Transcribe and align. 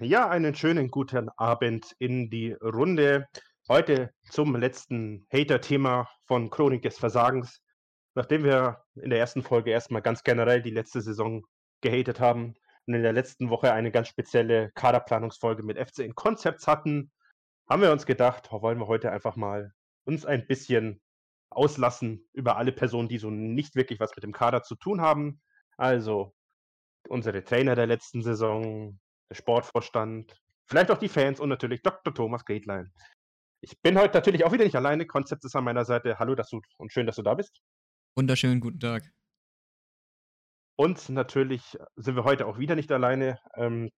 Ja, 0.00 0.28
einen 0.28 0.54
schönen 0.54 0.92
guten 0.92 1.28
Abend 1.30 1.96
in 1.98 2.30
die 2.30 2.52
Runde. 2.52 3.26
Heute 3.68 4.12
zum 4.30 4.54
letzten 4.54 5.26
Hater-Thema 5.32 6.08
von 6.26 6.50
Chronik 6.50 6.82
des 6.82 6.96
Versagens. 6.96 7.60
Nachdem 8.14 8.44
wir 8.44 8.84
in 8.94 9.10
der 9.10 9.18
ersten 9.18 9.42
Folge 9.42 9.72
erstmal 9.72 10.00
ganz 10.00 10.22
generell 10.22 10.62
die 10.62 10.70
letzte 10.70 11.00
Saison 11.00 11.42
gehatet 11.80 12.20
haben 12.20 12.54
und 12.86 12.94
in 12.94 13.02
der 13.02 13.12
letzten 13.12 13.50
Woche 13.50 13.72
eine 13.72 13.90
ganz 13.90 14.06
spezielle 14.06 14.70
Kaderplanungsfolge 14.76 15.64
mit 15.64 15.78
FC 15.78 16.04
in 16.04 16.14
Concepts 16.14 16.68
hatten, 16.68 17.10
haben 17.68 17.82
wir 17.82 17.90
uns 17.90 18.06
gedacht, 18.06 18.52
wollen 18.52 18.78
wir 18.78 18.86
heute 18.86 19.10
einfach 19.10 19.34
mal 19.34 19.72
uns 20.04 20.24
ein 20.24 20.46
bisschen 20.46 21.00
auslassen 21.50 22.28
über 22.32 22.56
alle 22.56 22.70
Personen, 22.70 23.08
die 23.08 23.18
so 23.18 23.30
nicht 23.30 23.74
wirklich 23.74 23.98
was 23.98 24.14
mit 24.14 24.22
dem 24.22 24.32
Kader 24.32 24.62
zu 24.62 24.76
tun 24.76 25.00
haben. 25.00 25.40
Also 25.76 26.32
unsere 27.08 27.42
Trainer 27.42 27.74
der 27.74 27.88
letzten 27.88 28.22
Saison, 28.22 29.00
der 29.30 29.34
Sportvorstand, 29.34 30.40
vielleicht 30.66 30.90
auch 30.90 30.98
die 30.98 31.08
Fans 31.08 31.40
und 31.40 31.48
natürlich 31.48 31.82
Dr. 31.82 32.14
Thomas 32.14 32.44
Gatelein. 32.44 32.92
Ich 33.60 33.80
bin 33.80 33.98
heute 33.98 34.14
natürlich 34.14 34.44
auch 34.44 34.52
wieder 34.52 34.64
nicht 34.64 34.76
alleine. 34.76 35.06
Konzept 35.06 35.44
ist 35.44 35.56
an 35.56 35.64
meiner 35.64 35.84
Seite. 35.84 36.18
Hallo 36.18 36.34
dass 36.34 36.48
du, 36.50 36.60
und 36.76 36.92
schön, 36.92 37.06
dass 37.06 37.16
du 37.16 37.22
da 37.22 37.34
bist. 37.34 37.60
Wunderschönen 38.16 38.60
guten 38.60 38.78
Tag. 38.78 39.10
Und 40.76 41.08
natürlich 41.08 41.76
sind 41.96 42.14
wir 42.14 42.24
heute 42.24 42.46
auch 42.46 42.58
wieder 42.58 42.76
nicht 42.76 42.92
alleine. 42.92 43.40
Ähm, 43.56 43.90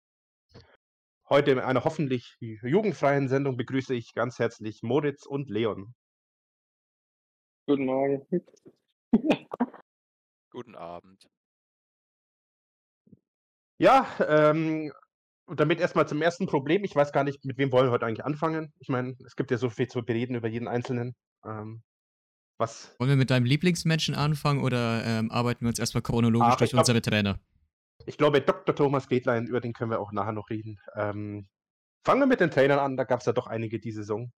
heute 1.28 1.50
in 1.50 1.58
einer 1.58 1.84
hoffentlich 1.84 2.36
jugendfreien 2.40 3.28
Sendung 3.28 3.56
begrüße 3.56 3.94
ich 3.94 4.14
ganz 4.14 4.38
herzlich 4.38 4.82
Moritz 4.82 5.26
und 5.26 5.50
Leon. 5.50 5.94
Guten 7.66 7.84
Morgen. 7.84 8.26
Guten 10.52 10.76
Abend. 10.76 11.28
Ja, 13.80 14.08
ähm, 14.20 14.92
und 15.48 15.60
damit 15.60 15.80
erstmal 15.80 16.06
zum 16.06 16.20
ersten 16.20 16.46
Problem. 16.46 16.84
Ich 16.84 16.94
weiß 16.94 17.12
gar 17.12 17.24
nicht, 17.24 17.44
mit 17.44 17.56
wem 17.56 17.72
wollen 17.72 17.86
wir 17.86 17.90
heute 17.90 18.06
eigentlich 18.06 18.24
anfangen. 18.24 18.72
Ich 18.78 18.88
meine, 18.88 19.16
es 19.24 19.34
gibt 19.34 19.50
ja 19.50 19.56
so 19.56 19.70
viel 19.70 19.88
zu 19.88 20.02
bereden 20.02 20.36
über 20.36 20.48
jeden 20.48 20.68
Einzelnen. 20.68 21.16
Ähm, 21.44 21.82
was? 22.58 22.94
Wollen 22.98 23.10
wir 23.10 23.16
mit 23.16 23.30
deinem 23.30 23.46
Lieblingsmenschen 23.46 24.14
anfangen 24.14 24.62
oder 24.62 25.04
ähm, 25.04 25.30
arbeiten 25.30 25.62
wir 25.62 25.68
uns 25.68 25.78
erstmal 25.78 26.02
chronologisch 26.02 26.48
Ach, 26.52 26.56
durch 26.56 26.70
glaub, 26.70 26.80
unsere 26.80 27.00
Trainer? 27.00 27.38
Ich 28.04 28.18
glaube, 28.18 28.42
Dr. 28.42 28.74
Thomas 28.74 29.08
Gedlein, 29.08 29.46
über 29.46 29.60
den 29.60 29.72
können 29.72 29.90
wir 29.90 30.00
auch 30.00 30.12
nachher 30.12 30.32
noch 30.32 30.50
reden. 30.50 30.78
Ähm, 30.94 31.48
fangen 32.04 32.20
wir 32.20 32.26
mit 32.26 32.40
den 32.40 32.50
Trainern 32.50 32.78
an, 32.78 32.96
da 32.96 33.04
gab 33.04 33.20
es 33.20 33.26
ja 33.26 33.32
doch 33.32 33.46
einige 33.46 33.80
die 33.80 33.92
Saison. 33.92 34.30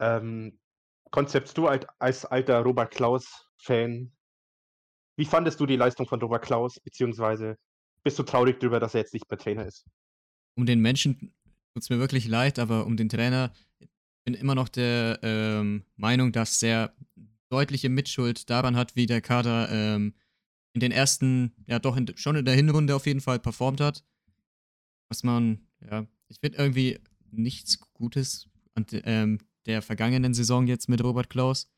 Ähm, 0.00 0.58
konzeptst 1.10 1.58
du 1.58 1.66
als, 1.66 1.86
als 1.98 2.24
alter 2.24 2.60
Robert 2.60 2.92
Klaus-Fan, 2.92 4.12
wie 5.16 5.24
fandest 5.24 5.60
du 5.60 5.66
die 5.66 5.76
Leistung 5.76 6.06
von 6.06 6.20
Robert 6.20 6.44
Klaus, 6.44 6.78
beziehungsweise 6.80 7.58
bist 8.04 8.18
du 8.18 8.22
traurig 8.22 8.60
darüber, 8.60 8.80
dass 8.80 8.94
er 8.94 9.00
jetzt 9.00 9.12
nicht 9.12 9.28
mehr 9.28 9.38
Trainer 9.38 9.66
ist? 9.66 9.84
Um 10.58 10.66
den 10.66 10.80
Menschen 10.80 11.20
tut 11.20 11.84
es 11.84 11.88
mir 11.88 12.00
wirklich 12.00 12.26
leid, 12.26 12.58
aber 12.58 12.84
um 12.84 12.96
den 12.96 13.08
Trainer 13.08 13.52
bin 14.24 14.34
immer 14.34 14.56
noch 14.56 14.68
der 14.68 15.20
ähm, 15.22 15.84
Meinung, 15.94 16.32
dass 16.32 16.60
er 16.64 16.96
deutliche 17.48 17.88
Mitschuld 17.88 18.50
daran 18.50 18.74
hat, 18.74 18.96
wie 18.96 19.06
der 19.06 19.20
Kader 19.20 19.68
ähm, 19.70 20.14
in 20.72 20.80
den 20.80 20.90
ersten, 20.90 21.54
ja 21.68 21.78
doch 21.78 21.96
in, 21.96 22.12
schon 22.16 22.34
in 22.34 22.44
der 22.44 22.56
Hinrunde 22.56 22.96
auf 22.96 23.06
jeden 23.06 23.20
Fall 23.20 23.38
performt 23.38 23.80
hat. 23.80 24.04
Was 25.08 25.22
man, 25.22 25.60
ja, 25.88 26.08
ich 26.26 26.40
finde 26.40 26.58
irgendwie 26.58 26.98
nichts 27.30 27.78
Gutes 27.94 28.48
an 28.74 28.84
ähm, 29.04 29.38
der 29.66 29.80
vergangenen 29.80 30.34
Saison 30.34 30.66
jetzt 30.66 30.88
mit 30.88 31.04
Robert 31.04 31.30
Klaus. 31.30 31.70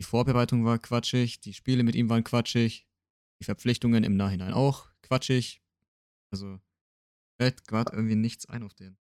Die 0.00 0.04
Vorbereitung 0.04 0.64
war 0.64 0.78
quatschig, 0.78 1.40
die 1.40 1.52
Spiele 1.52 1.82
mit 1.82 1.94
ihm 1.96 2.08
waren 2.08 2.24
quatschig, 2.24 2.86
die 3.40 3.44
Verpflichtungen 3.44 4.04
im 4.04 4.16
Nachhinein 4.16 4.54
auch 4.54 4.88
quatschig. 5.02 5.60
Also 6.30 6.60
fällt 7.40 7.66
gerade 7.66 7.96
irgendwie 7.96 8.16
nichts 8.16 8.46
ein 8.50 8.62
auf 8.62 8.74
den. 8.74 8.98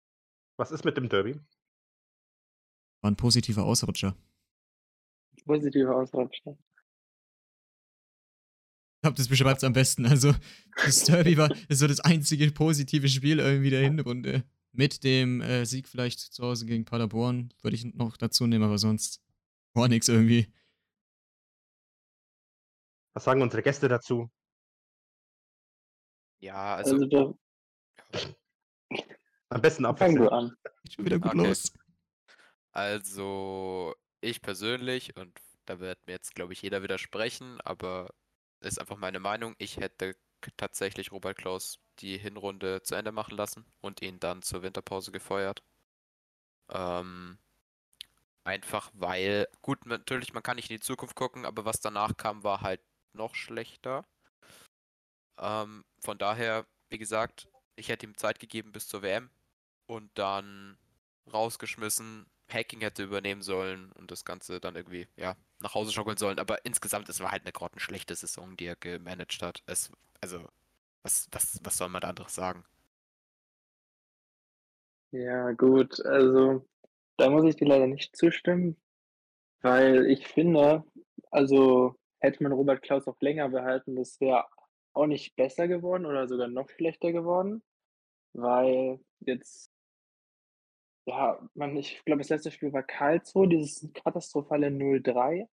Was 0.57 0.71
ist 0.71 0.83
mit 0.83 0.97
dem 0.97 1.07
Derby? 1.07 1.39
War 3.01 3.11
ein 3.11 3.15
positiver 3.15 3.63
Ausrutscher. 3.63 4.17
Positiver 5.45 5.95
Ausrutscher. 5.95 6.57
Ich 8.95 9.01
glaube, 9.03 9.17
das 9.17 9.27
beschreibt 9.27 9.57
es 9.57 9.63
am 9.63 9.73
besten. 9.73 10.07
Also, 10.07 10.33
das 10.83 11.03
Derby 11.03 11.37
war 11.37 11.53
so 11.69 11.85
das 11.85 11.99
einzige 11.99 12.49
positive 12.51 13.07
Spiel 13.07 13.37
irgendwie 13.37 13.69
der 13.69 13.83
Hinrunde. 13.83 14.43
Mit 14.71 15.03
dem 15.03 15.41
äh, 15.41 15.65
Sieg 15.67 15.87
vielleicht 15.87 16.19
zu 16.19 16.43
Hause 16.43 16.65
gegen 16.65 16.85
Paderborn 16.85 17.53
würde 17.61 17.75
ich 17.75 17.85
noch 17.93 18.17
dazu 18.17 18.47
nehmen, 18.47 18.63
aber 18.63 18.79
sonst 18.79 19.21
war 19.75 19.87
nichts 19.87 20.07
irgendwie. 20.07 20.51
Was 23.13 23.25
sagen 23.25 23.43
unsere 23.43 23.61
Gäste 23.61 23.87
dazu? 23.87 24.31
Ja, 26.39 26.77
also. 26.77 26.95
Also, 26.95 27.37
Am 29.49 29.61
besten 29.61 29.83
fang 29.83 29.91
abwechseln. 29.91 30.23
du 30.23 30.31
an. 30.31 30.57
Geht 30.83 30.93
schon 30.93 31.05
wieder 31.05 31.19
gut 31.19 31.33
Okay. 31.33 31.47
los. 31.47 31.73
Also, 32.71 33.95
ich 34.21 34.41
persönlich, 34.41 35.15
und 35.15 35.39
da 35.65 35.79
wird 35.79 36.05
mir 36.07 36.13
jetzt, 36.13 36.33
glaube 36.33 36.53
ich, 36.53 36.61
jeder 36.61 36.81
widersprechen, 36.81 37.61
aber 37.61 38.13
ist 38.61 38.79
einfach 38.79 38.97
meine 38.97 39.19
Meinung, 39.19 39.55
ich 39.59 39.77
hätte 39.77 40.15
tatsächlich 40.57 41.11
Robert 41.11 41.37
Klaus 41.37 41.79
die 41.99 42.17
Hinrunde 42.17 42.81
zu 42.81 42.95
Ende 42.95 43.11
machen 43.11 43.37
lassen 43.37 43.65
und 43.81 44.01
ihn 44.01 44.19
dann 44.19 44.41
zur 44.41 44.63
Winterpause 44.63 45.11
gefeuert. 45.11 45.63
Ähm, 46.69 47.37
einfach 48.43 48.89
weil, 48.93 49.47
gut, 49.61 49.85
natürlich, 49.85 50.33
man 50.33 50.43
kann 50.43 50.55
nicht 50.55 50.69
in 50.69 50.77
die 50.77 50.83
Zukunft 50.83 51.15
gucken, 51.15 51.45
aber 51.45 51.65
was 51.65 51.79
danach 51.79 52.17
kam, 52.17 52.43
war 52.43 52.61
halt 52.61 52.81
noch 53.13 53.35
schlechter. 53.35 54.05
Ähm, 55.37 55.85
von 55.99 56.17
daher, 56.17 56.65
wie 56.89 56.97
gesagt, 56.97 57.47
ich 57.75 57.89
hätte 57.89 58.05
ihm 58.05 58.17
Zeit 58.17 58.39
gegeben 58.39 58.71
bis 58.71 58.87
zur 58.87 59.01
WM 59.01 59.29
und 59.87 60.09
dann 60.15 60.77
rausgeschmissen. 61.31 62.25
Hacking 62.49 62.81
hätte 62.81 63.03
übernehmen 63.03 63.41
sollen 63.41 63.91
und 63.93 64.11
das 64.11 64.25
Ganze 64.25 64.59
dann 64.59 64.75
irgendwie, 64.75 65.07
ja, 65.15 65.35
nach 65.59 65.73
Hause 65.73 65.91
schaukeln 65.91 66.17
sollen. 66.17 66.39
Aber 66.39 66.65
insgesamt, 66.65 67.09
es 67.09 67.19
war 67.19 67.31
halt 67.31 67.43
eine 67.43 67.51
grottenschlechte 67.51 68.15
Saison, 68.15 68.57
die 68.57 68.65
er 68.65 68.75
gemanagt 68.75 69.41
hat. 69.41 69.63
Es, 69.65 69.91
also, 70.21 70.45
was, 71.01 71.27
was, 71.31 71.59
was 71.63 71.77
soll 71.77 71.89
man 71.89 72.01
da 72.01 72.09
anderes 72.09 72.35
sagen? 72.35 72.63
Ja, 75.11 75.51
gut. 75.51 76.03
Also, 76.05 76.67
da 77.17 77.29
muss 77.29 77.45
ich 77.45 77.55
dir 77.55 77.67
leider 77.67 77.87
nicht 77.87 78.15
zustimmen, 78.15 78.75
weil 79.61 80.07
ich 80.07 80.27
finde, 80.27 80.83
also 81.31 81.95
hätte 82.19 82.43
man 82.43 82.51
Robert 82.51 82.81
Klaus 82.81 83.07
auch 83.07 83.19
länger 83.21 83.49
behalten, 83.49 83.95
das 83.95 84.19
wäre 84.19 84.45
auch 84.93 85.07
nicht 85.07 85.35
besser 85.35 85.67
geworden 85.67 86.05
oder 86.05 86.27
sogar 86.27 86.47
noch 86.47 86.69
schlechter 86.69 87.11
geworden, 87.11 87.63
weil 88.33 88.99
jetzt, 89.21 89.71
ja, 91.05 91.39
man, 91.53 91.75
ich 91.77 92.03
glaube, 92.05 92.21
das 92.21 92.29
letzte 92.29 92.51
Spiel 92.51 92.73
war 92.73 92.83
Karlsruhe, 92.83 93.47
dieses 93.47 93.89
katastrophale 93.93 94.67
0-3. 94.67 95.47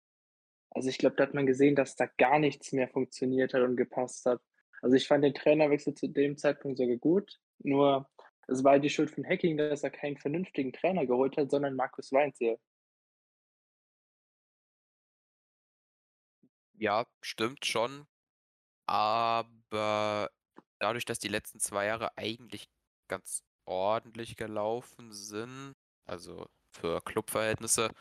Also 0.72 0.90
ich 0.90 0.98
glaube, 0.98 1.16
da 1.16 1.24
hat 1.24 1.34
man 1.34 1.46
gesehen, 1.46 1.76
dass 1.76 1.96
da 1.96 2.06
gar 2.06 2.40
nichts 2.40 2.72
mehr 2.72 2.88
funktioniert 2.88 3.54
hat 3.54 3.64
und 3.64 3.76
gepasst 3.76 4.26
hat. 4.26 4.42
Also 4.82 4.96
ich 4.96 5.08
fand 5.08 5.24
den 5.24 5.34
Trainerwechsel 5.34 5.94
zu 5.94 6.08
dem 6.08 6.38
Zeitpunkt 6.38 6.78
sogar 6.78 6.98
gut, 6.98 7.40
nur 7.60 8.10
es 8.48 8.64
war 8.64 8.80
die 8.80 8.90
Schuld 8.90 9.12
von 9.12 9.26
Hacking, 9.26 9.58
dass 9.58 9.84
er 9.84 9.92
keinen 9.92 10.18
vernünftigen 10.18 10.74
Trainer 10.74 11.06
geholt 11.06 11.38
hat, 11.38 11.52
sondern 11.52 11.76
Markus 11.76 12.12
Weinziel. 12.12 12.58
Ja, 16.74 17.06
stimmt 17.22 17.66
schon. 17.66 18.08
Aber 18.90 20.32
dadurch, 20.80 21.06
dass 21.06 21.20
die 21.20 21.28
letzten 21.28 21.60
zwei 21.60 21.86
Jahre 21.86 22.18
eigentlich 22.18 22.72
ganz 23.08 23.44
ordentlich 23.66 24.36
gelaufen 24.36 25.14
sind, 25.14 25.76
also 26.06 26.48
für 26.72 27.00
Clubverhältnisse, 27.02 27.92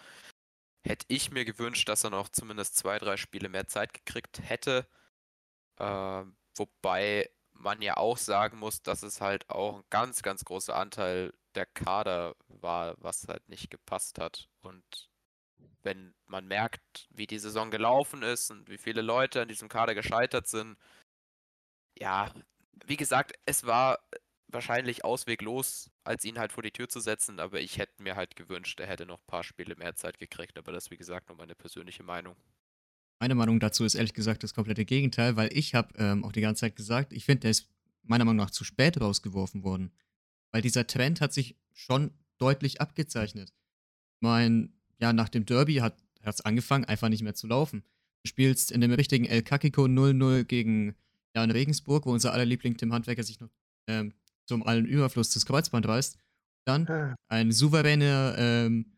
hätte 0.83 1.05
ich 1.09 1.31
mir 1.31 1.45
gewünscht, 1.45 1.91
dass 1.91 2.05
er 2.05 2.11
noch 2.11 2.31
zumindest 2.31 2.77
zwei, 2.77 2.99
drei 2.99 3.19
Spiele 3.19 3.51
mehr 3.51 3.69
Zeit 3.69 3.93
gekriegt 3.93 4.41
hätte. 4.43 4.89
Ähm, 5.79 6.39
wobei 6.57 7.31
man 7.53 7.83
ja 7.83 7.99
auch 7.99 8.17
sagen 8.17 8.59
muss, 8.59 8.83
dass 8.83 9.03
es 9.03 9.21
halt 9.21 9.51
auch 9.51 9.79
ein 9.79 9.85
ganz, 9.91 10.23
ganz 10.23 10.43
großer 10.45 10.75
Anteil 10.75 11.35
der 11.55 11.67
Kader 11.67 12.35
war, 12.49 12.95
was 12.99 13.29
halt 13.29 13.47
nicht 13.51 13.71
gepasst 13.71 14.19
hat. 14.19 14.49
Und 14.63 15.11
wenn 15.83 16.15
man 16.27 16.47
merkt, 16.47 17.09
wie 17.11 17.27
die 17.27 17.39
Saison 17.39 17.71
gelaufen 17.71 18.23
ist 18.23 18.51
und 18.51 18.69
wie 18.69 18.79
viele 18.79 19.03
Leute 19.03 19.43
an 19.43 19.49
diesem 19.49 19.69
Kader 19.69 19.95
gescheitert 19.95 20.49
sind, 20.49 20.77
ja, 21.99 22.33
wie 22.87 22.97
gesagt, 22.97 23.33
es 23.47 23.65
war 23.65 23.99
wahrscheinlich 24.49 25.05
ausweglos, 25.05 25.91
als 26.05 26.25
ihn 26.25 26.39
halt 26.39 26.53
vor 26.53 26.63
die 26.63 26.71
Tür 26.71 26.89
zu 26.89 27.01
setzen, 27.01 27.39
aber 27.39 27.61
ich 27.61 27.79
hätte 27.79 28.03
mir 28.03 28.17
halt 28.17 28.37
gewünscht, 28.37 28.81
er 28.81 28.87
hätte 28.87 29.07
noch 29.07 29.19
ein 29.19 29.27
paar 29.27 29.45
Spiele 29.45 29.77
mehr 29.77 29.95
Zeit 29.95 30.19
gekriegt, 30.19 30.59
aber 30.59 30.73
das, 30.73 30.91
wie 30.91 30.97
gesagt, 30.97 31.29
nur 31.29 31.37
meine 31.37 31.55
persönliche 31.55 32.03
Meinung. 32.03 32.37
Meine 33.21 33.35
Meinung 33.35 33.59
dazu 33.61 33.85
ist 33.85 33.95
ehrlich 33.95 34.15
gesagt 34.15 34.43
das 34.43 34.55
komplette 34.55 34.85
Gegenteil, 34.85 35.37
weil 35.37 35.51
ich 35.53 35.75
habe 35.75 35.93
ähm, 35.99 36.25
auch 36.25 36.33
die 36.33 36.41
ganze 36.41 36.61
Zeit 36.61 36.77
gesagt, 36.77 37.13
ich 37.13 37.25
finde, 37.25 37.41
der 37.41 37.51
ist 37.51 37.69
meiner 38.03 38.25
Meinung 38.25 38.45
nach 38.45 38.51
zu 38.51 38.65
spät 38.65 39.01
rausgeworfen 39.01 39.65
worden. 39.65 39.93
Weil 40.53 40.63
dieser 40.63 40.87
Trend 40.87 41.21
hat 41.21 41.33
sich 41.33 41.57
schon 41.73 42.13
deutlich 42.39 42.81
abgezeichnet. 42.81 43.51
Ich 43.51 44.23
meine, 44.23 44.71
ja, 45.01 45.13
nach 45.13 45.29
dem 45.29 45.45
Derby 45.47 45.77
hat 45.77 45.97
es 46.23 46.41
angefangen, 46.41 46.85
einfach 46.85 47.09
nicht 47.09 47.23
mehr 47.23 47.35
zu 47.35 47.47
laufen. 47.47 47.83
Du 48.25 48.29
spielst 48.29 48.73
in 48.73 48.81
dem 48.81 48.93
richtigen 48.93 49.25
El 49.25 49.43
Kakiko 49.43 49.85
0-0 49.85 50.45
gegen 50.45 50.95
ja, 51.35 51.45
in 51.45 51.51
Regensburg, 51.51 52.07
wo 52.07 52.13
unser 52.13 52.33
aller 52.33 52.45
Liebling 52.45 52.77
Tim 52.77 52.93
Handwerker 52.93 53.23
sich 53.23 53.41
noch 53.41 53.51
ähm, 53.87 54.13
zum 54.47 54.67
allen 54.67 54.87
Überfluss 54.87 55.31
das 55.31 55.47
Kreuzband 55.47 55.87
reißt. 55.87 56.19
Dann 56.67 56.87
Ah. 56.89 57.15
ein 57.29 57.53
souveräner 57.53 58.35
ähm, 58.37 58.93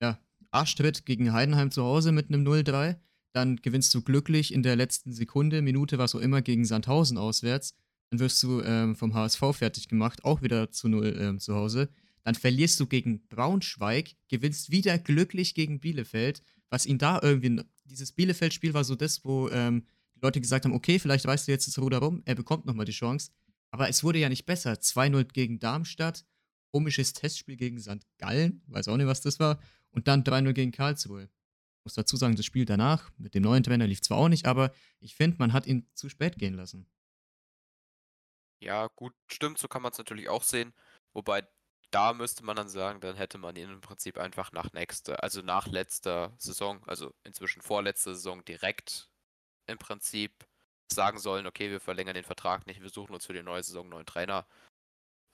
ja, 0.00 0.18
Arschtritt 0.50 1.06
gegen 1.06 1.32
Heidenheim 1.32 1.70
zu 1.70 1.82
Hause 1.82 2.12
mit 2.12 2.28
einem 2.28 2.44
0-3. 2.46 2.96
Dann 3.32 3.56
gewinnst 3.56 3.92
du 3.94 4.02
glücklich 4.02 4.52
in 4.52 4.62
der 4.62 4.76
letzten 4.76 5.12
Sekunde, 5.12 5.62
Minute, 5.62 5.98
was 5.98 6.14
auch 6.14 6.20
immer, 6.20 6.42
gegen 6.42 6.64
Sandhausen 6.64 7.18
auswärts. 7.18 7.74
Dann 8.10 8.20
wirst 8.20 8.42
du 8.42 8.62
ähm, 8.62 8.96
vom 8.96 9.14
HSV 9.14 9.42
fertig 9.52 9.88
gemacht, 9.88 10.24
auch 10.24 10.42
wieder 10.42 10.70
zu 10.70 10.88
0 10.88 11.16
ähm, 11.18 11.38
zu 11.40 11.54
Hause. 11.54 11.88
Dann 12.24 12.34
verlierst 12.34 12.78
du 12.80 12.86
gegen 12.86 13.26
Braunschweig, 13.28 14.14
gewinnst 14.28 14.70
wieder 14.70 14.98
glücklich 14.98 15.54
gegen 15.54 15.80
Bielefeld, 15.80 16.42
was 16.70 16.86
ihn 16.86 16.98
da 16.98 17.20
irgendwie. 17.22 17.62
Dieses 17.84 18.12
Bielefeld-Spiel 18.12 18.74
war 18.74 18.84
so 18.84 18.94
das, 18.94 19.24
wo 19.24 19.48
ähm, 19.48 19.86
die 20.14 20.20
Leute 20.20 20.40
gesagt 20.40 20.64
haben: 20.64 20.74
Okay, 20.74 20.98
vielleicht 20.98 21.26
reißt 21.26 21.48
du 21.48 21.52
jetzt 21.52 21.66
das 21.66 21.78
Ruder 21.78 21.98
rum, 21.98 22.22
er 22.24 22.34
bekommt 22.34 22.66
nochmal 22.66 22.86
die 22.86 22.92
Chance. 22.92 23.30
Aber 23.70 23.88
es 23.88 24.02
wurde 24.02 24.18
ja 24.18 24.28
nicht 24.28 24.46
besser. 24.46 24.72
2-0 24.72 25.24
gegen 25.32 25.58
Darmstadt, 25.58 26.24
komisches 26.70 27.12
Testspiel 27.12 27.56
gegen 27.56 27.78
St. 27.80 28.06
Gallen, 28.18 28.62
weiß 28.66 28.88
auch 28.88 28.96
nicht, 28.96 29.06
was 29.06 29.20
das 29.20 29.38
war. 29.40 29.60
Und 29.90 30.08
dann 30.08 30.24
3-0 30.24 30.52
gegen 30.52 30.72
Karlsruhe. 30.72 31.24
Ich 31.24 31.84
muss 31.84 31.94
dazu 31.94 32.16
sagen, 32.16 32.36
das 32.36 32.44
Spiel 32.44 32.64
danach 32.64 33.10
mit 33.18 33.34
dem 33.34 33.42
neuen 33.42 33.62
Trainer 33.62 33.86
lief 33.86 34.02
zwar 34.02 34.18
auch 34.18 34.28
nicht, 34.28 34.46
aber 34.46 34.72
ich 35.00 35.14
finde, 35.14 35.38
man 35.38 35.52
hat 35.52 35.66
ihn 35.66 35.86
zu 35.94 36.08
spät 36.08 36.38
gehen 36.38 36.54
lassen. 36.54 36.86
Ja, 38.60 38.88
gut, 38.88 39.14
stimmt, 39.30 39.58
so 39.58 39.68
kann 39.68 39.82
man 39.82 39.92
es 39.92 39.98
natürlich 39.98 40.28
auch 40.28 40.42
sehen. 40.42 40.74
Wobei, 41.14 41.46
da 41.90 42.12
müsste 42.12 42.44
man 42.44 42.56
dann 42.56 42.68
sagen, 42.68 43.00
dann 43.00 43.16
hätte 43.16 43.38
man 43.38 43.56
ihn 43.56 43.70
im 43.70 43.80
Prinzip 43.80 44.18
einfach 44.18 44.52
nach 44.52 44.72
nächster, 44.72 45.22
also 45.22 45.42
nach 45.42 45.66
letzter 45.66 46.34
Saison, 46.38 46.82
also 46.86 47.14
inzwischen 47.24 47.62
vorletzter 47.62 48.14
Saison 48.14 48.44
direkt 48.44 49.10
im 49.66 49.78
Prinzip 49.78 50.46
sagen 50.92 51.18
sollen, 51.18 51.46
okay, 51.46 51.70
wir 51.70 51.80
verlängern 51.80 52.14
den 52.14 52.24
Vertrag 52.24 52.66
nicht, 52.66 52.82
wir 52.82 52.90
suchen 52.90 53.14
uns 53.14 53.26
für 53.26 53.32
die 53.32 53.42
neue 53.42 53.62
Saison 53.62 53.82
einen 53.82 53.90
neuen 53.90 54.06
Trainer. 54.06 54.46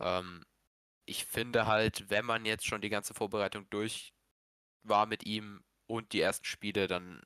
Ähm, 0.01 0.45
ich 1.07 1.27
finde 1.27 1.67
halt, 1.67 2.11
wenn 2.11 2.25
man 2.25 2.45
jetzt 2.45 2.67
schon 2.67 2.81
die 2.81 2.89
ganze 2.89 3.15
Vorbereitung 3.15 3.69
durch 3.71 4.15
war 4.83 5.07
mit 5.07 5.25
ihm 5.25 5.65
und 5.87 6.13
die 6.13 6.21
ersten 6.21 6.45
Spiele, 6.45 6.87
dann 6.87 7.23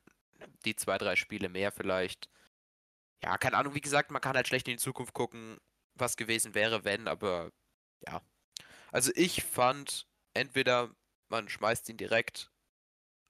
die 0.65 0.75
zwei, 0.75 0.97
drei 0.97 1.15
Spiele 1.15 1.49
mehr 1.49 1.71
vielleicht. 1.71 2.29
Ja, 3.23 3.37
keine 3.37 3.57
Ahnung, 3.57 3.75
wie 3.75 3.81
gesagt, 3.81 4.11
man 4.11 4.21
kann 4.21 4.35
halt 4.35 4.47
schlecht 4.47 4.67
in 4.67 4.75
die 4.75 4.83
Zukunft 4.83 5.13
gucken, 5.13 5.57
was 5.95 6.17
gewesen 6.17 6.55
wäre, 6.55 6.85
wenn, 6.85 7.07
aber 7.07 7.51
ja. 8.07 8.21
Also 8.91 9.11
ich 9.15 9.43
fand, 9.43 10.07
entweder 10.33 10.93
man 11.29 11.49
schmeißt 11.49 11.89
ihn 11.89 11.97
direkt 11.97 12.51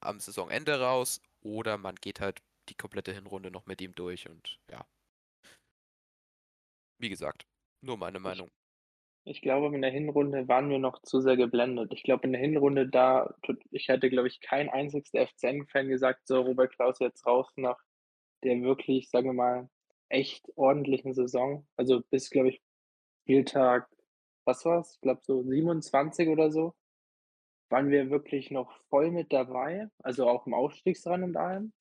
am 0.02 0.20
Saisonende 0.20 0.80
raus 0.80 1.22
oder 1.42 1.78
man 1.78 1.96
geht 1.96 2.20
halt 2.20 2.42
die 2.70 2.76
komplette 2.76 3.14
Hinrunde 3.14 3.52
noch 3.52 3.66
mit 3.66 3.82
ihm 3.82 3.94
durch 3.96 4.30
und 4.30 4.60
ja. 4.70 4.86
Wie 7.02 7.10
gesagt, 7.10 7.46
nur 7.82 7.98
meine 7.98 8.20
Meinung. 8.20 8.50
Ich 9.26 9.42
glaube, 9.42 9.74
in 9.76 9.82
der 9.82 9.92
Hinrunde 9.92 10.48
waren 10.48 10.70
wir 10.70 10.80
noch 10.80 11.02
zu 11.02 11.22
sehr 11.22 11.38
geblendet. 11.38 11.94
Ich 11.94 12.04
glaube, 12.04 12.26
in 12.26 12.32
der 12.32 12.42
Hinrunde 12.42 12.88
da, 12.88 13.36
ich 13.72 13.88
hätte, 13.88 14.10
glaube 14.10 14.28
ich, 14.28 14.42
kein 14.42 14.70
einzigster 14.70 15.28
FCN-Fan 15.28 15.88
gesagt, 15.88 16.26
so 16.26 16.42
Robert 16.42 16.74
Klaus 16.74 17.00
jetzt 17.00 17.26
raus 17.26 17.48
nach 17.56 17.78
der 18.44 18.62
wirklich, 18.62 19.10
sagen 19.10 19.28
wir 19.28 19.34
mal, 19.34 19.70
echt 20.08 20.48
ordentlichen 20.56 21.14
Saison. 21.14 21.68
Also 21.76 22.02
bis, 22.10 22.30
glaube 22.30 22.50
ich, 22.50 22.62
Spieltag, 23.24 23.90
was 24.50 24.66
war's? 24.66 24.96
Ich 24.96 25.02
glaube 25.02 25.22
so 25.24 25.44
27 25.44 26.28
oder 26.30 26.52
so, 26.52 26.74
waren 27.70 27.90
wir 27.90 28.10
wirklich 28.10 28.50
noch 28.52 28.72
voll 28.90 29.12
mit 29.12 29.32
dabei, 29.32 29.90
also 30.04 30.28
auch 30.28 30.48
im 30.48 30.54
Aufstiegsrand 30.54 31.24
und 31.24 31.38
allem. 31.38 31.72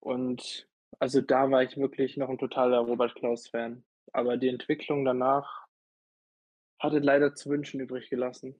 Und 0.00 0.68
also 1.00 1.20
da 1.20 1.50
war 1.50 1.64
ich 1.64 1.76
wirklich 1.76 2.16
noch 2.16 2.28
ein 2.28 2.38
totaler 2.38 2.78
Robert 2.78 3.14
Klaus-Fan. 3.16 3.84
Aber 4.12 4.36
die 4.36 4.48
Entwicklung 4.48 5.04
danach 5.04 5.66
hatte 6.78 7.00
leider 7.00 7.34
zu 7.34 7.50
wünschen 7.50 7.80
übrig 7.80 8.08
gelassen. 8.08 8.54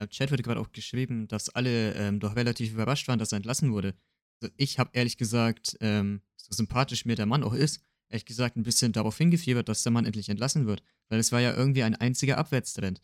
Im 0.00 0.08
Chat 0.08 0.30
wird 0.30 0.42
gerade 0.42 0.60
auch 0.60 0.72
geschrieben, 0.72 1.28
dass 1.28 1.54
alle 1.54 1.92
ähm, 1.94 2.18
doch 2.18 2.34
relativ 2.34 2.72
überrascht 2.72 3.06
waren, 3.06 3.18
dass 3.18 3.32
er 3.32 3.36
entlassen 3.36 3.72
wurde. 3.72 3.94
Also 4.40 4.52
ich 4.56 4.78
habe 4.78 4.90
ehrlich 4.94 5.18
gesagt, 5.18 5.76
ähm, 5.80 6.22
so 6.36 6.52
sympathisch 6.52 7.04
mir 7.04 7.14
der 7.14 7.26
Mann 7.26 7.44
auch 7.44 7.54
ist, 7.54 7.84
ehrlich 8.12 8.26
gesagt 8.26 8.56
ein 8.56 8.62
bisschen 8.62 8.92
darauf 8.92 9.16
hingefiebert, 9.16 9.68
dass 9.68 9.82
der 9.82 9.92
Mann 9.92 10.04
endlich 10.04 10.28
entlassen 10.28 10.66
wird. 10.66 10.82
Weil 11.08 11.18
es 11.18 11.32
war 11.32 11.40
ja 11.40 11.54
irgendwie 11.54 11.82
ein 11.82 11.96
einziger 11.96 12.38
Abwärtstrend. 12.38 13.00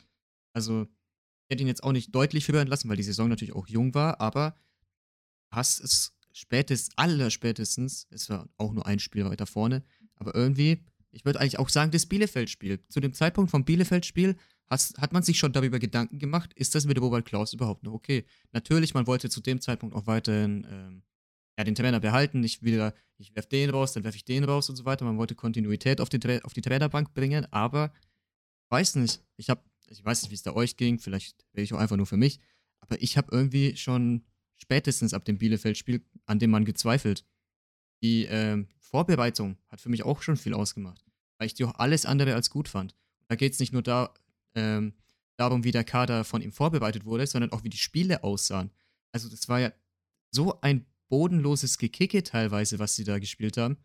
Also, 0.53 0.83
ich 0.83 1.55
hätte 1.55 1.63
ihn 1.63 1.69
jetzt 1.69 1.83
auch 1.83 1.93
nicht 1.93 2.15
deutlich 2.15 2.45
früher 2.45 2.61
entlassen, 2.61 2.91
weil 2.91 2.97
die 2.97 3.03
Saison 3.03 3.29
natürlich 3.29 3.55
auch 3.55 3.67
jung 3.69 3.95
war, 3.95 4.21
aber 4.21 4.55
hast 5.51 5.81
es 5.81 6.15
spätestens, 6.33 6.97
allerspätestens, 6.97 8.07
es 8.11 8.29
war 8.29 8.49
auch 8.59 8.73
nur 8.73 8.87
ein 8.87 8.99
Spiel 8.99 9.25
weiter 9.25 9.47
vorne, 9.47 9.83
aber 10.17 10.35
irgendwie, 10.35 10.85
ich 11.11 11.25
würde 11.25 11.41
eigentlich 11.41 11.59
auch 11.59 11.71
sagen, 11.71 11.91
das 11.91 12.07
Bielefeld-Spiel. 12.07 12.85
Zu 12.89 13.01
dem 13.01 13.15
Zeitpunkt 13.15 13.51
vom 13.51 13.65
Bielefeld-Spiel 13.65 14.37
hat 14.71 15.13
man 15.15 15.23
sich 15.23 15.39
schon 15.39 15.53
darüber 15.53 15.79
Gedanken 15.79 16.19
gemacht, 16.19 16.53
ist 16.53 16.75
das 16.75 16.85
mit 16.85 17.01
Robert 17.01 17.25
Klaus 17.25 17.55
überhaupt 17.55 17.83
noch 17.83 17.95
okay? 17.95 18.27
Natürlich, 18.53 18.93
man 18.93 19.07
wollte 19.07 19.31
zu 19.31 19.41
dem 19.41 19.63
Zeitpunkt 19.63 19.97
auch 19.97 20.07
weiterhin 20.07 20.67
ähm, 20.71 21.03
ja, 21.59 21.65
den 21.65 21.75
Trainer 21.75 21.99
behalten, 21.99 22.39
nicht 22.39 22.63
wieder, 22.63 22.95
ich 23.19 23.35
werfe 23.35 23.49
den 23.49 23.71
raus, 23.71 23.93
dann 23.93 24.05
werfe 24.05 24.17
ich 24.17 24.25
den 24.25 24.45
raus 24.45 24.71
und 24.71 24.77
so 24.77 24.85
weiter. 24.85 25.05
Man 25.05 25.19
wollte 25.19 25.35
Kontinuität 25.35 26.01
auf 26.01 26.09
die, 26.09 26.21
Tra 26.21 26.39
auf 26.45 26.55
die 26.55 26.61
Trainerbank 26.61 27.13
bringen, 27.15 27.47
aber 27.51 27.93
weiß 28.71 28.95
nicht. 28.95 29.21
Ich 29.37 29.51
habe, 29.51 29.61
ich 29.89 30.05
weiß 30.05 30.23
nicht, 30.23 30.31
wie 30.31 30.37
es 30.37 30.45
da 30.45 30.53
euch 30.53 30.77
ging, 30.77 31.01
vielleicht 31.01 31.45
rede 31.55 31.65
ich 31.65 31.75
auch 31.75 31.81
einfach 31.81 31.97
nur 31.97 32.07
für 32.07 32.17
mich, 32.17 32.39
aber 32.79 33.03
ich 33.03 33.17
habe 33.17 33.33
irgendwie 33.33 33.77
schon 33.77 34.25
spätestens 34.55 35.13
ab 35.13 35.25
dem 35.25 35.39
Bielefeld-Spiel 35.39 36.05
an 36.27 36.39
dem 36.39 36.51
Mann 36.51 36.65
gezweifelt. 36.65 37.25
Die 38.03 38.27
ähm, 38.27 38.69
Vorbereitung 38.79 39.59
hat 39.69 39.81
für 39.81 39.89
mich 39.89 40.05
auch 40.05 40.23
schon 40.23 40.37
viel 40.37 40.55
ausgemacht, 40.55 41.05
weil 41.39 41.49
ich 41.49 41.55
die 41.55 41.65
auch 41.65 41.75
alles 41.75 42.07
andere 42.07 42.37
als 42.37 42.51
gut 42.51 42.69
fand. 42.69 42.95
Da 43.27 43.35
geht 43.35 43.55
es 43.55 43.59
nicht 43.59 43.73
nur 43.73 43.83
da, 43.83 44.15
ähm, 44.55 44.95
darum, 45.37 45.65
wie 45.65 45.73
der 45.73 45.85
Kader 45.85 46.23
von 46.23 46.41
ihm 46.41 46.53
vorbereitet 46.53 47.05
wurde, 47.05 47.27
sondern 47.27 47.51
auch 47.51 47.65
wie 47.65 47.69
die 47.69 47.79
Spiele 47.79 48.23
aussahen. 48.23 48.71
Also 49.11 49.29
das 49.29 49.49
war 49.49 49.59
ja 49.59 49.73
so 50.31 50.61
ein 50.61 50.87
bodenloses 51.09 51.79
Gekicke 51.79 52.23
teilweise, 52.23 52.79
was 52.79 52.95
sie 52.97 53.05
da 53.05 53.19
gespielt 53.19 53.57
haben. 53.57 53.77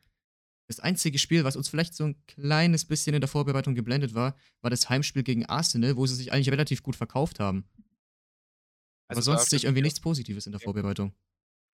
Das 0.67 0.79
einzige 0.79 1.19
Spiel, 1.19 1.43
was 1.43 1.55
uns 1.55 1.67
vielleicht 1.67 1.93
so 1.93 2.05
ein 2.05 2.25
kleines 2.25 2.85
bisschen 2.85 3.13
in 3.13 3.21
der 3.21 3.27
Vorbereitung 3.27 3.75
geblendet 3.75 4.13
war, 4.13 4.37
war 4.61 4.69
das 4.69 4.89
Heimspiel 4.89 5.23
gegen 5.23 5.45
Arsenal, 5.45 5.97
wo 5.97 6.05
sie 6.05 6.15
sich 6.15 6.31
eigentlich 6.31 6.51
relativ 6.51 6.83
gut 6.83 6.95
verkauft 6.95 7.39
haben. 7.39 7.69
Aber 9.07 9.17
Also 9.17 9.31
da 9.31 9.37
sonst 9.37 9.49
sehe 9.49 9.57
ich 9.57 9.65
irgendwie 9.65 9.81
nichts 9.81 9.99
Positives 9.99 10.45
in 10.45 10.53
der. 10.53 10.61
Vorbereitung. 10.61 11.13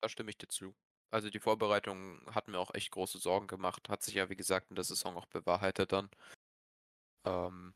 Da 0.01 0.09
stimme 0.09 0.31
ich 0.31 0.37
dir 0.37 0.47
zu. 0.47 0.73
Also 1.11 1.29
die 1.29 1.39
Vorbereitung 1.39 2.21
hat 2.33 2.47
mir 2.47 2.59
auch 2.59 2.73
echt 2.73 2.91
große 2.91 3.19
Sorgen 3.19 3.47
gemacht. 3.47 3.89
Hat 3.89 4.03
sich 4.03 4.15
ja, 4.15 4.29
wie 4.29 4.35
gesagt, 4.35 4.69
in 4.69 4.75
der 4.75 4.83
Saison 4.83 5.15
auch 5.17 5.25
bewahrheitet 5.27 5.91
dann. 5.91 6.09
Ähm, 7.25 7.73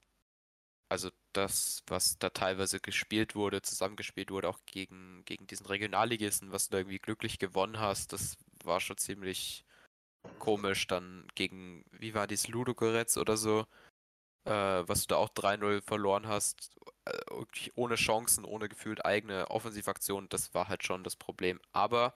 also 0.90 1.10
das, 1.34 1.84
was 1.88 2.18
da 2.20 2.30
teilweise 2.30 2.80
gespielt 2.80 3.36
wurde, 3.36 3.62
zusammengespielt 3.62 4.32
wurde, 4.32 4.50
auch 4.50 4.60
gegen, 4.66 5.24
gegen 5.26 5.48
diesen 5.48 5.66
Regionalligisten, 5.66 6.52
was 6.52 6.70
du 6.70 6.74
da 6.74 6.78
irgendwie 6.80 7.00
glücklich 7.00 7.40
gewonnen 7.40 7.80
hast, 7.80 8.14
das 8.14 8.38
war 8.64 8.80
schon 8.80 8.98
ziemlich 8.98 9.66
komisch. 10.40 10.88
Dann 10.88 11.28
gegen, 11.36 11.86
wie 11.92 12.14
war 12.14 12.28
dies, 12.28 12.48
Ludogorets 12.48 13.18
oder 13.18 13.38
so, 13.38 13.66
äh, 14.46 14.52
was 14.52 15.02
du 15.02 15.08
da 15.10 15.18
auch 15.18 15.30
3-0 15.30 15.82
verloren 15.82 16.28
hast, 16.28 16.78
äh, 17.06 17.72
ohne 17.76 17.96
Chancen, 17.96 18.46
ohne 18.46 18.70
gefühlt 18.70 19.06
eigene 19.06 19.50
Offensivaktionen, 19.52 20.30
das 20.30 20.54
war 20.54 20.68
halt 20.70 20.84
schon 20.84 21.04
das 21.04 21.16
Problem. 21.16 21.60
Aber 21.72 22.14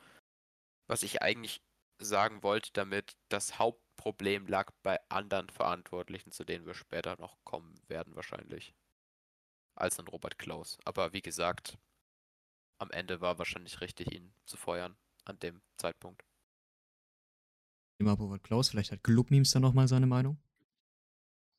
was 0.88 1.04
ich 1.04 1.22
eigentlich 1.22 1.62
sagen 2.00 2.44
wollte 2.44 2.72
damit, 2.74 3.16
das 3.30 3.60
Hauptproblem 3.60 4.48
lag 4.48 4.72
bei 4.84 5.00
anderen 5.10 5.50
Verantwortlichen, 5.50 6.32
zu 6.32 6.44
denen 6.46 6.66
wir 6.66 6.76
später 6.76 7.18
noch 7.20 7.38
kommen 7.44 7.80
werden 7.88 8.16
wahrscheinlich. 8.16 8.74
Als 9.78 10.00
an 10.00 10.08
Robert 10.08 10.40
Klaus. 10.40 10.80
Aber 10.86 11.14
wie 11.14 11.22
gesagt, 11.22 11.78
am 12.80 12.90
Ende 12.90 13.22
war 13.22 13.38
wahrscheinlich 13.38 13.80
richtig, 13.80 14.12
ihn 14.12 14.34
zu 14.46 14.58
feuern 14.58 14.98
an 15.24 15.38
dem 15.40 15.62
Zeitpunkt. 15.78 16.24
Thema 18.00 18.14
Robert 18.14 18.44
Klaus, 18.44 18.70
vielleicht 18.70 18.92
hat 18.92 19.04
Club-Memes 19.04 19.52
da 19.52 19.60
nochmal 19.60 19.88
seine 19.88 20.08
Meinung. 20.08 20.40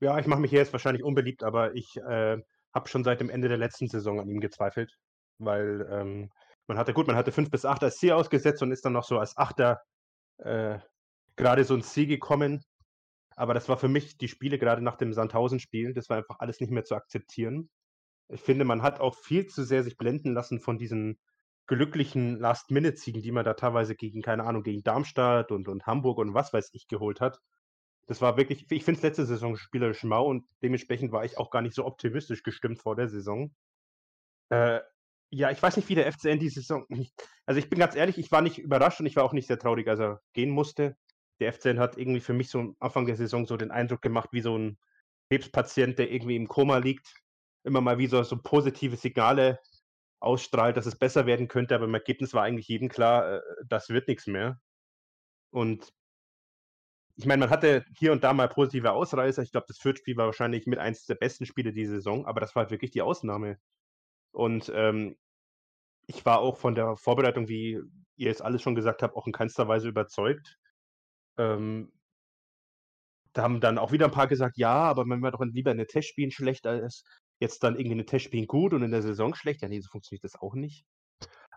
Ja, 0.00 0.18
ich 0.18 0.26
mache 0.26 0.40
mich 0.40 0.50
hier 0.50 0.60
jetzt 0.60 0.72
wahrscheinlich 0.72 1.02
unbeliebt, 1.02 1.42
aber 1.42 1.74
ich 1.74 1.96
äh, 1.96 2.38
habe 2.72 2.88
schon 2.88 3.04
seit 3.04 3.20
dem 3.20 3.30
Ende 3.30 3.48
der 3.48 3.56
letzten 3.56 3.88
Saison 3.88 4.20
an 4.20 4.28
ihm 4.28 4.40
gezweifelt, 4.40 4.96
weil 5.38 5.88
ähm, 5.90 6.30
man 6.66 6.76
hatte, 6.78 6.92
gut, 6.92 7.06
man 7.06 7.16
hatte 7.16 7.32
5 7.32 7.50
bis 7.50 7.64
8 7.64 7.82
als 7.84 7.98
Ziel 7.98 8.12
ausgesetzt 8.12 8.62
und 8.62 8.72
ist 8.72 8.84
dann 8.84 8.92
noch 8.92 9.04
so 9.04 9.18
als 9.18 9.36
Achter 9.36 9.80
äh, 10.38 10.78
gerade 11.36 11.64
so 11.64 11.74
ins 11.74 11.92
Ziel 11.92 12.06
gekommen. 12.06 12.64
Aber 13.36 13.54
das 13.54 13.68
war 13.68 13.76
für 13.76 13.88
mich 13.88 14.18
die 14.18 14.28
Spiele 14.28 14.58
gerade 14.58 14.82
nach 14.82 14.96
dem 14.96 15.12
Sandhausen-Spiel, 15.12 15.94
das 15.94 16.08
war 16.08 16.18
einfach 16.18 16.38
alles 16.40 16.60
nicht 16.60 16.70
mehr 16.70 16.84
zu 16.84 16.94
akzeptieren. 16.94 17.70
Ich 18.28 18.40
finde, 18.40 18.64
man 18.64 18.82
hat 18.82 19.00
auch 19.00 19.14
viel 19.14 19.46
zu 19.46 19.64
sehr 19.64 19.82
sich 19.82 19.96
blenden 19.96 20.34
lassen 20.34 20.60
von 20.60 20.78
diesen 20.78 21.18
glücklichen 21.66 22.38
Last-Minute-Siegen, 22.38 23.22
die 23.22 23.32
man 23.32 23.44
da 23.44 23.54
teilweise 23.54 23.94
gegen, 23.94 24.22
keine 24.22 24.44
Ahnung, 24.44 24.62
gegen 24.62 24.82
Darmstadt 24.82 25.52
und, 25.52 25.68
und 25.68 25.86
Hamburg 25.86 26.18
und 26.18 26.34
was 26.34 26.52
weiß 26.52 26.70
ich 26.72 26.88
geholt 26.88 27.20
hat. 27.20 27.40
Das 28.06 28.22
war 28.22 28.38
wirklich, 28.38 28.70
ich 28.70 28.84
finde 28.84 28.98
es 28.98 29.02
letzte 29.02 29.26
Saison 29.26 29.56
spielerisch 29.56 30.02
mau 30.02 30.26
und 30.26 30.46
dementsprechend 30.62 31.12
war 31.12 31.24
ich 31.26 31.36
auch 31.36 31.50
gar 31.50 31.60
nicht 31.60 31.74
so 31.74 31.84
optimistisch 31.84 32.42
gestimmt 32.42 32.80
vor 32.80 32.96
der 32.96 33.08
Saison. 33.08 33.54
Äh, 34.48 34.80
ja, 35.30 35.50
ich 35.50 35.62
weiß 35.62 35.76
nicht, 35.76 35.90
wie 35.90 35.94
der 35.94 36.10
FCN 36.10 36.38
die 36.38 36.48
Saison. 36.48 36.86
Also 37.46 37.60
ich 37.60 37.70
bin 37.70 37.78
ganz 37.78 37.96
ehrlich, 37.96 38.18
ich 38.18 38.30
war 38.30 38.42
nicht 38.42 38.58
überrascht 38.58 39.00
und 39.00 39.06
ich 39.06 39.16
war 39.16 39.24
auch 39.24 39.32
nicht 39.32 39.46
sehr 39.46 39.58
traurig, 39.58 39.88
als 39.88 40.00
er 40.00 40.20
gehen 40.34 40.50
musste. 40.50 40.98
Der 41.40 41.50
FCN 41.50 41.78
hat 41.78 41.96
irgendwie 41.96 42.20
für 42.20 42.34
mich 42.34 42.50
so 42.50 42.58
am 42.58 42.76
Anfang 42.78 43.06
der 43.06 43.16
Saison 43.16 43.46
so 43.46 43.56
den 43.56 43.70
Eindruck 43.70 44.02
gemacht, 44.02 44.28
wie 44.32 44.42
so 44.42 44.58
ein 44.58 44.76
Krebspatient, 45.30 45.98
der 45.98 46.10
irgendwie 46.10 46.36
im 46.36 46.46
Koma 46.46 46.76
liegt, 46.76 47.14
immer 47.64 47.80
mal 47.80 47.98
wieder 47.98 48.24
so 48.24 48.36
positive 48.36 48.96
Signale 48.96 49.60
ausstrahlt, 50.20 50.76
dass 50.76 50.86
es 50.86 50.98
besser 50.98 51.26
werden 51.26 51.48
könnte, 51.48 51.74
aber 51.74 51.84
im 51.84 51.94
Ergebnis 51.94 52.34
war 52.34 52.42
eigentlich 52.42 52.68
jedem 52.68 52.88
klar, 52.88 53.36
äh, 53.36 53.40
das 53.66 53.88
wird 53.88 54.08
nichts 54.08 54.26
mehr. 54.26 54.60
Und 55.50 55.92
ich 57.16 57.26
meine, 57.26 57.40
man 57.40 57.50
hatte 57.50 57.84
hier 57.96 58.12
und 58.12 58.22
da 58.22 58.32
mal 58.32 58.48
positive 58.48 58.92
Ausreißer. 58.92 59.42
Ich 59.42 59.50
glaube, 59.50 59.66
das 59.68 59.78
Fürth-Spiel 59.78 60.16
war 60.16 60.26
wahrscheinlich 60.26 60.66
mit 60.66 60.78
eins 60.78 61.04
der 61.06 61.16
besten 61.16 61.46
Spiele 61.46 61.72
dieser 61.72 61.94
Saison, 61.96 62.26
aber 62.26 62.40
das 62.40 62.54
war 62.54 62.62
halt 62.62 62.70
wirklich 62.70 62.92
die 62.92 63.02
Ausnahme. 63.02 63.58
Und 64.32 64.70
ähm, 64.74 65.16
ich 66.06 66.24
war 66.24 66.40
auch 66.40 66.56
von 66.58 66.74
der 66.74 66.96
Vorbereitung, 66.96 67.48
wie 67.48 67.80
ihr 68.16 68.30
es 68.30 68.40
alles 68.40 68.62
schon 68.62 68.74
gesagt 68.74 69.02
habt, 69.02 69.16
auch 69.16 69.26
in 69.26 69.32
keinster 69.32 69.68
Weise 69.68 69.88
überzeugt. 69.88 70.58
Ähm, 71.38 71.92
da 73.32 73.42
haben 73.42 73.60
dann 73.60 73.78
auch 73.78 73.92
wieder 73.92 74.06
ein 74.06 74.12
paar 74.12 74.28
gesagt, 74.28 74.56
ja, 74.56 74.74
aber 74.74 75.08
wenn 75.08 75.20
wir 75.20 75.30
doch 75.30 75.44
lieber 75.44 75.72
in 75.72 75.78
den 75.78 75.86
Testspielen 75.86 76.30
schlecht 76.30 76.66
als 76.66 77.04
jetzt 77.40 77.62
dann 77.62 77.74
irgendwie 77.74 77.92
in 77.92 77.98
den 77.98 78.06
Testspielen 78.06 78.46
gut 78.46 78.72
und 78.72 78.82
in 78.82 78.90
der 78.90 79.02
Saison 79.02 79.34
schlecht. 79.34 79.62
Ja, 79.62 79.68
nee, 79.68 79.80
so 79.80 79.88
funktioniert 79.90 80.24
das 80.24 80.36
auch 80.36 80.54
nicht. 80.54 80.84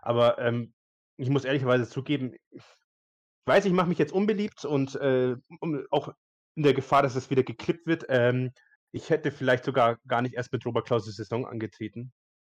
Aber 0.00 0.38
ähm, 0.38 0.72
ich 1.16 1.28
muss 1.28 1.44
ehrlicherweise 1.44 1.88
zugeben, 1.88 2.34
ich 2.50 2.62
weiß, 3.46 3.64
ich 3.64 3.72
mache 3.72 3.88
mich 3.88 3.98
jetzt 3.98 4.12
unbeliebt 4.12 4.64
und 4.64 4.94
äh, 4.96 5.36
um, 5.60 5.84
auch 5.90 6.12
in 6.54 6.62
der 6.62 6.74
Gefahr, 6.74 7.02
dass 7.02 7.14
es 7.14 7.30
wieder 7.30 7.42
geklippt 7.42 7.86
wird. 7.86 8.06
Ähm, 8.08 8.52
ich 8.92 9.10
hätte 9.10 9.30
vielleicht 9.30 9.64
sogar 9.64 9.98
gar 10.06 10.22
nicht 10.22 10.34
erst 10.34 10.52
mit 10.52 10.64
Robert 10.66 10.86
Klaus 10.86 11.04
die 11.04 11.12
Saison 11.12 11.46
angetreten, 11.46 12.12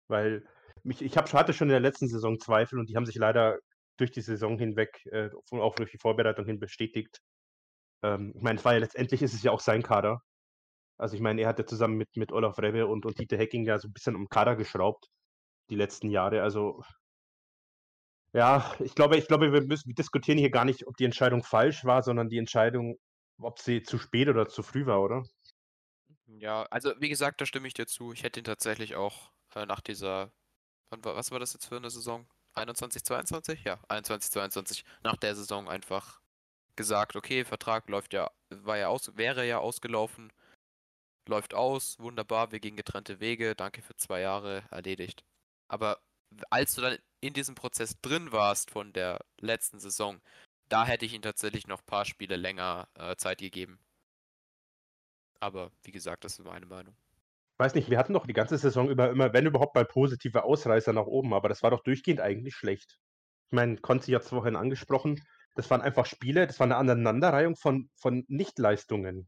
weil 0.07 0.45
mich, 0.83 1.01
ich 1.01 1.17
hab, 1.17 1.31
hatte 1.33 1.53
schon 1.53 1.69
in 1.69 1.73
der 1.73 1.79
letzten 1.79 2.07
Saison 2.07 2.39
Zweifel 2.39 2.79
und 2.79 2.89
die 2.89 2.95
haben 2.95 3.05
sich 3.05 3.15
leider 3.15 3.57
durch 3.97 4.11
die 4.11 4.21
Saison 4.21 4.57
hinweg, 4.57 5.05
äh, 5.11 5.29
auch 5.51 5.75
durch 5.75 5.91
die 5.91 5.97
Vorbereitung 5.97 6.45
hin 6.45 6.59
bestätigt. 6.59 7.19
Ähm, 8.03 8.33
ich 8.35 8.41
meine, 8.41 8.59
es 8.59 8.65
war 8.65 8.73
ja 8.73 8.79
letztendlich 8.79 9.21
ist 9.21 9.33
es 9.33 9.43
ja 9.43 9.51
auch 9.51 9.59
sein 9.59 9.81
Kader. 9.81 10.21
Also 10.97 11.15
ich 11.15 11.21
meine, 11.21 11.41
er 11.41 11.47
hatte 11.47 11.65
zusammen 11.65 11.97
mit, 11.97 12.15
mit 12.17 12.31
Olaf 12.31 12.57
Rebbe 12.59 12.87
und, 12.87 13.05
und 13.05 13.19
Dieter 13.19 13.37
Hecking 13.37 13.65
ja 13.65 13.77
so 13.77 13.87
ein 13.87 13.93
bisschen 13.93 14.15
um 14.15 14.29
Kader 14.29 14.55
geschraubt 14.55 15.09
die 15.69 15.75
letzten 15.75 16.09
Jahre. 16.09 16.41
Also 16.41 16.83
ja, 18.33 18.75
ich 18.79 18.95
glaube, 18.95 19.17
ich 19.17 19.27
glaube, 19.27 19.51
wir 19.51 19.61
müssen 19.61 19.87
wir 19.87 19.95
diskutieren 19.95 20.37
hier 20.37 20.49
gar 20.49 20.65
nicht, 20.65 20.87
ob 20.87 20.97
die 20.97 21.05
Entscheidung 21.05 21.43
falsch 21.43 21.85
war, 21.85 22.03
sondern 22.03 22.29
die 22.29 22.37
Entscheidung, 22.37 22.97
ob 23.39 23.59
sie 23.59 23.83
zu 23.83 23.97
spät 23.97 24.27
oder 24.27 24.47
zu 24.47 24.63
früh 24.63 24.85
war, 24.85 25.01
oder? 25.01 25.23
Ja, 26.27 26.63
also 26.63 26.93
wie 26.99 27.09
gesagt, 27.09 27.41
da 27.41 27.45
stimme 27.45 27.67
ich 27.67 27.73
dir 27.73 27.87
zu. 27.87 28.11
Ich 28.11 28.23
hätte 28.23 28.39
ihn 28.39 28.43
tatsächlich 28.43 28.95
auch 28.95 29.31
äh, 29.55 29.65
nach 29.65 29.81
dieser, 29.81 30.31
war, 30.89 31.15
was 31.15 31.31
war 31.31 31.39
das 31.39 31.53
jetzt 31.53 31.67
für 31.67 31.77
eine 31.77 31.89
Saison? 31.89 32.27
21, 32.53 33.03
22? 33.03 33.63
Ja, 33.63 33.79
21, 33.87 34.31
22. 34.31 34.83
Nach 35.03 35.15
der 35.15 35.35
Saison 35.35 35.69
einfach 35.69 36.19
gesagt, 36.75 37.15
okay, 37.15 37.45
Vertrag 37.45 37.89
läuft 37.89 38.13
ja, 38.13 38.29
war 38.49 38.77
ja 38.77 38.89
aus, 38.89 39.15
wäre 39.15 39.47
ja 39.47 39.59
ausgelaufen, 39.59 40.31
läuft 41.27 41.53
aus, 41.53 41.99
wunderbar, 41.99 42.51
wir 42.51 42.59
gehen 42.59 42.75
getrennte 42.75 43.19
Wege, 43.19 43.55
danke 43.55 43.81
für 43.81 43.95
zwei 43.95 44.21
Jahre, 44.21 44.63
erledigt. 44.71 45.23
Aber 45.67 45.99
als 46.49 46.75
du 46.75 46.81
dann 46.81 46.97
in 47.21 47.33
diesem 47.33 47.55
Prozess 47.55 47.99
drin 48.01 48.31
warst 48.31 48.71
von 48.71 48.93
der 48.93 49.19
letzten 49.39 49.79
Saison, 49.79 50.21
da 50.69 50.85
hätte 50.85 51.05
ich 51.05 51.13
ihm 51.13 51.21
tatsächlich 51.21 51.67
noch 51.67 51.79
ein 51.79 51.85
paar 51.85 52.05
Spiele 52.05 52.35
länger 52.35 52.87
äh, 52.95 53.15
Zeit 53.15 53.39
gegeben. 53.39 53.79
Aber 55.39 55.71
wie 55.83 55.91
gesagt, 55.91 56.23
das 56.23 56.39
ist 56.39 56.45
meine 56.45 56.65
Meinung. 56.65 56.95
Ich 57.53 57.59
weiß 57.59 57.73
nicht, 57.75 57.89
wir 57.89 57.97
hatten 57.97 58.13
doch 58.13 58.27
die 58.27 58.33
ganze 58.33 58.57
Saison 58.57 58.89
über 58.89 59.09
immer, 59.09 59.33
wenn 59.33 59.45
überhaupt 59.45 59.75
mal 59.75 59.85
positive 59.85 60.43
Ausreißer 60.43 60.93
nach 60.93 61.05
oben, 61.05 61.33
aber 61.33 61.49
das 61.49 61.63
war 61.63 61.71
doch 61.71 61.81
durchgehend 61.81 62.19
eigentlich 62.19 62.55
schlecht. 62.55 62.99
Ich 63.49 63.55
meine, 63.55 63.77
Konzi 63.77 64.11
hat 64.11 64.23
es 64.23 64.29
vorhin 64.29 64.55
angesprochen, 64.55 65.23
das 65.55 65.69
waren 65.71 65.81
einfach 65.81 66.05
Spiele, 66.05 66.45
das 66.45 66.59
war 66.59 66.65
eine 66.65 66.75
Aneinanderreihung 66.75 67.55
von, 67.55 67.89
von 67.95 68.25
Nichtleistungen. 68.27 69.27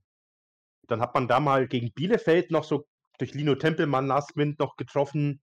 Dann 0.89 1.01
hat 1.01 1.13
man 1.13 1.27
da 1.27 1.39
mal 1.39 1.67
gegen 1.67 1.91
Bielefeld 1.93 2.51
noch 2.51 2.63
so 2.63 2.85
durch 3.19 3.33
Lino 3.33 3.55
Tempelmann 3.55 4.07
Last 4.07 4.35
Wind 4.35 4.59
noch 4.59 4.75
getroffen. 4.75 5.41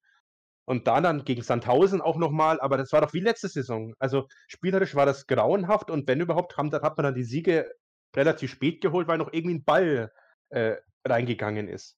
Und 0.68 0.88
da 0.88 1.00
dann 1.00 1.24
gegen 1.24 1.42
Sandhausen 1.42 2.00
auch 2.00 2.16
nochmal, 2.16 2.60
aber 2.60 2.76
das 2.76 2.90
war 2.90 3.00
doch 3.00 3.12
wie 3.12 3.20
letzte 3.20 3.48
Saison. 3.48 3.94
Also 4.00 4.26
spielerisch 4.48 4.96
war 4.96 5.06
das 5.06 5.28
grauenhaft 5.28 5.90
und 5.90 6.08
wenn 6.08 6.20
überhaupt, 6.20 6.56
haben, 6.56 6.70
dann 6.70 6.82
hat 6.82 6.96
man 6.96 7.04
dann 7.04 7.14
die 7.14 7.22
Siege 7.22 7.72
relativ 8.16 8.50
spät 8.50 8.80
geholt, 8.80 9.06
weil 9.06 9.18
noch 9.18 9.32
irgendwie 9.32 9.56
ein 9.56 9.64
Ball 9.64 10.12
äh, 10.48 10.74
reingegangen 11.04 11.68
ist. 11.68 11.96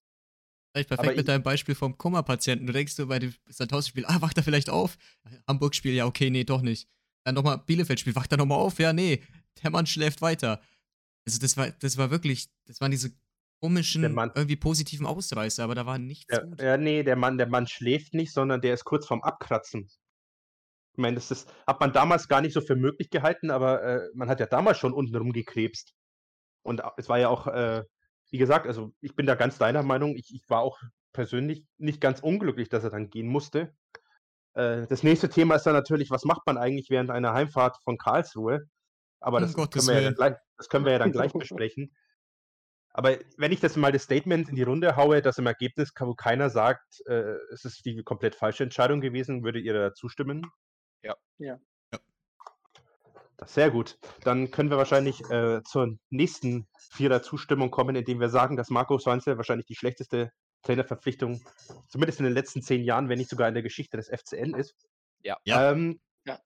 Vielleicht 0.73 0.91
perfekt 0.91 1.09
aber 1.09 1.17
mit 1.17 1.29
deinem 1.29 1.43
Beispiel 1.43 1.75
vom 1.75 1.97
Koma-Patienten. 1.97 2.67
Du 2.67 2.75
denkst 2.75 2.97
du 2.97 3.07
bei 3.07 3.19
dem 3.19 3.35
Sandhausen-Spiel, 3.47 4.05
ah, 4.07 4.21
wacht 4.21 4.37
er 4.37 4.43
vielleicht 4.43 4.69
auf? 4.69 4.99
Hamburg-Spiel, 5.49 5.95
ja, 5.95 6.05
okay, 6.05 6.29
nee, 6.29 6.45
doch 6.45 6.61
nicht. 6.61 6.89
Dann 7.25 7.35
nochmal 7.35 7.59
Bielefeld-Spiel, 7.59 8.15
wacht 8.15 8.33
er 8.33 8.39
nochmal 8.39 8.59
auf? 8.59 8.79
Ja, 8.79 8.93
nee, 8.93 9.23
der 9.63 9.71
Mann 9.71 9.87
schläft 9.87 10.21
weiter. 10.21 10.61
Also 11.27 11.39
das 11.41 11.57
war, 11.57 11.71
das 11.71 11.97
war 11.97 12.11
wirklich, 12.11 12.49
das 12.67 12.81
waren 12.81 12.91
diese 12.91 13.13
komischen, 13.61 14.13
Mann, 14.13 14.33
irgendwie 14.35 14.57
positiven 14.57 15.07
Ausreißer, 15.07 15.65
aber 15.65 15.75
da 15.75 15.87
war 15.87 15.99
nichts 15.99 16.33
ja, 16.35 16.43
gut. 16.43 16.61
Ja, 16.61 16.77
nee, 16.77 17.03
der 17.03 17.17
Mann, 17.17 17.39
der 17.39 17.49
Mann 17.49 17.67
schläft 17.67 18.15
nicht, 18.15 18.33
sondern 18.33 18.61
der 18.61 18.75
ist 18.75 18.85
kurz 18.85 19.07
vorm 19.07 19.23
Abkratzen. 19.23 19.89
Ich 20.93 20.99
meine, 20.99 21.17
das, 21.17 21.29
das 21.29 21.47
hat 21.67 21.81
man 21.81 21.93
damals 21.93 22.29
gar 22.29 22.41
nicht 22.41 22.53
so 22.53 22.61
für 22.61 22.77
möglich 22.77 23.11
gehalten, 23.11 23.51
aber 23.51 23.83
äh, 23.83 24.09
man 24.15 24.29
hat 24.29 24.41
ja 24.41 24.47
damals 24.47 24.79
schon 24.79 24.93
unten 24.93 25.15
rumgekrebst. 25.15 25.95
Und 26.63 26.83
es 26.97 27.09
war 27.09 27.19
ja 27.19 27.29
auch, 27.29 27.47
äh, 27.47 27.85
wie 28.31 28.39
gesagt, 28.39 28.67
also 28.67 28.93
ich 29.01 29.15
bin 29.15 29.27
da 29.27 29.35
ganz 29.35 29.59
deiner 29.59 29.83
Meinung. 29.83 30.17
Ich, 30.17 30.35
ich, 30.35 30.43
war 30.49 30.61
auch 30.61 30.79
persönlich 31.13 31.65
nicht 31.79 32.01
ganz 32.01 32.21
unglücklich, 32.21 32.69
dass 32.69 32.85
er 32.85 32.91
dann 32.91 33.11
gehen 33.11 33.29
musste. 33.29 33.75
Äh, 34.55 34.87
das 34.89 35.03
nächste 35.03 35.29
Thema 35.29 35.55
ist 35.55 35.65
dann 35.65 35.75
natürlich, 35.75 36.11
was 36.11 36.25
macht 36.25 36.43
man 36.47 36.59
eigentlich 36.59 36.91
während 36.91 37.11
einer 37.11 37.33
Heimfahrt 37.33 37.79
von 37.85 37.97
Karlsruhe? 37.97 38.69
Aber 39.21 39.41
das, 39.41 39.55
um 39.55 39.71
können, 39.71 39.87
wir 39.87 40.01
ja 40.01 40.13
gleich, 40.13 40.35
das 40.57 40.69
können 40.69 40.85
wir 40.85 40.93
ja 40.93 40.99
dann 40.99 41.13
gleich 41.13 41.33
besprechen. 41.33 41.95
Aber 42.93 43.17
wenn 43.37 43.53
ich 43.53 43.61
das 43.61 43.77
mal 43.77 43.93
das 43.93 44.05
Statement 44.05 44.49
in 44.49 44.57
die 44.57 44.63
Runde 44.63 44.97
haue, 44.97 45.23
dass 45.23 45.39
im 45.39 45.47
Ergebnis 45.47 45.93
keiner 46.17 46.51
sagt, 46.51 47.01
äh, 47.07 47.37
es 47.53 47.65
ist 47.65 47.85
die 47.85 48.03
komplett 48.03 48.35
falsche 48.35 48.65
Entscheidung 48.65 49.01
gewesen, 49.01 49.45
würdet 49.45 49.65
ihr 49.65 49.75
da 49.75 49.95
zustimmen? 49.95 50.47
Ja. 51.03 51.15
Ja. 51.39 51.61
ja. 51.93 51.99
Das 53.37 53.55
sehr 53.55 53.71
gut. 53.71 53.99
Dann 54.25 54.51
können 54.51 54.71
wir 54.71 54.79
wahrscheinlich 54.79 55.21
äh, 55.31 55.63
zur 55.63 55.97
nächsten 56.11 56.67
Vierer-Zustimmung 56.93 57.71
kommen, 57.71 57.95
indem 57.95 58.21
wir 58.21 58.31
sagen, 58.31 58.57
dass 58.57 58.71
Marco 58.71 58.99
Swanzel 58.99 59.37
wahrscheinlich 59.37 59.67
die 59.67 59.77
schlechteste 59.77 60.33
Trainerverpflichtung, 60.63 61.41
zumindest 61.89 62.19
in 62.19 62.25
den 62.25 62.35
letzten 62.35 62.63
zehn 62.63 62.83
Jahren, 62.83 63.09
wenn 63.09 63.19
nicht 63.19 63.31
sogar 63.31 63.47
in 63.47 63.55
der 63.55 63.63
Geschichte 63.63 63.97
des 63.97 64.09
FCN 64.09 64.55
ist. 64.55 64.75
Ja. 65.23 65.39
Ähm, 65.47 66.01
ja. 66.25 66.41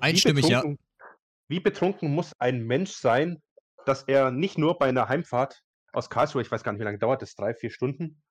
Einstimmig, 0.00 0.48
ja. 0.48 0.62
Wie 1.48 1.60
betrunken 1.60 2.14
muss 2.14 2.34
ein 2.38 2.62
Mensch 2.62 2.92
sein, 2.92 3.42
dass 3.86 4.02
er 4.02 4.30
nicht 4.30 4.58
nur 4.58 4.78
bei 4.78 4.88
einer 4.90 5.08
Heimfahrt 5.08 5.62
aus 5.92 6.10
Karlsruhe, 6.10 6.42
ich 6.42 6.50
weiß 6.50 6.62
gar 6.62 6.72
nicht, 6.72 6.80
wie 6.80 6.84
lange 6.84 6.98
dauert 6.98 7.22
das, 7.22 7.34
drei, 7.34 7.54
vier 7.54 7.70
Stunden, 7.70 8.22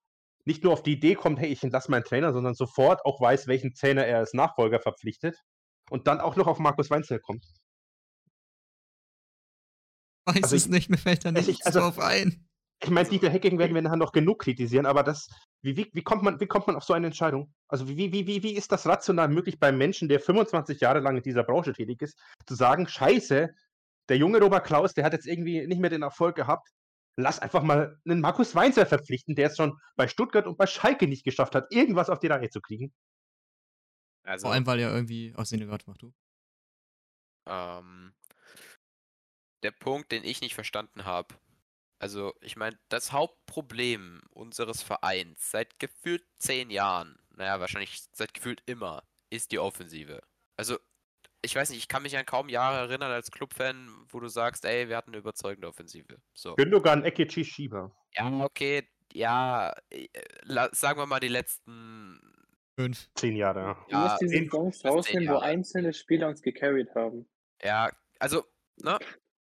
nicht 0.45 0.63
nur 0.63 0.73
auf 0.73 0.83
die 0.83 0.93
Idee 0.93 1.15
kommt, 1.15 1.39
hey, 1.39 1.49
ich 1.49 1.63
entlasse 1.63 1.91
meinen 1.91 2.05
Trainer, 2.05 2.31
sondern 2.33 2.53
sofort 2.53 3.05
auch 3.05 3.19
weiß, 3.19 3.47
welchen 3.47 3.73
Trainer 3.73 4.05
er 4.05 4.19
als 4.19 4.33
Nachfolger 4.33 4.79
verpflichtet 4.79 5.37
und 5.89 6.07
dann 6.07 6.21
auch 6.21 6.35
noch 6.35 6.47
auf 6.47 6.59
Markus 6.59 6.89
Weinzel 6.89 7.19
kommt. 7.19 7.45
Weiß 10.25 10.43
also 10.43 10.55
es 10.55 10.65
ich, 10.65 10.71
nicht, 10.71 10.89
mir 10.89 10.97
fällt 10.97 11.25
da 11.25 11.31
nichts 11.31 11.65
also, 11.65 11.79
drauf 11.79 11.99
ein. 11.99 12.47
Ich 12.83 12.89
meine, 12.89 13.09
Dieter 13.09 13.29
Hecking 13.29 13.57
werden 13.57 13.73
wir 13.73 13.81
nachher 13.81 13.97
noch 13.97 14.11
genug 14.11 14.39
kritisieren, 14.39 14.85
aber 14.85 15.03
das, 15.03 15.27
wie, 15.63 15.75
wie, 15.75 15.89
wie, 15.93 16.03
kommt 16.03 16.21
man, 16.21 16.39
wie 16.39 16.45
kommt 16.45 16.67
man 16.67 16.75
auf 16.75 16.83
so 16.83 16.93
eine 16.93 17.07
Entscheidung? 17.07 17.53
Also 17.67 17.87
wie, 17.87 18.11
wie, 18.11 18.27
wie, 18.27 18.43
wie 18.43 18.53
ist 18.53 18.71
das 18.71 18.85
rational 18.85 19.29
möglich 19.29 19.59
beim 19.59 19.77
Menschen, 19.77 20.07
der 20.07 20.19
25 20.19 20.79
Jahre 20.79 20.99
lang 20.99 21.17
in 21.17 21.23
dieser 21.23 21.43
Branche 21.43 21.73
tätig 21.73 22.01
ist, 22.01 22.19
zu 22.45 22.55
sagen, 22.55 22.87
scheiße, 22.87 23.49
der 24.09 24.17
junge 24.17 24.39
Robert 24.39 24.65
Klaus, 24.65 24.93
der 24.93 25.05
hat 25.05 25.13
jetzt 25.13 25.25
irgendwie 25.25 25.65
nicht 25.65 25.81
mehr 25.81 25.89
den 25.89 26.03
Erfolg 26.03 26.35
gehabt, 26.35 26.69
lass 27.17 27.39
einfach 27.39 27.63
mal 27.63 27.99
einen 28.05 28.21
Markus 28.21 28.55
Weinzer 28.55 28.85
verpflichten, 28.85 29.35
der 29.35 29.47
es 29.47 29.57
schon 29.57 29.79
bei 29.95 30.07
Stuttgart 30.07 30.45
und 30.45 30.57
bei 30.57 30.67
Schalke 30.67 31.07
nicht 31.07 31.25
geschafft 31.25 31.55
hat, 31.55 31.71
irgendwas 31.71 32.09
auf 32.09 32.19
die 32.19 32.27
Reihe 32.27 32.49
zu 32.49 32.61
kriegen. 32.61 32.93
Also, 34.23 34.47
Vor 34.47 34.53
allem, 34.53 34.65
weil 34.65 34.79
er 34.79 34.93
irgendwie 34.93 35.33
aus 35.35 35.49
den 35.49 35.67
Gott 35.67 35.87
macht, 35.87 36.01
du. 36.01 36.13
Ähm, 37.47 38.13
der 39.63 39.71
Punkt, 39.71 40.11
den 40.11 40.23
ich 40.23 40.41
nicht 40.41 40.53
verstanden 40.53 41.05
habe. 41.05 41.35
Also, 41.99 42.35
ich 42.41 42.55
meine, 42.55 42.77
das 42.89 43.11
Hauptproblem 43.11 44.21
unseres 44.29 44.83
Vereins 44.83 45.49
seit 45.49 45.79
gefühlt 45.79 46.23
zehn 46.37 46.69
Jahren, 46.69 47.17
naja, 47.31 47.59
wahrscheinlich 47.59 48.03
seit 48.11 48.33
gefühlt 48.35 48.61
immer, 48.67 49.03
ist 49.31 49.51
die 49.51 49.59
Offensive. 49.59 50.21
Also, 50.55 50.77
ich 51.41 51.55
weiß 51.55 51.69
nicht, 51.69 51.79
ich 51.79 51.87
kann 51.87 52.03
mich 52.03 52.17
an 52.17 52.25
kaum 52.25 52.49
Jahre 52.49 52.77
erinnern 52.77 53.11
als 53.11 53.31
Clubfan, 53.31 53.89
wo 54.09 54.19
du 54.19 54.27
sagst, 54.27 54.65
ey, 54.65 54.89
wir 54.89 54.97
hatten 54.97 55.11
eine 55.11 55.19
überzeugende 55.19 55.67
Offensive. 55.67 56.17
So. 56.33 56.55
Gündogan, 56.55 57.05
Ekichi, 57.05 57.45
Shiba. 57.45 57.91
Ja, 58.13 58.43
okay, 58.43 58.87
ja, 59.13 59.73
äh, 59.89 60.07
sagen 60.71 60.99
wir 60.99 61.05
mal 61.05 61.19
die 61.19 61.27
letzten 61.27 62.19
fünf, 62.75 63.09
zehn 63.15 63.35
Jahre. 63.35 63.59
Ja. 63.59 63.75
Du 63.89 63.97
musst 63.97 64.21
diese 64.21 64.49
Songs 64.49 64.85
rausnehmen, 64.85 65.29
wo 65.29 65.37
einzelne 65.37 65.93
Spieler 65.93 66.27
uns 66.27 66.41
gecarried 66.41 66.93
haben. 66.95 67.27
Ja, 67.63 67.91
also, 68.19 68.43
ne, 68.77 68.99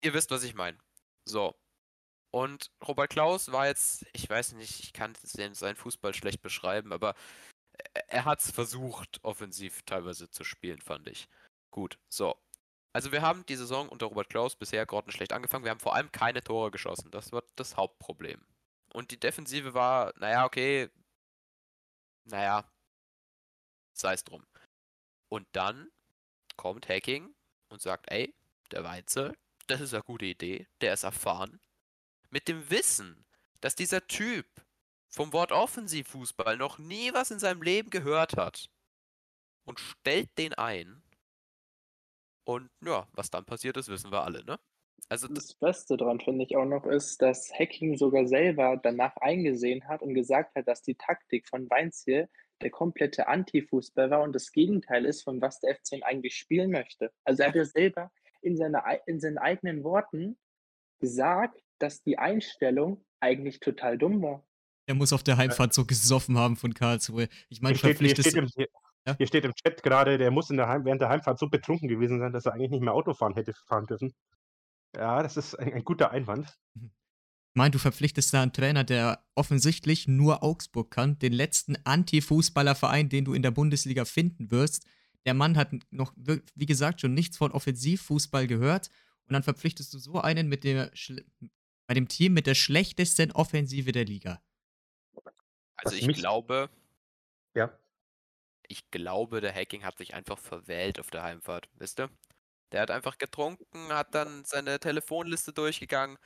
ihr 0.03 0.13
wisst, 0.13 0.31
was 0.31 0.43
ich 0.43 0.55
meine. 0.55 0.77
So. 1.25 1.55
Und 2.31 2.71
Robert 2.85 3.09
Klaus 3.09 3.51
war 3.51 3.67
jetzt, 3.67 4.05
ich 4.13 4.29
weiß 4.29 4.53
nicht, 4.53 4.81
ich 4.81 4.93
kann 4.93 5.13
seinen 5.23 5.75
Fußball 5.75 6.13
schlecht 6.13 6.41
beschreiben, 6.41 6.91
aber 6.91 7.15
er 8.07 8.25
hat 8.25 8.41
es 8.41 8.51
versucht, 8.51 9.19
offensiv 9.23 9.81
teilweise 9.83 10.29
zu 10.29 10.43
spielen, 10.43 10.81
fand 10.81 11.07
ich. 11.07 11.27
Gut, 11.71 11.99
so. 12.09 12.35
Also 12.93 13.11
wir 13.11 13.21
haben 13.21 13.45
die 13.45 13.55
Saison 13.55 13.89
unter 13.89 14.07
Robert 14.07 14.29
Klaus 14.29 14.55
bisher 14.55 14.85
grottenschlecht 14.85 15.31
angefangen. 15.33 15.63
Wir 15.65 15.71
haben 15.71 15.79
vor 15.79 15.93
allem 15.93 16.11
keine 16.11 16.43
Tore 16.43 16.71
geschossen. 16.71 17.11
Das 17.11 17.31
wird 17.31 17.45
das 17.55 17.77
Hauptproblem. 17.77 18.43
Und 18.93 19.11
die 19.11 19.19
Defensive 19.19 19.73
war, 19.73 20.13
naja, 20.17 20.45
okay, 20.45 20.89
naja, 22.25 22.65
sei 23.93 24.13
es 24.13 24.23
drum. 24.23 24.45
Und 25.29 25.47
dann 25.51 25.91
kommt 26.55 26.89
Hacking 26.89 27.35
und 27.69 27.81
sagt, 27.81 28.11
ey, 28.11 28.33
der 28.71 28.83
Weizel, 28.83 29.37
das 29.67 29.81
ist 29.81 29.93
eine 29.93 30.03
gute 30.03 30.25
Idee, 30.25 30.67
der 30.81 30.93
ist 30.93 31.03
erfahren. 31.03 31.59
Mit 32.29 32.47
dem 32.47 32.69
Wissen, 32.69 33.25
dass 33.61 33.75
dieser 33.75 34.07
Typ 34.07 34.45
vom 35.09 35.33
Wort 35.33 35.51
Offensivfußball 35.51 36.57
noch 36.57 36.77
nie 36.77 37.13
was 37.13 37.31
in 37.31 37.39
seinem 37.39 37.61
Leben 37.61 37.89
gehört 37.89 38.37
hat 38.37 38.69
und 39.65 39.79
stellt 39.79 40.37
den 40.37 40.53
ein. 40.53 41.03
Und 42.47 42.69
ja, 42.81 43.05
was 43.11 43.29
dann 43.29 43.43
passiert 43.43 43.75
ist, 43.75 43.89
wissen 43.89 44.09
wir 44.09 44.23
alle, 44.23 44.43
ne? 44.45 44.57
Also 45.09 45.27
das 45.27 45.53
Beste 45.53 45.97
daran 45.97 46.21
finde 46.21 46.45
ich 46.45 46.55
auch 46.55 46.65
noch 46.65 46.85
ist, 46.85 47.21
dass 47.21 47.51
Hacking 47.53 47.97
sogar 47.97 48.25
selber 48.25 48.79
danach 48.81 49.15
eingesehen 49.17 49.87
hat 49.87 50.01
und 50.01 50.13
gesagt 50.13 50.55
hat, 50.55 50.67
dass 50.67 50.81
die 50.81 50.95
Taktik 50.95 51.47
von 51.47 51.69
Weinziel 51.69 52.29
der 52.61 52.71
komplette 52.71 53.27
Anti-Fußball 53.27 54.09
war 54.09 54.21
und 54.21 54.33
das 54.33 54.51
Gegenteil 54.53 55.05
ist, 55.05 55.23
von 55.23 55.41
was 55.41 55.59
der 55.59 55.75
FC 55.75 56.01
eigentlich 56.03 56.35
spielen 56.35 56.71
möchte. 56.71 57.11
Also 57.25 57.43
er 57.43 57.49
hat 57.49 57.55
ja 57.55 57.65
selber 57.65 58.11
in, 58.41 58.55
seine, 58.55 58.81
in 59.05 59.19
seinen 59.19 59.37
eigenen 59.37 59.83
Worten 59.83 60.37
gesagt, 60.99 61.61
dass 61.79 62.01
die 62.01 62.17
Einstellung 62.17 63.05
eigentlich 63.19 63.59
total 63.59 63.97
dumm 63.97 64.21
war. 64.21 64.47
Er 64.87 64.95
muss 64.95 65.11
auf 65.11 65.23
der 65.23 65.35
Heimfahrt 65.35 65.73
so 65.73 65.85
gesoffen 65.85 66.37
haben 66.37 66.55
von 66.55 66.73
Karlsruhe. 66.73 67.27
Ich 67.49 67.61
meine, 67.61 67.77
im, 67.77 68.47
hier, 68.55 68.69
ja? 69.07 69.15
hier 69.17 69.27
steht 69.27 69.45
im 69.45 69.53
Chat 69.53 69.81
gerade, 69.83 70.17
der 70.17 70.31
muss 70.31 70.49
in 70.49 70.57
der 70.57 70.67
Heim, 70.67 70.85
während 70.85 71.01
der 71.01 71.09
Heimfahrt 71.09 71.39
so 71.39 71.49
betrunken 71.49 71.87
gewesen 71.87 72.19
sein, 72.19 72.33
dass 72.33 72.45
er 72.45 72.53
eigentlich 72.53 72.71
nicht 72.71 72.83
mehr 72.83 72.93
Auto 72.93 73.13
fahren 73.13 73.33
hätte 73.33 73.53
fahren 73.65 73.85
dürfen. 73.85 74.13
Ja, 74.95 75.23
das 75.23 75.37
ist 75.37 75.55
ein, 75.55 75.73
ein 75.73 75.83
guter 75.83 76.11
Einwand. 76.11 76.57
Mhm. 76.75 76.91
Ich 77.53 77.59
meine, 77.59 77.71
du 77.71 77.79
verpflichtest 77.79 78.31
da 78.35 78.43
einen 78.43 78.53
Trainer, 78.53 78.83
der 78.83 79.25
offensichtlich 79.33 80.07
nur 80.07 80.43
Augsburg 80.43 80.91
kann, 80.91 81.17
den 81.17 81.33
letzten 81.33 81.75
Anti-Fußballerverein, 81.85 83.09
den 83.09 83.25
du 83.25 83.33
in 83.33 83.41
der 83.41 83.49
Bundesliga 83.49 84.05
finden 84.05 84.51
wirst. 84.51 84.85
Der 85.25 85.33
Mann 85.33 85.57
hat 85.57 85.71
noch, 85.89 86.13
wie 86.15 86.65
gesagt, 86.67 87.01
schon 87.01 87.15
nichts 87.15 87.35
von 87.35 87.51
Offensivfußball 87.51 88.45
gehört. 88.45 88.91
Und 89.25 89.33
dann 89.33 89.41
verpflichtest 89.41 89.91
du 89.91 89.97
so 89.97 90.21
einen 90.21 90.47
mit 90.49 90.63
der 90.63 90.91
bei 91.87 91.93
dem 91.93 92.07
Team 92.07 92.33
mit 92.33 92.45
der 92.45 92.53
schlechtesten 92.53 93.31
Offensive 93.31 93.91
der 93.91 94.05
Liga. 94.05 94.39
Also 95.77 95.95
ich 95.95 96.07
glaube, 96.09 96.69
ja. 97.55 97.71
Ich 98.69 98.89
glaube, 98.91 99.41
der 99.41 99.53
Hacking 99.53 99.83
hat 99.83 99.97
sich 99.97 100.13
einfach 100.13 100.37
verwählt 100.37 100.99
auf 100.99 101.09
der 101.09 101.23
Heimfahrt, 101.23 101.69
wisst 101.75 101.99
ihr? 101.99 102.09
Der 102.71 102.81
hat 102.81 102.91
einfach 102.91 103.17
getrunken, 103.17 103.93
hat 103.93 104.13
dann 104.13 104.43
seine 104.43 104.79
Telefonliste 104.79 105.53
durchgegangen, 105.53 106.17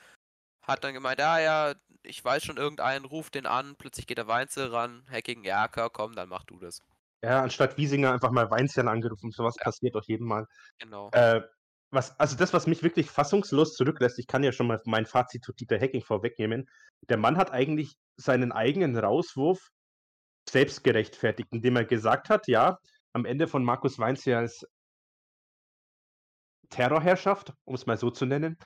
hat 0.63 0.83
dann 0.83 0.93
gemeint, 0.93 1.21
ah 1.21 1.39
ja, 1.39 1.75
ich 2.03 2.23
weiß 2.23 2.43
schon 2.43 2.57
irgendeinen, 2.57 3.05
ruft 3.05 3.35
den 3.35 3.45
an, 3.45 3.75
plötzlich 3.77 4.07
geht 4.07 4.17
der 4.17 4.27
Weinzel 4.27 4.67
ran, 4.67 5.05
Hacking, 5.09 5.43
ja, 5.43 5.67
komm, 5.67 6.15
dann 6.15 6.29
mach 6.29 6.43
du 6.45 6.59
das. 6.59 6.81
Ja, 7.23 7.43
anstatt 7.43 7.77
Wiesinger 7.77 8.11
einfach 8.11 8.31
mal 8.31 8.49
Weinzel 8.49 8.87
angerufen, 8.87 9.31
sowas 9.31 9.55
ja. 9.59 9.65
passiert 9.65 9.93
doch 9.93 10.03
jedem 10.07 10.25
Mal. 10.25 10.47
Genau. 10.79 11.11
Äh, 11.11 11.41
was, 11.91 12.17
also 12.19 12.35
das, 12.37 12.53
was 12.53 12.67
mich 12.67 12.83
wirklich 12.83 13.11
fassungslos 13.11 13.75
zurücklässt, 13.75 14.17
ich 14.17 14.27
kann 14.27 14.43
ja 14.43 14.51
schon 14.51 14.67
mal 14.67 14.81
mein 14.85 15.05
Fazit 15.05 15.43
zu 15.43 15.53
Dieter 15.53 15.79
Hacking 15.79 16.01
vorwegnehmen. 16.01 16.69
Der 17.09 17.17
Mann 17.17 17.37
hat 17.37 17.51
eigentlich 17.51 17.95
seinen 18.15 18.51
eigenen 18.51 18.97
Rauswurf 18.97 19.69
selbst 20.49 20.83
gerechtfertigt, 20.83 21.49
indem 21.51 21.75
er 21.75 21.85
gesagt 21.85 22.29
hat, 22.29 22.47
ja, 22.47 22.79
am 23.13 23.25
Ende 23.25 23.47
von 23.47 23.63
Markus 23.63 23.99
Weinzel 23.99 24.35
als 24.35 24.65
Terrorherrschaft, 26.69 27.53
um 27.65 27.75
es 27.75 27.85
mal 27.85 27.97
so 27.97 28.09
zu 28.09 28.25
nennen, 28.25 28.57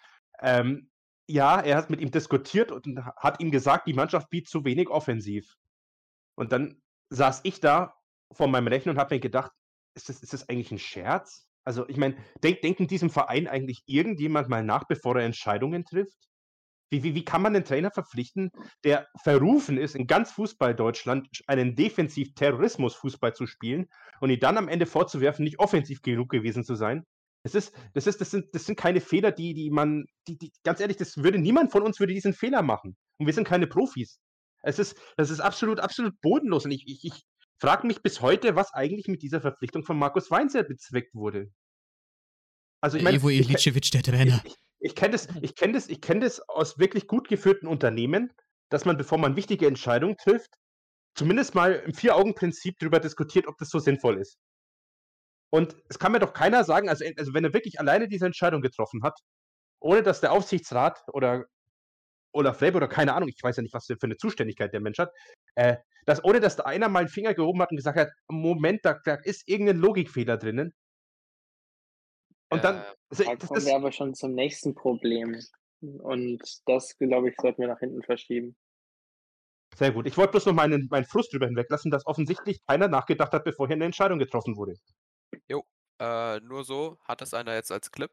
ähm, 0.41 0.89
ja, 1.27 1.59
er 1.59 1.77
hat 1.77 1.89
mit 1.89 2.01
ihm 2.01 2.11
diskutiert 2.11 2.71
und 2.71 3.03
hat 3.17 3.39
ihm 3.39 3.51
gesagt, 3.51 3.87
die 3.87 3.93
Mannschaft 3.93 4.29
bietet 4.29 4.49
zu 4.49 4.63
wenig 4.63 4.89
offensiv. 4.89 5.55
Und 6.35 6.51
dann 6.51 6.81
saß 7.09 7.41
ich 7.43 7.59
da 7.59 7.95
vor 8.31 8.47
meinem 8.47 8.67
Rechner 8.67 8.91
und 8.91 8.99
habe 8.99 9.15
mir 9.15 9.19
gedacht, 9.19 9.51
ist 9.95 10.09
das, 10.09 10.21
ist 10.21 10.33
das 10.33 10.47
eigentlich 10.49 10.71
ein 10.71 10.79
Scherz? 10.79 11.47
Also, 11.63 11.87
ich 11.87 11.97
meine, 11.97 12.15
denk, 12.43 12.61
denkt 12.61 12.79
in 12.79 12.87
diesem 12.87 13.09
Verein 13.09 13.47
eigentlich 13.47 13.81
irgendjemand 13.87 14.49
mal 14.49 14.63
nach, 14.63 14.83
bevor 14.83 15.15
er 15.15 15.25
Entscheidungen 15.25 15.83
trifft? 15.83 16.29
Wie, 16.91 17.03
wie, 17.03 17.15
wie 17.15 17.25
kann 17.25 17.41
man 17.41 17.53
den 17.53 17.65
Trainer 17.65 17.91
verpflichten, 17.91 18.51
der 18.83 19.07
verrufen 19.23 19.77
ist, 19.77 19.95
in 19.95 20.07
ganz 20.07 20.31
Fußball-Deutschland 20.33 21.27
einen 21.47 21.75
Defensiv-Terrorismus-Fußball 21.75 23.33
zu 23.33 23.47
spielen 23.47 23.87
und 24.21 24.29
ihn 24.29 24.39
dann 24.39 24.57
am 24.57 24.67
Ende 24.67 24.85
vorzuwerfen, 24.85 25.43
nicht 25.43 25.59
offensiv 25.59 26.01
genug 26.01 26.29
gewesen 26.29 26.63
zu 26.63 26.75
sein? 26.75 27.03
Das 27.43 27.53
ist, 27.53 27.73
das 27.93 28.07
ist, 28.07 28.21
das 28.21 28.31
sind, 28.31 28.53
das 28.53 28.65
sind 28.65 28.75
keine 28.75 29.01
Fehler, 29.01 29.31
die, 29.31 29.53
die 29.53 29.69
man, 29.69 30.05
die, 30.27 30.37
die, 30.37 30.51
ganz 30.63 30.79
ehrlich, 30.79 30.97
das 30.97 31.17
würde 31.17 31.37
niemand 31.37 31.71
von 31.71 31.83
uns 31.83 31.99
würde 31.99 32.13
diesen 32.13 32.33
Fehler 32.33 32.61
machen. 32.61 32.95
Und 33.17 33.27
wir 33.27 33.33
sind 33.33 33.47
keine 33.47 33.67
Profis. 33.67 34.19
Es 34.63 34.79
ist, 34.79 34.97
das 35.15 35.29
ist 35.29 35.41
absolut, 35.41 35.79
absolut 35.79 36.19
bodenlos. 36.21 36.65
Und 36.65 36.71
ich, 36.71 36.87
ich, 36.87 37.03
ich 37.03 37.23
frage 37.59 37.85
mich 37.85 38.01
bis 38.01 38.21
heute, 38.21 38.55
was 38.55 38.73
eigentlich 38.73 39.07
mit 39.07 39.21
dieser 39.21 39.41
Verpflichtung 39.41 39.83
von 39.83 39.97
Markus 39.97 40.31
Weinzel 40.31 40.63
bezweckt 40.63 41.13
wurde. 41.13 41.51
Also 42.81 42.97
ich 42.97 43.03
meine, 43.03 43.17
Ivo 43.17 43.29
Ilicevic, 43.29 43.91
der 43.91 44.03
Trainer. 44.03 44.41
Ich, 44.43 44.55
ich, 44.85 44.91
ich 44.91 44.95
kenne 44.95 45.11
das, 45.13 45.27
ich 45.41 45.55
kenn 45.55 45.73
das, 45.73 45.87
kenn 46.01 46.21
das 46.21 46.39
aus 46.47 46.77
wirklich 46.77 47.07
gut 47.07 47.27
geführten 47.27 47.67
Unternehmen, 47.67 48.31
dass 48.69 48.85
man, 48.85 48.97
bevor 48.97 49.17
man 49.17 49.35
wichtige 49.35 49.67
Entscheidungen 49.67 50.15
trifft, 50.17 50.55
zumindest 51.15 51.55
mal 51.55 51.73
im 51.73 51.93
Vier-Augen-Prinzip 51.93 52.77
darüber 52.79 52.99
diskutiert, 52.99 53.47
ob 53.47 53.57
das 53.57 53.69
so 53.69 53.79
sinnvoll 53.79 54.19
ist. 54.19 54.37
Und 55.51 55.75
es 55.89 55.97
kann 55.97 56.11
mir 56.11 56.19
doch 56.19 56.33
keiner 56.33 56.63
sagen, 56.63 56.89
also, 56.89 57.05
also 57.17 57.33
wenn 57.33 57.45
er 57.45 57.53
wirklich 57.53 57.79
alleine 57.79 58.07
diese 58.07 58.25
Entscheidung 58.25 58.61
getroffen 58.61 59.01
hat, 59.03 59.17
ohne 59.79 60.03
dass 60.03 60.21
der 60.21 60.31
Aufsichtsrat 60.31 61.01
oder 61.13 61.45
Olaf 62.33 62.59
Leib 62.61 62.75
oder 62.75 62.87
keine 62.87 63.13
Ahnung, 63.13 63.29
ich 63.29 63.41
weiß 63.41 63.55
ja 63.57 63.63
nicht, 63.63 63.73
was 63.73 63.85
für 63.85 63.97
eine 64.01 64.17
Zuständigkeit 64.17 64.73
der 64.73 64.81
Mensch 64.81 64.99
hat, 64.99 65.11
äh, 65.55 65.77
dass 66.05 66.23
ohne 66.23 66.41
dass 66.41 66.57
da 66.57 66.63
einer 66.63 66.89
mal 66.89 66.99
einen 66.99 67.09
Finger 67.09 67.33
gehoben 67.33 67.61
hat 67.61 67.71
und 67.71 67.77
gesagt 67.77 67.97
hat, 67.97 68.09
Moment, 68.27 68.81
da, 68.83 68.99
da 69.05 69.15
ist 69.15 69.47
irgendein 69.47 69.77
Logikfehler 69.77 70.37
drinnen. 70.37 70.73
Und 72.55 72.63
dann. 72.63 72.77
Äh, 72.77 72.83
also, 73.09 73.23
da 73.23 73.35
kommen 73.35 73.57
ist, 73.57 73.65
wir 73.65 73.75
aber 73.75 73.91
schon 73.91 74.13
zum 74.13 74.33
nächsten 74.33 74.75
Problem. 74.75 75.39
Und 75.81 76.41
das, 76.65 76.97
glaube 76.97 77.29
ich, 77.29 77.35
sollten 77.39 77.61
wir 77.61 77.67
nach 77.67 77.79
hinten 77.79 78.01
verschieben. 78.01 78.55
Sehr 79.75 79.91
gut. 79.91 80.07
Ich 80.07 80.17
wollte 80.17 80.31
bloß 80.31 80.45
noch 80.45 80.53
meinen, 80.53 80.87
meinen 80.89 81.05
Frust 81.05 81.33
drüber 81.33 81.47
hinweglassen, 81.47 81.91
dass 81.91 82.05
offensichtlich 82.05 82.65
keiner 82.65 82.87
nachgedacht 82.87 83.33
hat, 83.33 83.43
bevor 83.43 83.67
hier 83.67 83.75
eine 83.75 83.85
Entscheidung 83.85 84.19
getroffen 84.19 84.55
wurde. 84.55 84.75
Jo, 85.47 85.65
äh, 85.99 86.39
nur 86.39 86.63
so 86.63 86.97
hat 87.03 87.21
das 87.21 87.33
einer 87.33 87.53
jetzt 87.53 87.71
als 87.71 87.91
Clip. 87.91 88.11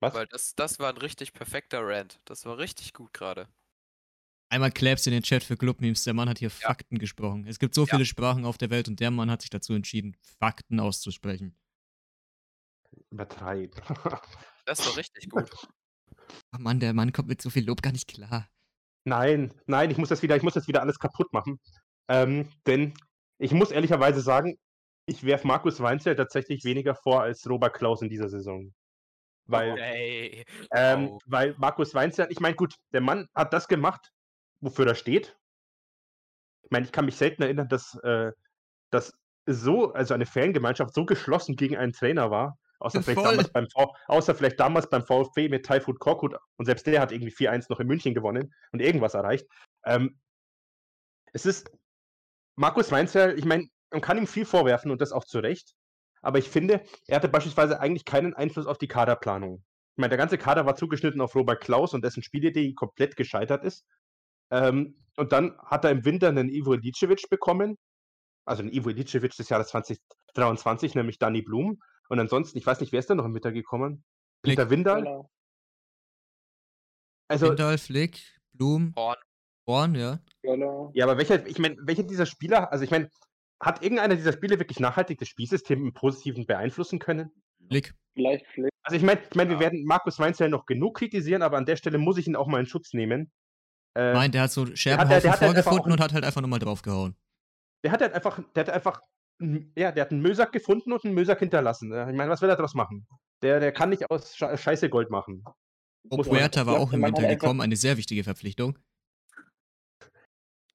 Was? 0.00 0.14
Weil 0.14 0.26
das, 0.26 0.54
das 0.54 0.78
war 0.78 0.90
ein 0.90 0.98
richtig 0.98 1.32
perfekter 1.32 1.80
Rant. 1.82 2.20
Das 2.24 2.46
war 2.46 2.58
richtig 2.58 2.94
gut 2.94 3.12
gerade. 3.12 3.48
Einmal 4.48 4.70
Claps 4.70 5.06
in 5.06 5.12
den 5.12 5.22
Chat 5.22 5.42
für 5.42 5.56
Clubmemes. 5.56 6.04
Der 6.04 6.14
Mann 6.14 6.28
hat 6.28 6.38
hier 6.38 6.48
ja. 6.48 6.68
Fakten 6.68 6.98
gesprochen. 6.98 7.46
Es 7.46 7.58
gibt 7.58 7.74
so 7.74 7.82
ja. 7.82 7.88
viele 7.88 8.06
Sprachen 8.06 8.44
auf 8.44 8.58
der 8.58 8.70
Welt 8.70 8.88
und 8.88 9.00
der 9.00 9.10
Mann 9.10 9.30
hat 9.30 9.42
sich 9.42 9.50
dazu 9.50 9.74
entschieden, 9.74 10.16
Fakten 10.38 10.80
auszusprechen. 10.80 11.56
Übertreib. 13.10 13.74
das 14.66 14.86
war 14.86 14.96
richtig 14.96 15.30
gut. 15.30 15.50
Oh 16.54 16.58
Mann, 16.58 16.80
der 16.80 16.92
Mann 16.92 17.12
kommt 17.12 17.28
mit 17.28 17.40
so 17.40 17.50
viel 17.50 17.66
Lob 17.66 17.82
gar 17.82 17.92
nicht 17.92 18.08
klar. 18.08 18.48
Nein, 19.04 19.54
nein, 19.66 19.90
ich 19.90 19.96
muss 19.96 20.10
das 20.10 20.22
wieder, 20.22 20.36
ich 20.36 20.42
muss 20.42 20.54
das 20.54 20.68
wieder 20.68 20.82
alles 20.82 20.98
kaputt 20.98 21.32
machen. 21.32 21.58
Ähm, 22.08 22.48
denn 22.66 22.94
ich 23.38 23.52
muss 23.52 23.70
ehrlicherweise 23.70 24.20
sagen, 24.20 24.58
ich 25.06 25.24
werfe 25.24 25.46
Markus 25.46 25.80
Weinzel 25.80 26.16
tatsächlich 26.16 26.64
weniger 26.64 26.94
vor 26.94 27.22
als 27.22 27.48
Robert 27.48 27.74
Klaus 27.74 28.02
in 28.02 28.10
dieser 28.10 28.28
Saison. 28.28 28.74
Weil, 29.46 29.72
okay. 29.72 30.44
ähm, 30.72 31.08
oh. 31.08 31.18
weil 31.24 31.54
Markus 31.56 31.94
Weinzel, 31.94 32.26
ich 32.28 32.40
meine, 32.40 32.54
gut, 32.54 32.74
der 32.92 33.00
Mann 33.00 33.26
hat 33.34 33.54
das 33.54 33.66
gemacht, 33.66 34.12
wofür 34.60 34.86
er 34.86 34.94
steht. 34.94 35.38
Ich 36.62 36.70
meine, 36.70 36.84
ich 36.84 36.92
kann 36.92 37.06
mich 37.06 37.16
selten 37.16 37.42
erinnern, 37.42 37.68
dass, 37.68 37.94
äh, 38.02 38.32
dass 38.90 39.14
so, 39.46 39.94
also 39.94 40.12
eine 40.12 40.26
Fangemeinschaft 40.26 40.92
so 40.92 41.06
geschlossen 41.06 41.56
gegen 41.56 41.78
einen 41.78 41.94
Trainer 41.94 42.30
war. 42.30 42.58
Außer 42.80 43.02
vielleicht, 43.02 43.24
damals 43.26 43.50
beim 43.50 43.68
v 43.68 43.94
außer 44.06 44.34
vielleicht 44.34 44.60
damals 44.60 44.88
beim 44.88 45.04
VfB 45.04 45.48
mit 45.48 45.66
Taifut 45.66 45.98
Korkut. 45.98 46.36
Und 46.56 46.66
selbst 46.66 46.86
der 46.86 47.00
hat 47.00 47.12
irgendwie 47.12 47.32
4-1 47.32 47.66
noch 47.68 47.80
in 47.80 47.88
München 47.88 48.14
gewonnen 48.14 48.54
und 48.72 48.80
irgendwas 48.80 49.14
erreicht. 49.14 49.46
Ähm, 49.84 50.18
es 51.32 51.44
ist 51.44 51.70
Markus 52.56 52.90
Weinzel, 52.90 53.38
ich 53.38 53.44
meine, 53.44 53.68
man 53.90 54.00
kann 54.00 54.18
ihm 54.18 54.26
viel 54.26 54.44
vorwerfen 54.44 54.90
und 54.90 55.00
das 55.00 55.12
auch 55.12 55.24
zu 55.24 55.38
Recht. 55.38 55.74
Aber 56.22 56.38
ich 56.38 56.48
finde, 56.48 56.82
er 57.06 57.16
hatte 57.16 57.28
beispielsweise 57.28 57.80
eigentlich 57.80 58.04
keinen 58.04 58.34
Einfluss 58.34 58.66
auf 58.66 58.78
die 58.78 58.88
Kaderplanung. 58.88 59.64
Ich 59.96 60.00
meine, 60.00 60.10
der 60.10 60.18
ganze 60.18 60.38
Kader 60.38 60.66
war 60.66 60.76
zugeschnitten 60.76 61.20
auf 61.20 61.34
Robert 61.34 61.60
Klaus 61.60 61.94
und 61.94 62.04
dessen 62.04 62.22
Spielidee 62.22 62.74
komplett 62.74 63.16
gescheitert 63.16 63.64
ist. 63.64 63.84
Ähm, 64.50 64.96
und 65.16 65.32
dann 65.32 65.58
hat 65.58 65.84
er 65.84 65.90
im 65.90 66.04
Winter 66.04 66.28
einen 66.28 66.48
Ivo 66.48 66.74
Ilicevic 66.74 67.28
bekommen, 67.28 67.76
also 68.44 68.62
einen 68.62 68.72
Ivo 68.72 68.90
Ilicevic 68.90 69.36
des 69.36 69.48
Jahres 69.48 69.68
2023, 69.68 70.94
nämlich 70.94 71.18
Danny 71.18 71.42
Blum. 71.42 71.80
Und 72.08 72.20
ansonsten, 72.20 72.58
ich 72.58 72.66
weiß 72.66 72.80
nicht, 72.80 72.92
wer 72.92 73.00
ist 73.00 73.10
da 73.10 73.14
noch 73.14 73.24
im 73.24 73.34
Winter 73.34 73.52
gekommen? 73.52 74.04
Peter 74.42 74.70
Windal? 74.70 75.02
Genau. 75.02 75.30
Also, 77.28 77.50
Windal, 77.50 77.78
Flick, 77.78 78.22
Blum, 78.52 78.94
Horn. 78.96 79.16
Horn, 79.66 79.94
ja. 79.94 80.18
Genau. 80.42 80.90
Ja, 80.94 81.04
aber 81.04 81.18
welcher, 81.18 81.46
ich 81.46 81.58
meine, 81.58 81.76
welcher 81.82 82.02
dieser 82.02 82.24
Spieler, 82.24 82.72
also 82.72 82.84
ich 82.84 82.90
meine, 82.90 83.10
hat 83.60 83.82
irgendeiner 83.82 84.16
dieser 84.16 84.32
Spiele 84.32 84.58
wirklich 84.58 84.80
nachhaltig 84.80 85.18
das 85.18 85.28
Spielsystem 85.28 85.84
im 85.84 85.92
Positiven 85.92 86.46
beeinflussen 86.46 86.98
können? 86.98 87.30
Flick. 87.68 87.94
Vielleicht 88.14 88.46
Flick. 88.46 88.70
Also 88.82 88.96
ich 88.96 89.02
meine, 89.02 89.20
ich 89.20 89.34
mein, 89.34 89.50
ja. 89.50 89.54
wir 89.54 89.60
werden 89.60 89.84
Markus 89.84 90.18
Weinzel 90.18 90.48
noch 90.48 90.64
genug 90.64 90.96
kritisieren, 90.96 91.42
aber 91.42 91.58
an 91.58 91.66
der 91.66 91.76
Stelle 91.76 91.98
muss 91.98 92.16
ich 92.16 92.26
ihn 92.26 92.36
auch 92.36 92.46
mal 92.46 92.60
in 92.60 92.66
Schutz 92.66 92.94
nehmen. 92.94 93.30
Äh, 93.94 94.14
Nein, 94.14 94.32
der 94.32 94.42
hat 94.42 94.52
so 94.52 94.64
Scherbenhaufen 94.74 95.30
hat 95.30 95.40
halt 95.40 95.52
vorgefunden 95.52 95.92
auch- 95.92 95.96
und 95.96 96.00
hat 96.00 96.12
halt 96.14 96.24
einfach 96.24 96.40
nochmal 96.40 96.60
draufgehauen. 96.60 97.14
der 97.84 97.92
hat 97.92 98.00
halt 98.00 98.14
einfach, 98.14 98.40
der 98.54 98.66
hat 98.66 98.70
einfach, 98.70 99.02
ja, 99.76 99.92
der 99.92 100.02
hat 100.04 100.10
einen 100.10 100.20
Müllsack 100.22 100.52
gefunden 100.52 100.92
und 100.92 101.04
einen 101.04 101.14
Müllsack 101.14 101.38
hinterlassen. 101.38 101.92
Äh, 101.92 102.10
Ich 102.10 102.16
meine, 102.16 102.30
was 102.30 102.42
will 102.42 102.48
er 102.48 102.56
daraus 102.56 102.74
machen? 102.74 103.06
Der, 103.42 103.60
der 103.60 103.72
kann 103.72 103.90
nicht 103.90 104.10
aus 104.10 104.34
Sche- 104.34 104.56
Scheiße 104.56 104.88
Gold 104.90 105.10
machen. 105.10 105.44
Puerta 106.10 106.66
war 106.66 106.78
auch 106.80 106.92
im 106.92 107.02
Winter 107.02 107.26
gekommen, 107.28 107.60
eine 107.60 107.76
sehr 107.76 107.96
wichtige 107.96 108.24
Verpflichtung. 108.24 108.78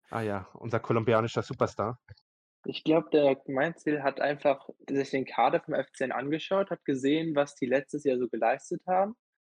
Ah 0.09 0.21
ja, 0.21 0.47
unser 0.53 0.79
kolumbianischer 0.79 1.41
Superstar. 1.41 1.99
Ich 2.65 2.83
glaube, 2.83 3.09
der 3.11 3.41
Mainzil 3.47 4.03
hat 4.03 4.21
einfach 4.21 4.69
sich 4.89 5.09
den 5.09 5.25
Kader 5.25 5.59
vom 5.59 5.73
FCN 5.73 6.11
angeschaut, 6.11 6.69
hat 6.69 6.85
gesehen, 6.85 7.35
was 7.35 7.55
die 7.55 7.65
letztes 7.65 8.03
Jahr 8.05 8.17
so 8.17 8.29
geleistet 8.29 8.81
haben, 8.87 9.15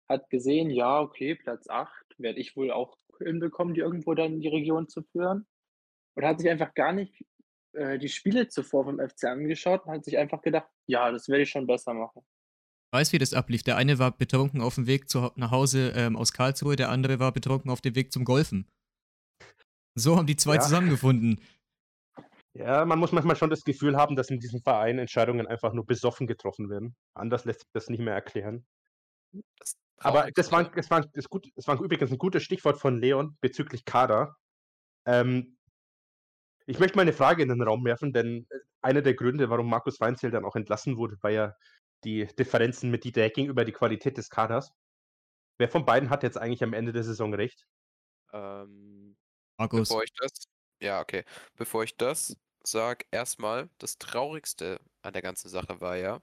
hat 0.10 0.30
gesehen, 0.30 0.70
ja, 0.72 1.00
okay, 1.02 1.36
Platz 1.36 1.70
8 1.70 1.92
werde 2.18 2.40
ich 2.40 2.56
wohl 2.56 2.72
auch 2.72 2.98
hinbekommen, 3.20 3.74
die 3.74 3.82
irgendwo 3.82 4.14
dann 4.16 4.34
in 4.34 4.40
die 4.40 4.48
Region 4.48 4.88
zu 4.88 5.04
führen. 5.04 5.46
Und 6.16 6.26
hat 6.26 6.40
sich 6.40 6.50
einfach 6.50 6.74
gar 6.74 6.94
nicht 6.94 7.26
äh, 7.76 7.98
die 8.00 8.10
Spiele 8.10 8.48
zuvor 8.48 8.86
vom 8.86 9.00
FC 9.00 9.26
angeschaut 9.26 9.86
und 9.86 9.94
hat 9.94 10.06
sich 10.06 10.18
einfach 10.18 10.42
gedacht, 10.42 10.68
ja, 10.88 11.12
das 11.12 11.28
werde 11.28 11.44
ich 11.44 11.50
schon 11.50 11.68
besser 11.68 11.94
machen. 11.94 12.22
Ich 12.92 13.00
weiß, 13.00 13.14
wie 13.14 13.18
das 13.18 13.34
ablief. 13.34 13.64
Der 13.64 13.78
eine 13.78 14.00
war 14.00 14.12
betrunken 14.18 14.62
auf 14.62 14.76
dem 14.76 14.88
Weg 14.88 15.10
zu, 15.10 15.32
nach 15.36 15.52
Hause 15.52 15.92
ähm, 15.96 16.16
aus 16.16 16.34
Karlsruhe, 16.34 16.76
der 16.76 16.90
andere 16.90 17.20
war 17.20 17.32
betrunken 17.32 17.70
auf 17.70 17.82
dem 17.82 17.96
Weg 17.96 18.14
zum 18.14 18.24
Golfen. 18.24 18.68
So 19.96 20.18
haben 20.18 20.28
die 20.28 20.36
zwei 20.36 20.56
Ja. 20.56 20.62
zusammengefunden. 20.62 21.42
Ja, 22.54 22.86
man 22.86 23.00
muss 23.00 23.12
manchmal 23.12 23.36
schon 23.36 23.50
das 23.50 23.64
Gefühl 23.66 23.98
haben, 23.98 24.16
dass 24.16 24.30
in 24.30 24.40
diesem 24.40 24.62
Verein 24.62 24.98
Entscheidungen 24.98 25.46
einfach 25.46 25.74
nur 25.74 25.86
besoffen 25.86 26.26
getroffen 26.26 26.70
werden. 26.70 26.96
Anders 27.14 27.44
lässt 27.44 27.62
sich 27.62 27.70
das 27.74 27.90
nicht 27.90 28.00
mehr 28.00 28.14
erklären. 28.14 28.66
Das 29.60 29.76
Aber 29.98 30.32
das 30.34 30.52
war, 30.54 30.64
das, 30.72 30.90
war, 30.90 31.02
das, 31.02 31.30
gut, 31.30 31.50
das 31.56 31.68
war 31.68 31.82
übrigens 31.82 32.12
ein 32.12 32.18
gutes 32.18 32.44
Stichwort 32.44 32.80
von 32.80 32.98
Leon 32.98 33.38
bezüglich 33.42 33.84
Kader. 33.84 34.38
Ähm, 35.06 35.55
ich 36.66 36.80
möchte 36.80 36.98
mal 36.98 37.04
eine 37.04 37.14
Frage 37.14 37.44
in 37.44 37.50
den 37.50 37.62
Raum 37.62 37.86
werfen, 37.86 38.14
denn 38.14 38.48
äh, 38.50 38.60
einer 38.82 39.02
der 39.02 39.14
Gründe, 39.14 39.50
warum 39.50 39.70
Markus 39.70 40.00
Weinzel 40.00 40.32
dann 40.32 40.46
auch 40.46 40.56
entlassen 40.56 40.98
wurde, 40.98 41.18
war 41.22 41.32
ja 41.32 41.56
die 42.04 42.28
Differenzen 42.28 42.92
mit 42.92 43.04
Dieter 43.04 43.24
Hecking 43.24 43.48
über 43.48 43.66
die 43.66 43.72
Qualität 43.72 44.18
des 44.18 44.30
Kaders. 44.30 44.72
Wer 45.58 45.70
von 45.70 45.86
beiden 45.86 46.10
hat 46.10 46.24
jetzt 46.24 46.38
eigentlich 46.38 46.64
am 46.64 46.74
Ende 46.74 46.92
der 46.92 47.04
Saison 47.04 47.34
recht? 47.34 47.66
Ähm, 48.34 49.16
Markus, 49.58 49.90
Bevor 49.90 50.04
ich 50.04 50.14
das, 50.14 50.32
ja, 50.82 51.02
okay. 51.02 51.24
Bevor 51.56 51.84
ich 51.84 51.96
das 51.98 52.38
sag, 52.64 53.06
erstmal, 53.12 53.70
das 53.78 53.98
Traurigste 53.98 54.80
an 55.02 55.14
der 55.14 55.22
ganzen 55.22 55.50
Sache 55.50 55.80
war 55.82 55.96
ja, 55.96 56.22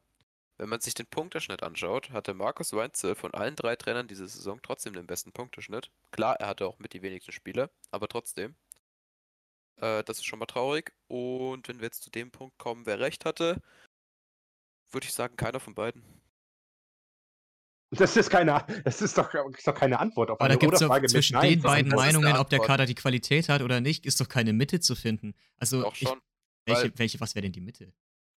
wenn 0.59 0.69
man 0.69 0.81
sich 0.81 0.95
den 0.95 1.07
Punkteschnitt 1.07 1.63
anschaut, 1.63 2.11
hatte 2.11 2.35
Markus 2.35 2.73
Weinzel 2.73 3.15
von 3.15 3.35
allen 3.35 3.57
drei 3.57 3.75
Trainern 3.75 4.07
diese 4.07 4.29
Saison 4.29 4.61
trotzdem 4.63 4.93
den 4.93 5.07
besten 5.07 5.33
Punkteschnitt. 5.33 5.91
Klar, 6.11 6.37
er 6.39 6.49
hatte 6.49 6.67
auch 6.67 6.79
mit 6.79 6.93
die 6.93 7.03
wenigsten 7.03 7.33
Spiele, 7.33 7.71
aber 7.91 8.07
trotzdem. 8.07 8.55
Äh, 9.83 10.05
das 10.05 10.19
ist 10.19 10.25
schon 10.27 10.39
mal 10.39 10.47
traurig. 10.47 10.95
Und 11.09 11.69
wenn 11.69 11.79
wir 11.81 11.87
jetzt 11.87 12.03
zu 12.03 12.11
dem 12.11 12.31
Punkt 12.31 12.57
kommen, 12.59 12.87
wer 12.87 13.01
recht 13.01 13.25
hatte, 13.25 13.61
würde 14.93 15.07
ich 15.07 15.13
sagen, 15.13 15.37
keiner 15.37 15.61
von 15.61 15.75
beiden. 15.75 16.03
Das 17.91 18.17
ist 18.17 18.31
keine, 18.31 18.65
das 18.85 19.03
ist 19.03 19.19
doch, 19.19 19.35
ist 19.35 19.67
doch 19.67 19.75
keine 19.75 19.99
Antwort 19.99 20.31
auf 20.31 20.41
aber 20.41 20.49
da 20.49 20.53
eine 20.55 20.59
gibt 20.59 20.73
es 20.73 20.81
mit 20.81 21.11
zwischen 21.11 21.39
den 21.41 21.61
beiden 21.61 21.93
eine 21.93 21.95
Meinungen, 21.95 22.37
ob 22.39 22.49
der. 22.49 22.61
Kader 22.61 22.87
die 22.87 22.95
Qualität 22.95 23.51
hat 23.51 23.61
oder 23.61 23.83
nicht, 23.83 24.07
ist 24.07 24.19
doch 24.19 24.29
keine 24.29 24.55
Mitte 24.55 24.81
zu 24.81 24.95
finden. 24.95 25.35
Also, 25.59 25.83
Doch 25.83 25.93
ich, 25.95 26.09
schon. 26.09 26.21
welche, 26.65 26.85
weil- 26.85 26.93
welche, 26.97 27.21
was 27.21 27.35
wäre 27.35 27.43
denn 27.43 27.53
die 27.53 27.61
Mitte? 27.61 27.93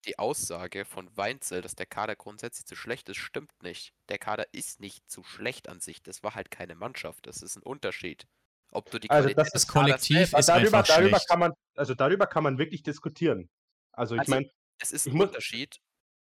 Die 0.07 0.19
Aussage 0.19 0.83
von 0.85 1.09
Weinzel, 1.15 1.61
dass 1.61 1.75
der 1.75 1.85
Kader 1.85 2.15
grundsätzlich 2.15 2.65
zu 2.65 2.75
schlecht 2.75 3.07
ist, 3.09 3.17
stimmt 3.17 3.51
nicht. 3.63 3.93
Der 4.09 4.17
Kader 4.19 4.45
ist 4.51 4.79
nicht 4.79 5.09
zu 5.09 5.23
schlecht 5.23 5.69
an 5.69 5.79
sich. 5.79 6.03
Das 6.03 6.21
war 6.21 6.35
halt 6.35 6.51
keine 6.51 6.75
Mannschaft. 6.75 7.25
Das 7.25 7.41
ist 7.41 7.55
ein 7.55 7.63
Unterschied. 7.63 8.27
Ob 8.71 8.89
du 8.91 8.99
die 8.99 9.07
Also 9.07 9.29
Qualität 9.29 9.37
das 9.37 9.51
des 9.51 9.65
Das 9.65 9.73
Kaders 9.73 10.01
Kollektiv 10.07 10.33
ist 10.39 10.49
darüber, 10.49 10.77
einfach 10.77 10.87
darüber 10.87 11.09
schlecht. 11.17 11.29
kann 11.29 11.39
man, 11.39 11.53
also 11.75 11.93
darüber 11.93 12.27
kann 12.27 12.43
man 12.43 12.57
wirklich 12.57 12.83
diskutieren. 12.83 13.49
Also 13.93 14.15
ich 14.15 14.19
Also, 14.21 14.31
meine, 14.31 14.49
Es 14.81 14.91
ist 14.91 15.07
ein 15.07 15.19
Unterschied, 15.19 15.77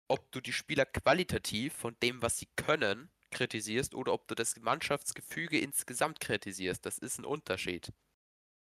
ob 0.09 0.31
du 0.33 0.40
die 0.40 0.52
Spieler 0.52 0.85
qualitativ 0.85 1.72
von 1.72 1.96
dem, 2.02 2.20
was 2.20 2.38
sie 2.38 2.48
können, 2.57 3.11
kritisierst 3.31 3.94
oder 3.94 4.12
ob 4.12 4.28
du 4.28 4.35
das 4.35 4.57
Mannschaftsgefüge 4.61 5.59
insgesamt 5.59 6.20
kritisierst. 6.20 6.85
Das 6.85 6.98
ist 6.98 7.18
ein 7.18 7.24
Unterschied. 7.24 7.90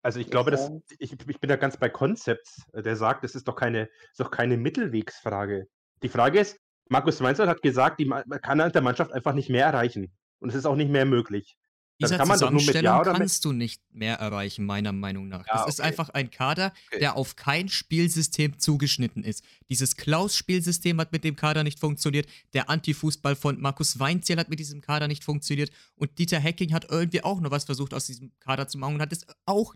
Also 0.02 0.20
ich 0.20 0.32
glaube, 0.32 0.52
dass 0.52 0.72
ich, 1.00 1.12
ich 1.12 1.40
bin 1.40 1.50
da 1.50 1.58
ganz 1.58 1.78
bei 1.78 1.90
Konzepts, 1.90 2.62
der 2.74 2.96
sagt, 2.96 3.24
das 3.24 3.36
ist 3.36 3.48
doch 3.48 3.56
keine, 3.56 3.90
ist 4.12 4.20
doch 4.20 4.32
keine 4.32 4.58
Mittelwegsfrage. 4.58 5.68
Die 6.02 6.10
Frage 6.10 6.40
ist, 6.40 6.58
Markus 6.90 7.20
Weinzel 7.22 7.48
hat 7.50 7.62
gesagt, 7.62 8.00
die, 8.00 8.06
Ma- 8.06 8.24
man 8.26 8.40
kann 8.42 8.62
halt 8.62 8.74
der 8.74 8.82
Mannschaft 8.82 9.12
einfach 9.12 9.34
nicht 9.34 9.50
mehr 9.50 9.66
erreichen. 9.66 10.16
Und 10.40 10.50
es 10.50 10.56
ist 10.56 10.66
auch 10.66 10.76
nicht 10.76 10.90
mehr 10.90 11.06
möglich. 11.06 11.58
Dieser 12.00 12.24
Zusammenstellung 12.24 12.84
Ja 12.84 13.04
kannst 13.04 13.44
du 13.46 13.54
nicht 13.54 13.82
mehr 13.92 14.18
erreichen, 14.18 14.66
meiner 14.66 14.92
Meinung 14.92 15.28
nach. 15.28 15.46
Ja, 15.48 15.66
das 15.66 15.76
ist 15.76 15.80
okay. 15.80 15.90
einfach 15.90 16.10
ein 16.10 16.30
Kader, 16.30 16.72
Okay. 16.88 17.00
der 17.00 17.16
auf 17.16 17.36
kein 17.36 17.70
Spielsystem 17.70 18.60
zugeschnitten 18.60 19.24
ist. 19.24 19.44
Dieses 19.70 19.96
Klaus-Spielsystem 19.96 21.00
hat 21.00 21.12
mit 21.12 21.24
dem 21.24 21.36
Kader 21.36 21.64
nicht 21.64 21.80
funktioniert. 21.80 22.28
Der 22.54 22.70
Antifußball 22.70 23.36
von 23.36 23.60
Markus 23.60 24.00
Weinzierl 24.00 24.40
hat 24.40 24.50
mit 24.50 24.60
diesem 24.60 24.82
Kader 24.82 25.08
nicht 25.08 25.24
funktioniert. 25.24 25.72
Und 25.96 26.20
Dieter 26.20 26.40
Hecking 26.40 26.74
hat 26.74 26.86
irgendwie 26.90 27.24
auch 27.24 27.40
noch 27.40 27.52
was 27.52 27.66
versucht 27.66 27.94
aus 27.94 28.06
diesem 28.06 28.32
Kader 28.40 28.68
zu 28.68 28.78
machen 28.78 28.96
und 28.96 29.02
hat 29.02 29.12
es 29.12 29.26
auch 29.46 29.74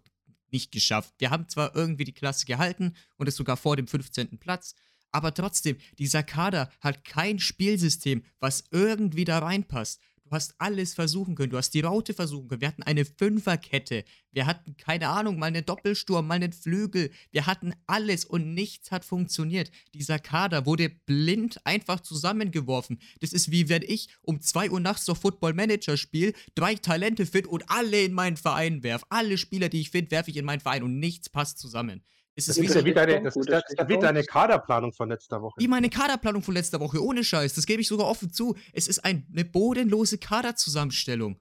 nicht 0.52 0.72
geschafft. 0.72 1.14
Wir 1.18 1.32
haben 1.32 1.48
zwar 1.50 1.76
irgendwie 1.76 2.04
die 2.04 2.14
Klasse 2.14 2.46
gehalten 2.46 2.94
und 3.18 3.28
es 3.28 3.36
sogar 3.36 3.58
vor 3.58 3.78
dem 3.78 3.88
15. 3.88 4.38
Platz, 4.38 4.76
aber 5.12 5.34
trotzdem, 5.34 5.78
dieser 5.98 6.24
Kader 6.24 6.70
hat 6.80 7.04
kein 7.04 7.40
Spielsystem, 7.40 8.24
was 8.40 8.64
irgendwie 8.72 9.26
da 9.26 9.40
reinpasst. 9.40 10.02
Du 10.32 10.36
hast 10.36 10.56
alles 10.60 10.94
versuchen 10.94 11.36
können. 11.36 11.50
Du 11.50 11.58
hast 11.58 11.74
die 11.74 11.82
Raute 11.82 12.14
versuchen 12.14 12.48
können. 12.48 12.62
Wir 12.62 12.70
hatten 12.70 12.84
eine 12.84 13.04
Fünferkette. 13.04 14.06
Wir 14.32 14.46
hatten, 14.46 14.78
keine 14.78 15.10
Ahnung, 15.10 15.38
mal 15.38 15.48
einen 15.48 15.66
Doppelsturm, 15.66 16.26
mal 16.26 16.36
einen 16.36 16.54
Flügel. 16.54 17.12
Wir 17.32 17.48
hatten 17.48 17.74
alles 17.86 18.24
und 18.24 18.54
nichts 18.54 18.92
hat 18.92 19.04
funktioniert. 19.04 19.72
Dieser 19.94 20.20
Kader 20.20 20.66
wurde 20.66 20.88
blind 20.88 21.60
einfach 21.66 22.00
zusammengeworfen. 22.00 23.02
Das 23.20 23.34
ist 23.34 23.52
wie 23.52 23.68
wenn 23.68 23.82
ich 23.82 24.08
um 24.22 24.40
2 24.40 24.72
Uhr 24.72 24.80
nachts 24.80 25.06
noch 25.08 25.18
Football 25.18 25.52
Manager 25.52 25.98
spiele, 25.98 26.32
drei 26.56 26.76
Talente 26.76 27.26
fit 27.26 27.46
und 27.46 27.70
alle 27.70 28.02
in 28.02 28.14
meinen 28.14 28.38
Verein 28.38 28.84
werfe. 28.84 29.06
Alle 29.10 29.38
Spieler, 29.38 29.68
die 29.68 29.82
ich 29.82 29.90
finde, 29.90 30.12
werfe 30.12 30.32
ich 30.32 30.38
in 30.38 30.46
meinen 30.46 30.62
Verein 30.62 30.84
und 30.84 30.98
nichts 30.98 31.28
passt 31.28 31.60
zusammen. 31.60 32.06
Es 32.48 32.56
Das 32.56 32.58
ist 32.58 32.76
ist 32.76 32.76
wie, 32.76 32.80
ja 32.80 32.86
wie 32.86 32.94
deine, 32.94 33.12
Stichpunkt, 33.12 33.50
das, 33.50 33.64
das 33.64 33.72
ist 33.72 33.80
ja 33.80 33.90
wie 33.90 34.00
deine 34.00 34.24
Kaderplanung 34.24 34.94
von 34.94 35.10
letzter 35.10 35.42
Woche. 35.42 35.60
wie 35.60 35.68
meine 35.68 35.90
Kaderplanung 35.90 36.44
von 36.44 36.54
letzter 36.54 36.80
Woche, 36.80 37.04
ohne 37.04 37.24
Scheiß. 37.24 37.54
Das 37.54 37.66
gebe 37.66 37.82
ich 37.82 37.88
sogar 37.88 38.08
offen 38.08 38.32
zu. 38.32 38.56
Es 38.74 38.88
ist 38.88 39.04
ein, 39.06 39.28
eine 39.32 39.46
bodenlose 39.46 40.18
Kaderzusammenstellung. 40.18 41.40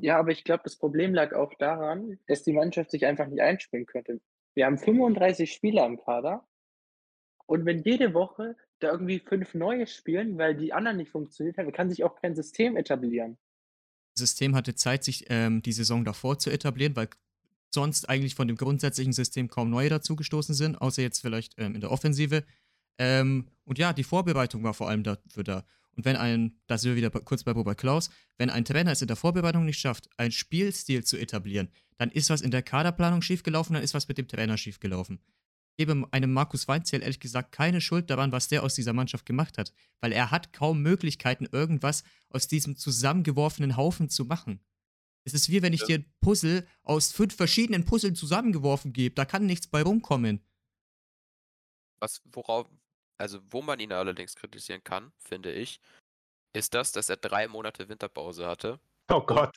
Ja, 0.00 0.18
aber 0.18 0.30
ich 0.30 0.44
glaube, 0.44 0.62
das 0.64 0.76
Problem 0.76 1.14
lag 1.14 1.34
auch 1.34 1.52
daran, 1.58 2.18
dass 2.26 2.42
die 2.42 2.52
Mannschaft 2.52 2.90
sich 2.90 3.06
einfach 3.06 3.26
nicht 3.26 3.42
einspielen 3.42 3.86
könnte. 3.86 4.20
Wir 4.54 4.66
haben 4.66 4.78
35 4.78 5.52
Spieler 5.52 5.84
im 5.86 6.00
Kader 6.00 6.46
und 7.46 7.66
wenn 7.66 7.82
jede 7.82 8.14
Woche 8.14 8.56
da 8.78 8.90
irgendwie 8.90 9.18
fünf 9.18 9.54
neue 9.54 9.86
spielen, 9.86 10.38
weil 10.38 10.56
die 10.56 10.72
anderen 10.72 10.96
nicht 10.96 11.10
funktioniert 11.10 11.58
haben, 11.58 11.72
kann 11.72 11.90
sich 11.90 12.04
auch 12.04 12.16
kein 12.16 12.34
System 12.34 12.76
etablieren. 12.76 13.36
Das 14.14 14.28
System 14.28 14.54
hatte 14.54 14.74
Zeit, 14.74 15.04
sich 15.04 15.26
ähm, 15.28 15.60
die 15.62 15.72
Saison 15.72 16.04
davor 16.04 16.38
zu 16.38 16.50
etablieren, 16.50 16.94
weil 16.94 17.08
sonst 17.74 18.08
eigentlich 18.08 18.34
von 18.34 18.48
dem 18.48 18.56
grundsätzlichen 18.56 19.12
System 19.12 19.48
kaum 19.48 19.68
neue 19.68 19.90
dazugestoßen 19.90 20.54
sind, 20.54 20.76
außer 20.76 21.02
jetzt 21.02 21.20
vielleicht 21.20 21.54
ähm, 21.58 21.74
in 21.74 21.80
der 21.80 21.90
Offensive. 21.90 22.44
Ähm, 22.98 23.48
und 23.64 23.78
ja, 23.78 23.92
die 23.92 24.04
Vorbereitung 24.04 24.62
war 24.62 24.72
vor 24.72 24.88
allem 24.88 25.02
dafür 25.02 25.44
da. 25.44 25.64
Und 25.96 26.04
wenn 26.04 26.16
ein, 26.16 26.56
da 26.66 26.78
sind 26.78 26.90
wir 26.90 26.96
wieder 26.96 27.10
kurz 27.10 27.44
bei 27.44 27.52
Robert 27.52 27.78
Klaus, 27.78 28.10
wenn 28.38 28.50
ein 28.50 28.64
Trainer 28.64 28.92
es 28.92 29.02
in 29.02 29.08
der 29.08 29.16
Vorbereitung 29.16 29.64
nicht 29.64 29.78
schafft, 29.78 30.08
einen 30.16 30.32
Spielstil 30.32 31.04
zu 31.04 31.16
etablieren, 31.16 31.68
dann 31.98 32.10
ist 32.10 32.30
was 32.30 32.40
in 32.40 32.50
der 32.50 32.62
Kaderplanung 32.62 33.22
schiefgelaufen, 33.22 33.74
dann 33.74 33.82
ist 33.82 33.94
was 33.94 34.08
mit 34.08 34.18
dem 34.18 34.26
Trainer 34.26 34.56
schiefgelaufen. 34.56 35.20
Ich 35.76 35.86
gebe 35.86 36.06
einem 36.12 36.32
Markus 36.32 36.68
Weinzierl 36.68 37.02
ehrlich 37.02 37.20
gesagt 37.20 37.52
keine 37.52 37.80
Schuld 37.80 38.08
daran, 38.08 38.32
was 38.32 38.48
der 38.48 38.62
aus 38.62 38.74
dieser 38.74 38.92
Mannschaft 38.92 39.26
gemacht 39.26 39.58
hat, 39.58 39.72
weil 40.00 40.12
er 40.12 40.30
hat 40.30 40.52
kaum 40.52 40.82
Möglichkeiten, 40.82 41.48
irgendwas 41.50 42.04
aus 42.30 42.46
diesem 42.46 42.76
zusammengeworfenen 42.76 43.76
Haufen 43.76 44.08
zu 44.08 44.24
machen. 44.24 44.60
Es 45.26 45.32
ist 45.32 45.48
wie 45.50 45.62
wenn 45.62 45.72
ich 45.72 45.80
Ja. 45.80 45.86
dir 45.86 45.98
ein 45.98 46.12
Puzzle 46.20 46.66
aus 46.82 47.10
fünf 47.12 47.34
verschiedenen 47.34 47.84
Puzzeln 47.86 48.14
zusammengeworfen 48.14 48.92
gebe, 48.92 49.14
da 49.14 49.24
kann 49.24 49.46
nichts 49.46 49.66
bei 49.66 49.82
rumkommen. 49.82 50.44
Was, 52.02 52.20
worauf, 52.24 52.68
also 53.18 53.40
wo 53.50 53.62
man 53.62 53.80
ihn 53.80 53.92
allerdings 53.92 54.34
kritisieren 54.34 54.82
kann, 54.84 55.12
finde 55.18 55.52
ich, 55.52 55.80
ist 56.54 56.74
das, 56.74 56.92
dass 56.92 57.10
er 57.10 57.18
drei 57.18 57.48
Monate 57.48 57.88
Winterpause 57.88 58.46
hatte 58.48 58.80
Oh 59.10 59.20
Gott. 59.26 59.56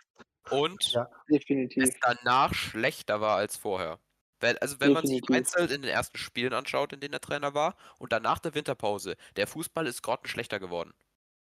und 0.49 0.93
Ja. 0.93 1.09
Definitiv. 1.29 1.83
es 1.83 1.91
danach 2.01 2.53
schlechter 2.53 3.21
war 3.21 3.37
als 3.37 3.57
vorher. 3.57 3.99
Weil, 4.41 4.57
also 4.59 4.79
wenn 4.79 4.93
man 4.93 5.05
sich 5.05 5.21
Definitiv. 5.21 5.29
Weinzel 5.29 5.71
in 5.71 5.81
den 5.83 5.91
ersten 5.91 6.17
Spielen 6.17 6.53
anschaut, 6.53 6.93
in 6.93 6.99
denen 7.01 7.13
der 7.13 7.21
Trainer 7.21 7.53
war, 7.55 7.77
und 7.99 8.11
danach 8.13 8.39
der 8.39 8.55
Winterpause, 8.55 9.17
der 9.37 9.47
Fußball 9.47 9.87
ist 9.87 10.03
grottenschlechter 10.03 10.59
geworden. 10.59 10.93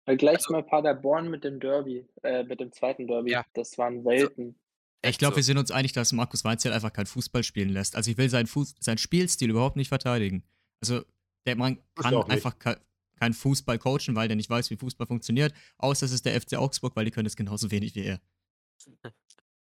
Vergleich 0.08 0.38
also- 0.38 0.54
mal 0.54 0.64
Paderborn 0.64 1.30
mit 1.30 1.44
dem 1.44 1.60
Derby, 1.60 2.08
äh, 2.24 2.44
mit 2.44 2.62
dem 2.62 2.72
zweiten 2.72 3.08
Derby. 3.08 3.32
Ja. 3.32 3.46
Das 3.54 3.78
waren 3.78 4.06
Welten. 4.06 4.58
Ich 5.02 5.10
Echt 5.10 5.20
glaube, 5.20 5.34
so. 5.34 5.38
wir 5.38 5.44
sind 5.44 5.58
uns 5.58 5.70
einig, 5.70 5.92
dass 5.92 6.14
Markus 6.14 6.46
Weinzierl 6.46 6.74
einfach 6.74 6.94
kein 6.94 7.06
Fußball 7.06 7.44
spielen 7.44 7.70
lässt. 7.70 7.96
Also 7.96 8.10
ich 8.10 8.18
will 8.18 8.30
seinen, 8.30 8.48
Fuß 8.48 8.76
seinen 8.80 8.98
Spielstil 8.98 9.50
überhaupt 9.50 9.76
nicht 9.76 9.90
verteidigen. 9.90 10.44
Also 10.82 11.02
der 11.46 11.58
Mann 11.58 11.80
kann 11.96 12.16
einfach 12.32 12.58
ke 12.58 12.80
kein 13.20 13.34
Fußball 13.34 13.80
coachen, 13.80 14.16
weil 14.16 14.28
der 14.28 14.38
nicht 14.38 14.50
weiß, 14.50 14.70
wie 14.70 14.78
Fußball 14.78 15.08
funktioniert. 15.08 15.52
Außer 15.80 16.06
es 16.06 16.12
ist 16.12 16.26
der 16.26 16.40
FC 16.40 16.56
Augsburg, 16.56 16.96
weil 16.96 17.06
die 17.06 17.12
können 17.12 17.26
es 17.26 17.36
genauso 17.36 17.72
wenig 17.72 17.96
wie 17.96 18.06
er. 18.06 18.22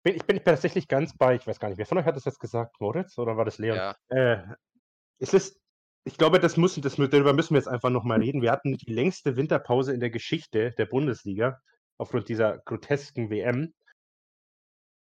bin, 0.02 0.14
ich 0.14 0.24
bin 0.24 0.44
tatsächlich 0.44 0.86
ganz 0.86 1.16
bei, 1.16 1.36
ich 1.36 1.46
weiß 1.46 1.58
gar 1.58 1.68
nicht, 1.68 1.78
wer 1.78 1.86
von 1.86 1.98
euch 1.98 2.04
hat 2.04 2.14
das 2.14 2.26
jetzt 2.26 2.38
gesagt, 2.38 2.80
Moritz, 2.80 3.18
oder 3.18 3.36
war 3.36 3.46
das 3.46 3.58
Leon? 3.58 3.76
Ja. 3.76 3.96
Äh, 4.08 4.42
es 5.18 5.34
ist, 5.34 5.58
ich 6.06 6.18
glaube, 6.18 6.38
das 6.38 6.56
müssen, 6.56 6.82
das, 6.82 6.94
darüber 6.94 7.32
müssen 7.32 7.54
wir 7.54 7.58
jetzt 7.58 7.68
einfach 7.68 7.90
nochmal 7.90 8.20
reden. 8.20 8.40
Wir 8.40 8.52
hatten 8.52 8.76
die 8.76 8.92
längste 8.92 9.36
Winterpause 9.36 9.92
in 9.92 9.98
der 9.98 10.10
Geschichte 10.10 10.70
der 10.78 10.86
Bundesliga 10.86 11.60
aufgrund 11.98 12.28
dieser 12.28 12.58
grotesken 12.58 13.28
WM. 13.28 13.74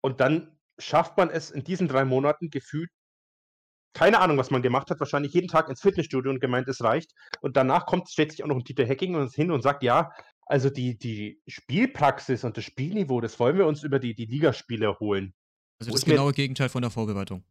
Und 0.02 0.20
dann 0.20 0.58
schafft 0.80 1.16
man 1.16 1.30
es 1.30 1.52
in 1.52 1.64
diesen 1.64 1.88
drei 1.88 2.06
Monaten 2.06 2.50
gefühlt, 2.50 2.90
keine 3.94 4.20
Ahnung, 4.20 4.38
was 4.38 4.50
man 4.50 4.64
gemacht 4.64 4.90
hat, 4.90 5.00
wahrscheinlich 5.00 5.34
jeden 5.34 5.48
Tag 5.48 5.70
ins 5.70 5.82
Fitnessstudio 5.82 6.32
und 6.32 6.40
gemeint, 6.40 6.68
es 6.68 6.82
reicht. 6.82 7.12
Und 7.42 7.56
danach 7.56 7.86
kommt, 7.86 8.10
stellt 8.10 8.32
sich 8.32 8.44
auch 8.44 8.48
noch 8.48 8.56
ein 8.56 8.64
Dieter 8.64 8.88
Hacking 8.88 9.14
uns 9.16 9.36
hin 9.36 9.52
und 9.52 9.62
sagt, 9.62 9.84
ja, 9.84 10.12
also 10.48 10.72
die, 10.72 10.98
die 10.98 11.40
Spielpraxis 11.48 12.44
und 12.44 12.58
das 12.58 12.64
Spielniveau, 12.64 13.22
das 13.22 13.40
wollen 13.40 13.58
wir 13.60 13.68
uns 13.68 13.84
über 13.84 14.00
die, 14.00 14.16
die 14.16 14.26
Ligaspiele 14.26 14.98
holen. 15.00 15.36
Also 15.80 15.92
das 15.92 16.06
genaue 16.06 16.34
Gegenteil 16.34 16.70
von 16.70 16.82
der 16.82 16.90
Vorbereitung. 16.90 17.44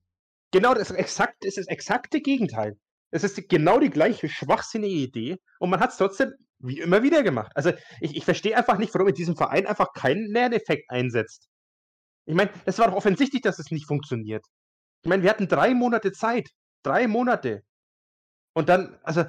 Genau, 0.51 0.74
das 0.74 0.90
ist 0.90 0.96
exakt, 0.96 1.44
ist 1.44 1.59
das 1.59 1.68
exakte 1.68 2.20
Gegenteil. 2.20 2.77
Es 3.11 3.25
ist 3.25 3.49
genau 3.49 3.79
die 3.81 3.90
gleiche 3.90 4.29
schwachsinnige 4.29 4.94
Idee 4.94 5.37
und 5.61 5.71
man 5.71 5.81
hat 5.81 5.90
es 5.90 5.97
trotzdem 5.97 6.33
wie 6.59 6.81
immer 6.81 7.03
wieder 7.03 7.23
gemacht. 7.23 7.53
Also 7.55 7.73
ich, 8.01 8.16
ich 8.16 8.25
verstehe 8.25 8.57
einfach 8.57 8.79
nicht, 8.79 8.92
warum 8.94 9.09
in 9.09 9.14
diesem 9.14 9.37
Verein 9.37 9.66
einfach 9.66 9.92
kein 9.94 10.27
Lerneffekt 10.27 10.90
einsetzt. 10.90 11.49
Ich 12.27 12.35
meine, 12.35 12.51
es 12.66 12.79
war 12.79 12.88
doch 12.88 12.97
offensichtlich, 12.97 13.42
dass 13.42 13.59
es 13.59 13.71
nicht 13.71 13.87
funktioniert. 13.87 14.44
Ich 15.03 15.09
meine, 15.09 15.23
wir 15.23 15.31
hatten 15.31 15.49
drei 15.49 15.73
Monate 15.75 16.12
Zeit. 16.12 16.51
Drei 16.83 17.07
Monate. 17.07 17.62
Und 18.55 18.68
dann, 18.68 18.99
also, 19.03 19.25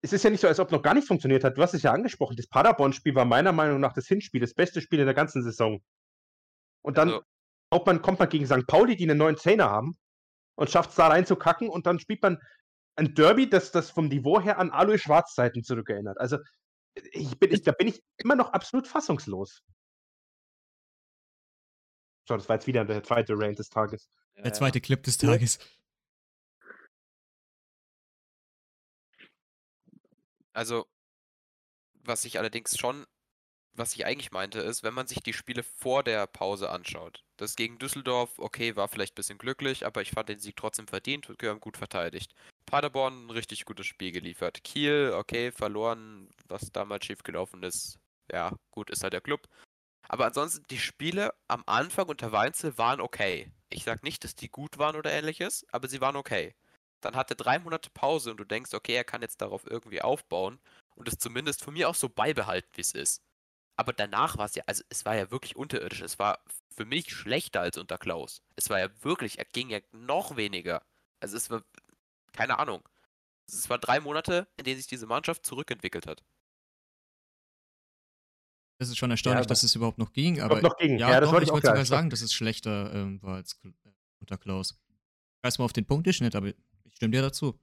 es 0.00 0.12
ist 0.12 0.24
ja 0.24 0.30
nicht 0.30 0.40
so, 0.40 0.48
als 0.48 0.58
ob 0.58 0.72
noch 0.72 0.82
gar 0.82 0.94
nicht 0.94 1.06
funktioniert 1.06 1.44
hat. 1.44 1.56
Du 1.56 1.62
hast 1.62 1.74
es 1.74 1.82
ja 1.82 1.92
angesprochen. 1.92 2.36
Das 2.36 2.48
Paderborn-Spiel 2.48 3.14
war 3.14 3.24
meiner 3.24 3.52
Meinung 3.52 3.78
nach 3.78 3.92
das 3.92 4.08
Hinspiel, 4.08 4.40
das 4.40 4.54
beste 4.54 4.80
Spiel 4.80 4.98
in 4.98 5.06
der 5.06 5.14
ganzen 5.14 5.42
Saison. 5.42 5.80
Und 6.82 6.98
dann 6.98 7.08
Also- 7.10 7.22
kommt, 7.70 7.86
man, 7.86 8.02
kommt 8.02 8.18
man 8.18 8.28
gegen 8.28 8.46
St. 8.46 8.66
Pauli, 8.66 8.96
die 8.96 9.04
einen 9.08 9.18
neuen 9.18 9.36
Trainer 9.36 9.70
haben, 9.70 9.96
und 10.56 10.70
schafft 10.70 10.90
es 10.90 10.96
da 10.96 11.08
reinzukacken 11.08 11.68
und 11.68 11.86
dann 11.86 11.98
spielt 11.98 12.22
man 12.22 12.38
ein 12.96 13.14
Derby, 13.14 13.48
das, 13.48 13.72
das 13.72 13.90
vom 13.90 14.08
Niveau 14.08 14.40
her 14.40 14.58
an 14.58 14.70
Alois 14.70 14.98
Schwarzzeiten 14.98 15.62
zurückerinnert. 15.62 16.18
Also, 16.18 16.38
ich 16.94 17.38
bin, 17.38 17.52
ich, 17.52 17.62
da 17.62 17.72
bin 17.72 17.88
ich 17.88 18.02
immer 18.18 18.36
noch 18.36 18.52
absolut 18.52 18.86
fassungslos. 18.86 19.62
So, 22.28 22.36
das 22.36 22.48
war 22.48 22.56
jetzt 22.56 22.66
wieder 22.66 22.84
der 22.84 23.02
zweite 23.02 23.34
Rant 23.36 23.58
des 23.58 23.68
Tages. 23.68 24.08
Der 24.36 24.52
zweite 24.52 24.80
Clip 24.80 25.02
des. 25.02 25.18
Tages. 25.18 25.58
Also, 30.52 30.86
was 31.94 32.24
ich 32.24 32.38
allerdings 32.38 32.76
schon, 32.78 33.06
was 33.72 33.94
ich 33.94 34.04
eigentlich 34.04 34.32
meinte, 34.32 34.60
ist, 34.60 34.82
wenn 34.82 34.94
man 34.94 35.06
sich 35.06 35.22
die 35.22 35.32
Spiele 35.32 35.62
vor 35.62 36.02
der 36.02 36.26
Pause 36.26 36.70
anschaut. 36.70 37.24
Das 37.36 37.56
gegen 37.56 37.78
Düsseldorf, 37.78 38.38
okay, 38.38 38.76
war 38.76 38.88
vielleicht 38.88 39.14
ein 39.14 39.16
bisschen 39.16 39.38
glücklich, 39.38 39.86
aber 39.86 40.02
ich 40.02 40.10
fand 40.10 40.28
den 40.28 40.38
Sieg 40.38 40.56
trotzdem 40.56 40.86
verdient 40.86 41.30
und 41.30 41.40
wir 41.40 41.50
haben 41.50 41.60
gut 41.60 41.76
verteidigt. 41.76 42.34
Paderborn 42.66 43.26
ein 43.26 43.30
richtig 43.30 43.64
gutes 43.64 43.86
Spiel 43.86 44.12
geliefert. 44.12 44.64
Kiel, 44.64 45.12
okay, 45.16 45.52
verloren, 45.52 46.28
was 46.48 46.72
damals 46.72 47.04
schiefgelaufen 47.06 47.62
ist. 47.62 47.98
Ja, 48.30 48.56
gut, 48.70 48.90
ist 48.90 49.02
halt 49.02 49.12
der 49.12 49.20
Club. 49.20 49.48
Aber 50.08 50.26
ansonsten, 50.26 50.64
die 50.70 50.78
Spiele 50.78 51.32
am 51.48 51.62
Anfang 51.66 52.08
unter 52.08 52.32
Weinzel 52.32 52.76
waren 52.78 53.00
okay. 53.00 53.50
Ich 53.70 53.84
sag 53.84 54.02
nicht, 54.02 54.24
dass 54.24 54.34
die 54.34 54.48
gut 54.48 54.78
waren 54.78 54.96
oder 54.96 55.12
ähnliches, 55.12 55.66
aber 55.72 55.88
sie 55.88 56.00
waren 56.00 56.16
okay. 56.16 56.54
Dann 57.00 57.16
hat 57.16 57.30
er 57.30 57.36
drei 57.36 57.58
Monate 57.58 57.90
Pause 57.90 58.30
und 58.30 58.36
du 58.38 58.44
denkst, 58.44 58.74
okay, 58.74 58.94
er 58.94 59.04
kann 59.04 59.22
jetzt 59.22 59.40
darauf 59.40 59.66
irgendwie 59.68 60.02
aufbauen 60.02 60.60
und 60.94 61.08
es 61.08 61.18
zumindest 61.18 61.64
von 61.64 61.74
mir 61.74 61.88
auch 61.88 61.94
so 61.94 62.08
beibehalten, 62.08 62.70
wie 62.74 62.80
es 62.80 62.92
ist. 62.92 63.22
Aber 63.76 63.92
danach 63.92 64.36
war 64.38 64.46
es 64.46 64.54
ja, 64.54 64.62
also 64.66 64.84
es 64.90 65.04
war 65.04 65.16
ja 65.16 65.30
wirklich 65.30 65.56
unterirdisch. 65.56 66.02
Es 66.02 66.18
war 66.18 66.44
für 66.76 66.84
mich 66.84 67.12
schlechter 67.12 67.60
als 67.60 67.78
unter 67.78 67.98
Klaus. 67.98 68.42
Es 68.56 68.70
war 68.70 68.78
ja 68.78 68.88
wirklich, 69.02 69.38
er 69.38 69.44
ging 69.46 69.70
ja 69.70 69.80
noch 69.92 70.36
weniger. 70.36 70.82
Also 71.20 71.36
es 71.36 71.50
war, 71.50 71.62
keine 72.32 72.58
Ahnung. 72.58 72.88
Es 73.46 73.68
war 73.68 73.78
drei 73.78 74.00
Monate, 74.00 74.48
in 74.56 74.64
denen 74.64 74.76
sich 74.78 74.86
diese 74.86 75.06
Mannschaft 75.06 75.44
zurückentwickelt 75.44 76.06
hat. 76.06 76.22
Das 78.78 78.88
ist 78.88 78.96
schon 78.98 79.10
erstaunlich, 79.10 79.40
aber- 79.40 79.46
dass 79.46 79.62
es 79.62 79.74
überhaupt 79.74 79.98
noch 79.98 80.12
ging, 80.12 80.40
aber 80.40 80.60
noch 80.60 80.76
ging. 80.76 80.98
ja, 80.98 81.10
Ja, 81.10 81.20
das 81.20 81.28
doch, 81.28 81.34
wollte 81.34 81.44
ich 81.44 81.48
ich 81.48 81.52
wollte 81.52 81.66
sogar 81.68 81.84
sagen, 81.84 82.10
dass 82.10 82.20
es 82.20 82.32
schlechter 82.32 82.92
ähm, 82.94 83.22
war 83.22 83.36
als 83.36 83.60
äh, 83.64 83.70
unter 84.20 84.38
Klaus. 84.38 84.72
Ich 84.88 85.44
weiß 85.44 85.58
mal 85.58 85.64
auf 85.66 85.72
den 85.72 85.86
Punkteschnitt, 85.86 86.34
aber 86.34 86.48
ich 86.48 86.94
stimme 86.94 87.12
dir 87.12 87.22
dazu. 87.22 87.60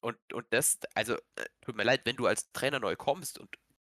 Und, 0.00 0.16
und 0.32 0.46
das, 0.50 0.78
also, 0.94 1.14
äh, 1.36 1.44
tut 1.60 1.76
mir 1.76 1.84
leid, 1.84 2.02
wenn 2.04 2.16
du 2.16 2.26
als 2.26 2.52
Trainer 2.52 2.80
neu 2.80 2.96
kommst 2.96 3.38
und 3.38 3.48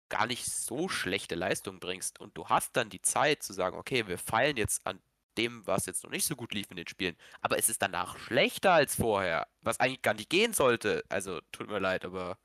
gar 0.09 0.25
nicht 0.25 0.45
so 0.45 0.89
schlechte 0.89 1.35
Leistungen 1.35 1.79
bringst 1.79 2.19
und 2.19 2.35
du 2.35 2.47
hast 2.47 2.75
dann 2.75 2.89
die 2.89 3.01
Zeit 3.01 3.43
zu 3.43 3.53
sagen, 3.53 3.77
okay, 3.77 4.07
wir 4.07 4.17
feilen 4.17 4.57
jetzt 4.57 4.85
an 4.87 4.99
dem, 5.39 5.65
was 5.65 5.85
jetzt 5.85 6.03
noch 6.03 6.11
nicht 6.11 6.25
so 6.25 6.35
gut 6.35 6.53
lief 6.53 6.69
in 6.69 6.77
den 6.77 6.87
Spielen, 6.87 7.15
aber 7.41 7.57
es 7.57 7.69
ist 7.69 7.81
danach 7.81 8.17
schlechter 8.17 8.73
als 8.73 8.95
vorher, 8.95 9.47
was 9.61 9.79
eigentlich 9.79 10.01
gar 10.01 10.13
nicht 10.13 10.29
gehen 10.29 10.53
sollte. 10.53 11.03
Also, 11.09 11.39
tut 11.51 11.69
mir 11.69 11.79
leid, 11.79 12.05
aber 12.05 12.37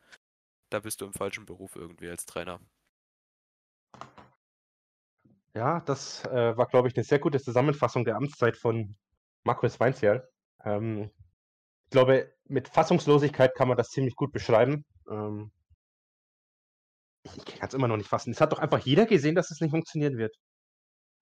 da 0.71 0.81
bist 0.81 1.01
du 1.01 1.07
im 1.07 1.13
falschen 1.13 1.47
Beruf 1.47 1.77
irgendwie 1.77 2.09
als 2.09 2.27
Trainer. 2.27 2.61
Ja, 5.55 5.81
das 5.81 6.25
äh, 6.25 6.57
war, 6.57 6.67
glaube 6.67 6.89
ich, 6.89 6.97
eine 6.97 7.05
sehr 7.05 7.21
gute 7.21 7.41
Zusammenfassung 7.41 8.05
der 8.05 8.17
Amtszeit 8.17 8.57
von 8.57 8.97
Markus 9.45 9.79
Weinzierl. 9.79 10.29
Ähm, 10.65 11.11
ich 11.85 11.91
glaube, 11.91 12.33
mit 12.47 12.69
Fassungslosigkeit 12.69 13.55
kann 13.55 13.69
man 13.69 13.77
das 13.77 13.91
ziemlich 13.91 14.17
gut 14.17 14.33
beschreiben. 14.33 14.85
Ähm, 15.09 15.53
ich 17.23 17.37
ich 17.37 17.45
kann 17.45 17.69
es 17.69 17.75
immer 17.75 17.89
noch 17.89 17.97
nicht 17.97 18.09
fassen. 18.09 18.33
Es 18.33 18.41
hat 18.41 18.53
doch 18.53 18.59
einfach 18.59 18.81
jeder 18.81 19.07
gesehen, 19.07 19.35
dass 19.37 19.51
es 19.51 19.61
nicht 19.61 19.71
funktionieren 19.71 20.19
wird. 20.19 20.37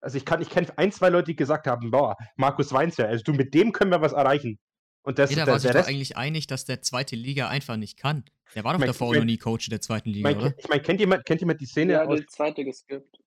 Also 0.03 0.19
ich 0.19 0.25
kann, 0.25 0.43
ich 0.43 0.51
kenne 0.51 0.67
ein, 0.77 0.91
zwei 0.93 1.09
Leute, 1.09 1.27
die 1.27 1.37
gesagt 1.37 1.67
haben, 1.67 1.91
boah, 1.91 2.17
Markus 2.37 2.73
Weinzierl, 2.73 3.09
also 3.09 3.23
du, 3.23 3.33
mit 3.33 3.55
dem 3.55 3.73
können 3.73 3.91
wir 3.91 4.01
was 4.01 4.13
erreichen. 4.13 4.59
Und 5.05 5.19
das, 5.19 5.31
Jeder 5.31 5.45
der, 5.45 5.53
war 5.55 5.61
sich 5.61 5.71
der 5.71 5.81
doch 5.83 5.89
eigentlich 5.89 6.17
einig, 6.17 6.47
dass 6.47 6.65
der 6.65 6.83
zweite 6.83 7.17
Liga 7.17 7.49
einfach 7.49 7.77
nicht 7.77 7.99
kann. 7.99 8.25
Der 8.55 8.65
war 8.65 8.73
doch 8.73 8.81
mein- 8.81 8.89
davor 8.89 9.09
ich 9.09 9.13
mein- 9.13 9.21
noch 9.21 9.27
nie 9.33 9.39
Coach 9.39 9.69
der 9.69 9.81
zweiten 9.81 10.11
Liga, 10.11 10.29
meine, 10.29 10.41
oder? 10.41 10.55
ich 10.59 10.69
mein, 10.69 10.83
kennt, 10.83 11.01
jemand, 11.01 11.25
kennt 11.25 11.41
jemand 11.41 11.61
die 11.61 11.67
Szene 11.67 11.95
Ja, 11.95 12.05
aus, 12.05 12.19
die 12.21 12.27
zweite 12.27 12.65
geskippt. 12.65 13.19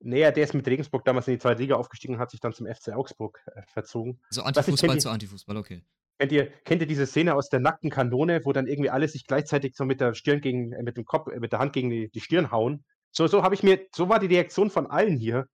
Nee, 0.00 0.20
der 0.30 0.36
ist 0.44 0.52
mit 0.52 0.66
Regensburg 0.68 1.04
damals 1.04 1.26
in 1.26 1.34
die 1.34 1.38
zweite 1.38 1.62
Liga 1.62 1.76
aufgestiegen 1.76 2.14
und 2.14 2.20
hat 2.20 2.30
sich 2.30 2.40
dann 2.40 2.52
zum 2.52 2.66
FC 2.66 2.88
Augsburg 2.92 3.40
äh, 3.54 3.62
verzogen. 3.72 4.20
Also 4.28 4.42
Antifußball 4.42 5.00
zu 5.00 5.08
Antifußball, 5.10 5.56
okay. 5.56 5.82
Kennt 6.18 6.32
ihr, 6.32 6.50
kennt 6.64 6.80
ihr 6.82 6.86
diese 6.86 7.06
Szene 7.06 7.34
aus 7.34 7.48
der 7.48 7.60
nackten 7.60 7.90
Kanone, 7.90 8.40
wo 8.44 8.52
dann 8.52 8.66
irgendwie 8.66 8.90
alle 8.90 9.08
sich 9.08 9.26
gleichzeitig 9.26 9.74
so 9.74 9.84
mit 9.84 10.00
der 10.00 10.14
Stirn 10.14 10.40
gegen, 10.40 10.72
äh, 10.72 10.82
mit 10.82 10.96
dem 10.96 11.04
Kopf, 11.04 11.28
äh, 11.32 11.40
mit 11.40 11.52
der 11.52 11.58
Hand 11.60 11.72
gegen 11.72 11.90
die, 11.90 12.08
die 12.10 12.20
Stirn 12.20 12.50
hauen? 12.50 12.84
So, 13.10 13.26
so 13.26 13.42
habe 13.42 13.54
ich 13.54 13.62
mir, 13.62 13.80
so 13.94 14.08
war 14.08 14.18
die 14.18 14.26
Reaktion 14.26 14.70
von 14.70 14.86
allen 14.86 15.16
hier. 15.16 15.46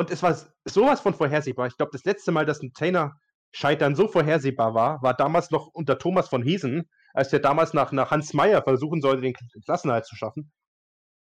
Und 0.00 0.10
es 0.10 0.22
war 0.22 0.34
sowas 0.64 1.02
von 1.02 1.12
vorhersehbar. 1.12 1.66
Ich 1.66 1.76
glaube, 1.76 1.92
das 1.92 2.04
letzte 2.04 2.32
Mal, 2.32 2.46
dass 2.46 2.62
ein 2.62 2.72
Trainer 2.72 3.20
Scheitern 3.52 3.94
so 3.94 4.08
vorhersehbar 4.08 4.74
war, 4.74 5.02
war 5.02 5.12
damals 5.12 5.50
noch 5.50 5.66
unter 5.66 5.98
Thomas 5.98 6.30
von 6.30 6.42
Hesen, 6.42 6.88
als 7.12 7.28
der 7.28 7.40
damals 7.40 7.74
nach, 7.74 7.92
nach 7.92 8.10
Hans 8.10 8.32
Meyer 8.32 8.62
versuchen 8.62 9.02
sollte, 9.02 9.20
den 9.20 9.34
K- 9.34 9.44
Klassenerhalt 9.62 10.06
zu 10.06 10.16
schaffen. 10.16 10.52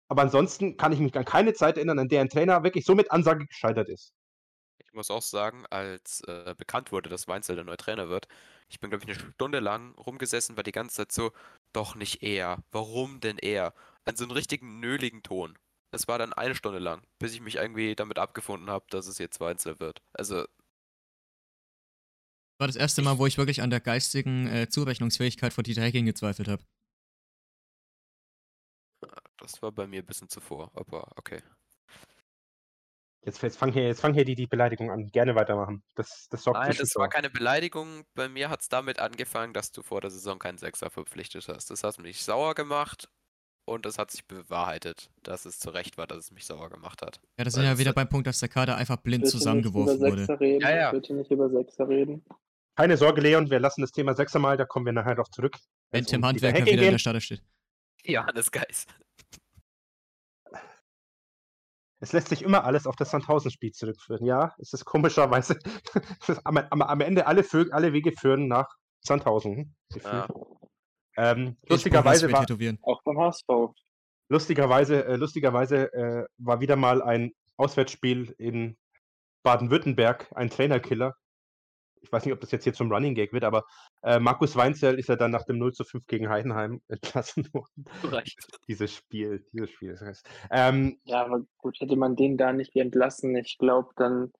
Aber 0.08 0.22
ansonsten 0.22 0.76
kann 0.76 0.90
ich 0.90 0.98
mich 0.98 1.16
an 1.16 1.24
keine 1.24 1.52
Zeit 1.52 1.76
erinnern, 1.76 2.00
an 2.00 2.08
der 2.08 2.20
ein 2.20 2.28
Trainer 2.28 2.64
wirklich 2.64 2.84
so 2.84 2.96
mit 2.96 3.12
Ansage 3.12 3.46
gescheitert 3.46 3.88
ist. 3.88 4.12
Ich 4.78 4.92
muss 4.92 5.10
auch 5.10 5.22
sagen, 5.22 5.66
als 5.70 6.22
äh, 6.26 6.56
bekannt 6.58 6.90
wurde, 6.90 7.08
dass 7.08 7.28
Weinzel 7.28 7.54
der 7.54 7.64
neue 7.64 7.76
Trainer 7.76 8.08
wird, 8.08 8.26
ich 8.68 8.80
bin, 8.80 8.90
glaube 8.90 9.04
ich, 9.04 9.16
eine 9.16 9.32
Stunde 9.34 9.60
lang 9.60 9.94
rumgesessen, 9.96 10.56
war 10.56 10.64
die 10.64 10.72
ganze 10.72 10.96
Zeit 10.96 11.12
so, 11.12 11.30
doch 11.72 11.94
nicht 11.94 12.24
er. 12.24 12.64
Warum 12.72 13.20
denn 13.20 13.38
er? 13.38 13.72
An 14.04 14.16
so 14.16 14.24
einem 14.24 14.32
richtigen 14.32 14.80
nöligen 14.80 15.22
Ton. 15.22 15.56
Es 15.94 16.08
war 16.08 16.18
dann 16.18 16.32
eine 16.32 16.54
Stunde 16.54 16.80
lang, 16.80 17.02
bis 17.18 17.34
ich 17.34 17.40
mich 17.40 17.56
irgendwie 17.56 17.94
damit 17.94 18.18
abgefunden 18.18 18.68
habe, 18.68 18.84
dass 18.90 19.06
es 19.06 19.18
jetzt 19.18 19.40
Weinzel 19.40 19.78
wird. 19.78 20.02
Also, 20.12 20.44
war 22.58 22.66
das 22.66 22.76
erste 22.76 23.02
Mal, 23.02 23.18
wo 23.18 23.26
ich 23.26 23.38
wirklich 23.38 23.62
an 23.62 23.70
der 23.70 23.80
geistigen 23.80 24.46
äh, 24.46 24.68
Zurechnungsfähigkeit 24.68 25.52
von 25.52 25.64
Dieter 25.64 25.82
Hecking 25.82 26.06
gezweifelt 26.06 26.48
habe. 26.48 26.64
das 29.38 29.60
war 29.62 29.72
bei 29.72 29.86
mir 29.86 30.02
ein 30.02 30.06
bisschen 30.06 30.28
zuvor, 30.28 30.70
aber 30.74 31.12
okay. 31.16 31.42
Jetzt, 33.22 33.42
jetzt 33.42 33.56
fang 33.56 33.72
hier, 33.72 33.86
jetzt 33.86 34.00
fang 34.00 34.12
hier 34.12 34.24
die, 34.24 34.34
die 34.34 34.46
Beleidigung 34.46 34.90
an. 34.90 35.10
Gerne 35.10 35.34
weitermachen. 35.34 35.82
Das, 35.94 36.28
das 36.28 36.42
sorgt 36.42 36.60
Nein, 36.60 36.76
das 36.78 36.94
war 36.96 37.08
keine 37.08 37.30
Beleidigung. 37.30 38.04
Bei 38.14 38.28
mir 38.28 38.50
hat 38.50 38.60
es 38.60 38.68
damit 38.68 38.98
angefangen, 38.98 39.54
dass 39.54 39.72
du 39.72 39.82
vor 39.82 40.02
der 40.02 40.10
Saison 40.10 40.38
keinen 40.38 40.58
Sechser 40.58 40.90
verpflichtet 40.90 41.48
hast. 41.48 41.70
Das 41.70 41.84
hat 41.84 41.98
mich 41.98 42.22
sauer 42.22 42.54
gemacht 42.54 43.08
und 43.66 43.86
es 43.86 43.98
hat 43.98 44.10
sich 44.10 44.24
bewahrheitet, 44.26 45.10
dass 45.22 45.44
es 45.46 45.58
zu 45.58 45.70
Recht 45.70 45.96
war, 45.98 46.06
dass 46.06 46.18
es 46.18 46.30
mich 46.32 46.46
sauer 46.46 46.70
gemacht 46.70 47.02
hat. 47.02 47.20
Ja, 47.38 47.44
da 47.44 47.50
sind 47.50 47.60
Weil 47.60 47.66
ja 47.66 47.72
es 47.74 47.78
wieder 47.78 47.92
beim 47.92 48.08
Punkt, 48.08 48.26
dass 48.26 48.40
der 48.40 48.48
Kader 48.48 48.76
einfach 48.76 48.96
blind 48.96 49.22
Bitte 49.22 49.36
nicht 49.36 49.42
zusammengeworfen 49.42 49.96
über 49.96 50.10
wurde. 50.10 50.26
Sechser 50.26 50.40
reden. 50.40 50.60
Ja, 50.60 50.76
ja. 50.76 50.90
Bitte 50.90 51.14
nicht 51.14 51.30
über 51.30 51.48
Sechser 51.48 51.88
reden. 51.88 52.24
Keine 52.76 52.96
Sorge, 52.96 53.20
Leon, 53.20 53.50
wir 53.50 53.60
lassen 53.60 53.82
das 53.82 53.92
Thema 53.92 54.14
sechser 54.14 54.40
Mal, 54.40 54.56
da 54.56 54.64
kommen 54.64 54.86
wir 54.86 54.92
nachher 54.92 55.14
noch 55.14 55.28
zurück. 55.28 55.56
Wenn 55.90 56.00
Wenn's 56.00 56.10
Tim 56.10 56.24
Handwerker 56.24 56.58
Hecking 56.58 56.74
wieder 56.74 56.82
in 56.84 56.90
der. 56.90 56.98
Starter 56.98 57.20
steht. 57.20 57.42
Johannes 58.02 58.50
Geis. 58.50 58.86
Es 62.00 62.12
lässt 62.12 62.28
sich 62.28 62.42
immer 62.42 62.64
alles 62.64 62.86
auf 62.86 62.96
das 62.96 63.12
Sandhausen-Spiel 63.12 63.72
zurückführen. 63.72 64.26
Ja, 64.26 64.54
es 64.58 64.74
ist 64.74 64.84
komischerweise, 64.84 65.58
am, 66.44 66.58
am, 66.58 66.82
am 66.82 67.00
Ende 67.00 67.26
alle, 67.26 67.46
alle 67.70 67.92
Wege 67.94 68.12
führen 68.12 68.46
nach 68.48 68.76
Sandhausen. 69.00 69.74
Ja. 70.02 70.28
Ähm, 71.16 71.56
lustigerweise, 71.68 72.30
war, 72.32 72.40
tätowieren. 72.40 72.78
Auch 72.82 73.02
beim 73.04 73.18
HSV. 73.18 73.46
lustigerweise, 74.28 75.04
äh, 75.04 75.16
lustigerweise 75.16 75.92
äh, 75.92 76.26
war 76.38 76.60
wieder 76.60 76.76
mal 76.76 77.02
ein 77.02 77.32
Auswärtsspiel 77.56 78.34
in 78.38 78.76
Baden-Württemberg 79.44 80.32
ein 80.34 80.50
Trainerkiller. 80.50 81.14
Ich 82.00 82.12
weiß 82.12 82.24
nicht, 82.24 82.34
ob 82.34 82.40
das 82.40 82.50
jetzt 82.50 82.64
hier 82.64 82.74
zum 82.74 82.92
Running 82.92 83.14
Gag 83.14 83.32
wird, 83.32 83.44
aber 83.44 83.64
äh, 84.02 84.18
Markus 84.18 84.56
Weinzell 84.56 84.98
ist 84.98 85.08
ja 85.08 85.16
dann 85.16 85.30
nach 85.30 85.44
dem 85.44 85.58
0 85.58 85.72
zu 85.72 85.84
5 85.84 86.06
gegen 86.06 86.28
Heidenheim 86.28 86.82
entlassen 86.88 87.48
worden. 87.54 87.84
Reicht. 88.02 88.46
Dieses 88.68 88.94
Spiel, 88.94 89.46
dieses 89.52 89.70
Spiel. 89.70 89.92
Das 89.92 90.02
heißt, 90.02 90.28
ähm, 90.50 90.98
Ja, 91.04 91.24
aber 91.24 91.42
gut, 91.58 91.80
hätte 91.80 91.96
man 91.96 92.16
den 92.16 92.36
da 92.36 92.52
nicht 92.52 92.76
entlassen, 92.76 93.34
ich 93.36 93.56
glaube, 93.58 93.90
dann, 93.96 94.32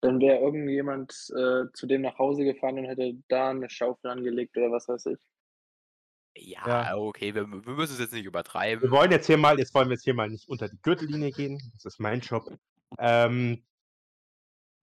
dann 0.00 0.18
wäre 0.20 0.40
irgendjemand 0.40 1.12
äh, 1.36 1.64
zu 1.74 1.86
dem 1.86 2.02
nach 2.02 2.18
Hause 2.18 2.44
gefahren 2.44 2.78
und 2.78 2.86
hätte 2.86 3.14
da 3.28 3.50
eine 3.50 3.70
Schaufel 3.70 4.10
angelegt 4.10 4.56
oder 4.56 4.72
was 4.72 4.88
weiß 4.88 5.06
ich. 5.06 5.20
Ja, 6.36 6.66
Ja. 6.66 6.96
okay, 6.96 7.34
wir, 7.34 7.46
wir 7.48 7.74
müssen 7.74 7.94
es 7.94 7.98
jetzt 7.98 8.12
nicht 8.12 8.24
übertreiben. 8.24 8.82
wir 8.82 8.90
wollen 8.90 9.10
jetzt 9.10 9.26
hier 9.26 9.36
mal, 9.36 9.58
jetzt 9.58 9.74
wollen 9.74 9.88
wir 9.88 9.94
jetzt 9.94 10.04
hier 10.04 10.14
mal 10.14 10.28
nicht 10.28 10.48
unter 10.48 10.68
die 10.68 10.80
Gürtellinie 10.82 11.30
gehen. 11.30 11.60
Das 11.74 11.84
ist 11.84 12.00
mein 12.00 12.20
Job. 12.20 12.50
Ähm, 12.98 13.64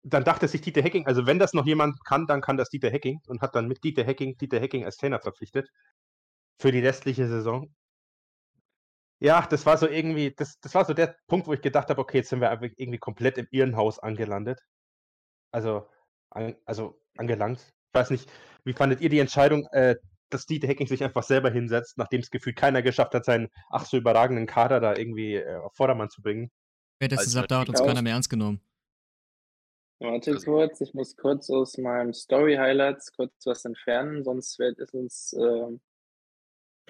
dann 0.03 0.23
dachte 0.23 0.47
sich 0.47 0.61
Dieter 0.61 0.81
Hecking, 0.81 1.05
also 1.07 1.25
wenn 1.25 1.39
das 1.39 1.53
noch 1.53 1.65
jemand 1.65 2.03
kann, 2.05 2.25
dann 2.27 2.41
kann 2.41 2.57
das 2.57 2.69
Dieter 2.69 2.89
Hecking 2.89 3.21
und 3.27 3.41
hat 3.41 3.55
dann 3.55 3.67
mit 3.67 3.83
Dieter 3.83 4.03
Hecking 4.03 4.37
Dieter 4.37 4.59
Hecking 4.59 4.85
als 4.85 4.97
Trainer 4.97 5.19
verpflichtet 5.19 5.69
für 6.59 6.71
die 6.71 6.79
restliche 6.79 7.27
Saison. 7.27 7.73
Ja, 9.21 9.45
das 9.45 9.65
war 9.65 9.77
so 9.77 9.87
irgendwie, 9.87 10.31
das, 10.33 10.59
das 10.61 10.73
war 10.75 10.85
so 10.85 10.93
der 10.93 11.17
Punkt, 11.27 11.47
wo 11.47 11.53
ich 11.53 11.61
gedacht 11.61 11.89
habe, 11.89 11.99
okay, 11.99 12.17
jetzt 12.17 12.29
sind 12.29 12.39
wir 12.39 12.49
einfach 12.49 12.67
irgendwie 12.77 12.99
komplett 12.99 13.37
im 13.37 13.47
Irrenhaus 13.51 13.99
angelandet. 13.99 14.61
Also, 15.51 15.89
an, 16.29 16.55
also 16.65 17.01
angelangt. 17.17 17.59
Ich 17.59 17.99
weiß 17.99 18.11
nicht, 18.11 18.31
wie 18.63 18.73
fandet 18.73 19.01
ihr 19.01 19.09
die 19.09 19.19
Entscheidung, 19.19 19.67
äh, 19.71 19.95
dass 20.29 20.45
Dieter 20.45 20.67
Hecking 20.67 20.87
sich 20.87 21.03
einfach 21.03 21.23
selber 21.23 21.49
hinsetzt, 21.49 21.97
nachdem 21.97 22.21
es 22.21 22.31
gefühlt 22.31 22.55
keiner 22.55 22.81
geschafft 22.81 23.13
hat, 23.13 23.25
seinen 23.25 23.49
ach 23.69 23.85
so 23.85 23.97
überragenden 23.97 24.45
Kader 24.45 24.79
da 24.79 24.95
irgendwie 24.95 25.35
äh, 25.35 25.55
auf 25.57 25.75
Vordermann 25.75 26.09
zu 26.09 26.21
bringen? 26.21 26.51
Spätestens 26.97 27.35
ab 27.35 27.47
da 27.47 27.61
hat 27.61 27.69
uns 27.69 27.79
keiner 27.81 28.01
mehr 28.01 28.13
ernst 28.13 28.29
genommen. 28.29 28.61
Warte 29.99 30.31
Also- 30.31 30.45
kurz, 30.45 30.79
ich 30.81 30.93
muss 30.93 31.15
kurz 31.17 31.49
aus 31.49 31.77
meinem 31.77 32.13
Story-Highlights 32.13 33.11
kurz 33.13 33.33
was 33.45 33.65
entfernen, 33.65 34.23
sonst 34.23 34.57
wird 34.59 34.79
es 34.79 34.91
uns. 34.93 35.33
ähm, 35.33 35.81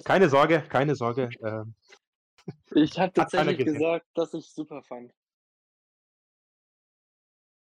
Keine 0.05 0.29
Sorge, 0.29 0.63
keine 0.69 0.95
Sorge. 0.95 1.29
Äh, 1.41 1.63
ich 2.75 2.99
habe 2.99 3.11
tatsächlich 3.13 3.65
gesagt, 3.65 4.05
dass 4.13 4.33
ich 4.33 4.49
super 4.51 4.81
fand. 4.83 5.11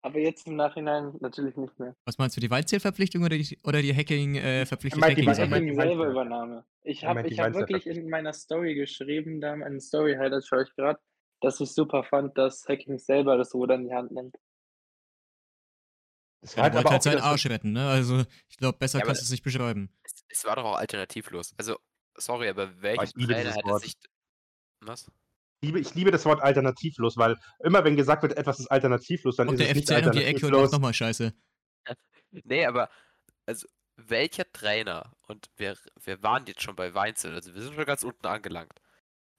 Aber 0.04 0.18
jetzt 0.18 0.48
im 0.48 0.56
Nachhinein 0.56 1.14
natürlich 1.20 1.56
nicht 1.58 1.78
mehr. 1.80 1.96
Was 2.06 2.18
meinst 2.18 2.36
du, 2.36 2.42
die 2.42 2.50
Weinzierverpflichtung 2.50 3.24
oder 3.24 3.38
die, 3.38 3.60
oder 3.64 3.82
die 3.82 3.96
Hacking 3.96 4.36
äh, 4.36 4.66
verpflichtet 4.66 5.00
meint 5.00 5.18
die 5.18 5.28
Hacking? 5.28 5.68
Er 5.68 5.76
selber. 5.76 6.08
Übernahme. 6.08 6.66
Ich 6.84 7.04
Er 7.04 7.10
habe 7.10 7.28
ich 7.28 7.40
hab 7.40 7.54
wirklich 7.54 7.86
in 7.86 8.10
meiner 8.10 8.34
Story 8.34 8.74
geschrieben, 8.74 9.42
da 9.42 9.54
in 9.54 9.80
Story-Highlights 9.80 10.48
schaue 10.48 10.64
ich 10.64 10.76
gerade, 10.76 11.00
dass 11.42 11.60
ich 11.60 11.72
super 11.72 12.04
fand, 12.04 12.36
dass 12.38 12.66
Hacking 12.68 12.98
selber 12.98 13.38
das 13.38 13.54
Ruder 13.54 13.76
in 13.76 13.86
die 13.86 13.94
Hand 13.94 14.12
nimmt. 14.12 14.36
das 16.42 16.54
Er 16.54 16.58
war 16.58 16.64
halt 16.64 16.74
wollte 16.74 16.88
aber 16.88 16.94
halt 16.94 17.04
seinen 17.04 17.20
Arsch 17.20 17.46
retten, 17.46 17.72
ne? 17.74 17.88
Also, 17.88 18.24
ich 18.50 18.58
glaube, 18.58 18.80
besser 18.80 19.00
Ja, 19.00 19.06
kannst 19.06 19.22
du 19.22 19.26
es 19.26 19.32
nicht 19.32 19.44
beschreiben. 19.44 19.92
Es, 20.04 20.24
es 20.30 20.46
war 20.46 20.56
doch 20.56 20.66
auch 20.66 20.78
alternativlos. 20.78 21.54
Also, 21.58 21.78
sorry, 22.16 22.50
aber 22.50 22.72
ich 22.72 23.14
Trainer 23.14 23.36
dieses 23.36 23.56
hätte 23.56 23.68
Wort. 23.68 23.84
sich. 23.84 23.94
Was? 24.80 25.12
Ich 25.62 25.68
liebe, 25.68 25.80
ich 25.80 25.94
liebe 25.94 26.12
das 26.12 26.26
Wort 26.26 26.42
alternativlos, 26.42 27.18
weil 27.18 27.38
immer 27.64 27.84
wenn 27.84 27.96
gesagt 27.96 28.24
wird, 28.24 28.36
etwas 28.38 28.60
ist 28.60 28.68
alternativlos, 28.68 29.36
dann 29.36 29.50
Und 29.50 29.56
ist 29.56 29.60
der 29.60 29.70
es 29.70 29.74
nicht 29.76 29.88
FCN 29.88 30.06
um 30.06 30.12
die 30.12 30.24
Ecke 30.24 30.48
und 30.48 30.54
alternativlos. 30.56 30.72
nochmal 30.72 30.94
Scheiße. 30.94 31.34
Nee, 32.46 32.66
aber 32.66 32.90
also 33.46 33.68
welcher 33.98 34.50
Trainer, 34.54 35.14
und 35.28 35.50
wir, 35.58 35.76
wir 36.02 36.24
waren 36.24 36.46
jetzt 36.46 36.62
schon 36.64 36.76
bei 36.78 36.94
Weinzel, 36.94 37.34
also 37.36 37.54
wir 37.54 37.62
sind 37.62 37.76
schon 37.76 37.86
ganz 37.86 38.04
unten 38.04 38.26
angelangt. 38.26 38.74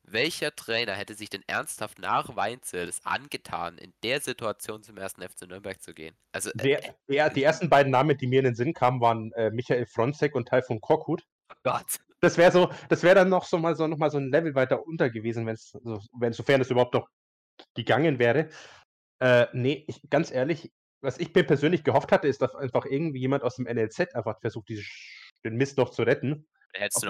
Welcher 0.04 0.54
Trainer 0.54 0.94
hätte 0.94 1.14
sich 1.14 1.30
denn 1.30 1.42
ernsthaft 1.46 1.98
nach 1.98 2.37
Weinzel 2.37 2.88
es 2.88 3.04
angetan, 3.06 3.78
in 3.78 3.94
der 4.02 4.20
Situation 4.20 4.82
zum 4.82 4.98
ersten 4.98 5.22
FC 5.22 5.42
Nürnberg 5.48 5.80
zu 5.80 5.94
gehen? 5.94 6.16
Also, 6.32 6.50
äh, 6.50 6.62
Der, 6.62 6.96
der, 7.08 7.30
die 7.30 7.42
ersten 7.44 7.70
beiden 7.70 7.90
Namen, 7.92 8.18
die 8.18 8.26
mir 8.26 8.40
in 8.40 8.44
den 8.46 8.54
Sinn 8.56 8.74
kamen, 8.74 9.00
waren 9.00 9.32
äh, 9.32 9.50
Michael 9.50 9.87
Fronzek 9.87 10.35
und 10.35 10.48
Taifun 10.48 10.80
Korkut. 10.80 11.22
oh 11.50 11.54
Gott. 11.62 12.00
Das 12.22 12.38
wäre 12.38 12.52
so, 12.52 12.70
das 12.88 13.02
wäre 13.02 13.16
dann 13.16 13.28
noch 13.28 13.44
so 13.44 13.58
mal 13.58 13.74
so 13.74 13.88
noch 13.88 13.98
mal 13.98 14.11
so 14.11 14.18
ein 14.18 14.30
Level 14.30 14.54
weiter 14.54 14.87
unter 14.87 15.11
gewesen, 15.11 15.44
wenn 15.44 15.54
es, 15.54 15.70
so, 15.70 16.00
wenn 16.18 16.32
sofern 16.32 16.61
es 16.61 16.70
überhaupt 16.70 16.94
noch 16.94 17.08
gegangen 17.74 18.20
wäre. 18.20 18.48
Äh, 19.18 19.46
nee, 19.52 19.85
ich, 19.88 20.00
ganz 20.08 20.30
ehrlich, 20.30 20.70
was 21.00 21.18
ich 21.18 21.35
mir 21.35 21.42
persönlich 21.42 21.82
gehofft 21.82 22.12
hatte, 22.12 22.28
ist, 22.28 22.40
dass 22.40 22.54
einfach 22.54 22.87
irgendwie 22.87 23.18
jemand 23.18 23.42
aus 23.42 23.56
dem 23.56 23.66
NLZ 23.66 24.14
einfach 24.14 24.40
versucht, 24.40 24.68
diese, 24.68 24.85
den 25.44 25.56
Mist 25.56 25.78
noch 25.78 25.90
zu 25.90 26.04
retten. 26.04 26.46
Hättest 26.74 27.04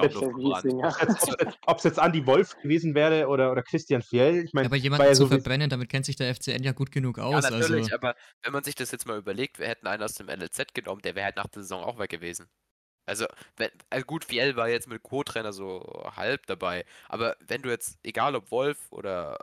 Ob 1.67 1.77
es 1.77 1.85
jetzt 1.85 1.99
Andy 1.99 2.27
Wolf 2.27 2.57
gewesen 2.61 2.95
wäre 2.95 3.29
oder, 3.29 3.53
oder 3.53 3.63
Christian 3.63 4.03
Fjell. 4.03 4.45
Ich 4.45 4.55
meine, 4.55 4.67
Aber 4.67 4.77
jemanden 4.77 5.07
ja 5.07 5.13
zu 5.13 5.25
so 5.25 5.29
verbrennen, 5.29 5.71
damit 5.71 5.89
kennt 5.89 6.07
sich 6.07 6.17
der 6.17 6.35
FCN 6.35 6.65
ja 6.65 6.73
gut 6.73 6.91
genug 6.91 7.19
Ja, 7.19 7.25
aus. 7.25 7.45
natürlich, 7.45 7.85
also, 7.85 7.95
aber 7.95 8.17
wenn 8.43 8.53
man 8.53 8.65
sich 8.65 8.75
das 8.75 8.91
jetzt 8.91 9.07
mal 9.07 9.19
überlegt, 9.19 9.59
wir 9.59 9.69
hätten 9.69 9.87
einen 9.87 10.03
aus 10.03 10.15
dem 10.15 10.27
NLZ 10.27 10.75
genommen, 10.75 11.03
der 11.03 11.15
wäre 11.15 11.27
halt 11.27 11.37
nach 11.37 11.47
der 11.47 11.63
Saison 11.63 11.85
auch 11.85 11.99
weg 11.99 12.11
gewesen. 12.11 12.49
Also, 13.07 13.27
wenn, 13.57 13.71
äh, 13.91 14.03
gut, 14.03 14.25
Fiel 14.25 14.57
war 14.57 14.69
jetzt 14.69 14.89
mit 14.89 15.03
Co-Trainer 15.03 15.53
so 15.53 16.05
halb 16.17 16.47
dabei, 16.47 16.85
aber 17.09 17.37
wenn 17.41 17.63
du 17.63 17.71
jetzt, 17.71 17.99
egal 18.03 18.37
ob 18.37 18.51
Wolf 18.51 18.79
oder 18.91 19.39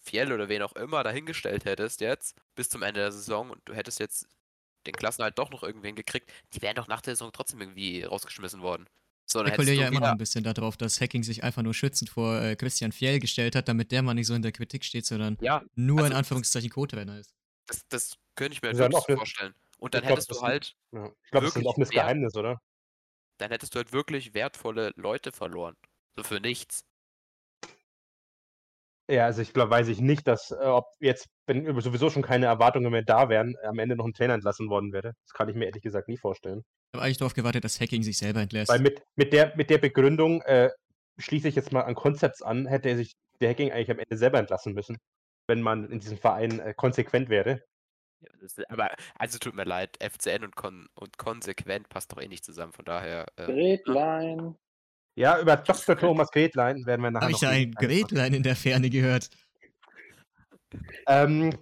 Fiel 0.00 0.32
oder 0.32 0.48
wen 0.48 0.62
auch 0.62 0.74
immer, 0.76 1.02
dahingestellt 1.02 1.64
hättest 1.64 2.00
jetzt, 2.00 2.36
bis 2.54 2.68
zum 2.68 2.82
Ende 2.82 3.00
der 3.00 3.12
Saison 3.12 3.50
und 3.50 3.60
du 3.64 3.74
hättest 3.74 4.00
jetzt 4.00 4.26
den 4.86 4.94
Klassenhalt 4.94 5.38
doch 5.38 5.50
noch 5.50 5.62
irgendwen 5.62 5.94
gekriegt, 5.94 6.32
die 6.54 6.62
wären 6.62 6.76
doch 6.76 6.88
nach 6.88 7.02
der 7.02 7.14
Saison 7.14 7.32
trotzdem 7.32 7.60
irgendwie 7.60 8.02
rausgeschmissen 8.02 8.62
worden. 8.62 8.86
So, 9.26 9.44
ich 9.44 9.54
du 9.54 9.62
ja 9.62 9.86
immer 9.86 10.00
noch 10.00 10.08
ein 10.08 10.18
bisschen 10.18 10.42
darauf, 10.42 10.76
dass 10.76 11.00
Hacking 11.00 11.22
sich 11.22 11.44
einfach 11.44 11.62
nur 11.62 11.72
schützend 11.72 12.10
vor 12.10 12.40
äh, 12.40 12.56
Christian 12.56 12.90
Fjell 12.90 13.20
gestellt 13.20 13.54
hat, 13.54 13.68
damit 13.68 13.92
der 13.92 14.02
mal 14.02 14.14
nicht 14.14 14.26
so 14.26 14.34
in 14.34 14.42
der 14.42 14.50
Kritik 14.50 14.84
steht, 14.84 15.06
sondern 15.06 15.38
ja, 15.40 15.62
nur 15.76 16.00
in 16.00 16.06
also- 16.06 16.16
Anführungszeichen 16.16 16.70
Co-Trainer 16.70 17.18
ist. 17.18 17.32
das, 17.66 17.86
das 17.88 18.14
könnte 18.34 18.54
ich 18.54 18.62
mir 18.62 18.70
ist 18.70 18.80
ja 18.80 18.90
vorstellen. 18.90 19.54
Und 19.78 19.94
dann 19.94 20.02
glaub, 20.02 20.12
hättest 20.12 20.32
du 20.32 20.40
halt 20.42 20.74
ja, 20.92 21.12
ich 21.22 21.30
glaube, 21.30 21.46
das 21.46 21.54
ist 21.54 21.56
ein 21.56 21.60
wirklich 21.60 21.66
offenes 21.66 21.90
Geheimnis, 21.90 22.34
oder? 22.34 22.60
Dann 23.40 23.50
hättest 23.50 23.74
du 23.74 23.78
halt 23.78 23.92
wirklich 23.92 24.34
wertvolle 24.34 24.92
Leute 24.96 25.32
verloren. 25.32 25.76
So 26.16 26.22
für 26.22 26.40
nichts. 26.40 26.84
Ja, 29.10 29.24
also 29.24 29.42
ich 29.42 29.52
glaube, 29.52 29.72
weiß 29.72 29.88
ich 29.88 30.00
nicht, 30.00 30.28
dass, 30.28 30.52
äh, 30.52 30.64
ob 30.64 30.84
jetzt, 31.00 31.26
wenn 31.46 31.64
sowieso 31.80 32.10
schon 32.10 32.22
keine 32.22 32.46
Erwartungen 32.46 32.92
mehr 32.92 33.02
da 33.02 33.28
wären, 33.28 33.56
am 33.64 33.80
Ende 33.80 33.96
noch 33.96 34.04
ein 34.04 34.12
Trainer 34.12 34.34
entlassen 34.34 34.68
worden 34.68 34.92
wäre. 34.92 35.14
Das 35.24 35.32
kann 35.32 35.48
ich 35.48 35.56
mir 35.56 35.64
ehrlich 35.64 35.82
gesagt 35.82 36.08
nie 36.08 36.16
vorstellen. 36.16 36.62
Ich 36.92 36.96
habe 36.96 37.06
eigentlich 37.06 37.18
darauf 37.18 37.34
gewartet, 37.34 37.64
dass 37.64 37.80
Hacking 37.80 38.04
sich 38.04 38.18
selber 38.18 38.40
entlässt. 38.40 38.70
Weil 38.70 38.78
mit, 38.78 39.02
mit, 39.16 39.32
der, 39.32 39.56
mit 39.56 39.68
der 39.68 39.78
Begründung 39.78 40.42
äh, 40.42 40.70
schließe 41.18 41.48
ich 41.48 41.56
jetzt 41.56 41.72
mal 41.72 41.82
an 41.82 41.96
Concepts 41.96 42.40
an, 42.40 42.66
hätte 42.66 42.88
er 42.88 42.96
sich 42.96 43.14
der 43.40 43.50
Hacking 43.50 43.72
eigentlich 43.72 43.90
am 43.90 43.98
Ende 43.98 44.16
selber 44.16 44.38
entlassen 44.38 44.74
müssen, 44.74 44.98
wenn 45.48 45.60
man 45.60 45.90
in 45.90 45.98
diesem 45.98 46.18
Verein 46.18 46.60
äh, 46.60 46.72
konsequent 46.74 47.30
wäre. 47.30 47.62
Ja, 48.20 48.64
aber, 48.68 48.90
also 49.18 49.38
tut 49.38 49.54
mir 49.54 49.64
leid, 49.64 49.98
FCN 50.00 50.44
und, 50.44 50.56
kon 50.56 50.88
und 50.94 51.18
konsequent 51.18 51.88
passt 51.88 52.12
doch 52.12 52.20
eh 52.20 52.28
nicht 52.28 52.44
zusammen, 52.44 52.72
von 52.72 52.84
daher. 52.84 53.26
Äh, 53.36 53.46
Gretlein. 53.46 54.56
Ja, 55.16 55.40
über 55.40 55.56
Dr. 55.56 55.96
Thomas 55.96 56.30
Gretlein 56.30 56.84
werden 56.86 57.02
wir 57.02 57.10
nachher 57.10 57.24
habe 57.24 57.32
ich 57.32 57.40
da 57.40 57.50
ein. 57.50 57.72
Gretlein 57.72 58.34
in 58.34 58.42
der 58.42 58.56
Ferne 58.56 58.88
gehört. 58.90 59.28
Ähm, 61.06 61.52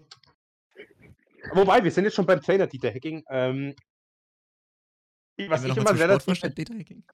wobei, 1.53 1.83
wir 1.83 1.91
sind 1.91 2.05
jetzt 2.05 2.15
schon 2.15 2.27
beim 2.27 2.41
Trainer 2.41 2.67
Dieter 2.67 2.93
Hacking. 2.93 3.25
Ähm, 3.31 3.75
was 5.47 5.65
ich 5.65 5.77
immer 5.77 5.97
Sportvorstand 5.97 6.59
Dieter 6.59 6.75
Hacking. 6.75 7.05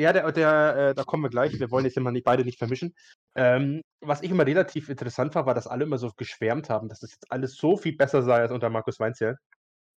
Ja, 0.00 0.14
der, 0.14 0.32
der, 0.32 0.76
äh, 0.76 0.94
da 0.94 1.04
kommen 1.04 1.22
wir 1.22 1.28
gleich. 1.28 1.60
Wir 1.60 1.70
wollen 1.70 1.84
jetzt 1.84 1.98
immer 1.98 2.10
nicht, 2.10 2.24
beide 2.24 2.42
nicht 2.42 2.58
vermischen. 2.58 2.94
Ähm, 3.34 3.82
was 4.00 4.22
ich 4.22 4.30
immer 4.30 4.46
relativ 4.46 4.88
interessant 4.88 5.34
war, 5.34 5.44
war, 5.44 5.52
dass 5.54 5.66
alle 5.66 5.84
immer 5.84 5.98
so 5.98 6.10
geschwärmt 6.16 6.70
haben, 6.70 6.88
dass 6.88 7.00
das 7.00 7.10
jetzt 7.10 7.30
alles 7.30 7.54
so 7.56 7.76
viel 7.76 7.96
besser 7.96 8.22
sei 8.22 8.36
als 8.40 8.50
unter 8.50 8.70
Markus 8.70 8.98
Weinzierl. 8.98 9.36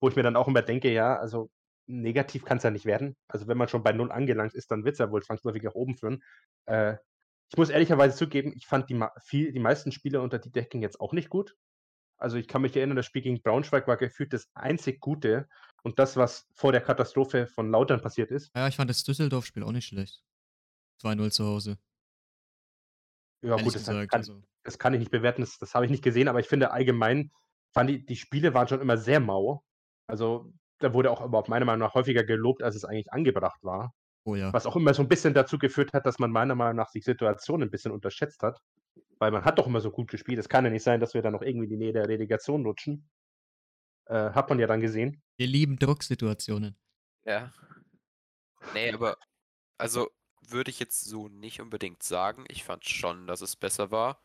Wo 0.01 0.09
ich 0.09 0.15
mir 0.15 0.23
dann 0.23 0.35
auch 0.35 0.47
immer 0.47 0.63
denke, 0.63 0.91
ja, 0.91 1.17
also 1.17 1.51
negativ 1.85 2.45
kann 2.45 2.57
es 2.57 2.63
ja 2.63 2.71
nicht 2.71 2.85
werden. 2.85 3.15
Also 3.27 3.47
wenn 3.47 3.57
man 3.59 3.67
schon 3.67 3.83
bei 3.83 3.91
Null 3.91 4.11
angelangt 4.11 4.55
ist, 4.55 4.71
dann 4.71 4.85
wird 4.85 4.93
es 4.93 4.99
ja 4.99 5.11
wohl 5.11 5.21
zwangsläufig 5.21 5.61
nach 5.61 5.75
oben 5.75 5.95
führen. 5.95 6.23
Äh, 6.65 6.95
ich 7.51 7.57
muss 7.57 7.69
ehrlicherweise 7.69 8.15
zugeben, 8.17 8.53
ich 8.55 8.65
fand 8.65 8.89
die, 8.89 8.99
viel, 9.23 9.51
die 9.51 9.59
meisten 9.59 9.91
Spiele 9.91 10.21
unter 10.21 10.39
die 10.39 10.51
Decking 10.51 10.81
jetzt 10.81 10.99
auch 10.99 11.13
nicht 11.13 11.29
gut. 11.29 11.55
Also 12.21 12.37
ich 12.37 12.47
kann 12.47 12.61
mich 12.61 12.75
erinnern, 12.75 12.95
das 12.95 13.07
Spiel 13.07 13.23
gegen 13.23 13.41
Braunschweig 13.41 13.87
war 13.87 13.97
gefühlt 13.97 14.31
das 14.31 14.47
einzig 14.53 14.99
Gute 14.99 15.49
und 15.81 15.97
das, 15.97 16.17
was 16.17 16.47
vor 16.53 16.71
der 16.71 16.81
Katastrophe 16.81 17.47
von 17.47 17.71
Lautern 17.71 17.99
passiert 17.99 18.29
ist. 18.29 18.51
Ja, 18.55 18.67
ich 18.67 18.75
fand 18.75 18.89
das 18.91 19.03
Düsseldorf-Spiel 19.03 19.63
auch 19.63 19.71
nicht 19.71 19.87
schlecht. 19.87 20.23
2-0 21.01 21.31
zu 21.31 21.45
Hause. 21.45 21.77
Ja, 23.41 23.51
ehrlich 23.51 23.65
gut, 23.65 23.75
das 23.75 23.85
kann, 23.85 24.07
also. 24.11 24.43
das 24.63 24.77
kann 24.77 24.93
ich 24.93 24.99
nicht 24.99 25.11
bewerten, 25.11 25.41
das, 25.41 25.57
das 25.57 25.73
habe 25.73 25.85
ich 25.85 25.91
nicht 25.91 26.03
gesehen, 26.03 26.27
aber 26.27 26.39
ich 26.39 26.47
finde 26.47 26.71
allgemein, 26.71 27.31
fand 27.73 27.89
die, 27.89 28.05
die 28.05 28.15
Spiele 28.15 28.53
waren 28.53 28.67
schon 28.67 28.81
immer 28.81 28.97
sehr 28.97 29.19
mau. 29.19 29.63
Also 30.05 30.53
da 30.77 30.93
wurde 30.93 31.09
auch 31.09 31.25
überhaupt 31.25 31.49
meiner 31.49 31.65
Meinung 31.65 31.87
nach 31.87 31.95
häufiger 31.95 32.23
gelobt, 32.23 32.61
als 32.61 32.75
es 32.75 32.85
eigentlich 32.85 33.11
angebracht 33.11 33.63
war. 33.63 33.95
Oh 34.25 34.35
ja. 34.35 34.53
Was 34.53 34.67
auch 34.67 34.75
immer 34.75 34.93
so 34.93 35.01
ein 35.01 35.07
bisschen 35.07 35.33
dazu 35.33 35.57
geführt 35.57 35.93
hat, 35.93 36.05
dass 36.05 36.19
man 36.19 36.29
meiner 36.29 36.53
Meinung 36.53 36.75
nach 36.75 36.91
die 36.91 37.01
Situation 37.01 37.63
ein 37.63 37.71
bisschen 37.71 37.91
unterschätzt 37.91 38.43
hat. 38.43 38.61
Weil 39.19 39.31
man 39.31 39.45
hat 39.45 39.59
doch 39.59 39.67
immer 39.67 39.81
so 39.81 39.91
gut 39.91 40.09
gespielt. 40.09 40.39
Es 40.39 40.49
kann 40.49 40.65
ja 40.65 40.71
nicht 40.71 40.83
sein, 40.83 40.99
dass 40.99 41.13
wir 41.13 41.21
dann 41.21 41.33
noch 41.33 41.41
irgendwie 41.41 41.67
die 41.67 41.77
Nähe 41.77 41.93
der 41.93 42.07
Relegation 42.07 42.63
lutschen. 42.63 43.09
Äh, 44.05 44.31
hat 44.31 44.49
man 44.49 44.59
ja 44.59 44.67
dann 44.67 44.81
gesehen. 44.81 45.21
Wir 45.37 45.47
lieben 45.47 45.77
Drucksituationen. 45.77 46.75
Ja. 47.25 47.53
Nee, 48.73 48.91
aber 48.91 49.17
also 49.77 50.09
würde 50.47 50.71
ich 50.71 50.79
jetzt 50.79 51.05
so 51.05 51.27
nicht 51.27 51.61
unbedingt 51.61 52.03
sagen. 52.03 52.45
Ich 52.47 52.63
fand 52.63 52.85
schon, 52.85 53.27
dass 53.27 53.41
es 53.41 53.55
besser 53.55 53.91
war. 53.91 54.21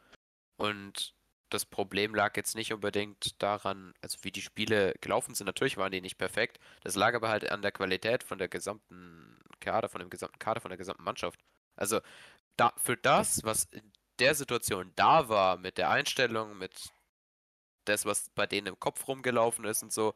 Und 0.57 1.15
das 1.51 1.65
Problem 1.65 2.15
lag 2.15 2.37
jetzt 2.37 2.57
nicht 2.57 2.73
unbedingt 2.73 3.41
daran, 3.43 3.95
also 4.01 4.19
wie 4.23 4.33
die 4.33 4.43
Spiele 4.43 4.95
gelaufen 5.01 5.35
sind. 5.35 5.47
Natürlich 5.47 5.77
waren 5.77 5.93
die 5.93 6.01
nicht 6.01 6.19
perfekt. 6.19 6.59
Das 6.83 6.97
lag 6.97 7.15
aber 7.15 7.29
halt 7.29 7.51
an 7.51 7.63
der 7.63 7.73
Qualität 7.73 8.25
von 8.25 8.39
der 8.39 8.49
gesamten 8.49 9.39
Kader, 9.61 9.89
von 9.89 10.01
dem 10.01 10.11
gesamten 10.11 10.39
Kader, 10.39 10.61
von 10.61 10.71
der 10.71 10.79
gesamten 10.79 11.05
Mannschaft. 11.05 11.41
Also 11.77 12.01
da, 12.57 12.73
für 12.79 12.97
das, 12.97 13.45
was 13.45 13.65
in 13.65 13.93
der 14.21 14.35
Situation 14.35 14.93
da 14.97 15.29
war, 15.29 15.57
mit 15.59 15.79
der 15.79 15.91
Einstellung, 15.91 16.59
mit 16.59 16.93
das, 17.85 18.05
was 18.05 18.31
bei 18.35 18.47
denen 18.47 18.69
im 18.69 18.81
Kopf 18.81 19.07
rumgelaufen 19.09 19.65
ist 19.65 19.83
und 19.83 19.93
so, 19.93 20.15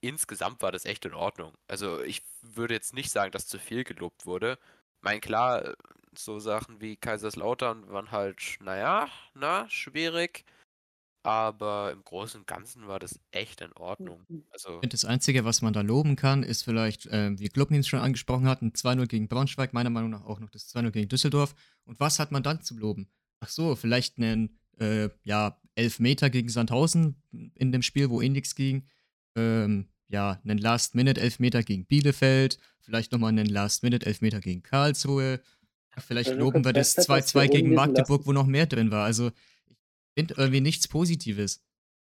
insgesamt 0.00 0.62
war 0.62 0.72
das 0.72 0.84
echt 0.84 1.04
in 1.04 1.14
Ordnung. 1.14 1.54
Also 1.68 2.02
ich 2.02 2.22
würde 2.42 2.74
jetzt 2.74 2.94
nicht 2.94 3.10
sagen, 3.10 3.32
dass 3.32 3.46
zu 3.46 3.58
viel 3.58 3.84
gelobt 3.84 4.26
wurde. 4.26 4.58
Mein 5.02 5.20
klar, 5.20 5.74
so 6.16 6.38
Sachen 6.38 6.80
wie 6.80 6.96
Kaiserslautern 6.96 7.88
waren 7.88 8.10
halt, 8.10 8.58
naja, 8.60 9.08
na, 9.34 9.68
schwierig. 9.68 10.44
Aber 11.22 11.92
im 11.92 12.02
Großen 12.02 12.40
und 12.40 12.46
Ganzen 12.46 12.88
war 12.88 12.98
das 12.98 13.20
echt 13.30 13.60
in 13.60 13.74
Ordnung. 13.74 14.24
Ich 14.28 14.42
Also, 14.52 14.80
das 14.80 15.04
Einzige, 15.04 15.44
was 15.44 15.60
man 15.60 15.74
da 15.74 15.82
loben 15.82 16.16
kann, 16.16 16.42
ist 16.42 16.62
vielleicht, 16.62 17.06
äh, 17.06 17.38
wie 17.38 17.50
Klubnins 17.50 17.88
schon 17.88 18.00
angesprochen 18.00 18.48
hat, 18.48 18.62
ein 18.62 18.72
2-0 18.72 19.06
gegen 19.06 19.28
Braunschweig, 19.28 19.74
meiner 19.74 19.90
Meinung 19.90 20.10
nach 20.10 20.24
auch 20.24 20.40
noch 20.40 20.48
das 20.48 20.68
2-0 20.68 20.90
gegen 20.92 21.08
Düsseldorf. 21.10 21.54
Und 21.84 22.00
was 22.00 22.18
hat 22.18 22.32
man 22.32 22.42
dann 22.42 22.62
zu 22.62 22.74
loben? 22.74 23.10
Ach 23.40 23.48
so, 23.48 23.74
vielleicht 23.74 24.18
einen, 24.18 24.58
äh, 24.78 25.08
ja, 25.24 25.60
Elfmeter 25.74 26.30
gegen 26.30 26.48
Sandhausen 26.48 27.22
in 27.54 27.72
dem 27.72 27.82
Spiel, 27.82 28.10
wo 28.10 28.20
eh 28.20 28.28
nichts 28.28 28.54
ging. 28.54 28.86
Ähm, 29.36 29.88
ja, 30.08 30.40
einen 30.44 30.58
Last-Minute-Elfmeter 30.58 31.62
gegen 31.62 31.86
Bielefeld. 31.86 32.58
Vielleicht 32.80 33.12
nochmal 33.12 33.30
einen 33.30 33.46
Last-Minute-Elfmeter 33.46 34.40
gegen 34.40 34.62
Karlsruhe. 34.62 35.40
Vielleicht 35.98 36.30
Also 36.30 36.40
loben 36.40 36.64
wir 36.64 36.72
das 36.72 36.94
festhalten, 36.94 37.28
2-2 37.28 37.34
wir 37.42 37.48
gegen 37.48 37.74
Magdeburg, 37.74 38.20
lassen. 38.20 38.26
wo 38.26 38.32
noch 38.32 38.46
mehr 38.46 38.66
drin 38.66 38.90
war. 38.90 39.04
Also, 39.04 39.28
ich 39.28 39.76
finde 40.14 40.34
irgendwie 40.36 40.60
nichts 40.60 40.88
Positives. 40.88 41.62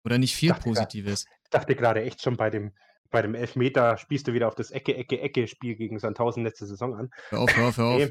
Oder 0.05 0.17
nicht 0.17 0.35
viel 0.35 0.49
dachte 0.49 0.63
Positives. 0.63 1.25
Ich 1.43 1.49
dachte 1.49 1.75
gerade 1.75 2.01
echt 2.03 2.21
schon 2.21 2.37
bei 2.37 2.49
dem, 2.49 2.71
bei 3.11 3.21
dem 3.21 3.35
Elfmeter 3.35 3.97
spielst 3.97 4.27
du 4.27 4.33
wieder 4.33 4.47
auf 4.47 4.55
das 4.55 4.71
Ecke, 4.71 4.95
Ecke, 4.95 5.19
Ecke-Spiel 5.19 5.75
gegen 5.75 5.99
Sandhausen 5.99 6.43
letzte 6.43 6.65
Saison 6.65 6.95
an. 6.95 7.09
Hör 7.29 7.39
auf, 7.41 7.57
hör 7.57 7.67
auf, 7.67 7.77
hör 7.77 7.85
auf. 7.87 8.09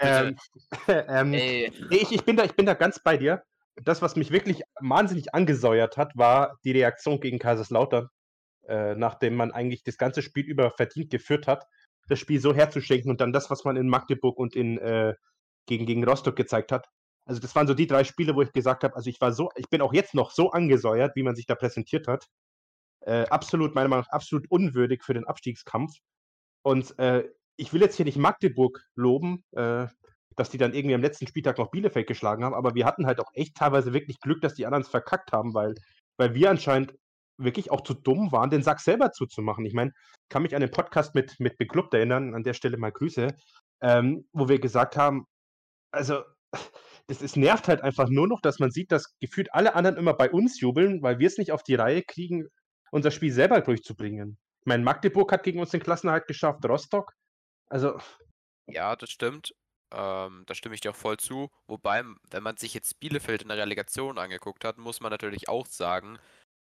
Ähm, 0.00 0.36
ähm, 0.88 1.34
Ey, 1.34 1.72
nee, 1.90 1.96
ich, 1.96 2.12
ich, 2.12 2.24
bin 2.24 2.36
da, 2.36 2.44
ich 2.44 2.54
bin 2.54 2.66
da 2.66 2.74
ganz 2.74 3.00
bei 3.02 3.16
dir. 3.16 3.42
Das, 3.82 4.02
was 4.02 4.16
mich 4.16 4.30
wirklich 4.30 4.62
wahnsinnig 4.80 5.34
angesäuert 5.34 5.96
hat, 5.96 6.12
war 6.16 6.58
die 6.64 6.72
Reaktion 6.72 7.20
gegen 7.20 7.38
Kaiserslautern, 7.38 8.08
äh, 8.66 8.94
nachdem 8.94 9.36
man 9.36 9.52
eigentlich 9.52 9.82
das 9.84 9.96
ganze 9.96 10.22
Spiel 10.22 10.44
über 10.44 10.70
verdient 10.70 11.10
geführt 11.10 11.46
hat, 11.46 11.64
das 12.08 12.18
Spiel 12.18 12.40
so 12.40 12.54
herzuschenken 12.54 13.10
und 13.10 13.20
dann 13.20 13.32
das, 13.32 13.48
was 13.48 13.64
man 13.64 13.76
in 13.76 13.88
Magdeburg 13.88 14.38
und 14.38 14.54
in, 14.54 14.78
äh, 14.78 15.14
gegen, 15.66 15.86
gegen 15.86 16.04
Rostock 16.04 16.36
gezeigt 16.36 16.72
hat. 16.72 16.86
Also 17.24 17.40
das 17.40 17.54
waren 17.54 17.66
so 17.66 17.74
die 17.74 17.86
drei 17.86 18.04
Spiele, 18.04 18.34
wo 18.34 18.42
ich 18.42 18.52
gesagt 18.52 18.82
habe, 18.82 18.96
also 18.96 19.08
ich 19.08 19.20
war 19.20 19.32
so, 19.32 19.50
ich 19.54 19.68
bin 19.70 19.80
auch 19.80 19.92
jetzt 19.92 20.14
noch 20.14 20.32
so 20.32 20.50
angesäuert, 20.50 21.14
wie 21.14 21.22
man 21.22 21.36
sich 21.36 21.46
da 21.46 21.54
präsentiert 21.54 22.08
hat. 22.08 22.26
Äh, 23.00 23.26
absolut, 23.28 23.74
meiner 23.74 23.88
Meinung 23.88 24.04
nach, 24.04 24.12
absolut 24.12 24.50
unwürdig 24.50 25.02
für 25.02 25.14
den 25.14 25.26
Abstiegskampf. 25.26 25.92
Und 26.62 26.98
äh, 26.98 27.28
ich 27.56 27.72
will 27.72 27.80
jetzt 27.80 27.96
hier 27.96 28.04
nicht 28.04 28.18
Magdeburg 28.18 28.82
loben, 28.94 29.44
äh, 29.52 29.86
dass 30.36 30.50
die 30.50 30.58
dann 30.58 30.74
irgendwie 30.74 30.94
am 30.94 31.02
letzten 31.02 31.26
Spieltag 31.26 31.58
noch 31.58 31.70
Bielefeld 31.70 32.06
geschlagen 32.06 32.44
haben, 32.44 32.54
aber 32.54 32.74
wir 32.74 32.86
hatten 32.86 33.06
halt 33.06 33.20
auch 33.20 33.30
echt 33.34 33.56
teilweise 33.56 33.92
wirklich 33.92 34.20
Glück, 34.20 34.40
dass 34.40 34.54
die 34.54 34.66
anderen 34.66 34.82
es 34.82 34.88
verkackt 34.88 35.32
haben, 35.32 35.54
weil, 35.54 35.74
weil 36.16 36.34
wir 36.34 36.50
anscheinend 36.50 36.94
wirklich 37.36 37.70
auch 37.70 37.82
zu 37.82 37.94
dumm 37.94 38.32
waren, 38.32 38.50
den 38.50 38.62
Sack 38.62 38.80
selber 38.80 39.12
zuzumachen. 39.12 39.64
Ich 39.64 39.74
meine, 39.74 39.92
kann 40.28 40.42
mich 40.42 40.54
an 40.54 40.60
den 40.60 40.70
Podcast 40.70 41.14
mit, 41.14 41.40
mit 41.40 41.56
Beklubbt 41.56 41.94
erinnern, 41.94 42.34
an 42.34 42.44
der 42.44 42.54
Stelle 42.54 42.76
mal 42.76 42.92
Grüße, 42.92 43.34
ähm, 43.82 44.26
wo 44.32 44.48
wir 44.48 44.60
gesagt 44.60 44.96
haben, 44.96 45.26
also 45.90 46.22
das 47.06 47.22
ist, 47.22 47.36
nervt 47.36 47.68
halt 47.68 47.82
einfach 47.82 48.08
nur 48.08 48.28
noch, 48.28 48.40
dass 48.40 48.58
man 48.58 48.70
sieht, 48.70 48.92
dass 48.92 49.16
gefühlt 49.18 49.52
alle 49.52 49.74
anderen 49.74 49.96
immer 49.96 50.14
bei 50.14 50.30
uns 50.30 50.60
jubeln, 50.60 51.02
weil 51.02 51.18
wir 51.18 51.26
es 51.26 51.38
nicht 51.38 51.52
auf 51.52 51.62
die 51.62 51.74
Reihe 51.74 52.02
kriegen, 52.02 52.46
unser 52.90 53.10
Spiel 53.10 53.32
selber 53.32 53.60
durchzubringen. 53.60 54.38
Ich 54.60 54.66
meine, 54.66 54.82
Magdeburg 54.84 55.32
hat 55.32 55.42
gegen 55.42 55.60
uns 55.60 55.70
den 55.70 55.82
Klassenerhalt 55.82 56.26
geschafft, 56.26 56.64
Rostock. 56.66 57.14
Also, 57.68 57.98
ja, 58.66 58.96
das 58.96 59.10
stimmt. 59.10 59.54
Ähm, 59.92 60.44
da 60.46 60.54
stimme 60.54 60.74
ich 60.74 60.80
dir 60.80 60.90
auch 60.90 60.96
voll 60.96 61.16
zu. 61.16 61.50
Wobei, 61.66 62.04
wenn 62.30 62.42
man 62.42 62.56
sich 62.56 62.74
jetzt 62.74 63.00
Bielefeld 63.00 63.42
in 63.42 63.48
der 63.48 63.58
Relegation 63.58 64.18
angeguckt 64.18 64.64
hat, 64.64 64.78
muss 64.78 65.00
man 65.00 65.10
natürlich 65.10 65.48
auch 65.48 65.66
sagen, 65.66 66.18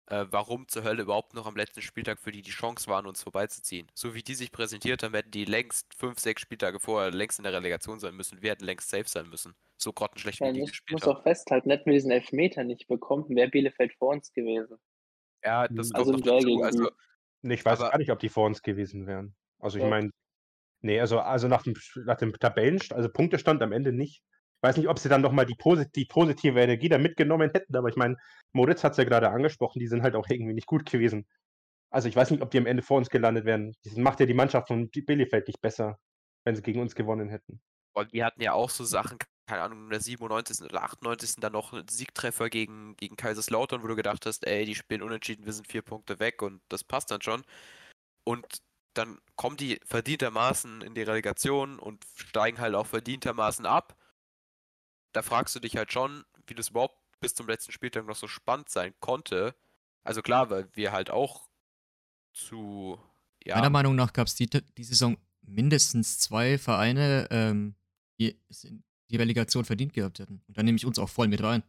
äh, 0.07 0.27
warum 0.31 0.69
zur 0.69 0.85
Hölle 0.85 1.03
überhaupt 1.03 1.35
noch 1.35 1.47
am 1.47 1.57
letzten 1.57 1.83
Spieltag 1.83 2.21
für 2.21 2.31
die 2.33 2.43
die 2.43 2.51
Chance 2.53 2.89
waren, 2.89 3.07
uns 3.07 3.23
vorbeizuziehen. 3.23 3.91
So 3.95 4.15
wie 4.15 4.23
die 4.23 4.35
sich 4.37 4.53
präsentiert 4.53 5.03
haben, 5.03 5.15
hätten 5.15 5.33
die 5.33 5.45
längst 5.45 5.95
fünf, 5.95 6.21
sechs 6.21 6.43
Spieltage 6.43 6.79
vorher 6.81 7.11
längst 7.11 7.39
in 7.39 7.45
der 7.45 7.53
Relegation 7.55 7.99
sein 8.01 8.15
müssen. 8.17 8.43
Wir 8.43 8.53
hätten 8.53 8.65
längst 8.65 8.91
safe 8.91 9.09
sein 9.09 9.29
müssen. 9.29 9.55
So 9.77 9.93
grottenschlecht 9.93 10.45
wie 10.45 10.47
Ja, 10.47 10.53
die 10.53 10.63
ich 10.63 10.67
gespielt 10.69 11.01
muss 11.01 11.07
haben. 11.07 11.17
auch 11.17 11.23
festhalten, 11.23 11.71
hätten 11.71 11.87
wir 11.87 11.95
diesen 11.95 12.11
Elfmeter 12.11 12.65
nicht 12.65 12.87
bekommen, 12.89 13.29
wäre 13.31 13.49
Bielefeld 13.51 13.95
vor 13.95 14.11
uns 14.11 14.33
gewesen. 14.33 14.79
Ja, 15.47 15.69
das 15.69 15.93
Also 15.95 16.11
kommt 16.13 16.27
noch 16.27 16.35
dazu. 16.41 16.63
Also, 16.63 16.91
ich 17.43 17.65
weiß 17.65 17.81
Aber- 17.81 17.91
gar 17.91 17.99
nicht, 17.99 18.11
ob 18.11 18.19
die 18.19 18.29
vor 18.29 18.47
uns 18.47 18.61
gewesen 18.63 19.07
wären. 19.07 19.35
Also 19.61 19.79
ich 19.79 19.85
Doch. 19.85 19.91
meine, 19.91 20.11
nee, 20.83 20.99
also, 21.01 21.21
also 21.21 21.47
nach 21.49 21.63
dem, 21.63 21.75
nach 22.05 22.17
dem 22.17 22.33
Tabellenstand, 22.33 22.97
also 22.97 23.09
Punktestand 23.09 23.63
am 23.63 23.73
Ende 23.73 23.93
nicht. 23.93 24.23
Ich 24.59 24.63
weiß 24.63 24.77
nicht, 24.79 24.89
ob 24.89 24.99
sie 24.99 25.09
dann 25.09 25.21
nochmal 25.23 25.47
die, 25.47 25.55
posit 25.55 25.95
die 25.95 26.07
positive 26.07 26.61
Energie 26.61 26.89
da 26.89 26.99
mitgenommen 26.99 27.51
hätten, 27.55 27.77
aber 27.77 27.89
ich 27.89 27.97
meine, 27.97 28.17
Moritz 28.53 28.83
hat 28.83 28.93
es 28.93 28.99
ja 28.99 29.05
gerade 29.05 29.29
angesprochen, 29.31 29.79
die 29.79 29.87
sind 29.87 30.03
halt 30.03 30.17
auch 30.17 30.27
irgendwie 30.29 30.55
nicht 30.55 30.67
gut 30.67 30.91
gewesen. 30.91 31.27
Also 31.91 32.09
ich 32.09 32.17
weiß 32.17 32.31
nicht, 32.33 32.43
ob 32.43 32.51
die 32.51 32.59
am 32.59 32.67
Ende 32.67 32.83
vor 32.83 32.97
uns 32.99 33.09
gelandet 33.09 33.45
wären. 33.45 33.75
Das 33.85 33.95
macht 33.97 34.19
ja 34.19 34.27
die 34.27 34.35
Mannschaft 34.35 34.67
von 34.69 34.91
Bielefeld 34.91 35.47
nicht 35.47 35.61
besser, 35.61 35.99
wenn 36.45 36.57
sie 36.57 36.63
gegen 36.63 36.81
uns 36.81 36.95
gewonnen 36.97 37.29
hätten. 37.29 37.61
Und 37.95 38.13
die 38.13 38.25
hatten 38.25 38.43
ja 38.43 38.53
auch 38.55 38.71
so 38.71 38.83
Sachen, 38.85 39.19
keine 39.47 39.63
Ahnung, 39.63 39.85
in 39.85 39.91
der 39.91 40.01
97. 40.01 40.63
oder 40.63 40.83
98. 40.83 41.37
dann 41.37 41.53
noch 41.53 41.73
einen 41.73 41.89
Siegtreffer 41.89 42.51
gegen, 42.51 42.97
gegen 42.97 43.17
Kaiserslautern, 43.17 43.83
wo 43.83 43.87
du 43.87 43.97
gedacht 43.97 44.27
hast, 44.27 44.47
ey, 44.47 44.65
die 44.65 44.75
spielen 44.75 45.03
unentschieden, 45.03 45.47
wir 45.47 45.53
sind 45.53 45.69
vier 45.69 45.83
Punkte 45.83 46.19
weg 46.19 46.43
und 46.43 46.61
das 46.69 46.85
passt 46.85 47.11
dann 47.11 47.23
schon. 47.23 47.45
Und 48.25 48.63
dann 48.95 49.21
kommen 49.37 49.57
die 49.57 49.81
verdientermaßen 49.85 50.83
in 50.83 50.95
die 50.95 51.03
Relegation 51.03 51.79
und 51.79 52.05
steigen 52.15 52.59
halt 52.59 52.75
auch 52.75 52.87
verdientermaßen 52.87 53.67
ab. 53.67 53.97
Da 55.13 55.23
fragst 55.23 55.55
du 55.55 55.61
dich 55.61 55.77
halt 55.77 55.93
schon, 55.93 56.25
wie 56.47 56.55
das 56.55 56.71
überhaupt 56.71 56.99
bis 57.21 57.35
zum 57.35 57.47
letzten 57.47 57.73
Spieltag 57.73 58.07
noch 58.07 58.17
so 58.17 58.27
spannend 58.27 58.69
sein 58.69 58.95
konnte. 59.01 59.55
Also 60.03 60.23
klar, 60.23 60.51
weil 60.51 60.69
wir 60.75 60.93
halt 60.93 61.11
auch 61.11 61.49
zu, 62.33 62.99
ja, 63.45 63.57
Meiner 63.57 63.71
Meinung 63.71 63.95
nach 63.95 64.13
gab 64.13 64.27
es 64.27 64.35
die, 64.35 64.49
die 64.49 64.85
Saison 64.85 65.17
mindestens 65.43 66.19
zwei 66.19 66.59
Vereine, 66.59 67.29
ähm, 67.31 67.77
die 68.19 68.41
es 68.49 68.65
in 68.65 68.83
die 69.11 69.17
Relegation 69.17 69.65
verdient 69.65 69.93
gehabt 69.93 70.19
hätten. 70.19 70.43
Und 70.47 70.57
da 70.59 70.63
nehme 70.63 70.77
ich 70.77 70.87
uns 70.87 70.99
auch 70.99 71.09
voll 71.09 71.29
mit 71.29 71.43
rein. 71.43 71.63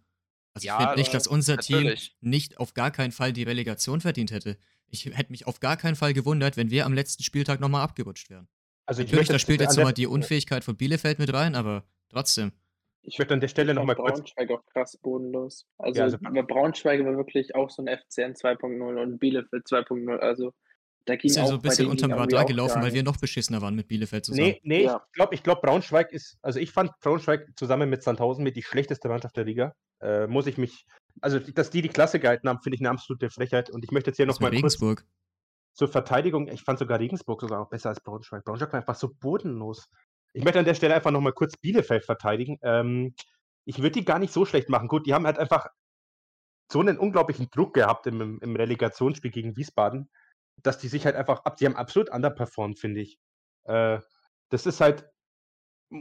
Also 0.53 0.67
Ja, 0.67 0.75
ich 0.75 0.83
finde 0.85 0.99
nicht, 0.99 1.09
aber 1.09 1.17
dass 1.17 1.27
unser 1.27 1.55
natürlich. 1.55 2.09
Team 2.19 2.29
nicht 2.29 2.57
auf 2.59 2.73
gar 2.73 2.91
keinen 2.91 3.11
Fall 3.11 3.33
die 3.33 3.43
Relegation 3.43 4.01
verdient 4.01 4.31
hätte. 4.31 4.57
Ich 4.89 5.05
hätte 5.05 5.31
mich 5.31 5.45
auf 5.45 5.59
gar 5.59 5.77
keinen 5.77 5.95
Fall 5.95 6.13
gewundert, 6.13 6.57
wenn 6.57 6.71
wir 6.71 6.85
am 6.85 6.93
letzten 6.93 7.23
Spieltag 7.23 7.59
nochmal 7.59 7.81
abgerutscht 7.83 8.29
wären. 8.29 8.47
Also 8.85 9.01
ich 9.01 9.07
Natürlich, 9.07 9.19
möchte 9.21 9.33
da 9.33 9.39
spielt 9.39 9.61
jetzt 9.61 9.75
nochmal 9.77 9.93
die 9.93 10.07
Unfähigkeit 10.07 10.63
von 10.63 10.77
Bielefeld 10.77 11.19
mit 11.19 11.31
rein, 11.33 11.55
aber 11.55 11.83
trotzdem. 12.09 12.53
Ich 13.03 13.19
möchte 13.19 13.33
an 13.33 13.39
der 13.41 13.47
Stelle 13.49 13.71
ich 13.71 13.75
noch 13.75 13.85
fand 13.85 13.99
mal 13.99 14.03
kurz- 14.03 14.17
Braunschweig 14.19 14.49
auch 14.51 14.65
krass 14.65 14.97
bodenlos. 14.97 15.65
Also, 15.77 15.97
Ja, 15.99 16.03
also- 16.05 16.17
Braunschweig 16.17 17.03
war 17.05 17.17
wirklich 17.17 17.53
auch 17.53 17.69
so 17.69 17.83
ein 17.83 17.87
FCN 17.87 18.33
2.0 18.35 18.97
und 19.01 19.19
Bielefeld 19.19 19.67
2.0 19.67 20.17
Also 20.19 20.53
da 21.07 21.15
ging 21.15 21.29
Ist 21.29 21.37
ja 21.37 21.43
auch 21.43 21.47
so 21.47 21.53
ein 21.55 21.61
bei 21.61 21.69
bisschen 21.69 21.87
unterm 21.87 22.11
Radar 22.13 22.45
gelaufen, 22.45 22.81
weil 22.81 22.93
wir 22.93 23.01
noch 23.03 23.17
beschissener 23.17 23.61
waren 23.61 23.75
mit 23.75 23.87
Bielefeld 23.87 24.25
zusammen. 24.25 24.49
Nee, 24.49 24.61
nee, 24.63 24.83
Ja. 24.83 25.01
ich 25.07 25.13
glaube, 25.13 25.35
ich 25.35 25.41
glaub, 25.43 25.61
Braunschweig 25.61 26.11
ist, 26.11 26.37
also 26.41 26.59
ich 26.59 26.71
fand 26.71 26.91
Braunschweig 27.01 27.47
zusammen 27.55 27.89
mit 27.89 28.03
Sandhausen 28.03 28.43
mit 28.43 28.55
die 28.55 28.63
schlechteste 28.63 29.07
Mannschaft 29.07 29.35
der 29.37 29.45
Liga. 29.45 29.73
Äh, 30.01 30.27
muss 30.27 30.45
ich 30.47 30.57
mich, 30.57 30.85
also 31.21 31.39
dass 31.39 31.69
die 31.71 31.81
die 31.81 31.89
Klasse 31.89 32.19
gehalten 32.19 32.47
haben, 32.49 32.61
finde 32.61 32.75
ich 32.75 32.81
eine 32.81 32.91
absolute 32.91 33.29
Frechheit. 33.29 33.69
Und 33.69 33.83
ich 33.83 33.91
möchte 33.91 34.09
jetzt 34.11 34.17
hier 34.17 34.25
nochmal 34.25 34.51
kurz 34.51 34.59
Regensburg. 34.59 35.05
zur 35.73 35.87
Verteidigung, 35.87 36.47
ich 36.49 36.61
fand 36.61 36.77
sogar 36.79 36.99
Regensburg 36.99 37.41
sogar 37.41 37.61
auch 37.61 37.69
besser 37.69 37.89
als 37.89 38.01
Braunschweig. 38.01 38.43
Braunschweig 38.43 38.73
war 38.73 38.79
einfach 38.79 38.95
so 38.95 39.09
bodenlos. 39.19 39.89
Ich 40.33 40.43
möchte 40.43 40.59
an 40.59 40.65
der 40.65 40.75
Stelle 40.75 40.93
einfach 40.93 41.11
nochmal 41.11 41.33
kurz 41.33 41.55
Bielefeld 41.57 42.03
verteidigen. 42.05 42.59
Ähm, 42.61 43.15
ich 43.65 43.77
würde 43.79 43.91
die 43.91 44.05
gar 44.05 44.19
nicht 44.19 44.33
so 44.33 44.45
schlecht 44.45 44.69
machen. 44.69 44.87
Gut, 44.87 45.07
die 45.07 45.13
haben 45.13 45.25
halt 45.25 45.39
einfach 45.39 45.67
so 46.71 46.79
einen 46.81 46.97
unglaublichen 46.97 47.47
Druck 47.49 47.73
gehabt 47.73 48.07
im, 48.07 48.39
im 48.41 48.55
Relegationsspiel 48.55 49.31
gegen 49.31 49.55
Wiesbaden, 49.55 50.09
dass 50.63 50.77
die 50.77 50.87
sich 50.87 51.05
halt 51.05 51.15
einfach 51.15 51.45
ab, 51.45 51.57
die 51.57 51.65
haben 51.65 51.75
absolut 51.75 52.09
underperformed, 52.09 52.79
finde 52.79 53.01
ich. 53.01 53.19
Äh, 53.65 53.99
das 54.49 54.65
ist 54.65 54.81
halt, 54.81 55.09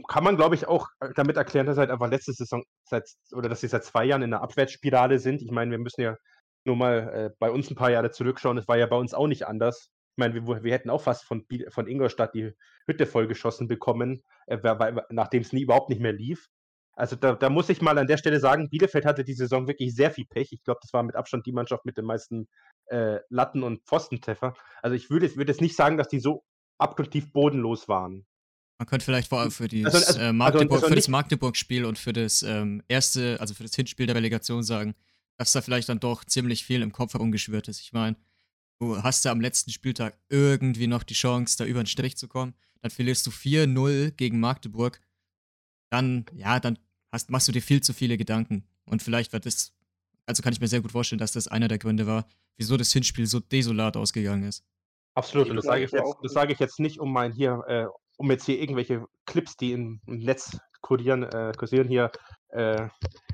kann 0.07 0.23
man 0.23 0.37
glaube 0.37 0.55
ich 0.55 0.67
auch 0.67 0.87
äh, 0.99 1.09
damit 1.15 1.37
erklären, 1.37 1.65
dass 1.65 1.77
halt 1.77 1.91
einfach 1.91 2.09
letzte 2.09 2.33
Saison 2.33 2.63
seit, 2.83 3.09
oder 3.31 3.49
dass 3.49 3.61
sie 3.61 3.67
seit 3.67 3.85
zwei 3.85 4.05
Jahren 4.05 4.21
in 4.21 4.33
einer 4.33 4.43
Abwärtsspirale 4.43 5.19
sind. 5.19 5.41
Ich 5.41 5.51
meine, 5.51 5.71
wir 5.71 5.79
müssen 5.79 6.01
ja 6.01 6.17
nur 6.65 6.75
mal 6.75 7.09
äh, 7.13 7.35
bei 7.39 7.49
uns 7.49 7.69
ein 7.69 7.75
paar 7.75 7.91
Jahre 7.91 8.11
zurückschauen. 8.11 8.57
Es 8.57 8.67
war 8.67 8.77
ja 8.77 8.87
bei 8.87 8.97
uns 8.97 9.13
auch 9.13 9.27
nicht 9.27 9.47
anders. 9.47 9.89
Ich 10.15 10.17
meine, 10.17 10.33
wir, 10.33 10.63
wir 10.63 10.73
hätten 10.73 10.89
auch 10.89 11.01
fast 11.01 11.23
von, 11.25 11.45
von 11.69 11.87
Ingolstadt 11.87 12.33
die 12.33 12.51
Hütte 12.87 13.05
vollgeschossen 13.05 13.67
bekommen, 13.67 14.23
äh, 14.47 14.57
nachdem 15.09 15.41
es 15.41 15.53
nie 15.53 15.61
überhaupt 15.61 15.89
nicht 15.89 16.01
mehr 16.01 16.13
lief. 16.13 16.47
Also 16.97 17.15
da, 17.15 17.35
da 17.35 17.51
muss 17.51 17.69
ich 17.69 17.79
mal 17.79 17.95
an 17.99 18.07
der 18.07 18.17
Stelle 18.17 18.39
sagen, 18.39 18.69
Bielefeld 18.69 19.05
hatte 19.05 19.23
die 19.23 19.35
Saison 19.35 19.67
wirklich 19.67 19.93
sehr 19.93 20.09
viel 20.09 20.25
Pech. 20.25 20.51
Ich 20.51 20.63
glaube, 20.63 20.79
das 20.81 20.91
war 20.93 21.03
mit 21.03 21.15
Abstand 21.15 21.45
die 21.45 21.51
Mannschaft 21.51 21.85
mit 21.85 21.95
den 21.95 22.05
meisten 22.05 22.47
äh, 22.87 23.19
Latten- 23.29 23.61
und 23.61 23.83
Pfostentreffer. 23.85 24.55
Also 24.81 24.95
ich 24.95 25.11
würde 25.11 25.33
würde 25.35 25.51
jetzt 25.51 25.61
nicht 25.61 25.75
sagen, 25.75 25.97
dass 25.97 26.07
die 26.07 26.19
so 26.19 26.43
abgrundtief 26.79 27.31
bodenlos 27.31 27.87
waren. 27.87 28.25
Man 28.79 28.87
könnte 28.87 29.05
vielleicht 29.05 29.29
vor 29.29 29.41
allem 29.41 29.51
für, 29.51 29.67
dieses, 29.67 29.93
also- 29.93 30.19
äh, 30.19 30.23
also- 30.23 30.33
Magdeburg, 30.33 30.71
also 30.71 30.87
für 30.87 30.95
das 30.95 31.07
Magdeburg-Spiel 31.07 31.85
und 31.85 31.99
für 31.99 32.13
das 32.13 32.41
ähm, 32.41 32.81
erste, 32.87 33.39
also 33.39 33.53
für 33.53 33.63
das 33.63 33.75
Hinspiel 33.75 34.07
der 34.07 34.15
Relegation 34.15 34.63
sagen, 34.63 34.95
dass 35.37 35.51
da 35.51 35.61
vielleicht 35.61 35.89
dann 35.89 35.99
doch 35.99 36.25
ziemlich 36.25 36.65
viel 36.65 36.81
im 36.81 36.91
Kopf 36.91 37.13
herumgeschwört 37.13 37.67
ist. 37.67 37.79
Ich 37.79 37.93
meine, 37.93 38.15
du 38.79 39.03
hast 39.03 39.23
ja 39.23 39.31
am 39.31 39.41
letzten 39.41 39.69
Spieltag 39.69 40.17
irgendwie 40.29 40.87
noch 40.87 41.03
die 41.03 41.13
Chance, 41.13 41.57
da 41.59 41.65
über 41.65 41.83
den 41.83 41.87
Strich 41.87 42.17
zu 42.17 42.27
kommen. 42.27 42.55
Dann 42.81 42.89
verlierst 42.89 43.27
du 43.27 43.29
4-0 43.29 44.11
gegen 44.11 44.39
Magdeburg. 44.39 44.99
Dann, 45.91 46.25
ja, 46.33 46.59
dann 46.59 46.79
hast, 47.11 47.29
machst 47.29 47.47
du 47.47 47.51
dir 47.51 47.61
viel 47.61 47.81
zu 47.81 47.93
viele 47.93 48.17
Gedanken. 48.17 48.63
Und 48.85 49.01
vielleicht 49.01 49.33
wird 49.33 49.45
das, 49.45 49.73
also 50.25 50.43
kann 50.43 50.53
ich 50.53 50.61
mir 50.61 50.67
sehr 50.67 50.81
gut 50.81 50.91
vorstellen, 50.91 51.19
dass 51.19 51.31
das 51.31 51.47
einer 51.47 51.67
der 51.67 51.77
Gründe 51.77 52.07
war, 52.07 52.27
wieso 52.57 52.77
das 52.77 52.91
Hinspiel 52.91 53.27
so 53.27 53.39
desolat 53.39 53.97
ausgegangen 53.97 54.43
ist. 54.43 54.63
Absolut, 55.15 55.49
und 55.49 55.55
das 55.55 55.65
sage 55.65 55.83
ich 55.83 55.91
jetzt, 55.91 56.03
auch 56.03 56.21
das 56.21 56.33
sage 56.33 56.53
ich 56.53 56.59
jetzt 56.59 56.79
nicht, 56.79 56.99
um 56.99 57.11
mein 57.11 57.31
hier, 57.31 57.63
äh, 57.67 57.85
um 58.17 58.29
jetzt 58.29 58.45
hier 58.45 58.59
irgendwelche 58.59 59.05
Clips, 59.25 59.57
die 59.57 59.71
im, 59.71 59.99
im 60.05 60.19
Netz 60.19 60.57
kursieren, 60.81 61.23
äh, 61.23 61.53
kursieren 61.57 61.87
hier, 61.87 62.11
äh, 62.49 62.87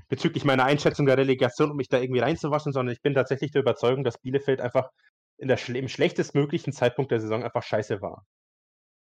bezüglich 0.08 0.46
meiner 0.46 0.64
Einschätzung 0.64 1.06
der 1.06 1.18
Relegation, 1.18 1.72
um 1.72 1.78
mich 1.78 1.90
da 1.90 2.00
irgendwie 2.00 2.22
reinzuwaschen, 2.22 2.72
sondern 2.72 2.94
ich 2.94 3.02
bin 3.02 3.14
tatsächlich 3.14 3.52
der 3.52 3.62
Überzeugung, 3.62 4.04
dass 4.04 4.18
Bielefeld 4.18 4.62
einfach 4.62 4.92
in 5.38 5.48
der, 5.48 5.60
im 5.70 5.90
schlechtestmöglichen 5.90 6.72
Zeitpunkt 6.72 7.12
der 7.12 7.20
Saison 7.20 7.44
einfach 7.44 7.64
scheiße 7.64 8.02
war. 8.02 8.26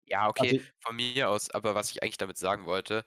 Ja, 0.06 0.28
okay, 0.28 0.60
Also- 0.60 0.66
von 0.82 0.96
mir 0.96 1.30
aus, 1.30 1.50
aber 1.52 1.76
was 1.76 1.92
ich 1.92 2.04
eigentlich 2.04 2.18
damit 2.18 2.38
sagen 2.38 2.66
wollte, 2.66 3.06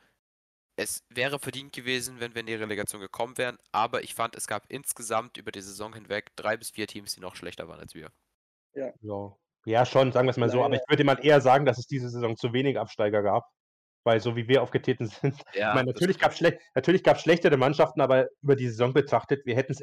es 0.77 1.05
wäre 1.09 1.39
verdient 1.39 1.73
gewesen, 1.73 2.21
wenn 2.21 2.35
wir 2.35 2.41
in 2.41 2.47
die 2.47 2.55
Relegation 2.55 3.01
gekommen 3.01 3.39
wären, 3.39 3.57
aber 3.73 4.03
ich 4.03 4.15
fand, 4.15 4.37
es 4.37 4.47
gab 4.47 4.65
insgesamt 4.69 5.39
über 5.39 5.51
die 5.51 5.63
Saison 5.63 5.95
hinweg 5.95 6.31
drei 6.37 6.57
bis 6.57 6.71
vier 6.71 6.87
Teams, 6.87 7.15
die 7.15 7.21
noch 7.21 7.35
schlechter 7.35 7.67
waren 7.67 7.81
als 7.81 7.95
wir. 7.95 8.11
Ja, 8.75 8.93
ja 9.65 9.87
schon, 9.87 10.13
sagen 10.13 10.27
wir 10.27 10.33
es 10.33 10.37
mal 10.37 10.51
so, 10.51 10.63
aber 10.63 10.75
ich 10.75 10.83
würde 10.89 11.03
mal 11.03 11.19
eher 11.25 11.41
sagen, 11.41 11.65
dass 11.65 11.79
es 11.79 11.87
diese 11.87 12.11
Saison 12.11 12.37
zu 12.37 12.53
wenig 12.53 12.79
Absteiger 12.79 13.23
gab. 13.23 13.45
Weil 14.05 14.21
so 14.21 14.37
wie 14.37 14.47
wir 14.47 14.63
aufgetreten 14.63 15.09
sind, 15.09 15.35
Ja, 15.55 15.71
ich 15.71 15.75
meine, 15.75 15.91
natürlich 15.91 16.19
gab 16.19 16.31
es 16.31 16.39
schle 16.39 16.61
natürlich 16.75 17.03
schlechtere 17.21 17.57
Mannschaften, 17.57 18.01
aber 18.01 18.29
über 18.41 18.55
die 18.55 18.69
Saison 18.69 18.93
betrachtet, 18.93 19.45
wir 19.47 19.57
hätten 19.57 19.73
es. 19.73 19.83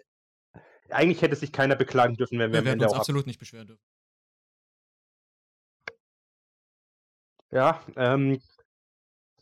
Eigentlich 0.89 1.21
hätte 1.21 1.35
sich 1.35 1.51
keiner 1.51 1.75
beklagen 1.75 2.15
dürfen, 2.15 2.39
wenn 2.39 2.51
wir 2.51 2.59
Ja, 2.59 2.65
wir 2.65 2.71
hätten 2.71 2.83
uns 2.83 2.93
absolut 2.93 3.25
nicht 3.25 3.39
beschweren 3.39 3.67
dürfen. 3.67 3.83
Ja, 7.51 7.81
ähm, 7.97 8.39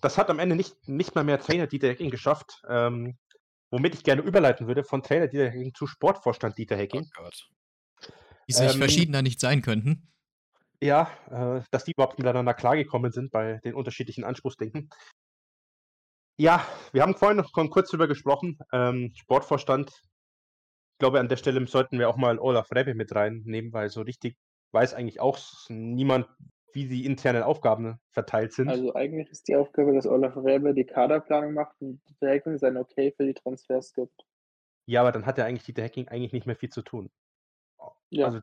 das 0.01 0.17
hat 0.17 0.29
am 0.29 0.39
Ende 0.39 0.55
nicht, 0.55 0.87
nicht 0.87 1.15
mal 1.15 1.23
mehr 1.23 1.39
Trainer 1.39 1.67
Dieter 1.67 1.89
Hecking 1.89 2.09
geschafft. 2.09 2.61
Ähm, 2.67 3.17
womit 3.71 3.95
ich 3.95 4.03
gerne 4.03 4.21
überleiten 4.21 4.67
würde 4.67 4.83
von 4.83 5.01
Trainer 5.01 5.27
Dieter 5.27 5.49
Hecking 5.49 5.73
zu 5.73 5.87
Sportvorstand 5.87 6.57
Dieter 6.57 6.75
Oh 6.75 6.79
Hecking. 6.79 7.09
Gott. 7.15 7.49
Die 8.49 8.53
sich 8.53 8.73
Ähm, 8.73 8.79
verschiedener 8.79 9.21
nicht 9.21 9.39
sein 9.39 9.61
könnten. 9.61 10.11
Ja, 10.81 11.11
äh, 11.29 11.61
dass 11.71 11.83
die 11.83 11.91
überhaupt 11.91 12.17
miteinander 12.17 12.53
klargekommen 12.53 13.11
sind 13.11 13.31
bei 13.31 13.59
den 13.63 13.75
unterschiedlichen 13.75 14.23
Anspruchsdenken. 14.23 14.89
Ja, 16.37 16.65
wir 16.91 17.03
haben 17.03 17.15
vorhin 17.15 17.37
noch 17.37 17.51
schon 17.53 17.69
kurz 17.69 17.91
drüber 17.91 18.07
gesprochen. 18.07 18.57
Ähm, 18.73 19.13
Sportvorstand. 19.15 19.91
Ich 19.91 20.97
glaube, 20.97 21.19
an 21.19 21.29
der 21.29 21.37
Stelle 21.37 21.65
sollten 21.67 21.99
wir 21.99 22.09
auch 22.09 22.17
mal 22.17 22.39
Olaf 22.39 22.71
Rebbe 22.71 22.95
mit 22.95 23.13
reinnehmen, 23.13 23.73
weil 23.73 23.89
so 23.89 24.01
richtig 24.01 24.37
weiß 24.71 24.93
eigentlich 24.93 25.19
auch 25.19 25.39
niemand, 25.69 26.27
wie 26.73 26.87
die 26.87 27.05
internen 27.05 27.43
Aufgaben 27.43 27.99
verteilt 28.11 28.53
sind. 28.53 28.69
Also 28.69 28.95
eigentlich 28.95 29.29
ist 29.29 29.47
die 29.49 29.55
Aufgabe, 29.55 29.93
dass 29.93 30.07
Olaf 30.07 30.35
Räbe 30.35 30.73
die 30.73 30.85
Kaderplanung 30.85 31.53
macht 31.53 31.79
und 31.79 32.01
der 32.23 32.31
Hecking 32.31 32.57
sein 32.57 32.75
Okay 32.75 33.13
für 33.15 33.23
die 33.27 33.35
Transfers 33.35 33.93
gibt. 33.93 34.25
ja, 34.85 35.01
aber 35.01 35.11
dann 35.11 35.25
hat 35.25 35.37
er 35.39 35.45
eigentlich 35.45 35.63
Dieter 35.63 35.81
Hecking 35.83 36.07
eigentlich 36.07 36.33
nicht 36.33 36.45
mehr 36.45 36.55
viel 36.55 36.69
zu 36.69 36.81
tun. 36.83 37.11
Ja, 38.09 38.27
Also, 38.27 38.39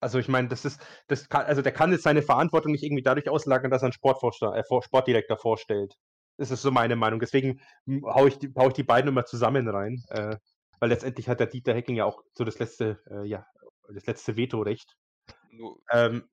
also 0.00 0.18
ich 0.18 0.28
meine, 0.28 0.48
das 0.48 0.64
ist, 0.64 0.80
das 1.08 1.28
kann, 1.28 1.46
also 1.46 1.62
der 1.62 1.72
kann 1.72 1.92
jetzt 1.92 2.02
seine 2.04 2.22
Verantwortung 2.22 2.72
nicht 2.72 2.84
irgendwie 2.84 3.02
dadurch 3.02 3.28
auslagern, 3.28 3.70
dass 3.70 3.82
er 3.82 3.86
einen 3.86 3.92
Sportvorstand, 3.92 4.56
äh, 4.56 4.82
Sportdirektor 4.82 5.38
vorstellt. 5.38 5.94
Das 6.38 6.50
ist 6.50 6.62
so 6.62 6.70
meine 6.70 6.96
Meinung. 6.96 7.18
Deswegen 7.20 7.60
hm, 7.86 8.02
hau 8.04 8.26
ich, 8.26 8.38
die- 8.38 8.52
hau 8.56 8.68
ich 8.68 8.74
die 8.74 8.82
beiden 8.82 9.08
immer 9.08 9.24
zusammen 9.24 9.68
rein, 9.68 10.02
äh, 10.10 10.36
weil 10.80 10.90
letztendlich 10.90 11.28
hat 11.28 11.40
der 11.40 11.46
Dieter 11.46 11.74
Hecking 11.74 11.96
ja 11.96 12.04
auch 12.04 12.22
so 12.32 12.44
das 12.44 12.58
letzte, 12.58 13.00
äh, 13.10 13.26
ja, 13.26 13.46
das 13.92 14.06
letzte 14.06 14.36
Vetorecht. 14.36 14.96
Ähm, 15.92 16.28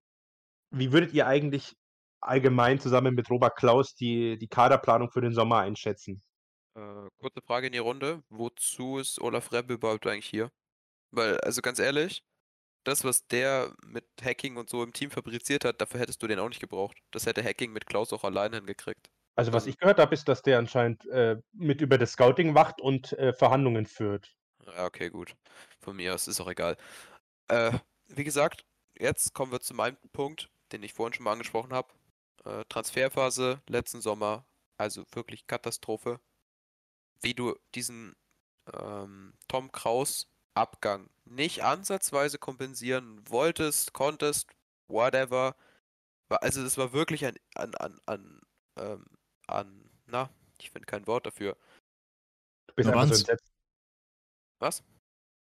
wie 0.73 0.91
würdet 0.91 1.13
ihr 1.13 1.27
eigentlich 1.27 1.75
allgemein 2.21 2.79
zusammen 2.79 3.15
mit 3.15 3.29
Robert 3.29 3.55
Klaus 3.57 3.95
die, 3.95 4.37
die 4.37 4.47
Kaderplanung 4.47 5.09
für 5.11 5.21
den 5.21 5.33
Sommer 5.33 5.59
einschätzen? 5.59 6.21
äh, 6.75 7.07
kurze 7.19 7.41
Frage 7.45 7.67
in 7.67 7.73
die 7.73 7.79
Runde. 7.79 8.23
Wozu 8.29 8.97
ist 8.97 9.21
Olaf 9.21 9.51
Rebbe 9.51 9.75
überhaupt 9.75 10.07
eigentlich 10.07 10.25
hier? 10.29 10.49
Weil, 11.11 11.39
also 11.41 11.61
ganz 11.61 11.79
ehrlich, 11.79 12.23
das, 12.83 13.03
was 13.03 13.27
der 13.27 13.73
mit 13.85 14.05
Hacking 14.23 14.57
und 14.57 14.69
so 14.69 14.83
im 14.83 14.93
Team 14.93 15.11
fabriziert 15.11 15.65
hat, 15.65 15.79
dafür 15.81 15.99
hättest 15.99 16.21
du 16.23 16.27
den 16.27 16.39
auch 16.39 16.49
nicht 16.49 16.59
gebraucht. 16.61 16.97
Das 17.11 17.25
hätte 17.27 17.43
Hacking 17.43 17.71
mit 17.73 17.85
Klaus 17.85 18.11
auch 18.13 18.23
alleine 18.23 18.57
hingekriegt. 18.57 19.09
Also 19.35 19.51
was 19.53 19.63
Also- 19.63 19.69
ich 19.69 19.77
gehört 19.77 19.99
habe, 19.99 20.13
ist, 20.13 20.27
dass 20.27 20.41
der 20.41 20.59
anscheinend 20.59 21.05
äh, 21.07 21.37
mit 21.53 21.81
über 21.81 21.97
das 21.97 22.13
Scouting 22.13 22.55
wacht 22.55 22.81
und 22.81 23.13
äh, 23.13 23.33
Verhandlungen 23.33 23.85
führt. 23.85 24.35
Ja, 24.65 24.85
okay, 24.85 25.09
gut. 25.09 25.35
Von 25.81 25.95
mir 25.97 26.13
aus 26.15 26.27
ist 26.27 26.39
auch 26.41 26.49
egal. 26.49 26.77
Äh, 27.49 27.77
wie 28.07 28.23
gesagt, 28.23 28.65
jetzt 28.97 29.33
kommen 29.33 29.51
wir 29.51 29.59
zu 29.59 29.73
meinem 29.73 29.97
Punkt, 30.11 30.49
den 30.73 30.83
ich 30.83 30.93
vorhin 30.93 31.13
schon 31.13 31.23
mal 31.23 31.31
angesprochen 31.33 31.71
habe. 31.73 31.93
Äh, 32.43 32.65
Transferphase 32.67 33.61
letzten 33.69 34.01
Sommer, 34.01 34.45
also 34.77 35.05
wirklich 35.13 35.47
Katastrophe. 35.47 36.19
Wie 37.21 37.33
du 37.33 37.55
diesen 37.75 38.15
ähm, 38.73 39.33
Tom 39.47 39.71
Kraus 39.71 40.27
Abgang 40.55 41.09
nicht 41.25 41.63
ansatzweise 41.63 42.37
kompensieren 42.37 43.21
wolltest, 43.29 43.93
konntest, 43.93 44.51
whatever. 44.87 45.55
Also 46.29 46.63
das 46.63 46.77
war 46.77 46.93
wirklich 46.93 47.25
ein 47.25 47.37
an 47.55 47.73
an 47.75 47.99
an 48.05 48.41
ähm, 48.77 49.05
an 49.47 49.89
na, 50.07 50.29
ich 50.59 50.69
finde 50.71 50.85
kein 50.85 51.07
Wort 51.07 51.25
dafür. 51.25 51.57
Du 52.67 52.73
bist 52.75 52.85
so 52.87 52.91
Ignoranz. 52.91 53.19
entsetzt. 53.19 53.51
Was? 54.59 54.83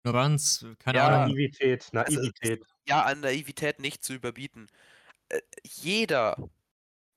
Ignoranz, 0.05 0.67
keine 0.79 0.99
Ja, 0.99 1.09
Ahnung. 1.09 1.35
Naivität, 1.35 1.89
Naivität. 1.93 2.65
ja, 2.87 3.03
an 3.05 3.21
Naivität 3.21 3.81
nicht 3.81 4.05
zu 4.05 4.13
überbieten. 4.15 4.69
Jeder 5.63 6.37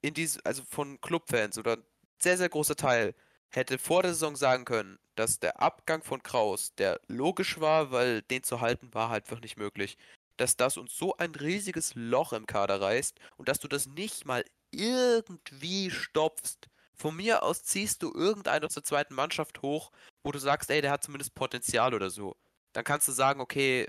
in 0.02 0.14
diesem, 0.14 0.42
also 0.46 0.64
von 0.70 1.00
Clubfans 1.02 1.58
oder 1.58 1.78
ein 1.78 1.84
sehr, 2.20 2.38
sehr 2.38 2.50
großer 2.50 2.76
Teil, 2.76 3.14
hätte 3.50 3.78
vor 3.78 4.04
der 4.04 4.14
Saison 4.14 4.36
sagen 4.36 4.66
können, 4.66 5.00
dass 5.16 5.40
der 5.40 5.62
Abgang 5.62 6.04
von 6.04 6.22
Kraus, 6.22 6.74
der 6.76 7.00
logisch 7.08 7.60
war, 7.60 7.92
weil 7.92 8.22
den 8.24 8.44
zu 8.44 8.62
halten 8.62 8.94
war 8.94 9.10
halt 9.10 9.26
einfach 9.26 9.42
nicht 9.42 9.58
möglich, 9.58 9.98
dass 10.38 10.56
das 10.56 10.78
uns 10.78 10.96
so 10.96 11.18
ein 11.18 11.34
riesiges 11.34 11.94
Loch 11.96 12.34
im 12.34 12.46
Kader 12.46 12.80
reißt 12.82 13.20
und 13.38 13.50
dass 13.50 13.60
du 13.60 13.68
das 13.68 13.88
nicht 13.88 14.26
mal 14.26 14.46
irgendwie 14.72 15.90
stopfst. 15.90 16.70
Von 16.94 17.16
mir 17.16 17.44
aus 17.44 17.64
ziehst 17.64 18.04
du 18.04 18.14
irgendeinen 18.14 18.66
aus 18.66 18.74
der 18.74 18.84
zweiten 18.84 19.16
Mannschaft 19.16 19.62
hoch, 19.62 19.92
wo 20.24 20.32
du 20.32 20.40
sagst, 20.40 20.70
ey, 20.70 20.82
der 20.82 20.92
hat 20.92 21.04
zumindest 21.04 21.36
Potenzial 21.36 21.94
oder 21.94 22.10
so. 22.10 22.36
Dann 22.74 22.84
kannst 22.84 23.08
du 23.08 23.12
sagen, 23.12 23.40
okay, 23.42 23.88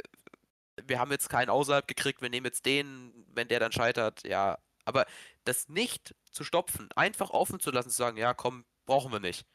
wir 0.87 0.99
haben 0.99 1.11
jetzt 1.11 1.29
keinen 1.29 1.51
außerhalb 1.51 1.87
gekriegt, 1.87 2.23
wir 2.23 2.31
nehmen 2.31 2.47
jetzt 2.47 2.67
den, 2.67 3.13
wenn 3.33 3.49
der 3.49 3.61
dann 3.61 3.73
scheitert, 3.73 4.27
ja. 4.27 4.59
Aber 4.85 5.07
das 5.45 5.69
nicht 5.69 6.15
zu 6.31 6.45
stopfen, 6.45 6.89
einfach 6.97 7.31
offen 7.31 7.61
zu 7.61 7.71
lassen, 7.71 7.91
zu 7.91 7.97
sagen, 7.97 8.17
ja, 8.17 8.35
komm, 8.35 8.65
brauchen 8.87 9.13
wir 9.13 9.21
nicht. 9.21 9.47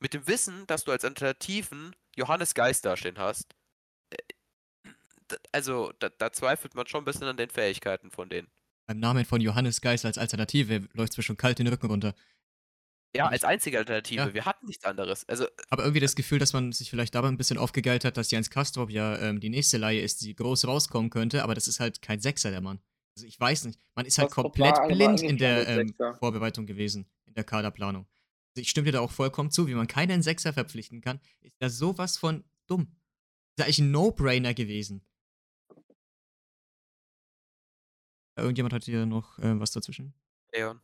Mit 0.00 0.14
dem 0.14 0.26
Wissen, 0.26 0.66
dass 0.66 0.84
du 0.84 0.92
als 0.92 1.04
Alternativen 1.04 1.94
Johannes 2.16 2.54
Geist 2.54 2.84
dastehen 2.84 3.18
hast, 3.18 3.54
äh, 4.10 4.16
also 5.52 5.92
da, 5.98 6.08
da 6.08 6.32
zweifelt 6.32 6.74
man 6.74 6.86
schon 6.86 7.02
ein 7.02 7.04
bisschen 7.04 7.28
an 7.28 7.36
den 7.36 7.50
Fähigkeiten 7.50 8.10
von 8.10 8.28
denen. 8.28 8.48
Beim 8.86 8.98
Namen 8.98 9.24
von 9.24 9.40
Johannes 9.40 9.80
Geist 9.80 10.04
als 10.04 10.18
Alternative 10.18 10.88
läuft 10.94 11.12
es 11.12 11.16
mir 11.16 11.22
schon 11.22 11.36
kalt 11.36 11.60
den 11.60 11.68
Rücken 11.68 11.86
runter. 11.86 12.14
Ja, 13.14 13.26
als 13.26 13.42
einzige 13.42 13.78
Alternative. 13.78 14.20
ja. 14.20 14.34
Wir 14.34 14.44
hatten 14.44 14.66
nichts 14.66 14.84
anderes. 14.84 15.28
Also, 15.28 15.46
Aber 15.68 15.82
irgendwie 15.82 16.00
das 16.00 16.14
Gefühl, 16.14 16.38
dass 16.38 16.52
man 16.52 16.70
sich 16.72 16.90
vielleicht 16.90 17.14
dabei 17.14 17.28
ein 17.28 17.36
bisschen 17.36 17.58
aufgegeilt 17.58 18.04
hat, 18.04 18.16
dass 18.16 18.30
Jens 18.30 18.50
Kastrop 18.50 18.90
ja 18.90 19.18
ähm, 19.18 19.40
die 19.40 19.48
nächste 19.48 19.78
Leihe 19.78 20.00
ist, 20.00 20.20
die 20.22 20.34
groß 20.34 20.66
rauskommen 20.66 21.10
könnte, 21.10 21.42
aber 21.42 21.54
das 21.54 21.66
ist 21.66 21.80
halt 21.80 22.02
kein 22.02 22.20
Sechser, 22.20 22.50
der 22.50 22.60
Mann. 22.60 22.80
Also 23.16 23.26
ich 23.26 23.38
weiß 23.38 23.64
nicht, 23.64 23.80
man 23.94 24.06
ist 24.06 24.18
halt 24.18 24.28
Kastrop 24.28 24.54
komplett 24.54 24.76
blind 24.88 25.22
in 25.22 25.38
der 25.38 25.66
ähm. 25.66 25.94
Vorbereitung 26.18 26.66
gewesen, 26.66 27.10
in 27.26 27.34
der 27.34 27.44
Kaderplanung. 27.44 28.06
Also 28.50 28.62
ich 28.62 28.70
stimme 28.70 28.86
dir 28.86 28.92
da 28.92 29.00
auch 29.00 29.10
vollkommen 29.10 29.50
zu, 29.50 29.66
wie 29.66 29.74
man 29.74 29.88
keinen 29.88 30.22
Sechser 30.22 30.52
verpflichten 30.52 31.00
kann, 31.00 31.20
ist 31.40 31.56
da 31.60 31.68
sowas 31.68 32.16
von 32.16 32.44
dumm. 32.68 32.82
Ist 32.82 33.58
ja 33.58 33.64
eigentlich 33.64 33.78
ein 33.80 33.90
No-Brainer 33.90 34.54
gewesen. 34.54 35.04
Irgendjemand 38.36 38.72
hat 38.72 38.84
hier 38.84 39.04
noch 39.04 39.38
äh, 39.40 39.58
was 39.58 39.72
dazwischen? 39.72 40.14
Leon. 40.52 40.80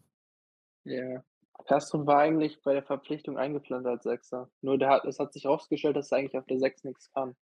Ja. 0.85 1.25
Castro 1.65 2.07
war 2.07 2.19
eigentlich 2.19 2.61
bei 2.63 2.75
der 2.75 2.83
Verpflichtung 2.83 3.39
eingeplant 3.39 3.87
als 3.87 4.05
Sechser. 4.05 4.51
Nur 4.61 4.79
der 4.79 4.91
hat, 4.91 5.05
es 5.05 5.19
hat 5.19 5.33
sich 5.33 5.47
rausgestellt, 5.47 5.97
dass 5.97 6.13
er 6.13 6.19
eigentlich 6.19 6.37
auf 6.37 6.47
der 6.47 6.59
Sechs 6.59 6.85
nichts 6.85 7.11
kann. 7.13 7.35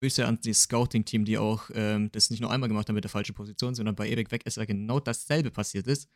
Grüße 0.00 0.26
an 0.26 0.38
das 0.44 0.62
Scouting-Team, 0.62 1.24
die 1.24 1.38
auch 1.38 1.70
ähm, 1.72 2.12
das 2.12 2.30
nicht 2.30 2.40
nur 2.40 2.50
einmal 2.50 2.68
gemacht 2.68 2.88
haben 2.88 2.94
mit 2.94 3.04
der 3.04 3.10
falschen 3.10 3.34
Position, 3.34 3.74
sondern 3.74 3.96
bei 3.96 4.08
Erik 4.08 4.30
Wegesser 4.30 4.66
genau 4.66 5.00
dasselbe 5.00 5.50
passiert 5.50 5.86
ist. 5.86 6.10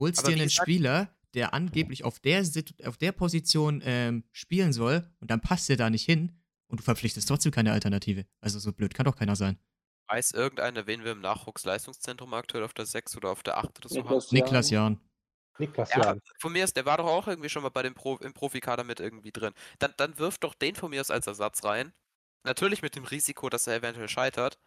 Holst 0.00 0.20
Aber 0.20 0.28
dir 0.28 0.40
einen 0.40 0.50
Spieler, 0.50 1.14
der 1.34 1.52
angeblich 1.52 2.04
auf 2.04 2.18
der, 2.18 2.44
Situ- 2.44 2.82
auf 2.84 2.96
der 2.96 3.12
Position 3.12 3.82
ähm, 3.84 4.24
spielen 4.32 4.72
soll 4.72 5.06
und 5.20 5.30
dann 5.30 5.40
passt 5.40 5.68
er 5.68 5.76
da 5.76 5.90
nicht 5.90 6.06
hin 6.06 6.40
und 6.68 6.80
du 6.80 6.84
verpflichtest 6.84 7.28
trotzdem 7.28 7.52
keine 7.52 7.72
Alternative. 7.72 8.24
Also 8.40 8.58
so 8.58 8.72
blöd 8.72 8.94
kann 8.94 9.04
doch 9.04 9.16
keiner 9.16 9.36
sein. 9.36 9.58
Weiß 10.08 10.30
irgendeiner, 10.32 10.86
wen 10.86 11.04
wir 11.04 11.12
im 11.12 11.20
Nachwuchsleistungszentrum 11.20 12.32
aktuell 12.34 12.64
auf 12.64 12.72
der 12.72 12.86
6 12.86 13.16
oder 13.16 13.30
auf 13.30 13.42
der 13.42 13.58
8 13.58 13.78
oder 13.78 13.88
so 13.88 14.08
haben? 14.08 14.22
Niklas 14.30 14.70
Jahn. 14.70 14.94
Jahn. 14.94 15.00
Niklas 15.58 15.90
Ja, 15.90 16.02
Jan. 16.04 16.20
von 16.40 16.52
mir 16.52 16.64
ist, 16.64 16.76
der 16.76 16.86
war 16.86 16.96
doch 16.98 17.06
auch 17.06 17.26
irgendwie 17.26 17.48
schon 17.48 17.62
mal 17.62 17.68
bei 17.70 17.82
dem 17.82 17.94
Pro, 17.94 18.16
im 18.18 18.32
Profikader 18.32 18.84
mit 18.84 19.00
irgendwie 19.00 19.32
drin. 19.32 19.52
Dann, 19.80 19.92
dann 19.96 20.18
wirf 20.18 20.38
doch 20.38 20.54
den 20.54 20.76
von 20.76 20.90
mir 20.90 21.00
aus 21.00 21.10
als 21.10 21.26
Ersatz 21.26 21.64
rein. 21.64 21.92
Natürlich 22.44 22.80
mit 22.80 22.94
dem 22.96 23.04
Risiko, 23.04 23.48
dass 23.50 23.66
er 23.66 23.76
eventuell 23.76 24.08
scheitert. 24.08 24.58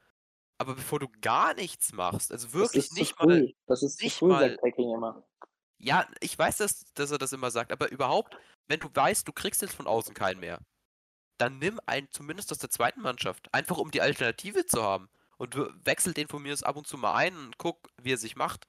Aber 0.60 0.76
bevor 0.76 1.00
du 1.00 1.08
gar 1.22 1.56
nichts 1.56 1.92
machst, 1.94 2.32
also 2.32 2.46
Das 2.48 2.54
wirklich 2.54 2.84
ist 2.86 2.94
nicht 2.94 3.18
zu 3.18 3.26
mal. 3.26 3.40
früh. 3.40 3.54
Das 3.66 3.82
ist 3.82 3.98
zu 3.98 4.04
nicht 4.04 4.18
früh, 4.18 4.28
mal- 4.28 4.60
immer. 4.78 5.24
Ja, 5.80 6.08
ich 6.20 6.38
weiß, 6.38 6.58
dass, 6.58 6.84
dass 6.94 7.10
er 7.10 7.18
das 7.18 7.34
immer 7.34 7.50
sagt, 7.50 7.72
aber 7.72 7.90
überhaupt, 7.90 8.38
wenn 8.68 8.80
du 8.80 8.90
weißt, 8.94 9.28
du 9.28 9.34
kriegst 9.34 9.64
jetzt 9.64 9.74
von 9.74 9.88
außen 9.88 10.14
keinen 10.14 10.40
mehr, 10.42 10.60
dann 11.40 11.58
nimm 11.58 11.80
einen 11.88 12.12
zumindest 12.12 12.52
aus 12.52 12.60
der 12.60 12.70
zweiten 12.70 13.02
Mannschaft. 13.02 13.52
Einfach 13.54 13.78
um 13.78 13.90
die 13.90 14.02
Alternative 14.02 14.68
zu 14.68 14.84
haben. 14.84 15.10
Und 15.42 15.56
we- 15.56 15.74
wechsel 15.86 16.14
den 16.14 16.28
von 16.28 16.44
mir 16.44 16.56
ab 16.62 16.76
und 16.76 16.86
zu 16.86 17.00
mal 17.00 17.16
ein 17.16 17.36
und 17.36 17.58
guck, 17.58 17.90
wie 18.00 18.14
er 18.14 18.18
sich 18.20 18.36
macht. 18.36 18.68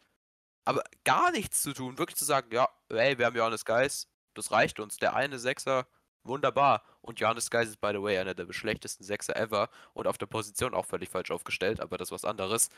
Aber 0.64 0.82
gar 1.04 1.30
nichts 1.30 1.60
zu 1.60 1.74
tun, 1.74 1.98
wirklich 1.98 2.16
zu 2.16 2.24
sagen, 2.24 2.50
ja, 2.50 2.66
ey, 2.88 3.18
wir 3.18 3.26
haben 3.26 3.36
Johannes 3.36 3.66
Geis, 3.66 4.08
das 4.32 4.52
reicht 4.52 4.80
uns. 4.80 4.96
Der 4.96 5.14
eine 5.14 5.38
Sechser, 5.38 5.86
wunderbar. 6.22 6.82
Und 7.02 7.20
Johannes 7.20 7.50
Geis 7.50 7.68
ist, 7.68 7.78
by 7.82 7.90
the 7.92 8.00
way, 8.00 8.16
einer 8.16 8.34
der 8.34 8.50
schlechtesten 8.54 9.04
Sechser 9.04 9.36
ever 9.36 9.68
und 9.92 10.06
auf 10.06 10.16
der 10.16 10.24
Position 10.24 10.72
auch 10.72 10.86
völlig 10.86 11.10
falsch 11.10 11.30
aufgestellt, 11.30 11.78
aber 11.78 11.98
das 11.98 12.08
ist 12.08 12.12
was 12.12 12.24
anderes. 12.24 12.70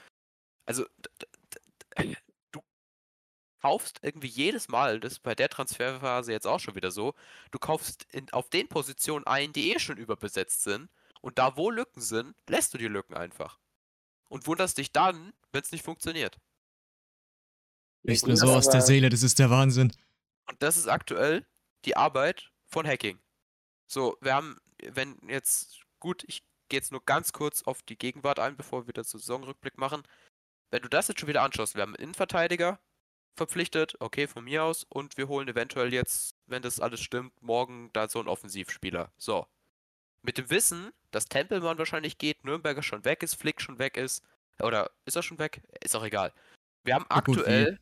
Also, 0.67 0.87
du 2.51 2.61
kaufst 3.63 4.01
irgendwie 4.03 4.27
jedes 4.27 4.67
Mal, 4.67 4.99
das 4.99 5.13
ist 5.13 5.23
bei 5.23 5.37
der 5.37 5.49
Transferphase 5.49 6.33
jetzt 6.33 6.49
auch 6.49 6.59
schon 6.59 6.75
wieder 6.75 6.91
so, 6.91 7.15
du 7.53 7.61
kaufst 7.61 8.09
in, 8.11 8.29
auf 8.33 8.51
den 8.51 8.67
Positionen 8.69 9.25
ein, 9.25 9.53
die 9.53 9.73
eh 9.73 9.79
schon 9.79 9.99
überbesetzt 9.99 10.65
sind. 10.65 10.91
Und 11.21 11.39
da, 11.39 11.57
wo 11.57 11.71
Lücken 11.71 12.01
sind, 12.01 12.35
lässt 12.49 12.75
du 12.75 12.79
die 12.79 12.89
Lücken 12.89 13.15
einfach. 13.15 13.61
Und 14.29 14.47
wunderst 14.47 14.79
dich 14.79 14.93
dann, 14.93 15.33
wenn 15.53 15.63
es 15.63 15.73
nicht 15.73 15.85
funktioniert. 15.85 16.39
Gut, 18.07 18.27
mir 18.27 18.37
so 18.37 18.53
aus 18.53 18.69
der 18.69 18.83
Seele, 18.83 19.09
das 19.09 19.23
ist 19.23 19.39
der 19.39 19.51
Wahnsinn. 19.51 19.93
Und 20.49 20.63
das 20.63 20.77
ist 20.77 20.89
aktuell 20.89 21.47
die 21.85 21.97
Arbeit 21.97 22.51
von 22.67 22.87
Hacking. 22.87 23.19
So, 23.87 24.17
wir 24.21 24.35
haben, 24.35 24.59
wenn 24.83 25.19
jetzt, 25.29 25.81
gut, 26.01 26.25
ich 26.27 26.43
gehe 26.69 26.79
jetzt 26.79 26.93
nur 26.93 27.05
ganz 27.05 27.33
kurz 27.33 27.63
auf 27.63 27.83
die 27.83 27.97
Gegenwart 27.97 28.39
ein, 28.39 28.57
bevor 28.57 28.83
wir 28.83 28.89
wieder 28.89 29.05
zu 29.05 29.19
Saisonrückblick 29.19 29.79
machen. 29.79 30.03
Wenn 30.71 30.83
du 30.83 30.89
das 30.89 31.09
jetzt 31.09 31.21
schon 31.21 31.29
wieder 31.29 31.43
anschaust, 31.43 31.75
wir 31.75 31.83
haben 31.83 31.95
einen 31.95 32.03
Innenverteidiger 32.03 32.81
verpflichtet, 33.37 33.97
okay, 34.01 34.27
von 34.27 34.45
mir 34.45 34.65
aus, 34.65 34.85
und 34.85 35.17
wir 35.17 35.29
holen 35.29 35.49
eventuell 35.49 35.93
jetzt, 35.93 36.37
wenn 36.47 36.63
das 36.63 36.81
alles 36.81 37.01
stimmt, 37.01 37.41
morgen 37.43 37.91
da 37.93 38.09
so 38.09 38.19
einen 38.19 38.29
Offensivspieler. 38.29 39.13
So. 39.17 39.47
Mit 40.25 40.39
dem 40.39 40.49
Wissen, 40.49 40.91
dass 41.11 41.27
Tempelmann 41.27 41.77
wahrscheinlich 41.77 42.17
geht, 42.17 42.45
Nürnberger 42.45 42.83
schon 42.83 43.05
weg 43.05 43.23
ist, 43.23 43.35
Flick 43.35 43.61
schon 43.61 43.79
weg 43.79 43.99
ist, 43.99 44.25
oder 44.59 44.91
ist 45.05 45.17
er 45.17 45.23
schon 45.23 45.39
weg? 45.39 45.61
Ist 45.83 45.95
auch 45.95 46.05
egal. 46.05 46.33
Wir 46.83 46.95
haben 46.95 47.05
aktuell, 47.11 47.79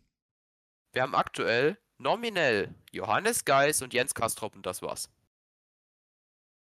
wir 0.93 1.03
haben 1.03 1.15
aktuell 1.15 1.79
nominell 1.99 2.75
Johannes 2.91 3.45
Geis 3.45 3.81
und 3.81 3.95
Jens 3.95 4.13
Kastrop 4.13 4.57
und 4.57 4.67
das 4.67 4.83
war's. 4.83 5.09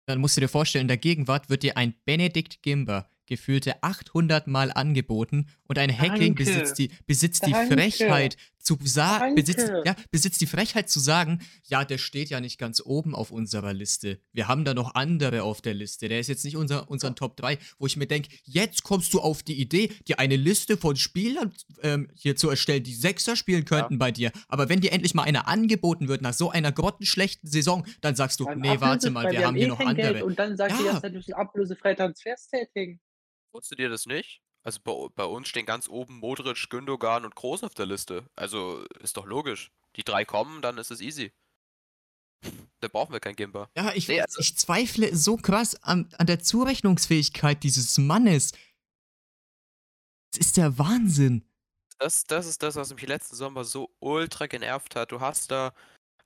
Dann 0.07 0.21
musst 0.21 0.37
du 0.37 0.41
dir 0.41 0.49
vorstellen, 0.49 0.83
in 0.83 0.89
der 0.89 0.97
Gegenwart 0.97 1.49
wird 1.49 1.63
dir 1.63 1.77
ein 1.77 1.95
Benedikt 2.05 2.61
Gimber 2.63 3.09
gefühlte 3.29 3.83
800 3.83 4.47
Mal 4.49 4.73
angeboten 4.73 5.49
und 5.69 5.79
ein 5.79 5.97
Hackling 5.97 6.35
Danke. 6.35 6.45
besitzt 6.45 6.79
die, 6.79 6.91
besitzt 7.07 7.47
die. 7.47 7.53
Frechheit 7.53 8.37
zu 8.59 8.79
sagen, 8.85 9.35
besitzt, 9.35 9.71
ja, 9.85 9.95
besitzt 10.11 10.41
die 10.41 10.47
Frechheit 10.47 10.91
zu 10.91 11.01
sagen, 11.01 11.41
ja, 11.65 11.85
der 11.85 11.99
steht 11.99 12.31
ja 12.31 12.41
nicht 12.41 12.59
ganz 12.59 12.83
oben 12.85 13.15
auf 13.15 13.31
unserer 13.31 13.73
Liste. 13.73 14.21
Wir 14.33 14.49
haben 14.49 14.65
da 14.65 14.75
noch 14.75 14.95
andere 14.95 15.43
auf 15.43 15.61
der 15.61 15.75
Liste. 15.75 16.09
Der 16.09 16.21
ist 16.21 16.29
jetzt 16.29 16.45
nicht 16.45 16.57
unser, 16.57 16.91
unseren 16.91 17.17
Top 17.17 17.37
3, 17.37 17.59
wo 17.79 17.87
ich 17.87 17.97
mir 17.97 18.07
denke, 18.07 18.29
jetzt 18.45 18.83
kommst 18.83 19.15
du 19.15 19.21
auf 19.21 19.43
die 19.43 19.61
Idee, 19.61 19.89
dir 20.07 20.19
eine 20.19 20.37
Liste 20.37 20.77
von 20.77 20.97
Spielern 20.97 21.53
ähm, 21.83 22.11
hier 22.15 22.37
zu 22.37 22.51
erstellen, 22.51 22.83
die 22.83 22.95
Sechser 22.95 23.37
spielen 23.37 23.65
könnten 23.65 23.99
bei 23.99 24.11
dir. 24.11 24.33
Aber 24.49 24.69
wenn 24.69 24.81
dir 24.81 24.93
endlich 24.93 25.15
mal 25.15 25.23
einer 25.23 25.49
angeboten 25.49 26.09
wird 26.09 26.23
nach 26.23 26.35
so 26.35 26.51
einer 26.51 26.73
grottenschlechten 26.73 27.49
Saison, 27.49 27.87
dann 28.01 28.15
sagst 28.15 28.41
du, 28.41 28.45
Beim 28.45 28.61
nee, 28.61 28.81
warte 28.81 29.11
mal, 29.11 29.31
wir 29.31 29.47
haben 29.47 29.57
eh 29.57 29.61
hier 29.61 29.69
noch 29.69 29.79
kein 29.79 29.97
Geld 29.97 30.09
andere. 30.09 30.25
Und 30.25 30.39
dann 30.39 30.57
sagt 30.57 30.79
Ja. 30.81 30.93
dass 30.93 31.03
wir 31.03 31.11
müssen 31.11 31.35
ablösefrei 31.35 31.95
Transfers 31.95 32.49
tätigen. 32.49 33.01
Wusstet 33.53 33.79
ihr 33.79 33.89
das 33.89 34.07
nicht? 34.07 34.43
Also 34.69 34.81
bei, 34.85 35.09
bei 35.15 35.25
uns 35.25 35.49
stehen 35.49 35.65
ganz 35.65 35.89
oben 35.89 36.19
Modric, 36.19 36.69
Gündogan 36.69 37.25
und 37.25 37.35
Groß 37.35 37.65
auf 37.65 37.73
der 37.73 37.87
Liste. 37.87 38.29
Also 38.37 38.85
ist 39.01 39.17
doch 39.17 39.25
logisch. 39.25 39.71
Die 39.97 40.05
drei 40.05 40.27
kommen, 40.27 40.61
dann 40.61 40.77
ist 40.77 40.91
es 40.91 41.01
easy. 41.01 41.33
Da 42.81 42.89
brauchen 42.89 43.15
wir 43.15 43.19
kein 43.21 43.35
Gimba. 43.35 43.71
Ja, 43.75 43.95
ich, 43.95 44.09
Nee, 44.09 44.21
also- 44.21 44.41
ich 44.41 44.59
zweifle 44.59 45.17
so 45.17 45.39
krass 45.39 45.75
an, 45.83 46.11
an 46.19 46.27
der 46.27 46.41
Zurechnungsfähigkeit 46.41 47.63
dieses 47.63 47.97
Mannes. 47.97 48.53
Das 50.33 50.41
ist 50.47 50.59
der 50.59 50.79
Wahnsinn. 50.79 51.49
Das, 51.99 52.25
das 52.25 52.45
ist 52.45 52.63
das, 52.63 52.77
was 52.77 52.93
mich 52.93 53.07
letzten 53.07 53.37
Sommer 53.37 53.65
so 53.65 53.91
ultra 54.01 54.49
genervt 54.49 54.97
hat. 54.97 55.13
Du 55.13 55.21
hast 55.23 55.51
da, 55.51 55.73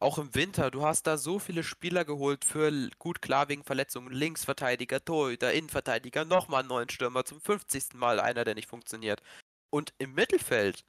auch 0.02 0.18
im 0.18 0.34
Winter, 0.34 0.70
du 0.70 0.84
hast 0.84 1.06
da 1.06 1.16
so 1.16 1.38
viele 1.38 1.62
Spieler 1.62 2.04
geholt 2.04 2.44
für 2.44 2.90
gut 2.98 3.22
klar 3.22 3.48
wegen 3.48 3.64
Verletzungen. 3.64 4.12
Linksverteidiger, 4.12 5.04
Torhüter, 5.04 5.52
Innenverteidiger, 5.52 6.24
nochmal 6.24 6.60
einen 6.60 6.68
neuen 6.68 6.88
Stürmer, 6.90 7.24
zum 7.24 7.40
50. 7.40 7.94
Mal 7.94 8.20
einer, 8.20 8.44
der 8.44 8.54
nicht 8.54 8.68
funktioniert. 8.68 9.22
Und 9.70 9.94
im 9.98 10.14
Mittelfeld, 10.14 10.84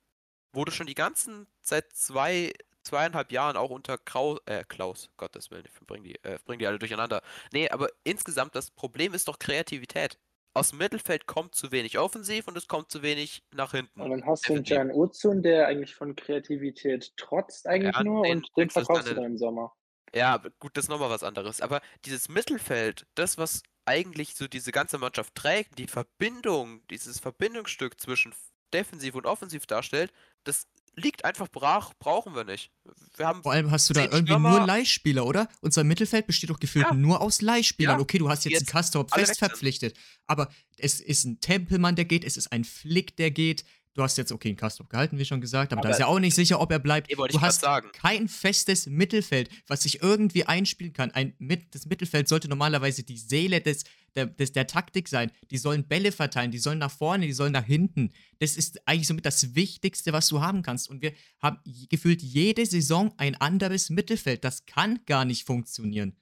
du 0.66 0.72
schon 0.72 0.88
die 0.88 0.95
ganzen, 0.95 1.47
seit 1.61 1.93
zwei, 1.93 2.53
zweieinhalb 2.84 3.32
Jahren 3.32 3.57
auch 3.57 3.70
unter 3.70 3.97
Kraus, 3.97 4.39
äh, 4.45 4.64
Klaus, 4.68 5.09
Gottes 5.18 5.51
Willen, 5.51 5.66
ich 5.66 5.88
bring 5.88 6.03
die, 6.03 6.16
äh, 6.24 6.39
bring 6.45 6.59
die 6.59 6.68
alle 6.68 6.80
durcheinander. 6.80 7.22
Nee, 7.51 7.70
aber 7.70 7.89
insgesamt, 8.03 8.55
das 8.55 8.72
Problem 8.72 9.14
ist 9.14 9.28
doch 9.28 9.39
Kreativität. 9.39 10.18
Aus 10.55 10.69
dem 10.69 10.79
Mittelfeld 10.79 11.25
kommt 11.25 11.55
zu 11.55 11.71
wenig 11.71 11.97
offensiv 11.97 12.47
und 12.47 12.55
es 12.57 12.67
kommt 12.67 12.91
zu 12.91 13.01
wenig 13.01 13.43
nach 13.51 13.71
hinten. 13.71 13.99
Und 14.01 14.11
dann 14.11 14.25
hast 14.25 14.47
du 14.47 14.53
einen. 14.53 14.63
Jan 14.63 14.91
Ozun, 14.91 15.41
der 15.41 15.67
eigentlich 15.67 15.95
von 15.95 16.15
Kreativität 16.15 17.15
trotzt 17.17 17.65
eigentlich 17.65 17.95
Ja, 17.95 18.03
nur 18.03 18.23
den 18.23 18.37
und 18.37 18.49
wechselst 18.55 18.87
vertraust 18.87 19.09
du 19.09 19.15
dann 19.15 19.23
im 19.23 19.37
Sommer. 19.37 19.73
Ja, 20.15 20.37
gut, 20.59 20.77
das 20.77 20.85
ist 20.85 20.89
nochmal 20.89 21.09
was 21.09 21.23
anderes. 21.23 21.59
Aber 21.59 21.81
dieses 22.05 22.29
Mittelfeld, 22.29 23.07
das, 23.15 23.39
was 23.39 23.63
eigentlich 23.85 24.35
so 24.35 24.47
diese 24.47 24.71
ganze 24.71 24.99
Mannschaft 24.99 25.33
trägt, 25.33 25.79
die 25.79 25.87
Verbindung, 25.87 26.85
dieses 26.87 27.19
Verbindungsstück 27.19 27.99
zwischen 27.99 28.33
Defensiv 28.73 29.15
und 29.15 29.25
Offensiv 29.25 29.65
darstellt, 29.65 30.13
das 30.43 30.67
liegt 30.95 31.25
einfach 31.25 31.47
brach, 31.47 31.93
brauchen 31.99 32.35
wir 32.35 32.43
nicht. 32.43 32.71
Wir 33.17 33.27
haben 33.27 33.43
Vor 33.43 33.51
allem 33.51 33.71
hast 33.71 33.89
du 33.89 33.93
da 33.93 34.03
irgendwie 34.03 34.27
Stürmer. 34.27 34.51
nur 34.51 34.65
Leihspieler, 34.67 35.25
oder? 35.25 35.47
Unser 35.61 35.83
Mittelfeld 35.83 36.27
besteht 36.27 36.49
doch 36.49 36.59
gefühlt 36.59 36.85
Ja. 36.87 36.93
nur 36.93 37.21
aus 37.21 37.41
Leihspielern. 37.41 37.97
Ja. 37.97 38.01
Okay, 38.01 38.17
du 38.19 38.29
hast 38.29 38.45
jetzt, 38.45 38.53
einen 38.53 38.59
Jetzt 38.61 38.71
Kastrop 38.71 39.11
alle 39.13 39.25
fest 39.25 39.39
verpflichtet. 39.39 39.95
Aber 40.27 40.49
es 40.77 40.99
ist 40.99 41.25
ein 41.25 41.39
Tempelmann, 41.39 41.95
der 41.95 42.05
geht, 42.05 42.23
es 42.23 42.37
ist 42.37 42.51
ein 42.51 42.63
Flick, 42.63 43.15
der 43.17 43.31
geht. 43.31 43.63
Du 43.95 44.01
hast 44.01 44.17
jetzt, 44.17 44.31
okay, 44.31 44.49
einen 44.49 44.57
Kastrop 44.57 44.89
gehalten, 44.89 45.19
wie 45.19 45.25
schon 45.25 45.39
gesagt, 45.39 45.71
aber, 45.71 45.81
da 45.81 45.89
Aber- 45.89 45.95
ist 45.95 45.99
ja 45.99 46.07
auch 46.07 46.19
nicht 46.19 46.33
sicher, 46.33 46.59
ob 46.59 46.71
er 46.71 46.79
bleibt. 46.79 47.09
Nee, 47.09 47.15
du 47.15 47.41
hast 47.41 47.61
sagen. 47.61 47.91
kein 47.93 48.27
festes 48.27 48.87
Mittelfeld, 48.87 49.49
was 49.67 49.83
sich 49.83 50.01
irgendwie 50.01 50.45
einspielen 50.45 50.93
kann. 50.93 51.11
Ein, 51.11 51.35
mit, 51.37 51.75
das 51.75 51.85
Mittelfeld 51.85 52.27
sollte 52.27 52.47
normalerweise 52.47 53.03
die 53.03 53.17
Seele 53.17 53.61
des, 53.61 53.83
der, 54.15 54.25
des, 54.25 54.51
der 54.51 54.65
Taktik 54.65 55.07
sein. 55.07 55.31
Die 55.51 55.59
sollen 55.59 55.87
Bälle 55.87 56.11
verteilen, 56.11 56.49
die 56.49 56.57
sollen 56.57 56.79
nach 56.79 56.91
vorne, 56.91 57.27
die 57.27 57.33
sollen 57.33 57.53
nach 57.53 57.65
hinten. 57.65 58.11
Das 58.39 58.57
ist 58.57 58.87
eigentlich 58.87 59.07
somit 59.07 59.27
das 59.27 59.53
Wichtigste, 59.53 60.11
was 60.11 60.27
du 60.27 60.41
haben 60.41 60.63
kannst. 60.63 60.89
Und 60.89 61.03
wir 61.03 61.13
haben 61.39 61.59
gefühlt 61.89 62.23
jede 62.23 62.65
Saison 62.65 63.13
ein 63.17 63.35
anderes 63.35 63.91
Mittelfeld. 63.91 64.43
Das 64.43 64.65
kann 64.65 65.05
gar 65.05 65.23
nicht 65.23 65.45
funktionieren. 65.45 66.17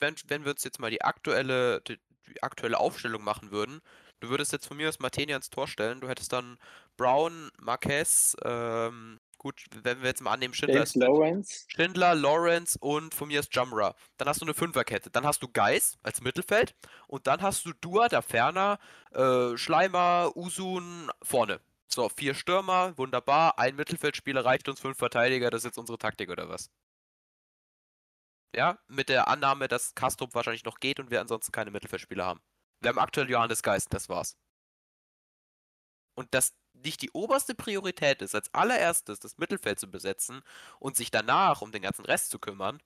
Wenn, 0.00 0.14
wenn 0.28 0.44
wir 0.44 0.50
uns 0.50 0.64
jetzt 0.64 0.80
mal 0.80 0.90
die 0.90 1.00
aktuelle, 1.00 1.80
die, 1.88 1.96
die 2.28 2.42
aktuelle 2.42 2.78
Aufstellung 2.78 3.24
machen 3.24 3.50
würden, 3.52 3.80
du 4.20 4.28
würdest 4.28 4.52
jetzt 4.52 4.66
von 4.66 4.76
mir 4.76 4.88
aus 4.88 4.98
Martini 4.98 5.32
ans 5.32 5.50
Tor 5.50 5.68
stellen, 5.68 6.00
du 6.00 6.08
hättest 6.08 6.32
dann 6.32 6.58
Brown, 6.96 7.50
Marquez, 7.60 8.36
ähm, 8.44 9.18
gut, 9.38 9.64
wenn 9.82 10.00
wir 10.00 10.08
jetzt 10.08 10.22
mal 10.22 10.32
annehmen, 10.32 10.54
Schindler 10.54 10.78
James. 10.78 10.94
Lawrence, 10.96 11.64
Schindler, 11.68 12.14
Lawrence 12.14 12.78
und 12.80 13.14
von 13.14 13.28
mir 13.28 13.40
ist 13.40 13.54
Jamra. 13.54 13.94
Dann 14.16 14.28
hast 14.28 14.40
du 14.40 14.44
eine 14.44 14.54
Fünferkette. 14.54 15.10
Dann 15.10 15.26
hast 15.26 15.42
du 15.42 15.48
Geis 15.48 15.98
als 16.02 16.20
Mittelfeld 16.20 16.74
und 17.06 17.26
dann 17.26 17.42
hast 17.42 17.64
du 17.66 17.72
Dua, 17.80 18.08
der 18.08 18.22
Ferner, 18.22 18.78
äh, 19.12 19.56
Schleimer, 19.56 20.32
Usun 20.34 21.10
vorne. 21.22 21.60
So, 21.88 22.08
vier 22.08 22.34
Stürmer, 22.34 22.96
wunderbar. 22.98 23.58
Ein 23.58 23.76
Mittelfeldspieler 23.76 24.44
reicht 24.44 24.68
uns, 24.68 24.80
fünf 24.80 24.98
Verteidiger. 24.98 25.50
Das 25.50 25.60
ist 25.60 25.66
jetzt 25.66 25.78
unsere 25.78 25.98
Taktik 25.98 26.30
oder 26.30 26.48
was? 26.48 26.70
Ja, 28.54 28.78
mit 28.88 29.08
der 29.08 29.28
Annahme, 29.28 29.68
dass 29.68 29.94
Kastrup 29.94 30.34
wahrscheinlich 30.34 30.64
noch 30.64 30.80
geht 30.80 30.98
und 30.98 31.10
wir 31.10 31.20
ansonsten 31.20 31.52
keine 31.52 31.70
Mittelfeldspieler 31.70 32.24
haben. 32.24 32.40
Wir 32.86 32.90
haben 32.90 33.00
aktuell 33.00 33.28
Johannes 33.28 33.64
Geist, 33.64 33.92
das 33.92 34.08
war's. 34.08 34.36
Und 36.14 36.32
dass 36.32 36.54
nicht 36.72 37.02
die 37.02 37.10
oberste 37.10 37.56
Priorität 37.56 38.22
ist, 38.22 38.36
als 38.36 38.54
allererstes 38.54 39.18
das 39.18 39.38
Mittelfeld 39.38 39.80
zu 39.80 39.90
besetzen 39.90 40.40
und 40.78 40.94
sich 40.94 41.10
danach 41.10 41.62
um 41.62 41.72
den 41.72 41.82
ganzen 41.82 42.04
Rest 42.04 42.30
zu 42.30 42.38
kümmern. 42.38 42.80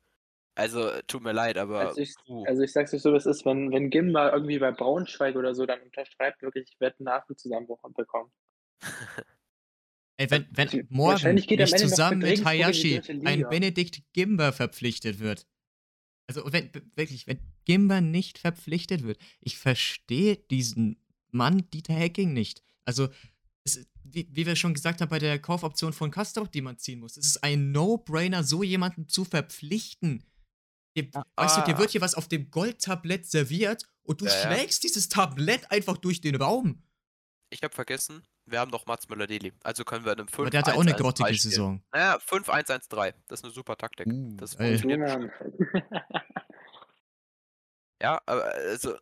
Also, 0.55 0.91
tut 1.07 1.23
mir 1.23 1.33
leid, 1.33 1.59
aber. 1.59 1.81
also 1.81 2.01
ich, 2.01 2.15
also 2.47 2.63
ich 2.63 2.73
sag's 2.73 2.93
dir 2.93 2.99
so, 2.99 3.13
wie 3.13 3.19
es 3.19 3.27
ist, 3.27 3.45
wenn, 3.45 3.73
wenn 3.73 3.91
Gimba 3.91 4.33
irgendwie 4.33 4.59
bei 4.59 4.73
Braunschweig 4.73 5.37
oder 5.37 5.55
so 5.55 5.67
dann 5.67 5.83
unterschreibt, 5.83 6.41
wirklich, 6.41 6.71
ich 6.73 6.81
werde 6.81 7.01
einen 7.01 7.05
Nervenzusammenbruch 7.05 7.83
bekommen. 7.95 8.33
Ey, 10.17 10.31
wenn, 10.31 10.49
wenn 10.51 10.87
morgen 10.89 11.35
nicht 11.35 11.79
zusammen 11.79 12.21
mit 12.21 12.43
Hayashi 12.43 13.03
ein 13.27 13.47
Benedikt 13.51 14.03
Gimber 14.15 14.53
verpflichtet 14.55 15.21
wird. 15.21 15.47
Also 16.31 16.45
wenn, 16.53 16.71
wirklich, 16.95 17.27
wenn 17.27 17.41
Gimber 17.65 18.01
nicht 18.01 18.39
verpflichtet 18.39 19.03
wird, 19.03 19.19
ich 19.41 19.59
verstehe 19.59 20.37
diesen 20.37 20.97
Mann 21.33 21.69
Dieter 21.73 21.95
Hecking 21.95 22.33
nicht. 22.33 22.63
Also 22.85 23.09
es, 23.65 23.85
wie, 24.05 24.29
wie 24.31 24.47
wir 24.47 24.55
schon 24.55 24.73
gesagt 24.73 25.01
haben, 25.01 25.09
bei 25.09 25.19
der 25.19 25.41
Kaufoption 25.41 25.93
von 25.93 26.13
Kastrop, 26.13 26.53
die 26.53 26.61
man 26.63 26.79
ziehen 26.79 27.01
muss, 27.01 27.17
es 27.17 27.27
ist 27.27 27.43
ein 27.43 27.73
No-Brainer, 27.73 28.45
so 28.45 28.63
jemanden 28.63 29.09
zu 29.09 29.25
verpflichten. 29.25 30.23
Dir, 30.97 31.09
Ah. 31.15 31.25
Weißt 31.35 31.57
du, 31.57 31.63
dir 31.65 31.79
wird 31.79 31.91
hier 31.91 32.01
was 32.01 32.15
auf 32.15 32.29
dem 32.29 32.49
Goldtablett 32.53 33.27
serviert 33.27 33.89
und 34.05 34.21
du 34.21 34.27
Ja, 34.27 34.31
ja. 34.33 34.55
schlägst 34.55 34.85
dieses 34.85 35.09
Tablett 35.09 35.69
einfach 35.73 35.97
durch 35.99 36.21
den 36.21 36.37
Raum. 36.37 36.81
Ich 37.51 37.61
habe 37.65 37.75
vergessen, 37.75 38.23
wir 38.51 38.61
haben 38.61 38.71
noch 38.71 38.87
Mats 38.87 39.09
Müller-Deli. 39.09 39.53
Also 39.63 39.85
können 39.85 40.05
wir 40.05 40.13
in 40.13 40.19
einem 40.21 40.29
5 40.29 40.39
Aber 40.41 40.51
der 40.51 40.61
hatte 40.61 40.75
auch 40.75 40.81
eine 40.81 40.95
grottige 40.95 41.35
Saison. 41.35 41.83
Naja, 41.93 42.17
5-1-1-3. 42.19 43.15
Das 43.29 43.41
ist 43.41 43.45
eine 43.45 43.53
super 43.53 43.77
Taktik. 43.77 44.07
Uh, 44.07 44.37
das 44.37 44.55
funktioniert 44.55 45.01
Mann. 45.01 45.31
Ja, 48.03 48.21
aber 48.27 48.45
also. 48.55 48.97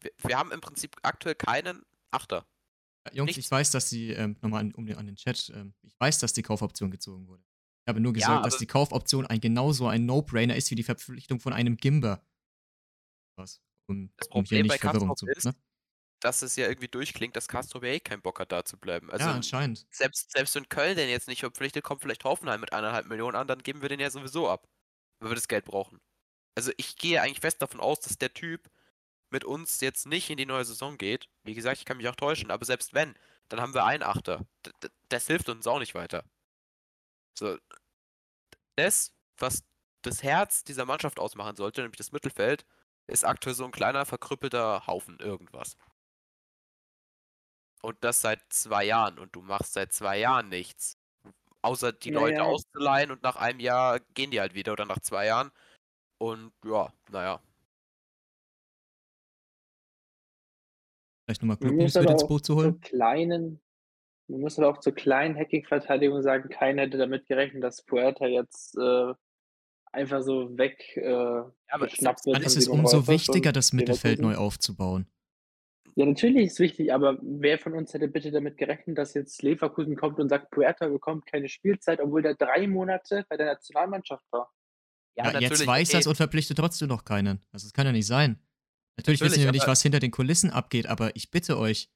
Wir, 0.00 0.10
wir 0.26 0.38
haben 0.38 0.52
im 0.52 0.60
Prinzip 0.60 0.96
aktuell 1.02 1.34
keinen 1.34 1.82
Achter. 2.10 2.46
Jungs, 3.12 3.28
Nichts. 3.28 3.44
ich 3.46 3.50
weiß, 3.50 3.70
dass 3.72 3.88
die, 3.90 4.10
ähm, 4.10 4.36
nochmal 4.42 4.60
an, 4.60 4.72
um 4.74 4.86
den, 4.86 4.96
an 4.96 5.06
den 5.06 5.16
Chat, 5.16 5.50
ähm, 5.54 5.74
ich 5.82 5.94
weiß, 5.98 6.18
dass 6.18 6.32
die 6.32 6.42
Kaufoption 6.42 6.90
gezogen 6.90 7.26
wurde. 7.26 7.42
Ich 7.84 7.88
habe 7.90 8.00
nur 8.00 8.12
Ja, 8.12 8.20
gesagt, 8.26 8.46
dass 8.46 8.54
aber- 8.54 8.58
die 8.60 8.66
Kaufoption 8.66 9.26
ein 9.26 9.40
genauso 9.40 9.86
ein 9.86 10.06
No-Brainer 10.06 10.56
ist 10.56 10.70
wie 10.70 10.74
die 10.76 10.82
Verpflichtung 10.82 11.40
von 11.40 11.52
einem 11.52 11.76
Gimber. 11.76 12.22
Was? 13.36 13.60
Um, 13.86 14.10
Das 14.16 14.28
um 14.28 14.32
hier 14.32 14.42
Problem 14.44 14.62
nicht 14.62 14.70
bei 14.72 14.78
Verwirrung 14.78 15.16
zu. 15.16 15.26
ist, 15.26 15.44
Ne? 15.46 15.54
Dass 16.20 16.42
es 16.42 16.56
ja 16.56 16.66
irgendwie 16.68 16.88
durchklingt, 16.88 17.36
dass 17.36 17.46
Castro 17.48 17.82
eh 17.82 18.00
keinen 18.00 18.22
Bock 18.22 18.40
hat, 18.40 18.50
da 18.50 18.64
zu 18.64 18.76
bleiben. 18.78 19.10
Also 19.10 19.28
ja, 19.28 19.34
anscheinend. 19.34 19.86
selbst, 19.90 20.32
selbst 20.32 20.54
wenn 20.56 20.68
Köln 20.68 20.96
den 20.96 21.08
jetzt 21.08 21.28
nicht 21.28 21.40
verpflichtet, 21.40 21.84
kommt 21.84 22.02
vielleicht 22.02 22.24
Hoffenheim 22.24 22.60
mit 22.60 22.72
eineinhalb 22.72 23.06
Millionen 23.06 23.36
an, 23.36 23.46
dann 23.46 23.62
geben 23.62 23.82
wir 23.82 23.88
den 23.88 24.00
ja 24.00 24.10
sowieso 24.10 24.48
ab. 24.48 24.68
Wenn 25.20 25.30
wir 25.30 25.36
das 25.36 25.48
Geld 25.48 25.64
brauchen. 25.64 26.00
Also 26.56 26.72
ich 26.76 26.96
gehe 26.96 27.22
eigentlich 27.22 27.40
fest 27.40 27.62
davon 27.62 27.80
aus, 27.80 28.00
dass 28.00 28.18
der 28.18 28.34
Typ 28.34 28.70
mit 29.30 29.44
uns 29.44 29.80
jetzt 29.80 30.06
nicht 30.06 30.30
in 30.30 30.36
die 30.36 30.46
neue 30.46 30.64
Saison 30.64 30.98
geht. 30.98 31.28
Wie 31.44 31.54
gesagt, 31.54 31.78
ich 31.78 31.84
kann 31.84 31.98
mich 31.98 32.08
auch 32.08 32.16
täuschen, 32.16 32.50
aber 32.50 32.64
selbst 32.64 32.94
wenn, 32.94 33.14
dann 33.48 33.60
haben 33.60 33.74
wir 33.74 33.84
einen 33.84 34.02
Achter. 34.02 34.46
D 34.82 34.88
das 35.08 35.26
hilft 35.26 35.48
uns 35.48 35.66
auch 35.66 35.78
nicht 35.78 35.94
weiter. 35.94 36.24
So. 37.38 37.58
Das, 38.76 39.12
was 39.38 39.64
das 40.02 40.22
Herz 40.22 40.64
dieser 40.64 40.84
Mannschaft 40.84 41.18
ausmachen 41.18 41.56
sollte, 41.56 41.82
nämlich 41.82 41.98
das 41.98 42.12
Mittelfeld, 42.12 42.64
ist 43.06 43.24
aktuell 43.24 43.54
so 43.54 43.64
ein 43.64 43.72
kleiner, 43.72 44.06
verkrüppelter 44.06 44.86
Haufen 44.86 45.18
irgendwas. 45.18 45.76
Und 47.82 47.96
das 48.00 48.20
seit 48.20 48.40
zwei 48.48 48.84
Jahren. 48.84 49.18
Und 49.18 49.34
du 49.34 49.42
machst 49.42 49.74
seit 49.74 49.92
zwei 49.92 50.18
Jahren 50.18 50.48
nichts. 50.48 50.96
Außer 51.62 51.92
die 51.92 52.10
Naja. 52.10 52.26
Leute 52.26 52.44
auszuleihen 52.44 53.10
und 53.10 53.22
nach 53.22 53.36
einem 53.36 53.60
Jahr 53.60 54.00
gehen 54.14 54.30
die 54.30 54.40
halt 54.40 54.54
wieder 54.54 54.72
oder 54.72 54.86
nach 54.86 55.00
zwei 55.00 55.26
Jahren. 55.26 55.50
Und 56.18 56.52
ja, 56.64 56.92
naja. 57.10 57.40
Vielleicht 61.24 61.42
nochmal 61.42 61.58
Man 61.60 61.68
Glückwunsch 61.76 61.96
aber 61.96 62.10
ins 62.12 62.22
auch 62.24 62.28
Boot 62.28 62.46
zu 62.46 62.54
zur 62.54 62.62
holen. 62.62 62.80
kleinen, 62.80 63.60
man 64.28 64.40
muss 64.40 64.58
aber 64.58 64.68
auch 64.68 64.78
zur 64.80 64.94
kleinen 64.94 65.36
Hacking-Verteidigung 65.36 66.22
sagen, 66.22 66.48
keiner 66.48 66.82
hätte 66.82 66.96
damit 66.96 67.26
gerechnet, 67.26 67.62
dass 67.62 67.82
Puerta 67.82 68.26
jetzt 68.26 68.76
äh, 68.78 69.14
einfach 69.92 70.22
so 70.22 70.56
weg 70.56 70.96
äh, 70.96 71.42
aber 71.68 71.86
geschnappt 71.86 72.24
wird 72.24 72.36
Dann 72.36 72.42
ist 72.42 72.56
es 72.56 72.68
umso 72.68 73.06
wichtiger, 73.06 73.52
das 73.52 73.72
Mittelfeld 73.72 74.20
neu 74.20 74.36
aufzubauen. 74.36 75.06
Ja, 75.98 76.06
natürlich 76.06 76.46
ist 76.46 76.52
es 76.52 76.58
wichtig, 76.60 76.92
aber 76.94 77.18
wer 77.22 77.58
von 77.58 77.74
uns 77.74 77.92
hätte 77.92 78.06
bitte 78.06 78.30
damit 78.30 78.56
gerechnet, 78.56 78.96
dass 78.96 79.14
jetzt 79.14 79.42
Leverkusen 79.42 79.96
kommt 79.96 80.20
und 80.20 80.28
sagt, 80.28 80.52
Puerta 80.52 80.86
bekommt 80.86 81.26
keine 81.26 81.48
Spielzeit, 81.48 82.00
obwohl 82.00 82.22
der 82.22 82.36
drei 82.36 82.68
Monate 82.68 83.26
bei 83.28 83.36
der 83.36 83.46
Nationalmannschaft 83.46 84.24
war? 84.30 84.48
Ja, 85.16 85.36
jetzt 85.40 85.66
weiß 85.66 85.88
okay. 85.88 85.98
das 85.98 86.06
und 86.06 86.14
verpflichtet 86.14 86.56
trotzdem 86.56 86.86
noch 86.86 87.04
keinen. 87.04 87.44
Also, 87.50 87.66
das 87.66 87.72
kann 87.72 87.84
ja 87.84 87.90
nicht 87.90 88.06
sein. 88.06 88.38
Natürlich, 88.96 89.20
wissen 89.20 89.30
Natürlich, 89.30 89.46
wir 89.46 89.50
nicht, 89.50 89.66
was 89.66 89.82
hinter 89.82 89.98
den 89.98 90.12
Kulissen 90.12 90.50
abgeht, 90.50 90.86
aber 90.86 91.16
ich 91.16 91.32
bitte 91.32 91.58
euch. 91.58 91.90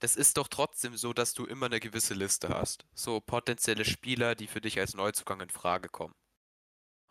Das 0.00 0.16
ist 0.16 0.36
doch 0.36 0.48
trotzdem 0.48 0.96
so, 0.96 1.12
dass 1.12 1.32
du 1.32 1.44
immer 1.44 1.66
eine 1.66 1.78
gewisse 1.78 2.14
Liste 2.14 2.48
hast. 2.48 2.86
So 2.92 3.20
potenzielle 3.20 3.84
Spieler, 3.84 4.34
die 4.34 4.48
für 4.48 4.60
dich 4.60 4.80
als 4.80 4.94
Neuzugang 4.94 5.40
in 5.42 5.50
Frage 5.50 5.88
kommen. 5.88 6.14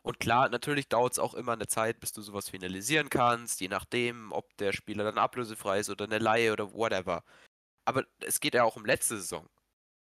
Und 0.03 0.19
klar, 0.19 0.49
natürlich 0.49 0.87
dauert 0.89 1.13
es 1.13 1.19
auch 1.19 1.33
immer 1.33 1.53
eine 1.53 1.67
Zeit, 1.67 1.99
bis 1.99 2.13
du 2.13 2.21
sowas 2.21 2.49
finalisieren 2.49 3.09
kannst, 3.09 3.59
je 3.61 3.67
nachdem, 3.67 4.31
ob 4.31 4.55
der 4.57 4.71
Spieler 4.73 5.03
dann 5.03 5.17
ablösefrei 5.17 5.79
ist 5.79 5.89
oder 5.89 6.05
eine 6.05 6.19
Laie 6.19 6.53
oder 6.53 6.73
whatever. 6.73 7.23
Aber 7.85 8.05
es 8.21 8.39
geht 8.39 8.53
ja 8.53 8.63
auch 8.63 8.75
um 8.77 8.85
letzte 8.85 9.17
Saison. 9.17 9.49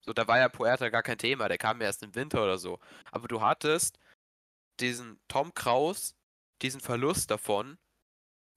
So, 0.03 0.13
da 0.13 0.27
war 0.29 0.39
ja 0.39 0.49
Puerta 0.49 0.89
gar 0.89 1.03
kein 1.03 1.19
Thema, 1.19 1.49
der 1.49 1.59
kam 1.59 1.81
ja 1.81 1.87
erst 1.87 2.03
im 2.03 2.15
Winter 2.15 2.43
oder 2.43 2.59
so. 2.59 2.79
Aber 3.13 3.29
du 3.29 3.43
hattest 3.43 3.99
diesen 4.81 5.21
Tom 5.29 5.55
Kraus, 5.55 6.17
diesen 6.63 6.81
Verlust 6.81 7.31
davon, 7.31 7.79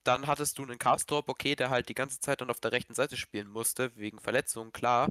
dann 0.03 0.27
hattest 0.27 0.57
du 0.57 0.63
einen 0.63 0.79
Kastrop, 0.79 1.29
okay, 1.29 1.55
der 1.55 1.69
halt 1.69 1.89
die 1.89 1.93
ganze 1.93 2.19
Zeit 2.19 2.41
dann 2.41 2.49
auf 2.49 2.59
der 2.59 2.71
rechten 2.71 2.93
Seite 2.93 3.17
spielen 3.17 3.49
musste, 3.49 3.95
wegen 3.95 4.19
Verletzungen, 4.19 4.71
klar. 4.71 5.09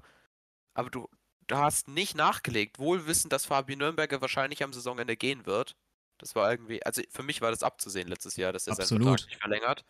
Aber 0.75 0.91
du, 0.91 1.09
du 1.49 1.57
hast 1.57 1.89
nicht 1.89 2.14
nachgelegt, 2.16 2.79
wohl 2.79 3.07
wissend, 3.07 3.33
dass 3.33 3.47
Fabi 3.47 3.77
Nürnberger 3.77 4.20
wahrscheinlich 4.20 4.62
am 4.62 4.73
Saisonende 4.73 5.16
gehen 5.16 5.47
wird. 5.47 5.77
Das 6.23 6.35
war 6.35 6.51
irgendwie, 6.51 6.83
also 6.85 7.03
für 7.11 7.23
mich 7.23 7.41
war 7.41 7.51
das 7.51 7.62
abzusehen 7.62 8.09
letztes 8.09 8.37
Jahr, 8.37 8.53
dass 8.53 8.66
er 8.66 8.77
seinen. 8.77 9.03
Vertrag 9.03 9.27
nicht 9.27 9.41
verlängert. 9.41 9.85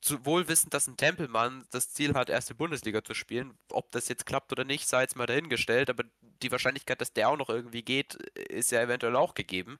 Zu, 0.00 0.24
wohl 0.24 0.48
wissend, 0.48 0.72
dass 0.72 0.86
ein 0.86 0.96
Tempelmann 0.96 1.66
das 1.72 1.92
Ziel 1.92 2.14
hat, 2.14 2.30
erste 2.30 2.54
Bundesliga 2.54 3.04
zu 3.04 3.12
spielen. 3.12 3.58
Ob 3.70 3.90
das 3.90 4.08
jetzt 4.08 4.24
klappt 4.24 4.52
oder 4.52 4.64
nicht, 4.64 4.88
sei 4.88 5.02
jetzt 5.02 5.16
mal 5.16 5.26
dahingestellt, 5.26 5.90
aber 5.90 6.04
die 6.42 6.50
Wahrscheinlichkeit, 6.50 7.00
dass 7.00 7.12
der 7.12 7.28
auch 7.28 7.36
noch 7.36 7.50
irgendwie 7.50 7.82
geht, 7.82 8.14
ist 8.14 8.70
ja 8.70 8.80
eventuell 8.80 9.16
auch 9.16 9.34
gegeben. 9.34 9.78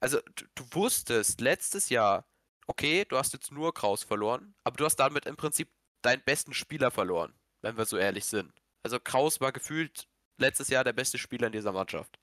Also, 0.00 0.18
du, 0.34 0.44
du 0.56 0.64
wusstest 0.72 1.40
letztes 1.40 1.88
Jahr, 1.88 2.26
okay, 2.66 3.06
du 3.08 3.16
hast 3.16 3.32
jetzt 3.32 3.52
nur 3.52 3.72
Kraus 3.72 4.02
verloren, 4.02 4.54
aber 4.64 4.76
du 4.76 4.84
hast 4.84 4.96
damit 4.96 5.24
im 5.24 5.36
Prinzip 5.36 5.70
deinen 6.02 6.22
besten 6.22 6.52
Spieler 6.52 6.90
verloren, 6.90 7.32
wenn 7.62 7.76
wir 7.76 7.84
so 7.84 7.96
ehrlich 7.96 8.24
sind. 8.24 8.52
Also 8.82 8.98
Kraus 8.98 9.40
war 9.40 9.52
gefühlt 9.52 10.08
letztes 10.38 10.68
Jahr 10.68 10.84
der 10.84 10.92
beste 10.92 11.18
Spieler 11.18 11.46
in 11.46 11.52
dieser 11.52 11.72
Mannschaft. 11.72 12.18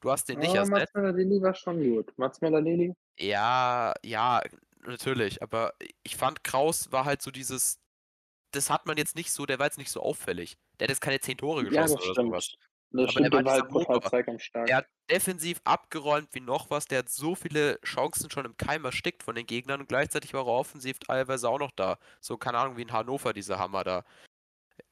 Du 0.00 0.10
hast 0.10 0.28
den 0.28 0.38
nicht 0.38 0.50
Aber 0.50 0.58
ersetzt. 0.60 0.94
Mats 0.94 0.94
Möller-Deli 0.94 1.42
war 1.42 1.54
schon 1.54 1.82
gut. 1.82 2.16
Mats 2.18 2.40
Möller-Deli? 2.40 2.94
Ja, 3.18 3.94
ja, 4.04 4.42
natürlich, 4.84 5.42
aber 5.42 5.74
ich 6.02 6.16
fand 6.16 6.44
Kraus 6.44 6.92
war 6.92 7.04
halt 7.04 7.20
so 7.20 7.30
dieses, 7.30 7.80
das 8.52 8.70
hat 8.70 8.86
man 8.86 8.96
jetzt 8.96 9.16
nicht 9.16 9.32
so, 9.32 9.44
der 9.46 9.58
war 9.58 9.66
jetzt 9.66 9.78
nicht 9.78 9.90
so 9.90 10.00
auffällig. 10.00 10.56
Der 10.78 10.84
hat 10.86 10.90
jetzt 10.90 11.00
keine 11.00 11.20
10 11.20 11.38
Tore 11.38 11.64
Ja, 11.64 11.70
geschossen 11.70 11.96
das 11.96 12.04
oder 12.04 12.14
sowas. 12.14 12.56
Das 12.90 13.02
Aber 13.02 13.10
stimmt, 13.10 13.26
der 13.26 13.32
war 13.32 13.42
der 13.42 13.52
halt 13.52 13.64
dieser 13.64 13.72
Motor. 13.72 13.94
brutal 13.94 14.10
zweikampfstark. 14.10 14.70
Er 14.70 14.76
hat 14.78 14.86
defensiv 15.10 15.60
abgeräumt 15.64 16.28
wie 16.32 16.40
noch 16.40 16.70
was, 16.70 16.86
der 16.86 17.00
hat 17.00 17.10
so 17.10 17.34
viele 17.34 17.80
Chancen 17.82 18.30
schon 18.30 18.46
im 18.46 18.56
Keim 18.56 18.84
erstickt 18.84 19.22
von 19.22 19.34
den 19.34 19.46
Gegnern 19.46 19.80
und 19.80 19.88
gleichzeitig 19.88 20.32
war 20.32 20.42
er 20.46 20.52
offensiv 20.52 20.98
teilweise 21.00 21.48
auch 21.48 21.58
noch 21.58 21.72
da. 21.72 21.98
So, 22.20 22.38
keine 22.38 22.58
Ahnung, 22.58 22.76
wie 22.76 22.82
in 22.82 22.92
Hannover, 22.92 23.32
dieser 23.34 23.58
Hammer 23.58 23.84
da. 23.84 24.04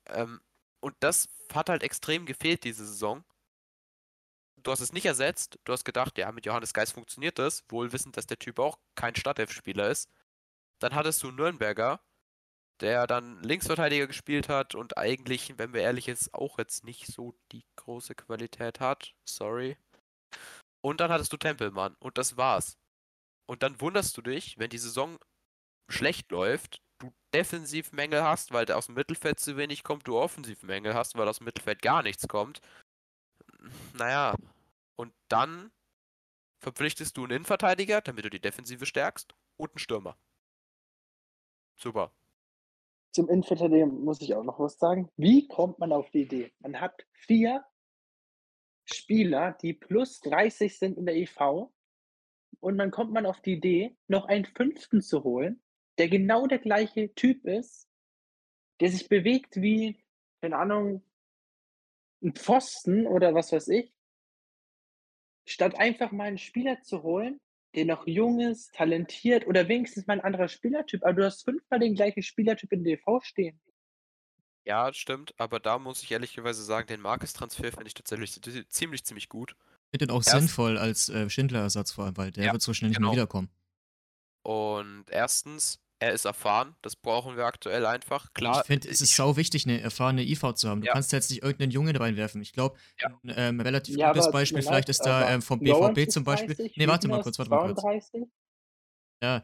Ähm, 0.08 0.40
und 0.80 0.94
das 1.00 1.28
hat 1.54 1.68
halt 1.68 1.82
extrem 1.82 2.26
gefehlt 2.26 2.64
diese 2.64 2.84
Saison. 2.86 3.24
Du 4.66 4.72
hast 4.72 4.80
es 4.80 4.92
nicht 4.92 5.06
ersetzt, 5.06 5.60
du 5.62 5.72
hast 5.72 5.84
gedacht, 5.84 6.18
ja, 6.18 6.32
mit 6.32 6.44
Johannes 6.44 6.74
Geist 6.74 6.94
funktioniert 6.94 7.38
das, 7.38 7.62
wohl 7.68 7.92
wissend, 7.92 8.16
dass 8.16 8.26
der 8.26 8.40
Typ 8.40 8.58
auch 8.58 8.80
kein 8.96 9.14
Startelf-Spieler 9.14 9.90
ist. 9.90 10.10
Dann 10.80 10.92
hattest 10.92 11.22
du 11.22 11.30
Nürnberger, 11.30 12.00
der 12.80 13.06
dann 13.06 13.40
Linksverteidiger 13.44 14.08
gespielt 14.08 14.48
hat 14.48 14.74
und 14.74 14.98
eigentlich, 14.98 15.56
wenn 15.56 15.72
wir 15.72 15.82
ehrlich 15.82 16.08
ist, 16.08 16.34
auch 16.34 16.58
jetzt 16.58 16.82
nicht 16.82 17.06
so 17.06 17.38
die 17.52 17.64
große 17.76 18.16
Qualität 18.16 18.80
hat. 18.80 19.14
Sorry. 19.24 19.76
Und 20.80 20.98
dann 20.98 21.12
hattest 21.12 21.32
du 21.32 21.36
Tempelmann 21.36 21.94
und 22.00 22.18
das 22.18 22.36
war's. 22.36 22.76
Und 23.48 23.62
dann 23.62 23.80
wunderst 23.80 24.16
du 24.16 24.22
dich, 24.22 24.58
wenn 24.58 24.70
die 24.70 24.78
Saison 24.78 25.16
schlecht 25.88 26.32
läuft, 26.32 26.82
du 26.98 27.12
Defensivmängel 27.32 28.24
hast, 28.24 28.50
weil 28.50 28.68
aus 28.72 28.86
dem 28.86 28.96
Mittelfeld 28.96 29.38
zu 29.38 29.56
wenig 29.56 29.84
kommt, 29.84 30.08
du 30.08 30.18
Offensivmängel 30.18 30.94
hast, 30.94 31.16
weil 31.16 31.28
aus 31.28 31.38
dem 31.38 31.44
Mittelfeld 31.44 31.82
gar 31.82 32.02
nichts 32.02 32.26
kommt. 32.26 32.60
Naja, 33.94 34.34
und 34.96 35.14
dann 35.28 35.70
verpflichtest 36.58 37.16
du 37.16 37.22
einen 37.22 37.32
Innenverteidiger, 37.32 38.00
damit 38.00 38.24
du 38.24 38.30
die 38.30 38.40
Defensive 38.40 38.86
stärkst, 38.86 39.34
und 39.56 39.70
einen 39.70 39.78
Stürmer. 39.78 40.18
Super. 41.76 42.12
Zum 43.12 43.28
Innenverteidiger 43.28 43.86
muss 43.86 44.20
ich 44.20 44.34
auch 44.34 44.44
noch 44.44 44.58
was 44.58 44.78
sagen. 44.78 45.10
Wie 45.16 45.46
kommt 45.48 45.78
man 45.78 45.92
auf 45.92 46.10
die 46.10 46.22
Idee? 46.22 46.52
Man 46.58 46.80
hat 46.80 47.06
vier 47.12 47.64
Spieler, 48.84 49.52
die 49.62 49.72
plus 49.72 50.20
30 50.20 50.78
sind 50.78 50.98
in 50.98 51.06
der 51.06 51.16
EV 51.16 51.72
und 52.60 52.78
dann 52.78 52.90
kommt 52.90 53.12
man 53.12 53.26
auf 53.26 53.40
die 53.40 53.54
Idee, 53.54 53.96
noch 54.06 54.26
einen 54.26 54.44
fünften 54.44 55.00
zu 55.00 55.24
holen, 55.24 55.62
der 55.98 56.08
genau 56.08 56.46
der 56.46 56.58
gleiche 56.58 57.14
Typ 57.14 57.44
ist, 57.46 57.88
der 58.80 58.90
sich 58.90 59.08
bewegt 59.08 59.56
wie, 59.56 60.04
keine 60.40 60.58
Ahnung, 60.58 61.02
ein 62.22 62.34
Pfosten 62.34 63.06
oder 63.06 63.34
was 63.34 63.52
weiß 63.52 63.68
ich, 63.68 63.92
statt 65.46 65.76
einfach 65.78 66.12
mal 66.12 66.24
einen 66.24 66.38
Spieler 66.38 66.82
zu 66.82 67.02
holen, 67.02 67.40
der 67.74 67.84
noch 67.86 68.06
jung 68.06 68.40
ist, 68.40 68.74
talentiert 68.74 69.46
oder 69.46 69.68
wenigstens 69.68 70.06
mal 70.06 70.14
ein 70.14 70.20
anderer 70.24 70.48
Spielertyp. 70.48 71.02
Aber 71.04 71.14
du 71.14 71.24
hast 71.24 71.44
fünfmal 71.44 71.80
den 71.80 71.94
gleichen 71.94 72.22
Spielertyp 72.22 72.72
in 72.72 72.84
DV 72.84 73.20
stehen. 73.22 73.60
Ja, 74.64 74.92
stimmt, 74.92 75.32
aber 75.38 75.60
da 75.60 75.78
muss 75.78 76.02
ich 76.02 76.10
ehrlicherweise 76.10 76.64
sagen, 76.64 76.88
den 76.88 77.00
Marcus-Transfer 77.00 77.70
finde 77.70 77.86
ich 77.86 77.94
tatsächlich 77.94 78.32
zi- 78.32 78.66
ziemlich, 78.68 79.04
ziemlich 79.04 79.28
gut. 79.28 79.52
Ich 79.52 79.90
finde 80.00 80.06
den 80.06 80.10
auch 80.10 80.18
Erst- 80.26 80.30
sinnvoll 80.30 80.76
als 80.76 81.08
äh, 81.08 81.30
Schindler-Ersatz 81.30 81.92
vor 81.92 82.04
allem, 82.06 82.16
weil 82.16 82.32
der 82.32 82.46
Ja, 82.46 82.52
wird 82.52 82.62
so 82.62 82.74
schnell 82.74 82.88
nicht 82.88 82.96
genau. 82.98 83.10
mehr 83.10 83.16
wiederkommen. 83.18 83.48
Und 84.42 85.04
erstens, 85.10 85.78
er 85.98 86.12
ist 86.12 86.24
erfahren, 86.26 86.76
das 86.82 86.94
brauchen 86.96 87.36
wir 87.36 87.44
aktuell 87.46 87.86
einfach. 87.86 88.32
Klar. 88.34 88.60
Ich 88.60 88.66
finde, 88.66 88.88
es 88.88 89.00
ist 89.00 89.16
sau 89.16 89.36
wichtig, 89.36 89.64
eine 89.66 89.80
erfahrene 89.80 90.22
IV 90.22 90.52
zu 90.54 90.68
haben. 90.68 90.82
Du 90.82 90.86
Ja. 90.88 90.92
kannst 90.92 91.12
jetzt 91.12 91.30
nicht 91.30 91.42
irgendeinen 91.42 91.70
Jungen 91.70 91.96
reinwerfen. 91.96 92.42
Ich 92.42 92.52
glaube, 92.52 92.76
Ja. 93.00 93.08
ein 93.24 93.32
ähm, 93.36 93.60
relativ 93.60 93.96
Ja, 93.96 94.12
gutes 94.12 94.30
Beispiel 94.30 94.62
vielleicht 94.62 94.88
ist 94.88 95.00
da 95.00 95.30
ähm, 95.30 95.42
vom 95.42 95.58
BVB 95.60 96.08
zum 96.10 96.24
Beispiel. 96.24 96.54
30, 96.54 96.76
Nee, 96.76 96.86
warte 96.86 97.08
mal 97.08 97.22
kurz, 97.22 97.38
warte 97.38 97.50
mal 97.50 97.66
kurz. 97.66 97.80
32. 97.80 98.28
Ja, 99.22 99.42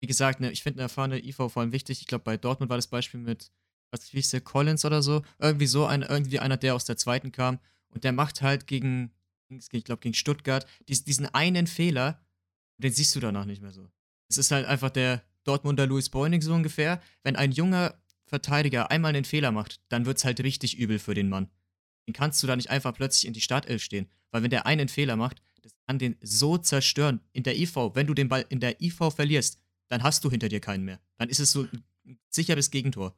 wie 0.00 0.06
gesagt, 0.06 0.40
ne, 0.40 0.50
ich 0.50 0.62
finde 0.62 0.78
eine 0.78 0.82
erfahrene 0.84 1.24
IV 1.24 1.36
vor 1.36 1.58
allem 1.58 1.72
wichtig. 1.72 2.00
Ich 2.00 2.06
glaube, 2.08 2.24
bei 2.24 2.36
Dortmund 2.36 2.68
war 2.68 2.76
das 2.76 2.88
Beispiel 2.88 3.20
mit, 3.20 3.52
was 3.92 4.12
wie 4.12 4.16
hieß 4.16 4.30
der, 4.30 4.40
Collins 4.40 4.84
oder 4.84 5.02
so. 5.02 5.22
Irgendwie 5.38 5.66
so, 5.66 5.86
ein, 5.86 6.02
irgendwie 6.02 6.40
einer, 6.40 6.56
der 6.56 6.74
aus 6.74 6.84
der 6.84 6.96
zweiten 6.96 7.30
kam. 7.30 7.60
Und 7.90 8.02
der 8.04 8.12
macht 8.12 8.42
halt 8.42 8.66
gegen, 8.66 9.12
ich 9.48 9.84
glaube, 9.84 10.00
gegen 10.00 10.14
Stuttgart 10.14 10.66
dies, 10.88 11.04
diesen 11.04 11.26
einen 11.26 11.66
Fehler, 11.68 12.20
den 12.78 12.92
siehst 12.92 13.14
du 13.14 13.20
danach 13.20 13.44
nicht 13.44 13.62
mehr 13.62 13.70
so. 13.72 13.88
Es 14.28 14.38
ist 14.38 14.50
halt 14.50 14.66
einfach 14.66 14.90
der 14.90 15.22
Dortmunder 15.44 15.86
Louis 15.86 16.08
Beuning 16.10 16.40
so 16.42 16.54
ungefähr. 16.54 17.00
Wenn 17.22 17.36
ein 17.36 17.52
junger 17.52 17.94
Verteidiger 18.26 18.90
einmal 18.90 19.10
einen 19.14 19.24
Fehler 19.24 19.52
macht, 19.52 19.80
dann 19.88 20.06
wird's 20.06 20.24
halt 20.24 20.40
richtig 20.42 20.78
übel 20.78 20.98
für 20.98 21.14
den 21.14 21.28
Mann. 21.28 21.48
Den 22.06 22.14
kannst 22.14 22.42
du 22.42 22.46
da 22.46 22.56
nicht 22.56 22.70
einfach 22.70 22.94
plötzlich 22.94 23.26
in 23.26 23.32
die 23.32 23.40
Startelf 23.40 23.82
stehen. 23.82 24.08
Weil 24.30 24.42
wenn 24.42 24.50
der 24.50 24.66
einen 24.66 24.88
Fehler 24.88 25.16
macht, 25.16 25.42
das 25.62 25.72
kann 25.86 25.98
den 25.98 26.16
so 26.22 26.58
zerstören. 26.58 27.20
In 27.32 27.42
der 27.42 27.56
IV, 27.56 27.76
wenn 27.94 28.06
du 28.06 28.14
den 28.14 28.28
Ball 28.28 28.44
in 28.48 28.60
der 28.60 28.80
IV 28.80 29.12
verlierst, 29.14 29.60
dann 29.88 30.02
hast 30.02 30.24
du 30.24 30.30
hinter 30.30 30.48
dir 30.48 30.60
keinen 30.60 30.84
mehr. 30.84 30.98
Dann 31.18 31.28
ist 31.28 31.38
es 31.38 31.52
so 31.52 31.62
ein 32.06 32.18
sicheres 32.30 32.70
Gegentor. 32.70 33.14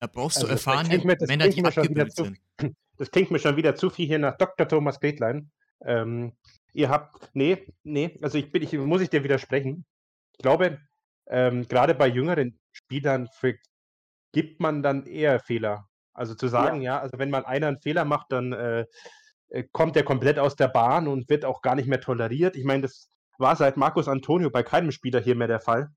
Da 0.00 0.06
brauchst 0.06 0.36
Also, 0.36 0.46
du 0.48 0.52
erfahrene 0.52 0.98
mir- 1.04 1.16
das 1.16 1.26
Männer, 1.28 1.48
die 1.48 1.64
abgebildet 1.64 2.14
zu- 2.14 2.24
sind. 2.24 2.38
Das 2.98 3.12
klingt 3.12 3.30
mir 3.30 3.38
schon 3.38 3.56
wieder 3.56 3.76
zu 3.76 3.90
viel 3.90 4.08
hier 4.08 4.18
nach 4.18 4.36
Dr. 4.36 4.66
Thomas 4.66 4.98
Gretlein. 4.98 5.52
Ähm, 5.84 6.32
ihr 6.72 6.88
habt, 6.88 7.30
nee, 7.32 7.64
nee, 7.84 8.18
also 8.22 8.38
ich 8.38 8.50
bin, 8.50 8.60
ich, 8.64 8.72
muss 8.72 9.00
ich 9.00 9.08
dir 9.08 9.22
widersprechen. 9.22 9.84
Ich 10.32 10.38
glaube, 10.38 10.80
ähm, 11.28 11.66
gerade 11.68 11.94
bei 11.94 12.08
jüngeren 12.08 12.58
Spielern 12.72 13.28
gibt 14.32 14.60
man 14.60 14.82
dann 14.82 15.06
eher 15.06 15.40
Fehler. 15.40 15.88
Also 16.14 16.34
zu 16.34 16.48
sagen, 16.48 16.80
ja, 16.82 16.98
also 17.00 17.18
wenn 17.18 17.30
mal 17.30 17.44
einer 17.44 17.68
einen 17.68 17.80
Fehler 17.80 18.04
macht, 18.04 18.32
dann 18.32 18.52
äh, 18.52 18.84
äh, 19.50 19.64
kommt 19.72 19.96
der 19.96 20.04
komplett 20.04 20.38
aus 20.38 20.56
der 20.56 20.68
Bahn 20.68 21.06
und 21.08 21.28
wird 21.28 21.44
auch 21.44 21.62
gar 21.62 21.74
nicht 21.76 21.88
mehr 21.88 22.00
toleriert. 22.00 22.56
Ich 22.56 22.64
meine, 22.64 22.82
das 22.82 23.08
war 23.38 23.54
seit 23.56 23.76
Markus 23.76 24.08
Antonio 24.08 24.50
bei 24.50 24.62
keinem 24.62 24.90
Spieler 24.90 25.20
hier 25.20 25.36
mehr 25.36 25.48
der 25.48 25.60
Fall. 25.60 25.88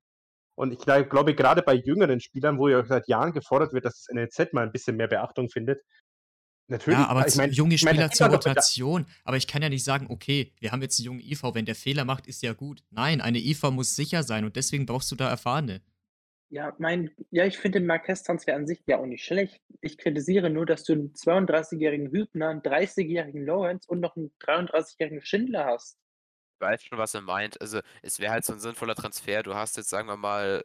Und 0.54 0.72
ich 0.72 0.80
gla- 0.80 1.02
glaube, 1.02 1.34
gerade 1.34 1.62
bei 1.62 1.74
jüngeren 1.74 2.20
Spielern, 2.20 2.58
wo 2.58 2.68
ja 2.68 2.84
seit 2.84 3.08
Jahren 3.08 3.32
gefordert 3.32 3.72
wird, 3.72 3.84
dass 3.84 4.04
das 4.04 4.14
NLZ 4.14 4.52
mal 4.52 4.62
ein 4.64 4.72
bisschen 4.72 4.96
mehr 4.96 5.08
Beachtung 5.08 5.48
findet. 5.48 5.82
Natürlich, 6.68 6.98
Ja, 6.98 7.06
aber 7.08 7.26
ich 7.26 7.34
mein- 7.36 7.52
junge 7.52 7.74
ich 7.74 7.82
mein, 7.84 7.96
da 7.96 8.02
Spieler 8.10 8.10
zur 8.12 8.28
Rotation. 8.28 9.06
Aber 9.24 9.36
ich 9.36 9.46
kann 9.46 9.62
ja 9.62 9.68
nicht 9.68 9.84
sagen, 9.84 10.06
okay, 10.08 10.52
wir 10.60 10.72
haben 10.72 10.80
jetzt 10.82 10.98
einen 10.98 11.06
jungen 11.06 11.20
IV, 11.20 11.42
wenn 11.54 11.64
der 11.66 11.74
Fehler 11.74 12.04
macht, 12.04 12.26
ist 12.26 12.42
ja 12.42 12.52
gut. 12.54 12.82
Nein, 12.90 13.20
eine 13.20 13.38
IV 13.38 13.62
muss 13.72 13.94
sicher 13.96 14.22
sein 14.22 14.44
und 14.44 14.56
deswegen 14.56 14.86
brauchst 14.86 15.10
du 15.10 15.16
da 15.16 15.28
Erfahrene. 15.28 15.82
Ja, 16.50 16.74
mein, 16.78 17.10
ja, 17.30 17.46
ich 17.46 17.56
finde 17.56 17.80
den 17.80 17.86
Marquez-Transfer 17.86 18.54
an 18.54 18.66
sich 18.66 18.82
ja 18.86 18.98
auch 18.98 19.06
nicht 19.06 19.24
schlecht. 19.24 19.60
Ich 19.80 19.96
kritisiere 19.96 20.50
nur, 20.50 20.66
dass 20.66 20.84
du 20.84 20.92
einen 20.92 21.14
32-jährigen 21.14 22.10
Hübner, 22.10 22.50
einen 22.50 22.60
30-jährigen 22.60 23.46
Lawrence 23.46 23.88
und 23.88 24.00
noch 24.00 24.16
einen 24.16 24.30
33-jährigen 24.38 25.22
Schindler 25.22 25.64
hast. 25.64 25.98
Weiß 26.62 26.84
schon, 26.84 26.98
was 26.98 27.14
er 27.14 27.22
meint. 27.22 27.60
Also, 27.60 27.80
es 28.02 28.20
wäre 28.20 28.32
halt 28.32 28.44
so 28.44 28.52
ein 28.52 28.60
sinnvoller 28.60 28.94
Transfer. 28.94 29.42
Du 29.42 29.54
hast 29.54 29.76
jetzt, 29.76 29.90
sagen 29.90 30.08
wir 30.08 30.16
mal, 30.16 30.62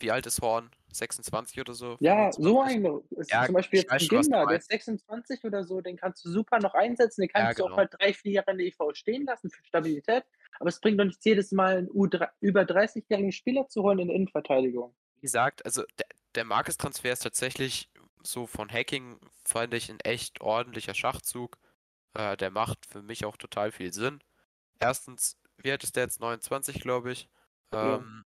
wie 0.00 0.10
alt 0.10 0.26
ist 0.26 0.40
Horn? 0.42 0.70
26 0.92 1.60
oder 1.60 1.74
so? 1.74 1.98
Ja, 2.00 2.30
so 2.36 2.60
25? 2.60 2.62
eine. 2.62 3.02
Ist 3.10 3.30
Ja, 3.30 3.44
zum 3.44 3.54
Beispiel 3.54 3.80
jetzt 3.80 3.90
ein 3.90 4.06
Gimler, 4.06 4.46
der 4.46 4.58
ist 4.58 4.68
26 4.70 5.42
oder 5.44 5.64
so, 5.64 5.80
den 5.80 5.96
kannst 5.96 6.24
du 6.24 6.30
super 6.30 6.60
noch 6.60 6.74
einsetzen, 6.74 7.22
den 7.22 7.28
Ja, 7.34 7.52
kannst 7.52 7.58
du 7.58 7.64
auch 7.64 7.72
genau. 7.72 7.76
mal 7.76 7.88
drei, 7.88 8.12
vier 8.14 8.32
Jahre 8.32 8.52
in 8.52 8.58
der 8.58 8.66
IV 8.68 8.76
stehen 8.94 9.24
lassen 9.26 9.50
für 9.50 9.64
Stabilität. 9.64 10.24
Aber 10.60 10.68
es 10.68 10.80
bringt 10.80 11.00
doch 11.00 11.04
nichts, 11.04 11.24
jedes 11.24 11.50
Mal 11.50 11.78
einen 11.78 11.88
U3, 11.88 12.28
über 12.40 12.64
30-jährigen 12.64 13.32
Spieler 13.32 13.68
zu 13.68 13.82
holen 13.82 13.98
in 13.98 14.08
der 14.08 14.16
Innenverteidigung. 14.16 14.94
Wie 15.16 15.20
gesagt, 15.22 15.64
also 15.64 15.82
der, 15.98 16.06
der 16.34 16.44
Marcus-Transfer 16.44 17.12
ist 17.12 17.22
tatsächlich 17.22 17.90
so 18.22 18.46
von 18.46 18.70
Hacking, 18.70 19.18
fand 19.44 19.74
ich, 19.74 19.90
ein 19.90 20.00
echt 20.00 20.40
ordentlicher 20.40 20.94
Schachzug. 20.94 21.58
Äh, 22.14 22.36
der 22.36 22.50
macht 22.50 22.86
für 22.86 23.02
mich 23.02 23.24
auch 23.24 23.36
total 23.36 23.72
viel 23.72 23.92
Sinn. 23.92 24.20
Erstens, 24.80 25.36
wie 25.58 25.70
alt 25.70 25.84
ist 25.84 25.96
der 25.96 26.04
jetzt? 26.04 26.20
29, 26.20 26.80
glaube 26.80 27.12
ich. 27.12 27.28
Ja. 27.72 27.96
Ähm, 27.96 28.24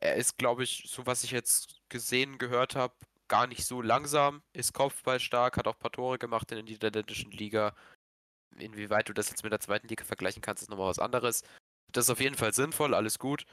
er 0.00 0.16
ist, 0.16 0.36
glaube 0.38 0.64
ich, 0.64 0.84
so 0.88 1.06
was 1.06 1.24
ich 1.24 1.30
jetzt 1.30 1.80
gesehen, 1.88 2.38
gehört 2.38 2.76
habe, 2.76 2.94
gar 3.28 3.46
nicht 3.46 3.64
so 3.64 3.82
langsam, 3.82 4.42
ist 4.52 4.72
kopfballstark, 4.72 5.56
hat 5.56 5.66
auch 5.66 5.74
ein 5.74 5.80
paar 5.80 5.92
Tore 5.92 6.18
gemacht 6.18 6.50
in 6.52 6.56
der 6.56 6.64
niederländischen 6.64 7.30
Liga. 7.30 7.74
Inwieweit 8.56 9.08
du 9.08 9.12
das 9.12 9.30
jetzt 9.30 9.42
mit 9.42 9.52
der 9.52 9.60
zweiten 9.60 9.88
Liga 9.88 10.04
vergleichen 10.04 10.42
kannst, 10.42 10.62
ist 10.62 10.68
nochmal 10.70 10.88
was 10.88 10.98
anderes. 10.98 11.42
Das 11.92 12.04
ist 12.06 12.10
auf 12.10 12.20
jeden 12.20 12.36
Fall 12.36 12.52
sinnvoll, 12.52 12.94
alles 12.94 13.18
gut. 13.18 13.46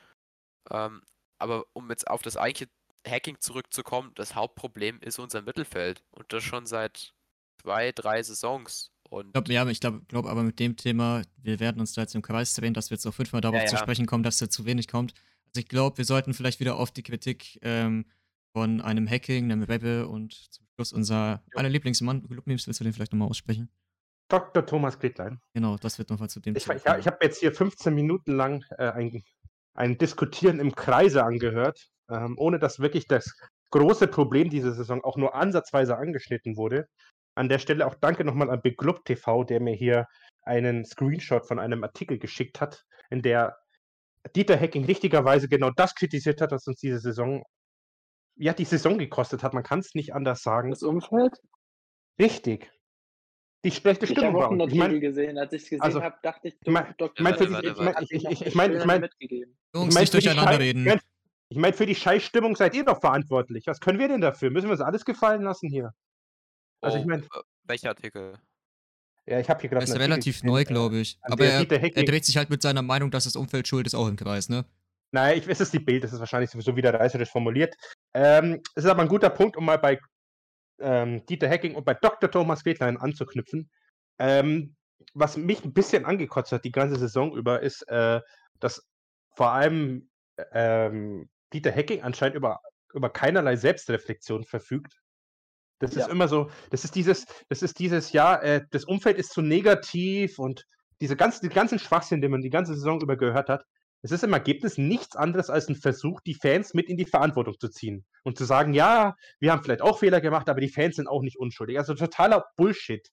Ähm, 0.70 1.02
aber 1.40 1.66
um 1.74 1.90
jetzt 1.90 2.08
auf 2.08 2.22
das 2.22 2.38
eigentliche 2.38 2.72
Hacking 3.08 3.40
zurückzukommen, 3.40 4.14
das 4.16 4.36
Hauptproblem 4.36 5.00
ist 5.02 5.20
unser 5.20 5.42
Mittelfeld. 5.42 6.04
Und 6.12 6.32
das 6.32 6.44
schon 6.44 6.66
seit 6.66 7.14
zwei, 7.62 7.92
drei 7.92 8.24
Saisons. 8.24 8.92
Und 9.14 9.28
Ich 9.28 9.34
glaube, 9.34 9.54
ja, 9.54 9.62
aber 9.62 9.72
ich 9.72 9.80
glaube 9.80 10.02
glaub 10.08 10.26
aber 10.26 10.44
mit 10.44 10.60
dem 10.60 10.76
Thema, 10.76 11.22
wir 11.38 11.60
werden 11.60 11.80
uns 11.80 11.94
da 11.94 12.02
jetzt 12.02 12.16
im 12.16 12.24
Kreis 12.24 12.54
drehen, 12.56 12.74
dass 12.74 12.90
wir 12.90 12.96
jetzt 12.96 13.06
noch 13.06 13.14
fünfmal 13.14 13.42
darauf 13.42 13.62
Ja, 13.62 13.68
zu 13.68 13.76
ja. 13.76 13.82
sprechen 13.82 14.08
kommen, 14.08 14.24
dass 14.24 14.40
da 14.40 14.50
zu 14.50 14.66
wenig 14.66 14.88
kommt. 14.88 15.14
Also 15.46 15.60
ich 15.60 15.68
glaube, 15.68 15.98
wir 16.00 16.06
sollten 16.06 16.34
vielleicht 16.34 16.60
wieder 16.60 16.78
auf 16.78 16.90
die 16.92 17.04
Kritik 17.04 17.60
ähm, 17.62 18.06
von 18.54 18.82
einem 18.82 19.08
Hacking, 19.08 19.52
einem 19.52 19.64
Rebbe 19.64 20.08
und 20.08 20.34
zum 20.34 20.66
Schluss 20.74 20.94
unser 20.94 21.44
aller 21.54 21.70
Lieblingsmann, 21.70 22.24
Glubnims, 22.28 22.66
willst 22.66 22.80
du 22.80 22.84
den 22.84 22.94
vielleicht 22.94 23.14
nochmal 23.14 23.30
aussprechen? 23.30 23.70
Dr. 24.30 24.66
Thomas 24.66 24.98
Gretlein. 24.98 25.40
Genau, 25.54 25.78
das 25.78 26.00
wird 26.00 26.10
nochmal 26.10 26.30
zu 26.30 26.40
dem 26.40 26.56
Ich, 26.56 26.64
Thema 26.64 26.76
ich, 26.78 27.02
ich 27.02 27.08
habe 27.08 27.18
jetzt 27.22 27.40
hier 27.40 27.52
15 27.52 27.94
Minuten 27.94 28.32
lang 28.32 28.66
äh, 28.80 28.90
ein, 28.90 29.24
ein 29.76 30.00
Diskutieren 30.00 30.60
im 30.60 30.74
Kreise 30.74 31.24
angehört, 31.24 31.88
ähm, 32.10 32.34
ohne 32.38 32.58
dass 32.58 32.80
wirklich 32.80 33.08
das 33.08 33.36
große 33.70 34.08
Problem 34.08 34.50
dieser 34.50 34.74
Saison 34.74 35.04
auch 35.04 35.18
nur 35.18 35.36
ansatzweise 35.36 35.98
angeschnitten 35.98 36.58
wurde. 36.58 36.88
An 37.36 37.50
der 37.50 37.60
Stelle 37.60 37.86
auch 37.88 37.96
danke 37.96 38.24
nochmal 38.24 38.50
an 38.50 38.62
Beglub 38.62 39.06
TV, 39.06 39.44
der 39.44 39.60
mir 39.60 39.74
hier 39.74 40.08
einen 40.44 40.86
Screenshot 40.86 41.48
von 41.48 41.60
einem 41.60 41.84
Artikel 41.84 42.20
geschickt 42.20 42.62
hat, 42.62 42.84
in 43.10 43.22
der 43.22 43.58
Dieter 44.36 44.56
Hecking 44.56 44.86
richtigerweise 44.86 45.48
genau 45.50 45.72
das 45.72 45.96
kritisiert 45.96 46.42
hat, 46.42 46.52
was 46.52 46.68
uns 46.68 46.80
diese 46.80 47.00
Saison, 47.00 47.44
ja, 48.36 48.54
die 48.54 48.66
Saison 48.66 48.98
gekostet 48.98 49.44
hat. 49.44 49.54
Man 49.54 49.64
kann 49.64 49.80
es 49.80 49.94
nicht 49.96 50.14
anders 50.14 50.42
sagen. 50.44 50.70
Das 50.70 50.84
Umfeld? 50.84 51.38
Richtig. 52.20 52.72
Die 53.66 53.72
schlechte 53.72 54.06
Ich 54.06 54.12
Stimmung 54.12 54.34
habe 54.34 54.40
bei 54.40 54.46
auch 54.46 54.52
einen. 54.52 54.60
Ich 54.62 54.66
Artikel 54.82 54.88
mein, 54.90 55.00
gesehen. 55.02 55.38
Als 55.38 55.54
ich 55.54 55.64
es 55.64 55.70
gesehen 55.70 55.82
also, 55.82 56.02
habe, 56.04 56.18
dachte 56.22 56.50
ich, 56.50 56.56
ich 56.62 56.68
mein- 56.72 56.94
Dr. 56.98 57.14
ich 57.16 57.22
mein, 57.24 57.36
für 57.36 57.48
die- 57.48 57.74
Thomas 57.74 57.96
ich 58.02 58.12
ich- 58.12 58.18
ich- 58.18 58.24
noch 58.24 58.32
ich- 58.32 58.42
eine 58.42 58.48
ich 58.50 58.56
mein- 58.56 58.72
ich 58.72 58.76
Stunde 58.78 58.86
mein- 58.88 59.02
mitgegeben. 59.02 59.58
Jungs, 59.74 59.94
Ich 59.96 60.00
nicht 60.02 60.14
durcheinander 60.14 60.60
reden. 60.60 60.80
Ich 60.82 60.86
mein, 60.94 61.00
ich 61.50 61.58
mein, 61.58 61.74
für 61.74 61.86
die 61.86 61.96
Scheißstimmung 61.96 62.56
seid 62.56 62.76
ihr 62.76 62.84
doch 62.86 63.00
verantwortlich. 63.00 63.66
Was 63.68 63.80
können 63.80 64.00
wir 64.00 64.08
denn 64.08 64.22
dafür? 64.22 64.50
Müssen 64.52 64.68
wir 64.68 64.74
uns 64.74 64.82
alles 64.82 65.06
gefallen 65.06 65.42
lassen 65.44 65.70
hier? 65.70 65.94
Also 66.84 66.98
ich 66.98 67.04
Oh, 67.06 67.08
mein- 67.08 67.24
äh, 67.24 67.28
welcher 67.64 67.90
Artikel? 67.90 68.38
Ja, 69.26 69.40
ich 69.40 69.50
habe 69.50 69.62
hier 69.62 69.70
Er 69.72 69.76
gerade 69.76 69.84
ist 69.86 69.92
Artikel 69.92 70.12
relativ 70.12 70.44
neu, 70.44 70.62
äh, 70.62 70.66
glaube 70.66 70.98
ich. 70.98 71.18
Aber 71.22 71.46
er, 71.46 71.60
er 71.60 72.04
dreht 72.04 72.26
sich 72.26 72.36
halt 72.38 72.50
mit 72.50 72.62
seiner 72.62 72.82
Meinung, 72.82 73.10
dass 73.10 73.24
das 73.24 73.36
Umfeld 73.36 73.68
schuld 73.68 73.88
ist, 73.88 73.96
auch 73.96 74.08
im 74.08 74.18
Kreis, 74.18 74.50
ne? 74.50 74.66
Nein, 75.12 75.38
ich, 75.38 75.48
es 75.48 75.62
ist 75.62 75.72
die 75.74 75.80
Bild, 75.80 76.04
das 76.04 76.12
ist 76.12 76.20
wahrscheinlich 76.20 76.50
sowieso 76.50 76.76
wieder 76.76 76.94
reißerisch 76.94 77.30
formuliert. 77.30 77.76
Ähm, 78.14 78.62
es 78.76 78.84
ist 78.84 78.90
aber 78.90 79.04
ein 79.04 79.08
guter 79.08 79.30
Punkt, 79.30 79.56
um 79.56 79.66
mal 79.66 79.78
bei 79.78 80.00
ähm, 80.80 81.26
Dieter 81.28 81.48
Hecking 81.48 81.76
und 81.76 81.86
bei 81.86 81.94
Dr. 81.94 82.30
Thomas 82.30 82.64
Gretlein 82.64 82.98
anzuknüpfen. 82.98 83.70
Ähm, 84.20 84.76
was 85.14 85.38
mich 85.38 85.64
ein 85.64 85.74
bisschen 85.74 86.06
angekotzt 86.06 86.52
hat 86.52 86.66
die 86.66 86.72
ganze 86.72 86.98
Saison 87.00 87.36
über, 87.36 87.62
ist, 87.62 87.84
äh, 87.90 88.22
dass 88.60 88.86
vor 89.36 89.52
allem 89.52 90.10
ähm, 90.52 91.30
Dieter 91.54 91.72
Hecking 91.72 92.02
anscheinend 92.02 92.36
über, 92.36 92.60
über 92.94 93.10
keinerlei 93.12 93.56
Selbstreflexion 93.56 94.44
verfügt. 94.44 95.00
Das 95.84 95.96
Ja. 95.96 96.06
ist 96.06 96.12
immer 96.12 96.28
so, 96.30 96.50
das 96.70 96.86
ist 96.86 96.96
dieses, 96.96 97.26
das 97.50 97.62
ist 97.62 97.78
dieses, 97.78 98.14
ja, 98.14 98.38
äh, 98.38 98.66
das 98.72 98.86
Umfeld 98.86 99.18
ist 99.18 99.34
zu 99.34 99.42
negativ 99.42 100.40
und 100.40 100.66
diese 101.02 101.18
ganzen, 101.18 101.48
die 101.48 101.54
ganzen 101.54 101.78
Schwachsinn, 101.78 102.22
den 102.22 102.32
man 102.32 102.42
die 102.42 102.50
ganze 102.50 102.74
Saison 102.74 103.02
über 103.02 103.18
gehört 103.18 103.50
hat, 103.50 103.66
es 104.02 104.12
ist 104.12 104.24
im 104.24 104.32
Ergebnis 104.34 104.78
nichts 104.78 105.16
anderes 105.16 105.50
als 105.50 105.68
ein 105.68 105.76
Versuch, 105.76 106.22
die 106.22 106.36
Fans 106.36 106.74
mit 106.74 106.88
in 106.88 106.98
die 106.98 107.06
Verantwortung 107.06 107.60
zu 107.60 107.70
ziehen 107.70 108.06
und 108.24 108.38
zu 108.38 108.46
sagen, 108.46 108.74
ja, 108.74 109.16
wir 109.40 109.52
haben 109.52 109.62
vielleicht 109.64 109.82
auch 109.82 110.00
Fehler 110.00 110.22
gemacht, 110.22 110.48
aber 110.50 110.62
die 110.62 110.70
Fans 110.70 110.96
sind 110.96 111.08
auch 111.08 111.22
nicht 111.22 111.38
unschuldig. 111.38 111.78
Also 111.78 111.94
totaler 111.96 112.46
Bullshit. 112.56 113.06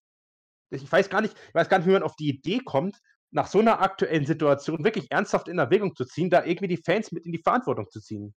Ich 0.71 0.91
weiß 0.91 1.09
gar 1.09 1.21
nicht, 1.23 1.35
ich 1.49 1.55
weiß 1.55 1.69
gar 1.69 1.79
nicht, 1.79 1.89
wie 1.89 1.93
man 1.93 2.05
auf 2.05 2.15
die 2.15 2.29
Idee 2.29 2.61
kommt, 2.65 3.01
nach 3.33 3.49
so 3.49 3.59
einer 3.59 3.81
aktuellen 3.81 4.27
Situation 4.27 4.85
wirklich 4.85 5.11
ernsthaft 5.11 5.49
in 5.49 5.59
Erwägung 5.59 5.95
zu 5.97 6.05
ziehen, 6.05 6.31
da 6.31 6.45
irgendwie 6.45 6.69
die 6.69 6.83
Fans 6.85 7.11
mit 7.11 7.27
in 7.27 7.33
die 7.33 7.43
Verantwortung 7.43 7.89
zu 7.91 8.01
ziehen. 8.01 8.35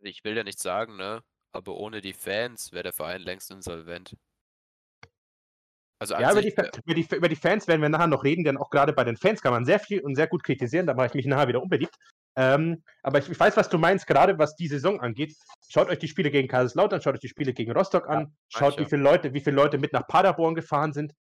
Ich 0.00 0.24
will 0.24 0.36
ja 0.36 0.44
nicht 0.44 0.58
sagen, 0.58 0.96
ne? 0.96 1.22
Aber 1.52 1.76
ohne 1.76 2.00
die 2.00 2.14
Fans 2.14 2.72
wäre 2.72 2.84
der 2.84 2.92
Verein 2.92 3.20
längst 3.22 3.50
insolvent. 3.50 4.16
Also 5.98 6.14
Ja, 6.14 6.32
über 6.32 6.42
die, 6.42 6.50
Fa- 6.50 6.68
über, 6.84 6.94
die, 6.94 7.06
über 7.14 7.28
die 7.28 7.36
Fans 7.36 7.68
werden 7.68 7.80
wir 7.80 7.88
nachher 7.88 8.08
noch 8.08 8.24
reden, 8.24 8.42
denn 8.42 8.56
auch 8.56 8.70
gerade 8.70 8.92
bei 8.92 9.04
den 9.04 9.16
Fans 9.16 9.40
kann 9.40 9.52
man 9.52 9.64
sehr 9.64 9.78
viel 9.78 10.00
und 10.00 10.16
sehr 10.16 10.26
gut 10.26 10.42
kritisieren, 10.42 10.86
da 10.86 10.94
mache 10.94 11.08
ich 11.08 11.14
mich 11.14 11.26
nachher 11.26 11.48
wieder 11.48 11.62
unbeliebt. 11.62 11.94
Ähm, 12.34 12.82
aber 13.02 13.18
ich, 13.18 13.28
ich 13.28 13.38
weiß, 13.38 13.56
was 13.56 13.68
du 13.68 13.78
meinst, 13.78 14.06
gerade 14.06 14.38
was 14.38 14.56
die 14.56 14.66
Saison 14.66 15.00
angeht. 15.00 15.36
Schaut 15.68 15.88
euch 15.90 15.98
die 15.98 16.08
Spiele 16.08 16.30
gegen 16.30 16.48
Kaiserslautern, 16.48 17.00
schaut 17.02 17.14
euch 17.14 17.20
die 17.20 17.28
Spiele 17.28 17.52
gegen 17.52 17.70
Rostock 17.72 18.08
an, 18.08 18.34
schaut, 18.48 18.78
wie 18.80 18.86
viele 18.86 19.02
Leute, 19.02 19.34
wie 19.34 19.40
viele 19.40 19.56
Leute 19.56 19.78
mit 19.78 19.92
nach 19.92 20.08
Paderborn 20.08 20.54
gefahren 20.54 20.92
sind. 20.92 21.12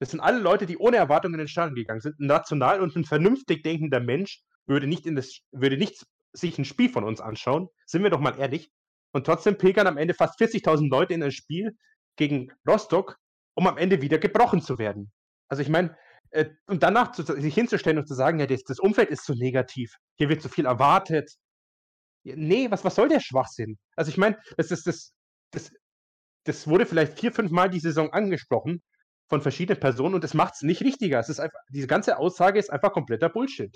Das 0.00 0.10
sind 0.10 0.20
alle 0.20 0.40
Leute, 0.40 0.66
die 0.66 0.76
ohne 0.76 0.96
Erwartungen 0.98 1.34
in 1.34 1.38
den 1.38 1.48
Stadion 1.48 1.76
gegangen 1.76 2.00
sind. 2.00 2.18
Ein 2.20 2.26
national 2.26 2.80
und 2.82 2.94
ein 2.96 3.04
vernünftig 3.04 3.62
denkender 3.62 4.00
Mensch 4.00 4.42
würde 4.66 4.86
nicht 4.86 5.06
in 5.06 5.14
das, 5.14 5.38
würde 5.52 5.78
nicht 5.78 6.04
sich 6.32 6.58
ein 6.58 6.66
Spiel 6.66 6.90
von 6.90 7.04
uns 7.04 7.20
anschauen, 7.20 7.68
sind 7.86 8.02
wir 8.02 8.10
doch 8.10 8.20
mal 8.20 8.38
ehrlich. 8.38 8.70
Und 9.16 9.24
trotzdem 9.24 9.56
pilgern 9.56 9.86
am 9.86 9.96
Ende 9.96 10.12
fast 10.12 10.38
40.000 10.38 10.90
Leute 10.90 11.14
in 11.14 11.22
ein 11.22 11.32
Spiel 11.32 11.74
gegen 12.16 12.52
Rostock, 12.68 13.16
um 13.54 13.66
am 13.66 13.78
Ende 13.78 14.02
wieder 14.02 14.18
gebrochen 14.18 14.60
zu 14.60 14.78
werden. 14.78 15.10
Also 15.48 15.62
ich 15.62 15.70
meine, 15.70 15.96
äh, 16.32 16.50
und 16.66 16.82
danach 16.82 17.12
zu, 17.12 17.22
sich 17.22 17.54
hinzustellen 17.54 17.96
und 17.96 18.06
zu 18.06 18.12
sagen, 18.12 18.40
ja, 18.40 18.46
das, 18.46 18.62
das 18.64 18.78
Umfeld 18.78 19.08
ist 19.08 19.24
zu 19.24 19.34
negativ, 19.34 19.96
hier 20.18 20.28
wird 20.28 20.42
zu 20.42 20.50
viel 20.50 20.66
erwartet. 20.66 21.32
Ja, 22.24 22.34
nee, 22.36 22.70
was, 22.70 22.84
was 22.84 22.94
soll 22.94 23.08
der 23.08 23.20
Schwachsinn? 23.20 23.78
Also 23.96 24.10
ich 24.10 24.18
meine, 24.18 24.38
das 24.58 24.70
ist 24.70 24.86
das, 24.86 25.14
das, 25.50 25.72
das 26.44 26.68
wurde 26.68 26.84
vielleicht 26.84 27.18
vier, 27.18 27.32
fünf 27.32 27.50
Mal 27.50 27.70
die 27.70 27.80
Saison 27.80 28.12
angesprochen 28.12 28.82
von 29.30 29.40
verschiedenen 29.40 29.80
Personen 29.80 30.14
und 30.14 30.24
das 30.24 30.34
macht 30.34 30.56
es 30.56 30.62
nicht 30.62 30.82
richtiger. 30.82 31.18
Es 31.20 31.30
ist 31.30 31.40
einfach, 31.40 31.60
diese 31.70 31.86
ganze 31.86 32.18
Aussage 32.18 32.58
ist 32.58 32.70
einfach 32.70 32.92
kompletter 32.92 33.30
Bullshit. 33.30 33.74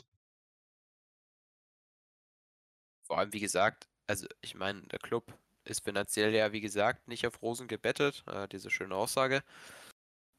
Vor 3.06 3.16
allem, 3.16 3.32
wie 3.32 3.40
gesagt, 3.40 3.89
also 4.10 4.26
ich 4.40 4.56
meine, 4.56 4.82
der 4.82 4.98
Club 4.98 5.32
ist 5.64 5.84
finanziell 5.84 6.34
ja, 6.34 6.52
wie 6.52 6.60
gesagt, 6.60 7.06
nicht 7.06 7.26
auf 7.26 7.40
Rosen 7.42 7.68
gebettet, 7.68 8.24
äh, 8.26 8.48
diese 8.48 8.70
schöne 8.70 8.96
Aussage. 8.96 9.42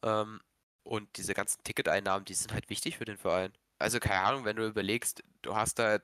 Ähm, 0.03 0.41
und 0.83 1.15
diese 1.17 1.33
ganzen 1.33 1.63
Ticketeinnahmen, 1.63 2.25
die 2.25 2.33
sind 2.33 2.53
halt 2.53 2.69
wichtig 2.69 2.97
für 2.97 3.05
den 3.05 3.17
Verein. 3.17 3.53
Also 3.79 3.99
keine 3.99 4.21
Ahnung, 4.21 4.45
wenn 4.45 4.57
du 4.57 4.67
überlegst, 4.67 5.23
du 5.41 5.55
hast 5.55 5.79
da 5.79 5.99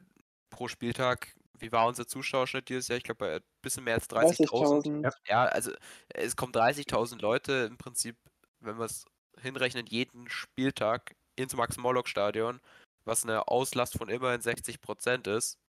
pro 0.50 0.68
Spieltag, 0.70 1.36
wie 1.60 1.72
war 1.72 1.88
unser 1.88 2.08
Zuschauerschnitt 2.08 2.70
dieses 2.70 2.88
Jahr? 2.88 2.98
Ich 2.98 3.04
glaube, 3.04 3.28
ein 3.28 3.42
bisschen 3.62 3.84
mehr 3.84 3.96
als 3.96 4.10
30.000. 4.10 5.02
30.000. 5.02 5.14
Ja, 5.28 5.46
also 5.46 5.72
es 6.10 6.36
kommen 6.38 6.54
30.000 6.54 7.20
Leute 7.22 7.68
im 7.70 7.78
Prinzip, 7.78 8.16
wenn 8.62 8.78
wir 8.78 8.86
es 8.86 9.06
hinrechnen, 9.42 9.88
jeden 9.88 10.30
Spieltag 10.30 11.16
ins 11.36 11.56
Max-Morlock-Stadion, 11.56 12.62
was 13.04 13.24
eine 13.24 13.48
Auslast 13.48 13.98
von 13.98 14.10
immerhin 14.10 14.42
60% 14.42 15.30
ist, 15.30 15.60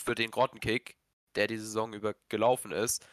für 0.00 0.14
den 0.14 0.30
Grottenkick, 0.30 0.96
der 1.36 1.46
die 1.46 1.58
Saison 1.58 1.92
über 1.92 2.14
gelaufen 2.28 2.72
ist, 2.72 3.06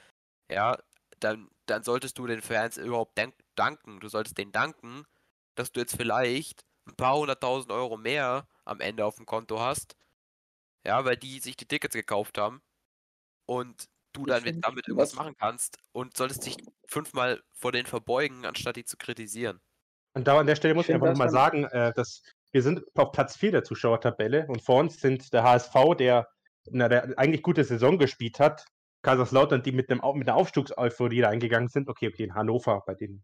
ja, 0.51 0.77
dann, 1.19 1.49
dann 1.65 1.83
solltest 1.83 2.17
du 2.17 2.27
den 2.27 2.41
Fans 2.41 2.77
überhaupt 2.77 3.19
danken. 3.55 3.99
Du 3.99 4.07
solltest 4.07 4.37
denen 4.37 4.51
danken, 4.51 5.05
dass 5.55 5.71
du 5.71 5.79
jetzt 5.79 5.95
vielleicht 5.95 6.65
ein 6.87 6.95
paar 6.95 7.17
hunderttausend 7.17 7.71
Euro 7.71 7.97
mehr 7.97 8.47
am 8.65 8.79
Ende 8.79 9.05
auf 9.05 9.15
dem 9.15 9.25
Konto 9.25 9.59
hast. 9.59 9.95
Ja, 10.85 11.03
weil 11.05 11.17
die 11.17 11.39
sich 11.39 11.57
die 11.57 11.65
Tickets 11.67 11.95
gekauft 11.95 12.37
haben. 12.37 12.61
Und 13.45 13.87
du 14.13 14.21
Ich 14.21 14.27
dann 14.27 14.43
mit, 14.43 14.63
damit 14.63 14.87
irgendwas 14.87 15.11
was- 15.11 15.15
machen 15.15 15.35
kannst 15.37 15.77
und 15.91 16.15
solltest 16.15 16.45
dich 16.45 16.57
fünfmal 16.87 17.41
vor 17.53 17.71
denen 17.71 17.87
verbeugen, 17.87 18.45
anstatt 18.45 18.75
die 18.75 18.85
zu 18.85 18.97
kritisieren. 18.97 19.59
Und 20.13 20.27
da 20.27 20.39
an 20.39 20.47
der 20.47 20.55
Stelle 20.55 20.73
muss 20.73 20.85
ich, 20.85 20.89
Ich 20.89 20.95
einfach 20.95 21.07
nochmal 21.09 21.29
sagen, 21.29 21.65
äh, 21.65 21.93
dass 21.93 22.21
wir 22.51 22.63
sind 22.63 22.81
auf 22.97 23.11
Platz 23.11 23.35
4 23.35 23.51
der 23.51 23.63
Zuschauertabelle 23.63 24.47
und 24.47 24.61
vor 24.61 24.79
uns 24.79 24.99
sind 24.99 25.31
der 25.33 25.43
HSV, 25.43 25.73
der 25.97 26.27
eine 26.73 27.17
eigentlich 27.17 27.41
gute 27.41 27.63
Saison 27.63 27.97
gespielt 27.97 28.39
hat, 28.39 28.65
Kaiserslautern, 29.03 29.63
die 29.63 29.71
mit, 29.71 29.89
einem, 29.89 30.01
mit 30.15 30.27
einer 30.27 30.37
Aufstiegseuphorie 30.37 31.21
reingegangen 31.21 31.69
sind. 31.69 31.89
Okay, 31.89 32.07
okay, 32.07 32.23
in 32.23 32.35
Hannover, 32.35 32.83
bei 32.85 32.95
denen 32.95 33.23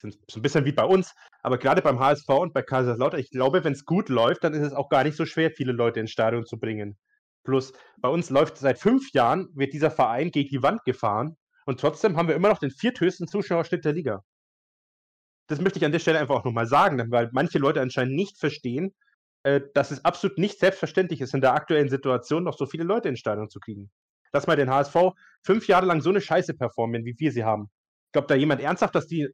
sind 0.00 0.18
so 0.30 0.38
ein 0.38 0.42
bisschen 0.42 0.64
wie 0.64 0.72
bei 0.72 0.84
uns, 0.84 1.14
aber 1.42 1.58
gerade 1.58 1.80
beim 1.80 1.98
HSV 1.98 2.28
und 2.28 2.52
bei 2.52 2.62
Kaiserslautern, 2.62 3.20
ich 3.20 3.30
glaube, 3.30 3.64
wenn 3.64 3.72
es 3.72 3.84
gut 3.84 4.08
läuft, 4.08 4.44
dann 4.44 4.52
ist 4.52 4.62
es 4.62 4.72
auch 4.72 4.88
gar 4.88 5.04
nicht 5.04 5.16
so 5.16 5.24
schwer, 5.24 5.50
viele 5.50 5.72
Leute 5.72 6.00
ins 6.00 6.10
Stadion 6.10 6.44
zu 6.44 6.58
bringen. 6.58 6.98
Plus, 7.44 7.72
bei 7.98 8.08
uns 8.08 8.30
läuft 8.30 8.58
seit 8.58 8.78
fünf 8.78 9.12
Jahren, 9.12 9.48
wird 9.54 9.72
dieser 9.72 9.90
Verein 9.90 10.30
gegen 10.30 10.48
die 10.48 10.62
Wand 10.62 10.84
gefahren 10.84 11.36
und 11.66 11.80
trotzdem 11.80 12.16
haben 12.16 12.28
wir 12.28 12.34
immer 12.34 12.48
noch 12.48 12.58
den 12.58 12.70
vierthöchsten 12.70 13.28
Zuschauerschnitt 13.28 13.84
der 13.84 13.92
Liga 13.92 14.22
das 15.46 15.60
möchte 15.60 15.78
ich 15.78 15.84
an 15.84 15.92
der 15.92 15.98
Stelle 15.98 16.18
einfach 16.18 16.36
auch 16.36 16.44
nochmal 16.44 16.66
sagen, 16.66 17.10
weil 17.10 17.28
manche 17.32 17.58
Leute 17.58 17.80
anscheinend 17.80 18.14
nicht 18.14 18.38
verstehen, 18.38 18.94
äh, 19.44 19.60
dass 19.74 19.90
es 19.90 20.04
absolut 20.04 20.38
nicht 20.38 20.58
selbstverständlich 20.58 21.20
ist, 21.20 21.34
in 21.34 21.40
der 21.40 21.54
aktuellen 21.54 21.88
Situation 21.88 22.44
noch 22.44 22.58
so 22.58 22.66
viele 22.66 22.84
Leute 22.84 23.08
ins 23.08 23.20
Stadion 23.20 23.48
zu 23.48 23.60
kriegen. 23.60 23.90
Lass 24.32 24.46
mal 24.46 24.56
den 24.56 24.68
HSV 24.68 24.96
fünf 25.42 25.68
Jahre 25.68 25.86
lang 25.86 26.00
so 26.00 26.10
eine 26.10 26.20
Scheiße 26.20 26.54
performen, 26.54 27.04
wie 27.04 27.14
wir 27.18 27.30
sie 27.30 27.44
haben. 27.44 27.70
Ich 28.06 28.12
glaube, 28.12 28.26
da 28.26 28.34
jemand 28.34 28.60
ernsthaft, 28.60 28.94
dass 28.94 29.06
die 29.06 29.28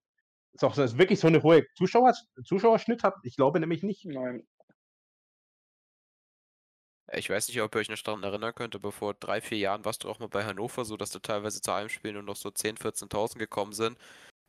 dass 0.54 0.76
das 0.76 0.98
wirklich 0.98 1.20
so 1.20 1.28
eine 1.28 1.42
hohe 1.42 1.66
Zuschauer, 1.74 2.12
Zuschauerschnitt 2.44 3.02
hat? 3.02 3.14
Ich 3.22 3.36
glaube 3.36 3.60
nämlich 3.60 3.82
nicht. 3.82 4.04
Nein. 4.04 4.46
Ich 7.12 7.28
weiß 7.28 7.48
nicht, 7.48 7.60
ob 7.60 7.74
ihr 7.74 7.80
euch 7.80 7.88
noch 7.88 7.98
daran 7.98 8.22
erinnern 8.22 8.54
könnt, 8.54 8.74
aber 8.76 8.92
vor 8.92 9.14
drei, 9.14 9.40
vier 9.40 9.58
Jahren 9.58 9.84
warst 9.84 10.04
du 10.04 10.08
auch 10.08 10.20
mal 10.20 10.28
bei 10.28 10.44
Hannover, 10.44 10.84
so 10.84 10.96
dass 10.96 11.10
da 11.10 11.18
teilweise 11.18 11.60
zu 11.60 11.72
einem 11.72 11.88
Spiel 11.88 12.12
nur 12.12 12.22
noch 12.22 12.36
so 12.36 12.50
10.000, 12.50 12.80
14.000 12.80 13.38
gekommen 13.38 13.72
sind. 13.72 13.98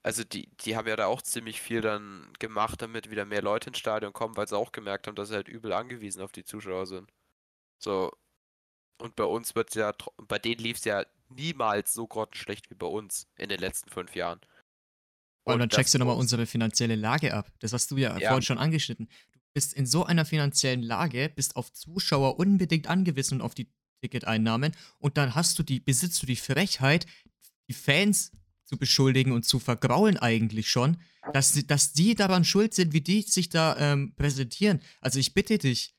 Also 0.03 0.23
die, 0.23 0.49
die 0.57 0.75
haben 0.75 0.87
ja 0.87 0.95
da 0.95 1.05
auch 1.05 1.21
ziemlich 1.21 1.61
viel 1.61 1.81
dann 1.81 2.31
gemacht, 2.39 2.81
damit 2.81 3.11
wieder 3.11 3.25
mehr 3.25 3.41
Leute 3.43 3.69
ins 3.69 3.77
Stadion 3.77 4.13
kommen, 4.13 4.35
weil 4.35 4.47
sie 4.47 4.57
auch 4.57 4.71
gemerkt 4.71 5.07
haben, 5.07 5.15
dass 5.15 5.29
sie 5.29 5.35
halt 5.35 5.47
übel 5.47 5.73
angewiesen 5.73 6.21
auf 6.21 6.31
die 6.31 6.43
Zuschauer 6.43 6.87
sind. 6.87 7.11
So. 7.77 8.11
Und 8.99 9.15
bei 9.15 9.23
uns 9.25 9.55
wird 9.55 9.73
ja, 9.75 9.93
bei 10.27 10.39
denen 10.39 10.59
lief 10.61 10.77
es 10.77 10.85
ja 10.85 11.05
niemals 11.29 11.93
so 11.93 12.07
grottenschlecht 12.07 12.69
wie 12.69 12.75
bei 12.75 12.87
uns 12.87 13.27
in 13.35 13.49
den 13.49 13.59
letzten 13.59 13.89
fünf 13.89 14.15
Jahren. 14.15 14.39
Und 15.43 15.59
dann 15.59 15.69
das 15.69 15.77
checkst 15.77 15.93
du 15.93 15.99
nochmal 15.99 16.17
unsere 16.17 16.45
finanzielle 16.45 16.95
Lage 16.95 17.33
ab. 17.33 17.51
Das 17.59 17.73
hast 17.73 17.89
du 17.91 17.97
ja, 17.97 18.17
Ja. 18.17 18.29
vorhin 18.29 18.43
schon 18.43 18.57
angeschnitten. 18.57 19.07
Du 19.33 19.39
bist 19.53 19.73
in 19.73 19.85
so 19.85 20.05
einer 20.05 20.25
finanziellen 20.25 20.81
Lage, 20.81 21.31
bist 21.35 21.55
auf 21.55 21.73
Zuschauer 21.73 22.39
unbedingt 22.39 22.87
angewiesen 22.87 23.35
und 23.35 23.41
auf 23.41 23.55
die 23.55 23.71
Ticketeinnahmen 24.01 24.75
und 24.97 25.17
dann 25.17 25.35
hast 25.35 25.57
du 25.59 25.63
die, 25.63 25.79
besitzt 25.79 26.21
du 26.21 26.25
die 26.25 26.35
Frechheit, 26.35 27.05
die 27.69 27.73
Fans 27.73 28.31
zu 28.71 28.77
beschuldigen 28.77 29.33
und 29.33 29.43
zu 29.43 29.59
vergraulen 29.59 30.17
eigentlich 30.17 30.69
schon, 30.69 30.97
dass, 31.33 31.53
sie- 31.53 31.67
dass 31.67 31.91
die 31.91 32.15
daran 32.15 32.45
schuld 32.45 32.73
sind, 32.73 32.93
wie 32.93 33.01
die 33.01 33.21
sich 33.21 33.49
da 33.49 33.75
ähm, 33.77 34.15
präsentieren. 34.15 34.81
Also 35.01 35.19
ich 35.19 35.33
bitte 35.33 35.57
dich, 35.57 35.93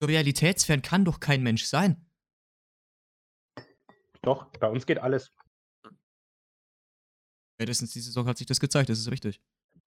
so 0.00 0.06
Realitätsfan 0.06 0.82
kann 0.82 1.04
doch 1.04 1.18
kein 1.18 1.42
Mensch 1.42 1.64
sein. 1.64 2.06
Doch, 4.22 4.46
bei 4.58 4.68
uns 4.68 4.86
geht 4.86 4.98
alles. 4.98 5.32
Spätestens 7.56 7.92
diese 7.92 8.06
Saison 8.06 8.26
hat 8.26 8.38
sich 8.38 8.46
das 8.46 8.60
gezeigt, 8.60 8.88
das 8.88 9.00
ist 9.00 9.10
richtig. 9.10 9.40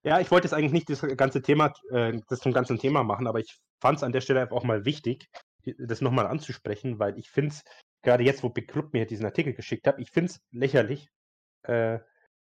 Ja, 0.03 0.19
ich 0.19 0.29
wollte 0.29 0.45
jetzt 0.47 0.53
eigentlich 0.53 0.73
nicht 0.73 0.89
das 0.89 1.01
ganze 1.15 1.41
Thema, 1.41 1.73
äh, 1.91 2.19
das 2.27 2.39
zum 2.39 2.51
ganzen 2.51 2.77
Thema 2.77 3.03
machen, 3.03 3.27
aber 3.27 3.39
ich 3.39 3.57
fand 3.81 3.97
es 3.97 4.03
an 4.03 4.11
der 4.11 4.21
Stelle 4.21 4.41
einfach 4.41 4.57
auch 4.57 4.63
mal 4.63 4.83
wichtig, 4.83 5.29
das 5.77 6.01
nochmal 6.01 6.27
anzusprechen, 6.27 6.99
weil 6.99 7.17
ich 7.17 7.29
finde 7.29 7.51
es, 7.51 7.63
gerade 8.03 8.23
jetzt, 8.23 8.43
wo 8.43 8.49
Big 8.49 8.67
Club 8.67 8.93
mir 8.93 9.05
diesen 9.05 9.25
Artikel 9.25 9.53
geschickt 9.53 9.87
hat, 9.87 9.99
ich 9.99 10.11
finde 10.11 10.31
es 10.31 10.41
lächerlich. 10.51 11.09
Äh, 11.67 11.99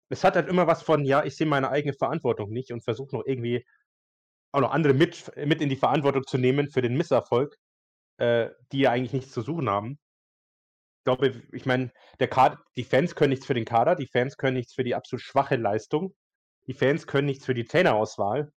es 0.08 0.24
hat 0.24 0.36
halt 0.36 0.48
immer 0.48 0.66
was 0.66 0.82
von, 0.82 1.04
ja, 1.04 1.24
ich 1.24 1.36
sehe 1.36 1.46
meine 1.46 1.70
eigene 1.70 1.94
Verantwortung 1.94 2.50
nicht 2.50 2.72
und 2.72 2.82
versuche 2.82 3.14
noch 3.16 3.24
irgendwie 3.26 3.64
auch 4.52 4.60
noch 4.60 4.72
andere 4.72 4.94
mit, 4.94 5.30
mit 5.36 5.60
in 5.60 5.68
die 5.68 5.76
Verantwortung 5.76 6.24
zu 6.26 6.38
nehmen 6.38 6.68
für 6.68 6.82
den 6.82 6.96
Misserfolg, 6.96 7.56
äh, 8.18 8.50
die 8.72 8.80
ja 8.80 8.90
eigentlich 8.90 9.12
nichts 9.12 9.32
zu 9.32 9.42
suchen 9.42 9.70
haben. 9.70 9.98
Ich 11.00 11.04
glaube, 11.04 11.42
ich 11.52 11.64
meine, 11.64 11.92
die 12.20 12.84
Fans 12.84 13.14
können 13.14 13.30
nichts 13.30 13.46
für 13.46 13.54
den 13.54 13.64
Kader, 13.64 13.94
die 13.94 14.06
Fans 14.06 14.36
können 14.36 14.56
nichts 14.56 14.74
für 14.74 14.84
die 14.84 14.94
absolut 14.94 15.22
schwache 15.22 15.56
Leistung, 15.56 16.14
die 16.66 16.74
Fans 16.74 17.06
können 17.06 17.26
nichts 17.26 17.46
für 17.46 17.54
die 17.54 17.64
Trainerauswahl. 17.64 18.52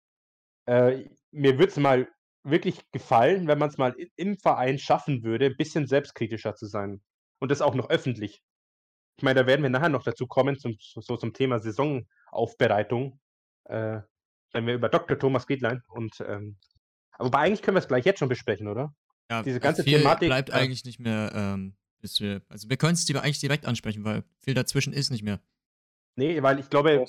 Äh, 0.66 1.06
mir 1.32 1.58
würde 1.58 1.72
es 1.72 1.78
mal 1.78 2.08
wirklich 2.43 2.82
gefallen, 2.91 3.47
wenn 3.47 3.60
man 3.60 3.70
es 3.70 3.78
mal 3.78 3.95
im 4.16 4.38
Verein 4.38 4.78
schaffen 4.78 5.24
würde, 5.24 5.45
ein 5.47 5.58
bisschen 5.58 5.88
selbstkritischer 5.88 6.56
zu 6.56 6.66
sein. 6.66 7.01
Und 7.39 7.51
das 7.51 7.62
auch 7.62 7.76
noch 7.76 7.89
öffentlich. 7.89 8.41
Ich 9.18 9.24
meine, 9.24 9.41
da 9.41 9.47
werden 9.47 9.61
wir 9.61 9.70
nachher 9.70 9.89
noch 9.89 10.03
dazu 10.03 10.28
kommen, 10.28 10.57
zum, 10.57 10.76
so 10.80 11.18
zum 11.18 11.34
Thema 11.34 11.59
Saisonaufbereitung, 11.59 13.20
äh, 13.66 13.99
wenn 14.51 14.68
wir 14.68 14.74
über 14.74 14.89
Dr. 14.89 15.18
Thomas 15.18 15.47
Giedlein 15.47 15.82
und 15.89 16.24
ähm, 16.28 16.57
aber 17.18 17.39
eigentlich 17.39 17.61
können 17.61 17.76
wir 17.76 17.80
es 17.80 17.88
gleich 17.88 18.05
jetzt 18.05 18.20
schon 18.20 18.30
besprechen, 18.30 18.68
oder? 18.68 18.93
Ja, 19.30 19.43
Diese 19.43 19.59
ganze 19.59 19.84
viel 19.84 19.99
Thematik, 19.99 20.30
bleibt 20.30 20.49
äh, 20.49 20.53
eigentlich 20.53 20.84
nicht 20.84 20.99
mehr, 20.99 21.32
ähm, 21.34 21.76
bis 22.01 22.20
wir, 22.20 22.41
also 22.49 22.70
wir 22.70 22.78
können 22.78 22.93
es 22.93 23.09
eigentlich 23.16 23.39
direkt 23.39 23.66
ansprechen, 23.66 24.03
weil 24.03 24.24
viel 24.39 24.53
dazwischen 24.53 24.93
ist 24.93 25.11
nicht 25.11 25.24
mehr. 25.24 25.39
Nee, 26.16 26.43
weil 26.43 26.59
ich 26.59 26.70
glaube, 26.70 27.05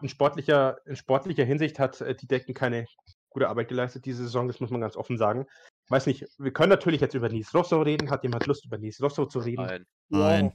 in 0.00 0.08
sportlicher, 0.08 0.78
in 0.86 0.96
sportlicher 0.96 1.44
Hinsicht 1.44 1.78
hat 1.78 2.00
äh, 2.00 2.14
die 2.14 2.26
Decken 2.26 2.54
keine 2.54 2.86
gute 3.30 3.48
Arbeit 3.48 3.68
geleistet 3.68 4.04
diese 4.04 4.24
Saison, 4.24 4.46
das 4.46 4.60
muss 4.60 4.70
man 4.70 4.80
ganz 4.80 4.96
offen 4.96 5.18
sagen. 5.18 5.46
Weiß 5.88 6.06
nicht, 6.06 6.26
wir 6.38 6.52
können 6.52 6.70
natürlich 6.70 7.00
jetzt 7.00 7.14
über 7.14 7.28
Nies 7.28 7.54
Rosso 7.54 7.80
reden. 7.80 8.10
Hat 8.10 8.22
jemand 8.22 8.46
Lust, 8.46 8.64
über 8.66 8.78
Nies 8.78 9.00
Rosso 9.00 9.26
zu 9.26 9.38
reden? 9.38 9.64
Nein. 9.64 9.86
Nein. 10.08 10.52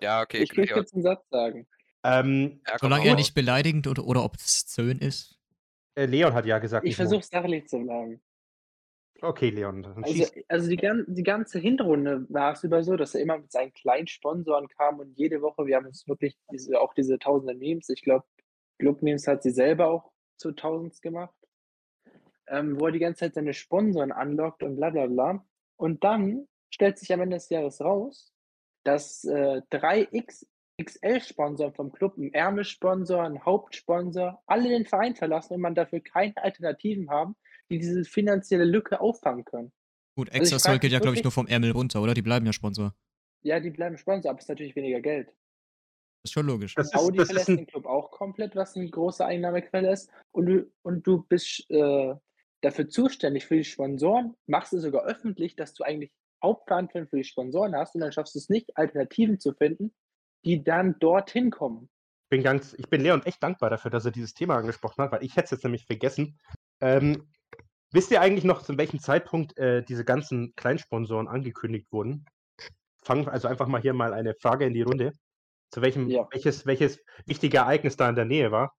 Ja, 0.00 0.22
okay. 0.22 0.42
Ich 0.42 0.56
will 0.56 0.68
ja, 0.68 0.76
jetzt 0.76 0.94
einen 0.94 1.02
Satz 1.02 1.28
sagen. 1.30 1.66
Ähm, 2.04 2.60
ja, 2.66 2.78
Solange 2.78 3.06
er 3.06 3.16
nicht 3.16 3.34
beleidigend 3.34 3.86
oder, 3.86 4.04
oder 4.04 4.24
obszön 4.24 4.98
ist. 4.98 5.38
äh, 5.96 6.06
Leon 6.06 6.32
hat 6.32 6.46
ja 6.46 6.58
gesagt. 6.58 6.86
Ich 6.86 6.96
versuche 6.96 7.22
sachlich 7.22 7.66
zu 7.68 7.78
bleiben. 7.80 8.20
Okay, 9.20 9.50
Leon, 9.50 9.84
Also, 9.84 10.26
also 10.46 10.70
die, 10.70 10.76
gan 10.76 11.04
die 11.08 11.24
ganze 11.24 11.58
Hinrunde 11.58 12.24
war 12.28 12.52
es 12.52 12.62
über 12.62 12.84
so, 12.84 12.96
dass 12.96 13.16
er 13.16 13.22
immer 13.22 13.38
mit 13.38 13.50
seinen 13.50 13.72
kleinen 13.72 14.06
Sponsoren 14.06 14.68
kam 14.68 15.00
und 15.00 15.18
jede 15.18 15.42
Woche, 15.42 15.66
wir 15.66 15.74
haben 15.74 15.86
uns 15.86 16.06
wirklich 16.06 16.38
diese, 16.52 16.80
auch 16.80 16.94
diese 16.94 17.18
tausende 17.18 17.54
Memes, 17.54 17.88
ich 17.88 18.02
glaube, 18.02 18.24
Club 18.78 19.02
Memes 19.02 19.26
hat 19.26 19.42
sie 19.42 19.50
selber 19.50 19.88
auch 19.90 20.12
zu 20.36 20.52
Tausends 20.52 21.00
gemacht, 21.00 21.34
ähm, 22.46 22.78
wo 22.78 22.86
er 22.86 22.92
die 22.92 23.00
ganze 23.00 23.20
Zeit 23.20 23.34
seine 23.34 23.54
Sponsoren 23.54 24.12
anlockt 24.12 24.62
und 24.62 24.76
bla 24.76 24.90
bla 24.90 25.06
bla. 25.06 25.44
Und 25.76 26.04
dann 26.04 26.46
stellt 26.70 26.98
sich 26.98 27.12
am 27.12 27.20
Ende 27.20 27.36
des 27.36 27.48
Jahres 27.48 27.80
raus, 27.80 28.32
dass 28.88 29.22
äh, 29.24 29.60
drei 29.68 30.08
XXL-Sponsoren 30.80 31.74
vom 31.74 31.92
Club, 31.92 32.16
ein 32.16 32.32
Ärmelsponsor, 32.32 33.22
ein 33.22 33.44
Hauptsponsor, 33.44 34.42
alle 34.46 34.70
den 34.70 34.86
Verein 34.86 35.14
verlassen 35.14 35.54
und 35.54 35.60
man 35.60 35.74
dafür 35.74 36.00
keine 36.00 36.34
Alternativen 36.38 37.10
haben, 37.10 37.36
die 37.70 37.78
diese 37.78 38.04
finanzielle 38.04 38.64
Lücke 38.64 38.98
auffangen 39.02 39.44
können. 39.44 39.72
Gut, 40.16 40.30
Also 40.30 40.36
ich 40.36 40.52
Exasol 40.52 40.72
frag 40.72 40.80
geht 40.80 40.92
ja, 40.92 41.00
glaube 41.00 41.16
ich, 41.16 41.22
nur 41.22 41.32
vom 41.32 41.46
Ärmel 41.46 41.72
runter, 41.72 42.00
oder? 42.00 42.14
Die 42.14 42.22
bleiben 42.22 42.46
ja 42.46 42.54
Sponsor. 42.54 42.94
Ja, 43.42 43.60
die 43.60 43.68
bleiben 43.68 43.98
Sponsor, 43.98 44.30
aber 44.30 44.38
es 44.38 44.46
ist 44.46 44.48
natürlich 44.48 44.74
weniger 44.74 45.02
Geld. 45.02 45.28
Das 45.28 46.30
ist 46.30 46.32
schon 46.32 46.46
logisch. 46.46 46.74
Das 46.74 46.86
ist, 46.86 46.96
Audi 46.96 47.18
das 47.18 47.24
ist 47.24 47.32
verlässt 47.32 47.48
ein, 47.50 47.56
den 47.58 47.66
Club 47.66 47.84
auch 47.84 48.10
komplett, 48.10 48.56
was 48.56 48.74
eine 48.74 48.88
große 48.88 49.22
Einnahmequelle 49.22 49.92
ist. 49.92 50.10
Und 50.32 50.46
du, 50.46 50.72
und 50.80 51.06
du 51.06 51.24
bist 51.24 51.70
äh, 51.70 52.14
dafür 52.62 52.88
zuständig 52.88 53.44
für 53.44 53.56
die 53.56 53.64
Sponsoren, 53.64 54.34
machst 54.46 54.72
es 54.72 54.82
sogar 54.82 55.04
öffentlich, 55.04 55.56
dass 55.56 55.74
du 55.74 55.84
eigentlich 55.84 56.10
Hauptverantwortung 56.42 57.08
für 57.08 57.16
die 57.16 57.24
Sponsoren 57.24 57.74
hast 57.74 57.94
und 57.94 58.00
dann 58.00 58.12
schaffst 58.12 58.34
du 58.34 58.38
es 58.38 58.48
nicht, 58.48 58.76
Alternativen 58.76 59.38
zu 59.40 59.52
finden, 59.54 59.94
die 60.44 60.62
dann 60.62 60.98
dorthin 60.98 61.50
kommen. 61.50 61.88
bin 62.30 62.42
ganz, 62.42 62.74
ich 62.74 62.88
bin 62.88 63.00
Leon 63.00 63.22
echt 63.24 63.42
dankbar 63.42 63.70
dafür, 63.70 63.90
dass 63.90 64.04
er 64.04 64.10
dieses 64.12 64.34
Thema 64.34 64.56
angesprochen 64.56 65.02
hat, 65.02 65.12
weil 65.12 65.24
ich 65.24 65.32
hätte 65.36 65.46
es 65.46 65.50
jetzt 65.52 65.64
nämlich 65.64 65.86
vergessen. 65.86 66.38
Ähm, 66.80 67.28
wisst 67.90 68.10
ihr 68.10 68.20
eigentlich 68.20 68.44
noch, 68.44 68.62
zu 68.62 68.76
welchem 68.78 69.00
Zeitpunkt 69.00 69.56
äh, 69.58 69.82
diese 69.82 70.04
ganzen 70.04 70.54
Kleinsponsoren 70.54 71.26
angekündigt 71.28 71.90
wurden? 71.90 72.24
Fangen 73.02 73.26
wir 73.26 73.32
also 73.32 73.48
einfach 73.48 73.66
mal 73.66 73.80
hier 73.80 73.94
mal 73.94 74.12
eine 74.12 74.34
Frage 74.34 74.66
in 74.66 74.74
die 74.74 74.82
Runde. 74.82 75.12
Zu 75.70 75.82
welchem, 75.82 76.08
Ja. 76.08 76.26
welches, 76.30 76.66
welches 76.66 76.98
wichtige 77.26 77.58
Ereignis 77.58 77.96
da 77.96 78.08
in 78.08 78.14
der 78.14 78.24
Nähe 78.26 78.50
war? 78.52 78.74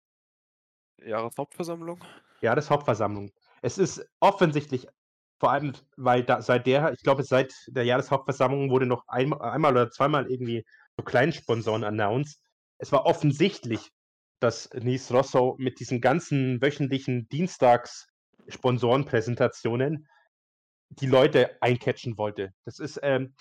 Jahreshauptversammlung? 1.03 1.99
Jahreshauptversammlung. 2.41 3.31
Es 3.61 3.77
ist 3.77 4.07
offensichtlich, 4.19 4.87
vor 5.39 5.51
allem, 5.51 5.73
weil 5.95 6.23
da, 6.23 6.41
seit 6.41 6.67
der, 6.67 6.91
ich 6.93 7.01
glaube, 7.01 7.23
seit 7.23 7.53
der 7.67 7.85
Jahreshauptversammlung 7.85 8.69
wurde 8.69 8.85
noch 8.85 9.07
einmal, 9.07 9.41
einmal 9.41 9.71
oder 9.71 9.89
zweimal 9.89 10.29
irgendwie 10.29 10.65
so 10.97 11.03
Kleinsponsoren 11.03 11.85
announced. 11.85 12.41
Es 12.77 12.91
war 12.91 13.05
offensichtlich, 13.05 13.91
dass 14.39 14.69
Nice 14.73 15.11
Rosso 15.11 15.55
mit 15.57 15.79
diesen 15.79 16.01
ganzen 16.01 16.61
wöchentlichen 16.61 17.29
Dienstags-Sponsorenpräsentationen 17.29 20.07
die 20.89 21.07
Leute 21.07 21.61
eincatchen 21.61 22.17
wollte. 22.17 22.53
Das 22.65 22.79
ist, 22.79 22.99
ähm, 23.01 23.33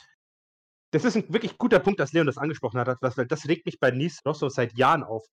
das 0.92 1.04
ist 1.04 1.16
ein 1.16 1.32
wirklich 1.32 1.58
guter 1.58 1.80
Punkt, 1.80 2.00
dass 2.00 2.12
Leon 2.12 2.26
das 2.26 2.38
angesprochen 2.38 2.80
hat, 2.80 2.98
weil 3.00 3.26
das 3.26 3.48
regt 3.48 3.66
mich 3.66 3.80
bei 3.80 3.90
Nice 3.90 4.20
Rosso 4.24 4.48
seit 4.48 4.78
Jahren 4.78 5.02
auf. 5.02 5.26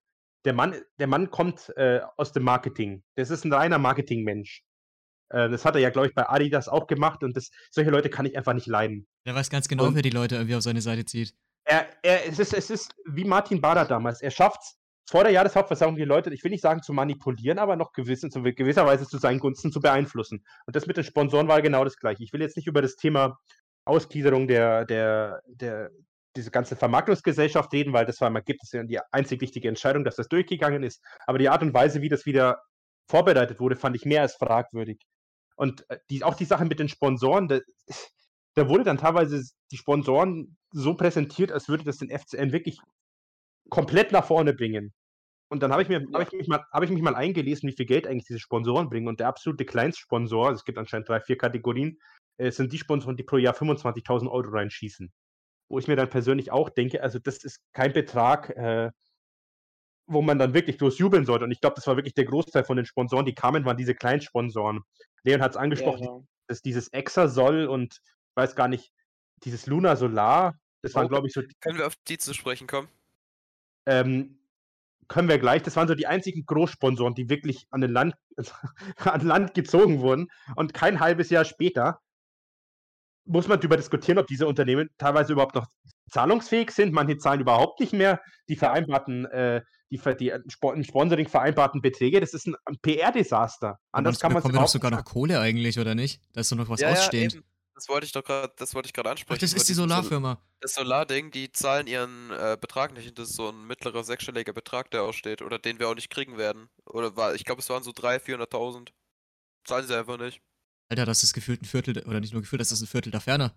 Der 0.44 0.52
Mann, 0.52 0.74
der 0.98 1.06
Mann 1.06 1.30
kommt 1.30 1.72
äh, 1.76 2.00
aus 2.16 2.32
dem 2.32 2.42
Marketing. 2.44 3.04
Das 3.14 3.30
ist 3.30 3.44
ein 3.44 3.52
reiner 3.52 3.78
Marketingmensch. 3.78 4.64
Äh, 5.30 5.48
das 5.48 5.64
hat 5.64 5.74
er 5.74 5.80
ja, 5.80 5.90
glaube 5.90 6.08
ich, 6.08 6.14
bei 6.14 6.28
Adidas 6.28 6.68
auch 6.68 6.86
gemacht 6.86 7.22
und 7.22 7.36
das, 7.36 7.50
solche 7.70 7.90
Leute 7.90 8.10
kann 8.10 8.26
ich 8.26 8.36
einfach 8.36 8.54
nicht 8.54 8.66
leiden. 8.66 9.06
Der 9.24 9.34
weiß 9.34 9.50
ganz 9.50 9.68
genau, 9.68 9.86
Und- 9.86 9.94
wer 9.94 10.02
die 10.02 10.10
Leute 10.10 10.36
irgendwie 10.36 10.54
auf 10.54 10.62
seine 10.62 10.80
Seite 10.80 11.04
zieht. 11.04 11.34
Er, 11.64 11.88
er, 12.02 12.28
es, 12.28 12.38
ist, 12.38 12.54
es 12.54 12.70
ist 12.70 12.94
wie 13.06 13.24
Martin 13.24 13.60
Bader 13.60 13.84
damals. 13.84 14.22
Er 14.22 14.30
schafft 14.30 14.60
es, 14.62 14.78
vor 15.08 15.22
der 15.22 15.32
Jahreshauptversammlung 15.32 15.96
die 15.96 16.04
Leute, 16.04 16.32
ich 16.34 16.42
will 16.42 16.50
nicht 16.50 16.62
sagen 16.62 16.82
zu 16.82 16.92
manipulieren, 16.92 17.58
aber 17.58 17.76
noch 17.76 17.92
gewissen, 17.92 18.30
zu 18.30 18.42
gewisser 18.42 18.86
Weise 18.86 19.06
zu 19.06 19.18
seinen 19.18 19.38
Gunsten 19.38 19.70
zu 19.70 19.80
beeinflussen. 19.80 20.44
Und 20.66 20.74
das 20.76 20.86
mit 20.86 20.96
den 20.96 21.04
Sponsoren 21.04 21.48
war 21.48 21.62
genau 21.62 21.84
das 21.84 21.96
gleiche. 21.96 22.24
Ich 22.24 22.32
will 22.32 22.40
jetzt 22.40 22.56
nicht 22.56 22.66
über 22.66 22.82
das 22.82 22.96
Thema 22.96 23.38
Ausgliederung 23.84 24.48
der, 24.48 24.84
der, 24.84 25.42
der, 25.46 25.90
diese 26.36 26.50
ganze 26.50 26.74
Vermarktungsgesellschaft 26.76 27.72
reden, 27.72 27.92
weil 27.92 28.04
das 28.04 28.20
war 28.20 28.34
es 28.34 28.72
ja 28.72 28.82
die 28.82 28.98
einzig 29.12 29.40
wichtige 29.40 29.68
Entscheidung, 29.68 30.04
dass 30.04 30.16
das 30.16 30.28
durchgegangen 30.28 30.82
ist. 30.82 31.00
Aber 31.26 31.38
die 31.38 31.48
Art 31.48 31.62
und 31.62 31.72
Weise, 31.72 32.02
wie 32.02 32.08
das 32.08 32.26
wieder 32.26 32.62
vorbereitet 33.08 33.60
wurde, 33.60 33.76
fand 33.76 33.94
ich 33.94 34.04
mehr 34.04 34.22
als 34.22 34.34
fragwürdig. 34.34 35.00
Und 35.56 35.88
äh, 35.90 35.98
die, 36.10 36.24
auch 36.24 36.34
die 36.34 36.44
Sache 36.44 36.64
mit 36.64 36.78
den 36.78 36.88
Sponsoren, 36.88 37.48
da, 37.48 37.60
da 38.54 38.68
wurde 38.68 38.84
dann 38.84 38.98
teilweise 38.98 39.42
die 39.72 39.76
Sponsoren 39.76 40.56
so 40.72 40.94
präsentiert, 40.94 41.52
als 41.52 41.68
würde 41.68 41.84
das 41.84 41.98
den 41.98 42.10
FCN 42.10 42.52
wirklich 42.52 42.78
komplett 43.70 44.12
nach 44.12 44.26
vorne 44.26 44.54
bringen. 44.54 44.92
Und 45.50 45.62
dann 45.62 45.72
habe 45.72 45.82
ich, 45.82 45.88
mir, 45.88 46.04
habe 46.12 46.24
ich, 46.24 46.32
mich 46.32 46.48
mal- 46.48 46.64
habe 46.72 46.84
ich 46.86 46.90
mich 46.90 47.02
mal 47.02 47.14
eingelesen, 47.14 47.68
wie 47.68 47.74
viel 47.76 47.86
Geld 47.86 48.06
eigentlich 48.06 48.26
diese 48.26 48.40
Sponsoren 48.40 48.88
bringen. 48.90 49.08
Und 49.08 49.20
der 49.20 49.28
absolute 49.28 49.64
Kleinstsponsor, 49.64 50.48
also 50.48 50.58
es 50.58 50.64
gibt 50.64 50.78
anscheinend 50.78 51.08
drei, 51.08 51.20
vier 51.20 51.38
Kategorien, 51.38 51.98
äh, 52.38 52.50
sind 52.50 52.72
die 52.72 52.78
Sponsoren, 52.78 53.16
die 53.16 53.24
pro 53.24 53.36
Jahr 53.38 53.54
25.000 53.54 54.30
Euro 54.30 54.48
reinschießen. 54.50 55.12
Wo 55.70 55.78
ich 55.78 55.88
mir 55.88 55.96
dann 55.96 56.10
persönlich 56.10 56.52
auch 56.52 56.70
denke, 56.70 57.02
also 57.02 57.18
das 57.20 57.44
ist 57.44 57.60
kein 57.72 57.92
Betrag, 57.92 58.50
äh, 58.50 58.90
wo 60.06 60.22
man 60.22 60.38
dann 60.38 60.54
wirklich 60.54 60.78
bloß 60.78 60.98
jubeln 60.98 61.26
sollte. 61.26 61.44
Und 61.44 61.50
ich 61.52 61.60
glaube, 61.60 61.74
das 61.76 61.86
war 61.86 61.96
wirklich 61.96 62.14
der 62.14 62.24
Großteil 62.26 62.64
von 62.64 62.76
den 62.76 62.86
Sponsoren, 62.86 63.26
die 63.26 63.34
kamen, 63.34 63.64
waren 63.64 63.76
diese 63.76 63.94
Kleinsponsoren. 63.94 64.82
Leon 65.24 65.42
hat 65.42 65.52
es 65.52 65.56
Ja, 65.56 65.62
angesprochen, 65.62 66.04
ja. 66.04 66.20
dass 66.48 66.62
dieses 66.62 66.88
Exasol 66.88 67.66
und 67.66 67.94
ich 68.02 68.36
weiß 68.36 68.54
gar 68.56 68.68
nicht, 68.68 68.92
dieses 69.44 69.66
Luna 69.66 69.96
Solar, 69.96 70.54
das 70.82 70.94
waren, 70.94 71.06
Oh, 71.06 71.08
glaube 71.08 71.26
ich, 71.26 71.32
so, 71.32 71.42
Können 71.60 71.78
wir 71.78 71.86
auf 71.86 71.96
die 72.08 72.18
zu 72.18 72.34
sprechen 72.34 72.66
kommen? 72.66 72.88
ähm, 73.86 74.38
können 75.08 75.28
wir 75.28 75.38
gleich, 75.38 75.62
das 75.62 75.76
waren 75.76 75.86
so 75.88 75.94
die 75.94 76.06
einzigen 76.08 76.44
Großsponsoren, 76.46 77.14
die 77.14 77.28
wirklich 77.28 77.66
an 77.70 77.80
den 77.80 77.92
Land, 77.92 78.14
an 78.98 79.20
Land 79.26 79.54
gezogen 79.54 80.00
wurden. 80.00 80.28
Und 80.56 80.74
kein 80.74 80.98
halbes 81.00 81.30
Jahr 81.30 81.44
später 81.44 82.00
muss 83.24 83.48
man 83.48 83.58
darüber 83.60 83.76
diskutieren, 83.76 84.18
ob 84.18 84.26
diese 84.26 84.46
Unternehmen 84.46 84.88
teilweise 84.98 85.32
überhaupt 85.32 85.54
noch 85.54 85.66
zahlungsfähig 86.10 86.70
sind. 86.70 86.92
Manche 86.92 87.18
zahlen 87.18 87.40
überhaupt 87.40 87.80
nicht 87.80 87.92
mehr 87.92 88.20
die 88.48 88.56
vereinbarten, 88.56 89.24
äh, 89.26 89.62
die, 89.90 90.00
die 90.18 90.28
im 90.28 90.84
Sponsoring 90.84 91.28
vereinbarten 91.28 91.80
Beträge. 91.80 92.20
Das 92.20 92.34
ist 92.34 92.46
ein, 92.46 92.56
ein 92.64 92.78
PR-Desaster. 92.80 93.78
Anders 93.92 94.14
das 94.14 94.20
kann 94.20 94.32
man 94.32 94.38
es 94.38 94.42
bekommen 94.42 94.54
wir 94.58 94.62
doch 94.62 94.68
sogar 94.68 94.90
noch 94.90 95.04
Kohle 95.04 95.40
eigentlich, 95.40 95.78
oder 95.78 95.94
nicht? 95.94 96.20
Da 96.32 96.40
ist 96.40 96.52
doch 96.52 96.56
noch 96.56 96.68
was 96.68 96.80
ja, 96.80 96.88
ja, 96.88 96.94
ausstehend. 96.94 97.34
eben. 97.34 97.44
Das 97.74 97.90
wollte 97.90 98.06
ich 98.06 98.12
doch 98.12 98.24
gerade, 98.24 98.54
das 98.56 98.74
wollte 98.74 98.86
ich 98.86 98.94
gerade 98.94 99.10
Ach, 99.10 99.12
ansprechen. 99.12 99.40
das 99.40 99.52
über 99.52 99.60
ist 99.60 99.68
die 99.68 99.74
Solarfirma. 99.74 100.40
Das 100.60 100.72
Solarding, 100.74 101.30
die 101.30 101.52
zahlen 101.52 101.86
ihren 101.86 102.30
äh, 102.30 102.56
Betrag 102.58 102.94
nicht. 102.94 103.06
und 103.08 103.18
Das 103.18 103.28
ist 103.28 103.36
so 103.36 103.50
ein 103.50 103.66
mittlerer 103.66 104.02
sechsstelliger 104.02 104.54
Betrag, 104.54 104.90
der 104.90 105.02
aussteht. 105.02 105.42
Oder 105.42 105.58
den 105.58 105.78
wir 105.78 105.88
auch 105.88 105.94
nicht 105.94 106.08
kriegen 106.08 106.38
werden. 106.38 106.70
Oder 106.86 107.14
war, 107.16 107.34
ich 107.34 107.44
glaube, 107.44 107.60
es 107.60 107.68
waren 107.68 107.82
so 107.82 107.90
300.000, 107.90 108.48
400.000. 108.48 108.88
Zahlen 109.64 109.86
sie 109.86 109.94
einfach 109.98 110.16
nicht. 110.16 110.40
Alter, 110.88 111.04
das 111.04 111.22
ist 111.22 111.34
gefühlt 111.34 111.60
ein 111.60 111.66
Viertel, 111.66 111.92
der- 111.92 112.06
oder 112.06 112.20
nicht 112.20 112.32
nur 112.32 112.40
gefühlt, 112.40 112.60
das 112.60 112.72
ist 112.72 112.80
ein 112.80 112.86
Viertel 112.86 113.10
der 113.10 113.20
Ferner. 113.20 113.52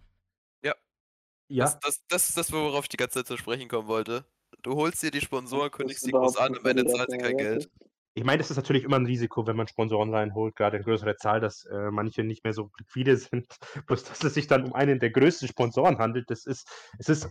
Ja, 1.50 1.66
Das, 1.66 1.80
das, 1.80 2.06
das 2.08 2.30
ist 2.30 2.38
das, 2.38 2.52
worauf 2.52 2.86
ich 2.86 2.90
die 2.90 2.98
ganze 2.98 3.20
Zeit 3.20 3.28
zu 3.28 3.38
sprechen 3.38 3.68
kommen 3.68 3.88
wollte. 3.88 4.26
Du 4.62 4.76
holst 4.76 5.02
dir 5.02 5.12
die 5.12 5.22
Sponsoren, 5.22 5.72
kündigst 5.72 6.04
ist 6.04 6.08
die 6.08 6.12
groß 6.12 6.38
an, 6.38 6.56
am 6.56 6.66
Ende 6.66 6.86
zahlt 6.86 7.10
sie 7.10 7.18
kein 7.18 7.38
Geld. 7.38 7.70
ich 8.14 8.24
meine, 8.24 8.38
das 8.38 8.52
ist 8.52 8.58
natürlich 8.58 8.84
immer 8.84 8.98
ein 8.98 9.06
Risiko, 9.06 9.48
wenn 9.48 9.56
man 9.56 9.68
Sponsoren 9.68 10.14
reinholt, 10.14 10.56
gerade 10.56 10.78
in 10.78 10.84
größerer 10.84 11.18
Zahl, 11.18 11.40
dass 11.40 11.66
äh, 11.66 11.92
manche 11.92 12.24
nicht 12.24 12.44
mehr 12.44 12.54
so 12.54 12.70
liquide 12.78 13.18
sind. 13.18 13.48
Bloß, 13.88 14.04
dass 14.04 14.24
es 14.24 14.34
sich 14.34 14.48
dann 14.48 14.66
um 14.66 14.74
einen 14.74 15.00
der 15.00 15.10
größten 15.10 15.48
Sponsoren 15.48 15.98
handelt, 15.98 16.30
das 16.30 16.46
ist, 16.46 16.68
es 17.00 17.10
ist, 17.10 17.30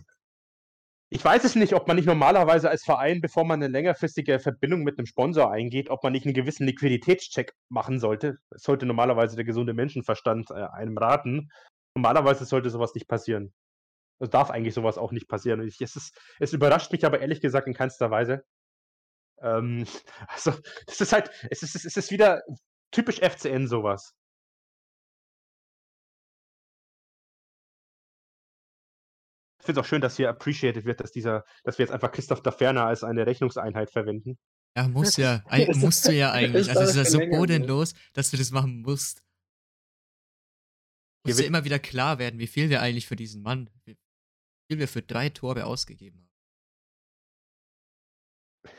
ich 1.11 1.23
weiß 1.23 1.43
es 1.43 1.55
nicht, 1.55 1.73
ob 1.73 1.87
man 1.87 1.95
nicht 1.95 2.05
normalerweise 2.05 2.69
als 2.69 2.83
Verein, 2.83 3.21
bevor 3.21 3.45
man 3.45 3.63
eine 3.63 3.71
längerfristige 3.71 4.39
Verbindung 4.39 4.83
mit 4.83 4.97
einem 4.97 5.07
Sponsor 5.07 5.51
eingeht, 5.51 5.89
ob 5.89 6.03
man 6.03 6.13
nicht 6.13 6.25
einen 6.25 6.35
gewissen 6.35 6.67
Liquiditätscheck 6.67 7.53
machen 7.69 7.99
sollte. 7.99 8.37
Das 8.49 8.63
sollte 8.63 8.85
normalerweise 8.85 9.35
der 9.35 9.45
gesunde 9.45 9.73
Menschenverstand 9.73 10.51
äh, 10.51 10.65
einem 10.73 10.97
raten. 10.97 11.49
Normalerweise 11.95 12.45
sollte 12.45 12.69
sowas 12.69 12.93
nicht 12.93 13.07
passieren. 13.07 13.53
Es 14.19 14.29
darf 14.29 14.49
eigentlich 14.49 14.73
sowas 14.73 14.97
auch 14.97 15.11
nicht 15.11 15.27
passieren. 15.27 15.65
Ich, 15.65 15.81
es, 15.81 15.95
ist, 15.95 16.17
es 16.39 16.53
überrascht 16.53 16.91
mich 16.91 17.05
aber 17.05 17.19
ehrlich 17.21 17.41
gesagt 17.41 17.67
in 17.67 17.73
keinster 17.73 18.11
Weise. 18.11 18.43
Ähm, 19.41 19.85
also, 20.27 20.53
das 20.87 21.01
ist 21.01 21.13
halt, 21.13 21.29
es 21.49 21.63
ist, 21.63 21.75
es 21.75 21.97
ist 21.97 22.11
wieder 22.11 22.41
typisch 22.91 23.19
FCN 23.19 23.67
sowas. 23.67 24.13
Ich 29.59 29.65
finde 29.65 29.81
es 29.81 29.85
auch 29.85 29.89
schön, 29.89 30.01
dass 30.01 30.15
hier 30.15 30.29
appreciated 30.29 30.85
wird, 30.85 30.99
dass 31.01 31.11
dieser, 31.11 31.43
dass 31.63 31.77
wir 31.77 31.85
jetzt 31.85 31.91
einfach 31.93 32.11
Christoph 32.11 32.41
da 32.41 32.51
Ferner 32.51 32.85
als 32.85 33.03
eine 33.03 33.25
Rechnungseinheit 33.25 33.91
verwenden. 33.91 34.37
Ja, 34.75 34.87
muss 34.87 35.17
ja. 35.17 35.43
Musst 35.75 36.07
du 36.07 36.13
ja 36.13 36.31
eigentlich. 36.33 36.69
Also 36.69 36.81
es 36.81 36.89
ist 36.91 36.95
ja 36.95 37.05
so 37.05 37.19
ne? 37.19 37.27
bodenlos, 37.27 37.93
dass 38.13 38.31
du 38.31 38.37
das 38.37 38.51
machen 38.51 38.81
musst. 38.81 39.23
Muss 41.25 41.39
ja 41.39 41.45
immer 41.45 41.65
wieder 41.65 41.79
klar 41.79 42.17
werden, 42.17 42.39
wie 42.39 42.47
viel 42.47 42.69
wir 42.69 42.81
eigentlich 42.81 43.05
für 43.05 43.17
diesen 43.17 43.41
Mann, 43.41 43.69
viel 44.69 44.79
wir 44.79 44.87
für 44.87 45.01
drei 45.01 45.29
Tore 45.29 45.65
ausgegeben 45.65 46.19
haben. 46.19 46.29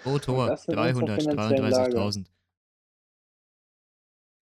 Pro 0.03 0.19
Tor 0.19 0.47
das 0.47 0.65
sind 0.65 0.79
unsere 0.79 1.21
finanziellen 1.21 1.39
333.000. 1.39 2.27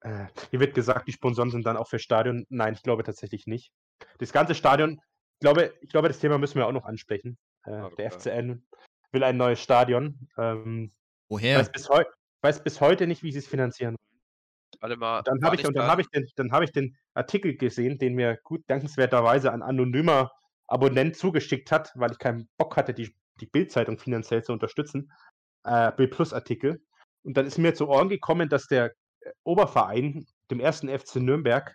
Äh, 0.01 0.27
hier 0.51 0.61
wird 0.61 0.75
gesagt, 0.75 1.09
die 1.09 1.13
Sponsoren 1.13 1.51
sind 1.51 1.65
dann 1.65 1.77
auch 1.77 1.89
für 1.89 1.99
Stadion. 1.99 2.47
Nein, 2.51 2.75
ich 2.75 2.83
glaube 2.83 3.03
tatsächlich 3.03 3.47
nicht. 3.47 3.73
Das 4.19 4.33
ganze 4.33 4.55
Stadion, 4.55 5.01
ich 5.35 5.41
glaube, 5.41 5.75
ich 5.81 5.89
glaube, 5.89 6.09
das 6.09 6.19
Thema 6.19 6.39
müssen 6.39 6.57
wir 6.57 6.67
auch 6.67 6.73
noch 6.73 6.85
ansprechen. 6.85 7.39
Äh, 7.65 7.71
Ja, 7.71 7.91
der. 7.91 8.13
FCN 8.13 8.67
will 9.13 9.25
ein 9.25 9.37
neues 9.37 9.61
Stadion. 9.61 10.29
Ähm, 10.37 10.93
Woher? 11.29 11.59
weiß, 11.59 11.73
bis 11.73 11.89
weiß 12.43 12.63
bis 12.63 12.81
heute 12.81 13.07
nicht, 13.07 13.23
wie 13.23 13.33
sie 13.33 13.39
es 13.39 13.49
finanzieren. 13.49 13.97
Mal. 14.81 15.23
Dann 15.23 15.43
habe 15.43 15.57
ich, 15.57 15.63
dann 15.63 15.89
habe 15.89 16.03
ich, 16.03 16.09
den, 16.09 16.29
dann 16.37 16.53
hab 16.53 16.63
ich 16.63 16.71
den 16.71 16.97
Artikel 17.15 17.57
gesehen, 17.57 17.99
den 17.99 18.15
mir 18.15 18.37
gut 18.45 18.63
dankenswerterweise 18.69 19.51
ein 19.53 19.63
anonymer 19.63 20.31
Abonnent 20.69 21.17
zugeschickt 21.17 21.73
hat, 21.73 21.93
weil 21.97 22.13
ich 22.13 22.19
keinen 22.19 22.49
Bock 22.57 22.77
hatte, 22.77 22.95
die, 22.95 23.15
die 23.41 23.47
Bild-Zeitung 23.47 23.99
finanziell 23.99 24.45
zu 24.45 24.53
unterstützen. 24.53 25.11
Äh, 25.65 25.93
Bild 25.93 26.13
Plus 26.13 26.33
Artikel. 26.33 26.81
Und 27.23 27.37
dann 27.37 27.47
ist 27.47 27.59
mir 27.59 27.75
zu 27.75 27.89
Ohren 27.89 28.09
gekommen, 28.09 28.49
dass 28.49 28.67
der 28.67 28.93
äh, 29.21 29.31
Oberverein 29.45 30.27
dem 30.51 30.61
ersten 30.61 30.89
FC 30.89 31.17
Nürnberg 31.17 31.75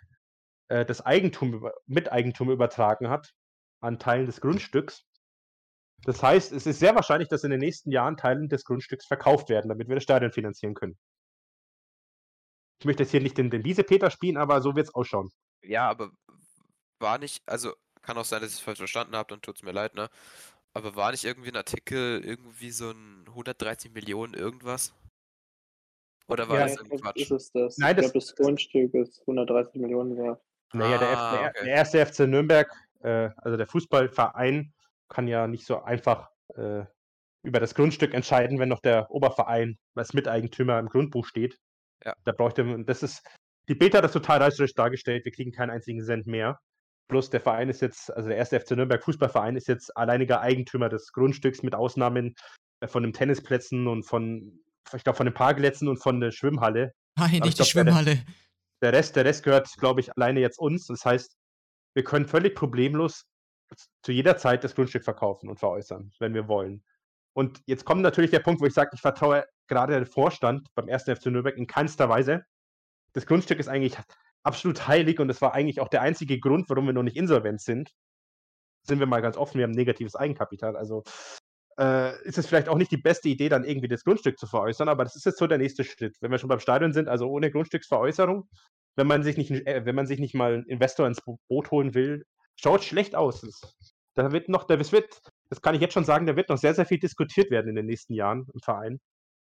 äh, 0.68 0.84
das 0.84 1.04
Eigentum, 1.04 1.68
Miteigentum 1.86 2.50
übertragen 2.50 3.08
hat 3.08 3.32
an 3.80 3.98
Teilen 3.98 4.26
des 4.26 4.40
Grundstücks. 4.40 5.04
Das 6.04 6.22
heißt, 6.22 6.52
es 6.52 6.66
ist 6.66 6.78
sehr 6.78 6.94
wahrscheinlich, 6.94 7.28
dass 7.28 7.44
in 7.44 7.50
den 7.50 7.60
nächsten 7.60 7.90
Jahren 7.90 8.16
Teilen 8.16 8.48
des 8.48 8.64
Grundstücks 8.64 9.06
verkauft 9.06 9.48
werden, 9.48 9.68
damit 9.68 9.88
wir 9.88 9.94
das 9.94 10.04
Stadion 10.04 10.32
finanzieren 10.32 10.74
können. 10.74 10.96
Ich 12.80 12.86
möchte 12.86 13.02
jetzt 13.02 13.12
hier 13.12 13.20
nicht 13.20 13.38
den, 13.38 13.50
den 13.50 13.64
Wiesepeter 13.64 14.10
spielen, 14.10 14.36
aber 14.36 14.60
so 14.60 14.76
wird 14.76 14.88
es 14.88 14.94
ausschauen. 14.94 15.30
Ja, 15.62 15.88
aber 15.88 16.10
war 16.98 17.18
nicht, 17.18 17.42
also 17.46 17.72
kann 18.04 18.16
auch 18.18 18.24
sein, 18.24 18.40
dass 18.40 18.50
ich 18.50 18.56
es 18.58 18.62
falsch 18.62 18.78
verstanden 18.78 19.16
habe, 19.16 19.28
dann 19.28 19.42
tut 19.42 19.56
es 19.56 19.62
mir 19.62 19.72
leid, 19.72 19.94
ne? 19.94 20.08
Aber 20.72 20.96
war 20.96 21.10
nicht 21.12 21.24
irgendwie 21.24 21.50
ein 21.50 21.56
Artikel 21.56 22.24
irgendwie 22.24 22.70
so 22.70 22.90
ein 22.90 23.24
130 23.28 23.92
Millionen 23.92 24.34
irgendwas? 24.34 24.92
Oder 26.26 26.48
war 26.48 26.58
Ja, 26.58 26.66
das 26.66 26.76
irgendwie 26.76 26.96
Quatsch? 26.96 27.16
Ist 27.20 27.30
es 27.30 27.52
das? 27.52 27.78
Nein, 27.78 27.90
ich 27.96 28.02
das- 28.02 28.12
glaube, 28.12 28.26
das 28.26 28.36
Grundstück 28.36 28.94
ist 28.94 29.20
130 29.26 29.80
Millionen 29.80 30.16
wert. 30.16 30.42
Naja, 30.72 30.98
der, 30.98 31.08
Ah, 31.18 31.36
der, 31.38 31.48
okay. 31.50 31.64
der 31.64 31.74
erste 31.74 31.98
FC 32.04 32.20
Nürnberg, 32.26 32.70
äh, 33.02 33.30
also 33.36 33.56
der 33.56 33.66
Fußballverein, 33.66 34.72
kann 35.08 35.28
ja 35.28 35.46
nicht 35.46 35.66
so 35.66 35.82
einfach 35.82 36.30
äh, 36.56 36.84
über 37.42 37.60
das 37.60 37.74
Grundstück 37.74 38.14
entscheiden, 38.14 38.58
wenn 38.58 38.70
noch 38.70 38.80
der 38.80 39.10
Oberverein 39.10 39.78
als 39.94 40.14
Miteigentümer 40.14 40.78
im 40.78 40.88
Grundbuch 40.88 41.26
steht. 41.26 41.58
Ja. 42.04 42.14
Da 42.24 42.32
bräuchte 42.32 42.64
man, 42.64 42.86
das 42.86 43.02
ist, 43.02 43.22
die 43.68 43.74
Bild 43.74 43.94
hat 43.94 44.02
das 44.02 44.12
total 44.12 44.42
reißerisch 44.42 44.74
dargestellt, 44.74 45.24
wir 45.26 45.32
kriegen 45.32 45.52
keinen 45.52 45.70
einzigen 45.70 46.02
Cent 46.02 46.26
mehr. 46.26 46.58
Plus 47.08 47.30
der 47.30 47.40
Verein 47.40 47.68
ist 47.68 47.82
jetzt, 47.82 48.12
also 48.14 48.28
der 48.28 48.38
erste 48.38 48.58
FC 48.58 48.72
Nürnberg 48.72 49.02
Fußballverein 49.02 49.56
ist 49.56 49.68
jetzt 49.68 49.94
alleiniger 49.96 50.40
Eigentümer 50.40 50.88
des 50.88 51.12
Grundstücks 51.12 51.62
mit 51.62 51.74
Ausnahmen 51.74 52.34
äh, 52.80 52.88
von 52.88 53.02
den 53.02 53.12
Tennisplätzen 53.12 53.86
und 53.86 54.04
von, 54.04 54.60
ich 54.94 55.04
glaube, 55.04 55.16
von 55.16 55.26
den 55.26 55.34
Parkplätzen 55.34 55.88
und 55.88 55.98
von 56.02 56.20
der 56.20 56.30
Schwimmhalle. 56.32 56.92
Nein, 57.16 57.26
ich 57.26 57.32
nicht 57.32 57.44
die 57.44 57.48
glaub, 57.48 57.56
der- 57.56 57.64
Schwimmhalle. 57.64 58.24
Der 58.82 58.92
Rest, 58.92 59.16
der 59.16 59.24
Rest 59.24 59.44
gehört, 59.44 59.68
glaube 59.78 60.00
ich, 60.00 60.14
alleine 60.16 60.40
jetzt 60.40 60.58
uns. 60.58 60.86
Das 60.86 61.04
heißt, 61.04 61.36
wir 61.94 62.04
können 62.04 62.26
völlig 62.26 62.54
problemlos 62.54 63.24
zu 64.02 64.12
jeder 64.12 64.36
Zeit 64.36 64.62
das 64.64 64.74
Grundstück 64.74 65.04
verkaufen 65.04 65.48
und 65.48 65.58
veräußern, 65.58 66.10
wenn 66.18 66.34
wir 66.34 66.48
wollen. 66.48 66.82
Und 67.34 67.60
jetzt 67.66 67.84
kommt 67.84 68.02
natürlich 68.02 68.30
der 68.30 68.40
Punkt, 68.40 68.60
wo 68.60 68.66
ich 68.66 68.74
sage, 68.74 68.90
ich 68.94 69.00
vertraue 69.00 69.44
gerade 69.68 69.94
dem 69.94 70.06
Vorstand 70.06 70.68
beim 70.74 70.88
1. 70.88 71.04
FC 71.04 71.26
Nürnberg 71.26 71.56
in 71.56 71.66
keinster 71.66 72.08
Weise. 72.08 72.44
Das 73.14 73.26
Grundstück 73.26 73.58
ist 73.58 73.68
eigentlich 73.68 73.96
absolut 74.44 74.86
heilig 74.86 75.18
und 75.18 75.28
das 75.28 75.40
war 75.40 75.54
eigentlich 75.54 75.80
auch 75.80 75.88
der 75.88 76.02
einzige 76.02 76.38
Grund, 76.38 76.68
warum 76.68 76.86
wir 76.86 76.92
noch 76.92 77.02
nicht 77.02 77.16
insolvent 77.16 77.60
sind. 77.60 77.90
Sind 78.86 79.00
wir 79.00 79.06
mal 79.06 79.22
ganz 79.22 79.36
offen, 79.36 79.58
wir 79.58 79.64
haben 79.64 79.72
negatives 79.72 80.14
Eigenkapital. 80.14 80.76
Also 80.76 81.02
äh, 81.78 82.22
ist 82.24 82.38
es 82.38 82.46
vielleicht 82.46 82.68
auch 82.68 82.76
nicht 82.76 82.92
die 82.92 82.98
beste 82.98 83.28
Idee, 83.28 83.48
dann 83.48 83.64
irgendwie 83.64 83.88
das 83.88 84.04
Grundstück 84.04 84.38
zu 84.38 84.46
veräußern, 84.46 84.88
aber 84.88 85.04
das 85.04 85.16
ist 85.16 85.24
jetzt 85.24 85.38
so 85.38 85.46
der 85.46 85.58
nächste 85.58 85.82
Schritt. 85.82 86.16
Wenn 86.20 86.30
wir 86.30 86.38
schon 86.38 86.48
beim 86.48 86.60
Stadion 86.60 86.92
sind, 86.92 87.08
also 87.08 87.28
ohne 87.28 87.50
Grundstücksveräußerung, 87.50 88.48
wenn 88.96 89.06
man 89.06 89.22
sich 89.22 89.36
nicht, 89.36 89.50
äh, 89.50 89.84
wenn 89.84 89.94
man 89.94 90.06
sich 90.06 90.20
nicht 90.20 90.34
mal 90.34 90.54
einen 90.54 90.66
Investor 90.66 91.06
ins 91.06 91.20
Bo- 91.22 91.40
Boot 91.48 91.70
holen 91.70 91.94
will, 91.94 92.24
schaut 92.56 92.84
schlecht 92.84 93.16
aus. 93.16 93.40
Das, 93.40 93.74
da 94.14 94.30
wird 94.30 94.48
noch, 94.48 94.64
da, 94.64 94.76
das 94.76 94.92
wird, 94.92 95.20
das 95.48 95.62
kann 95.62 95.74
ich 95.74 95.80
jetzt 95.80 95.94
schon 95.94 96.04
sagen, 96.04 96.26
da 96.26 96.36
wird 96.36 96.48
noch 96.48 96.58
sehr, 96.58 96.74
sehr 96.74 96.86
viel 96.86 96.98
diskutiert 96.98 97.50
werden 97.50 97.68
in 97.70 97.74
den 97.74 97.86
nächsten 97.86 98.12
Jahren 98.12 98.46
im 98.52 98.60
Verein. 98.60 99.00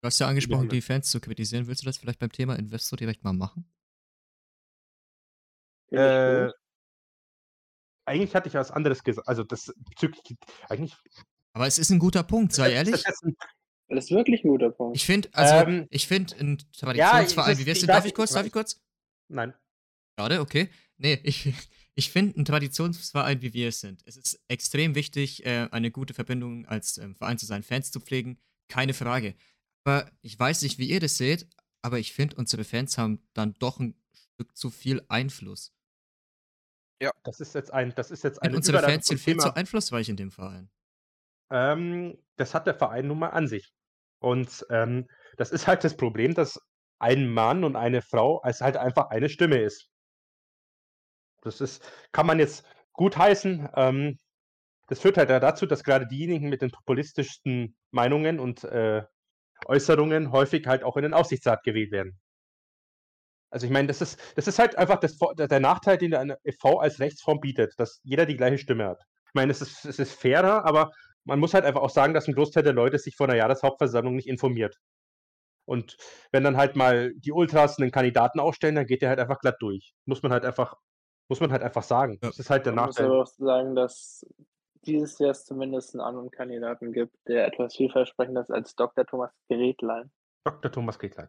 Du 0.01 0.07
hast 0.07 0.19
ja 0.19 0.27
angesprochen, 0.27 0.69
die 0.69 0.81
Fans 0.81 1.11
zu 1.11 1.19
kritisieren. 1.19 1.68
Willst 1.68 1.81
du 1.81 1.85
das 1.85 1.97
vielleicht 1.97 2.19
beim 2.19 2.31
Thema 2.31 2.57
Investor 2.57 2.97
direkt 2.97 3.23
mal 3.23 3.34
machen? 3.34 3.65
Äh, 5.91 6.49
eigentlich 8.05 8.34
hatte 8.35 8.47
ich 8.47 8.53
was 8.55 8.72
anderes 8.72 9.03
gesagt. 9.03 9.27
Also 9.27 9.43
das 9.43 9.73
bezüglich, 9.89 10.38
eigentlich. 10.69 10.95
Aber 11.53 11.68
es 11.68 11.77
ist 11.77 11.89
ein 11.89 11.99
guter 11.99 12.23
Punkt, 12.23 12.53
sei 12.53 12.72
ehrlich. 12.73 13.03
Das 13.89 14.03
ist 14.05 14.11
wirklich 14.11 14.43
ein 14.43 14.49
guter 14.49 14.69
Punkt. 14.69 14.97
Ich 14.97 15.05
finde, 15.05 15.30
also, 15.34 15.53
Ähm, 15.69 15.88
ich 15.89 16.07
finde, 16.07 16.35
ein 16.38 16.57
ja, 16.57 16.65
Traditionsverein, 16.80 17.51
es 17.53 17.57
wie 17.57 17.61
ist- 17.61 17.65
wir 17.65 17.73
ich 17.73 17.80
sind, 17.80 17.89
weiß 17.89 17.95
darf 17.95 18.05
ich 18.05 18.14
kurz, 18.14 18.31
darf 18.31 18.45
ich 18.45 18.51
kurz? 18.51 18.81
Nein. 19.30 19.53
Gerade, 20.18 20.41
okay. 20.41 20.69
Nee, 20.97 21.19
ich, 21.23 21.53
ich 21.95 22.11
finde, 22.11 22.39
ein 22.39 22.45
Traditionsverein, 22.45 23.41
wie 23.41 23.53
wir 23.53 23.69
es 23.69 23.80
sind, 23.80 24.03
es 24.05 24.18
ist 24.18 24.39
extrem 24.47 24.95
wichtig, 24.95 25.45
äh, 25.45 25.68
eine 25.72 25.91
gute 25.91 26.14
Verbindung 26.14 26.65
als 26.65 26.97
ähm, 26.97 27.15
Verein 27.15 27.38
zu 27.38 27.45
seinen 27.45 27.64
Fans 27.64 27.91
zu 27.91 27.99
pflegen. 28.01 28.38
Keine 28.68 28.93
Frage. 28.93 29.35
Aber 29.85 30.11
ich 30.22 30.38
weiß 30.38 30.64
nicht, 30.64 30.80
wie 30.80 30.89
ihr 30.89 30.99
das 30.99 31.15
seht, 31.18 31.47
aber 31.81 31.97
ich 31.99 32.11
finde, 32.11 32.35
unsere 32.35 32.65
Fans 32.65 32.97
haben 32.97 33.26
dann 33.34 33.53
doch 33.59 33.80
ein 33.80 33.95
Stück 34.34 34.57
zu 34.57 34.69
viel 34.69 35.01
Einfluss. 35.07 35.73
Das 37.23 37.39
ist 37.39 37.53
jetzt 37.55 37.71
ein, 37.71 37.93
das 37.95 38.11
ist 38.11 38.23
jetzt 38.23 38.41
eine 38.41 38.55
unsere 38.55 38.79
Fans 38.79 39.07
sind 39.07 39.19
viel 39.19 39.37
zu 39.37 39.55
einflussreich 39.55 40.09
in 40.09 40.17
dem 40.17 40.31
Verein. 40.31 40.69
Ähm, 41.49 42.17
das 42.35 42.53
hat 42.53 42.67
der 42.67 42.75
Verein 42.75 43.07
nun 43.07 43.19
mal 43.19 43.29
an 43.29 43.47
sich. 43.47 43.71
Und 44.19 44.65
ähm, 44.69 45.07
das 45.37 45.51
ist 45.51 45.67
halt 45.67 45.83
das 45.83 45.95
Problem, 45.95 46.33
dass 46.33 46.59
ein 46.99 47.27
Mann 47.27 47.63
und 47.63 47.75
eine 47.75 48.01
Frau 48.01 48.39
als 48.39 48.61
halt 48.61 48.77
einfach 48.77 49.09
eine 49.09 49.29
Stimme 49.29 49.61
ist. 49.61 49.89
Das 51.41 51.61
ist, 51.61 51.83
kann 52.11 52.25
man 52.25 52.39
jetzt 52.39 52.65
gut 52.93 53.17
heißen. 53.17 53.69
Ähm, 53.75 54.17
das 54.87 54.99
führt 54.99 55.17
halt 55.17 55.29
dazu, 55.29 55.65
dass 55.65 55.83
gerade 55.83 56.07
diejenigen 56.07 56.49
mit 56.49 56.61
den 56.61 56.71
populistischsten 56.71 57.77
Meinungen 57.91 58.39
und 58.39 58.63
äh, 58.63 59.03
Äußerungen 59.65 60.31
häufig 60.31 60.65
halt 60.65 60.83
auch 60.83 60.97
in 60.97 61.03
den 61.03 61.13
Aufsichtsrat 61.13 61.63
gewählt 61.63 61.91
werden. 61.91 62.19
Also 63.49 63.65
ich 63.65 63.71
meine, 63.71 63.87
das 63.87 64.01
ist, 64.01 64.19
das 64.35 64.47
ist 64.47 64.59
halt 64.59 64.77
einfach 64.77 64.99
das, 64.99 65.17
der 65.37 65.59
Nachteil, 65.59 65.97
den 65.97 66.11
der 66.11 66.37
e.V. 66.43 66.79
als 66.79 66.99
Rechtsform 66.99 67.39
bietet, 67.39 67.73
dass 67.77 68.01
jeder 68.03 68.25
die 68.25 68.35
gleiche 68.35 68.57
Stimme 68.57 68.85
hat. 68.87 69.01
Ich 69.27 69.33
meine, 69.33 69.51
es 69.51 69.61
ist, 69.61 69.85
es 69.85 69.99
ist 69.99 70.13
fairer, 70.13 70.65
aber 70.65 70.91
man 71.23 71.39
muss 71.39 71.53
halt 71.53 71.65
einfach 71.65 71.81
auch 71.81 71.89
sagen, 71.89 72.13
dass 72.13 72.27
ein 72.27 72.33
Großteil 72.33 72.63
der 72.63 72.73
Leute 72.73 72.97
sich 72.97 73.15
vor 73.15 73.27
einer 73.27 73.37
Jahreshauptversammlung 73.37 74.15
nicht 74.15 74.27
informiert. 74.27 74.77
Und 75.65 75.97
wenn 76.31 76.43
dann 76.43 76.55
halt 76.55 76.75
mal 76.77 77.13
die 77.15 77.33
Ultras 77.33 77.77
einen 77.77 77.91
Kandidaten 77.91 78.39
aufstellen, 78.39 78.75
dann 78.75 78.85
geht 78.85 79.01
der 79.01 79.09
halt 79.09 79.19
einfach 79.19 79.39
glatt 79.39 79.57
durch. 79.59 79.93
Muss 80.05 80.23
man 80.23 80.31
halt 80.31 80.45
einfach, 80.45 80.75
muss 81.27 81.41
man 81.41 81.51
halt 81.51 81.61
einfach 81.61 81.83
sagen. 81.83 82.19
Ja. 82.21 82.29
Das 82.29 82.39
ist 82.39 82.49
halt 82.49 82.65
der 82.65 82.73
Man 82.73 82.85
muss 82.85 82.95
Nachteil. 82.95 83.11
aber 83.11 83.21
auch 83.23 83.27
sagen, 83.27 83.75
dass 83.75 84.25
dieses 84.85 85.19
Jahr 85.19 85.31
es 85.31 85.43
zumindest 85.43 85.93
einen 85.93 86.01
anderen 86.01 86.31
Kandidaten 86.31 86.93
gibt, 86.93 87.15
der 87.27 87.47
etwas 87.47 87.75
vielversprechender 87.75 88.41
ist 88.41 88.51
als 88.51 88.75
Dr. 88.75 89.05
Thomas 89.05 89.31
Gerätlein. 89.49 90.09
Dr. 90.45 90.71
Thomas 90.71 90.97
Krieglein. 90.97 91.27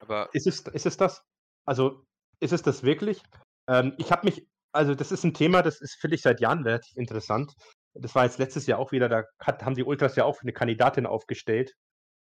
Aber 0.00 0.28
Ist 0.32 0.46
es, 0.46 0.60
ist 0.60 0.86
es 0.86 0.96
das? 0.96 1.22
Also, 1.66 2.04
ist 2.40 2.52
es 2.52 2.62
das 2.62 2.82
wirklich? 2.82 3.22
Ähm, 3.68 3.94
ich 3.98 4.10
habe 4.12 4.26
mich, 4.26 4.46
also 4.72 4.94
das 4.94 5.12
ist 5.12 5.24
ein 5.24 5.34
Thema, 5.34 5.62
das 5.62 5.80
ist, 5.80 5.94
finde 6.00 6.16
ich, 6.16 6.22
seit 6.22 6.40
Jahren 6.40 6.62
relativ 6.62 6.96
interessant. 6.96 7.54
Das 7.94 8.14
war 8.14 8.24
jetzt 8.24 8.38
letztes 8.38 8.66
Jahr 8.66 8.78
auch 8.78 8.92
wieder, 8.92 9.08
da 9.08 9.24
hat, 9.40 9.64
haben 9.64 9.76
die 9.76 9.84
Ultras 9.84 10.16
ja 10.16 10.24
auch 10.24 10.42
eine 10.42 10.52
Kandidatin 10.52 11.06
aufgestellt, 11.06 11.72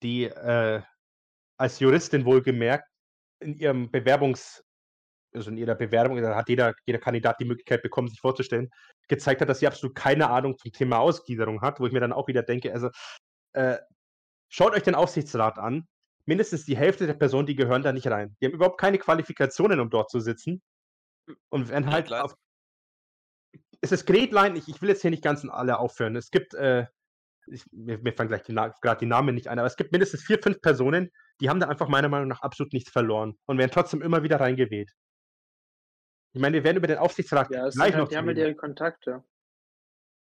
die 0.02 0.24
äh, 0.24 0.82
als 1.56 1.78
Juristin 1.81 2.24
wohlgemerkt 2.24 2.89
in 3.40 3.55
ihrem 3.59 3.90
Bewerbungs, 3.90 4.62
also 5.35 5.51
in 5.51 5.56
ihrer 5.56 5.74
Bewerbung, 5.74 6.20
da 6.20 6.35
hat 6.35 6.48
jeder, 6.48 6.74
jeder 6.86 6.98
Kandidat 6.98 7.40
die 7.40 7.44
Möglichkeit 7.44 7.82
bekommen, 7.82 8.09
sich 8.09 8.20
vorzustellen, 8.20 8.70
gezeigt 9.09 9.40
hat, 9.40 9.48
dass 9.48 9.60
sie 9.60 9.66
absolut 9.66 9.94
keine 9.94 10.31
Ahnung 10.31 10.56
zum 10.59 10.72
Thema 10.72 10.98
Ausgliederung 10.98 11.60
hat, 11.60 11.81
wo 11.81 11.86
ich 11.86 11.93
mir 11.93 12.01
dann 12.01 12.12
auch 12.12 12.28
wieder 12.28 12.43
denke, 12.43 12.72
also 12.72 12.90
äh, 13.52 13.78
schaut 14.48 14.74
euch 14.74 14.82
den 14.82 14.94
Aufsichtsrat 14.94 15.59
an. 15.59 15.86
Mindestens 16.26 16.64
die 16.64 16.76
Hälfte 16.76 17.06
der 17.06 17.14
Personen, 17.14 17.46
die 17.46 17.55
gehören 17.55 17.82
da 17.82 17.92
nicht 17.92 18.06
rein. 18.06 18.36
Die 18.40 18.46
haben 18.46 18.55
überhaupt 18.55 18.80
keine 18.80 18.98
Qualifikationen, 18.98 19.80
um 19.80 19.90
dort 19.90 20.10
zu 20.10 20.20
sitzen. 20.20 20.62
Und 21.51 21.68
wenn 21.68 21.90
halt 21.90 22.12
auf, 22.12 22.34
es 23.80 23.92
ist 23.92 24.06
Gretlein, 24.06 24.56
ich, 24.56 24.68
ich 24.68 24.80
will 24.80 24.88
jetzt 24.88 25.02
hier 25.02 25.10
nicht 25.10 25.22
ganz 25.22 25.44
alle 25.44 25.78
aufhören. 25.78 26.16
Es 26.16 26.30
gibt, 26.30 26.55
äh, 26.55 26.86
ich, 27.46 27.64
mir, 27.70 27.98
mir 27.98 28.14
fallen 28.14 28.28
gleich 28.28 28.42
gerade 28.44 28.98
die 28.98 29.06
Namen 29.06 29.34
nicht 29.34 29.48
ein, 29.48 29.59
aber 29.59 29.66
es 29.66 29.76
gibt 29.76 29.92
mindestens 29.92 30.22
vier, 30.22 30.42
fünf 30.42 30.60
Personen, 30.62 31.10
die 31.40 31.51
haben 31.51 31.60
da 31.60 31.68
einfach 31.68 31.88
meiner 31.88 32.09
Meinung 32.09 32.28
nach 32.28 32.40
absolut 32.40 32.72
nichts 32.72 32.90
verloren 32.90 33.38
und 33.46 33.59
werden 33.59 33.70
trotzdem 33.70 34.01
immer 34.01 34.22
wieder 34.22 34.40
reingewählt. 34.40 34.90
Ich 36.32 36.40
meine, 36.40 36.55
wir 36.55 36.64
werden 36.64 36.78
über 36.78 36.86
den 36.86 36.98
Aufsichtsrat 36.98 37.51
Ja, 37.51 37.66
es 37.66 37.74
gleich 37.74 37.92
sind 37.92 37.98
noch 37.98 37.98
halt, 38.01 38.10
die 38.10 38.14
zu 38.14 38.18
haben 38.18 38.26
halt 38.26 38.38
reden. 38.38 38.48
ihre 38.48 38.56
Kontakte. 38.56 39.24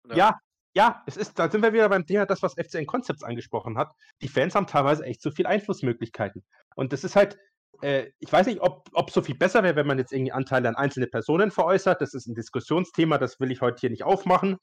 Ja. 0.08 0.16
Ja, 0.16 0.40
ja, 0.74 1.02
es 1.06 1.16
ist, 1.16 1.38
da 1.38 1.51
sind 1.51 1.62
wir 1.62 1.72
wieder 1.72 1.88
beim 1.88 2.06
Thema, 2.06 2.26
das, 2.26 2.42
was 2.42 2.55
FCN 2.55 2.86
Concepts 2.86 3.22
angesprochen 3.22 3.78
hat. 3.78 3.94
Die 4.22 4.28
Fans 4.28 4.55
haben 4.55 4.66
teilweise 4.66 5.05
echt 5.05 5.22
zu 5.22 5.30
viel 5.30 5.46
Einflussmöglichkeiten. 5.46 6.44
Und 6.74 6.92
das 6.92 7.05
ist 7.05 7.14
halt, 7.14 7.38
äh, 7.80 8.10
ich 8.18 8.32
weiß 8.32 8.46
nicht, 8.46 8.60
ob 8.60 9.09
es 9.09 9.14
so 9.14 9.22
viel 9.22 9.36
besser 9.36 9.62
wäre, 9.62 9.76
wenn 9.76 9.86
man 9.86 9.98
jetzt 9.98 10.12
irgendwie 10.12 10.32
Anteile 10.32 10.68
an 10.68 10.74
einzelne 10.74 11.06
Personen 11.06 11.52
veräußert. 11.52 12.01
Das 12.01 12.12
ist 12.12 12.26
ein 12.26 12.34
Diskussionsthema, 12.34 13.18
das 13.18 13.38
will 13.38 13.52
ich 13.52 13.60
heute 13.60 13.80
hier 13.80 13.90
nicht 13.90 14.02
aufmachen. 14.02 14.59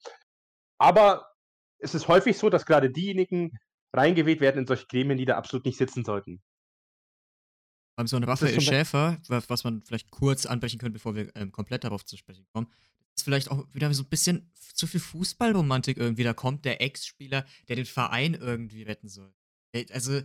Aber 0.77 1.27
es 1.79 1.95
ist 1.95 2.07
häufig 2.07 2.37
so, 2.37 2.49
dass 2.49 2.65
gerade 2.65 2.89
diejenigen 2.89 3.57
reingewählt 3.93 4.41
werden 4.41 4.59
in 4.59 4.67
solche 4.67 4.87
Gremien, 4.87 5.17
die 5.17 5.25
da 5.25 5.37
absolut 5.37 5.65
nicht 5.65 5.77
sitzen 5.77 6.03
sollten. 6.03 6.41
Beim 7.95 8.07
so 8.07 8.15
ein 8.15 8.23
Raphael 8.23 8.59
Schäfer, 8.61 9.21
wa- 9.27 9.43
was 9.47 9.63
man 9.63 9.81
vielleicht 9.83 10.11
kurz 10.11 10.45
anbrechen 10.45 10.79
könnte, 10.79 10.93
bevor 10.93 11.15
wir 11.15 11.35
ähm, 11.35 11.51
komplett 11.51 11.83
darauf 11.83 12.05
zu 12.05 12.17
sprechen 12.17 12.45
kommen, 12.53 12.67
ist 13.15 13.23
vielleicht 13.23 13.51
auch 13.51 13.65
wieder 13.73 13.93
so 13.93 14.03
ein 14.03 14.09
bisschen 14.09 14.49
zu 14.73 14.87
viel 14.87 15.01
Fußballromantik 15.01 15.97
irgendwie. 15.97 16.23
Da 16.23 16.33
kommt 16.33 16.63
der 16.65 16.81
Ex-Spieler, 16.81 17.45
der 17.67 17.75
den 17.75 17.85
Verein 17.85 18.33
irgendwie 18.33 18.83
retten 18.83 19.09
soll. 19.09 19.33
Also, 19.91 20.21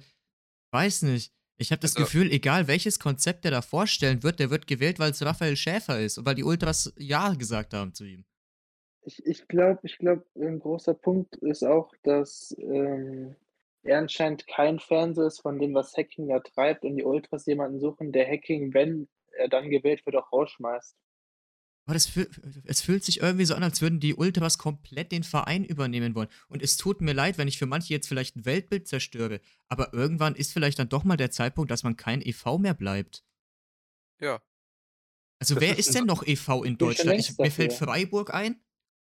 weiß 0.70 1.02
nicht. 1.02 1.32
Ich 1.59 1.72
habe 1.72 1.80
das 1.80 1.97
Also- 1.97 2.05
Gefühl, 2.05 2.30
egal 2.30 2.68
welches 2.68 2.98
Konzept 3.01 3.44
der 3.44 3.51
da 3.51 3.62
vorstellen 3.62 4.22
wird, 4.22 4.38
der 4.38 4.51
wird 4.51 4.66
gewählt, 4.66 4.98
weil 4.98 5.10
es 5.10 5.22
Raphael 5.24 5.56
Schäfer 5.56 6.01
ist 6.01 6.18
und 6.18 6.26
weil 6.26 6.34
die 6.34 6.44
Ultras 6.44 6.93
Ja 6.98 7.32
gesagt 7.34 7.74
haben 7.74 7.94
zu 7.94 8.05
ihm. 8.05 8.24
Ich, 9.02 9.24
ich 9.24 9.47
glaube, 9.48 9.80
ich 9.84 9.98
glaub, 9.98 10.24
ein 10.36 10.59
großer 10.59 10.93
Punkt 10.94 11.36
ist 11.36 11.62
auch, 11.64 11.93
dass 12.02 12.55
ähm, 12.59 13.36
er 13.86 13.98
anscheinend 13.98 14.46
kein 14.46 14.78
Fan 14.78 15.14
so 15.14 15.22
ist 15.22 15.40
von 15.40 15.58
dem, 15.58 15.74
was 15.74 15.96
Hacking 15.96 16.28
da 16.28 16.40
treibt 16.40 16.84
und 16.84 16.96
die 16.96 17.04
Ultras 17.04 17.46
jemanden 17.46 17.80
suchen, 17.80 18.12
der 18.12 18.26
Hacking, 18.26 18.74
wenn 18.74 19.08
er 19.32 19.48
dann 19.48 19.70
gewählt 19.70 20.04
wird, 20.06 20.16
auch 20.16 20.32
rausschmeißt. 20.32 20.96
Aber 21.86 21.94
das 21.94 22.06
fühl, 22.06 22.28
es 22.64 22.80
fühlt 22.80 23.04
sich 23.04 23.20
irgendwie 23.20 23.44
so 23.44 23.54
an, 23.54 23.62
als 23.62 23.80
würden 23.80 24.00
die 24.00 24.14
Ultras 24.14 24.58
komplett 24.58 25.12
den 25.12 25.22
Verein 25.22 25.64
übernehmen 25.64 26.16
wollen. 26.16 26.28
Und 26.48 26.60
es 26.60 26.76
tut 26.76 27.00
mir 27.00 27.12
leid, 27.12 27.38
wenn 27.38 27.46
ich 27.46 27.58
für 27.58 27.66
manche 27.66 27.94
jetzt 27.94 28.08
vielleicht 28.08 28.34
ein 28.34 28.44
Weltbild 28.44 28.88
zerstöre. 28.88 29.40
Aber 29.68 29.94
irgendwann 29.94 30.34
ist 30.34 30.52
vielleicht 30.52 30.80
dann 30.80 30.88
doch 30.88 31.04
mal 31.04 31.16
der 31.16 31.30
Zeitpunkt, 31.30 31.70
dass 31.70 31.84
man 31.84 31.96
kein 31.96 32.22
EV 32.22 32.58
mehr 32.58 32.74
bleibt. 32.74 33.24
Ja. 34.20 34.42
Also 35.38 35.54
Das 35.54 35.62
wer 35.62 35.78
ist 35.78 35.88
ist 35.88 35.94
denn 35.94 36.06
noch 36.06 36.26
e.V. 36.26 36.64
in 36.64 36.76
Deutschland? 36.76 37.20
Ich, 37.20 37.38
mir 37.38 37.52
fällt. 37.52 37.72
Freiburg 37.72 38.34
ein. 38.34 38.60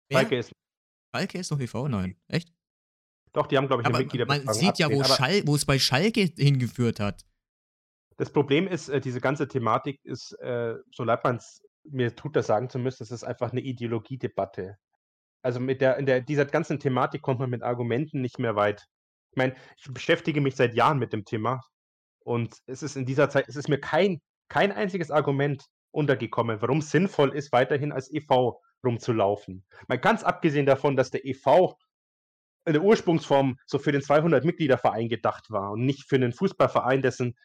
Wer? 0.09 0.19
Schalke 0.21 0.37
ist. 0.37 0.51
Schalke 1.13 1.37
ist 1.37 1.51
noch 1.51 1.59
e.V.? 1.59 1.87
Nein. 1.87 2.19
Echt? 2.27 2.51
Doch, 3.33 3.47
die 3.47 3.57
haben, 3.57 3.67
glaube 3.67 3.81
ich, 3.81 3.87
eine 3.87 3.95
Aber 3.95 4.03
Mitgliederbefragung. 4.03 4.45
man 4.45 4.53
sieht 4.53 4.77
ja, 4.77 4.91
wo, 4.91 5.03
Schal 5.03 5.41
wo 5.45 5.55
es 5.55 5.65
bei 5.65 5.79
Schalke 5.79 6.29
hingeführt 6.37 6.99
hat. 6.99 7.25
Das 8.17 8.31
Problem 8.31 8.67
ist, 8.67 8.89
äh, 8.89 9.01
diese 9.01 9.19
ganze 9.19 9.47
Thematik 9.47 9.99
ist, 10.03 10.33
äh, 10.39 10.75
so 10.91 11.03
leid 11.03 11.23
man 11.23 11.37
es 11.37 11.61
mir 11.83 12.15
tut, 12.15 12.35
das 12.35 12.47
sagen 12.47 12.69
zu 12.69 12.79
müssen, 12.79 13.03
es 13.03 13.11
ist 13.11 13.23
einfach 13.23 13.51
eine 13.51 13.61
Ideologiedebatte. 13.61 14.77
Also 15.41 15.59
mit 15.59 15.81
der, 15.81 15.97
in 15.97 16.05
der, 16.05 16.21
dieser 16.21 16.45
ganzen 16.45 16.79
Thematik 16.79 17.21
kommt 17.21 17.39
man 17.39 17.49
mit 17.49 17.63
Argumenten 17.63 18.21
nicht 18.21 18.39
mehr 18.39 18.55
weit. 18.55 18.85
Ich 19.31 19.37
meine, 19.37 19.55
ich 19.77 19.91
beschäftige 19.91 20.39
mich 20.39 20.55
seit 20.55 20.73
Jahren 20.75 20.99
mit 20.99 21.11
dem 21.11 21.25
Thema 21.25 21.61
und 22.19 22.55
es 22.67 22.83
ist 22.83 22.95
in 22.95 23.05
dieser 23.05 23.29
Zeit, 23.29 23.49
es 23.49 23.55
ist 23.55 23.67
mir 23.67 23.79
kein, 23.79 24.21
kein 24.47 24.71
einziges 24.71 25.11
Argument 25.11 25.65
untergekommen, 25.91 26.61
warum 26.61 26.77
es 26.77 26.91
sinnvoll 26.91 27.35
ist, 27.35 27.51
weiterhin 27.51 27.91
als 27.91 28.11
e.V. 28.13 28.61
rumzulaufen. 28.85 29.65
Mal 29.87 29.99
ganz 29.99 30.23
abgesehen 30.23 30.65
davon, 30.65 30.95
dass 30.95 31.11
der 31.11 31.25
e.V. 31.25 31.77
in 32.65 32.73
der 32.73 32.83
Ursprungsform 32.83 33.57
so 33.65 33.79
für 33.79 33.91
den 33.91 34.01
200-Mitglieder-Verein 34.01 35.09
gedacht 35.09 35.49
war 35.49 35.71
und 35.71 35.85
nicht 35.85 36.07
für 36.07 36.15
einen 36.15 36.33
Fußballverein, 36.33 37.01
dessen 37.01 37.35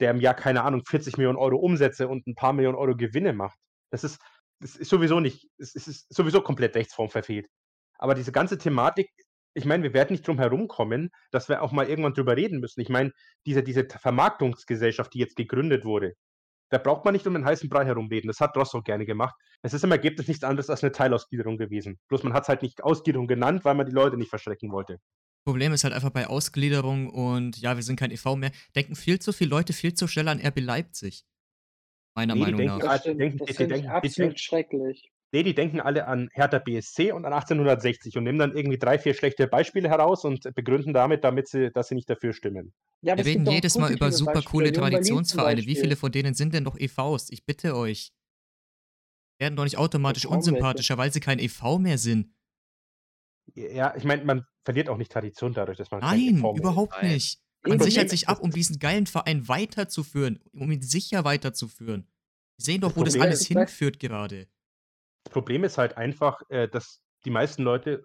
der 0.00 0.10
im 0.10 0.20
Jahr, 0.20 0.34
keine 0.34 0.62
Ahnung, 0.62 0.84
40 0.84 1.16
Millionen 1.16 1.38
Euro 1.38 1.56
Umsätze 1.56 2.08
und 2.08 2.26
ein 2.26 2.34
paar 2.34 2.52
Millionen 2.52 2.76
Euro 2.76 2.94
Gewinne 2.94 3.32
macht. 3.32 3.58
Das 3.90 4.04
ist, 4.04 4.20
das 4.60 4.76
ist 4.76 4.90
sowieso 4.90 5.20
nicht, 5.20 5.48
es 5.58 5.74
ist, 5.74 5.88
es 5.88 5.96
ist 5.96 6.14
sowieso 6.14 6.42
komplett 6.42 6.74
rechtsform 6.76 7.08
verfehlt. 7.08 7.46
Aber 7.98 8.14
diese 8.14 8.32
ganze 8.32 8.58
Thematik, 8.58 9.10
ich 9.54 9.64
meine, 9.64 9.82
wir 9.82 9.94
werden 9.94 10.12
nicht 10.12 10.26
drum 10.26 10.38
herumkommen, 10.38 11.10
dass 11.30 11.48
wir 11.48 11.62
auch 11.62 11.72
mal 11.72 11.88
irgendwann 11.88 12.12
drüber 12.12 12.36
reden 12.36 12.60
müssen. 12.60 12.80
Ich 12.80 12.90
meine, 12.90 13.12
diese, 13.46 13.62
diese 13.62 13.86
Vermarktungsgesellschaft, 13.88 15.14
die 15.14 15.18
jetzt 15.18 15.36
gegründet 15.36 15.86
wurde, 15.86 16.14
da 16.70 16.78
braucht 16.78 17.04
man 17.04 17.14
nicht 17.14 17.26
um 17.26 17.34
den 17.34 17.44
heißen 17.44 17.68
Brei 17.68 17.84
herumreden. 17.84 18.28
Das 18.28 18.40
hat 18.40 18.56
Rosso 18.56 18.82
gerne 18.82 19.06
gemacht. 19.06 19.34
Es 19.62 19.72
ist 19.72 19.84
im 19.84 19.92
Ergebnis 19.92 20.28
nichts 20.28 20.44
anderes 20.44 20.70
als 20.70 20.82
eine 20.82 20.92
Teilausgliederung 20.92 21.56
gewesen. 21.56 21.98
Bloß 22.08 22.22
man 22.24 22.32
hat 22.32 22.42
es 22.44 22.48
halt 22.48 22.62
nicht 22.62 22.82
Ausgliederung 22.82 23.26
genannt, 23.26 23.64
weil 23.64 23.74
man 23.74 23.86
die 23.86 23.92
Leute 23.92 24.16
nicht 24.16 24.30
verschrecken 24.30 24.72
wollte. 24.72 24.98
Problem 25.44 25.72
ist 25.72 25.84
halt 25.84 25.94
einfach 25.94 26.10
bei 26.10 26.26
Ausgliederung 26.26 27.08
und 27.08 27.58
ja, 27.58 27.76
wir 27.76 27.82
sind 27.84 27.96
kein 27.96 28.10
e.V. 28.10 28.34
mehr, 28.34 28.50
denken 28.74 28.96
viel 28.96 29.20
zu 29.20 29.32
viele 29.32 29.50
Leute 29.50 29.72
viel 29.72 29.94
zu 29.94 30.08
schnell 30.08 30.26
an 30.26 30.40
RB 30.44 30.58
Leipzig. 30.58 31.24
Meiner 32.16 32.34
Nee, 32.34 32.40
Meinung 32.40 32.58
denken 32.58 32.78
nach. 32.78 33.00
Das 33.02 33.56
finde 33.56 33.76
ich 33.76 33.88
absolut 33.88 34.40
schrecklich. 34.40 35.12
Nee, 35.36 35.42
die 35.42 35.54
denken 35.54 35.80
alle 35.80 36.06
an 36.06 36.30
Hertha 36.32 36.58
BSC 36.58 37.12
und 37.12 37.26
an 37.26 37.34
1860 37.34 38.16
und 38.16 38.24
nehmen 38.24 38.38
dann 38.38 38.56
irgendwie 38.56 38.78
drei, 38.78 38.98
vier 38.98 39.12
schlechte 39.12 39.46
Beispiele 39.46 39.90
heraus 39.90 40.24
und 40.24 40.48
begründen 40.54 40.94
damit, 40.94 41.24
damit 41.24 41.46
sie, 41.46 41.70
dass 41.70 41.88
sie 41.88 41.94
nicht 41.94 42.08
dafür 42.08 42.32
stimmen. 42.32 42.72
Ja, 43.02 43.18
Wir 43.18 43.26
reden 43.26 43.44
jedes 43.44 43.76
Mal 43.76 43.92
über 43.92 44.10
super 44.12 44.32
Beispiele. 44.32 44.50
coole 44.50 44.72
Traditionsvereine. 44.72 45.60
Wie 45.66 45.76
viele 45.76 45.94
von 45.96 46.10
denen 46.10 46.32
sind 46.32 46.54
denn 46.54 46.62
noch 46.62 46.78
EVs? 46.78 47.28
Ich 47.28 47.44
bitte 47.44 47.76
euch. 47.76 48.14
Werden 49.38 49.56
doch 49.56 49.64
nicht 49.64 49.76
automatisch 49.76 50.24
unsympathischer, 50.24 50.96
weil 50.96 51.12
sie 51.12 51.20
kein 51.20 51.38
EV 51.38 51.76
mehr 51.80 51.98
sind. 51.98 52.34
Ja, 53.54 53.94
ich 53.94 54.04
meine, 54.04 54.24
man 54.24 54.46
verliert 54.64 54.88
auch 54.88 54.96
nicht 54.96 55.12
Tradition 55.12 55.52
dadurch, 55.52 55.76
dass 55.76 55.90
man 55.90 56.00
kein 56.00 56.18
Nein, 56.18 56.36
EV 56.38 56.42
mehr 56.44 56.54
überhaupt 56.62 56.94
Nein. 57.02 57.12
nicht. 57.12 57.42
Man 57.62 57.78
sichert 57.78 58.08
sich 58.08 58.26
ab, 58.30 58.40
um 58.40 58.52
diesen 58.52 58.78
geilen 58.78 59.06
Verein 59.06 59.48
weiterzuführen, 59.48 60.40
um 60.54 60.70
ihn 60.70 60.80
sicher 60.80 61.24
weiterzuführen. 61.24 62.06
Wir 62.56 62.64
sehen 62.64 62.80
doch, 62.80 62.92
Das 62.92 62.96
wo 62.96 63.04
das 63.04 63.18
alles 63.18 63.46
hinführt 63.46 63.98
gerade. 64.00 64.48
Das 65.26 65.32
Problem 65.32 65.64
ist 65.64 65.76
halt 65.76 65.96
einfach, 65.96 66.40
äh, 66.50 66.68
dass 66.68 67.02
die 67.24 67.30
meisten 67.30 67.64
Leute 67.64 68.04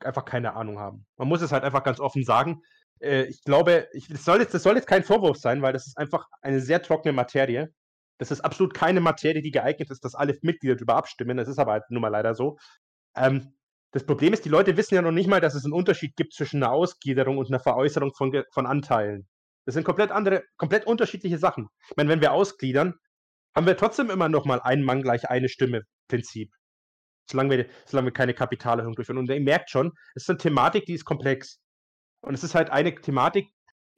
einfach 0.00 0.26
keine 0.26 0.54
Ahnung 0.54 0.78
haben. 0.78 1.06
Man 1.16 1.26
muss 1.26 1.40
es 1.40 1.50
halt 1.50 1.64
einfach 1.64 1.82
ganz 1.82 1.98
offen 1.98 2.24
sagen. 2.24 2.60
Äh, 3.00 3.22
ich 3.22 3.42
glaube, 3.42 3.88
ich, 3.94 4.08
das, 4.08 4.22
soll 4.22 4.40
jetzt, 4.40 4.52
das 4.52 4.64
soll 4.64 4.76
jetzt 4.76 4.86
kein 4.86 5.02
Vorwurf 5.02 5.38
sein, 5.38 5.62
weil 5.62 5.72
das 5.72 5.86
ist 5.86 5.96
einfach 5.96 6.26
eine 6.42 6.60
sehr 6.60 6.82
trockene 6.82 7.14
Materie. 7.14 7.72
Das 8.18 8.30
ist 8.30 8.42
absolut 8.42 8.74
keine 8.74 9.00
Materie, 9.00 9.40
die 9.40 9.50
geeignet 9.50 9.90
ist, 9.90 10.04
dass 10.04 10.14
alle 10.14 10.36
Mitglieder 10.42 10.76
darüber 10.76 10.96
abstimmen. 10.96 11.38
Das 11.38 11.48
ist 11.48 11.58
aber 11.58 11.72
halt 11.72 11.84
nun 11.88 12.02
mal 12.02 12.08
leider 12.08 12.34
so. 12.34 12.58
Ähm, 13.16 13.54
das 13.92 14.04
Problem 14.04 14.34
ist, 14.34 14.44
die 14.44 14.50
Leute 14.50 14.76
wissen 14.76 14.94
ja 14.94 15.00
noch 15.00 15.10
nicht 15.10 15.26
mal, 15.26 15.40
dass 15.40 15.54
es 15.54 15.64
einen 15.64 15.72
Unterschied 15.72 16.16
gibt 16.16 16.34
zwischen 16.34 16.62
einer 16.62 16.72
Ausgliederung 16.72 17.38
und 17.38 17.48
einer 17.48 17.60
Veräußerung 17.60 18.12
von, 18.14 18.44
von 18.52 18.66
Anteilen. 18.66 19.26
Das 19.64 19.74
sind 19.74 19.84
komplett 19.84 20.10
andere, 20.10 20.42
komplett 20.58 20.86
unterschiedliche 20.86 21.38
Sachen. 21.38 21.68
Ich 21.88 21.96
meine, 21.96 22.10
wenn 22.10 22.20
wir 22.20 22.32
ausgliedern, 22.32 22.92
haben 23.56 23.66
wir 23.66 23.78
trotzdem 23.78 24.10
immer 24.10 24.28
noch 24.28 24.44
mal 24.44 24.60
ein 24.60 24.82
Mann 24.82 25.00
gleich 25.00 25.30
eine 25.30 25.48
Stimme 25.48 25.84
Prinzip. 26.08 26.50
Solange 27.30 27.56
wir, 27.56 27.66
solange 27.86 28.06
wir 28.06 28.12
keine 28.12 28.34
Kapitalerhöhung 28.34 28.94
durchführen. 28.94 29.18
Und 29.18 29.30
ihr 29.30 29.40
merkt 29.40 29.70
schon, 29.70 29.92
es 30.14 30.24
ist 30.24 30.30
eine 30.30 30.38
Thematik, 30.38 30.86
die 30.86 30.94
ist 30.94 31.04
komplex. 31.04 31.60
Und 32.20 32.34
es 32.34 32.42
ist 32.42 32.54
halt 32.54 32.70
eine 32.70 32.94
Thematik, 32.94 33.48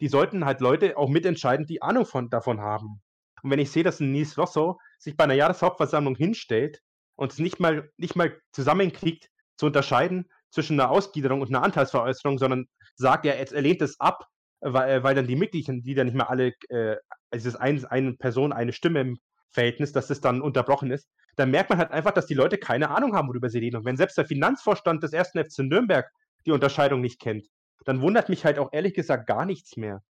die 0.01 0.09
sollten 0.09 0.45
halt 0.45 0.61
Leute 0.61 0.97
auch 0.97 1.09
mitentscheiden, 1.09 1.67
die 1.67 1.83
Ahnung 1.83 2.07
von, 2.07 2.31
davon 2.31 2.61
haben. 2.61 3.01
Und 3.43 3.51
wenn 3.51 3.59
ich 3.59 3.71
sehe, 3.71 3.85
dass 3.85 4.01
ein 4.01 4.13
Nils 4.13 4.37
Rosso 4.37 4.79
sich 4.99 5.17
bei 5.17 5.25
einer 5.25 5.35
Jahreshauptversammlung 5.35 6.17
hinstellt 6.17 6.81
und 7.17 7.33
es 7.33 7.39
nicht 7.39 7.61
mal, 7.61 7.91
nicht 7.97 8.17
mal 8.17 8.39
zusammenkriegt, 8.53 9.29
zu 9.57 9.67
unterscheiden 9.67 10.27
zwischen 10.51 10.81
einer 10.81 10.91
Ausgliederung 10.91 11.43
und 11.43 11.49
einer 11.49 11.63
Anteilsveräußerung, 11.63 12.39
sondern 12.39 12.67
sagt, 12.97 13.27
er, 13.27 13.39
er 13.39 13.63
lehnt 13.63 13.83
es 13.83 14.01
ab, 14.01 14.27
weil, 14.61 15.03
weil 15.03 15.15
dann 15.15 15.27
die 15.27 15.37
Mitglieder 15.37 16.05
nicht 16.05 16.15
mehr 16.15 16.31
alle, 16.31 16.55
äh, 16.69 16.97
also 17.31 17.49
es 17.49 17.55
ist 17.55 17.57
ein, 17.57 17.85
eine 17.87 18.15
Person, 18.15 18.53
eine 18.53 18.73
Stimme 18.73 19.01
im 19.01 19.19
Verhältnis, 19.53 19.93
dass 19.93 20.07
das 20.07 20.21
dann 20.21 20.41
unterbrochen 20.41 20.91
ist, 20.91 21.09
dann 21.37 21.51
merkt 21.51 21.71
man 21.71 21.79
halt 21.79 21.91
einfach, 21.91 22.13
dass 22.13 22.27
die 22.27 22.35
Leute 22.35 22.59
keine 22.59 22.91
Ahnung 22.91 23.15
haben, 23.15 23.29
worüber 23.29 23.49
sie 23.49 23.59
reden. 23.59 23.77
Und 23.77 23.85
wenn 23.85 23.97
selbst 23.97 24.19
der 24.19 24.27
Finanzvorstand 24.27 25.03
des 25.03 25.13
ersten 25.13 25.43
FC 25.43 25.61
Nürnberg 25.61 26.11
die 26.47 26.53
Unterscheidung 26.53 27.01
nicht 27.01 27.21
kennt, 27.21 27.47
dann 27.85 28.01
wundert 28.01 28.29
mich 28.29 28.45
halt 28.45 28.59
auch 28.59 28.73
ehrlich 28.73 28.95
gesagt 28.95 29.27
gar 29.27 29.45
nichts 29.45 29.77
mehr. 29.77 30.03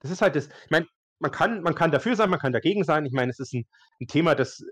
Das 0.00 0.10
ist 0.10 0.22
halt 0.22 0.36
das, 0.36 0.46
ich 0.46 0.70
meine, 0.70 0.86
man 1.18 1.30
kann, 1.30 1.62
man 1.62 1.74
kann 1.74 1.90
dafür 1.90 2.16
sein, 2.16 2.30
man 2.30 2.40
kann 2.40 2.52
dagegen 2.52 2.84
sein. 2.84 3.06
Ich 3.06 3.12
meine, 3.12 3.30
es 3.30 3.38
ist 3.38 3.52
ein, 3.52 3.66
ein 4.00 4.06
Thema, 4.06 4.34
das 4.34 4.64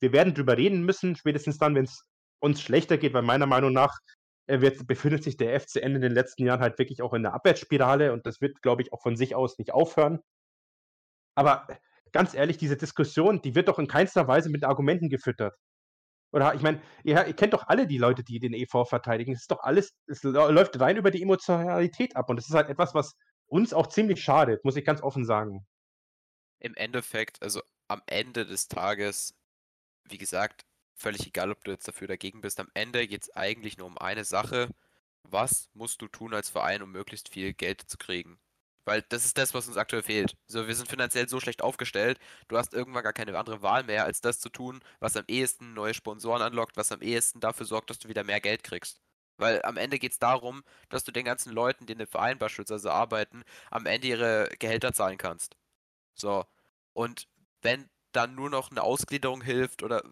wir 0.00 0.12
werden 0.12 0.34
drüber 0.34 0.56
reden 0.56 0.84
müssen, 0.84 1.16
spätestens 1.16 1.58
dann, 1.58 1.74
wenn 1.74 1.84
es 1.84 2.04
uns 2.40 2.60
schlechter 2.60 2.98
geht, 2.98 3.12
weil 3.14 3.22
meiner 3.22 3.46
Meinung 3.46 3.72
nach 3.72 3.98
äh, 4.46 4.60
wird, 4.60 4.86
befindet 4.86 5.22
sich 5.22 5.36
der 5.36 5.58
FCN 5.60 5.96
in 5.96 6.00
den 6.00 6.12
letzten 6.12 6.44
Jahren 6.44 6.60
halt 6.60 6.78
wirklich 6.78 7.02
auch 7.02 7.14
in 7.14 7.22
der 7.22 7.34
Abwärtsspirale 7.34 8.12
und 8.12 8.26
das 8.26 8.40
wird, 8.40 8.60
glaube 8.62 8.82
ich, 8.82 8.92
auch 8.92 9.02
von 9.02 9.16
sich 9.16 9.34
aus 9.34 9.58
nicht 9.58 9.72
aufhören. 9.72 10.20
Aber 11.34 11.66
ganz 12.12 12.34
ehrlich, 12.34 12.58
diese 12.58 12.76
Diskussion, 12.76 13.40
die 13.42 13.54
wird 13.54 13.68
doch 13.68 13.78
in 13.78 13.88
keinster 13.88 14.28
Weise 14.28 14.50
mit 14.50 14.64
Argumenten 14.64 15.08
gefüttert. 15.08 15.54
Oder 16.32 16.54
ich 16.54 16.62
meine, 16.62 16.80
ihr, 17.04 17.26
ihr 17.26 17.34
kennt 17.34 17.52
doch 17.52 17.68
alle 17.68 17.86
die 17.86 17.98
Leute, 17.98 18.24
die 18.24 18.40
den 18.40 18.54
EV 18.54 18.84
verteidigen. 18.86 19.32
Es 19.32 19.42
ist 19.42 19.50
doch 19.50 19.60
alles, 19.60 19.92
es 20.06 20.22
lä- 20.22 20.50
läuft 20.50 20.80
rein 20.80 20.96
über 20.96 21.10
die 21.10 21.22
Emotionalität 21.22 22.16
ab. 22.16 22.30
Und 22.30 22.36
das 22.36 22.48
ist 22.48 22.54
halt 22.54 22.68
etwas, 22.70 22.94
was 22.94 23.14
uns 23.46 23.74
auch 23.74 23.86
ziemlich 23.88 24.22
schadet, 24.22 24.64
muss 24.64 24.76
ich 24.76 24.84
ganz 24.84 25.02
offen 25.02 25.24
sagen. 25.26 25.66
Im 26.60 26.74
Endeffekt, 26.76 27.42
also 27.42 27.60
am 27.88 28.00
Ende 28.06 28.46
des 28.46 28.68
Tages, 28.68 29.34
wie 30.04 30.18
gesagt, 30.18 30.64
völlig 30.94 31.26
egal, 31.26 31.50
ob 31.50 31.64
du 31.64 31.72
jetzt 31.72 31.88
dafür 31.88 32.06
oder 32.06 32.14
dagegen 32.14 32.40
bist, 32.40 32.60
am 32.60 32.70
Ende 32.74 33.06
geht 33.08 33.22
es 33.22 33.36
eigentlich 33.36 33.78
nur 33.78 33.88
um 33.88 33.98
eine 33.98 34.24
Sache. 34.24 34.70
Was 35.24 35.70
musst 35.74 36.02
du 36.02 36.08
tun 36.08 36.34
als 36.34 36.50
Verein, 36.50 36.82
um 36.82 36.92
möglichst 36.92 37.28
viel 37.30 37.54
Geld 37.54 37.82
zu 37.82 37.98
kriegen? 37.98 38.40
Weil 38.84 39.02
das 39.02 39.24
ist 39.24 39.38
das, 39.38 39.54
was 39.54 39.68
uns 39.68 39.76
aktuell 39.76 40.02
fehlt. 40.02 40.36
So, 40.46 40.66
wir 40.66 40.74
sind 40.74 40.88
finanziell 40.88 41.28
so 41.28 41.38
schlecht 41.40 41.62
aufgestellt, 41.62 42.18
du 42.48 42.58
hast 42.58 42.74
irgendwann 42.74 43.04
gar 43.04 43.12
keine 43.12 43.36
andere 43.38 43.62
Wahl 43.62 43.84
mehr, 43.84 44.04
als 44.04 44.20
das 44.20 44.40
zu 44.40 44.48
tun, 44.48 44.80
was 44.98 45.16
am 45.16 45.24
ehesten 45.28 45.74
neue 45.74 45.94
Sponsoren 45.94 46.42
anlockt, 46.42 46.76
was 46.76 46.92
am 46.92 47.00
ehesten 47.02 47.40
dafür 47.40 47.66
sorgt, 47.66 47.90
dass 47.90 47.98
du 48.00 48.08
wieder 48.08 48.24
mehr 48.24 48.40
Geld 48.40 48.64
kriegst. 48.64 49.00
Weil 49.38 49.62
am 49.62 49.76
Ende 49.76 49.98
geht 49.98 50.12
es 50.12 50.18
darum, 50.18 50.62
dass 50.88 51.04
du 51.04 51.12
den 51.12 51.24
ganzen 51.24 51.52
Leuten, 51.52 51.86
die 51.86 51.94
in 51.94 51.98
dem 51.98 52.08
Verein 52.08 52.38
beispielsweise 52.38 52.92
arbeiten, 52.92 53.44
am 53.70 53.86
Ende 53.86 54.08
ihre 54.08 54.48
Gehälter 54.58 54.92
zahlen 54.92 55.18
kannst. 55.18 55.56
So. 56.14 56.44
Und 56.92 57.28
wenn 57.62 57.88
dann 58.12 58.34
nur 58.34 58.50
noch 58.50 58.70
eine 58.70 58.82
Ausgliederung 58.82 59.42
hilft 59.42 59.82
oder 59.82 60.02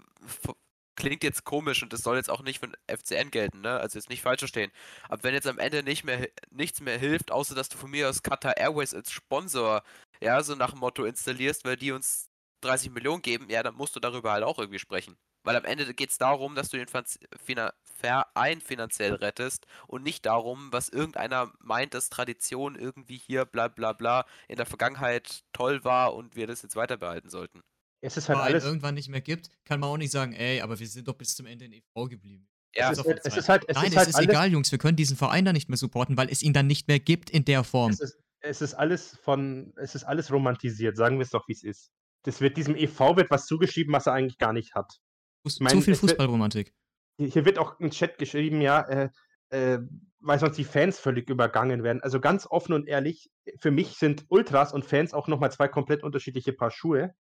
klingt 1.01 1.25
jetzt 1.25 1.45
komisch 1.45 1.83
und 1.83 1.93
das 1.93 2.03
soll 2.03 2.17
jetzt 2.17 2.31
auch 2.31 2.43
nicht 2.43 2.63
den 2.63 2.77
FCN 2.87 3.31
gelten, 3.31 3.61
ne? 3.63 3.81
Also 3.81 3.99
jetzt 3.99 4.11
nicht 4.11 4.23
falsch 4.23 4.41
verstehen. 4.41 4.71
Aber 5.09 5.23
wenn 5.25 5.35
jetzt 5.35 5.47
am 5.47 5.59
Ende 5.59 5.83
nicht 5.83 6.05
mehr 6.05 6.29
nichts 6.51 6.81
mehr 6.81 6.99
hilft, 6.99 7.33
außer 7.33 7.55
dass 7.55 7.69
du 7.69 7.79
von 7.79 7.91
mir 7.91 8.09
aus 8.09 8.23
Qatar 8.23 8.57
Airways 8.57 8.95
als 8.95 9.11
Sponsor, 9.11 9.83
ja, 10.21 10.43
so 10.43 10.55
nach 10.55 10.71
dem 10.71 10.81
Motto 10.81 11.05
installierst, 11.05 11.65
weil 11.65 11.77
die 11.77 11.93
uns 11.93 12.29
30 12.63 12.91
Millionen 12.91 13.23
geben, 13.23 13.49
ja, 13.51 13.63
dann 13.63 13.75
musst 13.75 13.97
du 13.97 14.01
darüber 14.01 14.33
halt 14.33 14.45
auch 14.45 14.59
irgendwie 14.59 14.79
sprechen. 14.79 15.17
Weil 15.43 15.57
am 15.57 15.65
Ende 15.65 15.95
geht 15.95 16.11
es 16.11 16.19
darum, 16.19 16.55
dass 16.55 16.69
du 16.69 16.77
den 16.77 16.89
Verein 16.89 18.61
finanziell 18.61 19.15
rettest 19.15 19.67
und 19.87 20.03
nicht 20.03 20.27
darum, 20.27 20.71
was 20.71 20.91
irgendeiner 20.91 21.51
meint, 21.61 21.95
dass 21.95 22.11
Tradition 22.11 22.77
irgendwie 22.77 23.17
hier 23.17 23.47
bla 23.47 23.69
bla 23.69 23.95
bla 23.95 24.27
in 24.49 24.57
der 24.57 24.67
Vergangenheit 24.67 25.45
toll 25.55 25.83
war 25.85 26.15
und 26.15 26.37
wir 26.37 26.47
das 26.47 26.63
jetzt 26.63 26.77
weiter 26.77 26.99
behalten 26.99 27.31
sollten. 27.31 27.63
Es 28.03 28.17
ist 28.17 28.29
halt 28.29 28.39
es 28.39 28.45
alles. 28.45 28.65
irgendwann 28.65 28.95
nicht 28.95 29.09
mehr 29.09 29.21
gibt, 29.21 29.51
kann 29.65 29.81
man 29.81 29.91
auch 29.91 29.97
nicht 29.99 30.11
sagen, 30.11 30.33
ey, 30.33 30.61
aber 30.61 30.79
wir 30.79 30.87
sind 30.87 31.07
doch 31.07 31.15
bis 31.15 31.35
zum 31.35 31.47
Ende 31.47 31.67
in 31.67 31.73
EV 31.73 32.09
geblieben. 32.09 32.49
Ja, 32.75 32.93
es, 32.93 32.99
ist, 32.99 33.07
halt- 33.07 33.21
es 33.25 33.37
ist 33.37 33.49
halt, 33.49 33.65
es 33.69 33.75
Nein, 33.75 33.87
ist 33.87 33.91
es 33.93 33.97
halt 33.99 34.09
ist 34.09 34.15
alles, 34.15 34.29
egal, 34.29 34.53
Jungs, 34.53 34.71
wir 34.71 34.79
können 34.79 34.97
diesen 34.97 35.17
Verein 35.17 35.45
da 35.45 35.53
nicht 35.53 35.69
mehr 35.69 35.77
supporten, 35.77 36.17
weil 36.17 36.31
es 36.31 36.43
ihn 36.43 36.53
dann 36.53 36.67
nicht 36.67 36.89
mehr 36.89 37.01
gibt 37.01 37.29
in 37.29 37.45
der 37.45 37.65
Form. 37.65 37.91
Es 37.91 38.01
ist, 38.01 38.19
es 38.41 38.63
ist 38.63 38.75
alles 38.75 39.19
von, 39.23 39.75
es 39.77 39.95
ist 39.95 40.05
alles 40.05 40.33
romantisiert, 40.33 40.97
sagen 40.97 41.19
wir 41.19 41.25
es 41.25 41.31
doch, 41.31 41.47
wie 41.49 41.53
es 41.53 41.63
ist. 41.63 41.91
Das 42.23 42.41
wird 42.41 42.57
diesem 42.57 42.77
EV 42.77 43.17
wird 43.17 43.31
was 43.31 43.47
zugeschrieben, 43.47 43.93
was 43.93 44.07
er 44.07 44.13
eigentlich 44.13 44.39
gar 44.39 44.53
nicht 44.53 44.75
hat. 44.75 45.01
Fuß- 45.47 45.59
mein, 45.61 45.73
Zu 45.73 45.81
viel 45.83 45.95
Fußballromantik. 45.95 46.73
Hier 47.19 47.29
hier 47.29 47.45
wird 47.45 47.59
auch 47.59 47.79
im 47.81 47.91
Chat 47.91 48.19
geschrieben, 48.19 48.61
ja, 48.61 48.81
äh, 48.89 49.09
äh, 49.51 49.81
weil 50.21 50.39
sonst 50.39 50.57
die 50.57 50.65
Fans 50.65 50.99
völlig 50.99 51.29
übergangen 51.29 51.83
werden. 51.83 52.03
Also 52.03 52.21
ganz 52.21 52.47
offen 52.47 52.73
und 52.73 52.87
ehrlich, 52.87 53.31
für 53.59 53.71
mich 53.71 53.97
sind 53.97 54.25
Ultras 54.29 54.73
und 54.73 54.85
Fans 54.85 55.13
auch 55.13 55.29
nochmal 55.29 55.51
zwei 55.51 55.69
komplett 55.69 56.03
unterschiedliche 56.03 56.53
Paar 56.53 56.71
Schuhe. 56.71 57.15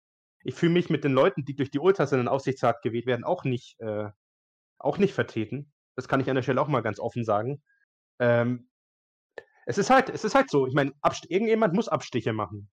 Ich 0.44 0.56
fühle 0.56 0.74
mich 0.74 0.90
mit 0.90 1.04
den 1.04 1.14
Leuten, 1.14 1.46
die 1.46 1.56
durch 1.56 1.72
die 1.72 1.80
Ultras 1.80 2.12
in 2.12 2.20
den 2.20 2.28
Aufsichtsrat 2.28 2.82
gewählt 2.82 3.06
werden, 3.06 3.24
auch 3.24 3.44
nicht, 3.44 3.80
äh, 3.80 4.10
auch 4.80 4.98
nicht 4.98 5.14
vertreten. 5.14 5.72
Das 5.96 6.08
kann 6.08 6.20
ich 6.20 6.30
an 6.30 6.36
der 6.36 6.44
Stelle 6.44 6.62
auch 6.62 6.68
mal 6.68 6.82
ganz 6.82 7.00
offen 7.00 7.24
sagen. 7.24 7.62
Ähm, 8.20 8.70
es 9.66 9.78
ist 9.78 9.90
halt, 9.90 10.10
es 10.10 10.24
ist 10.24 10.36
halt 10.36 10.50
so. 10.50 10.68
Ich 10.68 10.74
meine, 10.74 10.94
irgendjemand 11.28 11.74
muss 11.74 11.90
Abstiche 11.90 12.34
machen. 12.34 12.70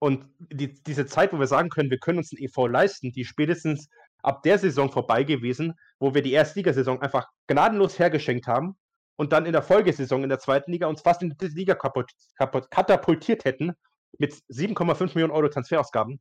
Und 0.00 0.26
die, 0.38 0.74
diese 0.82 1.06
Zeit, 1.06 1.32
wo 1.32 1.38
wir 1.38 1.46
sagen 1.46 1.68
können, 1.68 1.90
wir 1.90 1.98
können 1.98 2.18
uns 2.18 2.32
ein 2.32 2.38
EV 2.38 2.66
leisten, 2.66 3.12
die 3.12 3.24
spätestens 3.24 3.88
ab 4.22 4.42
der 4.42 4.58
Saison 4.58 4.90
vorbei 4.90 5.22
gewesen, 5.22 5.74
wo 5.98 6.14
wir 6.14 6.22
die 6.22 6.32
Erstligasaison 6.32 7.00
einfach 7.00 7.28
gnadenlos 7.46 7.98
hergeschenkt 7.98 8.46
haben 8.46 8.76
und 9.16 9.32
dann 9.32 9.46
in 9.46 9.52
der 9.52 9.62
Folgesaison 9.62 10.22
in 10.22 10.28
der 10.28 10.40
zweiten 10.40 10.72
Liga 10.72 10.88
uns 10.88 11.02
fast 11.02 11.22
in 11.22 11.30
die 11.30 11.46
Liga 11.46 11.74
kaputt, 11.74 12.10
kaputt, 12.36 12.70
katapultiert 12.70 13.44
hätten 13.44 13.72
mit 14.18 14.32
7,5 14.50 15.14
Millionen 15.14 15.32
Euro 15.32 15.48
Transferausgaben, 15.48 16.20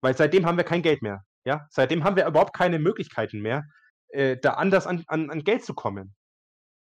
weil 0.00 0.16
seitdem 0.16 0.46
haben 0.46 0.56
wir 0.56 0.64
kein 0.64 0.82
Geld 0.82 1.02
mehr. 1.02 1.24
Ja? 1.44 1.66
Seitdem 1.70 2.04
haben 2.04 2.16
wir 2.16 2.26
überhaupt 2.26 2.54
keine 2.54 2.78
Möglichkeiten 2.78 3.40
mehr, 3.40 3.64
äh, 4.08 4.36
da 4.36 4.54
anders 4.54 4.86
an, 4.86 5.04
an, 5.06 5.30
an, 5.30 5.44
Geld 5.44 5.64
zu 5.64 5.74
kommen. 5.74 6.14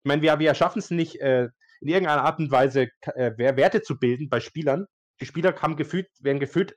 Ich 0.03 0.07
meine, 0.07 0.21
wir, 0.21 0.37
wir 0.39 0.53
schaffen 0.53 0.79
es 0.79 0.91
nicht, 0.91 1.19
äh, 1.21 1.49
in 1.81 1.87
irgendeiner 1.87 2.23
Art 2.23 2.39
und 2.39 2.51
Weise 2.51 2.89
äh, 3.01 3.31
Werte 3.37 3.81
zu 3.81 3.97
bilden 3.99 4.29
bei 4.29 4.39
Spielern. 4.39 4.85
Die 5.19 5.25
Spieler 5.25 5.55
haben 5.61 5.75
gefühlt, 5.75 6.07
werden 6.19 6.39
gefühlt, 6.39 6.75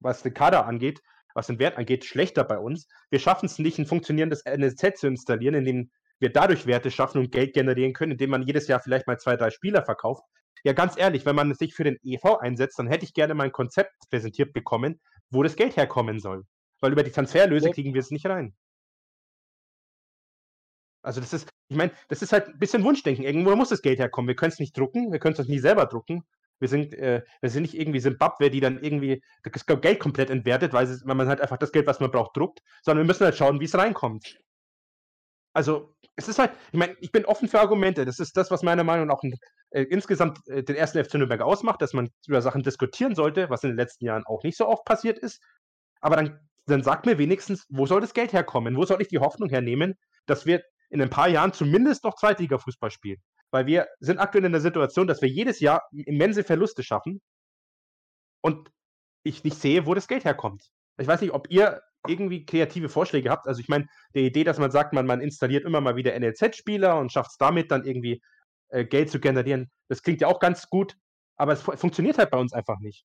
was 0.00 0.22
den 0.22 0.34
Kader 0.34 0.66
angeht, 0.66 1.00
was 1.34 1.46
den 1.46 1.58
Wert 1.58 1.76
angeht, 1.76 2.04
schlechter 2.04 2.44
bei 2.44 2.58
uns. 2.58 2.88
Wir 3.10 3.18
schaffen 3.18 3.46
es 3.46 3.58
nicht, 3.58 3.78
ein 3.78 3.86
funktionierendes 3.86 4.42
NSZ 4.42 4.98
zu 4.98 5.06
installieren, 5.06 5.54
in 5.54 5.64
dem 5.64 5.90
wir 6.18 6.32
dadurch 6.32 6.66
Werte 6.66 6.90
schaffen 6.90 7.18
und 7.18 7.30
Geld 7.30 7.54
generieren 7.54 7.92
können, 7.92 8.12
indem 8.12 8.30
man 8.30 8.42
jedes 8.42 8.68
Jahr 8.68 8.80
vielleicht 8.80 9.06
mal 9.06 9.18
zwei, 9.18 9.36
drei 9.36 9.50
Spieler 9.50 9.84
verkauft. 9.84 10.22
Ja, 10.64 10.72
ganz 10.72 10.96
ehrlich, 10.96 11.26
wenn 11.26 11.36
man 11.36 11.54
sich 11.54 11.74
für 11.74 11.84
den 11.84 11.98
EV 12.02 12.38
einsetzt, 12.38 12.78
dann 12.78 12.88
hätte 12.88 13.04
ich 13.04 13.12
gerne 13.12 13.34
mein 13.34 13.52
Konzept 13.52 13.92
präsentiert 14.10 14.52
bekommen, 14.52 15.00
wo 15.30 15.42
das 15.42 15.56
Geld 15.56 15.76
herkommen 15.76 16.20
soll. 16.20 16.44
Weil 16.80 16.92
über 16.92 17.02
die 17.02 17.10
Transferlöse 17.10 17.70
kriegen 17.70 17.94
wir 17.94 18.00
es 18.00 18.10
nicht 18.10 18.26
rein. 18.26 18.54
Also 21.02 21.20
das 21.20 21.32
ist, 21.32 21.48
ich 21.68 21.76
meine, 21.76 21.92
das 22.08 22.20
ist 22.22 22.32
halt 22.32 22.48
ein 22.48 22.58
bisschen 22.58 22.82
Wunschdenken. 22.82 23.24
Irgendwo 23.24 23.54
muss 23.54 23.68
das 23.68 23.80
Geld 23.80 23.98
herkommen. 23.98 24.28
Wir 24.28 24.34
können 24.34 24.52
es 24.52 24.58
nicht 24.58 24.76
drucken, 24.76 25.12
wir 25.12 25.20
können 25.20 25.36
es 25.38 25.46
nie 25.46 25.60
selber 25.60 25.86
drucken. 25.86 26.24
Wir 26.58 26.68
sind, 26.68 26.94
äh, 26.94 27.22
wir 27.40 27.50
sind 27.50 27.62
nicht 27.62 27.74
irgendwie 27.74 28.00
Simbabwe, 28.00 28.50
die 28.50 28.60
dann 28.60 28.82
irgendwie 28.82 29.22
das 29.44 29.66
Geld 29.66 30.00
komplett 30.00 30.30
entwertet, 30.30 30.72
weil, 30.72 30.86
es, 30.86 31.06
weil 31.06 31.14
man 31.14 31.28
halt 31.28 31.40
einfach 31.40 31.58
das 31.58 31.70
Geld, 31.70 31.86
was 31.86 32.00
man 32.00 32.10
braucht, 32.10 32.36
druckt, 32.36 32.60
sondern 32.82 33.04
wir 33.04 33.06
müssen 33.06 33.24
halt 33.24 33.36
schauen, 33.36 33.60
wie 33.60 33.66
es 33.66 33.76
reinkommt. 33.76 34.40
Also, 35.52 35.94
es 36.16 36.28
ist 36.28 36.38
halt, 36.38 36.52
ich 36.72 36.78
meine, 36.78 36.96
ich 37.00 37.12
bin 37.12 37.24
offen 37.24 37.48
für 37.48 37.60
Argumente. 37.60 38.04
Das 38.04 38.18
ist 38.18 38.36
das, 38.36 38.50
was 38.50 38.62
meiner 38.62 38.84
Meinung 38.84 39.06
nach 39.06 39.14
auch 39.14 39.22
äh, 39.76 39.82
insgesamt 39.82 40.40
äh, 40.48 40.62
den 40.62 40.74
ersten 40.74 41.04
FC 41.04 41.14
Nürnberg 41.14 41.42
ausmacht, 41.42 41.82
dass 41.82 41.92
man 41.92 42.08
über 42.26 42.40
Sachen 42.40 42.62
diskutieren 42.62 43.14
sollte, 43.14 43.50
was 43.50 43.62
in 43.62 43.70
den 43.70 43.76
letzten 43.76 44.06
Jahren 44.06 44.24
auch 44.24 44.42
nicht 44.42 44.56
so 44.56 44.66
oft 44.66 44.86
passiert 44.86 45.18
ist. 45.18 45.42
Aber 46.00 46.16
dann, 46.16 46.40
dann 46.64 46.82
sagt 46.82 47.04
mir 47.04 47.18
wenigstens, 47.18 47.66
wo 47.68 47.84
soll 47.84 48.00
das 48.00 48.14
Geld 48.14 48.32
herkommen? 48.32 48.76
Wo 48.76 48.86
soll 48.86 49.02
ich 49.02 49.08
die 49.08 49.18
Hoffnung 49.18 49.50
hernehmen, 49.50 49.94
dass 50.24 50.46
wir 50.46 50.62
in 50.88 51.02
ein 51.02 51.10
paar 51.10 51.28
Jahren 51.28 51.52
zumindest 51.52 52.04
noch 52.04 52.14
Zweitliga-Fußball 52.14 52.90
spielen. 52.90 53.20
Weil 53.50 53.66
wir 53.66 53.86
sind 54.00 54.18
aktuell 54.18 54.46
in 54.46 54.52
der 54.52 54.62
Situation, 54.62 55.06
dass 55.06 55.20
wir 55.20 55.28
jedes 55.28 55.60
Jahr 55.60 55.82
immense 55.92 56.42
Verluste 56.42 56.82
schaffen 56.82 57.20
und 58.40 58.70
ich 59.24 59.44
nicht 59.44 59.60
sehe, 59.60 59.84
wo 59.84 59.92
das 59.92 60.08
Geld 60.08 60.24
herkommt. 60.24 60.70
Ich 60.98 61.06
weiß 61.06 61.20
nicht, 61.20 61.32
ob 61.32 61.50
ihr 61.50 61.82
irgendwie 62.08 62.46
kreative 62.46 62.88
Vorschläge 62.88 63.30
habt. 63.30 63.46
Also 63.46 63.60
ich 63.60 63.68
meine, 63.68 63.86
die 64.14 64.26
Idee, 64.26 64.44
dass 64.44 64.58
man 64.58 64.70
sagt, 64.70 64.94
man, 64.94 65.06
man 65.06 65.20
installiert 65.20 65.64
immer 65.64 65.82
mal 65.82 65.96
wieder 65.96 66.18
NLZ-Spieler 66.18 66.98
und 66.98 67.12
schafft 67.12 67.32
es 67.32 67.36
damit 67.36 67.70
dann 67.70 67.84
irgendwie 67.84 68.22
äh, 68.76 68.84
Geld 68.84 69.10
zu 69.10 69.20
generieren, 69.20 69.70
das 69.88 70.02
klingt 70.02 70.20
ja 70.20 70.28
auch 70.28 70.40
ganz 70.40 70.68
gut, 70.68 70.96
aber 71.36 71.52
es 71.52 71.62
funktioniert 71.62 72.18
halt 72.18 72.30
bei 72.30 72.38
uns 72.38 72.52
einfach 72.52 72.78
nicht. 72.78 73.06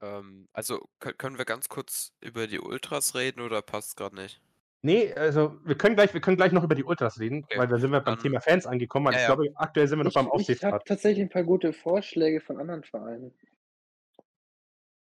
Ähm, 0.00 0.48
also 0.52 0.88
können 0.98 1.38
wir 1.38 1.44
ganz 1.44 1.68
kurz 1.68 2.12
über 2.20 2.46
die 2.46 2.60
Ultras 2.60 3.14
reden 3.14 3.40
oder 3.40 3.62
passt 3.62 3.96
gerade 3.96 4.14
nicht? 4.14 4.40
Nee, 4.80 5.12
also 5.14 5.58
wir 5.64 5.76
können 5.76 5.96
gleich, 5.96 6.14
wir 6.14 6.20
können 6.20 6.36
gleich 6.36 6.52
noch 6.52 6.62
über 6.62 6.76
die 6.76 6.84
Ultras 6.84 7.18
reden, 7.18 7.42
okay. 7.42 7.58
weil 7.58 7.66
da 7.66 7.78
sind 7.78 7.90
wir 7.90 8.00
beim 8.00 8.14
um, 8.14 8.20
Thema 8.20 8.40
Fans 8.40 8.64
angekommen. 8.64 9.06
Ja, 9.06 9.12
ich 9.12 9.28
ja. 9.28 9.34
glaube, 9.34 9.50
aktuell 9.56 9.88
sind 9.88 9.98
wir 9.98 10.04
noch 10.04 10.14
beim 10.14 10.30
Aufsichtsrat. 10.30 10.68
Ich 10.68 10.74
habe 10.74 10.84
tatsächlich 10.84 11.24
ein 11.24 11.30
paar 11.30 11.42
gute 11.42 11.72
Vorschläge 11.72 12.40
von 12.40 12.58
anderen 12.58 12.84
Vereinen. 12.84 13.34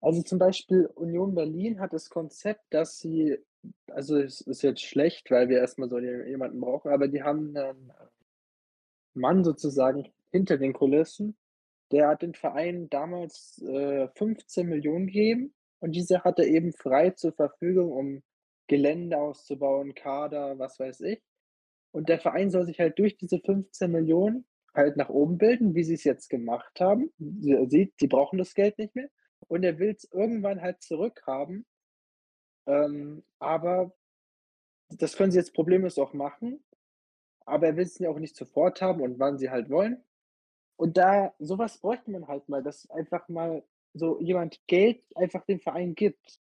Also 0.02 0.24
zum 0.24 0.40
Beispiel 0.40 0.88
Union 0.96 1.36
Berlin 1.36 1.80
hat 1.80 1.94
das 1.94 2.10
Konzept, 2.10 2.74
dass 2.74 3.00
sie, 3.00 3.38
also 3.92 4.18
es 4.18 4.42
ist 4.42 4.64
jetzt 4.64 4.82
schlecht, 4.82 5.30
weil 5.30 5.50
wir 5.50 5.60
erstmal 5.60 5.90
so 5.90 6.00
jemanden 6.00 6.60
brauchen, 6.60 6.92
aber 6.92 7.08
die 7.08 7.22
haben 7.22 7.56
einen 7.56 7.92
Mann 9.20 9.44
sozusagen 9.44 10.10
hinter 10.32 10.58
den 10.58 10.74
Kulissen, 10.74 11.38
der 11.92 12.08
hat 12.08 12.22
den 12.22 12.34
Verein 12.34 12.90
damals 12.90 13.62
äh, 13.64 14.08
15 14.16 14.68
Millionen 14.68 15.08
gegeben 15.08 15.54
und 15.80 15.94
diese 15.96 16.24
hat 16.24 16.40
er 16.40 16.48
eben 16.48 16.74
frei 16.74 17.12
zur 17.12 17.34
Verfügung, 17.34 17.92
um 17.92 18.24
Gelände 18.68 19.18
auszubauen, 19.18 19.96
Kader, 19.96 20.60
was 20.60 20.80
weiß 20.80 21.02
ich. 21.02 21.22
Und 21.92 22.10
der 22.10 22.20
Verein 22.20 22.52
soll 22.52 22.66
sich 22.66 22.80
halt 22.80 23.00
durch 23.00 23.18
diese 23.18 23.40
15 23.40 23.92
Millionen 23.92 24.46
halt 24.76 24.98
nach 24.98 25.10
oben 25.10 25.38
bilden, 25.38 25.74
wie 25.74 25.84
sie 25.84 25.96
es 25.96 26.04
jetzt 26.04 26.30
gemacht 26.30 26.80
haben. 26.80 27.12
Sie 27.18 27.58
sieht, 27.70 27.94
sie 28.00 28.08
brauchen 28.08 28.38
das 28.38 28.54
Geld 28.54 28.78
nicht 28.78 28.96
mehr. 28.96 29.10
Und 29.48 29.64
er 29.64 29.80
will 29.80 29.96
es 29.96 30.08
irgendwann 30.12 30.62
halt 30.62 30.84
zurückhaben. 30.84 31.66
Ähm, 32.68 33.24
aber 33.40 33.92
das 34.90 35.16
können 35.16 35.32
sie 35.32 35.40
jetzt 35.40 35.56
problemlos 35.56 35.98
auch 35.98 36.14
machen. 36.14 36.64
Aber 37.50 37.68
er 37.68 37.78
will 37.78 37.86
es 37.86 38.00
ja 38.00 38.10
auch 38.10 38.20
nicht 38.20 38.36
sofort 38.36 38.82
haben 38.82 39.02
und 39.02 39.20
wann 39.20 39.38
sie 39.38 39.50
halt 39.50 39.70
wollen. 39.70 40.04
Und 40.76 40.98
da, 40.98 41.34
sowas 41.40 41.78
bräuchte 41.78 42.12
man 42.12 42.28
halt 42.28 42.48
mal, 42.48 42.64
dass 42.64 42.90
einfach 42.90 43.28
mal 43.28 43.64
so 43.94 44.20
jemand 44.22 44.60
Geld 44.68 45.04
einfach 45.16 45.46
dem 45.46 45.60
Verein 45.60 45.96
gibt. 45.96 46.40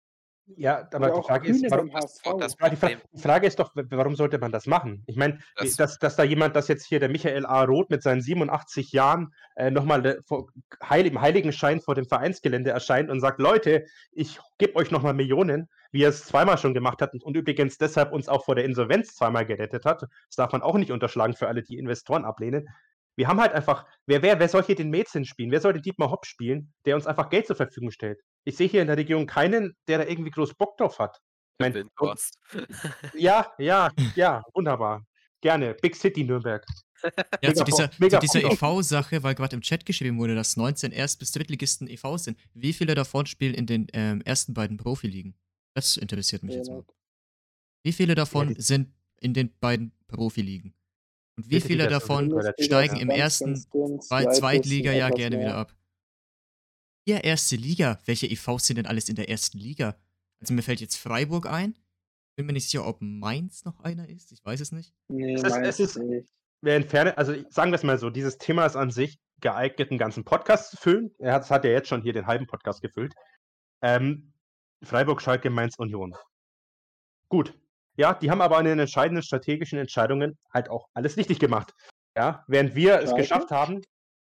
Ja, 0.58 0.88
aber 0.94 1.12
die 1.12 1.22
Frage, 1.22 1.50
ist, 1.50 1.70
warum, 1.70 1.92
das, 1.92 2.22
das 2.40 2.56
die, 2.56 2.76
Frage, 2.76 3.02
die, 3.14 3.22
Frage, 3.22 3.48
ist 3.48 3.60
doch, 3.60 3.72
warum 3.76 4.16
sollte 4.16 4.38
man 4.38 4.52
das 4.52 4.66
machen? 4.66 5.04
Ich 5.06 5.16
meine, 5.16 5.40
das, 5.56 5.76
dass, 5.76 6.00
dass 6.00 6.16
da 6.16 6.24
jemand, 6.24 6.56
dass 6.56 6.68
jetzt 6.68 6.86
hier 6.86 7.00
der 7.00 7.10
Michael 7.10 7.46
A. 7.46 7.64
Roth 7.64 7.90
mit 7.90 8.04
seinen 8.04 8.22
87 8.22 8.92
Jahren 8.92 9.34
äh, 9.56 9.72
nochmal 9.72 10.06
äh, 10.06 10.18
heil, 10.84 11.06
im 11.06 11.22
Heiligenschein 11.22 11.80
vor 11.80 11.96
dem 11.96 12.06
Vereinsgelände 12.06 12.72
erscheint 12.72 13.10
und 13.10 13.22
sagt, 13.22 13.40
Leute, 13.40 13.86
ich 14.12 14.40
gebe 14.58 14.76
euch 14.76 14.92
nochmal 14.92 15.14
Millionen, 15.14 15.70
wie 15.92 16.04
er 16.04 16.10
es 16.10 16.26
zweimal 16.26 16.58
schon 16.58 16.74
gemacht 16.74 17.02
hat 17.02 17.14
und 17.14 17.36
übrigens 17.36 17.78
deshalb 17.78 18.12
uns 18.12 18.30
auch 18.30 18.46
vor 18.46 18.56
der 18.56 18.66
Insolvenz 18.66 19.16
zweimal 19.16 19.46
gerettet 19.46 19.86
hat. 19.86 20.04
Das 20.04 20.36
darf 20.36 20.52
man 20.52 20.62
auch 20.62 20.76
nicht 20.76 20.92
unterschlagen 20.92 21.36
für 21.36 21.48
alle, 21.48 21.64
die 21.64 21.78
Investoren 21.78 22.26
ablehnen. 22.26 22.68
Wir 23.16 23.28
haben 23.28 23.42
halt 23.42 23.54
einfach, 23.54 23.86
wer, 24.06 24.22
wer, 24.22 24.40
wer 24.40 24.48
soll 24.48 24.64
hier 24.64 24.76
den 24.76 24.90
Mäzen 24.90 25.26
spielen? 25.26 25.52
Wer 25.52 25.60
soll 25.60 25.74
den 25.74 25.82
Dietmar 25.82 26.12
Hopp 26.12 26.26
spielen, 26.26 26.74
der 26.86 26.96
uns 26.96 27.08
einfach 27.08 27.30
Geld 27.30 27.46
zur 27.46 27.58
Verfügung 27.58 27.92
stellt? 27.92 28.20
Ich 28.46 28.56
sehe 28.56 28.68
hier 28.68 28.82
in 28.82 28.88
der 28.88 28.98
Region 28.98 29.28
keinen, 29.28 29.76
der 29.88 30.00
da 30.00 30.06
irgendwie 30.06 30.32
groß 30.32 30.54
Bock 30.56 30.78
drauf 30.78 30.98
hat. 30.98 31.20
Ich 31.60 31.74
mein, 31.74 31.90
ja, 33.14 33.54
ja, 33.60 33.92
ja, 34.16 34.42
wunderbar. 34.54 35.06
Gerne. 35.42 35.76
Big 35.82 35.96
City 35.96 36.24
Nürnberg. 36.24 36.66
Ja, 37.42 37.54
zu 37.54 37.64
dieser, 37.64 37.92
zu 37.92 38.20
dieser 38.20 38.44
EV-Sache, 38.44 39.24
weil 39.24 39.36
gerade 39.36 39.56
im 39.56 39.62
Chat 39.62 39.86
geschrieben 39.86 40.20
wurde, 40.20 40.36
dass 40.36 40.56
19 40.56 40.92
Erst- 40.92 41.20
bis 41.20 41.32
Drittligisten 41.32 41.88
EV 41.88 42.18
sind. 42.18 42.38
Wie 42.54 42.74
viele 42.74 42.96
davon 42.96 43.26
spielen 43.26 43.56
in 43.56 43.66
den 43.66 43.88
ähm, 43.94 44.22
ersten 44.22 44.54
beiden 44.54 44.78
Profiligen? 44.78 45.36
Das 45.74 45.98
interessiert 45.98 46.44
mich 46.44 46.54
ja, 46.54 46.60
jetzt 46.60 46.70
mal. 46.70 46.86
Wie 47.84 47.94
viele 47.94 48.16
davon 48.16 48.50
ja, 48.50 48.62
sind 48.62 48.94
in 49.18 49.34
den 49.34 49.52
beiden 49.60 49.92
Profiligen? 50.08 50.74
Und 51.38 51.50
wie 51.50 51.62
viele 51.62 51.88
davon 51.88 52.34
steigen 52.60 52.98
im 52.98 53.10
ersten 53.10 53.56
Zweitliga-Jahr 53.56 55.12
gerne 55.12 55.40
wieder 55.40 55.56
ab? 55.56 55.76
Ihr 57.06 57.24
erste 57.24 57.56
Liga. 57.56 58.00
Welche 58.06 58.28
EVs 58.28 58.68
sind 58.68 58.78
denn 58.78 58.86
alles 58.86 59.10
in 59.10 59.16
der 59.16 59.30
ersten 59.30 59.58
Liga? 59.58 59.96
Also 60.40 60.54
mir 60.54 60.62
fällt 60.62 60.82
jetzt 60.82 60.98
Freiburg 60.98 61.48
ein. 61.48 61.76
Bin 62.36 62.46
mir 62.46 62.54
nicht 62.54 62.70
sicher, 62.70 62.86
ob 62.86 63.02
Mainz 63.02 63.66
noch 63.66 63.80
einer 63.80 64.08
ist. 64.10 64.32
Ich 64.32 64.44
weiß 64.46 64.60
es 64.60 64.72
nicht. 64.72 64.94
Nee, 65.08 65.34
es 65.34 65.44
ist, 65.44 65.56
es 65.56 65.80
ist 65.80 65.98
nicht. 65.98 66.30
Wer 66.62 66.76
entferne, 66.76 67.18
also 67.18 67.34
sagen 67.50 67.72
wir 67.72 67.76
es 67.76 67.84
mal 67.84 67.98
so, 67.98 68.10
dieses 68.10 68.38
Thema 68.38 68.66
ist 68.66 68.76
an 68.76 68.92
sich 68.92 69.20
geeignet, 69.40 69.90
einen 69.90 69.98
ganzen 69.98 70.24
Podcast 70.24 70.72
zu 70.72 70.78
füllen. 70.78 71.12
Er 71.18 71.34
hat, 71.34 71.50
hat 71.50 71.66
ja 71.66 71.72
jetzt 71.72 71.88
schon 71.88 72.04
hier 72.04 72.14
den 72.14 72.28
halben 72.28 72.46
Podcast 72.46 72.82
gefüllt. 72.82 73.16
Ähm, 73.82 74.31
Freiburg, 74.84 75.22
Schalke, 75.22 75.50
Mainz, 75.50 75.76
Union. 75.78 76.16
Gut, 77.30 77.54
ja, 77.98 78.14
die 78.14 78.32
haben 78.32 78.42
aber 78.42 78.60
in 78.60 78.66
den 78.66 78.80
entscheidenden 78.80 79.24
strategischen 79.24 79.80
Entscheidungen 79.80 80.38
halt 80.54 80.70
auch 80.70 80.88
alles 80.94 81.18
richtig 81.18 81.40
gemacht. 81.40 81.74
Ja, 82.18 82.44
während 82.48 82.76
wir 82.76 83.00
es 83.00 83.14
geschafft 83.16 83.52
haben, 83.52 83.82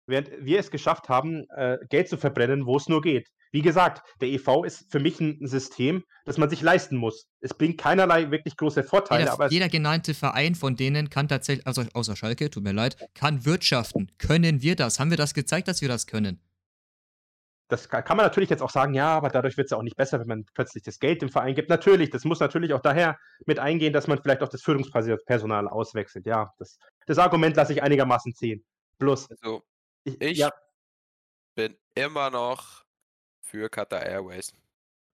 während 0.08 0.30
wir 0.40 0.60
es 0.60 0.72
geschafft 0.72 1.10
haben, 1.10 1.46
äh, 1.56 1.78
Geld 1.90 2.10
zu 2.10 2.18
verbrennen, 2.18 2.66
wo 2.66 2.78
es 2.78 2.88
nur 2.88 3.02
geht. 3.02 3.30
Wie 3.52 3.62
gesagt, 3.62 4.02
der 4.22 4.30
EV 4.30 4.64
ist 4.66 4.92
für 4.92 5.00
mich 5.00 5.20
ein 5.20 5.48
System, 5.48 6.04
das 6.26 6.38
man 6.38 6.50
sich 6.50 6.62
leisten 6.62 6.98
muss. 6.98 7.28
Es 7.40 7.54
bringt 7.54 7.80
keinerlei 7.80 8.30
wirklich 8.32 8.58
große 8.58 8.84
Vorteile. 8.84 9.22
Jeder, 9.22 9.34
aber 9.34 9.48
jeder 9.50 9.70
genannte 9.70 10.14
Verein 10.14 10.56
von 10.56 10.76
denen 10.76 11.10
kann 11.10 11.28
tatsächlich, 11.28 11.66
also 11.66 11.84
außer 11.94 12.16
Schalke, 12.16 12.50
tut 12.50 12.64
mir 12.64 12.74
leid, 12.74 12.98
kann 13.14 13.46
wirtschaften. 13.46 14.12
Können 14.18 14.62
wir 14.62 14.76
das? 14.76 15.00
Haben 15.00 15.10
wir 15.10 15.18
das 15.18 15.34
gezeigt, 15.34 15.68
dass 15.68 15.82
wir 15.82 15.88
das 15.88 16.06
können? 16.06 16.42
Das 17.68 17.90
kann 17.90 18.18
man 18.18 18.26
natürlich 18.26 18.50
jetzt 18.50 18.62
auch 18.62 18.70
sagen, 18.70 18.94
ja, 18.94 19.10
aber 19.10 19.30
dadurch 19.30 19.58
wird 19.58 19.66
es 19.66 19.72
ja 19.72 19.78
auch 19.78 19.84
nicht 19.84 19.98
besser, 19.98 20.20
wenn 20.20 20.28
man 20.28 20.46
plötzlich 20.54 20.84
das 20.84 21.00
Geld 21.00 21.22
dem 21.22 21.30
Verein 21.30 21.56
gibt. 21.56 21.70
Natürlich, 21.70 22.12
das 22.12 22.24
muss 22.24 22.40
natürlich 22.40 22.74
auch 22.74 22.82
daher 22.82 23.18
mit 23.46 23.58
eingehen, 23.58 23.92
dass 23.92 24.08
man 24.08 24.22
vielleicht 24.22 24.44
auch 24.44 24.50
das 24.50 24.62
Führungspersonal 24.62 25.68
auswechselt. 25.68 26.28
Ja, 26.28 26.54
das, 26.60 26.78
das 27.08 27.18
Argument 27.18 27.56
lasse 27.56 27.74
ich 27.74 27.82
einigermaßen 27.82 28.34
ziehen. 28.36 28.64
Plus, 29.00 29.30
also, 29.32 29.64
ich, 30.04 30.22
ich 30.22 30.38
ja. 30.38 30.52
bin 31.56 31.76
immer 31.96 32.30
noch 32.30 32.86
für 33.42 33.68
Qatar 33.70 34.06
Airways. 34.06 34.54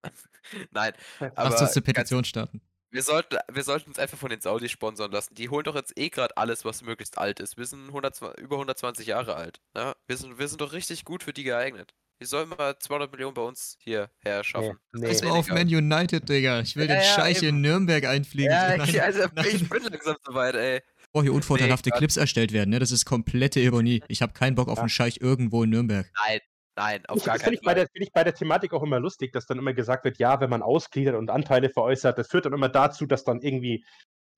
Nein, 0.72 0.94
Lass 1.20 1.38
aber 1.38 1.62
uns 1.62 1.72
eine 1.74 1.82
Petition 1.84 2.26
starten. 2.26 2.62
wir, 2.90 3.04
sollten, 3.04 3.38
wir 3.50 3.64
sollten 3.64 3.90
uns 3.92 4.00
einfach 4.00 4.18
von 4.18 4.30
den 4.30 4.42
Saudis 4.42 4.72
sponsern 4.72 5.12
lassen. 5.12 5.36
Die 5.36 5.48
holen 5.48 5.64
doch 5.64 5.76
jetzt 5.76 5.98
eh 5.98 6.10
gerade 6.10 6.36
alles, 6.36 6.66
was 6.66 6.82
möglichst 6.82 7.18
alt 7.18 7.40
ist. 7.40 7.58
Wir 7.58 7.66
sind 7.66 7.88
100, 7.88 8.22
über 8.40 8.56
120 8.56 9.08
Jahre 9.08 9.36
alt. 9.36 9.62
Ne? 9.74 9.96
Wir, 10.08 10.18
sind, 10.18 10.38
wir 10.38 10.48
sind 10.50 10.60
doch 10.60 10.74
richtig 10.74 11.06
gut 11.06 11.24
für 11.24 11.34
die 11.34 11.44
geeignet. 11.44 11.94
Die 12.22 12.26
sollen 12.26 12.50
mal 12.50 12.78
200 12.78 13.12
Millionen 13.12 13.34
bei 13.34 13.42
uns 13.42 13.78
hierher 13.80 14.44
schaffen. 14.44 14.78
nee. 14.94 15.08
Pass 15.08 15.22
Nee. 15.22 15.30
mal 15.30 15.40
auf 15.40 15.48
Man 15.50 15.68
United, 15.68 16.30
Digga. 16.30 16.60
Ich 16.62 16.76
will 16.76 16.88
Ja, 16.88 16.96
den 16.96 17.04
ja, 17.04 17.04
Scheich 17.04 17.42
in 17.42 17.48
eben. 17.50 17.62
Nürnberg 17.62 18.06
einfliegen. 18.06 18.52
Ja, 18.52 18.78
Nein, 18.78 18.88
ich, 18.90 19.02
also, 19.02 19.22
nein. 19.36 19.46
ich 19.52 19.68
bin 19.68 19.84
langsam 19.84 20.16
soweit, 20.24 20.56
ey. 20.56 20.82
Oh, 21.14 21.24
hier 21.24 21.34
unvorteilhafte 21.34 21.90
Nee, 21.90 21.98
Clips 21.98 22.18
erstellt 22.18 22.54
werden, 22.54 22.70
ne? 22.70 22.80
Das 22.80 22.92
ist 22.92 23.06
komplette 23.06 23.60
Ironie. 23.60 24.02
Ich 24.08 24.22
habe 24.22 24.34
keinen 24.34 24.56
Bock 24.56 24.70
auf 24.70 24.78
Ja. 24.78 24.84
einen 24.84 24.90
Scheich 24.90 25.20
irgendwo 25.20 25.64
in 25.64 25.72
Nürnberg. 25.72 26.10
Nein, 26.28 26.40
nein, 26.78 27.06
auf 27.08 27.18
Ich, 27.18 27.24
gar 27.26 27.34
das 27.36 27.44
finde 27.44 27.44
keinen 27.44 27.54
ich, 27.56 27.62
bei 27.62 27.66
Fall. 27.72 27.76
der- 27.76 27.88
finde 27.92 28.04
ich 28.06 28.12
bei 28.14 28.24
der 28.24 28.34
Thematik 28.36 28.74
auch 28.74 28.84
immer 28.84 29.00
lustig, 29.00 29.34
dass 29.34 29.46
dann 29.48 29.58
immer 29.58 29.74
gesagt 29.74 30.06
wird, 30.06 30.20
ja, 30.20 30.40
wenn 30.40 30.50
man 30.50 30.62
ausgliedert 30.62 31.16
und 31.16 31.30
Anteile 31.32 31.70
veräußert, 31.70 32.18
das 32.18 32.28
führt 32.30 32.46
dann 32.46 32.54
immer 32.54 32.70
dazu, 32.70 33.08
dass 33.08 33.24
dann 33.24 33.42
irgendwie 33.42 33.84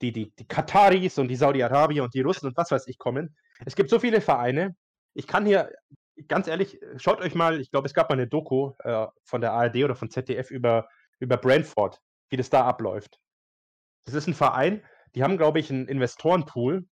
die, 0.02 0.12
die, 0.14 0.34
die 0.40 0.48
Kataris 0.48 1.18
und 1.20 1.28
die 1.28 1.36
Saudi-Arabier 1.36 2.04
und 2.04 2.14
die 2.14 2.22
Russen 2.22 2.48
und 2.48 2.58
was 2.58 2.72
weiß 2.72 2.88
ich 2.88 2.98
kommen. 2.98 3.36
Es 3.66 3.76
gibt 3.76 3.90
so 3.90 4.00
viele 4.00 4.22
Vereine. 4.22 4.76
Ich 5.14 5.28
kann 5.28 5.46
hier, 5.46 5.70
ganz 6.28 6.48
ehrlich, 6.48 6.80
schaut 6.98 7.22
euch 7.22 7.36
mal, 7.36 7.60
ich 7.60 7.72
glaube, 7.72 7.88
es 7.88 7.94
gab 7.94 8.10
mal 8.10 8.16
eine 8.16 8.28
Doku 8.28 8.74
äh, 8.80 9.08
von 9.24 9.42
der 9.42 9.54
ARD 9.54 9.78
oder 9.78 9.96
von 9.96 10.10
ZDF 10.10 10.52
über, 10.52 10.88
über 11.20 11.38
Brentford, 11.38 12.00
wie 12.30 12.38
das 12.38 12.50
da 12.50 12.66
abläuft. 12.66 13.20
Das 14.06 14.14
ist 14.14 14.28
ein 14.28 14.34
Verein, 14.34 14.84
die 15.16 15.24
haben, 15.24 15.38
glaube 15.38 15.60
ich, 15.60 15.70
einen 15.70 15.88
Investorenpool 15.88 16.88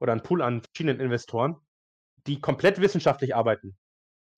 oder 0.00 0.12
einen 0.12 0.22
Pool 0.22 0.42
an 0.42 0.62
verschiedenen 0.62 1.00
Investoren, 1.00 1.56
die 2.26 2.40
komplett 2.40 2.80
wissenschaftlich 2.80 3.34
arbeiten 3.34 3.76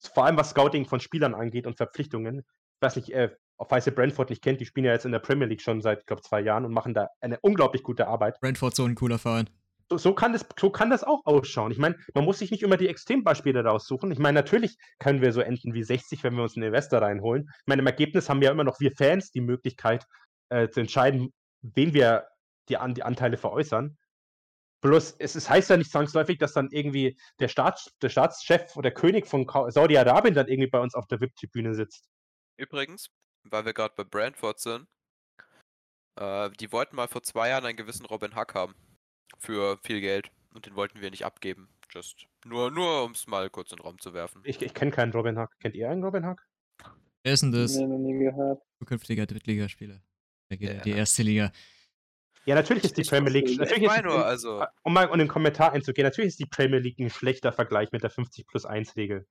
vor 0.09 0.25
allem 0.25 0.37
was 0.37 0.51
Scouting 0.51 0.87
von 0.87 1.01
Spielern 1.01 1.35
angeht 1.35 1.67
und 1.67 1.77
Verpflichtungen. 1.77 2.41
Ich 2.41 2.83
weiß 2.83 2.97
nicht, 2.97 3.11
äh, 3.13 3.31
falls 3.69 3.87
ihr 3.87 3.95
Brentford 3.95 4.31
nicht 4.31 4.43
kennt, 4.43 4.61
die 4.61 4.67
spielen 4.67 4.87
ja 4.87 4.93
jetzt 4.93 5.05
in 5.05 5.13
der 5.13 5.21
Premier 5.21 5.47
League 5.47 5.63
schon 5.63 5.81
seit, 5.81 6.01
ich 6.01 6.07
glaube, 6.07 6.23
zwei 6.23 6.41
Jahren 6.41 6.65
und 6.65 6.73
machen 6.73 6.95
da 6.95 7.09
eine 7.21 7.39
unglaublich 7.41 7.83
gute 7.83 8.09
Arbeit. 8.09 8.41
Brentford 8.41 8.75
so 8.75 8.85
ein 8.85 8.95
cooler 8.95 9.19
Verein. 9.19 9.49
So, 9.93 9.99
so, 9.99 10.15
kann, 10.15 10.33
das, 10.33 10.47
so 10.59 10.71
kann 10.71 10.89
das 10.89 11.05
auch 11.05 11.27
ausschauen. 11.27 11.71
Ich 11.71 11.77
meine, 11.77 11.97
man 12.15 12.25
muss 12.25 12.39
sich 12.39 12.51
nicht 12.51 12.63
immer 12.63 12.79
die 12.79 12.89
Extrembeispiele 12.89 13.63
raussuchen. 13.63 14.11
Ich 14.11 14.19
meine, 14.19 14.37
natürlich 14.37 14.79
können 14.99 15.21
wir 15.21 15.33
so 15.33 15.43
enden 15.43 15.75
wie 15.75 15.83
60, 15.83 16.25
wenn 16.25 16.35
wir 16.35 16.43
uns 16.43 16.57
einen 16.57 16.65
Investor 16.65 17.03
reinholen. 17.03 17.51
Ich 17.61 17.67
meine, 17.67 17.83
im 17.83 17.87
Ergebnis 17.87 18.31
haben 18.31 18.41
ja 18.41 18.51
immer 18.51 18.65
noch 18.65 18.81
wir 18.81 18.93
Fans 18.93 19.33
die 19.33 19.43
Möglichkeit 19.43 20.07
äh, 20.49 20.71
zu 20.71 20.81
entscheiden, 20.81 21.35
wen 21.61 21.93
wir 21.93 22.27
die, 22.71 22.79
an, 22.79 22.95
die 22.95 23.03
Anteile 23.03 23.37
veräußern. 23.37 23.99
Bloß, 24.81 25.17
es 25.19 25.37
ist, 25.37 25.51
heißt 25.51 25.69
ja 25.69 25.77
nicht 25.77 25.93
zwangsläufig, 25.93 26.39
dass 26.39 26.55
dann 26.55 26.71
irgendwie 26.71 27.19
der, 27.39 27.49
Staats, 27.49 27.93
der 28.01 28.09
Staatschef 28.09 28.75
oder 28.77 28.91
König 28.91 29.27
von 29.27 29.47
Saudi-Arabien 29.47 30.35
dann 30.35 30.49
irgendwie 30.49 30.71
bei 30.71 30.81
uns 30.81 30.95
auf 30.95 31.07
der 31.07 31.21
VIP-Tribüne 31.21 31.75
sitzt. 31.75 32.09
Übrigens, 32.57 33.09
weil 33.45 33.67
wir 33.67 33.75
gerade 33.75 33.93
bei 33.95 34.05
Brentford 34.05 34.59
sind, 34.59 34.87
äh, 36.19 36.49
die 36.53 36.73
wollten 36.73 36.97
mal 36.97 37.09
vor 37.09 37.23
zwei 37.23 37.51
Jahren 37.51 37.67
einen 37.67 37.77
gewissen 37.77 38.07
Robin 38.07 38.35
Huck 38.35 38.55
haben. 38.55 38.75
Für 39.39 39.79
viel 39.83 40.01
Geld. 40.01 40.31
Und 40.55 40.67
den 40.67 40.77
wollten 40.77 41.01
wir 41.01 41.11
nicht 41.11 41.25
abgeben. 41.25 41.69
Just. 41.91 42.27
Nur, 42.45 42.71
nur 42.71 43.05
um 43.05 43.13
es 43.13 43.27
mal 43.27 43.51
kurz 43.51 43.71
in 43.73 43.77
den 43.77 43.83
Raum 43.85 43.99
zu 43.99 44.15
werfen. 44.15 44.41
Ich, 44.45 44.61
ich 44.63 44.75
kenne 44.75 44.91
keinen 44.91 45.13
Robin 45.13 45.39
Huck. 45.39 45.51
Kennt 45.61 45.75
ihr 45.75 45.91
einen 45.91 46.03
Robin 46.03 46.27
Huck? 46.27 46.43
Wer 47.23 47.35
ist 47.35 47.43
denn 47.43 47.53
das? 47.53 47.77
Nee, 47.77 47.87
noch 47.87 47.99
nie 47.99 48.19
gehört. 48.19 48.63
Zukünftiger 48.79 49.27
Drittligaspieler. 49.27 50.01
Der 50.51 50.57
geht 50.59 50.71
in 50.71 50.77
Ja. 50.77 50.83
die 50.83 50.91
erste 50.93 51.23
Liga. 51.23 51.53
Ja, 52.45 52.57
natürlich 52.57 52.83
ist 52.85 52.97
die 52.97 53.03
Ich 53.03 53.09
Premier 53.11 53.31
League. 53.31 53.49
Ich 53.49 53.59
Natürlich 53.59 53.87
meine 53.87 54.09
nur, 54.09 54.27
also. 54.27 54.65
um 54.83 54.93
mal 54.93 55.05
in 55.05 55.19
den 55.21 55.29
Kommentar 55.29 55.73
einzugehen, 55.73 56.05
natürlich 56.05 56.31
ist 56.31 56.41
die 56.41 56.47
Premier 56.47 56.81
League 56.81 56.99
ein 56.99 57.09
schlechter 57.11 57.53
Vergleich 57.53 57.93
mit 57.93 58.03
der 58.03 58.11
50 58.11 58.47
plus 58.49 58.65
1 58.67 58.97
Regel. 58.97 59.27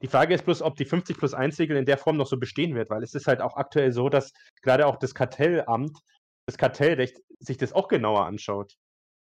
Die 0.00 0.06
Frage 0.06 0.32
ist 0.34 0.44
bloß, 0.46 0.62
ob 0.62 0.76
die 0.76 0.86
50 0.86 1.18
plus 1.18 1.34
1 1.34 1.58
Regel 1.58 1.76
in 1.76 1.84
der 1.84 1.98
Form 1.98 2.16
noch 2.16 2.26
so 2.26 2.38
bestehen 2.38 2.74
wird, 2.74 2.88
weil 2.88 3.02
es 3.02 3.12
ist 3.14 3.26
halt 3.26 3.42
auch 3.42 3.56
aktuell 3.58 3.92
so, 3.92 4.08
dass 4.08 4.32
gerade 4.62 4.86
auch 4.86 4.96
das 4.96 5.14
Kartellamt, 5.14 5.98
das 6.46 6.56
Kartellrecht, 6.56 7.18
sich 7.40 7.58
das 7.58 7.74
auch 7.74 7.88
genauer 7.88 8.24
anschaut. 8.24 8.76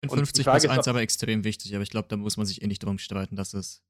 50 0.08 0.44
Frage 0.44 0.60
plus 0.60 0.64
ist, 0.64 0.70
1 0.70 0.86
ob- 0.88 0.90
aber 0.94 1.00
extrem 1.02 1.44
wichtig, 1.44 1.74
aber 1.74 1.82
ich 1.82 1.90
glaube, 1.90 2.08
da 2.08 2.16
muss 2.16 2.36
man 2.36 2.46
sich 2.46 2.62
eh 2.62 2.66
nicht 2.66 2.82
drum 2.82 2.98
streiten, 2.98 3.36
dass 3.36 3.52
es 3.54 3.82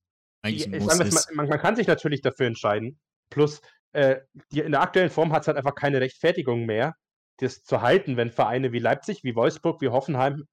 eigentlich 0.42 0.66
ein 0.66 0.74
ich 0.74 0.80
Muss 0.80 0.98
ist. 0.98 1.34
man, 1.34 1.48
man 1.48 1.60
kann 1.60 1.76
sich 1.76 1.86
natürlich 1.86 2.20
dafür 2.22 2.46
entscheiden. 2.46 2.98
Plus, 3.30 3.60
äh, 3.92 4.20
die, 4.52 4.60
in 4.60 4.72
der 4.72 4.80
aktuellen 4.82 5.10
Form 5.10 5.32
hat 5.32 5.42
es 5.42 5.48
halt 5.48 5.56
einfach 5.56 5.74
keine 5.74 6.00
Rechtfertigung 6.00 6.66
mehr, 6.66 6.96
das 7.38 7.62
zu 7.62 7.80
halten, 7.82 8.16
wenn 8.16 8.30
Vereine 8.32 8.72
wie 8.72 8.78
Leipzig, 8.80 9.22
wie 9.22 9.34
Wolfsburg, 9.36 9.80
wie 9.80 9.88
Hoffenheim 9.88 10.46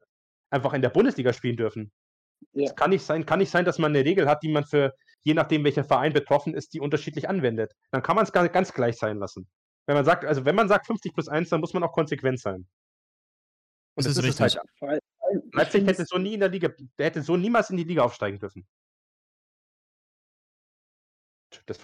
einfach 0.50 0.74
in 0.74 0.82
der 0.82 0.90
Bundesliga 0.90 1.34
spielen 1.34 1.58
dürfen. 1.58 1.92
Ja. 2.54 2.66
Es 2.66 2.76
kann 2.76 2.92
nicht 2.92 3.04
sein, 3.04 3.26
kann 3.26 3.40
nicht 3.40 3.50
sein, 3.52 3.66
dass 3.66 3.80
man 3.80 3.96
eine 3.96 4.06
Regel 4.06 4.28
hat, 4.30 4.44
die 4.44 4.50
man 4.50 4.64
für, 4.64 4.94
je 5.24 5.34
nachdem, 5.34 5.64
welcher 5.64 5.84
Verein 5.84 6.14
betroffen 6.14 6.54
ist, 6.54 6.74
die 6.74 6.80
unterschiedlich 6.80 7.28
anwendet. 7.28 7.74
Dann 7.92 8.04
kann 8.04 8.16
man 8.16 8.26
es 8.26 8.32
ganz, 8.32 8.74
gleich 8.74 8.98
sein 8.98 9.18
lassen. 9.18 9.48
Wenn 9.88 9.96
man 9.96 10.06
sagt, 10.06 10.24
also 10.26 10.46
wenn 10.46 10.56
man 10.56 10.68
sagt 10.68 10.86
50 10.86 11.14
plus 11.14 11.28
1, 11.28 11.50
dann 11.50 11.62
muss 11.62 11.74
man 11.74 11.84
auch 11.84 11.92
konsequent 11.94 12.40
sein. 12.40 12.68
Und 13.96 14.06
Das 14.06 14.06
ist 14.06 14.18
es 14.18 14.40
halt. 14.40 14.56
richtig. 14.56 14.62
Ich 14.82 15.02
Leipzig 15.54 15.86
hätte 15.86 16.06
so 16.06 16.18
nie 16.18 16.34
in 16.36 16.40
der 16.40 16.50
Liga, 16.50 16.70
der 16.98 17.06
hätte 17.08 17.22
so 17.22 17.36
niemals 17.38 17.70
in 17.70 17.78
die 17.78 17.84
Liga 17.84 18.04
aufsteigen 18.04 18.40
dürfen. 18.40 18.68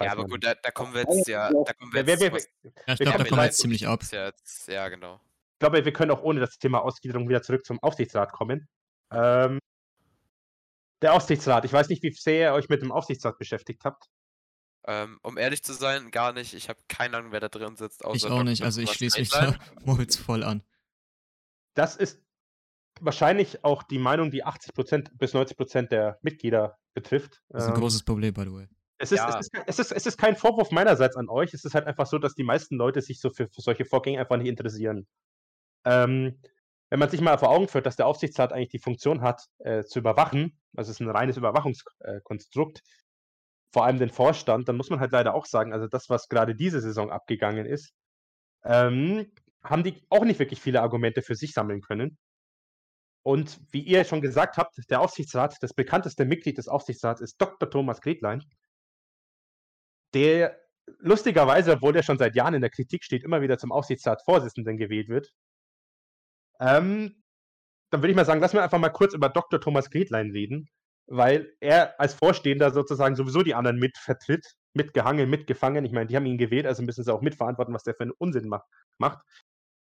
Ja, 0.00 0.12
aber 0.12 0.24
gut, 0.24 0.44
da, 0.44 0.54
da 0.54 0.70
kommen 0.70 0.94
wir 0.94 1.02
Ja, 1.02 1.14
jetzt 1.14 1.28
ja. 1.28 1.50
ja. 1.50 1.64
Da 1.64 1.72
kommen 1.72 1.92
wir 1.92 2.04
jetzt. 2.06 2.20
wer- 2.20 2.32
was- 2.32 2.48
Ja, 2.62 2.70
ich 2.94 2.98
wir 3.00 3.06
glaube, 3.06 3.18
da 3.18 3.24
kommen 3.28 3.40
wir 3.40 3.44
jetzt 3.46 3.58
ziemlich 3.58 3.86
ab. 3.86 4.02
ja, 4.12 4.26
jetzt, 4.26 4.68
ja, 4.68 4.88
genau. 4.88 5.20
Ich 5.54 5.58
glaube, 5.58 5.84
wir 5.84 5.92
können 5.92 6.10
auch 6.10 6.22
ohne 6.22 6.40
das 6.40 6.58
Thema 6.58 6.80
Ausgliederung 6.82 7.28
wieder 7.28 7.42
zurück 7.42 7.64
zum 7.64 7.82
Aufsichtsrat 7.82 8.32
kommen. 8.32 8.68
Ähm, 9.10 9.58
der 11.02 11.14
Aufsichtsrat, 11.14 11.64
ich 11.64 11.72
weiß 11.72 11.88
nicht, 11.88 12.02
wie 12.02 12.10
sehr 12.12 12.50
ihr 12.50 12.54
euch 12.54 12.68
mit 12.68 12.82
dem 12.82 12.92
Aufsichtsrat 12.92 13.38
beschäftigt 13.38 13.84
habt. 13.84 14.06
Ähm, 14.86 15.18
um 15.22 15.38
ehrlich 15.38 15.62
zu 15.62 15.72
sein, 15.72 16.10
gar 16.10 16.32
nicht. 16.32 16.52
Ich 16.54 16.68
habe 16.68 16.80
keine 16.88 17.16
Ahnung, 17.16 17.32
wer 17.32 17.40
da 17.40 17.48
drin 17.48 17.76
sitzt. 17.76 18.04
Außer 18.04 18.16
Ich 18.16 18.26
auch 18.32 18.42
nicht, 18.42 18.62
also 18.62 18.80
ich 18.82 18.92
schließe 18.92 19.18
mich 19.20 19.30
da 19.30 19.54
Moritz 19.84 20.16
voll 20.16 20.42
an. 20.42 20.62
Das 21.74 21.96
ist 21.96 22.22
wahrscheinlich 23.00 23.64
auch 23.64 23.82
die 23.82 23.98
Meinung, 23.98 24.30
die 24.30 24.44
80% 24.44 25.10
bis 25.14 25.34
90% 25.34 25.88
der 25.88 26.18
Mitglieder 26.22 26.76
betrifft. 26.94 27.42
Das 27.48 27.62
ist 27.64 27.68
ein 27.68 27.74
Ähm, 27.74 27.80
großes 27.80 28.04
Problem, 28.04 28.34
by 28.34 28.42
the 28.42 28.52
way. 28.52 28.68
Es 28.98 29.10
ist, 29.12 29.18
Ja. 29.18 29.28
es, 29.28 29.46
ist, 29.46 29.50
es, 29.66 29.78
ist, 29.78 29.92
es 29.92 30.06
ist 30.06 30.16
kein 30.18 30.36
Vorwurf 30.36 30.70
meinerseits 30.70 31.16
an 31.16 31.28
euch. 31.28 31.52
Es 31.52 31.64
ist 31.64 31.74
halt 31.74 31.86
einfach 31.86 32.06
so, 32.06 32.18
dass 32.18 32.34
die 32.34 32.44
meisten 32.44 32.76
Leute 32.76 33.00
sich 33.02 33.20
so 33.20 33.30
für, 33.30 33.48
für 33.48 33.60
solche 33.60 33.84
Vorgänge 33.84 34.20
einfach 34.20 34.36
nicht 34.36 34.48
interessieren. 34.48 35.06
Ähm, 35.84 36.40
wenn 36.90 37.00
man 37.00 37.10
sich 37.10 37.20
mal 37.20 37.36
vor 37.38 37.50
Augen 37.50 37.66
führt, 37.66 37.86
dass 37.86 37.96
der 37.96 38.06
Aufsichtsrat 38.06 38.52
eigentlich 38.52 38.68
die 38.70 38.78
Funktion 38.78 39.20
hat, 39.20 39.42
äh, 39.58 39.82
zu 39.82 39.98
überwachen, 39.98 40.60
also 40.76 40.90
es 40.90 41.00
ist 41.00 41.04
ein 41.04 41.10
reines 41.10 41.36
Überwachungskonstrukt, 41.36 42.82
vor 43.72 43.84
allem 43.84 43.98
den 43.98 44.10
Vorstand, 44.10 44.68
dann 44.68 44.76
muss 44.76 44.90
man 44.90 45.00
halt 45.00 45.10
leider 45.10 45.34
auch 45.34 45.46
sagen, 45.46 45.72
also 45.72 45.88
das, 45.88 46.08
was 46.08 46.28
gerade 46.28 46.54
diese 46.54 46.80
Saison 46.80 47.10
abgegangen 47.10 47.66
ist, 47.66 47.92
ähm, 48.64 49.32
haben 49.64 49.82
die 49.82 50.06
auch 50.10 50.24
nicht 50.24 50.38
wirklich 50.38 50.60
viele 50.60 50.82
Argumente 50.82 51.22
für 51.22 51.34
sich 51.34 51.52
sammeln 51.52 51.80
können. 51.80 52.16
Und 53.24 53.58
wie 53.70 53.80
ihr 53.80 54.04
schon 54.04 54.20
gesagt 54.20 54.58
habt, 54.58 54.78
der 54.90 55.00
Aufsichtsrat, 55.00 55.56
das 55.62 55.72
bekannteste 55.72 56.26
Mitglied 56.26 56.58
des 56.58 56.68
Aufsichtsrats 56.68 57.22
ist 57.22 57.40
Dr. 57.40 57.70
Thomas 57.70 58.02
Gretlein, 58.02 58.44
der 60.12 60.60
lustigerweise, 60.98 61.72
obwohl 61.72 61.94
der 61.94 62.02
schon 62.02 62.18
seit 62.18 62.36
Jahren 62.36 62.52
in 62.52 62.60
der 62.60 62.70
Kritik 62.70 63.02
steht, 63.02 63.24
immer 63.24 63.40
wieder 63.40 63.56
zum 63.56 63.72
Aufsichtsratsvorsitzenden 63.72 64.76
gewählt 64.76 65.08
wird. 65.08 65.32
Ähm, 66.60 67.22
dann 67.90 68.02
würde 68.02 68.10
ich 68.10 68.16
mal 68.16 68.26
sagen, 68.26 68.40
lassen 68.40 68.56
wir 68.56 68.62
einfach 68.62 68.78
mal 68.78 68.90
kurz 68.90 69.14
über 69.14 69.30
Dr. 69.30 69.58
Thomas 69.58 69.88
Gretlein 69.88 70.30
reden, 70.30 70.68
weil 71.06 71.54
er 71.60 71.98
als 71.98 72.12
Vorstehender 72.12 72.72
sozusagen 72.72 73.16
sowieso 73.16 73.42
die 73.42 73.54
anderen 73.54 73.78
mitvertritt, 73.78 74.54
mitgehangen, 74.74 75.30
mitgefangen. 75.30 75.86
Ich 75.86 75.92
meine, 75.92 76.08
die 76.08 76.16
haben 76.16 76.26
ihn 76.26 76.38
gewählt, 76.38 76.66
also 76.66 76.82
müssen 76.82 77.04
sie 77.04 77.14
auch 77.14 77.22
mitverantworten, 77.22 77.72
was 77.72 77.84
der 77.84 77.94
für 77.94 78.02
einen 78.02 78.12
Unsinn 78.12 78.48
ma 78.48 78.62
macht. 78.98 79.20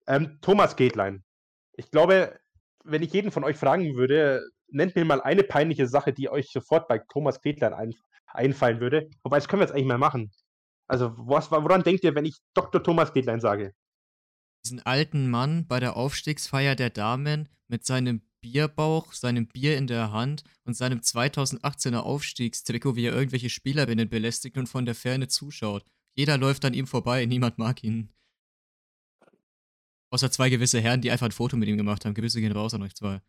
Ähm, 0.07 0.39
Thomas 0.41 0.77
Gretlein. 0.77 1.25
Ich 1.73 1.91
glaube, 1.91 2.39
wenn 2.83 3.03
ich 3.03 3.13
jeden 3.13 3.31
von 3.31 3.43
euch 3.43 3.57
fragen 3.57 3.95
würde, 3.95 4.41
nennt 4.67 4.95
mir 4.95 5.05
mal 5.05 5.21
eine 5.21 5.43
peinliche 5.43 5.87
Sache, 5.87 6.13
die 6.13 6.29
euch 6.29 6.51
sofort 6.51 6.87
bei 6.87 6.99
Thomas 6.99 7.41
Gretlein 7.41 7.73
ein, 7.73 7.93
einfallen 8.27 8.79
würde. 8.79 9.09
Wobei, 9.23 9.37
das 9.37 9.47
können 9.47 9.61
wir 9.61 9.65
jetzt 9.65 9.73
eigentlich 9.73 9.87
mal 9.87 9.97
machen. 9.97 10.31
Also, 10.87 11.13
was, 11.17 11.51
woran 11.51 11.83
denkt 11.83 12.03
ihr, 12.03 12.15
wenn 12.15 12.25
ich 12.25 12.37
Dr. 12.53 12.83
Thomas 12.83 13.13
Gretlein 13.13 13.39
sage? 13.39 13.73
Diesen 14.65 14.85
alten 14.85 15.29
Mann 15.29 15.67
bei 15.67 15.79
der 15.79 15.97
Aufstiegsfeier 15.97 16.75
der 16.75 16.89
Damen 16.89 17.49
mit 17.67 17.85
seinem 17.85 18.21
Bierbauch, 18.41 19.13
seinem 19.13 19.47
Bier 19.47 19.77
in 19.77 19.87
der 19.87 20.11
Hand 20.11 20.43
und 20.65 20.75
seinem 20.75 20.99
2018er 20.99 21.99
Aufstiegstrikot, 21.99 22.95
wie 22.95 23.05
er 23.05 23.13
irgendwelche 23.13 23.49
Spielerinnen 23.49 24.09
belästigt 24.09 24.57
und 24.57 24.67
von 24.67 24.85
der 24.85 24.95
Ferne 24.95 25.27
zuschaut. 25.29 25.85
Jeder 26.15 26.37
läuft 26.37 26.65
an 26.65 26.73
ihm 26.73 26.85
vorbei, 26.85 27.25
niemand 27.25 27.57
mag 27.57 27.83
ihn. 27.83 28.13
Außer 30.13 30.29
zwei 30.29 30.49
gewisse 30.49 30.79
Herren, 30.79 31.01
die 31.01 31.09
einfach 31.09 31.25
ein 31.25 31.31
Foto 31.31 31.57
mit 31.57 31.67
ihm 31.67 31.75
gemacht 31.77 32.05
haben. 32.05 32.13
Grüße 32.13 32.39
gehen 32.39 32.51
raus 32.51 32.75
an 32.75 32.83
euch 32.83 32.93
zwei. 32.93 33.19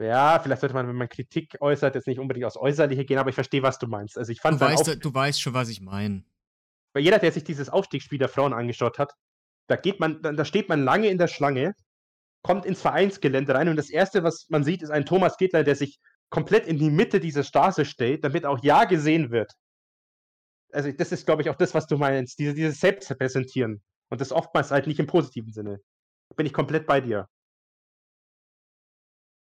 Ja, 0.00 0.38
vielleicht 0.38 0.60
sollte 0.62 0.74
man, 0.74 0.88
wenn 0.88 0.96
man 0.96 1.08
Kritik 1.08 1.56
äußert, 1.60 1.94
jetzt 1.96 2.06
nicht 2.06 2.18
unbedingt 2.18 2.46
aus 2.46 2.56
Äußerliche 2.56 3.04
gehen, 3.04 3.18
aber 3.18 3.28
ich 3.28 3.34
verstehe, 3.34 3.62
was 3.62 3.78
du 3.78 3.88
meinst. 3.88 4.16
Also 4.16 4.32
ich 4.32 4.40
fand 4.40 4.58
Du 4.58 4.64
weißt, 4.64 4.88
Auf- 4.88 4.96
du 4.96 5.12
weißt 5.12 5.38
schon, 5.40 5.52
was 5.52 5.68
ich 5.68 5.80
meine. 5.82 6.24
weil 6.94 7.02
jeder, 7.02 7.18
der 7.18 7.30
sich 7.30 7.44
dieses 7.44 7.68
Aufstiegsspiel 7.68 8.18
der 8.18 8.28
Frauen 8.30 8.54
angeschaut 8.54 8.98
hat, 8.98 9.12
da 9.68 9.76
geht 9.76 10.00
man, 10.00 10.22
da, 10.22 10.44
steht 10.46 10.70
man 10.70 10.82
lange 10.82 11.08
in 11.08 11.18
der 11.18 11.28
Schlange, 11.28 11.74
kommt 12.42 12.64
ins 12.64 12.80
Vereinsgelände 12.80 13.54
rein 13.54 13.68
und 13.68 13.76
das 13.76 13.90
erste, 13.90 14.22
was 14.22 14.46
man 14.48 14.64
sieht, 14.64 14.82
ist 14.82 14.90
ein 14.90 15.04
Thomas 15.04 15.36
Gedler, 15.36 15.62
der 15.62 15.76
sich 15.76 15.98
komplett 16.30 16.66
in 16.66 16.78
die 16.78 16.90
Mitte 16.90 17.20
dieser 17.20 17.44
Straße 17.44 17.84
stellt, 17.84 18.24
damit 18.24 18.46
auch 18.46 18.62
ja 18.62 18.84
gesehen 18.84 19.30
wird. 19.30 19.52
Also 20.72 20.90
das 20.92 21.12
ist, 21.12 21.26
glaube 21.26 21.42
ich, 21.42 21.50
auch 21.50 21.56
das, 21.56 21.74
was 21.74 21.86
du 21.86 21.98
meinst, 21.98 22.38
diese, 22.38 22.54
dieses 22.54 22.80
Selbstpräsentieren. 22.80 23.82
Und 24.10 24.22
das 24.22 24.32
oftmals 24.32 24.70
halt 24.70 24.86
nicht 24.86 25.00
im 25.00 25.06
positiven 25.06 25.52
Sinne. 25.52 25.80
Bin 26.36 26.46
ich 26.46 26.52
komplett 26.52 26.86
bei 26.86 27.00
dir. 27.00 27.28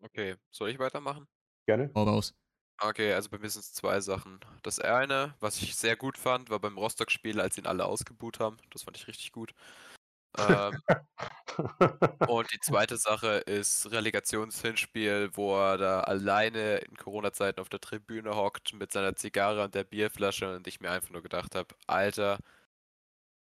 Okay, 0.02 0.36
soll 0.50 0.70
ich 0.70 0.78
weitermachen? 0.78 1.26
Gerne. 1.66 1.90
Hau 1.94 2.04
raus. 2.04 2.34
Okay, 2.82 3.12
also 3.12 3.28
bei 3.28 3.38
mir 3.38 3.50
sind 3.50 3.60
es 3.60 3.74
zwei 3.74 4.00
Sachen. 4.00 4.40
Das 4.62 4.80
eine, 4.80 5.34
was 5.40 5.60
ich 5.60 5.76
sehr 5.76 5.96
gut 5.96 6.16
fand, 6.16 6.48
war 6.48 6.58
beim 6.58 6.78
Rostock-Spiel, 6.78 7.38
als 7.38 7.58
ihn 7.58 7.66
alle 7.66 7.84
ausgebuht 7.84 8.40
haben. 8.40 8.56
Das 8.70 8.84
fand 8.84 8.96
ich 8.96 9.06
richtig 9.06 9.32
gut. 9.32 9.52
Ähm, 10.38 10.80
und 12.28 12.52
die 12.52 12.60
zweite 12.60 12.96
Sache 12.96 13.38
ist 13.46 13.90
Relegationshinspiel, 13.90 15.30
wo 15.34 15.56
er 15.56 15.76
da 15.76 16.00
alleine 16.00 16.78
in 16.78 16.96
Corona-Zeiten 16.96 17.60
auf 17.60 17.68
der 17.68 17.80
Tribüne 17.80 18.34
hockt 18.36 18.72
mit 18.74 18.92
seiner 18.92 19.16
Zigarre 19.16 19.64
und 19.64 19.74
der 19.74 19.84
Bierflasche 19.84 20.54
und 20.56 20.66
ich 20.66 20.80
mir 20.80 20.90
einfach 20.90 21.10
nur 21.10 21.22
gedacht 21.22 21.54
habe, 21.54 21.74
Alter, 21.86 22.38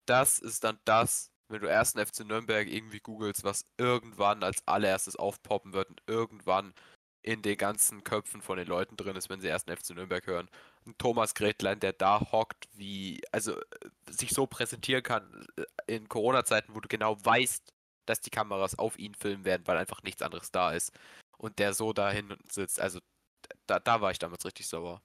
das 0.07 0.39
ist 0.39 0.65
dann 0.65 0.79
das, 0.85 1.30
wenn 1.51 1.61
du 1.61 1.69
erst 1.69 1.97
einen 1.97 2.07
FC 2.07 2.21
Nürnberg 2.21 2.69
irgendwie 2.69 3.01
googelst, 3.01 3.45
was 3.45 3.65
irgendwann 3.77 4.43
als 4.43 4.67
allererstes 4.67 5.17
aufpoppen 5.17 5.73
wird 5.73 5.91
und 5.91 6.03
irgendwann 6.07 6.75
in 7.23 7.43
den 7.43 7.57
ganzen 7.57 8.03
Köpfen 8.03 8.41
von 8.41 8.57
den 8.57 8.67
Leuten 8.67 8.97
drin 8.97 9.17
ist, 9.17 9.29
wenn 9.29 9.41
sie 9.41 9.49
erst 9.49 9.69
einen 9.69 9.77
FC 9.77 9.91
Nürnberg 9.91 10.27
hören. 10.27 10.49
Ein 10.87 10.97
Thomas 10.97 11.35
Gretlein, 11.35 11.81
der 11.81 11.93
da 11.93 12.21
hockt, 12.33 12.69
wie, 12.73 13.21
also 13.31 13.59
äh, 13.59 13.63
sich 14.09 14.31
so 14.31 14.47
präsentieren 14.47 15.03
kann 15.03 15.47
äh, 15.57 15.65
in 15.87 16.09
Corona-Zeiten, 16.09 16.75
wo 16.75 16.81
du 16.81 16.89
genau 16.89 17.23
weißt, 17.23 17.75
dass 18.07 18.21
die 18.21 18.31
Kameras 18.31 18.79
auf 18.79 18.99
ihn 18.99 19.15
filmen 19.15 19.45
werden, 19.45 19.67
weil 19.67 19.77
einfach 19.77 20.03
nichts 20.03 20.23
anderes 20.23 20.51
da 20.51 20.73
ist. 20.73 20.93
Und 21.37 21.59
der 21.59 21.75
so 21.75 21.93
dahin 21.93 22.35
sitzt, 22.51 22.81
also 22.81 23.01
da, 23.67 23.79
da 23.79 24.01
war 24.01 24.11
ich 24.11 24.19
damals 24.19 24.45
richtig 24.47 24.67
sauer. 24.67 25.03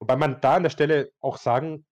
Wobei 0.00 0.16
man 0.16 0.40
da 0.40 0.56
an 0.56 0.62
der 0.62 0.70
Stelle 0.70 1.12
auch 1.20 1.38
sagen 1.38 1.84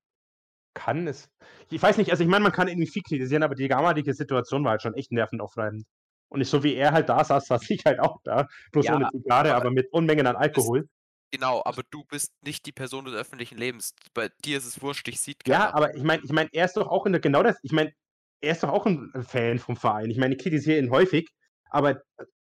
kann, 0.76 1.08
es. 1.08 1.28
Ich 1.70 1.82
weiß 1.82 1.96
nicht, 1.98 2.10
also 2.12 2.22
ich 2.22 2.28
meine, 2.30 2.44
man 2.44 2.52
kann 2.52 2.68
irgendwie 2.68 2.88
viel 2.90 3.02
kritisieren, 3.02 3.42
aber 3.42 3.56
die 3.56 3.68
damalige 3.68 4.14
Situation 4.14 4.62
war 4.64 4.72
halt 4.72 4.82
schon 4.82 4.94
echt 4.94 5.10
nervenaufreibend. 5.10 5.84
Und 6.28 6.38
nicht 6.40 6.50
so 6.50 6.62
wie 6.62 6.74
er 6.74 6.92
halt 6.92 7.08
da 7.08 7.24
saß, 7.24 7.46
saß 7.46 7.70
ich 7.70 7.84
halt 7.84 7.98
auch 8.00 8.18
da. 8.24 8.46
Bloß 8.72 8.86
Ja, 8.86 8.94
ohne 8.96 9.08
Zigarre, 9.10 9.54
aber 9.54 9.62
aber 9.66 9.70
mit 9.70 9.92
Unmengen 9.92 10.26
an 10.26 10.36
Alkohol. 10.36 10.88
Genau, 11.32 11.62
aber 11.64 11.82
du 11.90 12.04
bist 12.04 12.32
nicht 12.44 12.66
die 12.66 12.72
Person 12.72 13.04
des 13.04 13.14
öffentlichen 13.14 13.58
Lebens. 13.58 13.94
Bei 14.14 14.30
dir 14.44 14.58
ist 14.58 14.66
es 14.66 14.80
wurscht, 14.80 15.06
dich 15.06 15.20
sieht 15.20 15.46
Ja, 15.46 15.58
keiner. 15.58 15.74
aber 15.74 15.94
ich 15.96 16.02
meine, 16.02 16.22
ich 16.24 16.32
meine, 16.32 16.48
er 16.52 16.64
ist 16.64 16.76
doch 16.76 16.88
auch 16.88 17.06
in 17.06 17.12
der, 17.12 17.20
genau 17.20 17.42
das, 17.42 17.56
ich 17.62 17.72
meine, 17.72 17.92
er 18.40 18.52
ist 18.52 18.62
doch 18.62 18.68
auch 18.70 18.86
ein 18.86 19.10
Fan 19.26 19.58
vom 19.58 19.76
Verein. 19.76 20.10
Ich 20.10 20.18
meine, 20.18 20.34
ich 20.36 20.42
kritisiere 20.42 20.78
ihn 20.78 20.90
häufig, 20.90 21.28
aber 21.70 22.00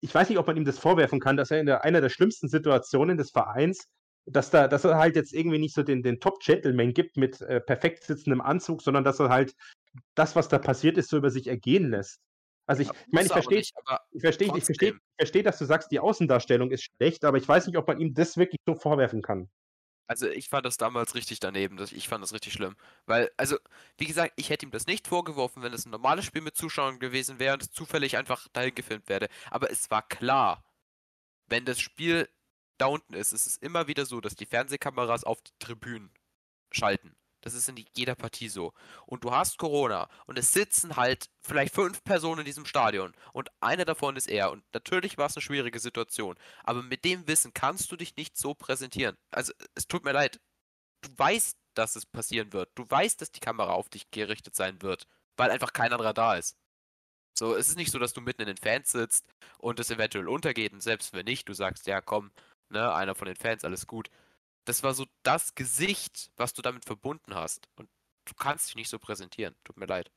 ich 0.02 0.14
weiß 0.14 0.30
nicht, 0.30 0.38
ob 0.38 0.48
man 0.48 0.58
ihm 0.58 0.66
das 0.66 0.78
vorwerfen 0.80 1.20
kann, 1.20 1.38
dass 1.38 1.52
er 1.52 1.60
in 1.60 1.66
der, 1.66 1.84
einer 1.84 2.02
der 2.02 2.10
schlimmsten 2.10 2.48
Situationen 2.50 3.18
des 3.18 3.32
Vereins, 3.32 3.86
dass, 4.28 4.50
da, 4.50 4.68
dass 4.68 4.84
er 4.84 4.98
halt 4.98 5.16
jetzt 5.16 5.34
irgendwie 5.34 5.58
nicht 5.58 5.74
so 5.74 5.84
den, 5.84 6.04
den 6.04 6.20
Top-Gentleman 6.20 6.94
gibt 6.94 7.18
mit 7.18 7.42
äh, 7.42 7.62
perfekt 7.62 8.04
sitzendem 8.04 8.42
Anzug, 8.42 8.82
sondern 8.82 9.04
dass 9.04 9.20
er 9.20 9.30
halt 9.30 9.56
das, 10.16 10.36
was 10.36 10.50
da 10.50 10.60
passiert 10.60 10.98
ist, 10.98 11.10
so 11.10 11.18
über 11.18 11.32
sich 11.32 11.48
ergehen 11.48 11.90
lässt. 11.90 12.20
Also 12.68 12.82
ich, 12.82 12.90
Ja, 12.90 12.94
ich 12.94 13.14
meine, 13.14 13.26
ich 13.26 13.32
er 13.32 13.36
verstehe, 13.36 13.58
nicht, 13.60 13.74
ich 14.12 14.22
verstehe, 14.22 14.58
ich 14.58 14.66
verstehe, 14.66 14.90
ich 14.90 15.16
verstehe, 15.18 15.44
dass 15.44 15.58
du 15.58 15.66
sagst, 15.66 15.90
die 15.92 16.00
Außendarstellung 16.00 16.72
ist 16.72 16.84
schlecht, 16.84 17.24
aber 17.24 17.38
ich 17.38 17.48
weiß 17.48 17.68
nicht, 17.68 17.78
ob 17.78 17.88
man 17.88 18.00
ihm 18.00 18.14
das 18.14 18.36
wirklich 18.36 18.60
so 18.66 18.76
vorwerfen 18.76 19.22
kann. 19.22 19.50
Also 20.10 20.28
ich 20.28 20.48
fand 20.48 20.66
das 20.66 20.78
damals 20.78 21.16
richtig 21.16 21.40
daneben. 21.42 21.78
Ich 21.92 22.08
fand 22.08 22.24
das 22.24 22.34
richtig 22.34 22.54
schlimm. 22.54 22.76
Weil, 23.06 23.30
also, 23.36 23.58
wie 23.98 24.06
gesagt, 24.06 24.34
ich 24.38 24.50
hätte 24.50 24.66
ihm 24.66 24.72
das 24.72 24.88
nicht 24.88 25.06
vorgeworfen, 25.08 25.64
wenn 25.64 25.74
es 25.74 25.86
ein 25.86 25.92
normales 25.92 26.24
Spiel 26.26 26.42
mit 26.42 26.56
Zuschauern 26.56 27.00
gewesen 27.00 27.40
wäre 27.40 27.54
und 27.54 27.64
es 27.64 27.72
zufällig 27.72 28.16
einfach 28.18 28.48
dahin 28.54 28.74
gefilmt 28.74 29.10
werde. 29.10 29.28
Aber 29.52 29.70
es 29.70 29.92
war 29.92 30.08
klar, 30.08 30.64
wenn 31.48 31.66
das 31.66 31.80
Spiel 31.82 32.30
da 32.78 32.88
unten 32.88 33.14
ist, 33.14 33.34
ist 33.34 33.48
es 33.48 33.58
immer 33.58 33.88
wieder 33.88 34.06
so, 34.06 34.22
dass 34.22 34.36
die 34.36 34.46
Fernsehkameras 34.46 35.24
auf 35.24 35.42
die 35.42 35.54
Tribünen 35.60 36.12
schalten. 36.72 37.16
Das 37.42 37.54
ist 37.54 37.70
in 37.70 37.86
jeder 37.96 38.16
Partie 38.16 38.50
so. 38.50 38.74
Und 39.06 39.24
du 39.24 39.32
hast 39.32 39.58
Corona 39.58 40.10
und 40.26 40.38
es 40.38 40.52
sitzen 40.54 40.96
halt 40.96 41.30
vielleicht 41.42 41.74
fünf 41.74 42.04
Personen 42.04 42.40
in 42.40 42.46
diesem 42.46 42.66
Stadion 42.66 43.14
und 43.32 43.50
eine 43.62 43.86
davon 43.86 44.16
ist 44.16 44.28
er. 44.28 44.52
Und 44.52 44.64
natürlich 44.74 45.18
war 45.18 45.28
es 45.28 45.36
eine 45.36 45.42
schwierige 45.44 45.80
Situation. 45.80 46.36
Aber 46.64 46.84
mit 46.84 47.06
dem 47.06 47.28
Wissen 47.28 47.54
kannst 47.54 47.92
du 47.92 47.96
dich 47.96 48.16
nicht 48.16 48.38
so 48.38 48.54
präsentieren. 48.54 49.16
Also 49.32 49.54
es 49.76 49.88
tut 49.88 50.04
mir 50.04 50.14
leid. 50.14 50.40
Du 51.02 51.10
weißt, 51.16 51.58
dass 51.76 51.96
es 51.96 52.06
passieren 52.06 52.54
wird. 52.54 52.72
Du 52.76 52.90
weißt, 52.90 53.22
dass 53.22 53.32
die 53.32 53.40
Kamera 53.40 53.74
auf 53.74 53.90
dich 53.90 54.10
gerichtet 54.12 54.56
sein 54.56 54.82
wird, 54.82 55.08
weil 55.38 55.52
einfach 55.52 55.74
kein 55.74 55.94
anderer 55.94 56.14
da 56.14 56.36
ist. 56.36 56.58
So, 57.38 57.56
es 57.56 57.70
ist 57.70 57.78
nicht 57.78 57.92
so, 57.92 58.00
dass 58.00 58.14
du 58.14 58.22
mitten 58.22 58.42
in 58.42 58.48
den 58.48 58.58
Fans 58.58 58.92
sitzt 58.92 59.26
und 59.60 59.80
es 59.80 59.92
eventuell 59.92 60.28
untergeht 60.28 60.74
und 60.74 60.82
selbst 60.82 61.14
wenn 61.14 61.26
nicht, 61.26 61.48
du 61.48 61.54
sagst, 61.54 61.86
ja 61.86 62.02
komm, 62.02 62.32
ne, 62.70 62.94
einer 62.94 63.16
von 63.16 63.28
den 63.28 63.36
Fans, 63.36 63.64
alles 63.64 63.88
gut. 63.88 64.10
Das 64.66 64.84
war 64.84 64.94
so 64.94 65.06
das 65.24 65.56
Gesicht, 65.56 66.32
was 66.36 66.54
du 66.54 66.62
damit 66.62 66.86
verbunden 66.86 67.34
hast. 67.36 67.68
Und 67.76 67.90
du 68.26 68.34
kannst 68.34 68.68
dich 68.68 68.76
nicht 68.76 68.90
so 68.90 69.00
präsentieren. 69.00 69.56
Tut 69.64 69.78
mir 69.78 69.86
leid. 69.86 70.12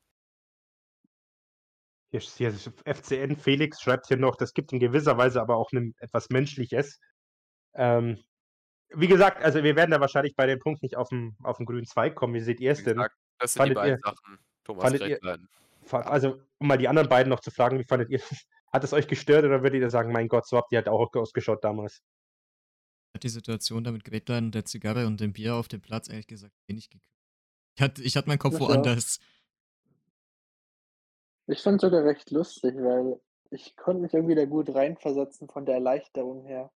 Hier, 2.10 2.20
hier 2.20 2.52
FCN 2.84 3.36
Felix 3.36 3.80
schreibt 3.80 4.08
hier 4.08 4.16
noch, 4.16 4.34
das 4.36 4.52
gibt 4.52 4.72
in 4.72 4.80
gewisser 4.80 5.16
Weise 5.16 5.40
aber 5.40 5.56
auch 5.56 5.70
ein, 5.72 5.94
etwas 6.00 6.28
Menschliches. 6.30 6.98
Ähm, 7.74 8.18
wie 8.92 9.06
gesagt, 9.06 9.40
also 9.44 9.62
wir 9.62 9.76
werden 9.76 9.92
da 9.92 10.00
wahrscheinlich 10.00 10.34
bei 10.34 10.46
dem 10.46 10.58
Punkt 10.58 10.82
nicht 10.82 10.96
auf 10.96 11.10
den, 11.10 11.36
auf 11.44 11.58
den 11.58 11.66
grünen 11.66 11.86
Zweig 11.86 12.16
kommen. 12.16 12.34
Wie 12.34 12.40
seht 12.40 12.58
ihr 12.58 12.72
es 12.72 12.82
denn? 12.82 12.96
gesagt, 12.96 13.14
das 13.38 13.52
sind 13.52 13.60
die 13.60 13.74
fandet 13.74 13.76
beiden 13.76 13.98
ihr- 13.98 14.00
Sachen. 14.02 14.38
Thomas. 14.64 14.84
Fa- 15.84 16.00
Also, 16.00 16.42
um 16.58 16.66
mal 16.66 16.76
die 16.78 16.88
anderen 16.88 17.08
beiden 17.08 17.30
noch 17.30 17.40
zu 17.40 17.50
fragen, 17.52 17.78
wie 17.78 17.84
fandet 17.84 18.10
ihr 18.10 18.20
Hat 18.72 18.84
es 18.84 18.92
euch 18.92 19.08
gestört 19.08 19.44
oder 19.44 19.62
würdet 19.64 19.80
ihr 19.80 19.90
sagen, 19.90 20.12
mein 20.12 20.28
Gott, 20.28 20.46
so 20.46 20.56
habt 20.56 20.70
ihr 20.72 20.78
halt 20.78 20.88
auch 20.88 21.12
ausgeschaut 21.14 21.64
damals? 21.64 22.02
Hat 23.14 23.24
die 23.24 23.28
Situation 23.28 23.82
da 23.82 23.90
mit 23.90 24.04
Gretlein, 24.04 24.52
der 24.52 24.64
Zigarre 24.64 25.06
und 25.06 25.20
dem 25.20 25.32
Bier 25.32 25.56
auf 25.56 25.68
dem 25.68 25.80
Platz 25.80 26.08
ehrlich 26.08 26.26
gesagt 26.28 26.54
wenig 26.68 26.90
gekümmert. 26.90 27.06
Ich 27.76 27.82
hatte, 27.82 28.02
ich 28.02 28.16
hatte 28.16 28.28
meinen 28.28 28.38
Kopf 28.38 28.54
Ja. 28.54 28.60
woanders. 28.60 29.18
Ich 31.46 31.60
fand 31.62 31.80
sogar 31.80 32.04
recht 32.04 32.30
lustig, 32.30 32.74
weil 32.76 33.20
ich 33.50 33.74
konnte 33.76 34.02
mich 34.02 34.14
irgendwie 34.14 34.36
da 34.36 34.44
gut 34.44 34.72
reinversetzen 34.72 35.48
von 35.48 35.66
der 35.66 35.76
Erleichterung 35.76 36.44
her. 36.46 36.70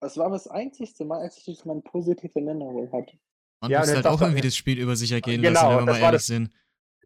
Es 0.00 0.16
war 0.16 0.26
aber 0.26 0.34
das 0.34 0.48
einzigste 0.48 1.04
Mal, 1.04 1.20
als 1.20 1.38
ich 1.38 1.44
das 1.44 1.64
mal 1.64 1.80
positive 1.80 2.32
Erinnerung 2.34 2.90
hatte. 2.92 3.16
Man 3.60 3.70
Ja, 3.70 3.78
muss 3.80 3.88
und 3.88 3.94
halt 3.94 4.04
jetzt 4.04 4.12
auch 4.12 4.20
irgendwie 4.20 4.40
das 4.42 4.56
Spiel 4.56 4.78
über 4.80 4.96
sich 4.96 5.12
ergehen 5.12 5.40
Genau, 5.42 5.52
lassen, 5.62 5.68
wenn 5.78 5.86
wir 5.86 5.92
mal 5.92 5.98
ehrlich 6.00 6.18
das- 6.18 6.26
sind. 6.26 6.52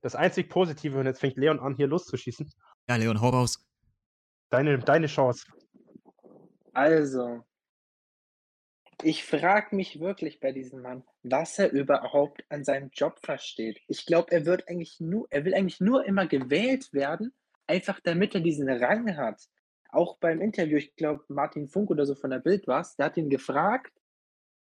Das 0.01 0.15
einzig 0.15 0.49
Positive, 0.49 0.99
und 0.99 1.07
jetzt 1.07 1.19
fängt 1.21 1.37
Leon 1.37 1.59
an, 1.61 1.75
hier 1.75 1.89
loszuschießen. 1.89 2.51
Ja, 2.89 2.97
Leon, 2.97 3.21
hau 3.21 3.31
raus. 3.31 3.67
Deine, 4.51 4.79
deine 4.79 5.09
Chance. 5.09 5.45
Also, 6.79 7.43
ich 9.03 9.25
frage 9.25 9.75
mich 9.75 9.99
wirklich 9.99 10.39
bei 10.39 10.53
diesem 10.53 10.81
Mann, 10.81 11.03
was 11.25 11.59
er 11.59 11.73
überhaupt 11.73 12.45
an 12.51 12.63
seinem 12.63 12.91
Job 12.93 13.19
versteht. 13.21 13.81
Ich 13.89 14.07
glaube, 14.07 14.31
er 14.31 14.47
wird 14.47 14.69
eigentlich 14.69 15.01
nur, 15.01 15.27
er 15.31 15.45
will 15.45 15.57
eigentlich 15.57 15.81
nur 15.81 16.05
immer 16.05 16.29
gewählt 16.29 16.93
werden, 16.93 17.35
einfach 17.67 17.99
damit 17.99 18.37
er 18.37 18.43
diesen 18.43 18.71
Rang 18.71 19.17
hat. 19.17 19.43
Auch 19.91 20.19
beim 20.19 20.41
Interview, 20.41 20.77
ich 20.77 20.95
glaube, 20.95 21.25
Martin 21.27 21.67
Funk 21.67 21.91
oder 21.91 22.07
so 22.07 22.15
von 22.15 22.31
der 22.31 22.39
Bild 22.39 22.69
war 22.69 22.87
der 22.97 23.07
hat 23.07 23.17
ihn 23.17 23.29
gefragt, 23.29 23.93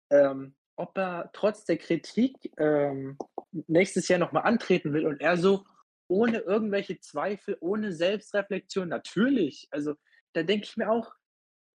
ähm, 0.10 0.56
ob 0.76 0.98
er 0.98 1.30
trotz 1.34 1.66
der 1.66 1.78
Kritik 1.78 2.36
ähm, 2.58 3.20
nächstes 3.68 4.08
Jahr 4.08 4.18
nochmal 4.18 4.46
antreten 4.46 4.92
will. 4.92 5.06
Und 5.06 5.22
er 5.22 5.38
so, 5.38 5.66
ohne 6.08 6.40
irgendwelche 6.40 7.00
Zweifel, 7.00 7.58
ohne 7.60 7.94
Selbstreflexion, 7.94 8.90
natürlich. 8.90 9.68
Also, 9.70 9.94
da 10.34 10.42
denke 10.42 10.66
ich 10.66 10.78
mir 10.78 10.90
auch, 10.90 11.14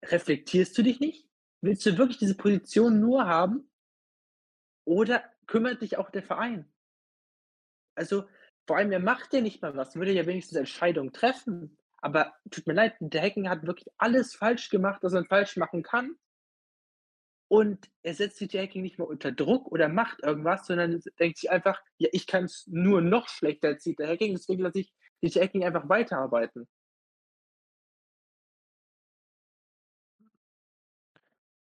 reflektierst 0.03 0.77
du 0.77 0.84
dich 0.84 0.99
nicht? 0.99 1.27
Willst 1.61 1.85
du 1.85 1.97
wirklich 1.97 2.17
diese 2.17 2.35
Position 2.35 2.99
nur 2.99 3.26
haben? 3.26 3.69
Oder 4.85 5.23
kümmert 5.45 5.81
dich 5.81 5.97
auch 5.97 6.09
der 6.09 6.23
Verein? 6.23 6.71
Also, 7.95 8.23
vor 8.65 8.77
allem, 8.77 8.91
er 8.91 8.99
macht 8.99 9.34
ja 9.34 9.41
nicht 9.41 9.61
mal 9.61 9.76
was, 9.76 9.95
würde 9.95 10.13
ja 10.13 10.26
wenigstens 10.26 10.57
Entscheidungen 10.57 11.11
treffen. 11.11 11.77
Aber 12.01 12.34
tut 12.49 12.65
mir 12.65 12.73
leid, 12.73 12.95
der 12.99 13.21
Hacking 13.21 13.49
hat 13.49 13.65
wirklich 13.65 13.88
alles 13.97 14.34
falsch 14.35 14.69
gemacht, 14.69 15.03
was 15.03 15.13
man 15.13 15.26
falsch 15.26 15.57
machen 15.57 15.84
kann. 15.84 16.15
Und 17.49 17.89
er 18.03 18.13
setzt 18.13 18.38
sich 18.38 18.49
der 18.49 18.61
Hacking 18.61 18.84
nicht 18.84 18.99
mehr 18.99 19.07
unter 19.07 19.31
Druck 19.31 19.71
oder 19.71 19.89
macht 19.89 20.21
irgendwas, 20.21 20.67
sondern 20.67 21.01
denkt 21.19 21.39
sich 21.39 21.49
einfach, 21.49 21.81
ja, 21.97 22.07
ich 22.11 22.27
kann 22.27 22.45
es 22.45 22.67
nur 22.67 23.01
noch 23.01 23.27
schlechter 23.27 23.69
als 23.69 23.84
der 23.84 24.07
Hacking, 24.07 24.34
deswegen 24.34 24.61
lasse 24.61 24.81
ich 24.81 24.93
die 25.21 25.30
Hacking 25.30 25.65
einfach 25.65 25.89
weiterarbeiten. 25.89 26.67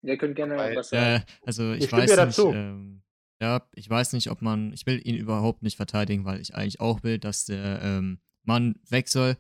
Ihr 0.03 0.17
könnt 0.17 0.37
gerne 0.37 0.57
Weil- 0.57 0.77
was 0.77 0.91
sagen. 0.91 1.23
Äh, 1.23 1.27
also 1.47 1.73
ich, 1.73 1.85
Ich 1.85 1.93
weiß 1.93 2.07
nicht, 2.09 2.19
dazu. 2.19 2.53
ähm, 2.53 3.03
ja, 3.41 3.69
ich 3.75 3.89
weiß 3.89 4.13
nicht, 4.15 4.31
ob 4.31 4.43
man, 4.43 4.73
ich 4.73 4.87
will 4.87 5.01
ihn 5.05 5.17
überhaupt 5.17 5.63
nicht 5.63 5.77
verteidigen, 5.77 6.25
weil 6.25 6.41
ich 6.41 6.55
eigentlich 6.55 6.81
auch 6.81 7.03
will, 7.03 7.19
dass 7.19 7.45
der 7.45 7.81
ähm, 7.83 8.19
Mann 8.45 8.77
weg 8.89 9.09
soll, 9.09 9.37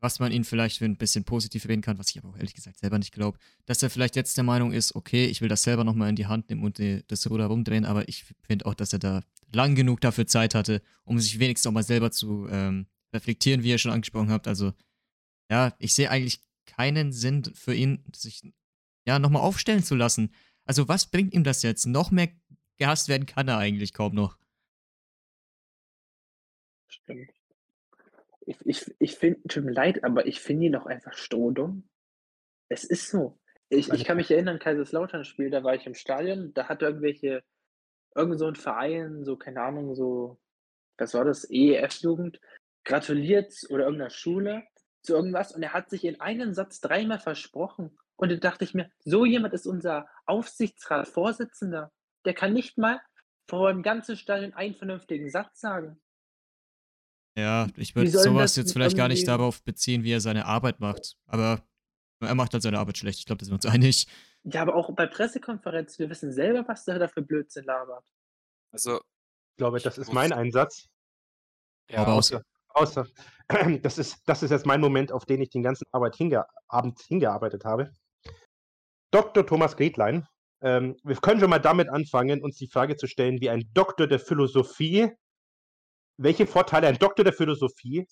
was 0.00 0.18
man 0.18 0.32
ihn 0.32 0.44
vielleicht 0.44 0.78
für 0.78 0.84
ein 0.86 0.96
bisschen 0.96 1.24
positiv 1.24 1.68
reden 1.68 1.82
kann, 1.82 1.98
was 1.98 2.08
ich 2.10 2.18
aber 2.18 2.30
auch 2.30 2.36
ehrlich 2.36 2.54
gesagt 2.54 2.78
selber 2.78 2.98
nicht 2.98 3.12
glaube, 3.12 3.38
dass 3.66 3.82
er 3.82 3.90
vielleicht 3.90 4.16
jetzt 4.16 4.36
der 4.36 4.44
Meinung 4.44 4.72
ist, 4.72 4.94
okay, 4.94 5.26
ich 5.26 5.40
will 5.42 5.48
das 5.48 5.62
selber 5.62 5.84
nochmal 5.84 6.08
in 6.08 6.16
die 6.16 6.26
Hand 6.26 6.48
nehmen 6.48 6.64
und 6.64 6.80
das 7.08 7.28
Ruder 7.30 7.46
rumdrehen, 7.46 7.84
aber 7.84 8.08
ich 8.08 8.24
finde 8.42 8.66
auch, 8.66 8.74
dass 8.74 8.92
er 8.92 8.98
da 8.98 9.22
lang 9.52 9.74
genug 9.74 10.00
dafür 10.00 10.26
Zeit 10.26 10.54
hatte, 10.54 10.80
um 11.04 11.18
sich 11.18 11.38
wenigstens 11.38 11.68
auch 11.68 11.74
mal 11.74 11.82
selber 11.82 12.10
zu 12.12 12.46
ähm, 12.50 12.86
reflektieren, 13.12 13.62
wie 13.62 13.70
ihr 13.70 13.78
schon 13.78 13.92
angesprochen 13.92 14.30
habt. 14.30 14.46
Also, 14.48 14.72
ja, 15.50 15.74
ich 15.78 15.92
sehe 15.94 16.08
eigentlich 16.10 16.40
keinen 16.66 17.12
Sinn 17.12 17.42
für 17.54 17.74
ihn, 17.74 18.04
sich 18.14 18.42
ja 19.06 19.18
nochmal 19.18 19.42
aufstellen 19.42 19.82
zu 19.82 19.94
lassen. 19.94 20.34
Also, 20.64 20.88
was 20.88 21.10
bringt 21.10 21.34
ihm 21.34 21.44
das 21.44 21.62
jetzt? 21.62 21.86
Noch 21.86 22.10
mehr 22.10 22.28
gehasst 22.76 23.08
werden 23.08 23.26
kann 23.26 23.48
er 23.48 23.58
eigentlich 23.58 23.92
kaum 23.92 24.14
noch. 24.14 24.36
stimmt. 26.88 27.30
Ich, 28.46 28.56
ich, 28.64 28.94
ich 28.98 29.14
finde, 29.16 29.40
tut 29.48 29.64
mir 29.64 29.72
leid, 29.72 30.02
aber 30.02 30.26
ich 30.26 30.40
finde 30.40 30.66
ihn 30.66 30.72
doch 30.72 30.86
einfach 30.86 31.12
strohdumm. 31.12 31.88
Es 32.68 32.84
ist 32.84 33.08
so. 33.08 33.38
Ich, 33.68 33.90
ich 33.90 34.04
kann 34.04 34.16
mich 34.16 34.30
erinnern, 34.30 34.58
Kaiserslautern-Spiel, 34.58 35.50
da 35.50 35.62
war 35.62 35.74
ich 35.74 35.86
im 35.86 35.94
Stadion, 35.94 36.52
da 36.54 36.68
hat 36.68 36.82
irgendwelche, 36.82 37.44
irgend 38.16 38.38
so 38.38 38.46
ein 38.46 38.56
Verein, 38.56 39.24
so, 39.24 39.36
keine 39.36 39.62
Ahnung, 39.62 39.94
so, 39.94 40.40
was 40.98 41.14
war 41.14 41.24
das, 41.24 41.48
EEF-Jugend, 41.48 42.40
gratuliert 42.84 43.54
oder 43.68 43.84
irgendeiner 43.84 44.10
Schule 44.10 44.64
zu 45.02 45.14
irgendwas 45.14 45.54
und 45.54 45.62
er 45.62 45.72
hat 45.72 45.88
sich 45.88 46.04
in 46.04 46.20
einem 46.20 46.52
Satz 46.52 46.80
dreimal 46.80 47.20
versprochen. 47.20 47.96
Und 48.20 48.30
da 48.30 48.36
dachte 48.36 48.64
ich 48.64 48.74
mir, 48.74 48.90
so 49.02 49.24
jemand 49.24 49.54
ist 49.54 49.66
unser 49.66 50.06
Aufsichtsratsvorsitzender. 50.26 51.90
Der 52.26 52.34
kann 52.34 52.52
nicht 52.52 52.76
mal 52.76 53.00
vor 53.48 53.72
dem 53.72 53.82
ganzen 53.82 54.14
Stadion 54.14 54.52
einen 54.52 54.74
vernünftigen 54.74 55.30
Satz 55.30 55.58
sagen. 55.58 55.98
Ja, 57.34 57.66
ich 57.76 57.96
würde 57.96 58.10
sowas 58.10 58.56
jetzt 58.56 58.74
vielleicht 58.74 58.96
gar 58.96 59.08
nicht 59.08 59.26
darauf 59.26 59.62
beziehen, 59.62 60.04
wie 60.04 60.12
er 60.12 60.20
seine 60.20 60.44
Arbeit 60.44 60.80
macht. 60.80 61.16
Aber 61.26 61.62
er 62.20 62.34
macht 62.34 62.52
halt 62.52 62.62
seine 62.62 62.78
Arbeit 62.78 62.98
schlecht. 62.98 63.20
Ich 63.20 63.24
glaube, 63.24 63.38
da 63.38 63.46
sind 63.46 63.52
wir 63.52 63.56
uns 63.56 63.66
einig. 63.74 64.06
Ja, 64.42 64.60
aber 64.60 64.74
auch 64.74 64.94
bei 64.94 65.06
Pressekonferenzen, 65.06 66.00
wir 66.00 66.10
wissen 66.10 66.30
selber, 66.30 66.68
was 66.68 66.84
der 66.84 66.98
da 66.98 67.08
für 67.08 67.22
Blödsinn 67.22 67.64
labert. 67.64 68.04
Also, 68.70 68.96
ich 68.98 69.56
glaube, 69.56 69.80
das 69.80 69.96
ist 69.96 70.12
mein 70.12 70.32
Einsatz. 70.34 70.88
Ja, 71.88 72.02
aber 72.02 72.12
außer, 72.14 72.42
außer 72.68 73.06
das, 73.82 73.96
ist, 73.96 74.18
das 74.26 74.42
ist 74.42 74.50
jetzt 74.50 74.66
mein 74.66 74.82
Moment, 74.82 75.10
auf 75.10 75.24
den 75.24 75.40
ich 75.40 75.48
den 75.48 75.62
ganzen 75.62 75.86
Arbeit 75.90 76.16
hinge 76.16 76.44
Abend 76.68 77.00
hingearbeitet 77.00 77.64
habe. 77.64 77.90
Dr. 79.10 79.46
Thomas 79.46 79.76
Gretlein, 79.76 80.26
ähm, 80.62 80.96
wir 81.04 81.16
können 81.16 81.40
schon 81.40 81.50
mal 81.50 81.58
damit 81.58 81.88
anfangen, 81.88 82.42
uns 82.42 82.56
die 82.56 82.68
Frage 82.68 82.96
zu 82.96 83.06
stellen, 83.06 83.40
wie 83.40 83.50
ein 83.50 83.70
Doktor 83.72 84.06
der 84.06 84.20
Philosophie, 84.20 85.10
welche 86.18 86.46
Vorteile 86.46 86.86
ein 86.86 86.98
Doktor 86.98 87.24
der 87.24 87.32
Philosophie 87.32 88.06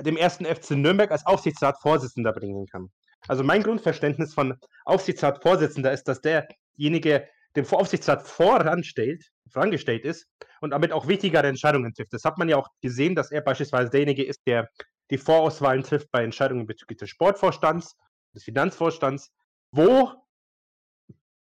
dem 0.00 0.16
ersten 0.16 0.44
FC 0.44 0.72
Nürnberg 0.72 1.10
als 1.10 1.26
Aufsichtsratsvorsitzender 1.26 2.32
bringen 2.32 2.66
kann. 2.66 2.90
Also 3.26 3.42
mein 3.42 3.62
Grundverständnis 3.62 4.34
von 4.34 4.58
Aufsichtsratsvorsitzender 4.84 5.92
ist, 5.92 6.04
dass 6.04 6.20
derjenige 6.20 7.28
dem 7.56 7.66
Aufsichtsrat 7.66 8.22
voranstellt, 8.22 9.24
vorangestellt 9.50 10.04
ist 10.04 10.26
und 10.60 10.70
damit 10.70 10.92
auch 10.92 11.08
wichtigere 11.08 11.46
Entscheidungen 11.46 11.92
trifft. 11.94 12.12
Das 12.12 12.24
hat 12.24 12.38
man 12.38 12.48
ja 12.48 12.56
auch 12.56 12.68
gesehen, 12.80 13.14
dass 13.14 13.32
er 13.32 13.40
beispielsweise 13.40 13.90
derjenige 13.90 14.24
ist, 14.24 14.40
der 14.46 14.68
die 15.10 15.18
Vorauswahlen 15.18 15.82
trifft 15.82 16.10
bei 16.12 16.22
Entscheidungen 16.22 16.66
bezüglich 16.66 16.98
des 16.98 17.10
Sportvorstands, 17.10 17.96
des 18.34 18.44
Finanzvorstands, 18.44 19.32
wo, 19.72 20.12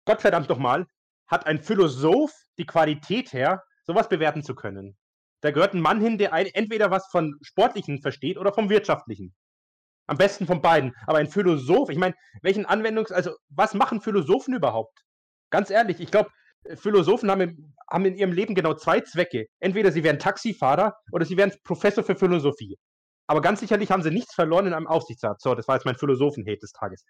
Gottverdammt 0.05 0.49
nochmal, 0.49 0.85
hat 1.27 1.45
ein 1.45 1.61
Philosoph 1.61 2.31
die 2.57 2.65
Qualität 2.65 3.33
her, 3.33 3.63
sowas 3.83 4.09
bewerten 4.09 4.43
zu 4.43 4.55
können. 4.55 4.97
Da 5.41 5.51
gehört 5.51 5.73
ein 5.73 5.81
Mann 5.81 6.01
hin, 6.01 6.17
der 6.17 6.33
entweder 6.55 6.91
was 6.91 7.07
von 7.11 7.35
Sportlichen 7.41 8.01
versteht 8.01 8.37
oder 8.37 8.53
vom 8.53 8.69
Wirtschaftlichen. 8.69 9.35
Am 10.07 10.17
besten 10.17 10.45
von 10.45 10.61
beiden. 10.61 10.93
Aber 11.07 11.17
ein 11.17 11.29
Philosoph, 11.29 11.89
ich 11.89 11.97
meine, 11.97 12.15
welchen 12.41 12.65
Anwendungs-, 12.65 13.11
also 13.11 13.35
was 13.49 13.73
machen 13.73 14.01
Philosophen 14.01 14.53
überhaupt? 14.53 14.99
Ganz 15.51 15.69
ehrlich, 15.69 15.99
ich 15.99 16.11
glaube, 16.11 16.29
Philosophen 16.75 17.29
haben, 17.29 17.75
haben 17.91 18.05
in 18.05 18.15
ihrem 18.15 18.31
Leben 18.31 18.55
genau 18.55 18.73
zwei 18.73 19.01
Zwecke. 19.01 19.45
Entweder 19.59 19.91
sie 19.91 20.03
werden 20.03 20.19
Taxifahrer 20.19 20.95
oder 21.11 21.25
sie 21.25 21.37
werden 21.37 21.53
Professor 21.63 22.03
für 22.03 22.15
Philosophie. 22.15 22.77
Aber 23.27 23.41
ganz 23.41 23.59
sicherlich 23.59 23.91
haben 23.91 24.03
sie 24.03 24.11
nichts 24.11 24.33
verloren 24.33 24.67
in 24.67 24.73
einem 24.73 24.87
Aufsichtsrat. 24.87 25.41
So, 25.41 25.55
das 25.55 25.67
war 25.67 25.75
jetzt 25.75 25.85
mein 25.85 25.95
Philosophen-Hate 25.95 26.59
des 26.59 26.71
Tages. 26.71 27.03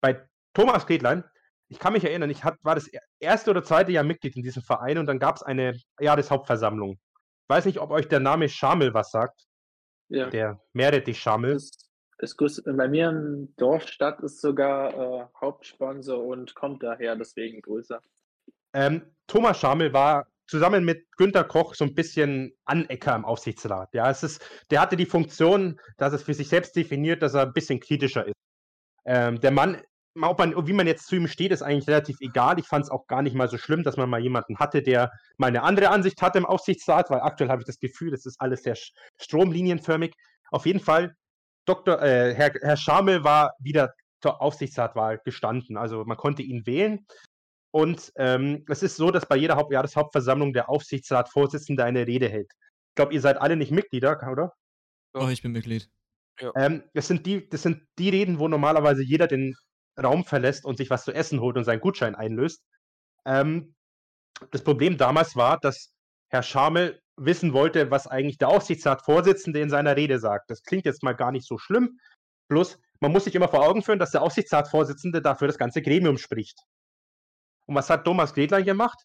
Bei 0.00 0.24
Thomas 0.54 0.86
Gretlein, 0.86 1.24
ich 1.68 1.78
kann 1.78 1.92
mich 1.92 2.04
erinnern, 2.04 2.30
ich 2.30 2.44
war 2.44 2.74
das 2.74 2.90
erste 3.20 3.50
oder 3.50 3.62
zweite 3.62 3.92
Jahr 3.92 4.04
Mitglied 4.04 4.36
in 4.36 4.42
diesem 4.42 4.62
Verein 4.62 4.98
und 4.98 5.06
dann 5.06 5.18
gab 5.18 5.36
es 5.36 5.42
eine 5.42 5.78
Jahreshauptversammlung. 6.00 6.92
Ich 6.92 7.48
weiß 7.48 7.64
nicht, 7.66 7.78
ob 7.78 7.90
euch 7.90 8.08
der 8.08 8.20
Name 8.20 8.48
Schamel 8.48 8.94
was 8.94 9.10
sagt. 9.10 9.46
Ja. 10.08 10.30
Der 10.30 10.60
Meredith 10.72 11.16
Schamel. 11.16 11.56
Ist 12.20 12.36
gut. 12.36 12.62
Bei 12.64 12.88
mir 12.88 13.10
im 13.10 13.54
Dorf, 13.56 13.86
Stadt 13.86 14.20
ist 14.20 14.40
sogar 14.40 14.92
äh, 14.92 15.26
Hauptsponsor 15.40 16.24
und 16.24 16.54
kommt 16.54 16.82
daher 16.82 17.14
deswegen 17.14 17.60
größer. 17.60 18.00
Ähm, 18.72 19.14
Thomas 19.26 19.60
Schamel 19.60 19.92
war 19.92 20.26
zusammen 20.46 20.84
mit 20.84 21.06
Günter 21.16 21.44
Koch 21.44 21.74
so 21.74 21.84
ein 21.84 21.94
bisschen 21.94 22.52
Anecker 22.64 23.14
im 23.14 23.24
Aufsichtsrat. 23.24 23.92
Ja, 23.92 24.10
es 24.10 24.22
ist, 24.22 24.44
der 24.70 24.80
hatte 24.80 24.96
die 24.96 25.06
Funktion, 25.06 25.78
dass 25.98 26.12
es 26.14 26.22
für 26.22 26.34
sich 26.34 26.48
selbst 26.48 26.74
definiert, 26.74 27.22
dass 27.22 27.34
er 27.34 27.42
ein 27.42 27.52
bisschen 27.52 27.80
kritischer 27.80 28.26
ist. 28.26 28.34
Ähm, 29.04 29.40
der 29.40 29.50
Mann, 29.50 29.80
ob 30.22 30.38
man, 30.38 30.66
wie 30.66 30.72
man 30.72 30.86
jetzt 30.86 31.06
zu 31.06 31.16
ihm 31.16 31.28
steht, 31.28 31.52
ist 31.52 31.62
eigentlich 31.62 31.88
relativ 31.88 32.16
egal. 32.20 32.58
Ich 32.58 32.66
fand 32.66 32.84
es 32.84 32.90
auch 32.90 33.06
gar 33.06 33.22
nicht 33.22 33.34
mal 33.34 33.48
so 33.48 33.58
schlimm, 33.58 33.82
dass 33.82 33.96
man 33.96 34.08
mal 34.08 34.20
jemanden 34.20 34.58
hatte, 34.58 34.82
der 34.82 35.12
mal 35.36 35.48
eine 35.48 35.62
andere 35.62 35.90
Ansicht 35.90 36.20
hatte 36.22 36.38
im 36.38 36.46
Aufsichtsrat, 36.46 37.10
weil 37.10 37.20
aktuell 37.20 37.50
habe 37.50 37.62
ich 37.62 37.66
das 37.66 37.78
Gefühl, 37.78 38.10
das 38.10 38.26
ist 38.26 38.40
alles 38.40 38.62
sehr 38.62 38.76
stromlinienförmig. 39.20 40.14
Auf 40.50 40.66
jeden 40.66 40.80
Fall 40.80 41.14
Dr. 41.66 42.00
Äh, 42.02 42.34
Herr, 42.34 42.52
Herr 42.62 42.76
Schamel 42.76 43.24
war 43.24 43.52
wieder 43.58 43.92
zur 44.22 44.40
Aufsichtsratwahl 44.40 45.20
gestanden. 45.24 45.76
Also 45.76 46.04
man 46.04 46.16
konnte 46.16 46.42
ihn 46.42 46.66
wählen. 46.66 47.06
Und 47.70 48.12
ähm, 48.16 48.64
es 48.68 48.82
ist 48.82 48.96
so, 48.96 49.10
dass 49.10 49.26
bei 49.26 49.36
jeder 49.36 49.56
Haupt 49.56 49.72
Jahreshauptversammlung 49.72 50.54
der 50.54 50.70
Aufsichtsratsvorsitzende 50.70 51.84
eine 51.84 52.06
Rede 52.06 52.28
hält. 52.28 52.50
Ich 52.50 52.94
glaube, 52.96 53.12
ihr 53.12 53.20
seid 53.20 53.40
alle 53.40 53.56
nicht 53.56 53.70
Mitglieder, 53.70 54.18
oder? 54.32 54.54
Oh, 55.12 55.28
ich 55.28 55.42
bin 55.42 55.52
Mitglied. 55.52 55.90
Ja. 56.40 56.52
Ähm, 56.56 56.84
das, 56.94 57.08
sind 57.08 57.26
die, 57.26 57.48
das 57.48 57.62
sind 57.62 57.86
die 57.98 58.08
Reden, 58.08 58.38
wo 58.38 58.48
normalerweise 58.48 59.02
jeder 59.02 59.26
den 59.26 59.54
Raum 60.02 60.24
verlässt 60.24 60.64
und 60.64 60.76
sich 60.78 60.90
was 60.90 61.04
zu 61.04 61.12
essen 61.12 61.40
holt 61.40 61.56
und 61.56 61.64
seinen 61.64 61.80
Gutschein 61.80 62.14
einlöst. 62.14 62.62
Ähm, 63.26 63.74
das 64.50 64.62
Problem 64.62 64.96
damals 64.96 65.36
war, 65.36 65.58
dass 65.58 65.92
Herr 66.30 66.42
Schamel 66.42 67.00
wissen 67.16 67.52
wollte, 67.52 67.90
was 67.90 68.06
eigentlich 68.06 68.38
der 68.38 68.48
Aufsichtsratsvorsitzende 68.48 69.60
in 69.60 69.70
seiner 69.70 69.96
Rede 69.96 70.18
sagt. 70.18 70.50
Das 70.50 70.62
klingt 70.62 70.84
jetzt 70.84 71.02
mal 71.02 71.14
gar 71.14 71.32
nicht 71.32 71.46
so 71.46 71.58
schlimm. 71.58 71.98
Bloß, 72.48 72.78
man 73.00 73.12
muss 73.12 73.24
sich 73.24 73.34
immer 73.34 73.48
vor 73.48 73.66
Augen 73.66 73.82
führen, 73.82 73.98
dass 73.98 74.12
der 74.12 74.22
Aufsichtsratsvorsitzende 74.22 75.20
dafür 75.20 75.48
das 75.48 75.58
ganze 75.58 75.82
Gremium 75.82 76.18
spricht. 76.18 76.60
Und 77.66 77.74
was 77.74 77.90
hat 77.90 78.04
Thomas 78.04 78.32
Gledlein 78.34 78.64
gemacht? 78.64 78.98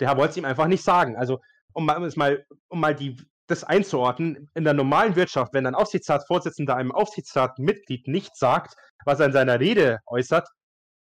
Der 0.00 0.16
wollte 0.16 0.30
es 0.30 0.36
ihm 0.36 0.44
einfach 0.44 0.66
nicht 0.66 0.82
sagen. 0.82 1.16
Also, 1.16 1.40
um 1.72 1.86
mal, 1.86 2.46
um 2.68 2.80
mal 2.80 2.94
die, 2.94 3.16
das 3.46 3.64
einzuordnen, 3.64 4.50
in 4.54 4.64
der 4.64 4.74
normalen 4.74 5.16
Wirtschaft, 5.16 5.54
wenn 5.54 5.66
ein 5.66 5.74
Aufsichtsratsvorsitzender 5.74 6.76
einem 6.76 6.92
Aufsichtsratmitglied 6.92 8.08
nicht 8.08 8.36
sagt, 8.36 8.74
was 9.04 9.20
er 9.20 9.26
in 9.26 9.32
seiner 9.32 9.60
Rede 9.60 10.00
äußert, 10.06 10.48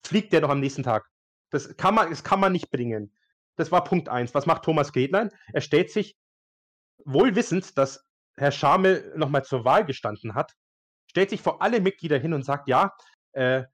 fliegt 0.05 0.33
der 0.33 0.41
noch 0.41 0.51
am 0.51 0.61
nächsten 0.61 0.83
Tag. 0.83 1.07
Das 1.51 1.77
kann 1.77 1.95
man, 1.95 2.11
das 2.11 2.25
kann 2.25 2.41
man 2.41 2.53
nicht 2.53 2.71
bringen. 2.71 3.15
Das 3.57 3.71
war 3.71 3.85
Punkt 3.85 4.09
1. 4.09 4.35
Was 4.35 4.47
macht 4.47 4.65
Thomas 4.65 4.93
Gretlein? 4.93 5.31
Er 5.53 5.61
stellt 5.61 5.91
sich, 5.91 6.17
wohl 7.05 7.37
wissend, 7.37 7.77
dass 7.79 8.05
Herr 8.37 8.51
Schamel 8.51 9.13
nochmal 9.17 9.45
zur 9.45 9.65
Wahl 9.65 9.85
gestanden 9.85 10.35
hat, 10.35 10.53
stellt 11.07 11.31
sich 11.31 11.41
vor 11.41 11.63
alle 11.63 11.81
Mitglieder 11.81 12.19
hin 12.19 12.35
und 12.35 12.45
sagt, 12.45 12.69
ja, 12.69 12.93
äh, 13.33 13.65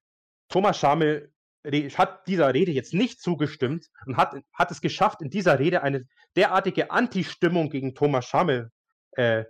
Thomas 0.49 0.79
Schamel 0.79 1.33
hat 1.65 2.27
dieser 2.27 2.53
Rede 2.55 2.73
jetzt 2.73 2.95
nicht 2.95 3.21
zugestimmt 3.21 3.87
und 4.07 4.17
hat, 4.17 4.35
hat 4.53 4.71
es 4.71 4.81
geschafft, 4.81 5.21
in 5.23 5.31
dieser 5.31 5.59
Rede 5.59 5.83
eine 5.83 6.07
derartige 6.37 6.91
Anti-Stimmung 6.91 7.71
gegen 7.71 7.95
Thomas 7.95 8.27
Schamel, 8.27 8.71
äh, 9.13 9.45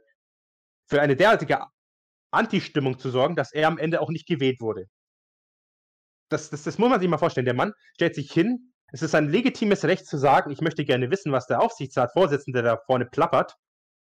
für 0.88 1.00
eine 1.00 1.16
derartige 1.16 1.66
Anti-Stimmung 2.31 2.98
zu 2.98 3.11
sorgen, 3.11 3.36
dass 3.36 3.52
er 3.52 3.69
am 3.69 3.78
Ende 3.78 4.01
auch 4.01 4.11
nicht 4.11 4.27
gewählt 4.27 4.61
wurde. 4.61 4.86
Das, 6.28 6.51
das, 6.51 6.62
das 6.62 6.78
muss 6.78 6.90
man 6.90 7.01
sich 7.01 7.09
mal 7.09 7.19
vorstellen. 7.19 7.44
Der 7.44 7.55
Mann 7.55 7.73
stellt 7.94 8.15
sich 8.15 8.31
hin, 8.32 8.73
es 8.93 9.02
ist 9.02 9.15
ein 9.15 9.28
legitimes 9.28 9.85
Recht 9.85 10.07
zu 10.07 10.16
sagen, 10.16 10.51
ich 10.51 10.61
möchte 10.61 10.85
gerne 10.85 11.11
wissen, 11.11 11.32
was 11.32 11.47
der 11.47 11.61
Aufsichtsratsvorsitzende 11.61 12.62
da 12.62 12.78
vorne 12.86 13.07
plappert. 13.07 13.55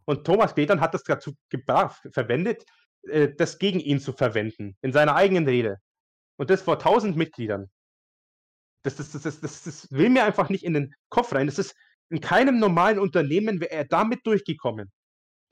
Und 0.06 0.26
Thomas 0.26 0.56
Gledern 0.56 0.82
hat 0.82 0.94
das 0.94 1.04
dazu 1.04 1.34
verwendet, 2.12 2.64
äh, 3.04 3.30
das 3.38 3.60
gegen 3.60 3.80
ihn 3.80 4.00
zu 4.00 4.14
verwenden, 4.14 4.78
in 4.82 4.92
seiner 4.92 5.16
eigenen 5.16 5.48
Rede. 5.48 5.78
Und 6.38 6.50
das 6.50 6.62
vor 6.62 6.80
tausend 6.80 7.16
Mitgliedern. 7.16 7.70
Das, 8.84 8.98
das, 8.98 9.12
das, 9.12 9.40
das, 9.40 9.64
das, 9.64 9.92
will 9.92 10.10
mir 10.10 10.26
einfach 10.26 10.50
nicht 10.50 10.66
in 10.66 10.74
den 10.74 10.94
Kopf 11.10 11.34
rein. 11.34 11.48
Das 11.48 11.58
ist 11.60 11.74
in 12.10 12.20
keinem 12.20 12.60
normalen 12.60 13.00
Unternehmen 13.00 13.62
wäre 13.62 13.72
er 13.72 13.86
damit 13.86 14.26
durchgekommen. 14.26 14.92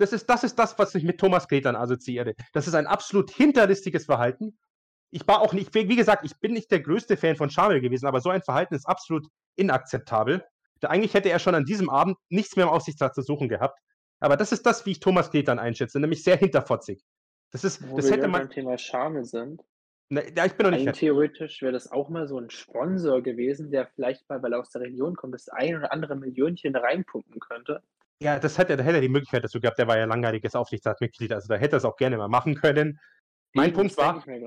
Das 0.01 0.13
ist, 0.13 0.25
das 0.29 0.43
ist 0.43 0.57
das, 0.57 0.77
was 0.77 0.95
ich 0.95 1.03
mit 1.03 1.19
Thomas 1.19 1.47
Gretern 1.47 1.75
assoziiere. 1.75 2.33
Das 2.53 2.67
ist 2.67 2.73
ein 2.73 2.87
absolut 2.87 3.31
hinterlistiges 3.31 4.05
Verhalten 4.05 4.57
ich 5.11 5.27
war 5.27 5.41
auch 5.41 5.53
nicht, 5.53 5.73
wie 5.75 5.95
gesagt, 5.95 6.25
ich 6.25 6.39
bin 6.39 6.53
nicht 6.53 6.71
der 6.71 6.79
größte 6.79 7.17
Fan 7.17 7.35
von 7.35 7.49
Schamel 7.49 7.81
gewesen, 7.81 8.07
aber 8.07 8.21
so 8.21 8.29
ein 8.29 8.41
Verhalten 8.41 8.75
ist 8.75 8.87
absolut 8.87 9.27
inakzeptabel. 9.57 10.43
Da 10.79 10.87
eigentlich 10.87 11.13
hätte 11.13 11.29
er 11.29 11.39
schon 11.39 11.53
an 11.53 11.65
diesem 11.65 11.89
Abend 11.89 12.17
nichts 12.29 12.55
mehr 12.55 12.65
im 12.65 12.71
Aufsichtsrat 12.71 13.13
zu 13.13 13.21
suchen 13.21 13.49
gehabt. 13.49 13.77
Aber 14.19 14.37
das 14.37 14.51
ist 14.51 14.65
das, 14.65 14.85
wie 14.85 14.91
ich 14.91 14.99
Thomas 14.99 15.29
Kletern 15.29 15.59
einschätze, 15.59 15.99
nämlich 15.99 16.23
sehr 16.23 16.37
hinterfotzig. 16.37 17.03
Das 17.51 17.63
ist, 17.63 17.87
Wo 17.87 17.97
das 17.97 18.05
wir 18.05 18.13
hätte 18.13 18.27
man. 18.27 18.41
beim 18.41 18.49
Thema 18.49 18.77
Schamel 18.77 19.25
sind. 19.25 19.61
Na, 20.09 20.21
ja, 20.35 20.45
ich 20.45 20.53
bin 20.53 20.65
noch 20.65 20.71
nicht 20.71 20.87
Rein 20.87 20.93
theoretisch 20.93 21.61
wäre 21.61 21.73
das 21.73 21.91
auch 21.91 22.09
mal 22.09 22.27
so 22.27 22.37
ein 22.37 22.49
Sponsor 22.49 23.21
gewesen, 23.21 23.71
der 23.71 23.87
vielleicht 23.87 24.27
mal, 24.29 24.41
weil 24.41 24.53
er 24.53 24.59
aus 24.59 24.69
der 24.69 24.81
Region 24.81 25.15
kommt, 25.15 25.33
das 25.33 25.49
ein 25.49 25.77
oder 25.77 25.91
andere 25.91 26.15
Millionchen 26.15 26.75
reinpumpen 26.75 27.39
könnte. 27.39 27.81
Ja, 28.22 28.38
das 28.38 28.60
hätte, 28.60 28.77
da 28.77 28.84
hätte 28.84 28.98
er 28.98 29.02
die 29.02 29.10
Möglichkeit 29.10 29.43
dazu 29.43 29.60
gehabt. 29.60 29.80
Der 29.80 29.88
war 29.88 29.98
ja 29.98 30.06
langjähriges 30.06 30.53
Aufsichtsratsmitglied, 30.53 31.34
also 31.34 31.48
da 31.48 31.56
hätte 31.56 31.76
er 31.76 31.77
es 31.77 31.85
auch 31.85 31.98
gerne 31.98 32.18
mal 32.18 32.27
machen 32.27 32.53
können. 32.53 32.99
Mein 33.53 33.69
Eben, 33.69 33.76
Punkt 33.76 33.98
war, 33.98 34.18
ich 34.18 34.41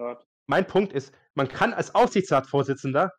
mein 0.47 0.67
Punkt 0.67 0.93
ist, 0.93 1.13
man 1.35 1.49
kann 1.49 1.75
als 1.75 1.93
Aufsichtsratsvorsitzender, 1.95 3.11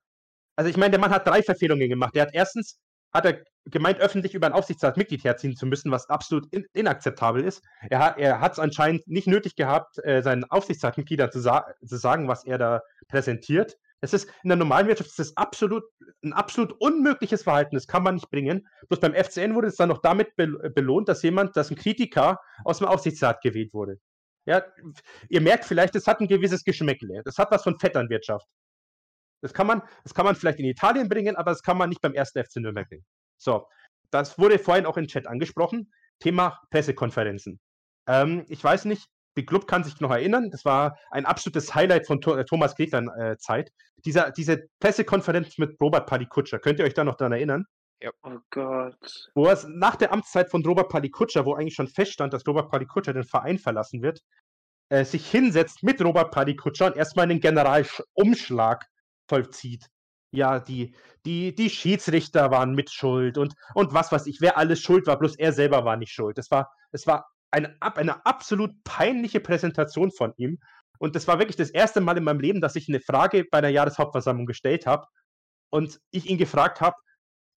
also 0.55 0.69
ich 0.69 0.77
meine, 0.77 0.91
der 0.91 0.99
Mann 1.01 1.11
hat 1.11 1.27
drei 1.27 1.43
Verfehlungen 1.43 1.89
gemacht. 1.89 2.15
Der 2.15 2.23
hat 2.23 2.29
erstens, 2.33 2.79
hat 3.13 3.25
er 3.25 3.43
gemeint, 3.65 3.99
öffentlich 3.99 4.33
über 4.33 4.47
ein 4.47 4.53
Aufsichtsratsmitglied 4.53 5.25
herziehen 5.25 5.57
zu 5.57 5.65
müssen, 5.65 5.91
was 5.91 6.09
absolut 6.09 6.47
in, 6.53 6.65
inakzeptabel 6.71 7.43
ist. 7.43 7.61
Er 7.89 7.99
hat 7.99 8.17
er 8.17 8.41
es 8.41 8.57
anscheinend 8.57 9.05
nicht 9.07 9.27
nötig 9.27 9.55
gehabt, 9.55 9.97
äh, 10.05 10.21
seinen 10.21 10.45
Aufsichtsratsmitgliedern 10.45 11.31
zu, 11.31 11.41
sa 11.41 11.65
zu 11.85 11.97
sagen, 11.97 12.29
was 12.29 12.45
er 12.45 12.57
da 12.57 12.81
präsentiert. 13.09 13.75
Es 14.05 14.13
ist 14.13 14.29
in 14.43 14.49
der 14.49 14.57
normalen 14.57 14.87
Wirtschaft 14.87 15.09
ist 15.09 15.19
das 15.19 15.35
absolut 15.35 15.83
ein 16.23 16.33
absolut 16.33 16.73
unmögliches 16.79 17.43
Verhalten. 17.43 17.75
Das 17.75 17.87
kann 17.87 18.03
man 18.03 18.15
nicht 18.15 18.29
bringen. 18.29 18.67
Bloß 18.87 18.99
beim 18.99 19.13
FCN 19.13 19.55
wurde 19.55 19.67
es 19.67 19.75
dann 19.75 19.89
noch 19.89 20.01
damit 20.01 20.35
be 20.35 20.47
belohnt, 20.69 21.09
dass 21.09 21.23
jemand, 21.23 21.57
dass 21.57 21.71
ein 21.71 21.75
Kritiker 21.75 22.39
aus 22.63 22.77
dem 22.77 22.87
Aufsichtsrat 22.87 23.41
gewählt 23.41 23.73
wurde. 23.73 23.97
Ja, 24.45 24.63
ihr 25.29 25.41
merkt 25.41 25.65
vielleicht, 25.65 25.95
es 25.95 26.05
hat 26.05 26.21
ein 26.21 26.27
gewisses 26.27 26.63
Geschmäckle. 26.63 27.21
Das 27.25 27.37
hat 27.37 27.49
was 27.51 27.63
von 27.63 27.79
Vetternwirtschaft. 27.79 28.47
Das 29.41 29.53
kann 29.53 29.67
man, 29.67 29.81
das 30.03 30.13
kann 30.13 30.25
man 30.25 30.35
vielleicht 30.35 30.59
in 30.59 30.65
Italien 30.65 31.09
bringen, 31.09 31.35
aber 31.35 31.51
das 31.51 31.63
kann 31.63 31.77
man 31.77 31.89
nicht 31.89 32.01
beim 32.01 32.13
ersten 32.13 32.43
FC 32.43 32.57
Nürnberg 32.57 32.87
bringen. 32.87 33.05
So, 33.37 33.67
das 34.11 34.37
wurde 34.37 34.59
vorhin 34.59 34.85
auch 34.85 34.97
im 34.97 35.07
Chat 35.07 35.27
angesprochen. 35.27 35.91
Thema 36.19 36.61
Pressekonferenzen. 36.69 37.59
Ähm, 38.07 38.45
ich 38.49 38.63
weiß 38.63 38.85
nicht, 38.85 39.09
die 39.37 39.45
Club 39.45 39.67
kann 39.67 39.83
sich 39.83 39.99
noch 39.99 40.11
erinnern, 40.11 40.49
das 40.51 40.65
war 40.65 40.97
ein 41.11 41.25
absolutes 41.25 41.75
Highlight 41.75 42.07
von 42.07 42.21
äh, 42.21 42.45
Thomas 42.45 42.75
Gretlan 42.75 43.09
äh, 43.09 43.37
Zeit. 43.37 43.71
Dieser, 44.05 44.31
diese 44.31 44.67
Pressekonferenz 44.79 45.57
mit 45.57 45.79
Robert 45.81 46.07
Palikutscher, 46.07 46.59
könnt 46.59 46.79
ihr 46.79 46.85
euch 46.85 46.93
da 46.93 47.03
noch 47.03 47.15
daran 47.15 47.33
erinnern? 47.33 47.65
Ja. 48.01 48.11
Oh 48.23 48.37
Gott. 48.49 49.29
Wo 49.35 49.47
es 49.47 49.65
nach 49.69 49.95
der 49.95 50.11
Amtszeit 50.11 50.49
von 50.49 50.63
Robert 50.65 50.89
Palikutscher, 50.89 51.45
wo 51.45 51.55
eigentlich 51.55 51.75
schon 51.75 51.87
feststand, 51.87 52.33
dass 52.33 52.45
Robert 52.45 52.69
Palikutscher 52.69 53.13
den 53.13 53.23
Verein 53.23 53.57
verlassen 53.57 54.01
wird, 54.01 54.21
äh, 54.89 55.05
sich 55.05 55.29
hinsetzt 55.29 55.83
mit 55.83 56.03
Robert 56.03 56.31
Palikutscher 56.31 56.87
und 56.87 56.95
erstmal 56.95 57.23
einen 57.23 57.39
Generalumschlag 57.39 58.85
vollzieht. 59.27 59.87
Ja, 60.31 60.59
die, 60.59 60.93
die, 61.25 61.55
die 61.55 61.69
Schiedsrichter 61.69 62.51
waren 62.51 62.75
mit 62.75 62.91
schuld 62.91 63.37
und, 63.37 63.53
und 63.73 63.93
was 63.93 64.11
weiß 64.11 64.27
ich, 64.27 64.41
wer 64.41 64.57
alles 64.57 64.81
schuld 64.81 65.07
war, 65.07 65.17
bloß 65.17 65.37
er 65.37 65.53
selber 65.53 65.85
war 65.85 65.95
nicht 65.95 66.11
schuld. 66.11 66.37
Es 66.37 66.51
war, 66.51 66.69
es 66.91 67.07
war 67.07 67.25
eine, 67.55 67.75
eine 67.79 68.25
absolut 68.25 68.83
peinliche 68.83 69.39
Präsentation 69.39 70.11
von 70.11 70.33
ihm. 70.37 70.59
Und 70.99 71.15
das 71.15 71.27
war 71.27 71.39
wirklich 71.39 71.55
das 71.55 71.69
erste 71.69 72.01
Mal 72.01 72.17
in 72.17 72.23
meinem 72.23 72.39
Leben, 72.39 72.61
dass 72.61 72.75
ich 72.75 72.89
eine 72.89 72.99
Frage 72.99 73.45
bei 73.49 73.61
der 73.61 73.69
Jahreshauptversammlung 73.69 74.45
gestellt 74.45 74.85
habe 74.85 75.07
und 75.69 75.99
ich 76.11 76.29
ihn 76.29 76.37
gefragt 76.37 76.81
habe, 76.81 76.95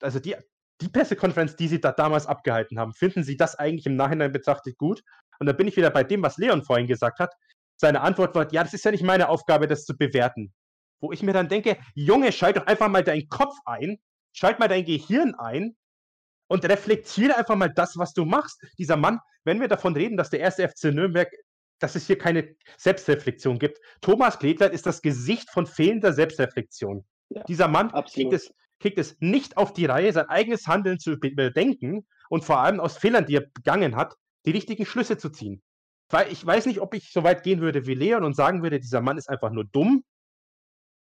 also 0.01 0.21
die, 0.21 0.37
die 0.81 0.89
Pressekonferenz, 0.89 1.57
die 1.57 1.69
Sie 1.69 1.81
da 1.81 1.93
damals 1.93 2.27
abgehalten 2.27 2.79
haben, 2.79 2.93
finden 2.93 3.25
Sie 3.25 3.37
das 3.37 3.57
eigentlich 3.57 3.87
im 3.87 3.97
Nachhinein 3.97 4.33
betrachtet 4.33 4.79
gut? 4.79 5.03
Und 5.41 5.47
da 5.47 5.53
bin 5.53 5.69
ich 5.69 5.77
wieder 5.77 5.91
bei 5.91 6.05
dem, 6.05 6.23
was 6.23 6.37
Leon 6.37 6.63
vorhin 6.63 6.87
gesagt 6.87 7.19
hat. 7.19 7.35
Seine 7.77 8.01
Antwort 8.01 8.35
war, 8.35 8.53
ja, 8.53 8.63
das 8.63 8.75
ist 8.75 8.85
ja 8.85 8.91
nicht 8.91 9.05
meine 9.05 9.29
Aufgabe, 9.29 9.67
das 9.67 9.85
zu 9.85 9.97
bewerten. 9.97 10.53
Wo 11.01 11.13
ich 11.13 11.23
mir 11.23 11.33
dann 11.33 11.49
denke, 11.49 11.79
Junge, 11.95 12.33
schalt 12.33 12.57
doch 12.57 12.67
einfach 12.67 12.89
mal 12.89 13.05
deinen 13.05 13.29
Kopf 13.29 13.57
ein, 13.65 13.99
schalt 14.33 14.59
mal 14.59 14.69
dein 14.69 14.85
Gehirn 14.85 15.35
ein 15.37 15.77
und 16.49 16.65
reflektiere 16.65 17.37
einfach 17.37 17.57
mal 17.57 17.73
das, 17.73 17.97
was 17.97 18.13
du 18.13 18.25
machst. 18.25 18.61
Dieser 18.79 18.97
Mann, 18.97 19.21
wenn 19.45 19.61
wir 19.61 19.69
davon 19.69 19.95
reden, 19.95 20.17
dass 20.17 20.31
der 20.31 20.41
erste 20.41 20.69
FC 20.69 20.85
Nürnberg, 20.85 21.31
dass 21.79 21.95
es 21.95 22.07
hier 22.07 22.19
keine 22.19 22.57
Selbstreflexion 22.77 23.59
gibt. 23.59 23.79
Thomas 24.01 24.39
Gledler 24.39 24.73
ist 24.73 24.87
das 24.87 25.01
Gesicht 25.01 25.49
von 25.51 25.67
fehlender 25.67 26.13
Selbstreflexion. 26.13 27.07
Ja, 27.29 27.45
Dieser 27.45 27.69
Mann 27.69 27.93
kriegt 28.13 28.33
es, 28.33 28.53
kriegt 28.81 28.99
es 28.99 29.17
nicht 29.21 29.57
auf 29.57 29.73
die 29.73 29.87
Reihe, 29.87 30.13
sein 30.13 30.27
eigenes 30.27 30.67
Handeln 30.67 30.99
zu 30.99 31.19
bedenken 31.19 32.07
und 32.31 32.45
vor 32.45 32.59
allem 32.59 32.81
aus 32.81 32.97
Fehlern, 32.97 33.27
die 33.27 33.37
er 33.37 33.47
begangen 33.55 33.97
hat, 33.97 34.17
die 34.45 34.51
richtigen 34.51 34.87
Schlüsse 34.87 35.19
zu 35.19 35.31
ziehen. 35.31 35.63
Weil 36.11 36.33
ich 36.33 36.45
weiß 36.45 36.67
nicht, 36.67 36.81
ob 36.81 36.95
ich 36.95 37.13
so 37.13 37.23
weit 37.23 37.43
gehen 37.43 37.61
würde 37.61 37.87
wie 37.87 37.95
Leon 37.95 38.25
und 38.25 38.35
sagen 38.35 38.63
würde, 38.63 38.81
dieser 38.81 39.03
Mann 39.03 39.19
ist 39.19 39.29
einfach 39.29 39.51
nur 39.51 39.65
dumm. 39.65 40.05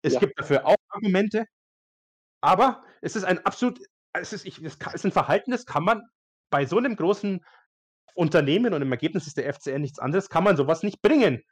Es 0.02 0.14
ja. 0.14 0.20
gibt 0.20 0.38
dafür 0.38 0.66
auch 0.66 0.76
Argumente, 0.88 1.46
aber 2.42 2.82
es 3.00 3.16
ist 3.16 3.24
ein 3.24 3.44
absolut 3.44 3.80
es 4.12 4.32
ist, 4.32 4.46
ich, 4.46 4.62
es 4.62 4.76
ist 4.76 5.04
ein 5.04 5.12
Verhalten, 5.12 5.50
das 5.50 5.66
kann 5.66 5.84
man 5.84 6.02
bei 6.50 6.66
so 6.66 6.78
einem 6.78 6.96
großen 6.96 7.44
Unternehmen 8.14 8.74
und 8.74 8.82
im 8.82 8.92
Ergebnis 8.92 9.26
ist 9.26 9.36
der 9.36 9.52
FCN 9.52 9.80
nichts 9.80 9.98
anderes, 9.98 10.28
kann 10.28 10.44
man 10.44 10.56
sowas 10.56 10.82
nicht 10.82 11.00
bringen. 11.00 11.42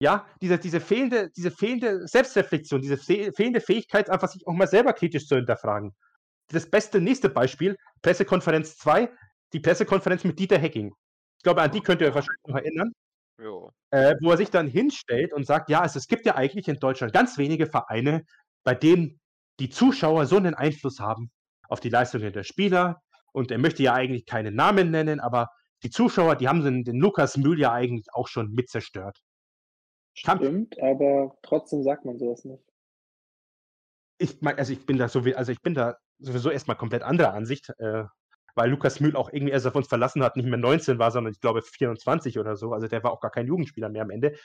Ja, 0.00 0.26
diese, 0.40 0.58
diese, 0.58 0.80
fehlende, 0.80 1.30
diese 1.36 1.50
fehlende 1.50 2.06
Selbstreflexion, 2.06 2.80
diese 2.80 2.98
fehlende 2.98 3.60
Fähigkeit, 3.60 4.10
einfach 4.10 4.28
sich 4.28 4.46
auch 4.46 4.52
mal 4.52 4.68
selber 4.68 4.92
kritisch 4.92 5.26
zu 5.26 5.36
hinterfragen. 5.36 5.92
Das 6.48 6.70
beste 6.70 7.00
nächste 7.00 7.28
Beispiel, 7.28 7.76
Pressekonferenz 8.02 8.76
2, 8.78 9.10
die 9.52 9.60
Pressekonferenz 9.60 10.24
mit 10.24 10.38
Dieter 10.38 10.58
Hecking. 10.58 10.92
Ich 11.38 11.42
glaube, 11.42 11.62
an 11.62 11.70
die 11.70 11.80
könnt 11.80 12.00
ihr 12.00 12.08
euch 12.08 12.14
wahrscheinlich 12.14 12.46
noch 12.46 12.56
erinnern. 12.56 12.92
Äh, 13.90 14.14
wo 14.20 14.30
er 14.32 14.36
sich 14.36 14.50
dann 14.50 14.66
hinstellt 14.66 15.32
und 15.32 15.46
sagt, 15.46 15.68
ja, 15.70 15.80
also 15.80 15.98
es 15.98 16.08
gibt 16.08 16.26
ja 16.26 16.34
eigentlich 16.34 16.68
in 16.68 16.76
Deutschland 16.76 17.12
ganz 17.12 17.38
wenige 17.38 17.66
Vereine, 17.66 18.24
bei 18.64 18.74
denen 18.74 19.20
die 19.60 19.70
Zuschauer 19.70 20.26
so 20.26 20.36
einen 20.36 20.54
Einfluss 20.54 21.00
haben 21.00 21.30
auf 21.68 21.80
die 21.80 21.90
Leistungen 21.90 22.32
der 22.32 22.42
Spieler. 22.42 23.02
Und 23.32 23.50
er 23.50 23.58
möchte 23.58 23.82
ja 23.82 23.94
eigentlich 23.94 24.26
keinen 24.26 24.54
Namen 24.54 24.90
nennen, 24.90 25.20
aber 25.20 25.50
die 25.82 25.90
Zuschauer, 25.90 26.36
die 26.36 26.48
haben 26.48 26.64
den, 26.64 26.82
den 26.82 26.96
Lukas 26.96 27.36
Mühl 27.36 27.60
ja 27.60 27.72
eigentlich 27.72 28.06
auch 28.12 28.26
schon 28.26 28.50
mit 28.52 28.68
zerstört. 28.68 29.18
Stimmt, 30.14 30.80
aber 30.82 31.36
trotzdem 31.42 31.84
sagt 31.84 32.04
man 32.04 32.18
sowas 32.18 32.44
nicht. 32.44 32.64
Ich 34.20 34.40
mein, 34.40 34.58
also 34.58 34.72
ich 34.72 34.84
bin 34.84 34.98
da 34.98 35.08
so 35.08 35.20
also 35.36 35.52
ich 35.52 35.62
bin 35.62 35.74
da 35.74 35.96
sowieso 36.18 36.50
erstmal 36.50 36.76
komplett 36.76 37.04
anderer 37.04 37.34
Ansicht, 37.34 37.70
äh, 37.78 38.02
weil 38.56 38.70
Lukas 38.70 38.98
Mühl 38.98 39.14
auch 39.14 39.32
irgendwie, 39.32 39.54
als 39.54 39.64
er 39.64 39.76
uns 39.76 39.86
verlassen 39.86 40.24
hat, 40.24 40.34
nicht 40.34 40.48
mehr 40.48 40.58
19 40.58 40.98
war, 40.98 41.12
sondern 41.12 41.32
ich 41.32 41.40
glaube 41.40 41.62
24 41.62 42.40
oder 42.40 42.56
so. 42.56 42.72
Also 42.72 42.88
der 42.88 43.04
war 43.04 43.12
auch 43.12 43.20
gar 43.20 43.30
kein 43.30 43.46
Jugendspieler 43.46 43.88
mehr 43.88 44.02
am 44.02 44.10
Ende. 44.10 44.36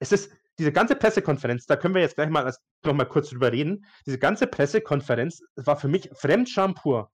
Es 0.00 0.12
ist 0.12 0.32
diese 0.58 0.72
ganze 0.72 0.96
Pressekonferenz, 0.96 1.66
da 1.66 1.76
können 1.76 1.94
wir 1.94 2.02
jetzt 2.02 2.16
gleich 2.16 2.28
mal 2.28 2.52
noch 2.84 2.92
mal 2.94 3.06
kurz 3.06 3.30
drüber 3.30 3.52
reden. 3.52 3.86
Diese 4.06 4.18
ganze 4.18 4.46
Pressekonferenz 4.46 5.42
war 5.56 5.76
für 5.76 5.88
mich 5.88 6.10
Fremdscham 6.12 6.74
pur, 6.74 7.10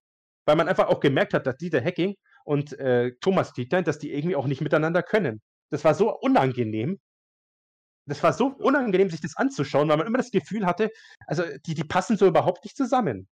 weil 0.46 0.56
man 0.56 0.68
einfach 0.68 0.88
auch 0.88 1.00
gemerkt 1.00 1.34
hat, 1.34 1.46
dass 1.46 1.56
Dieter 1.56 1.80
Hecking 1.80 2.16
und 2.44 2.72
äh, 2.78 3.12
Thomas 3.20 3.52
Dieter, 3.52 3.82
dass 3.82 3.98
die 3.98 4.12
irgendwie 4.12 4.36
auch 4.36 4.46
nicht 4.46 4.60
miteinander 4.60 5.02
können. 5.02 5.42
Das 5.70 5.84
war 5.84 5.94
so 5.94 6.16
unangenehm. 6.16 6.98
Das 8.08 8.22
war 8.22 8.32
so 8.32 8.46
unangenehm, 8.46 9.10
sich 9.10 9.20
das 9.20 9.36
anzuschauen, 9.36 9.88
weil 9.88 9.96
man 9.96 10.06
immer 10.06 10.18
das 10.18 10.30
Gefühl 10.30 10.64
hatte, 10.64 10.90
also 11.26 11.42
die, 11.66 11.74
die 11.74 11.84
passen 11.84 12.16
so 12.16 12.26
überhaupt 12.26 12.64
nicht 12.64 12.76
zusammen. 12.76 13.28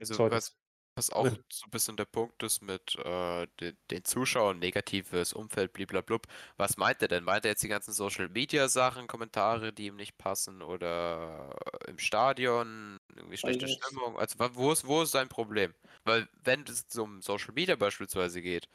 Also 0.00 0.14
so, 0.14 0.30
was, 0.30 0.56
was 0.96 1.10
auch 1.10 1.28
so 1.50 1.66
ein 1.66 1.70
bisschen 1.70 1.96
der 1.96 2.06
Punkt 2.06 2.42
ist 2.42 2.62
mit 2.62 2.96
äh, 3.04 3.46
den, 3.60 3.76
den 3.90 4.04
Zuschauern, 4.04 4.58
negatives 4.58 5.34
Umfeld, 5.34 5.74
blablabla. 5.74 6.18
Was 6.56 6.78
meint 6.78 7.02
er 7.02 7.08
denn? 7.08 7.22
Meint 7.22 7.44
er 7.44 7.50
jetzt 7.50 7.62
die 7.62 7.68
ganzen 7.68 7.92
Social 7.92 8.30
Media 8.30 8.68
Sachen, 8.68 9.06
Kommentare, 9.06 9.74
die 9.74 9.86
ihm 9.86 9.96
nicht 9.96 10.16
passen 10.16 10.62
oder 10.62 11.54
im 11.86 11.98
Stadion, 11.98 12.96
irgendwie 13.14 13.36
schlechte. 13.36 13.68
Stimmung? 13.68 14.18
Also 14.18 14.36
wo 14.54 14.72
ist, 14.72 14.86
wo 14.86 15.02
ist 15.02 15.10
sein 15.10 15.28
Problem? 15.28 15.74
Weil 16.04 16.28
wenn 16.42 16.62
es 16.62 16.86
um 16.96 17.20
Social 17.20 17.52
Media 17.52 17.76
beispielsweise 17.76 18.40
geht, 18.40 18.66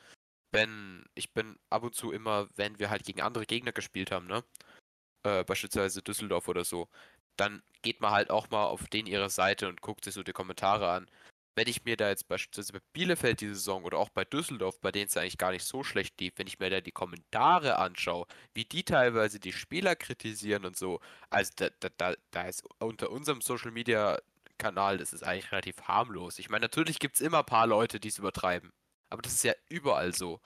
wenn, 0.51 1.05
ich 1.15 1.33
bin 1.33 1.57
ab 1.71 1.81
und 1.83 1.95
zu 1.95 2.11
immer, 2.11 2.49
wenn 2.55 2.77
wir 2.77 2.91
halt 2.91 3.03
gegen 3.03 3.21
andere 3.21 3.47
Gegner 3.47 3.71
gespielt 3.71 4.11
haben, 4.11 4.27
ne? 4.27 4.43
Äh, 5.23 5.43
beispielsweise 5.43 6.03
Düsseldorf 6.03 6.47
oder 6.47 6.65
so, 6.65 6.87
dann 7.35 7.63
geht 7.81 8.01
man 8.01 8.11
halt 8.11 8.29
auch 8.29 8.49
mal 8.51 8.65
auf 8.65 8.87
den 8.87 9.07
ihre 9.07 9.29
Seite 9.31 9.67
und 9.69 9.81
guckt 9.81 10.05
sich 10.05 10.13
so 10.13 10.23
die 10.23 10.33
Kommentare 10.33 10.91
an 10.91 11.09
wenn 11.55 11.67
ich 11.67 11.83
mir 11.83 11.97
da 11.97 12.09
jetzt 12.09 12.27
beispielsweise 12.27 12.73
bei 12.73 12.79
Bielefeld 12.93 13.41
diese 13.41 13.55
Saison 13.55 13.83
oder 13.83 13.97
auch 13.97 14.09
bei 14.09 14.25
Düsseldorf, 14.25 14.79
bei 14.81 14.91
denen 14.91 15.07
es 15.07 15.17
eigentlich 15.17 15.37
gar 15.37 15.51
nicht 15.51 15.65
so 15.65 15.83
schlecht 15.83 16.19
lief, 16.19 16.33
wenn 16.37 16.47
ich 16.47 16.59
mir 16.59 16.69
da 16.69 16.81
die 16.81 16.91
Kommentare 16.91 17.77
anschaue, 17.77 18.25
wie 18.53 18.65
die 18.65 18.83
teilweise 18.83 19.39
die 19.39 19.53
Spieler 19.53 19.95
kritisieren 19.95 20.65
und 20.65 20.77
so, 20.77 20.99
also 21.29 21.51
da, 21.55 21.69
da, 21.79 21.89
da, 21.97 22.13
da 22.31 22.43
ist 22.43 22.63
unter 22.79 23.11
unserem 23.11 23.41
Social 23.41 23.71
Media 23.71 24.17
Kanal, 24.57 24.99
das 24.99 25.11
ist 25.11 25.23
eigentlich 25.23 25.51
relativ 25.51 25.81
harmlos. 25.81 26.37
Ich 26.37 26.49
meine, 26.49 26.63
natürlich 26.63 26.99
gibt 26.99 27.15
es 27.15 27.21
immer 27.21 27.39
ein 27.39 27.45
paar 27.45 27.65
Leute, 27.65 27.99
die 27.99 28.09
es 28.09 28.19
übertreiben. 28.19 28.71
Aber 29.09 29.21
das 29.21 29.33
ist 29.33 29.43
ja 29.43 29.53
überall 29.69 30.13
so. 30.13 30.39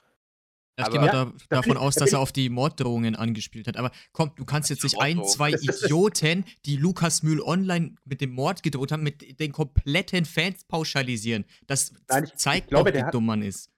Ich 0.77 0.89
gehe 0.89 0.99
mal 0.99 1.09
da, 1.09 1.31
davon 1.49 1.77
aus, 1.77 1.95
dass 1.95 2.11
er 2.11 2.19
auf 2.19 2.33
die 2.33 2.49
Morddrohungen 2.49 3.15
angespielt 3.15 3.67
hat. 3.67 3.77
Aber 3.77 3.91
komm, 4.11 4.31
du 4.35 4.43
kannst 4.43 4.69
jetzt 4.69 4.83
nicht 4.83 4.99
ein, 4.99 5.23
zwei 5.23 5.51
Idioten, 5.61 6.43
die 6.65 6.75
Lukas 6.75 7.23
Mühl 7.23 7.41
online 7.41 7.95
mit 8.03 8.19
dem 8.19 8.31
Mord 8.31 8.61
gedroht 8.61 8.91
haben, 8.91 9.03
mit 9.03 9.39
den 9.39 9.53
kompletten 9.53 10.25
Fans 10.25 10.65
pauschalisieren. 10.65 11.45
Das 11.67 11.93
Nein, 12.09 12.25
ich, 12.25 12.35
zeigt 12.35 12.65
ich 12.65 12.69
glaube, 12.71 12.91
auch, 12.91 13.07
wie 13.07 13.11
dumm 13.11 13.25
man 13.25 13.41
ist. 13.41 13.69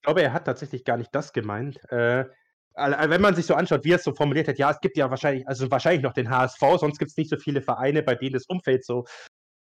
Ich 0.00 0.04
glaube, 0.04 0.22
er 0.22 0.32
hat 0.32 0.44
tatsächlich 0.44 0.84
gar 0.84 0.96
nicht 0.96 1.12
das 1.12 1.32
gemeint. 1.32 1.80
Äh, 1.90 2.26
wenn 2.76 3.20
man 3.20 3.34
sich 3.34 3.46
so 3.46 3.54
anschaut, 3.54 3.84
wie 3.84 3.92
er 3.92 3.96
es 3.96 4.04
so 4.04 4.14
formuliert 4.14 4.46
hat, 4.46 4.58
ja, 4.58 4.70
es 4.70 4.80
gibt 4.80 4.96
ja 4.96 5.10
wahrscheinlich, 5.10 5.46
also 5.48 5.70
wahrscheinlich 5.70 6.02
noch 6.02 6.12
den 6.12 6.30
HSV, 6.30 6.60
sonst 6.78 6.98
gibt 6.98 7.10
es 7.10 7.16
nicht 7.16 7.30
so 7.30 7.36
viele 7.36 7.62
Vereine, 7.62 8.02
bei 8.02 8.14
denen 8.14 8.34
das 8.34 8.46
Umfeld 8.46 8.84
so. 8.84 9.06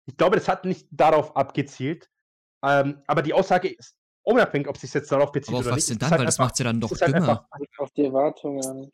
Ich 0.07 0.17
glaube, 0.17 0.35
das 0.35 0.47
hat 0.47 0.65
nicht 0.65 0.87
darauf 0.89 1.35
abgezielt. 1.35 2.09
Ähm, 2.63 3.01
aber 3.07 3.21
die 3.21 3.33
Aussage 3.33 3.69
ist 3.69 3.95
unabhängig, 4.23 4.67
ob 4.67 4.75
es 4.75 4.81
sich 4.81 4.93
jetzt 4.93 5.11
darauf 5.11 5.31
bezieht 5.31 5.49
Aber 5.49 5.59
auf 5.59 5.65
oder 5.65 5.75
was 5.75 5.87
nicht. 5.87 5.89
denn 5.89 5.99
dann? 5.99 6.11
Halt 6.11 6.19
Weil 6.19 6.25
das 6.25 6.37
macht 6.37 6.53
es 6.53 6.59
ja 6.59 6.65
dann 6.65 6.79
doch 6.79 6.91
halt 6.91 7.15
dümmer. 7.15 7.47
Halt 7.51 7.69
auf 7.77 7.91
die 7.91 8.05
Erwartungen. 8.05 8.91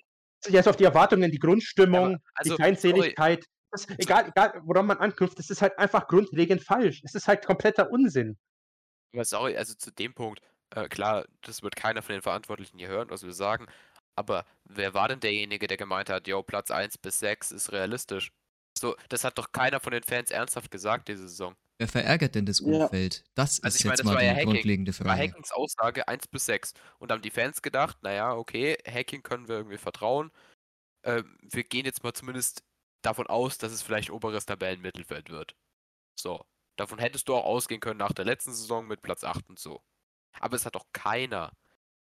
Ja, 0.48 0.60
ist 0.60 0.68
auf 0.68 0.76
die 0.76 0.84
Erwartungen, 0.84 1.32
die 1.32 1.40
Grundstimmung, 1.40 2.18
also, 2.36 2.56
die 2.56 2.62
Feindseligkeit. 2.62 3.46
Das, 3.72 3.90
egal, 3.98 4.30
egal, 4.30 4.62
woran 4.64 4.86
man 4.86 4.98
anknüpft, 4.98 5.38
das 5.40 5.50
ist 5.50 5.62
halt 5.62 5.78
einfach 5.78 6.08
grundlegend 6.08 6.64
falsch. 6.64 7.02
Es 7.04 7.16
ist 7.16 7.28
halt 7.28 7.46
kompletter 7.46 7.92
Unsinn. 7.92 8.38
Aber 9.14 9.26
sorry, 9.26 9.58
also 9.58 9.74
zu 9.74 9.92
dem 9.92 10.14
Punkt, 10.14 10.42
äh, 10.76 10.88
klar, 10.88 11.26
das 11.42 11.64
wird 11.64 11.76
keiner 11.76 12.02
von 12.02 12.14
den 12.14 12.22
Verantwortlichen 12.22 12.78
hier 12.78 12.88
hören, 12.88 13.10
was 13.10 13.24
wir 13.24 13.34
sagen. 13.34 13.68
Aber 14.16 14.46
wer 14.64 14.94
war 14.94 15.08
denn 15.10 15.20
derjenige, 15.20 15.68
der 15.68 15.78
gemeint 15.78 16.10
hat, 16.10 16.28
yo, 16.28 16.44
Platz 16.44 16.72
1 16.72 16.98
bis 16.98 17.20
6 17.20 17.52
ist 17.52 17.72
realistisch? 17.72 18.32
So, 18.78 18.96
das 19.10 19.24
hat 19.24 19.38
doch 19.38 19.52
keiner 19.52 19.80
von 19.80 19.92
den 19.92 20.04
Fans 20.04 20.32
ernsthaft 20.32 20.72
gesagt 20.72 21.08
diese 21.08 21.28
Saison. 21.28 21.56
Wer 21.80 21.88
verärgert 21.88 22.34
denn 22.36 22.46
das 22.46 22.60
Ja. 22.64 22.90
Umfeld? 22.90 23.24
Das 23.36 23.60
Also 23.64 23.76
ist 23.76 23.80
ich 23.80 23.86
meine, 23.86 24.00
jetzt 24.00 24.04
das 24.04 24.06
mal 24.06 24.16
war 24.16 24.22
die 24.22 24.26
ja 24.26 24.34
Hacking. 24.34 24.46
grundlegende 24.46 24.94
War 25.06 25.16
Frage. 25.16 25.18
Hackings 25.18 25.52
Aussage 25.52 26.08
1 26.08 26.28
bis 26.28 26.46
6. 26.46 26.74
Und 27.00 27.12
haben 27.12 27.22
die 27.22 27.32
Fans 27.32 27.62
gedacht, 27.62 27.98
naja, 28.04 28.34
okay, 28.36 28.78
Hacking 28.88 29.24
können 29.24 29.48
wir 29.48 29.58
irgendwie 29.58 29.78
vertrauen. 29.78 30.32
Ähm, 31.04 31.38
wir 31.44 31.64
gehen 31.66 31.86
jetzt 31.86 32.04
mal 32.04 32.14
zumindest 32.14 32.64
davon 33.04 33.28
aus, 33.28 33.58
dass 33.60 33.72
es 33.74 33.84
vielleicht 33.84 34.12
oberes 34.12 34.46
Tabellenmittelfeld 34.48 35.30
wird. 35.32 35.56
So. 36.20 36.46
Davon 36.78 37.00
hättest 37.00 37.30
du 37.30 37.36
auch 37.36 37.46
ausgehen 37.46 37.82
können 37.82 38.00
nach 38.00 38.14
der 38.14 38.26
letzten 38.26 38.54
Saison 38.54 38.88
mit 38.88 39.02
Platz 39.04 39.24
8 39.24 39.50
und 39.50 39.60
so. 39.60 39.84
Aber 40.40 40.56
es 40.58 40.66
hat 40.66 40.76
doch 40.76 40.86
keiner 40.94 41.54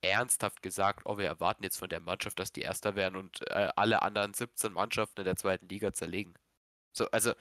ernsthaft 0.03 0.63
gesagt, 0.63 1.03
oh, 1.07 1.19
wir 1.19 1.27
erwarten 1.27 1.65
jetzt 1.65 1.79
von 1.79 1.89
der 1.91 2.01
Mannschaft, 2.01 2.39
dass 2.41 2.53
die 2.53 2.63
Erster 2.63 2.97
werden 2.97 3.17
und 3.17 3.43
äh, 3.51 3.71
alle 3.77 4.03
anderen 4.03 4.35
17 4.35 4.73
Mannschaften 4.75 5.21
in 5.23 5.27
der 5.27 5.37
zweiten 5.37 5.69
Liga 5.69 5.93
zerlegen. 5.95 6.35
So, 6.93 7.11
also, 7.13 7.35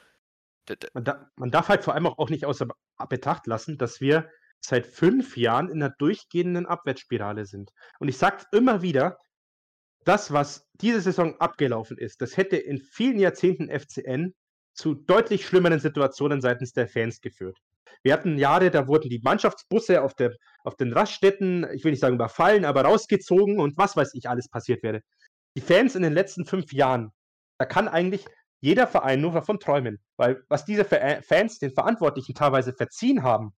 Man, 0.93 1.03
da, 1.03 1.29
man 1.35 1.51
darf 1.51 1.69
halt 1.69 1.83
vor 1.83 1.93
allem 1.93 2.07
auch, 2.07 2.29
nicht 2.29 2.45
außer 2.45 2.67
Betracht 3.09 3.47
lassen, 3.47 3.77
dass 3.77 4.01
wir 4.01 4.29
seit 4.59 4.85
fünf 4.85 5.37
Jahren 5.37 5.69
in 5.69 5.81
einer 5.81 5.93
durchgehenden 5.97 6.65
Abwärtsspirale 6.65 7.45
sind. 7.45 7.71
Und 7.99 8.07
ich 8.07 8.17
sage 8.17 8.45
immer 8.51 8.81
wieder, 8.81 9.17
das, 10.05 10.31
was 10.31 10.67
diese 10.73 11.01
Saison 11.01 11.39
abgelaufen 11.39 11.97
ist, 11.97 12.21
das 12.21 12.37
hätte 12.37 12.57
in 12.57 12.79
vielen 12.79 13.19
Jahrzehnten 13.19 13.69
FCN 13.69 14.33
zu 14.73 14.93
deutlich 14.93 15.45
schlimmeren 15.45 15.79
Situationen 15.79 16.41
seitens 16.41 16.73
der 16.73 16.87
Fans 16.87 17.21
geführt. 17.21 17.57
Wir 18.03 18.13
hatten 18.13 18.37
Jahre, 18.37 18.69
da 18.69 18.87
wurden 18.87 19.09
die 19.09 19.21
Mannschaftsbusse 19.23 20.03
auf, 20.03 20.13
der, 20.13 20.35
auf 20.63 20.75
den 20.75 20.93
Raststätten, 20.93 21.67
ich 21.73 21.83
will 21.83 21.91
nicht 21.91 22.01
sagen 22.01 22.15
überfallen, 22.15 22.65
aber 22.65 22.83
rausgezogen 22.83 23.59
und 23.59 23.77
was 23.77 23.95
weiß 23.95 24.13
ich 24.13 24.29
alles 24.29 24.47
passiert 24.47 24.83
wäre. 24.83 25.01
Die 25.57 25.61
Fans 25.61 25.95
in 25.95 26.03
den 26.03 26.13
letzten 26.13 26.45
fünf 26.45 26.71
Jahren, 26.73 27.11
da 27.57 27.65
kann 27.65 27.87
eigentlich 27.87 28.25
jeder 28.65 28.87
Verein 28.87 29.21
nur 29.21 29.31
davon 29.31 29.59
träumen. 29.59 29.99
Weil 30.17 30.43
was 30.49 30.65
diese 30.65 30.83
Ver 30.85 31.21
Fans 31.21 31.59
den 31.59 31.71
Verantwortlichen 31.71 32.33
teilweise 32.33 32.73
verziehen 32.73 33.21
haben, 33.23 33.53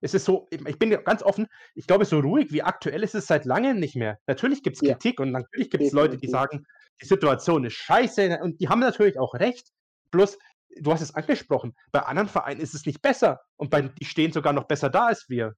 es 0.00 0.14
ist 0.14 0.24
so, 0.24 0.46
ich 0.50 0.78
bin 0.78 0.90
ganz 1.04 1.22
offen, 1.22 1.48
ich 1.74 1.86
glaube, 1.86 2.04
so 2.04 2.20
ruhig 2.20 2.50
wie 2.52 2.62
aktuell 2.62 3.02
ist 3.02 3.14
es 3.14 3.26
seit 3.26 3.44
langem 3.44 3.78
nicht 3.78 3.94
mehr. 3.96 4.18
Natürlich 4.26 4.62
gibt 4.62 4.76
es 4.76 4.82
Ja. 4.82 4.94
Kritik 4.94 5.20
und 5.20 5.32
natürlich 5.32 5.70
gibt 5.70 5.84
es 5.84 5.92
Leute, 5.92 6.16
die 6.16 6.28
sagen, 6.28 6.64
die 7.02 7.06
Situation 7.06 7.64
ist 7.64 7.74
scheiße 7.74 8.38
und 8.42 8.60
die 8.60 8.68
haben 8.68 8.80
natürlich 8.80 9.18
auch 9.18 9.34
recht. 9.34 9.68
Bloß, 10.12 10.38
du 10.80 10.92
hast 10.92 11.00
es 11.02 11.14
angesprochen, 11.14 11.74
bei 11.92 12.00
anderen 12.00 12.28
Vereinen 12.28 12.60
ist 12.60 12.74
es 12.74 12.86
nicht 12.86 13.02
besser 13.02 13.40
und 13.56 13.70
bei, 13.70 13.82
die 13.82 14.04
stehen 14.04 14.32
sogar 14.32 14.52
noch 14.52 14.64
besser 14.64 14.88
da 14.88 15.06
als 15.08 15.28
wir. 15.28 15.54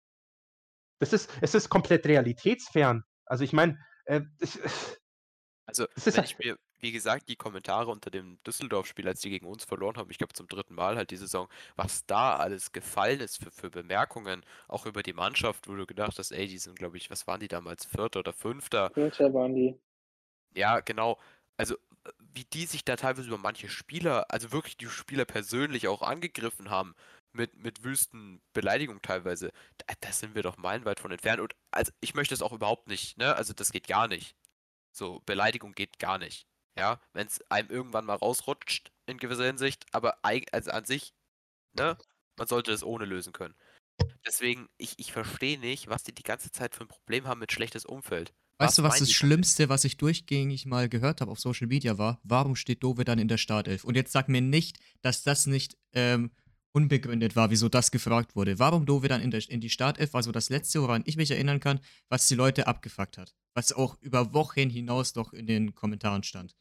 Das 0.98 1.12
ist, 1.12 1.30
es 1.40 1.54
ist 1.54 1.68
komplett 1.68 2.06
realitätsfern. 2.06 3.04
Also 3.26 3.44
ich 3.44 3.52
meine, 3.52 3.78
äh, 4.06 4.22
Also, 5.66 5.86
Es 5.94 6.06
ist 6.06 6.16
wenn 6.16 6.22
halt- 6.24 6.30
ich 6.30 6.38
mir, 6.38 6.56
wie 6.80 6.92
gesagt, 6.92 7.28
die 7.28 7.36
Kommentare 7.36 7.90
unter 7.90 8.10
dem 8.10 8.38
Düsseldorf-Spiel, 8.44 9.06
als 9.08 9.20
die 9.20 9.30
gegen 9.30 9.46
uns 9.46 9.64
verloren 9.64 9.96
haben, 9.96 10.10
ich 10.10 10.18
glaube 10.18 10.32
zum 10.34 10.48
dritten 10.48 10.74
Mal 10.74 10.96
halt 10.96 11.10
die 11.10 11.16
Saison, 11.16 11.48
was 11.76 12.06
da 12.06 12.36
alles 12.36 12.72
gefallen 12.72 13.20
ist 13.20 13.42
für, 13.42 13.50
für 13.50 13.70
Bemerkungen, 13.70 14.44
auch 14.68 14.86
über 14.86 15.02
die 15.02 15.12
Mannschaft, 15.12 15.68
wo 15.68 15.74
du 15.74 15.86
gedacht 15.86 16.18
hast, 16.18 16.32
ey, 16.32 16.46
die 16.46 16.58
sind, 16.58 16.78
glaube 16.78 16.96
ich, 16.96 17.10
was 17.10 17.26
waren 17.26 17.40
die 17.40 17.48
damals, 17.48 17.84
Vierter 17.86 18.20
oder 18.20 18.32
Fünfter? 18.32 18.90
Vierter 18.94 19.32
waren 19.34 19.54
die. 19.54 19.78
Ja, 20.54 20.80
genau. 20.80 21.18
Also, 21.56 21.74
äh, 22.04 22.10
wie 22.18 22.44
die 22.44 22.66
sich 22.66 22.84
da 22.84 22.96
teilweise 22.96 23.28
über 23.28 23.38
manche 23.38 23.68
Spieler, 23.68 24.30
also 24.30 24.52
wirklich 24.52 24.76
die 24.76 24.88
Spieler 24.88 25.24
persönlich 25.24 25.88
auch 25.88 26.02
angegriffen 26.02 26.70
haben, 26.70 26.94
mit, 27.32 27.56
mit 27.56 27.84
wüsten 27.84 28.40
Beleidigungen 28.52 29.02
teilweise, 29.02 29.52
da, 29.78 29.94
da 30.00 30.12
sind 30.12 30.34
wir 30.34 30.42
doch 30.42 30.56
meilenweit 30.56 31.00
von 31.00 31.12
entfernt. 31.12 31.40
Und 31.40 31.54
also 31.70 31.92
ich 32.00 32.14
möchte 32.14 32.34
es 32.34 32.42
auch 32.42 32.52
überhaupt 32.52 32.88
nicht, 32.88 33.18
ne? 33.18 33.36
Also 33.36 33.52
das 33.52 33.72
geht 33.72 33.86
gar 33.86 34.08
nicht. 34.08 34.36
So, 34.92 35.20
Beleidigung 35.26 35.72
geht 35.72 35.98
gar 35.98 36.18
nicht. 36.18 36.46
Ja, 36.78 37.00
wenn 37.12 37.26
es 37.26 37.40
einem 37.50 37.68
irgendwann 37.68 38.04
mal 38.06 38.14
rausrutscht, 38.14 38.90
in 39.06 39.18
gewisser 39.18 39.44
Hinsicht, 39.44 39.84
aber 39.92 40.18
also 40.22 40.70
an 40.70 40.84
sich, 40.84 41.12
ne, 41.72 41.98
man 42.36 42.46
sollte 42.46 42.72
es 42.72 42.84
ohne 42.84 43.04
lösen 43.04 43.32
können. 43.32 43.54
Deswegen, 44.26 44.68
ich, 44.78 44.98
ich 44.98 45.12
verstehe 45.12 45.58
nicht, 45.58 45.88
was 45.88 46.02
die 46.02 46.14
die 46.14 46.22
ganze 46.22 46.50
Zeit 46.52 46.74
für 46.74 46.84
ein 46.84 46.88
Problem 46.88 47.26
haben 47.26 47.40
mit 47.40 47.52
schlechtes 47.52 47.84
Umfeld. 47.84 48.32
Weißt 48.58 48.78
du, 48.78 48.82
was 48.82 48.98
das? 48.98 49.10
Schlimmste, 49.10 49.70
was 49.70 49.84
ich 49.84 49.96
durchgängig 49.96 50.66
mal 50.66 50.88
gehört 50.90 51.22
habe 51.22 51.30
auf 51.30 51.40
Social 51.40 51.66
Media 51.66 51.96
war? 51.96 52.20
Warum 52.22 52.56
steht 52.56 52.82
Dove 52.82 53.04
dann 53.04 53.18
in 53.18 53.28
der 53.28 53.38
Startelf? 53.38 53.84
Und 53.84 53.96
jetzt 53.96 54.12
sag 54.12 54.28
mir 54.28 54.42
nicht, 54.42 54.78
dass 55.00 55.22
das 55.22 55.46
nicht 55.46 55.78
ähm, 55.94 56.30
unbegründet 56.72 57.36
war, 57.36 57.50
wieso 57.50 57.68
das 57.68 57.90
gefragt 57.90 58.36
wurde. 58.36 58.58
Warum 58.58 58.86
Dove 58.86 59.08
dann 59.08 59.20
in, 59.20 59.30
der, 59.30 59.48
in 59.48 59.60
die 59.60 59.70
Startelf 59.70 60.14
war 60.14 60.22
so 60.22 60.32
das 60.32 60.50
Letzte, 60.50 60.80
woran 60.82 61.02
ich 61.06 61.16
mich 61.16 61.30
erinnern 61.30 61.60
kann, 61.60 61.80
was 62.08 62.26
die 62.26 62.34
Leute 62.34 62.66
abgefuckt 62.66 63.18
hat. 63.18 63.34
Was 63.54 63.72
auch 63.72 63.96
über 64.00 64.32
Wochen 64.32 64.70
hinaus 64.70 65.14
noch 65.14 65.32
in 65.32 65.46
den 65.46 65.74
Kommentaren 65.74 66.22
stand. 66.22 66.54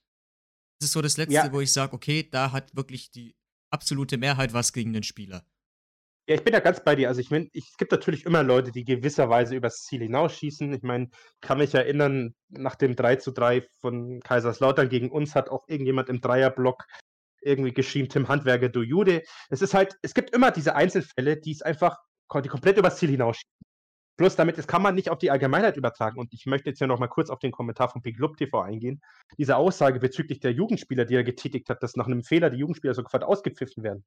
Das 0.80 0.88
ist 0.88 0.94
so 0.94 1.02
das 1.02 1.18
Letzte, 1.18 1.36
Ja. 1.36 1.52
wo 1.54 1.62
ich 1.62 1.72
sage, 1.72 1.94
okay, 1.94 2.28
da 2.30 2.52
hat 2.52 2.76
wirklich 2.76 3.12
die 3.12 3.36
absolute 3.72 4.18
Mehrheit 4.18 4.54
was 4.54 4.74
gegen 4.74 4.94
den 4.94 5.04
Spieler. 5.04 5.46
Ja, 6.28 6.36
ich 6.36 6.44
bin 6.44 6.54
da 6.54 6.60
ganz 6.60 6.84
bei 6.84 6.96
dir. 6.96 7.08
Also 7.08 7.22
ich 7.22 7.32
meine, 7.32 7.50
es 7.54 7.76
gibt 7.78 7.92
natürlich 7.92 8.26
immer 8.26 8.44
Leute, 8.44 8.72
die 8.72 8.84
gewisserweise 8.84 9.56
übers 9.56 9.84
Ziel 9.84 10.02
hinausschießen. 10.02 10.72
Ich 10.74 10.84
meine, 10.84 11.10
kann 11.42 11.58
mich 11.58 11.74
erinnern, 11.74 12.36
nach 12.50 12.76
dem 12.76 12.96
3 12.96 13.16
zu 13.16 13.32
3 13.32 13.68
von 13.80 14.20
Kaiserslautern 14.20 14.90
gegen 14.90 15.10
uns 15.10 15.34
hat 15.34 15.50
auch 15.50 15.68
irgendjemand 15.68 16.08
im 16.08 16.22
Dreierblock 16.22 16.86
irgendwie 17.42 17.74
geschrieben, 17.74 18.10
Tim 18.10 18.28
Handwerker, 18.28 18.70
du 18.70 18.82
Jude. 18.82 19.24
Es 19.50 19.62
ist 19.62 19.74
halt, 19.74 19.98
es 20.02 20.14
gibt 20.14 20.32
immer 20.32 20.52
diese 20.52 20.76
Einzelfälle, 20.76 21.38
die 21.38 21.52
es 21.52 21.62
einfach, 21.62 21.98
die 22.44 22.50
komplett 22.50 22.78
übers 22.78 22.98
Ziel 22.98 23.10
hinausschießen. 23.10 23.50
Bloß 24.18 24.36
damit, 24.36 24.58
das 24.58 24.68
kann 24.68 24.82
man 24.82 24.96
nicht 24.96 25.10
auf 25.10 25.18
die 25.18 25.32
Allgemeinheit 25.32 25.78
übertragen. 25.78 26.20
Und 26.20 26.34
ich 26.34 26.46
möchte 26.46 26.70
jetzt 26.70 26.82
ja 26.82 26.88
noch 26.88 27.00
mal 27.00 27.08
kurz 27.08 27.30
auf 27.30 27.40
den 27.40 27.52
Kommentar 27.52 27.88
von 27.90 28.02
Picklub 28.02 28.36
TV 28.36 28.60
eingehen. 28.60 29.02
Diese 29.38 29.56
Aussage 29.56 30.00
bezüglich 30.00 30.42
der 30.42 30.52
Jugendspieler, 30.52 31.06
die 31.06 31.16
er 31.16 31.24
getätigt 31.24 31.70
hat, 31.70 31.82
dass 31.82 31.96
nach 31.96 32.06
einem 32.06 32.22
Fehler 32.22 32.50
die 32.50 32.58
Jugendspieler 32.58 32.94
sofort 32.94 33.24
ausgepfiffen 33.24 33.82
werden. 33.82 34.04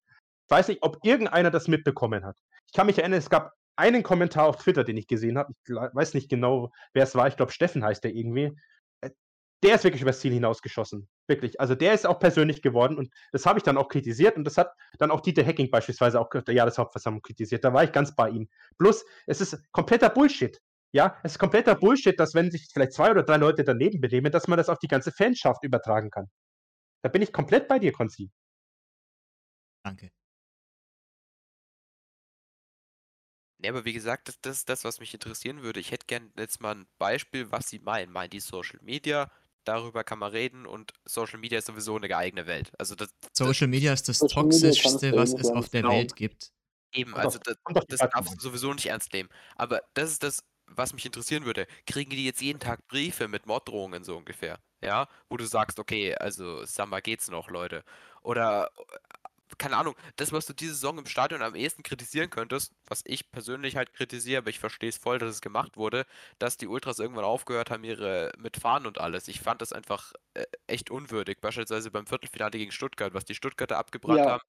Ich 0.46 0.50
weiß 0.50 0.68
nicht, 0.68 0.82
ob 0.82 0.98
irgendeiner 1.02 1.50
das 1.50 1.66
mitbekommen 1.66 2.26
hat. 2.26 2.36
Ich 2.66 2.74
kann 2.74 2.88
mich 2.88 2.98
erinnern, 2.98 3.20
es 3.20 3.30
gab 3.30 3.52
einen 3.76 4.02
Kommentar 4.02 4.44
auf 4.44 4.56
Twitter, 4.58 4.84
den 4.84 4.98
ich 4.98 5.06
gesehen 5.06 5.38
habe. 5.38 5.54
Ich 5.66 5.74
weiß 5.74 6.12
nicht 6.12 6.28
genau, 6.28 6.70
wer 6.92 7.04
es 7.04 7.14
war. 7.14 7.26
Ich 7.28 7.38
glaube, 7.38 7.52
Steffen 7.52 7.82
heißt 7.82 8.04
der 8.04 8.14
irgendwie. 8.14 8.54
Der 9.62 9.76
ist 9.76 9.84
wirklich 9.84 10.02
übers 10.02 10.18
Ziel 10.20 10.32
hinausgeschossen. 10.32 11.08
Wirklich. 11.28 11.60
Also 11.60 11.74
der 11.76 11.94
ist 11.94 12.06
auch 12.06 12.18
persönlich 12.18 12.62
geworden 12.62 12.98
und 12.98 13.12
das 13.30 13.46
habe 13.46 13.58
ich 13.58 13.62
dann 13.62 13.76
auch 13.76 13.88
kritisiert 13.88 14.36
und 14.36 14.44
das 14.44 14.58
hat 14.58 14.72
dann 14.98 15.10
auch 15.12 15.20
Dieter 15.20 15.44
Hecking 15.44 15.70
beispielsweise 15.70 16.20
auch 16.20 16.28
der 16.30 16.54
Jahreshauptversammlung 16.54 17.22
kritisiert. 17.22 17.64
Da 17.64 17.72
war 17.72 17.84
ich 17.84 17.92
ganz 17.92 18.14
bei 18.14 18.28
ihm. 18.28 18.48
Plus, 18.78 19.04
es 19.26 19.40
ist 19.40 19.56
kompletter 19.72 20.10
Bullshit. 20.10 20.60
Ja, 20.92 21.16
es 21.22 21.32
ist 21.32 21.38
kompletter 21.38 21.74
Bullshit, 21.76 22.18
dass 22.18 22.34
wenn 22.34 22.50
sich 22.50 22.68
vielleicht 22.72 22.92
zwei 22.92 23.10
oder 23.12 23.22
drei 23.22 23.36
Leute 23.36 23.64
daneben 23.64 24.00
benehmen, 24.00 24.32
dass 24.32 24.48
man 24.48 24.58
das 24.58 24.68
auf 24.68 24.78
die 24.78 24.88
ganze 24.88 25.12
Fanschaft 25.12 25.64
übertragen 25.64 26.10
kann. 26.10 26.26
Da 27.02 27.08
bin 27.10 27.22
ich 27.22 27.32
komplett 27.32 27.68
bei 27.68 27.78
dir, 27.78 27.92
Konzi. 27.92 28.30
Danke. 29.84 30.10
Ne, 33.58 33.68
aber 33.68 33.84
wie 33.84 33.92
gesagt, 33.92 34.28
das, 34.28 34.40
das 34.40 34.58
ist 34.58 34.68
das, 34.68 34.84
was 34.84 34.98
mich 35.00 35.14
interessieren 35.14 35.62
würde. 35.62 35.80
Ich 35.80 35.92
hätte 35.92 36.06
gern 36.06 36.32
jetzt 36.36 36.60
mal 36.60 36.74
ein 36.74 36.86
Beispiel, 36.98 37.50
was 37.52 37.68
Sie 37.68 37.78
meinen. 37.78 38.12
Meinen 38.12 38.30
die 38.30 38.40
Social 38.40 38.80
Media? 38.82 39.30
Darüber 39.64 40.04
kann 40.04 40.18
man 40.18 40.32
reden 40.32 40.66
und 40.66 40.92
Social 41.04 41.38
Media 41.38 41.58
ist 41.58 41.66
sowieso 41.66 41.96
eine 41.96 42.16
eigene 42.16 42.46
Welt. 42.46 42.72
Also 42.78 42.94
das, 42.94 43.10
das 43.20 43.30
Social 43.32 43.68
Media 43.68 43.92
ist 43.92 44.08
das 44.08 44.18
Social 44.18 44.42
Toxischste, 44.42 45.12
was 45.12 45.32
es 45.32 45.48
auf 45.48 45.68
der. 45.68 45.84
Welt 45.84 46.16
gibt. 46.16 46.52
eben, 46.92 47.14
also 47.14 47.38
das, 47.38 47.56
das 47.88 47.98
darfst 47.98 48.34
du 48.34 48.40
sowieso 48.40 48.72
nicht 48.72 48.86
ernst 48.86 49.12
nehmen. 49.12 49.28
Aber 49.56 49.82
das 49.94 50.10
ist 50.10 50.22
das, 50.22 50.44
was 50.66 50.92
mich 50.94 51.04
interessieren 51.06 51.44
würde. 51.44 51.66
Kriegen 51.86 52.10
die 52.10 52.24
jetzt 52.24 52.40
jeden 52.40 52.60
Tag 52.60 52.86
Briefe 52.88 53.28
mit 53.28 53.46
Morddrohungen 53.46 54.04
so 54.04 54.16
ungefähr? 54.16 54.58
Ja, 54.82 55.08
wo 55.28 55.36
du 55.36 55.44
sagst, 55.44 55.78
okay, 55.78 56.14
also 56.14 56.64
Summer 56.64 57.00
geht's 57.00 57.30
noch, 57.30 57.50
Leute. 57.50 57.84
Oder 58.22 58.70
keine 59.58 59.76
Ahnung, 59.76 59.94
das, 60.16 60.32
was 60.32 60.46
du 60.46 60.52
diese 60.52 60.74
Saison 60.74 60.98
im 60.98 61.06
Stadion 61.06 61.42
am 61.42 61.54
ehesten 61.54 61.82
kritisieren 61.82 62.30
könntest, 62.30 62.72
was 62.88 63.02
ich 63.04 63.30
persönlich 63.30 63.76
halt 63.76 63.92
kritisiere, 63.94 64.38
aber 64.38 64.50
ich 64.50 64.58
verstehe 64.58 64.88
es 64.88 64.96
voll, 64.98 65.18
dass 65.18 65.30
es 65.30 65.40
gemacht 65.40 65.76
wurde, 65.76 66.04
dass 66.38 66.56
die 66.56 66.66
Ultras 66.66 66.98
irgendwann 66.98 67.24
aufgehört 67.24 67.70
haben, 67.70 67.84
ihre 67.84 68.32
mit 68.38 68.56
Fahnen 68.56 68.86
und 68.86 68.98
alles. 68.98 69.28
Ich 69.28 69.40
fand 69.40 69.62
das 69.62 69.72
einfach 69.72 70.12
äh, 70.34 70.44
echt 70.66 70.90
unwürdig. 70.90 71.40
Beispielsweise 71.40 71.90
beim 71.90 72.06
Viertelfinale 72.06 72.58
gegen 72.58 72.72
Stuttgart, 72.72 73.14
was 73.14 73.24
die 73.24 73.34
Stuttgarter 73.34 73.78
abgebrannt 73.78 74.20
Ja, 74.20 74.30
haben. 74.30 74.42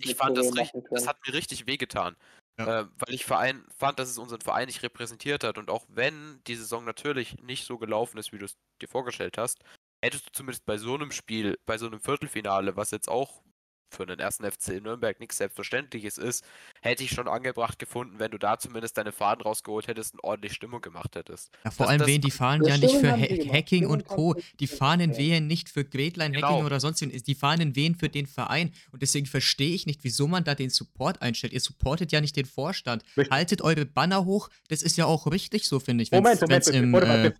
Ich 0.00 0.14
fand 0.16 0.36
das, 0.36 0.54
richtig, 0.54 0.84
das 0.90 1.06
hat 1.06 1.18
mir 1.26 1.34
richtig 1.34 1.66
wehgetan. 1.66 2.16
Ja. 2.58 2.80
Äh, 2.82 2.86
weil 2.98 3.14
ich 3.14 3.24
Verein, 3.24 3.64
fand, 3.76 3.98
dass 3.98 4.08
es 4.08 4.18
unseren 4.18 4.40
Verein 4.40 4.66
nicht 4.66 4.82
repräsentiert 4.82 5.44
hat. 5.44 5.58
Und 5.58 5.70
auch 5.70 5.86
wenn 5.88 6.40
die 6.46 6.54
Saison 6.54 6.84
natürlich 6.84 7.36
nicht 7.42 7.64
so 7.66 7.78
gelaufen 7.78 8.18
ist, 8.18 8.32
wie 8.32 8.38
du 8.38 8.44
es 8.44 8.56
dir 8.80 8.88
vorgestellt 8.88 9.38
hast, 9.38 9.58
hättest 10.04 10.26
du 10.26 10.32
zumindest 10.32 10.64
bei 10.66 10.76
so 10.78 10.94
einem 10.94 11.10
Spiel, 11.10 11.58
bei 11.66 11.78
so 11.78 11.86
einem 11.86 12.00
Viertelfinale, 12.00 12.76
was 12.76 12.90
jetzt 12.90 13.08
auch 13.08 13.42
für 13.94 14.06
den 14.06 14.18
ersten 14.18 14.44
FC 14.50 14.80
Nürnberg 14.82 15.18
nichts 15.20 15.36
Selbstverständliches 15.38 16.18
ist, 16.18 16.44
hätte 16.82 17.04
ich 17.04 17.10
schon 17.10 17.28
angebracht 17.28 17.78
gefunden, 17.78 18.18
wenn 18.18 18.30
du 18.30 18.38
da 18.38 18.58
zumindest 18.58 18.96
deine 18.98 19.12
Fahnen 19.12 19.40
rausgeholt 19.42 19.86
hättest 19.88 20.14
und 20.14 20.20
ordentlich 20.24 20.52
Stimmung 20.54 20.80
gemacht 20.80 21.16
hättest. 21.16 21.50
Ja, 21.64 21.70
vor 21.70 21.86
Das- 21.86 21.90
allem 21.90 21.98
das- 22.00 22.08
wehen 22.08 22.20
die 22.20 22.30
Fahnen 22.30 22.66
Ja, 22.66 22.76
nicht 22.76 22.96
für 22.96 23.12
Ha-. 23.12 23.52
Hacking 23.52 23.86
und 23.86 24.06
Co. 24.06 24.34
Die 24.60 24.66
Fahnen 24.66 25.16
wehen 25.16 25.46
nicht 25.46 25.68
für 25.68 25.84
Gretlein 25.84 26.32
Genau. 26.32 26.48
Hacking 26.50 26.66
oder 26.66 26.80
sonst 26.80 27.00
wen. 27.00 27.10
Die 27.10 27.34
Fahnen 27.34 27.76
wehen 27.76 27.94
für 27.94 28.08
den 28.08 28.26
Verein. 28.26 28.72
Und 28.92 29.02
deswegen 29.02 29.26
verstehe 29.26 29.74
ich 29.74 29.86
nicht, 29.86 30.00
wieso 30.04 30.26
man 30.26 30.44
da 30.44 30.54
den 30.54 30.70
Support 30.70 31.22
einstellt. 31.22 31.52
Ihr 31.52 31.60
supportet 31.60 32.12
ja 32.12 32.20
nicht 32.20 32.36
den 32.36 32.46
Vorstand. 32.46 33.02
Möcht- 33.16 33.30
Haltet 33.30 33.62
eure 33.62 33.86
Banner 33.86 34.24
hoch. 34.24 34.48
Das 34.68 34.82
ist 34.82 34.96
ja 34.96 35.06
auch 35.06 35.26
richtig 35.30 35.64
so, 35.66 35.80
finde 35.80 36.02
ich. 36.02 36.12
Wenn's, 36.12 36.22
Moment, 36.22 36.40
Moment, 36.40 36.66
wenn's 36.66 36.68
im, 36.76 36.92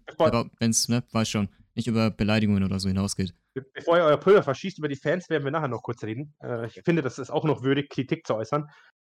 bevor, 0.07 0.31
du- 0.31 0.39
äh, 0.39 0.51
wenn's, 0.59 0.89
ne, 0.89 1.03
weiß 1.13 1.29
schon, 1.29 1.49
nicht 1.75 1.89
über 1.89 2.11
Beleidigungen 2.11 2.65
oder 2.65 2.79
so 2.79 2.89
hinausgeht. 2.89 3.35
Be- 3.55 3.67
Bevor 3.75 3.97
ihr 3.97 4.05
euer 4.05 4.17
Pulver 4.17 4.43
verschießt 4.43 4.79
über 4.79 4.89
die 4.89 4.97
Fans, 4.97 5.29
werden 5.29 5.45
wir 5.45 5.51
nachher 5.51 5.69
noch 5.69 5.83
kurz 5.83 6.03
reden. 6.05 6.35
Äh, 6.43 6.67
ich 6.67 6.81
finde, 6.85 7.03
das 7.03 7.19
ist 7.19 7.31
auch 7.31 7.45
noch 7.45 7.63
würdig, 7.63 7.91
Kritik 7.91 8.27
zu 8.27 8.35
äußern. 8.35 8.69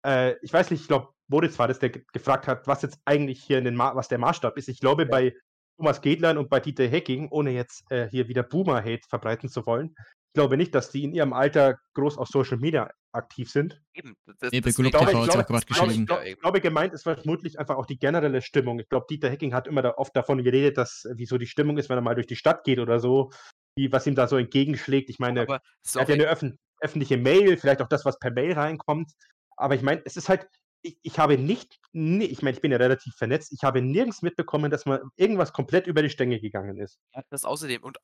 äh, 0.06 0.36
ich 0.42 0.52
weiß 0.54 0.72
nicht, 0.72 0.82
ich 0.82 0.88
glaube, 0.88 1.10
Moritz 1.28 1.60
war 1.60 1.68
das, 1.68 1.80
der 1.80 1.90
gefragt 1.90 2.48
hat, 2.48 2.68
was 2.68 2.82
jetzt 2.82 3.00
eigentlich 3.06 3.44
hier 3.44 3.58
in 3.58 3.66
den 3.66 3.76
Ma 3.76 3.96
was 3.96 4.08
der 4.08 4.18
Maßstab 4.18 4.58
ist. 4.58 4.68
Ich 4.68 4.80
glaube, 4.80 5.04
ja. 5.04 5.10
bei 5.10 5.34
Thomas 5.78 6.02
Gedlein 6.02 6.38
und 6.38 6.50
bei 6.50 6.60
Dieter 6.60 6.88
Hecking, 6.88 7.30
ohne 7.30 7.52
jetzt 7.52 7.90
äh, 7.92 8.10
hier 8.10 8.28
wieder 8.28 8.44
Boomer-Hate 8.44 9.08
verbreiten 9.08 9.48
zu 9.48 9.66
wollen, 9.66 9.96
ich 10.30 10.34
glaube 10.34 10.58
nicht, 10.58 10.76
dass 10.76 10.92
die 10.92 11.04
in 11.04 11.14
ihrem 11.14 11.34
Alter 11.34 11.80
groß 11.96 12.20
auf 12.20 12.28
Social 12.28 12.58
Media 12.58 12.92
aktiv 13.12 13.50
sind. 13.50 13.82
Eben, 13.96 14.16
das, 14.26 14.52
nee, 14.52 14.62
das, 14.62 14.78
ich, 14.78 14.92
glaube, 14.92 15.06
ich, 15.06 15.12
glaube, 15.12 15.42
ich, 15.68 16.06
glaube, 16.06 16.30
ich 16.30 16.40
glaube, 16.40 16.62
gemeint 16.62 16.94
ist 16.94 17.02
vermutlich 17.02 17.58
einfach 17.58 17.78
auch 17.78 17.88
die 17.88 17.98
generelle 17.98 18.44
Stimmung. 18.44 18.80
Ich 18.80 18.88
glaube, 18.90 19.08
Dieter 19.10 19.30
Hecking 19.30 19.56
hat 19.56 19.66
immer 19.66 19.82
da 19.82 19.96
oft 19.96 20.16
davon 20.16 20.44
geredet, 20.44 20.78
dass 20.78 21.08
wie 21.16 21.26
so 21.26 21.40
die 21.40 21.48
Stimmung 21.48 21.80
ist, 21.80 21.90
wenn 21.90 21.98
er 21.98 22.02
mal 22.02 22.14
durch 22.14 22.28
die 22.28 22.36
Stadt 22.36 22.64
geht 22.64 22.78
oder 22.78 23.00
so, 23.00 23.32
wie, 23.76 23.92
was 23.92 24.06
ihm 24.06 24.14
da 24.14 24.28
so 24.28 24.38
entgegenschlägt. 24.38 25.10
Ich 25.10 25.18
meine, 25.18 25.48
er 25.48 25.62
hat 25.96 26.10
ja 26.10 26.16
eine 26.16 26.28
öffn 26.28 26.60
öffentliche 26.82 27.18
Mail, 27.18 27.58
vielleicht 27.58 27.82
auch 27.82 27.90
das, 27.90 28.06
was 28.06 28.20
per 28.20 28.32
Mail 28.32 28.54
reinkommt. 28.54 29.12
Aber 29.58 29.76
ich 29.76 29.82
meine, 29.82 30.02
es 30.06 30.16
ist 30.16 30.30
halt, 30.30 30.48
ich, 30.82 30.98
ich 31.02 31.20
habe 31.20 31.38
nicht, 31.38 31.78
nee, 31.92 32.24
ich 32.24 32.42
meine, 32.42 32.56
ich 32.56 32.62
bin 32.62 32.72
ja 32.72 32.78
relativ 32.78 33.16
vernetzt, 33.16 33.52
ich 33.52 33.64
habe 33.64 33.82
nirgends 33.82 34.22
mitbekommen, 34.22 34.72
dass 34.72 34.86
mal 34.86 35.04
irgendwas 35.18 35.52
komplett 35.52 35.88
über 35.88 36.02
die 36.02 36.10
Stänge 36.10 36.40
gegangen 36.40 36.78
ist. 36.78 37.00
Das 37.30 37.44
außerdem, 37.44 37.84
und 37.84 37.98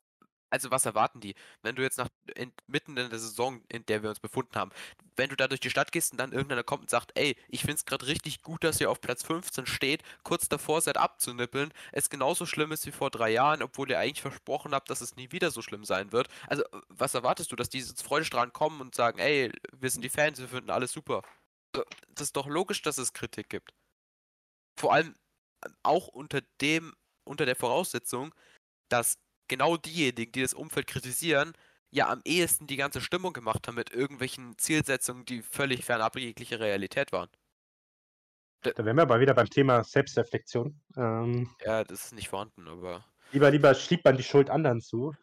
also 0.55 0.71
was 0.71 0.85
erwarten 0.85 1.19
die? 1.19 1.35
Wenn 1.61 1.75
du 1.75 1.81
jetzt 1.81 1.97
nach 1.97 2.07
in, 2.35 2.51
mitten 2.67 2.95
in 2.97 3.09
der 3.09 3.19
Saison, 3.19 3.61
in 3.67 3.85
der 3.85 4.01
wir 4.03 4.09
uns 4.09 4.19
befunden 4.19 4.55
haben, 4.55 4.71
wenn 5.17 5.29
du 5.29 5.35
da 5.35 5.47
durch 5.47 5.59
die 5.59 5.69
Stadt 5.69 5.91
gehst 5.91 6.13
und 6.13 6.17
dann 6.17 6.31
irgendeiner 6.31 6.63
kommt 6.63 6.83
und 6.83 6.89
sagt, 6.89 7.11
ey, 7.15 7.35
ich 7.49 7.61
finde 7.61 7.75
es 7.75 7.85
gerade 7.85 8.07
richtig 8.07 8.41
gut, 8.41 8.63
dass 8.63 8.79
ihr 8.79 8.89
auf 8.89 9.01
Platz 9.01 9.23
15 9.23 9.65
steht, 9.65 10.01
kurz 10.23 10.47
davor 10.47 10.81
seid 10.81 10.97
abzunippeln, 10.97 11.73
es 11.91 12.09
genauso 12.09 12.45
schlimm 12.45 12.71
ist 12.71 12.85
wie 12.85 12.91
vor 12.91 13.09
drei 13.11 13.31
Jahren, 13.31 13.61
obwohl 13.61 13.89
ihr 13.89 13.99
eigentlich 13.99 14.21
versprochen 14.21 14.73
habt, 14.73 14.89
dass 14.89 15.01
es 15.01 15.15
nie 15.15 15.31
wieder 15.31 15.51
so 15.51 15.61
schlimm 15.61 15.83
sein 15.83 16.11
wird. 16.11 16.29
Also, 16.47 16.63
was 16.89 17.13
erwartest 17.13 17.51
du, 17.51 17.55
dass 17.55 17.69
diese 17.69 17.95
Freudestrahlen 17.95 18.53
kommen 18.53 18.79
und 18.81 18.95
sagen, 18.95 19.19
ey, 19.19 19.51
wir 19.73 19.89
sind 19.89 20.03
die 20.03 20.09
Fans, 20.09 20.39
wir 20.39 20.47
finden 20.47 20.69
alles 20.69 20.93
super? 20.93 21.21
Das 21.73 22.27
ist 22.27 22.37
doch 22.37 22.47
logisch, 22.47 22.81
dass 22.81 22.97
es 22.97 23.11
Kritik 23.11 23.49
gibt. 23.49 23.73
Vor 24.79 24.93
allem 24.93 25.15
ähm, 25.65 25.75
auch 25.83 26.07
unter 26.07 26.41
dem, 26.61 26.93
unter 27.25 27.45
der 27.45 27.55
Voraussetzung, 27.55 28.33
dass 28.89 29.17
genau 29.47 29.77
diejenigen, 29.77 30.31
die 30.31 30.41
das 30.41 30.53
Umfeld 30.53 30.87
kritisieren, 30.87 31.53
ja 31.91 32.09
am 32.09 32.21
ehesten 32.25 32.67
die 32.67 32.75
ganze 32.75 33.01
Stimmung 33.01 33.33
gemacht 33.33 33.67
haben 33.67 33.75
mit 33.75 33.91
irgendwelchen 33.91 34.57
Zielsetzungen, 34.57 35.25
die 35.25 35.41
völlig 35.41 35.85
fernab 35.85 36.17
jeglicher 36.17 36.59
Realität 36.59 37.11
waren. 37.11 37.29
Da, 38.61 38.71
da 38.71 38.83
wären 38.83 38.97
wir 38.97 39.03
aber 39.03 39.19
wieder 39.19 39.33
beim 39.33 39.49
Thema 39.49 39.83
Selbstreflexion. 39.83 40.79
Ähm, 40.97 41.49
ja, 41.63 41.83
das 41.83 42.05
ist 42.05 42.15
nicht 42.15 42.29
vorhanden, 42.29 42.67
aber. 42.67 43.05
Lieber, 43.31 43.51
lieber 43.51 43.73
schiebt 43.73 44.05
man 44.05 44.17
die 44.17 44.23
Schuld 44.23 44.49
anderen 44.49 44.81
zu. 44.81 45.13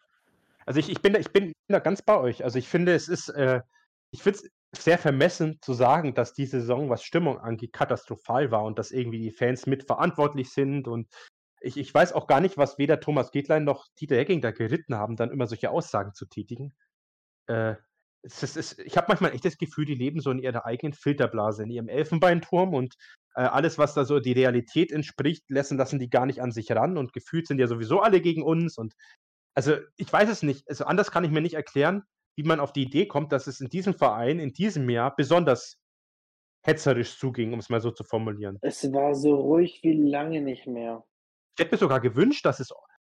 Also 0.64 0.80
ich, 0.80 0.88
ich, 0.88 1.00
bin, 1.02 1.12
da, 1.12 1.18
ich 1.18 1.30
bin 1.30 1.52
da 1.68 1.80
ganz 1.80 2.02
bei 2.02 2.16
euch. 2.16 2.44
Also 2.44 2.58
ich 2.58 2.68
finde, 2.68 2.94
es 2.94 3.08
ist, 3.08 3.28
äh, 3.30 3.60
ich 4.10 4.22
finde 4.22 4.40
es 4.72 4.84
sehr 4.84 4.98
vermessen 4.98 5.58
zu 5.60 5.74
sagen, 5.74 6.14
dass 6.14 6.34
die 6.34 6.46
Saison, 6.46 6.88
was 6.88 7.02
Stimmung 7.02 7.38
angeht, 7.38 7.72
katastrophal 7.72 8.50
war 8.50 8.64
und 8.64 8.78
dass 8.78 8.90
irgendwie 8.90 9.18
die 9.18 9.30
Fans 9.32 9.66
mitverantwortlich 9.66 10.50
sind 10.50 10.88
und 10.88 11.08
ich, 11.62 11.76
ich 11.76 11.92
weiß 11.92 12.12
auch 12.12 12.26
gar 12.26 12.40
nicht, 12.40 12.56
was 12.58 12.78
weder 12.78 13.00
Thomas 13.00 13.30
Gedlein 13.30 13.64
noch 13.64 13.86
Dieter 14.00 14.16
Hecking 14.16 14.40
da 14.40 14.50
geritten 14.50 14.96
haben, 14.96 15.16
dann 15.16 15.30
immer 15.30 15.46
solche 15.46 15.70
Aussagen 15.70 16.14
zu 16.14 16.26
tätigen. 16.26 16.74
Äh, 17.46 17.74
es 18.22 18.42
ist, 18.42 18.56
es, 18.56 18.78
ich 18.78 18.96
habe 18.96 19.06
manchmal 19.08 19.32
echt 19.32 19.44
das 19.44 19.58
Gefühl, 19.58 19.84
die 19.84 19.94
leben 19.94 20.20
so 20.20 20.30
in 20.30 20.38
ihrer 20.38 20.64
eigenen 20.64 20.92
Filterblase, 20.92 21.64
in 21.64 21.70
ihrem 21.70 21.88
Elfenbeinturm 21.88 22.72
und 22.72 22.94
äh, 23.34 23.42
alles, 23.42 23.78
was 23.78 23.94
da 23.94 24.04
so 24.04 24.20
die 24.20 24.32
Realität 24.32 24.92
entspricht, 24.92 25.44
lassen, 25.48 25.76
lassen 25.76 25.98
die 25.98 26.10
gar 26.10 26.26
nicht 26.26 26.40
an 26.40 26.52
sich 26.52 26.70
ran 26.70 26.96
und 26.96 27.12
gefühlt 27.12 27.48
sind 27.48 27.58
ja 27.58 27.66
sowieso 27.66 28.00
alle 28.00 28.20
gegen 28.20 28.42
uns 28.42 28.78
und 28.78 28.94
also 29.54 29.76
ich 29.96 30.10
weiß 30.10 30.30
es 30.30 30.42
nicht. 30.42 30.68
Also 30.68 30.84
anders 30.84 31.10
kann 31.10 31.24
ich 31.24 31.30
mir 31.30 31.42
nicht 31.42 31.54
erklären, 31.54 32.04
wie 32.36 32.44
man 32.44 32.60
auf 32.60 32.72
die 32.72 32.84
Idee 32.84 33.06
kommt, 33.06 33.32
dass 33.32 33.46
es 33.46 33.60
in 33.60 33.68
diesem 33.68 33.94
Verein 33.94 34.38
in 34.38 34.52
diesem 34.52 34.88
Jahr 34.88 35.14
besonders 35.14 35.78
hetzerisch 36.64 37.18
zuging, 37.18 37.52
um 37.52 37.58
es 37.58 37.68
mal 37.68 37.80
so 37.80 37.90
zu 37.90 38.04
formulieren. 38.04 38.58
Es 38.62 38.90
war 38.92 39.14
so 39.14 39.34
ruhig 39.34 39.80
wie 39.82 39.94
lange 39.94 40.40
nicht 40.40 40.66
mehr. 40.66 41.04
Ich 41.54 41.62
hätte 41.62 41.74
mir 41.74 41.78
sogar 41.78 42.00
gewünscht, 42.00 42.44
dass 42.46 42.60
es, 42.60 42.70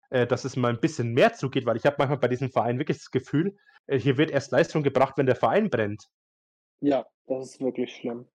äh, 0.09 0.25
dass 0.25 0.45
es 0.45 0.55
mal 0.55 0.71
ein 0.71 0.79
bisschen 0.79 1.13
mehr 1.13 1.33
zugeht, 1.33 1.65
weil 1.65 1.77
ich 1.77 1.85
habe 1.85 1.95
manchmal 1.99 2.17
bei 2.17 2.27
diesem 2.27 2.51
Verein 2.51 2.79
wirklich 2.79 2.97
das 2.97 3.11
Gefühl, 3.11 3.57
äh, 3.87 3.99
hier 3.99 4.17
wird 4.17 4.31
erst 4.31 4.51
Leistung 4.51 4.83
gebracht, 4.83 5.17
wenn 5.17 5.25
der 5.25 5.35
Verein 5.35 5.69
brennt. 5.69 6.07
Ja, 6.81 7.05
das 7.27 7.51
ist 7.51 7.61
wirklich 7.61 7.95
schlimm. 7.95 8.27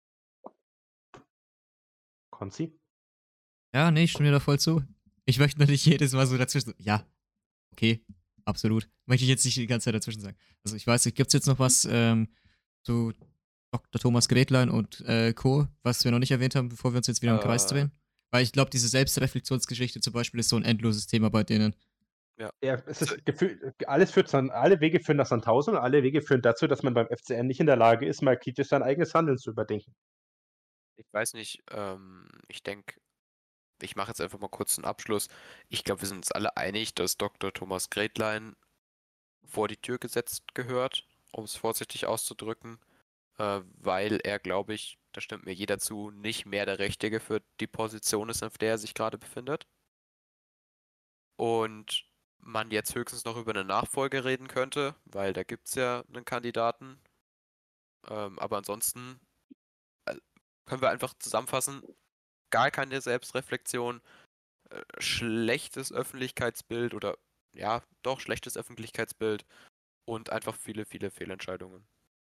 Konzi? 2.30 2.77
Ja, 3.73 3.91
nee, 3.91 4.03
ich 4.03 4.11
stimme 4.11 4.30
dir 4.30 4.34
da 4.34 4.40
voll 4.40 4.60
zu. 4.60 4.84
Ich 5.26 5.40
möchte 5.40 5.60
nur 5.60 5.68
nicht 5.68 5.86
jedes 5.86 6.14
Mal 6.14 6.27
so 6.27 6.38
dazwischen. 6.38 6.76
Ja, 6.77 7.06
okay, 7.72 8.06
absolut. 8.45 8.88
Möchte 9.06 9.23
ich 9.23 9.30
jetzt 9.30 9.45
nicht 9.45 9.57
die 9.57 9.68
ganze 9.68 9.86
Zeit 9.86 9.95
dazwischen 9.95 10.22
sagen. 10.22 10.38
Also 10.64 10.76
ich 10.76 10.86
weiß 10.86 11.06
nicht, 11.06 11.15
gibt 11.15 11.27
es 11.27 11.34
jetzt 11.34 11.48
noch 11.48 11.60
was 11.60 11.88
ähm, 11.90 12.30
zu 12.84 13.14
Dr. 13.72 13.99
Thomas 13.99 14.30
Gretlein 14.30 14.69
und 14.69 15.02
äh, 15.02 15.34
Co., 15.34 15.68
was 15.84 16.06
wir 16.06 16.11
noch 16.11 16.19
nicht 16.19 16.32
erwähnt 16.32 16.56
haben, 16.56 16.69
bevor 16.69 16.94
wir 16.94 16.98
uns 16.98 17.07
jetzt 17.07 17.22
wieder 17.22 17.34
im 17.34 17.41
Kreis 17.41 17.65
äh, 17.65 17.69
drehen? 17.69 17.91
Weil 18.35 18.43
ich 18.43 18.51
glaube, 18.51 18.69
diese 18.69 18.89
Selbstreflexionsgeschichte 18.89 20.01
zum 20.01 20.11
Beispiel 20.11 20.41
ist 20.41 20.49
so 20.49 20.57
ein 20.57 20.65
endloses 20.65 21.07
Thema 21.07 21.29
bei 21.29 21.45
denen. 21.45 21.73
Ja, 22.37 22.49
ja 22.61 22.83
es 22.85 23.01
ist 23.01 23.25
Gefühl, 23.25 23.73
alles 23.87 24.11
führt 24.11 24.33
dann, 24.33 24.49
alle 24.49 24.81
Wege 24.81 24.99
führen 24.99 25.15
nach 25.15 25.25
Sandhausen 25.25 25.75
und 25.75 25.79
alle 25.79 26.03
Wege 26.03 26.21
führen 26.21 26.41
dazu, 26.41 26.67
dass 26.67 26.83
man 26.83 26.93
beim 26.93 27.07
FCN 27.07 27.47
nicht 27.47 27.61
in 27.61 27.65
der 27.65 27.77
Lage 27.77 28.05
ist, 28.05 28.21
mal 28.21 28.37
kritisch 28.37 28.67
sein 28.67 28.83
eigenes 28.83 29.13
Handeln 29.13 29.37
zu 29.37 29.51
überdenken. 29.51 29.95
Ich 30.97 31.05
weiß 31.13 31.31
nicht, 31.35 31.63
ähm, 31.71 32.27
ich 32.49 32.61
denke, 32.61 32.95
ich 33.81 33.95
mache 33.95 34.09
jetzt 34.09 34.19
einfach 34.19 34.39
mal 34.39 34.49
kurz 34.49 34.77
einen 34.77 34.83
Abschluss. 34.83 35.29
Ich 35.69 35.85
glaube, 35.85 36.01
wir 36.01 36.09
sind 36.09 36.17
uns 36.17 36.33
alle 36.33 36.57
einig, 36.57 36.93
dass 36.93 37.15
Dr. 37.15 37.53
Thomas 37.53 37.89
Gretlein 37.89 38.57
vor 39.45 39.69
die 39.69 39.77
Tür 39.77 39.97
gesetzt 39.97 40.43
gehört, 40.55 41.07
um 41.31 41.45
es 41.45 41.55
vorsichtig 41.55 42.05
auszudrücken, 42.05 42.79
äh, 43.37 43.61
weil 43.77 44.19
er, 44.23 44.39
glaube 44.39 44.73
ich, 44.73 44.97
da 45.13 45.21
stimmt 45.21 45.45
mir 45.45 45.53
jeder 45.53 45.79
zu, 45.79 46.11
nicht 46.11 46.45
mehr 46.45 46.65
der 46.65 46.79
Richtige 46.79 47.19
für 47.19 47.41
die 47.59 47.67
Position 47.67 48.29
ist, 48.29 48.43
auf 48.43 48.57
der 48.57 48.71
er 48.71 48.77
sich 48.77 48.93
gerade 48.93 49.17
befindet. 49.17 49.67
Und 51.37 52.05
man 52.39 52.71
jetzt 52.71 52.95
höchstens 52.95 53.25
noch 53.25 53.37
über 53.37 53.51
eine 53.51 53.65
Nachfolge 53.65 54.23
reden 54.23 54.47
könnte, 54.47 54.95
weil 55.05 55.33
da 55.33 55.43
gibt 55.43 55.67
es 55.67 55.75
ja 55.75 56.03
einen 56.07 56.25
Kandidaten. 56.25 56.99
Ähm, 58.07 58.39
aber 58.39 58.57
ansonsten 58.57 59.19
äh, 60.05 60.15
können 60.65 60.81
wir 60.81 60.89
einfach 60.89 61.13
zusammenfassen, 61.19 61.83
gar 62.51 62.71
keine 62.71 63.01
Selbstreflexion, 63.01 64.01
äh, 64.69 64.83
schlechtes 64.99 65.91
Öffentlichkeitsbild 65.91 66.93
oder 66.93 67.17
ja, 67.55 67.83
doch 68.03 68.19
schlechtes 68.19 68.57
Öffentlichkeitsbild 68.57 69.45
und 70.05 70.29
einfach 70.31 70.55
viele, 70.55 70.85
viele 70.85 71.11
Fehlentscheidungen. 71.11 71.87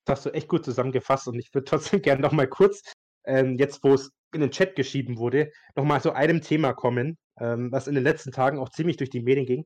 Das 0.05 0.19
hast 0.19 0.25
du 0.25 0.29
echt 0.31 0.47
gut 0.47 0.65
zusammengefasst 0.65 1.27
und 1.27 1.39
ich 1.39 1.53
würde 1.53 1.65
trotzdem 1.65 2.01
gerne 2.01 2.21
noch 2.21 2.31
mal 2.31 2.47
kurz, 2.47 2.81
ähm, 3.25 3.57
jetzt 3.57 3.83
wo 3.83 3.93
es 3.93 4.11
in 4.33 4.41
den 4.41 4.51
Chat 4.51 4.75
geschrieben 4.75 5.17
wurde, 5.17 5.51
noch 5.75 5.83
mal 5.83 6.01
zu 6.01 6.13
einem 6.13 6.41
Thema 6.41 6.73
kommen, 6.73 7.17
ähm, 7.39 7.71
was 7.71 7.87
in 7.87 7.95
den 7.95 8.03
letzten 8.03 8.31
Tagen 8.31 8.59
auch 8.59 8.69
ziemlich 8.69 8.97
durch 8.97 9.09
die 9.09 9.21
Medien 9.21 9.45
ging. 9.45 9.65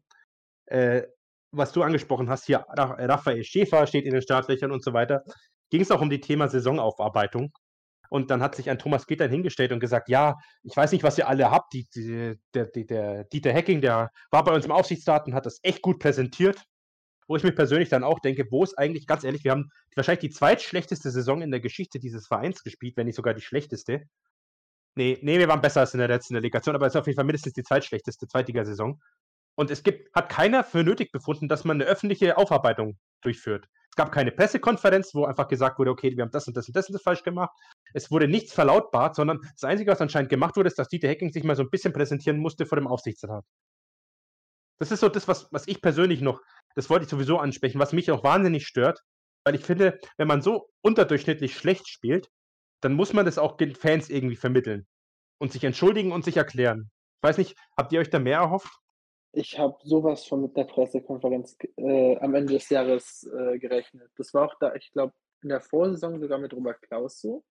Äh, 0.68 1.04
was 1.52 1.72
du 1.72 1.84
angesprochen 1.84 2.30
hast, 2.30 2.46
hier 2.46 2.66
Raphael 2.68 3.44
Schäfer 3.44 3.88
steht 3.88 4.06
in 4.06 4.14
den 4.14 4.22
Startlöchern 4.22 4.72
und 4.72 4.84
so 4.84 4.94
weiter, 4.94 5.24
ging 5.70 5.82
es 5.82 5.92
auch 5.92 6.02
um 6.02 6.10
die 6.10 6.20
Thema 6.20 6.50
Saisonaufarbeitung. 6.50 7.52
Und 8.10 8.30
dann 8.30 8.42
hat 8.42 8.56
sich 8.56 8.70
ein 8.70 8.78
Thomas 8.78 9.08
Gittern 9.08 9.32
hingestellt 9.32 9.72
und 9.72 9.80
gesagt, 9.80 10.10
ja, 10.10 10.36
ich 10.64 10.76
weiß 10.76 10.92
nicht, 10.92 11.04
was 11.04 11.18
ihr 11.18 11.28
alle 11.28 11.50
habt. 11.50 11.74
Die, 11.74 11.88
die, 11.96 12.36
der, 12.54 12.66
der, 12.68 13.24
Dieter 13.26 13.52
Hecking, 13.52 13.82
der 13.82 14.10
war 14.32 14.44
bei 14.44 14.54
uns 14.54 14.66
im 14.66 14.72
Aufsichtsrat 14.72 15.28
und 15.28 15.34
hat 15.34 15.46
das 15.46 15.60
echt 15.64 15.82
gut 15.82 16.00
präsentiert 16.00 16.64
wo 17.28 17.36
ich 17.36 17.44
mir 17.44 17.52
persönlich 17.52 17.90
dann 17.90 18.04
auch 18.04 18.20
denke, 18.20 18.46
wo 18.52 18.64
ist 18.64 18.78
eigentlich, 18.78 19.08
ganz 19.08 19.24
ehrlich, 19.24 19.44
wir 19.44 19.52
haben 19.52 19.70
wahrscheinlich 19.96 20.22
die 20.22 20.30
zweitschlechteste 20.30 21.12
Saison 21.12 21.42
in 21.42 21.52
der 21.52 21.60
Geschichte 21.60 22.00
dieses 22.00 22.28
Vereins 22.28 22.64
gespielt, 22.64 22.98
wenn 22.98 23.08
nicht 23.08 23.16
sogar 23.16 23.34
die 23.34 23.42
schlechteste. 23.42 24.04
Nee, 24.96 25.20
nee, 25.22 25.40
wir 25.40 25.48
waren 25.48 25.62
besser 25.62 25.82
als 25.82 25.94
in 25.94 26.00
der 26.00 26.08
letzten 26.08 26.36
Delegation, 26.36 26.76
aber 26.76 26.88
es 26.88 26.94
ist 26.94 27.00
auf 27.00 27.08
jeden 27.08 27.18
Fall 27.18 27.26
mindestens 27.26 27.54
die 27.54 27.64
zweitschlechteste 27.64 28.28
Zweitligasaison. 28.28 29.02
Und 29.56 29.72
es 29.72 29.84
gibt, 29.84 30.14
hat 30.14 30.30
keiner 30.30 30.64
für 30.64 30.84
nötig 30.84 31.12
befunden, 31.12 31.48
dass 31.48 31.64
man 31.64 31.78
eine 31.78 31.90
öffentliche 31.90 32.38
Aufarbeitung 32.38 32.98
durchführt. 33.22 33.68
Es 33.90 33.96
gab 33.96 34.12
keine 34.12 34.32
Pressekonferenz, 34.32 35.16
wo 35.16 35.24
einfach 35.24 35.48
gesagt 35.48 35.80
wurde, 35.80 35.92
okay, 35.92 36.16
wir 36.16 36.24
haben 36.24 36.32
das 36.32 36.48
und 36.48 36.58
das 36.58 36.68
und 36.68 36.76
das 36.76 36.90
und 36.90 36.94
das 36.94 37.02
falsch 37.02 37.24
gemacht. 37.24 37.52
Es 37.94 38.12
wurde 38.12 38.28
nichts 38.28 38.54
verlautbart, 38.54 39.16
sondern 39.16 39.40
das 39.42 39.64
Einzige, 39.64 39.92
was 39.92 40.02
anscheinend 40.02 40.30
gemacht 40.30 40.58
wurde, 40.58 40.68
ist, 40.68 40.78
dass 40.78 40.90
Dieter 40.90 41.08
Hecking 41.08 41.32
sich 41.32 41.46
mal 41.46 41.56
so 41.56 41.64
ein 41.64 41.70
bisschen 41.70 41.94
präsentieren 41.94 42.38
musste 42.38 42.66
vor 42.66 42.78
dem 42.78 42.88
Aufsichtsrat. 42.88 43.46
Das 44.80 44.92
ist 44.92 45.00
so 45.00 45.08
das, 45.08 45.28
was, 45.30 45.48
was 45.52 45.68
ich 45.68 45.82
persönlich 45.82 46.20
noch 46.20 46.42
das 46.76 46.90
wollte 46.90 47.06
ich 47.06 47.10
sowieso 47.10 47.38
ansprechen, 47.40 47.80
was 47.80 47.94
mich 47.94 48.12
auch 48.12 48.24
wahnsinnig 48.24 48.68
stört, 48.68 49.02
weil 49.46 49.56
ich 49.56 49.64
finde, 49.64 50.00
wenn 50.18 50.28
man 50.28 50.42
so 50.42 50.70
unterdurchschnittlich 50.82 51.56
schlecht 51.56 51.88
spielt, 51.88 52.30
dann 52.82 52.94
muss 52.94 53.14
man 53.14 53.26
das 53.26 53.38
auch 53.38 53.58
den 53.58 53.76
Fans 53.76 54.10
irgendwie 54.10 54.36
vermitteln 54.36 54.86
und 55.40 55.52
sich 55.52 55.64
entschuldigen 55.64 56.12
und 56.12 56.26
sich 56.26 56.38
erklären. 56.38 56.92
Ich 57.18 57.28
weiß 57.28 57.38
nicht, 57.38 57.56
habt 57.78 57.94
ihr 57.94 58.00
euch 58.00 58.10
da 58.10 58.20
mehr 58.20 58.40
erhofft? 58.40 58.72
Ich 59.32 59.58
habe 59.58 59.78
sowas 59.84 60.26
schon 60.26 60.42
mit 60.42 60.56
der 60.56 60.66
Pressekonferenz 60.66 61.58
äh, 61.78 62.18
am 62.20 62.36
Ende 62.36 62.54
des 62.54 62.70
Jahres 62.70 63.24
äh, 63.24 63.58
gerechnet. 63.60 64.10
Das 64.18 64.34
war 64.34 64.46
auch 64.46 64.56
da, 64.60 64.74
ich 64.76 64.92
glaube, 64.92 65.14
in 65.42 65.50
der 65.50 65.62
Vorsaison 65.62 66.20
sogar 66.20 66.38
mit 66.38 66.54
Robert 66.54 66.82
Klaus 66.82 67.20
so. 67.20 67.44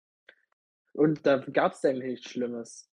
Und 0.93 1.27
da 1.27 1.39
gab 1.39 1.73
es 1.73 1.85
eigentlich 1.85 2.13
nichts 2.13 2.31
Schlimmes. 2.31 2.89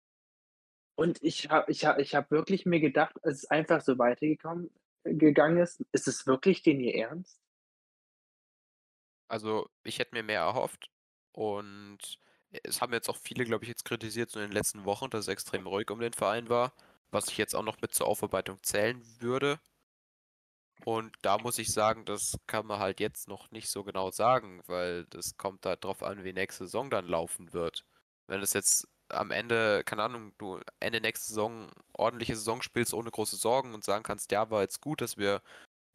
Und 0.95 1.21
ich 1.21 1.49
habe 1.49 1.71
ich 1.71 1.85
hab, 1.85 1.99
ich 1.99 2.15
hab 2.15 2.31
wirklich 2.31 2.65
mir 2.65 2.79
gedacht, 2.79 3.15
es 3.23 3.43
ist 3.43 3.51
einfach 3.51 3.81
so 3.81 3.97
weitergekommen 3.97 4.71
gegangen 5.13 5.57
ist. 5.57 5.83
Ist 5.91 6.07
es 6.07 6.27
wirklich 6.27 6.63
den 6.63 6.79
ihr 6.79 6.95
Ernst? 6.95 7.39
Also, 9.27 9.69
ich 9.83 9.99
hätte 9.99 10.15
mir 10.15 10.23
mehr 10.23 10.41
erhofft 10.41 10.89
und 11.33 11.99
es 12.63 12.81
haben 12.81 12.93
jetzt 12.93 13.09
auch 13.09 13.17
viele, 13.17 13.45
glaube 13.45 13.65
ich, 13.65 13.69
jetzt 13.69 13.85
kritisiert, 13.85 14.29
so 14.31 14.39
in 14.39 14.47
den 14.47 14.53
letzten 14.53 14.85
Wochen, 14.85 15.09
dass 15.09 15.21
es 15.21 15.27
extrem 15.27 15.67
ruhig 15.67 15.89
um 15.91 15.99
den 15.99 16.13
Verein 16.13 16.49
war, 16.49 16.73
was 17.11 17.27
ich 17.29 17.37
jetzt 17.37 17.55
auch 17.55 17.63
noch 17.63 17.81
mit 17.81 17.93
zur 17.93 18.07
Aufarbeitung 18.07 18.61
zählen 18.63 19.01
würde. 19.19 19.59
Und 20.85 21.13
da 21.21 21.37
muss 21.37 21.57
ich 21.59 21.73
sagen, 21.73 22.05
das 22.05 22.37
kann 22.47 22.65
man 22.65 22.79
halt 22.79 22.99
jetzt 22.99 23.27
noch 23.27 23.51
nicht 23.51 23.69
so 23.69 23.83
genau 23.83 24.11
sagen, 24.11 24.61
weil 24.67 25.05
das 25.05 25.37
kommt 25.37 25.65
halt 25.65 25.83
drauf 25.83 26.03
an, 26.03 26.23
wie 26.23 26.33
nächste 26.33 26.65
Saison 26.65 26.89
dann 26.89 27.07
laufen 27.07 27.51
wird. 27.53 27.85
Wenn 28.27 28.41
es 28.41 28.53
jetzt 28.53 28.87
am 29.09 29.31
Ende, 29.31 29.83
keine 29.85 30.03
Ahnung, 30.03 30.33
du 30.37 30.59
Ende 30.79 31.01
nächste 31.01 31.27
Saison 31.27 31.69
ordentliche 31.93 32.35
Saison 32.35 32.61
spielst 32.61 32.93
ohne 32.93 33.11
große 33.11 33.35
Sorgen 33.37 33.73
und 33.73 33.83
sagen 33.83 34.03
kannst, 34.03 34.31
ja, 34.31 34.49
war 34.49 34.61
jetzt 34.61 34.81
gut, 34.81 35.01
dass 35.01 35.17
wir 35.17 35.41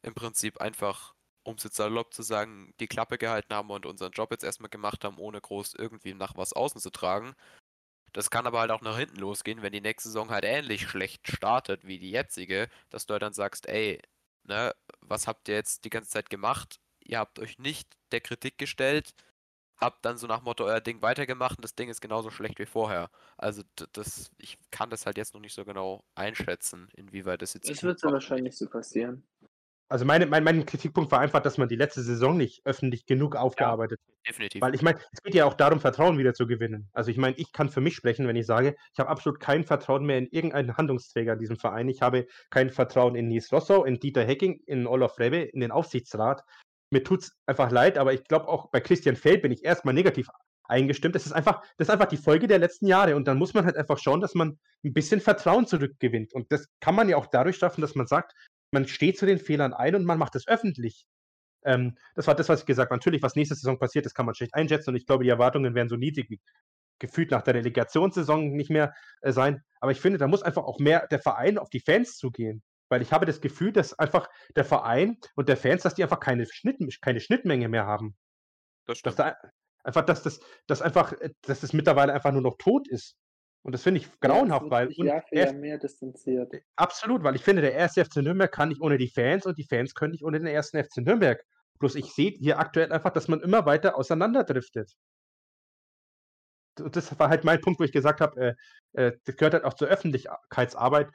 im 0.03 0.13
Prinzip 0.13 0.59
einfach, 0.61 1.15
um 1.43 1.55
es 1.55 1.63
jetzt 1.63 1.75
salopp 1.77 2.13
zu 2.13 2.23
sagen, 2.23 2.73
die 2.79 2.87
Klappe 2.87 3.17
gehalten 3.17 3.53
haben 3.53 3.69
und 3.69 3.85
unseren 3.85 4.11
Job 4.11 4.31
jetzt 4.31 4.43
erstmal 4.43 4.69
gemacht 4.69 5.03
haben, 5.03 5.17
ohne 5.17 5.41
groß 5.41 5.75
irgendwie 5.75 6.13
nach 6.13 6.35
was 6.37 6.53
außen 6.53 6.81
zu 6.81 6.89
tragen. 6.89 7.35
Das 8.13 8.29
kann 8.29 8.47
aber 8.47 8.59
halt 8.59 8.71
auch 8.71 8.81
nach 8.81 8.97
hinten 8.97 9.17
losgehen, 9.17 9.61
wenn 9.63 9.73
die 9.73 9.81
nächste 9.81 10.09
Saison 10.09 10.29
halt 10.29 10.45
ähnlich 10.45 10.87
schlecht 10.87 11.27
startet 11.27 11.85
wie 11.85 11.99
die 11.99 12.11
jetzige, 12.11 12.69
dass 12.89 13.05
du 13.05 13.13
halt 13.13 13.23
dann 13.23 13.33
sagst, 13.33 13.67
ey, 13.67 13.99
ne, 14.43 14.75
was 15.01 15.27
habt 15.27 15.49
ihr 15.49 15.55
jetzt 15.55 15.85
die 15.85 15.89
ganze 15.89 16.09
Zeit 16.09 16.29
gemacht? 16.29 16.79
Ihr 16.99 17.19
habt 17.19 17.39
euch 17.39 17.57
nicht 17.59 17.89
der 18.11 18.21
Kritik 18.21 18.57
gestellt, 18.57 19.13
habt 19.77 20.05
dann 20.05 20.17
so 20.17 20.27
nach 20.27 20.41
Motto 20.41 20.65
euer 20.65 20.81
Ding 20.81 21.01
weitergemacht 21.01 21.57
und 21.57 21.63
das 21.63 21.75
Ding 21.75 21.89
ist 21.89 22.01
genauso 22.01 22.29
schlecht 22.29 22.59
wie 22.59 22.65
vorher. 22.65 23.09
Also 23.37 23.63
das, 23.93 24.31
ich 24.37 24.57
kann 24.71 24.89
das 24.89 25.05
halt 25.05 25.17
jetzt 25.17 25.33
noch 25.33 25.41
nicht 25.41 25.53
so 25.53 25.65
genau 25.65 26.03
einschätzen, 26.15 26.89
inwieweit 26.95 27.41
das 27.41 27.53
jetzt. 27.53 27.69
Es 27.69 27.83
wird 27.83 27.99
so 27.99 28.11
wahrscheinlich 28.11 28.57
so 28.57 28.67
passieren. 28.67 29.23
Also 29.89 30.05
meine, 30.05 30.25
mein, 30.25 30.43
mein 30.43 30.65
Kritikpunkt 30.65 31.11
war 31.11 31.19
einfach, 31.19 31.41
dass 31.41 31.59
man 31.59 31.67
die 31.67 31.75
letzte 31.75 32.01
Saison 32.01 32.35
nicht 32.35 32.65
öffentlich 32.65 33.05
genug 33.05 33.35
aufgearbeitet 33.35 33.99
hat. 34.01 34.07
Ja, 34.07 34.31
definitiv. 34.31 34.61
Weil 34.61 34.73
ich 34.73 34.81
meine, 34.81 34.97
es 35.11 35.21
geht 35.21 35.35
ja 35.35 35.45
auch 35.45 35.53
darum, 35.53 35.79
Vertrauen 35.79 36.17
wieder 36.17 36.33
zu 36.33 36.47
gewinnen. 36.47 36.89
Also 36.93 37.11
ich 37.11 37.17
meine, 37.17 37.35
ich 37.37 37.51
kann 37.51 37.69
für 37.69 37.79
mich 37.79 37.95
sprechen, 37.95 38.27
wenn 38.27 38.35
ich 38.35 38.47
sage, 38.47 38.75
ich 38.91 38.99
habe 38.99 39.09
absolut 39.09 39.39
kein 39.39 39.63
Vertrauen 39.63 40.03
mehr 40.03 40.17
in 40.17 40.25
irgendeinen 40.27 40.77
Handlungsträger 40.77 41.33
in 41.33 41.39
diesem 41.39 41.57
Verein. 41.57 41.89
Ich 41.89 42.01
habe 42.01 42.25
kein 42.49 42.71
Vertrauen 42.71 43.15
in 43.15 43.27
Nies 43.27 43.51
Rosso, 43.51 43.83
in 43.83 43.99
Dieter 43.99 44.23
Hecking, 44.23 44.61
in 44.65 44.87
Olaf 44.87 45.19
Rebe, 45.19 45.37
in 45.37 45.59
den 45.59 45.71
Aufsichtsrat. 45.71 46.43
Mir 46.93 47.03
tut 47.03 47.21
es 47.23 47.31
einfach 47.47 47.71
leid, 47.71 47.97
aber 47.97 48.13
ich 48.13 48.23
glaube 48.25 48.47
auch 48.47 48.69
bei 48.69 48.79
Christian 48.79 49.15
Feld 49.15 49.41
bin 49.41 49.51
ich 49.51 49.65
erstmal 49.65 49.93
negativ 49.93 50.27
eingestimmt. 50.63 51.15
Das 51.15 51.25
ist 51.25 51.31
einfach, 51.31 51.61
das 51.77 51.87
ist 51.87 51.89
einfach 51.89 52.05
die 52.05 52.17
Folge 52.17 52.47
der 52.47 52.59
letzten 52.59 52.85
Jahre. 52.85 53.15
Und 53.15 53.27
dann 53.27 53.37
muss 53.37 53.53
man 53.53 53.65
halt 53.65 53.75
einfach 53.75 53.97
schauen, 53.97 54.21
dass 54.21 54.35
man 54.35 54.59
ein 54.83 54.93
bisschen 54.93 55.19
Vertrauen 55.19 55.65
zurückgewinnt. 55.65 56.33
Und 56.33 56.51
das 56.51 56.67
kann 56.79 56.95
man 56.95 57.09
ja 57.09 57.17
auch 57.17 57.25
dadurch 57.25 57.57
schaffen, 57.57 57.81
dass 57.81 57.95
man 57.95 58.05
sagt, 58.05 58.33
man 58.71 58.87
steht 58.87 59.17
zu 59.17 59.25
den 59.25 59.39
Fehlern 59.39 59.73
ein 59.73 59.95
und 59.95 60.05
man 60.05 60.19
macht 60.19 60.35
es 60.35 60.47
öffentlich. 60.47 61.05
Ähm, 61.65 61.97
das 62.15 62.27
war 62.27 62.35
das, 62.35 62.47
was 62.47 62.61
ich 62.61 62.65
gesagt 62.65 62.91
habe. 62.91 62.97
Natürlich, 62.97 63.23
was 63.23 63.35
nächste 63.35 63.55
Saison 63.55 63.79
passiert, 63.79 64.05
das 64.05 64.13
kann 64.13 64.25
man 64.25 64.35
schlecht 64.35 64.53
einschätzen 64.53 64.91
und 64.91 64.95
ich 64.95 65.05
glaube, 65.05 65.23
die 65.23 65.29
Erwartungen 65.29 65.75
werden 65.75 65.89
so 65.89 65.95
niedrig 65.95 66.29
wie 66.29 66.39
gefühlt 66.99 67.31
nach 67.31 67.41
der 67.41 67.55
Relegationssaison 67.55 68.51
nicht 68.51 68.69
mehr 68.69 68.93
äh, 69.21 69.31
sein. 69.31 69.63
Aber 69.79 69.91
ich 69.91 69.99
finde, 69.99 70.19
da 70.19 70.27
muss 70.27 70.43
einfach 70.43 70.63
auch 70.63 70.79
mehr 70.79 71.07
der 71.07 71.19
Verein 71.19 71.57
auf 71.57 71.69
die 71.69 71.79
Fans 71.79 72.17
zugehen. 72.17 72.61
Weil 72.93 73.01
ich 73.01 73.11
habe 73.11 73.25
das 73.25 73.41
Gefühl, 73.41 73.71
dass 73.71 73.97
einfach 73.97 74.29
der 74.55 74.65
Verein 74.65 75.17
und 75.35 75.49
der 75.49 75.57
Fans, 75.57 75.81
dass 75.81 75.95
die 75.95 76.03
einfach 76.03 76.19
keine, 76.19 76.45
Schnitt, 76.45 76.77
keine 77.01 77.19
Schnittmenge 77.19 77.67
mehr 77.67 77.87
haben. 77.87 78.15
Das 78.85 79.01
Dass 79.01 79.15
stimmt. 79.15 79.31
da 79.31 79.49
einfach, 79.83 80.05
dass 80.05 80.21
das, 80.21 80.39
dass 80.67 80.83
einfach, 80.83 81.13
äh, 81.13 81.31
dass 81.41 81.61
das 81.61 81.73
mittlerweile 81.73 82.13
einfach 82.13 82.31
nur 82.31 82.43
noch 82.43 82.55
tot 82.59 82.87
ist. 82.87 83.17
Und 83.63 83.71
das 83.71 83.81
finde 83.81 84.01
ich 84.01 84.19
grauenhaft, 84.19 84.69
weil 84.69 84.89
sich 84.89 84.99
und 84.99 85.59
mehr 85.59 85.79
distanziert. 85.79 86.53
Absolut, 86.75 87.23
weil 87.23 87.35
ich 87.35 87.43
finde, 87.43 87.63
der 87.63 87.73
erste 87.73 88.05
FC 88.05 88.17
Nürnberg 88.17 88.51
kann 88.51 88.69
nicht 88.69 88.81
ohne 88.81 88.99
die 88.99 89.09
Fans 89.09 89.47
und 89.47 89.57
die 89.57 89.65
Fans 89.65 89.95
können 89.95 90.11
nicht 90.11 90.23
ohne 90.23 90.37
den 90.37 90.45
ersten 90.45 90.77
FC 90.83 90.97
Nürnberg. 90.97 91.43
Bloß 91.79 91.95
ich 91.95 92.13
sehe 92.13 92.29
hier 92.29 92.59
aktuell 92.59 92.91
einfach, 92.91 93.09
dass 93.09 93.27
man 93.27 93.41
immer 93.41 93.65
weiter 93.65 93.97
auseinanderdriftet. 93.97 94.91
Und 96.79 96.95
das 96.95 97.17
war 97.17 97.29
halt 97.29 97.43
mein 97.43 97.59
Punkt, 97.59 97.79
wo 97.79 97.85
ich 97.85 97.91
gesagt 97.91 98.21
habe, 98.21 98.55
äh, 98.93 99.07
äh, 99.07 99.17
das 99.25 99.35
gehört 99.35 99.55
halt 99.55 99.63
auch 99.63 99.73
zur 99.73 99.87
Öffentlichkeitsarbeit. 99.87 101.09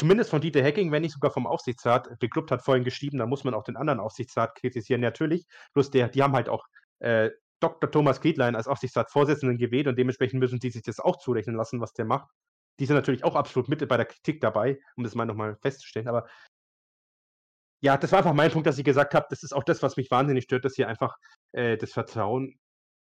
Zumindest 0.00 0.30
von 0.30 0.40
Dieter 0.40 0.62
Hecking, 0.62 0.90
wenn 0.92 1.02
nicht 1.02 1.12
sogar 1.12 1.30
vom 1.30 1.46
Aufsichtsrat. 1.46 2.08
Der 2.22 2.30
Club 2.30 2.50
hat 2.50 2.62
vorhin 2.62 2.84
geschrieben, 2.84 3.18
da 3.18 3.26
muss 3.26 3.44
man 3.44 3.52
auch 3.52 3.64
den 3.64 3.76
anderen 3.76 4.00
Aufsichtsrat 4.00 4.54
kritisieren, 4.54 5.02
natürlich. 5.02 5.44
Bloß 5.74 5.90
der, 5.90 6.08
die 6.08 6.22
haben 6.22 6.32
halt 6.32 6.48
auch 6.48 6.64
äh, 7.00 7.28
Dr. 7.60 7.90
Thomas 7.90 8.22
Griedlein 8.22 8.56
als 8.56 8.66
Aufsichtsratsvorsitzenden 8.66 9.58
gewählt 9.58 9.88
und 9.88 9.98
dementsprechend 9.98 10.40
müssen 10.40 10.58
die 10.58 10.70
sich 10.70 10.80
das 10.80 11.00
auch 11.00 11.18
zurechnen 11.18 11.54
lassen, 11.54 11.82
was 11.82 11.92
der 11.92 12.06
macht. 12.06 12.30
Die 12.78 12.86
sind 12.86 12.96
natürlich 12.96 13.24
auch 13.24 13.34
absolut 13.36 13.68
mit 13.68 13.86
bei 13.86 13.98
der 13.98 14.06
Kritik 14.06 14.40
dabei, 14.40 14.78
um 14.96 15.04
das 15.04 15.14
mal 15.14 15.26
nochmal 15.26 15.58
festzustellen. 15.60 16.08
Aber 16.08 16.26
ja, 17.82 17.98
das 17.98 18.10
war 18.10 18.20
einfach 18.20 18.32
mein 18.32 18.50
Punkt, 18.50 18.66
dass 18.66 18.78
ich 18.78 18.84
gesagt 18.84 19.12
habe, 19.12 19.26
das 19.28 19.42
ist 19.42 19.52
auch 19.52 19.64
das, 19.64 19.82
was 19.82 19.98
mich 19.98 20.10
wahnsinnig 20.10 20.44
stört, 20.44 20.64
dass 20.64 20.76
hier 20.76 20.88
einfach 20.88 21.14
äh, 21.52 21.76
das 21.76 21.92
Vertrauen 21.92 22.58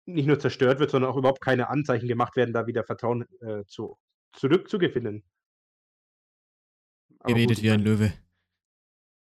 nicht 0.07 0.29
nur 0.29 0.39
zerstört 0.39 0.81
wird, 0.81 0.93
sondern 0.93 1.11
auch 1.11 1.19
überhaupt 1.19 1.43
keine 1.43 1.69
Anzeichen 1.69 2.09
gemacht 2.09 2.37
werden, 2.37 2.55
da 2.55 2.67
wieder 2.67 2.85
Vertrauen 2.85 3.27
äh, 3.43 3.65
zu, 3.67 3.99
zurückzugewinnen. 4.33 5.25
Ihr 7.27 7.37
redet 7.37 7.63
wie 7.63 7.71
ein 7.71 7.81
Löwe. 7.81 8.13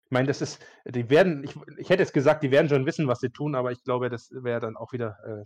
Ich 0.04 0.10
meine, 0.10 0.28
das 0.28 0.42
ist, 0.42 0.64
die 0.84 1.08
werden, 1.08 1.42
ich, 1.44 1.56
ich 1.78 1.88
hätte 1.88 2.02
jetzt 2.02 2.12
gesagt, 2.12 2.42
die 2.42 2.50
werden 2.50 2.68
schon 2.68 2.84
wissen, 2.84 3.08
was 3.08 3.20
sie 3.20 3.30
tun, 3.30 3.54
aber 3.54 3.72
ich 3.72 3.82
glaube, 3.82 4.10
das 4.10 4.28
wäre 4.30 4.60
dann 4.60 4.76
auch 4.76 4.92
wieder 4.92 5.16
äh, 5.24 5.44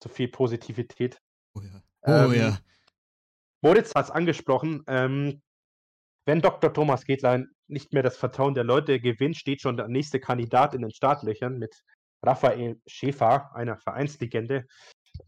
zu 0.00 0.08
viel 0.08 0.28
Positivität. 0.28 1.20
Oh 1.54 1.60
ja. 1.60 1.82
Oh 2.02 2.32
Ähm, 2.32 2.34
ja. 2.34 2.58
Moritz 3.60 3.94
hat 3.94 4.04
es 4.04 4.10
angesprochen, 4.10 4.84
ähm, 4.86 5.42
wenn 6.26 6.40
Dr. 6.40 6.72
Thomas 6.72 7.04
Gedlein 7.04 7.48
nicht 7.66 7.92
mehr 7.92 8.02
das 8.02 8.16
Vertrauen 8.16 8.54
der 8.54 8.64
Leute 8.64 9.00
gewinnt, 9.00 9.36
steht 9.36 9.60
schon 9.60 9.76
der 9.76 9.88
nächste 9.88 10.20
Kandidat 10.20 10.74
in 10.74 10.82
den 10.82 10.90
Startlöchern 10.90 11.58
mit 11.58 11.74
Raphael 12.22 12.80
Schäfer, 12.86 13.54
einer 13.54 13.76
Vereinslegende. 13.76 14.66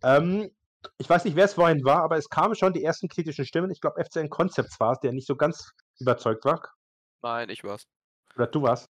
Ähm, 0.02 0.50
ich 0.98 1.08
weiß 1.08 1.24
nicht, 1.24 1.36
wer 1.36 1.44
es 1.46 1.54
vorhin 1.54 1.84
war, 1.84 2.02
aber 2.02 2.16
es 2.16 2.28
kamen 2.28 2.54
schon 2.54 2.72
die 2.72 2.84
ersten 2.84 3.08
kritischen 3.08 3.44
Stimmen. 3.44 3.70
Ich 3.70 3.80
glaube, 3.80 4.02
FCN 4.04 4.30
Concepts 4.30 4.78
war 4.80 4.92
es, 4.92 5.00
der 5.00 5.12
nicht 5.12 5.26
so 5.26 5.36
ganz 5.36 5.72
überzeugt 5.98 6.44
war. 6.44 6.74
Nein, 7.22 7.50
ich 7.50 7.64
war's. 7.64 7.86
Oder 8.34 8.46
du 8.46 8.62
warst. 8.62 8.88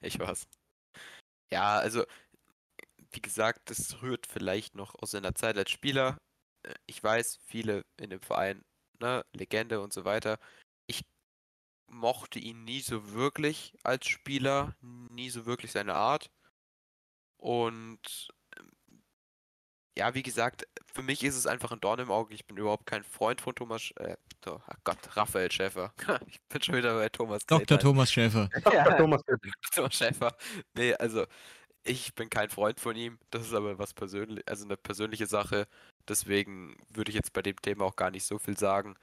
Ich 0.00 0.18
war's. 0.18 0.48
Ja, 1.52 1.78
also, 1.78 2.04
wie 3.12 3.20
gesagt, 3.22 3.70
das 3.70 4.02
rührt 4.02 4.26
vielleicht 4.26 4.74
noch 4.74 4.94
aus 4.96 5.12
seiner 5.12 5.34
Zeit 5.34 5.56
als 5.56 5.70
Spieler. 5.70 6.18
Äh, 6.64 6.74
Ich 6.86 7.02
weiß, 7.02 7.38
viele 7.44 7.84
in 7.96 8.10
dem 8.10 8.20
Verein, 8.20 8.64
ne, 9.00 9.24
Legende 9.32 9.80
und 9.80 9.92
so 9.92 10.04
weiter. 10.04 10.38
Ich 10.86 11.04
mochte 11.86 12.38
ihn 12.38 12.64
nie 12.64 12.80
so 12.80 13.12
wirklich 13.12 13.74
als 13.84 14.06
Spieler, 14.08 14.76
nie 14.80 15.30
so 15.30 15.46
wirklich 15.46 15.72
seine 15.72 15.94
Art. 15.94 16.30
Und 17.36 18.28
ja, 19.98 20.14
wie 20.14 20.22
gesagt, 20.22 20.66
für 20.94 21.02
mich 21.02 21.24
ist 21.24 21.36
es 21.36 21.46
einfach 21.46 21.72
ein 21.72 21.80
Dorn 21.80 21.98
im 21.98 22.10
Auge. 22.10 22.34
Ich 22.34 22.46
bin 22.46 22.56
überhaupt 22.56 22.86
kein 22.86 23.02
Freund 23.02 23.40
von 23.40 23.54
Thomas, 23.54 23.82
Sch- 23.82 23.98
äh, 24.00 24.16
oh 24.46 24.60
Gott, 24.84 24.98
Raphael 25.16 25.50
Schäfer. 25.50 25.92
Ich 26.28 26.40
bin 26.48 26.62
schon 26.62 26.76
wieder 26.76 26.94
bei 26.94 27.08
Thomas 27.08 27.44
Dr. 27.44 27.60
Gretlein. 27.60 27.80
Thomas 27.80 28.12
Schäfer. 28.12 28.48
Dr. 28.64 28.96
Thomas 29.74 29.94
Schäfer. 29.94 30.36
Nee, 30.74 30.94
also 30.94 31.26
ich 31.84 32.14
bin 32.14 32.30
kein 32.30 32.48
Freund 32.48 32.80
von 32.80 32.96
ihm. 32.96 33.18
Das 33.30 33.42
ist 33.46 33.54
aber 33.54 33.78
was 33.78 33.92
persönlich, 33.92 34.46
also 34.48 34.64
eine 34.64 34.76
persönliche 34.76 35.26
Sache. 35.26 35.66
Deswegen 36.08 36.76
würde 36.90 37.10
ich 37.10 37.16
jetzt 37.16 37.32
bei 37.32 37.42
dem 37.42 37.60
Thema 37.60 37.84
auch 37.84 37.96
gar 37.96 38.10
nicht 38.10 38.24
so 38.24 38.38
viel 38.38 38.56
sagen. 38.56 38.96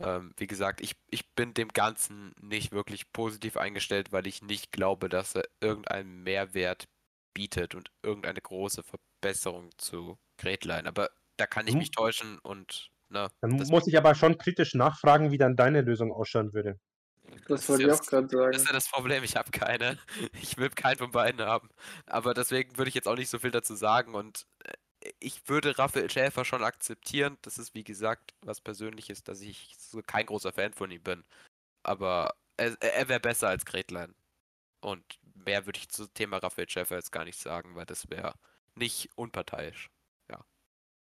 Ähm, 0.00 0.32
wie 0.36 0.46
gesagt, 0.46 0.80
ich, 0.80 0.96
ich 1.10 1.28
bin 1.34 1.54
dem 1.54 1.68
Ganzen 1.68 2.34
nicht 2.40 2.72
wirklich 2.72 3.12
positiv 3.12 3.56
eingestellt, 3.56 4.10
weil 4.10 4.26
ich 4.26 4.42
nicht 4.42 4.72
glaube, 4.72 5.08
dass 5.08 5.34
er 5.36 5.44
irgendeinen 5.60 6.22
Mehrwert 6.24 6.88
bietet 7.34 7.74
und 7.74 7.90
irgendeine 8.02 8.40
große 8.40 8.82
Verbesserung 8.82 9.13
zu 9.32 10.18
Gretlein. 10.38 10.86
Aber 10.86 11.10
da 11.36 11.46
kann 11.46 11.66
ich 11.66 11.72
Hm. 11.72 11.78
mich 11.78 11.90
täuschen 11.90 12.38
und 12.40 12.90
ne, 13.08 13.28
Dann 13.40 13.58
das, 13.58 13.68
muss 13.68 13.86
ich 13.86 13.96
aber 13.96 14.14
schon 14.14 14.38
kritisch 14.38 14.74
nachfragen, 14.74 15.30
wie 15.30 15.38
dann 15.38 15.56
deine 15.56 15.82
Lösung 15.82 16.12
ausschauen 16.12 16.52
würde. 16.52 16.78
Das 17.48 17.62
ist 17.62 17.68
wollte 17.68 17.82
ich 17.84 17.88
ja 17.88 17.94
auch 17.94 18.02
gerade 18.06 18.26
Das 18.26 18.32
sagen. 18.38 18.54
ist 18.54 18.66
ja 18.66 18.72
das 18.72 18.88
Problem, 18.90 19.24
ich 19.24 19.36
habe 19.36 19.50
keine. 19.50 19.98
Ich 20.34 20.56
will 20.58 20.70
keinen 20.70 20.98
von 20.98 21.10
beiden 21.10 21.40
haben. 21.40 21.68
Aber 22.06 22.34
deswegen 22.34 22.76
würde 22.76 22.88
ich 22.90 22.94
jetzt 22.94 23.08
auch 23.08 23.16
nicht 23.16 23.30
so 23.30 23.38
viel 23.38 23.50
dazu 23.50 23.74
sagen 23.74 24.14
und 24.14 24.46
äh, 24.64 24.72
ich 25.20 25.48
würde 25.48 25.78
Raphael 25.78 26.10
Schäfer 26.10 26.44
schon 26.44 26.62
akzeptieren. 26.64 27.38
Das 27.42 27.58
ist 27.58 27.74
wie 27.74 27.84
gesagt 27.84 28.34
was 28.42 28.60
Persönliches, 28.60 29.22
dass 29.24 29.40
ich 29.40 29.74
so 29.78 30.00
kein 30.02 30.26
großer 30.26 30.52
Fan 30.52 30.72
von 30.72 30.90
ihm 30.90 31.02
bin. 31.02 31.24
Aber 31.82 32.34
er, 32.56 32.76
er 32.80 33.08
wäre 33.08 33.20
besser 33.20 33.48
als 33.48 33.64
Gretlein. 33.64 34.14
Und 34.80 35.04
mehr 35.34 35.66
würde 35.66 35.78
ich 35.78 35.88
zum 35.88 36.12
Thema 36.14 36.38
Raphael 36.38 36.68
Schäfer 36.68 36.96
jetzt 36.96 37.12
gar 37.12 37.24
nicht 37.24 37.38
sagen, 37.38 37.74
weil 37.74 37.86
das 37.86 38.08
wäre 38.10 38.34
nicht 38.76 39.10
unparteiisch. 39.16 39.90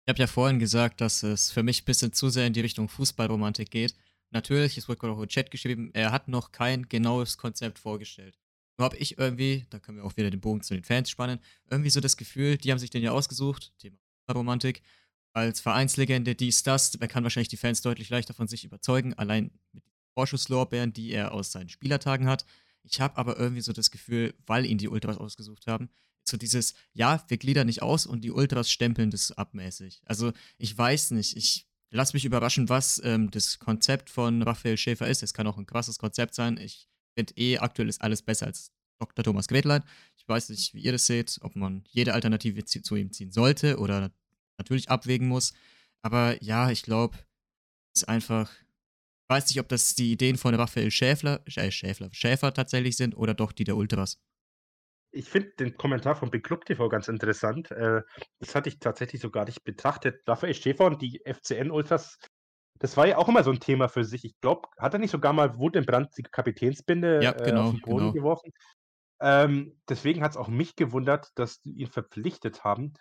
Ich 0.05 0.11
habe 0.11 0.19
ja 0.19 0.27
vorhin 0.27 0.59
gesagt, 0.59 1.01
dass 1.01 1.23
es 1.23 1.53
für 1.53 1.63
mich 1.63 1.83
ein 1.83 1.85
bisschen 1.85 2.13
zu 2.13 2.29
sehr 2.29 2.49
in 2.49 2.53
die 2.53 2.61
Richtung 2.61 2.89
Fußballromantik 2.89 3.71
geht. 3.71 3.95
Natürlich, 4.31 4.77
es 4.77 4.89
wurde 4.89 4.99
gerade 4.99 5.13
auch 5.13 5.23
im 5.23 5.29
Chat 5.29 5.53
geschrieben, 5.53 5.91
er 5.95 6.11
hat 6.11 6.27
noch 6.27 6.51
kein 6.51 6.89
genaues 6.89 7.39
Konzept 7.39 7.79
vorgestellt. 7.79 8.37
Nur 8.79 8.87
habe 8.87 8.97
ich 8.97 9.19
irgendwie, 9.19 9.65
da 9.71 9.79
können 9.79 9.99
wir 9.99 10.05
auch 10.05 10.17
wieder 10.17 10.31
den 10.31 10.41
Bogen 10.41 10.63
zu 10.63 10.75
den 10.75 10.83
Fans 10.83 11.09
spannen, 11.09 11.39
irgendwie 11.71 11.91
so 11.91 12.01
das 12.01 12.17
Gefühl, 12.17 12.57
die 12.57 12.73
haben 12.73 12.81
sich 12.81 12.91
den 12.91 13.03
ja 13.03 13.13
ausgesucht, 13.13 13.73
Thema 13.79 13.97
Fußballromantik, 13.99 14.83
als 15.35 15.61
Vereinslegende, 15.61 16.35
dies, 16.35 16.65
das, 16.65 16.97
er 16.97 17.07
kann 17.07 17.23
wahrscheinlich 17.23 17.49
die 17.49 17.57
Fans 17.57 17.81
deutlich 17.81 18.11
leichter 18.11 18.35
von 18.35 18.49
sich 18.49 18.65
überzeugen, 18.65 19.15
allein 19.15 19.53
mit 19.71 19.87
den 19.87 19.93
Vorschusslorbeeren, 20.15 20.93
die 20.93 21.13
er 21.13 21.33
aus 21.33 21.53
seinen 21.53 21.69
Spielertagen 21.69 22.27
hat. 22.27 22.45
Ich 22.83 23.01
habe 23.01 23.17
aber 23.19 23.39
irgendwie 23.39 23.63
so 23.63 23.73
das 23.73 23.93
Gefühl, 23.93 24.35
weil 24.47 24.67
ihn 24.67 24.79
die 24.79 24.89
Ultras 24.89 25.19
ausgesucht 25.19 25.69
haben, 25.69 25.91
so 26.25 26.37
dieses, 26.37 26.75
ja, 26.93 27.25
wir 27.29 27.37
gliedern 27.37 27.67
nicht 27.67 27.83
aus 27.83 28.07
und 28.07 28.23
die 28.23 28.31
Ultras 28.31 28.71
stempeln 28.71 29.11
das 29.11 29.33
abmäßig. 29.33 30.03
Also 30.05 30.33
ich 30.59 30.77
weiß 30.77 31.13
nicht, 31.13 31.37
ich 31.37 31.67
lasse 31.91 32.15
mich 32.15 32.25
überraschen, 32.25 32.69
was 32.69 33.01
ähm, 33.05 33.31
das 33.31 33.59
Konzept 33.59 34.11
von 34.11 34.43
Raphael 34.43 34.77
Schäfer 34.77 35.09
ist. 35.09 35.23
Es 35.23 35.35
kann 35.35 35.47
auch 35.47 35.59
ein 35.59 35.67
krasses 35.67 35.99
Konzept 35.99 36.35
sein. 36.35 36.57
Ich 36.57 36.89
finde 37.15 37.35
eh, 37.37 37.59
aktuell 37.59 37.89
ist 37.89 38.01
alles 38.03 38.23
besser 38.23 38.47
als 38.47 38.73
Dr. 38.99 39.25
Thomas 39.25 39.49
Gretlein. 39.49 39.83
Ich 40.17 40.27
weiß 40.29 40.49
nicht, 40.51 40.75
wie 40.75 40.81
ihr 40.81 40.93
das 40.93 41.07
seht, 41.07 41.39
ob 41.43 41.57
man 41.57 41.85
jede 41.89 42.15
Alternative 42.15 42.65
zu 42.65 42.97
ihm 42.97 43.13
ziehen 43.13 43.33
sollte 43.33 43.79
oder 43.79 44.13
natürlich 44.59 44.91
abwägen 44.91 45.29
muss. 45.29 45.53
Aber 46.03 46.43
ja, 46.43 46.71
ich 46.71 46.83
glaube, 46.83 47.19
es 47.95 48.03
ist 48.03 48.09
einfach. 48.09 48.51
Ich 49.25 49.35
weiß 49.35 49.49
nicht, 49.49 49.61
ob 49.61 49.69
das 49.69 49.95
die 49.95 50.13
Ideen 50.13 50.37
von 50.37 50.55
Raphael 50.55 50.91
Schäfler, 50.91 51.43
äh, 51.47 51.71
Schäfler, 51.71 52.11
Schäfer 52.13 52.53
tatsächlich 52.53 52.97
sind 52.97 53.17
oder 53.17 53.33
doch 53.33 53.53
die 53.53 53.65
der 53.65 53.77
Ultras. 53.77 54.19
Ich 55.13 55.29
finde 55.29 55.51
den 55.59 55.77
Kommentar 55.77 56.17
von 56.17 56.31
Big 56.31 56.45
Club 56.45 56.65
TV 56.65 56.89
ganz 56.89 57.09
interessant. 57.09 57.71
Äh, 57.71 58.03
das 58.41 58.55
hatte 58.55 58.69
ich 58.69 58.79
tatsächlich 58.79 59.21
so 59.21 59.31
gar 59.31 59.45
nicht 59.45 59.63
betrachtet. 59.63 60.23
Raphael 60.27 60.55
Schäfer 60.55 60.87
und 60.87 61.03
die 61.03 61.23
FCN-Ultras, 61.25 62.19
das 62.79 62.97
war 62.97 63.07
ja 63.07 63.19
auch 63.19 63.29
immer 63.29 63.45
so 63.45 63.51
ein 63.51 63.61
Thema 63.61 63.89
für 63.89 64.05
sich. 64.05 64.25
Ich 64.25 64.41
glaube, 64.41 64.69
hat 64.79 64.95
er 64.95 64.99
nicht 64.99 65.11
sogar 65.11 65.33
mal 65.33 65.59
Wut 65.59 65.77
im 65.77 65.85
Brand 65.85 66.11
die 66.17 66.23
Kapitänsbinde 66.23 67.23
ja, 67.23 67.33
äh, 67.33 67.45
genau, 67.45 67.65
auf 67.65 67.71
den 67.71 67.81
Boden 67.83 67.99
genau. 67.99 68.13
geworfen? 68.13 68.53
Ähm, 69.21 69.79
deswegen 69.89 70.23
hat 70.23 70.33
es 70.33 70.37
auch 70.37 70.49
mich 70.49 70.75
gewundert, 70.75 71.29
dass 71.37 71.61
die 71.61 71.73
ihn 71.73 71.87
verpflichtet 71.87 72.65
haben. 72.65 72.95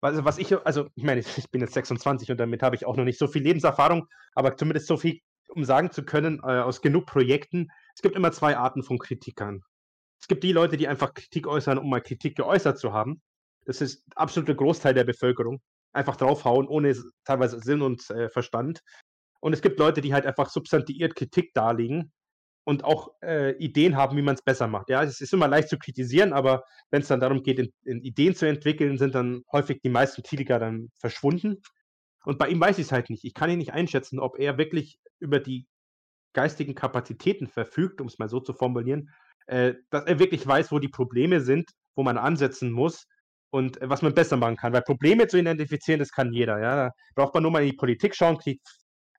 Also, 0.00 0.24
was 0.24 0.38
ich, 0.38 0.56
also, 0.66 0.88
ich 0.94 1.04
meine, 1.04 1.20
ich 1.20 1.50
bin 1.50 1.60
jetzt 1.60 1.74
26 1.74 2.30
und 2.30 2.38
damit 2.38 2.62
habe 2.62 2.76
ich 2.76 2.86
auch 2.86 2.96
noch 2.96 3.04
nicht 3.04 3.18
so 3.18 3.28
viel 3.28 3.42
Lebenserfahrung, 3.42 4.08
aber 4.34 4.56
zumindest 4.56 4.86
so 4.86 4.96
viel, 4.96 5.20
um 5.48 5.64
sagen 5.64 5.90
zu 5.90 6.04
können, 6.04 6.40
äh, 6.42 6.60
aus 6.60 6.82
genug 6.82 7.06
Projekten. 7.06 7.68
Es 7.94 8.02
gibt 8.02 8.16
immer 8.16 8.32
zwei 8.32 8.56
Arten 8.56 8.82
von 8.82 8.98
Kritikern. 8.98 9.62
Es 10.20 10.28
gibt 10.28 10.44
die 10.44 10.52
Leute, 10.52 10.76
die 10.76 10.88
einfach 10.88 11.14
Kritik 11.14 11.46
äußern, 11.46 11.78
um 11.78 11.88
mal 11.88 12.00
Kritik 12.00 12.36
geäußert 12.36 12.78
zu 12.78 12.92
haben. 12.92 13.22
Das 13.64 13.80
ist 13.80 14.04
der 14.08 14.18
absolute 14.18 14.54
Großteil 14.54 14.94
der 14.94 15.04
Bevölkerung. 15.04 15.60
Einfach 15.92 16.16
draufhauen, 16.16 16.66
ohne 16.68 16.96
teilweise 17.24 17.60
Sinn 17.60 17.82
und 17.82 18.08
äh, 18.10 18.28
Verstand. 18.28 18.80
Und 19.40 19.52
es 19.52 19.62
gibt 19.62 19.78
Leute, 19.78 20.00
die 20.00 20.12
halt 20.12 20.26
einfach 20.26 20.50
substantiiert 20.50 21.14
Kritik 21.14 21.54
darlegen 21.54 22.12
und 22.64 22.84
auch 22.84 23.14
äh, 23.22 23.52
Ideen 23.56 23.96
haben, 23.96 24.16
wie 24.16 24.22
man 24.22 24.34
es 24.34 24.42
besser 24.42 24.66
macht. 24.66 24.90
Ja, 24.90 25.02
es 25.02 25.20
ist 25.20 25.32
immer 25.32 25.48
leicht 25.48 25.70
zu 25.70 25.78
kritisieren, 25.78 26.32
aber 26.32 26.64
wenn 26.90 27.00
es 27.02 27.08
dann 27.08 27.20
darum 27.20 27.42
geht, 27.42 27.58
in, 27.58 27.72
in 27.84 28.02
Ideen 28.02 28.34
zu 28.34 28.46
entwickeln, 28.46 28.98
sind 28.98 29.14
dann 29.14 29.42
häufig 29.52 29.80
die 29.82 29.88
meisten 29.88 30.22
Kritiker 30.22 30.58
dann 30.58 30.90
verschwunden. 30.98 31.62
Und 32.24 32.38
bei 32.38 32.48
ihm 32.48 32.60
weiß 32.60 32.78
ich 32.78 32.86
es 32.86 32.92
halt 32.92 33.08
nicht. 33.08 33.24
Ich 33.24 33.32
kann 33.32 33.48
ihn 33.48 33.58
nicht 33.58 33.72
einschätzen, 33.72 34.18
ob 34.18 34.38
er 34.38 34.58
wirklich 34.58 34.98
über 35.18 35.40
die 35.40 35.66
geistigen 36.34 36.74
Kapazitäten 36.74 37.46
verfügt, 37.46 38.00
um 38.02 38.06
es 38.06 38.18
mal 38.18 38.28
so 38.28 38.38
zu 38.38 38.52
formulieren, 38.52 39.10
äh, 39.48 39.74
dass 39.90 40.04
er 40.04 40.18
wirklich 40.18 40.46
weiß, 40.46 40.70
wo 40.72 40.78
die 40.78 40.88
Probleme 40.88 41.40
sind, 41.40 41.70
wo 41.96 42.02
man 42.02 42.18
ansetzen 42.18 42.70
muss 42.70 43.06
und 43.50 43.80
äh, 43.80 43.88
was 43.88 44.02
man 44.02 44.14
besser 44.14 44.36
machen 44.36 44.56
kann. 44.56 44.72
Weil 44.72 44.82
Probleme 44.82 45.26
zu 45.26 45.38
identifizieren, 45.38 45.98
das 45.98 46.12
kann 46.12 46.32
jeder. 46.32 46.60
Ja? 46.60 46.76
Da 46.76 46.92
braucht 47.14 47.34
man 47.34 47.42
nur 47.42 47.52
mal 47.52 47.62
in 47.62 47.70
die 47.70 47.76
Politik 47.76 48.14
schauen, 48.14 48.38
kriegt, 48.38 48.66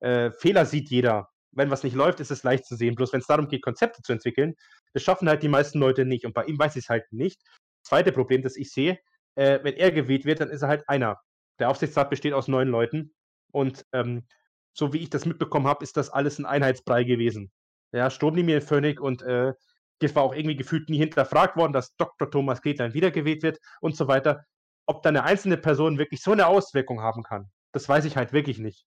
äh, 0.02 0.32
Fehler 0.32 0.66
sieht 0.66 0.90
jeder. 0.90 1.28
Wenn 1.52 1.72
was 1.72 1.84
nicht 1.84 1.96
läuft, 1.96 2.20
ist 2.20 2.32
es 2.32 2.44
leicht 2.44 2.66
zu 2.66 2.76
sehen. 2.76 2.96
Bloß 2.96 3.12
wenn 3.12 3.22
es 3.22 3.28
darum 3.28 3.48
geht, 3.48 3.64
Konzepte 3.64 4.02
zu 4.04 4.14
entwickeln, 4.14 4.54
das 4.94 5.04
schaffen 5.04 5.28
halt 5.28 5.42
die 5.42 5.48
meisten 5.48 5.80
Leute 5.80 6.06
nicht. 6.06 6.26
Und 6.26 6.34
bei 6.34 6.46
ihm 6.46 6.60
weiß 6.60 6.76
ich 6.76 6.86
es 6.86 6.90
halt 6.90 7.12
nicht. 7.12 7.42
Zweite 7.84 8.12
Problem, 8.12 8.44
das 8.44 8.56
ich 8.56 8.72
sehe, 8.72 9.00
äh, 9.36 9.60
wenn 9.64 9.76
er 9.76 9.92
gewählt 9.92 10.26
wird, 10.26 10.42
dann 10.42 10.50
ist 10.50 10.62
er 10.62 10.68
halt 10.68 10.88
einer. 10.88 11.20
Der 11.58 11.70
Aufsichtsrat 11.70 12.10
besteht 12.10 12.34
aus 12.34 12.48
neun 12.48 12.68
Leuten. 12.68 13.14
Und 13.52 13.86
ähm, 13.94 14.28
so 14.74 14.94
wie 14.94 15.00
ich 15.00 15.10
das 15.10 15.26
mitbekommen 15.26 15.66
habe, 15.66 15.84
ist 15.84 15.98
das 15.98 16.12
alles 16.12 16.38
ein 16.38 16.46
Einheitsbrei 16.46 17.04
gewesen. 17.04 17.52
Ja, 17.92 18.12
Sturmlinie 18.12 18.62
Föhnig 18.62 19.02
und 19.02 19.24
äh, 19.24 19.54
das 20.00 20.16
war 20.16 20.24
auch 20.24 20.34
irgendwie 20.34 20.56
gefühlt 20.56 20.90
nie 20.90 20.98
hinterfragt 20.98 21.58
worden, 21.58 21.74
dass 21.74 21.96
Dr. 21.96 22.30
Thomas 22.30 22.62
Gretlein 22.62 22.94
wiedergewählt 22.94 23.44
wird 23.44 23.60
und 23.82 23.96
so 23.96 24.08
weiter. 24.08 24.46
Ob 24.86 25.04
da 25.04 25.10
eine 25.10 25.24
einzelne 25.24 25.58
Person 25.58 25.98
wirklich 25.98 26.22
so 26.22 26.32
eine 26.32 26.48
Auswirkung 26.48 27.02
haben 27.02 27.24
kann, 27.24 27.50
das 27.74 27.88
weiß 27.88 28.06
ich 28.06 28.18
halt 28.18 28.34
wirklich 28.34 28.58
nicht. 28.58 28.86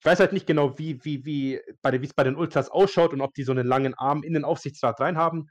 Ich 0.00 0.06
weiß 0.06 0.20
halt 0.20 0.32
nicht 0.32 0.46
genau, 0.46 0.78
wie, 0.78 1.04
wie, 1.04 1.24
wie 1.24 1.60
bei 1.82 1.96
es 1.96 2.14
bei 2.14 2.24
den 2.24 2.36
Ultras 2.36 2.70
ausschaut 2.70 3.12
und 3.12 3.20
ob 3.20 3.34
die 3.34 3.42
so 3.42 3.52
einen 3.52 3.66
langen 3.66 3.94
Arm 3.94 4.22
in 4.22 4.32
den 4.32 4.44
Aufsichtsrat 4.44 5.00
rein 5.00 5.18
haben. 5.18 5.48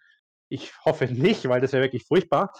Ich 0.49 0.73
hoffe 0.85 1.05
nicht, 1.05 1.47
weil 1.49 1.59
das 1.61 1.73
wäre 1.73 1.83
wirklich 1.83 2.05
furchtbar. 2.05 2.53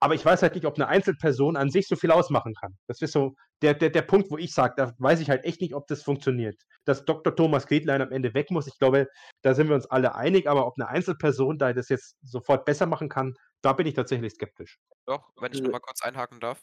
Aber 0.00 0.14
ich 0.14 0.24
weiß 0.24 0.42
halt 0.42 0.54
nicht, 0.54 0.66
ob 0.66 0.74
eine 0.74 0.88
Einzelperson 0.88 1.56
an 1.56 1.70
sich 1.70 1.88
so 1.88 1.96
viel 1.96 2.10
ausmachen 2.10 2.54
kann. 2.54 2.76
Das 2.86 3.00
ist 3.00 3.12
so 3.12 3.34
der, 3.62 3.74
der, 3.74 3.90
der 3.90 4.02
Punkt, 4.02 4.30
wo 4.30 4.36
ich 4.36 4.52
sage, 4.52 4.74
da 4.76 4.92
weiß 4.98 5.20
ich 5.20 5.30
halt 5.30 5.44
echt 5.44 5.60
nicht, 5.60 5.74
ob 5.74 5.86
das 5.86 6.02
funktioniert. 6.02 6.60
Dass 6.84 7.04
Dr. 7.04 7.34
Thomas 7.34 7.66
Gretlein 7.66 8.02
am 8.02 8.12
Ende 8.12 8.34
weg 8.34 8.50
muss, 8.50 8.66
ich 8.66 8.78
glaube, 8.78 9.08
da 9.42 9.54
sind 9.54 9.68
wir 9.68 9.74
uns 9.74 9.86
alle 9.86 10.14
einig, 10.14 10.48
aber 10.48 10.66
ob 10.66 10.74
eine 10.78 10.88
Einzelperson 10.88 11.58
da 11.58 11.72
das 11.72 11.88
jetzt 11.88 12.16
sofort 12.22 12.66
besser 12.66 12.86
machen 12.86 13.08
kann, 13.08 13.34
da 13.62 13.72
bin 13.72 13.86
ich 13.86 13.94
tatsächlich 13.94 14.34
skeptisch. 14.34 14.78
Doch, 15.06 15.30
wenn 15.40 15.52
ich 15.52 15.62
nochmal 15.62 15.80
kurz 15.80 16.02
einhaken 16.02 16.40
darf. 16.40 16.62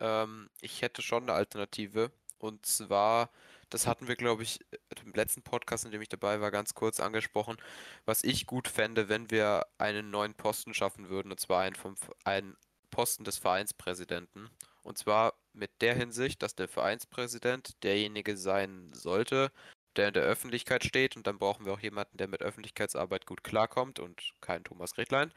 Ähm, 0.00 0.48
ich 0.60 0.82
hätte 0.82 1.02
schon 1.02 1.24
eine 1.24 1.34
Alternative. 1.34 2.10
Und 2.38 2.66
zwar, 2.66 3.30
das 3.74 3.88
hatten 3.88 4.06
wir, 4.06 4.14
glaube 4.14 4.44
ich, 4.44 4.60
im 5.04 5.12
letzten 5.14 5.42
Podcast, 5.42 5.84
in 5.84 5.90
dem 5.90 6.00
ich 6.00 6.08
dabei 6.08 6.40
war, 6.40 6.52
ganz 6.52 6.74
kurz 6.74 7.00
angesprochen, 7.00 7.56
was 8.04 8.22
ich 8.22 8.46
gut 8.46 8.68
fände, 8.68 9.08
wenn 9.08 9.32
wir 9.32 9.66
einen 9.78 10.10
neuen 10.12 10.34
Posten 10.34 10.74
schaffen 10.74 11.08
würden, 11.08 11.32
und 11.32 11.40
zwar 11.40 11.62
einen, 11.62 11.74
vom, 11.74 11.96
einen 12.22 12.56
Posten 12.92 13.24
des 13.24 13.36
Vereinspräsidenten. 13.38 14.48
Und 14.84 14.96
zwar 14.96 15.34
mit 15.52 15.72
der 15.80 15.96
Hinsicht, 15.96 16.40
dass 16.44 16.54
der 16.54 16.68
Vereinspräsident 16.68 17.82
derjenige 17.82 18.36
sein 18.36 18.92
sollte, 18.92 19.50
der 19.96 20.08
in 20.08 20.14
der 20.14 20.22
Öffentlichkeit 20.22 20.84
steht. 20.84 21.16
Und 21.16 21.26
dann 21.26 21.40
brauchen 21.40 21.66
wir 21.66 21.72
auch 21.72 21.80
jemanden, 21.80 22.16
der 22.16 22.28
mit 22.28 22.42
Öffentlichkeitsarbeit 22.42 23.26
gut 23.26 23.42
klarkommt 23.42 23.98
und 23.98 24.22
kein 24.40 24.62
Thomas 24.62 24.94
Gretlein. 24.94 25.32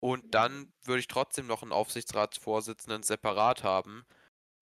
Und 0.00 0.34
dann 0.34 0.72
würde 0.82 0.98
ich 0.98 1.08
trotzdem 1.08 1.46
noch 1.46 1.62
einen 1.62 1.70
Aufsichtsratsvorsitzenden 1.70 3.04
separat 3.04 3.62
haben, 3.62 4.04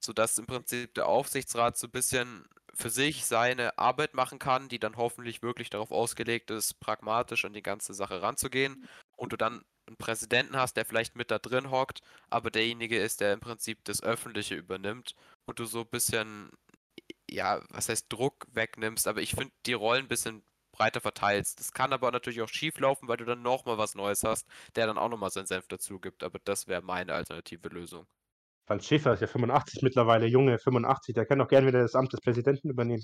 sodass 0.05 0.39
im 0.39 0.47
Prinzip 0.47 0.95
der 0.95 1.07
Aufsichtsrat 1.07 1.77
so 1.77 1.87
ein 1.87 1.91
bisschen 1.91 2.47
für 2.75 2.91
sich 2.91 3.27
seine 3.27 3.79
Arbeit 3.79 4.15
machen 4.15 4.39
kann, 4.39 4.69
die 4.69 4.79
dann 4.79 4.97
hoffentlich 4.97 5.43
wirklich 5.43 5.71
darauf 5.71 5.91
ausgelegt 5.91 6.51
ist, 6.51 6.81
pragmatisch 6.81 7.45
an 7.45 7.53
die 7.53 7.63
ganze 7.63 7.95
Sache 7.95 8.23
ranzugehen. 8.23 8.89
Und 9.17 9.33
du 9.33 9.37
dann 9.37 9.65
einen 9.87 9.97
Präsidenten 9.97 10.57
hast, 10.57 10.77
der 10.77 10.85
vielleicht 10.85 11.17
mit 11.17 11.31
da 11.31 11.39
drin 11.39 11.71
hockt, 11.71 12.01
aber 12.31 12.51
derjenige 12.51 12.99
ist, 12.99 13.21
der 13.21 13.33
im 13.33 13.41
Prinzip 13.41 13.85
das 13.85 14.03
Öffentliche 14.03 14.55
übernimmt 14.55 15.15
und 15.47 15.59
du 15.59 15.65
so 15.65 15.81
ein 15.81 15.89
bisschen, 15.89 16.51
ja, 17.31 17.63
was 17.71 17.89
heißt 17.89 18.13
Druck 18.13 18.47
wegnimmst, 18.53 19.07
aber 19.09 19.21
ich 19.23 19.33
finde 19.33 19.53
die 19.67 19.73
Rollen 19.75 20.05
ein 20.05 20.09
bisschen 20.09 20.43
breiter 20.73 21.01
verteilst. 21.01 21.61
Das 21.61 21.73
kann 21.73 21.93
aber 21.93 22.11
natürlich 22.11 22.43
auch 22.43 22.49
schief 22.49 22.79
laufen, 22.79 23.09
weil 23.09 23.19
du 23.19 23.25
dann 23.25 23.43
nochmal 23.43 23.79
was 23.79 23.95
Neues 23.95 24.25
hast, 24.25 24.47
der 24.77 24.87
dann 24.87 24.99
auch 24.99 25.09
nochmal 25.09 25.31
seinen 25.31 25.47
Senf 25.47 25.69
dazu 25.69 26.01
gibt, 26.01 26.23
aber 26.25 26.39
das 26.45 26.67
wäre 26.69 26.83
meine 26.83 27.15
alternative 27.15 27.69
Lösung. 27.69 28.07
Franz 28.67 28.87
Schäfer 28.87 29.15
ist 29.15 29.21
ja 29.21 29.27
85 29.27 29.83
mittlerweile, 29.83 30.27
junge 30.27 30.59
85, 30.59 31.15
der 31.15 31.27
kann 31.27 31.39
doch 31.39 31.49
gerne 31.49 31.67
wieder 31.67 31.81
das 31.81 31.95
Amt 31.95 32.13
des 32.13 32.21
Präsidenten 32.21 32.71
übernehmen. 32.71 33.03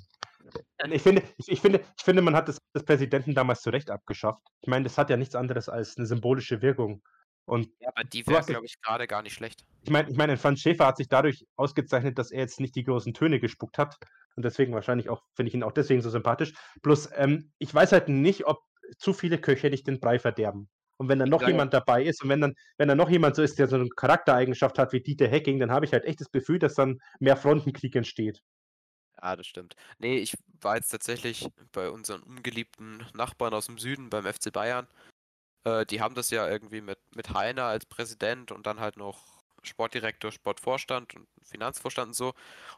Ich 0.91 1.03
finde, 1.03 1.23
ich, 1.37 1.49
ich 1.49 1.61
finde, 1.61 1.81
ich 1.97 2.05
finde 2.05 2.23
man 2.23 2.37
hat 2.37 2.49
das, 2.49 2.59
das 2.73 2.85
Präsidenten 2.85 3.35
damals 3.35 3.63
zu 3.63 3.71
Recht 3.71 3.91
abgeschafft. 3.91 4.41
Ich 4.61 4.69
meine, 4.69 4.85
das 4.85 4.97
hat 4.97 5.11
ja 5.11 5.17
nichts 5.17 5.35
anderes 5.35 5.69
als 5.69 5.97
eine 5.97 6.07
symbolische 6.07 6.63
Wirkung. 6.63 7.03
Und 7.45 7.71
ja, 7.81 7.89
aber 7.89 8.05
die 8.05 8.27
wäre, 8.27 8.45
glaube 8.45 8.67
ich, 8.67 8.81
gerade 8.83 9.07
gar 9.07 9.23
nicht 9.23 9.33
schlecht. 9.33 9.65
Ich 9.83 9.91
meine, 9.91 10.11
ich 10.11 10.17
meine, 10.17 10.37
Franz 10.37 10.61
Schäfer 10.61 10.87
hat 10.87 10.99
sich 10.99 11.09
dadurch 11.09 11.47
ausgezeichnet, 11.57 12.19
dass 12.19 12.31
er 12.31 12.41
jetzt 12.41 12.61
nicht 12.61 12.77
die 12.77 12.85
großen 12.85 13.15
Töne 13.15 13.41
gespuckt 13.41 13.79
hat. 13.79 13.97
Und 14.37 14.45
deswegen 14.45 14.75
wahrscheinlich 14.75 15.09
auch, 15.09 15.23
finde 15.35 15.49
ich 15.49 15.55
ihn 15.55 15.63
auch 15.63 15.73
deswegen 15.73 16.03
so 16.03 16.11
sympathisch. 16.11 16.53
Bloß, 16.83 17.11
ähm, 17.17 17.51
ich 17.59 17.75
weiß 17.75 17.93
halt 17.93 18.09
nicht, 18.09 18.47
ob 18.47 18.61
zu 18.99 19.13
viele 19.13 19.39
Köche 19.39 19.71
nicht 19.71 19.87
den 19.87 19.99
Brei 19.99 20.19
verderben. 20.19 20.69
Und 20.99 21.09
wenn 21.09 21.21
dann 21.21 21.29
noch 21.29 21.43
ja, 21.43 21.49
jemand 21.49 21.73
dabei 21.73 22.05
ist 22.05 22.23
und 22.23 22.29
wenn 22.29 22.41
dann, 22.41 22.55
wenn 22.77 22.89
dann 22.89 22.99
noch 22.99 23.09
jemand 23.09 23.37
so 23.37 23.43
ist, 23.43 23.59
der 23.59 23.69
so 23.69 23.77
eine 23.77 23.89
Charaktereigenschaft 23.89 24.79
hat 24.79 24.93
wie 24.93 25.01
Dieter 25.01 25.31
Hacking, 25.31 25.59
dann 25.61 25.71
habe 25.71 25.87
ich 25.87 25.93
halt 25.93 26.05
echt 26.05 26.21
das 26.21 26.31
Gefühl, 26.31 26.59
dass 26.59 26.75
dann 26.75 27.01
mehr 27.21 27.37
Frontenkrieg 27.37 27.95
entsteht. 27.95 28.43
Ja, 29.23 29.37
das 29.37 29.47
stimmt. 29.47 29.75
Nee, 29.99 30.19
ich 30.19 30.35
war 30.61 30.77
jetzt 30.77 30.91
tatsächlich 30.91 31.49
bei 31.73 31.89
unseren 31.91 32.23
ungeliebten 32.23 33.05
Nachbarn 33.15 33.55
aus 33.55 33.67
dem 33.67 33.79
Süden 33.79 34.11
beim 34.11 34.25
FC 34.25 34.53
Bayern. 34.53 34.87
Äh, 35.65 35.87
die 35.87 36.01
haben 36.01 36.15
das 36.15 36.31
ja 36.31 36.49
irgendwie 36.49 36.81
mit, 36.81 36.99
mit 37.15 37.33
Heiner 37.35 37.65
als 37.65 37.87
Präsident 37.87 38.53
und 38.53 38.67
dann 38.67 38.81
halt 38.81 38.97
noch 38.97 39.43
Sportdirektor, 39.63 40.33
Sportvorstand 40.33 41.15
und 41.15 41.29
Finanzvorstand 41.43 42.09
und 42.09 42.15
so. 42.15 42.35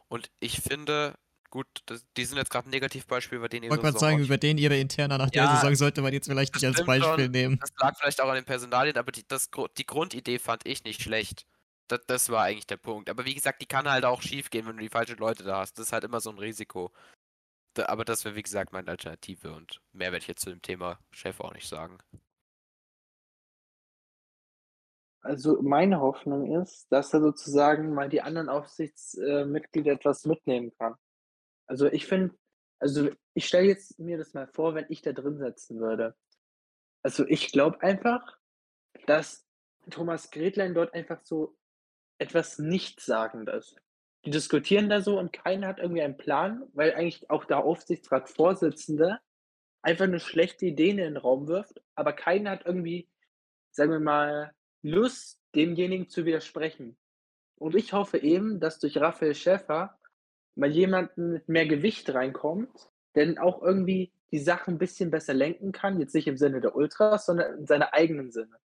Und 0.08 0.30
ich 0.40 0.60
finde, 0.60 1.14
Gut, 1.50 1.66
das, 1.86 2.06
die 2.16 2.24
sind 2.24 2.38
jetzt 2.38 2.50
gerade 2.50 2.68
ein 2.68 2.70
Negativbeispiel, 2.70 3.40
bei 3.40 3.48
denen 3.48 3.64
ihr 3.64 3.66
Ich 3.66 3.70
wollte 3.70 3.82
gerade 3.82 3.98
sagen, 3.98 4.20
über 4.20 4.38
den 4.38 4.56
ihre 4.56 4.76
interner 4.78 5.18
nach 5.18 5.30
ja, 5.32 5.46
der 5.46 5.56
Saison 5.56 5.74
sollte 5.74 6.00
man 6.00 6.12
jetzt 6.12 6.28
vielleicht 6.28 6.54
nicht 6.54 6.64
als 6.64 6.84
Beispiel 6.84 7.24
schon, 7.24 7.30
nehmen. 7.32 7.58
Das 7.58 7.72
lag 7.80 7.96
vielleicht 7.98 8.20
auch 8.20 8.28
an 8.28 8.36
den 8.36 8.44
Personalien, 8.44 8.96
aber 8.96 9.10
die, 9.10 9.26
das, 9.26 9.50
die 9.76 9.86
Grundidee 9.86 10.38
fand 10.38 10.64
ich 10.64 10.84
nicht 10.84 11.02
schlecht. 11.02 11.46
Das, 11.88 12.00
das 12.06 12.28
war 12.28 12.44
eigentlich 12.44 12.68
der 12.68 12.76
Punkt. 12.76 13.10
Aber 13.10 13.24
wie 13.24 13.34
gesagt, 13.34 13.60
die 13.60 13.66
kann 13.66 13.90
halt 13.90 14.04
auch 14.04 14.22
schief 14.22 14.50
gehen, 14.50 14.64
wenn 14.66 14.76
du 14.76 14.82
die 14.82 14.88
falschen 14.88 15.18
Leute 15.18 15.42
da 15.42 15.58
hast. 15.58 15.76
Das 15.76 15.86
ist 15.86 15.92
halt 15.92 16.04
immer 16.04 16.20
so 16.20 16.30
ein 16.30 16.38
Risiko. 16.38 16.92
Da, 17.74 17.86
aber 17.86 18.04
das 18.04 18.24
wäre, 18.24 18.36
wie 18.36 18.42
gesagt, 18.42 18.72
meine 18.72 18.88
Alternative 18.88 19.52
und 19.52 19.80
mehr 19.92 20.12
werde 20.12 20.22
ich 20.22 20.28
jetzt 20.28 20.42
zu 20.42 20.50
dem 20.50 20.62
Thema 20.62 21.00
Chef 21.10 21.40
auch 21.40 21.52
nicht 21.52 21.68
sagen. 21.68 21.98
Also 25.22 25.60
meine 25.62 26.00
Hoffnung 26.00 26.60
ist, 26.62 26.90
dass 26.90 27.12
er 27.12 27.20
sozusagen 27.20 27.92
mal 27.92 28.08
die 28.08 28.22
anderen 28.22 28.48
Aufsichtsmitglieder 28.48 29.92
etwas 29.92 30.24
mitnehmen 30.24 30.72
kann. 30.78 30.94
Also 31.70 31.86
ich 31.86 32.04
finde, 32.04 32.34
also 32.80 33.10
ich 33.32 33.46
stelle 33.46 33.68
jetzt 33.68 33.96
mir 34.00 34.18
das 34.18 34.34
mal 34.34 34.48
vor, 34.48 34.74
wenn 34.74 34.86
ich 34.88 35.02
da 35.02 35.12
drin 35.12 35.38
sitzen 35.38 35.78
würde. 35.78 36.16
Also 37.04 37.24
ich 37.28 37.52
glaube 37.52 37.80
einfach, 37.80 38.36
dass 39.06 39.46
Thomas 39.88 40.32
Gretlein 40.32 40.74
dort 40.74 40.92
einfach 40.94 41.20
so 41.22 41.56
etwas 42.18 42.58
Nichtssagendes. 42.58 43.76
Die 44.24 44.30
diskutieren 44.30 44.88
da 44.88 45.00
so 45.00 45.16
und 45.16 45.32
keiner 45.32 45.68
hat 45.68 45.78
irgendwie 45.78 46.02
einen 46.02 46.16
Plan, 46.16 46.68
weil 46.72 46.92
eigentlich 46.92 47.30
auch 47.30 47.44
der 47.44 47.58
Aufsichtsratsvorsitzende 47.58 49.20
einfach 49.80 50.06
eine 50.06 50.18
schlechte 50.18 50.66
Idee 50.66 50.90
in 50.90 50.96
den 50.96 51.16
Raum 51.16 51.46
wirft, 51.46 51.80
aber 51.94 52.12
keiner 52.12 52.50
hat 52.50 52.66
irgendwie, 52.66 53.08
sagen 53.70 53.92
wir 53.92 54.00
mal, 54.00 54.52
Lust, 54.82 55.40
demjenigen 55.54 56.08
zu 56.08 56.24
widersprechen. 56.24 56.98
Und 57.54 57.76
ich 57.76 57.92
hoffe 57.92 58.18
eben, 58.18 58.58
dass 58.58 58.80
durch 58.80 58.96
Raphael 58.96 59.36
Schäfer 59.36 59.99
mal 60.54 60.70
jemanden 60.70 61.32
mit 61.32 61.48
mehr 61.48 61.66
Gewicht 61.66 62.12
reinkommt, 62.12 62.70
der 63.14 63.42
auch 63.42 63.62
irgendwie 63.62 64.12
die 64.32 64.38
Sachen 64.38 64.74
ein 64.74 64.78
bisschen 64.78 65.10
besser 65.10 65.34
lenken 65.34 65.72
kann, 65.72 65.98
jetzt 66.00 66.14
nicht 66.14 66.26
im 66.28 66.36
Sinne 66.36 66.60
der 66.60 66.76
Ultras, 66.76 67.26
sondern 67.26 67.58
in 67.60 67.66
seiner 67.66 67.92
eigenen 67.94 68.30
Sinne. 68.30 68.56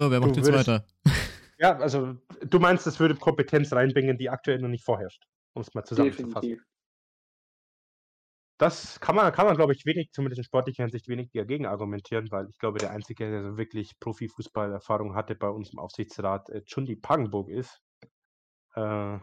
So, 0.00 0.10
wer 0.10 0.20
macht 0.20 0.32
Du 0.32 0.40
jetzt 0.40 0.46
würdest- 0.46 0.68
weiter? 0.68 0.86
Ja, 1.60 1.76
also 1.76 2.16
du 2.48 2.60
meinst, 2.60 2.86
es 2.86 3.00
würde 3.00 3.16
Kompetenz 3.16 3.72
reinbringen, 3.72 4.16
die 4.16 4.30
aktuell 4.30 4.60
noch 4.60 4.68
nicht 4.68 4.84
vorherrscht, 4.84 5.26
um 5.56 5.62
es 5.62 5.74
mal 5.74 5.82
zusammenzufassen. 5.82 6.30
Definitiv. 6.50 6.64
Das 8.58 8.98
kann 9.00 9.14
man, 9.14 9.32
kann 9.32 9.46
man, 9.46 9.56
glaube 9.56 9.72
ich, 9.72 9.86
wenig, 9.86 10.10
zumindest 10.12 10.38
in 10.38 10.44
sportlicher 10.44 10.82
Hinsicht, 10.82 11.08
wenig 11.08 11.30
dagegen 11.32 11.66
argumentieren, 11.66 12.28
weil 12.30 12.48
ich 12.50 12.58
glaube, 12.58 12.80
der 12.80 12.90
Einzige, 12.90 13.30
der 13.30 13.42
so 13.44 13.56
wirklich 13.56 13.98
Profifußballerfahrung 14.00 15.14
hatte 15.14 15.36
bei 15.36 15.48
uns 15.48 15.72
im 15.72 15.78
Aufsichtsrat, 15.78 16.48
äh, 16.50 16.64
Chundi 16.64 16.96
Pagenburg 16.96 17.48
ist. 17.50 17.80
Äh, 18.74 19.18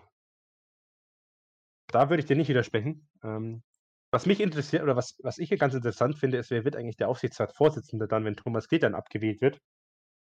da 1.88 2.10
würde 2.10 2.20
ich 2.22 2.26
dir 2.26 2.36
nicht 2.36 2.50
widersprechen. 2.50 3.08
Ähm, 3.24 3.64
was 4.12 4.26
mich 4.26 4.40
interessiert, 4.40 4.84
oder 4.84 4.96
was, 4.96 5.18
was 5.24 5.38
ich 5.38 5.50
hier 5.50 5.58
ganz 5.58 5.74
interessant 5.74 6.18
finde, 6.18 6.38
ist, 6.38 6.52
wer 6.52 6.64
wird 6.64 6.76
eigentlich 6.76 6.98
der 6.98 7.10
Aufsichtsratsvorsitzende 7.10 8.08
dann, 8.08 8.24
wenn 8.26 8.36
Thomas 8.36 8.68
Klettern 8.68 8.96
abgewählt 8.96 9.42
wird? 9.42 9.60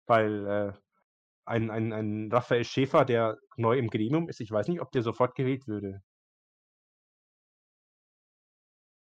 Weil 0.07 0.48
äh, 0.48 0.74
ein, 1.45 1.72
ein, 1.72 1.94
ein 1.94 2.32
Raphael 2.32 2.65
Schäfer, 2.65 3.06
der 3.06 3.38
neu 3.57 3.78
im 3.78 3.90
Gremium 3.90 4.30
ist, 4.30 4.41
ich 4.41 4.52
weiß 4.52 4.68
nicht, 4.69 4.82
ob 4.82 4.91
der 4.91 5.03
sofort 5.03 5.36
gewählt 5.36 5.68
würde. 5.68 6.02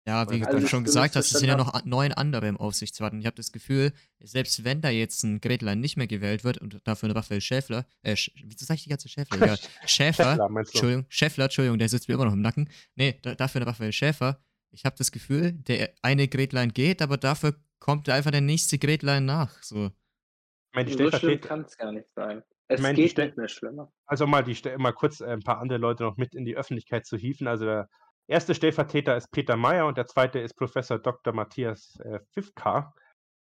Ja, 0.06 0.30
wie 0.30 0.44
Also 0.44 0.58
du 0.58 0.64
ich- 0.66 0.70
schon 0.70 0.84
gesagt 0.84 1.16
hast, 1.16 1.32
es 1.32 1.40
sind 1.40 1.48
ja 1.48 1.56
noch 1.56 1.86
neun 1.86 2.12
andere 2.12 2.48
im 2.50 2.58
Aufsichtsrat. 2.58 3.14
Und 3.14 3.20
ich 3.22 3.26
habe 3.26 3.38
das 3.38 3.54
Gefühl, 3.54 3.94
selbst 4.20 4.64
wenn 4.66 4.82
da 4.82 4.90
jetzt 4.90 5.24
ein 5.24 5.40
Gretlein 5.40 5.80
nicht 5.80 5.96
mehr 5.96 6.08
gewählt 6.08 6.44
wird 6.44 6.58
und 6.58 6.82
dafür 6.86 7.08
ein 7.10 7.14
Raphael 7.14 7.40
Schäfler, 7.40 7.86
äh, 8.02 8.16
Sch 8.18 8.32
wieso 8.44 8.66
sag 8.66 8.76
ich 8.76 8.84
die 8.84 8.90
ganze 8.90 9.08
Schäfler? 9.08 9.38
Egal. 9.42 9.58
Schäfer, 9.86 10.24
Schäffler? 10.36 10.50
Entschuldigung, 10.58 11.06
Schäffler, 11.08 11.44
Entschuldigung, 11.46 11.80
der 11.80 11.88
sitzt 11.90 12.10
mir 12.10 12.16
immer 12.16 12.26
noch 12.26 12.34
im 12.34 12.42
Nacken. 12.42 12.70
Nee, 12.96 13.18
da, 13.22 13.34
dafür 13.36 13.62
ein 13.62 13.68
Raphael 13.68 13.94
Schäfer. 13.94 14.44
Ich 14.72 14.84
habe 14.86 14.96
das 14.98 15.12
Gefühl, 15.12 15.54
der 15.54 15.94
eine 16.02 16.28
Gretlein 16.28 16.74
geht, 16.74 17.02
aber 17.02 17.16
dafür 17.18 17.56
kommt 17.80 18.10
einfach 18.10 18.32
der 18.32 18.42
nächste 18.42 18.78
Gretlein 18.80 19.24
nach. 19.26 19.62
So. 19.64 19.86
Ich 19.86 20.76
meine, 20.76 20.90
die 20.90 20.98
So 20.98 21.12
schlimm 21.12 21.40
kann 21.40 21.62
es 21.62 21.78
gar 21.78 21.92
nicht 21.94 22.08
sein. 22.16 22.44
Es 22.68 22.82
meine, 22.82 22.96
die 22.96 23.04
geht 23.04 23.18
nicht 23.18 23.38
mehr 23.38 23.48
schlimmer. 23.48 23.92
also 24.06 24.26
mal, 24.26 24.44
die, 24.44 24.58
mal 24.78 24.94
kurz 24.94 25.22
äh, 25.22 25.26
ein 25.28 25.42
paar 25.42 25.60
andere 25.60 25.78
Leute 25.78 26.04
noch 26.04 26.18
mit 26.18 26.34
in 26.34 26.44
die 26.44 26.56
Öffentlichkeit 26.58 27.06
zu 27.06 27.18
hieven. 27.18 27.48
Also 27.48 27.66
der 27.66 27.90
erste 28.28 28.56
Stellvertreter 28.56 29.16
ist 29.18 29.32
Peter 29.32 29.58
Meyer 29.58 29.86
und 29.86 29.98
der 29.98 30.08
zweite 30.08 30.40
ist 30.40 30.56
Professor 30.56 31.00
Dr. 31.00 31.34
Matthias 31.34 32.00
äh, 32.04 32.20
Fifka. 32.32 32.94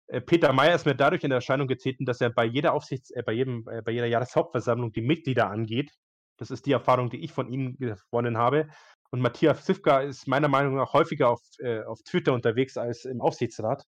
Äh, 0.07 0.22
Peter 0.22 0.53
Meyer 0.53 0.76
ist 0.76 0.85
mir 0.85 0.95
dadurch 0.95 1.23
in 1.23 1.31
Erscheinung 1.31 1.68
getreten, 1.68 2.05
dass 2.05 2.22
er 2.22 2.30
bei 2.30 2.45
jeder 2.45 2.73
Aufsichts-, 2.73 3.11
äh, 3.11 3.23
bei 3.23 3.34
jedem, 3.34 3.68
äh, 3.69 3.81
bei 3.81 3.91
jeder 3.91 4.07
Jahreshauptversammlung 4.07 4.91
die 4.91 5.01
Mitglieder 5.01 5.49
angeht. 5.49 5.91
Das 6.38 6.51
ist 6.51 6.65
die 6.65 6.72
Erfahrung, 6.72 7.10
die 7.10 7.23
ich 7.23 7.31
von 7.31 7.47
ihm 7.47 7.77
gewonnen 7.77 8.38
habe. 8.38 8.68
Und 9.11 9.22
Matthias 9.22 9.60
Fifka 9.64 10.01
ist 10.01 10.27
meiner 10.27 10.47
Meinung 10.47 10.76
nach 10.76 10.93
häufiger 10.93 11.30
auf, 11.30 11.41
äh, 11.60 11.84
auf 11.84 12.01
Twitter 12.03 12.34
unterwegs 12.34 12.77
als 12.77 13.05
im 13.05 13.22
Aufsichtsrat. 13.22 13.84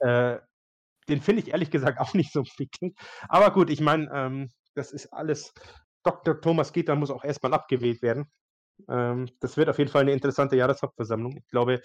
Äh, 0.00 0.38
den 1.08 1.20
finde 1.20 1.42
ich 1.42 1.52
ehrlich 1.52 1.70
gesagt 1.70 1.98
auch 2.00 2.14
nicht 2.14 2.32
so 2.32 2.42
prickelnd. 2.42 2.98
Aber 3.28 3.52
gut, 3.52 3.70
ich 3.70 3.80
meine, 3.80 4.10
ähm, 4.12 4.50
das 4.74 4.92
ist 4.92 5.12
alles. 5.12 5.52
Dr. 6.04 6.40
Thomas 6.40 6.72
Gitter 6.72 6.96
muss 6.96 7.12
auch 7.12 7.22
erstmal 7.22 7.54
abgewählt 7.54 8.02
werden. 8.02 8.26
Ähm, 8.88 9.28
das 9.40 9.56
wird 9.56 9.68
auf 9.68 9.78
jeden 9.78 9.90
Fall 9.90 10.02
eine 10.02 10.12
interessante 10.12 10.56
Jahreshauptversammlung. 10.56 11.36
Ich 11.36 11.48
glaube, 11.48 11.82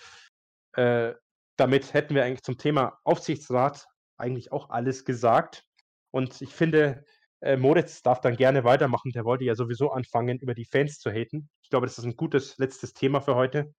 äh, 0.74 1.14
damit 1.58 1.94
hätten 1.94 2.16
wir 2.16 2.24
eigentlich 2.24 2.44
zum 2.44 2.58
Thema 2.58 3.00
Aufsichtsrat 3.04 3.88
eigentlich 4.18 4.52
auch 4.52 4.70
alles 4.70 5.06
gesagt. 5.06 5.66
Und 6.12 6.42
ich 6.42 6.54
finde, 6.54 7.06
äh, 7.42 7.58
Moritz 7.58 8.02
darf 8.02 8.22
dann 8.22 8.36
gerne 8.36 8.64
weitermachen. 8.64 9.12
Der 9.12 9.26
wollte 9.26 9.44
ja 9.44 9.56
sowieso 9.56 9.92
anfangen, 9.92 10.40
über 10.40 10.54
die 10.54 10.66
Fans 10.66 11.00
zu 11.00 11.12
haten. 11.12 11.50
Ich 11.62 11.70
glaube, 11.70 11.86
das 11.86 11.98
ist 11.98 12.06
ein 12.06 12.16
gutes 12.16 12.58
letztes 12.58 12.94
Thema 12.94 13.22
für 13.22 13.36
heute. 13.36 13.74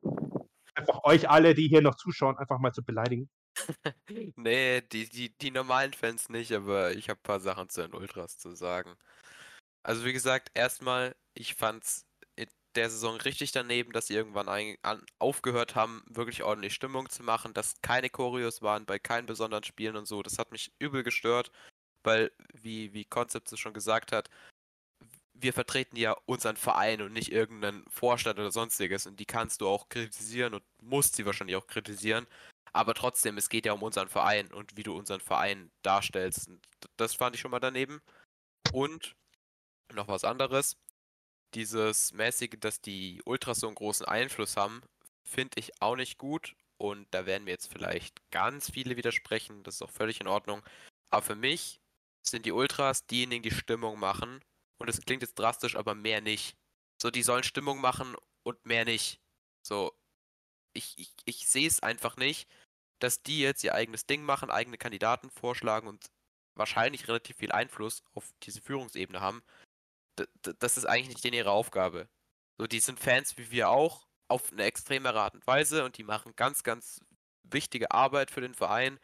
Einfach 0.75 1.03
euch 1.05 1.29
alle, 1.29 1.55
die 1.55 1.69
hier 1.69 1.83
noch 1.83 1.97
zuschauen, 1.97 2.39
einfach 2.39 2.59
mal 2.59 2.73
zu 2.73 2.85
beleidigen. 2.85 3.29
Nee, 4.37 4.83
die, 4.83 5.09
die, 5.09 5.37
die 5.37 5.51
normalen 5.51 5.93
Fans 5.93 6.29
nicht, 6.29 6.53
aber 6.53 6.93
ich 6.93 7.09
habe 7.11 7.19
ein 7.19 7.23
paar 7.23 7.41
Sachen 7.41 7.69
zu 7.69 7.83
den 7.83 7.93
Ultras 7.93 8.39
zu 8.39 8.55
sagen. 8.55 8.95
Also 9.83 10.05
wie 10.05 10.13
gesagt, 10.13 10.51
erstmal, 10.55 11.17
ich 11.35 11.55
fand's 11.55 12.07
der 12.79 12.91
Saison 12.91 13.17
richtig 13.17 13.53
daneben, 13.53 13.93
dass 13.93 14.07
sie 14.07 14.15
irgendwann 14.15 14.49
ein, 14.49 14.77
an, 14.83 15.05
aufgehört 15.19 15.75
haben, 15.75 16.03
wirklich 16.09 16.45
ordentlich 16.45 16.75
Stimmung 16.75 17.11
zu 17.11 17.23
machen, 17.23 17.53
dass 17.55 17.81
keine 17.83 18.09
Choreos 18.09 18.63
waren 18.63 18.87
bei 18.87 18.99
keinen 18.99 19.27
besonderen 19.27 19.65
Spielen 19.65 19.97
und 19.97 20.07
so. 20.07 20.23
Das 20.23 20.39
hat 20.39 20.53
mich 20.53 20.73
übel 20.79 21.03
gestört, 21.03 21.51
weil, 22.05 22.31
wie, 22.55 22.93
wie 22.95 23.05
Concept 23.05 23.53
es 23.53 23.59
schon 23.59 23.75
gesagt 23.75 24.13
hat, 24.13 24.31
wir 25.35 25.53
vertreten 25.53 25.97
ja 25.97 26.17
unseren 26.27 26.57
Verein 26.57 27.03
und 27.03 27.13
nicht 27.13 27.33
irgendeinen 27.33 27.85
Vorstand 27.89 28.39
oder 28.39 28.51
sonstiges. 28.51 29.07
Und 29.07 29.19
die 29.21 29.27
kannst 29.27 29.61
du 29.61 29.69
auch 29.69 29.89
kritisieren 29.89 30.55
und 30.55 30.65
musst 30.81 31.17
sie 31.17 31.27
wahrscheinlich 31.27 31.57
auch 31.57 31.67
kritisieren. 31.67 32.27
Aber 32.73 32.95
trotzdem, 32.95 33.39
es 33.39 33.49
geht 33.49 33.67
ja 33.67 33.73
um 33.73 33.83
unseren 33.83 34.09
Verein 34.09 34.53
und 34.53 34.77
wie 34.77 34.83
du 34.83 34.97
unseren 34.97 35.21
Verein 35.21 35.71
darstellst. 35.83 36.49
Und 36.49 36.61
das 36.97 37.15
fand 37.15 37.35
ich 37.35 37.41
schon 37.41 37.51
mal 37.51 37.61
daneben. 37.61 38.01
Und 38.73 39.17
noch 39.93 40.09
was 40.09 40.25
anderes. 40.25 40.77
Dieses 41.55 42.13
mäßige, 42.13 42.57
dass 42.61 42.81
die 42.81 43.23
Ultras 43.25 43.61
so 43.61 43.67
einen 43.67 43.77
großen 43.77 44.07
Einfluss 44.07 44.57
haben, 44.57 44.83
finde 45.25 45.59
ich 45.59 45.81
auch 45.81 45.97
nicht 45.97 46.19
gut. 46.19 46.55
Und 46.77 47.07
da 47.11 47.27
werden 47.27 47.45
mir 47.45 47.51
jetzt 47.51 47.73
vielleicht 47.73 48.21
ganz 48.31 48.71
viele 48.71 48.97
widersprechen. 48.97 49.63
Das 49.65 49.77
ist 49.77 49.83
auch 49.83 49.91
völlig 49.91 50.21
in 50.21 50.29
Ordnung. 50.29 50.63
Aber 51.11 51.23
für 51.23 51.35
mich 51.35 51.81
sind 52.23 52.47
die 52.47 52.53
Ultras 52.53 53.07
diejenigen, 53.07 53.43
die 53.43 53.51
Stimmung 53.51 53.99
machen. 53.99 54.41
Und 54.79 54.89
es 54.89 55.01
klingt 55.01 55.23
jetzt 55.23 55.39
drastisch, 55.39 55.75
aber 55.75 55.95
mehr 55.95 56.21
nicht. 56.21 56.57
So, 57.01 57.11
die 57.11 57.23
sollen 57.23 57.43
Stimmung 57.43 57.81
machen 57.81 58.17
und 58.45 58.65
mehr 58.65 58.85
nicht. 58.85 59.21
So, 59.67 59.93
ich, 60.73 60.97
ich, 60.99 61.15
ich 61.25 61.49
sehe 61.49 61.67
es 61.67 61.81
einfach 61.81 62.17
nicht, 62.17 62.49
dass 63.01 63.23
die 63.23 63.41
jetzt 63.41 63.65
ihr 63.65 63.75
eigenes 63.75 64.07
Ding 64.07 64.23
machen, 64.23 64.51
eigene 64.51 64.79
Kandidaten 64.79 65.31
vorschlagen 65.31 65.89
und 65.89 66.11
wahrscheinlich 66.55 67.09
relativ 67.09 67.37
viel 67.37 67.53
Einfluss 67.53 68.03
auf 68.15 68.33
diese 68.43 68.61
Führungsebene 68.61 69.21
haben. 69.21 69.43
Das 70.59 70.77
ist 70.77 70.85
eigentlich 70.85 71.09
nicht 71.09 71.25
in 71.25 71.35
ihre 71.35 71.51
Aufgabe. 71.51 72.09
So, 72.59 72.67
die 72.67 72.81
sind 72.81 72.99
Fans 72.99 73.37
wie 73.39 73.51
wir 73.51 73.71
auch, 73.71 74.09
auf 74.29 74.53
eine 74.53 74.65
extremere 74.65 75.21
Art 75.21 75.35
und 75.35 75.47
Weise 75.47 75.85
und 75.85 75.97
die 75.97 76.05
machen 76.05 76.33
ganz, 76.37 76.63
ganz 76.63 77.01
wichtige 77.45 77.91
Arbeit 77.91 78.31
für 78.31 78.41
den 78.41 78.55
Verein. 78.55 78.99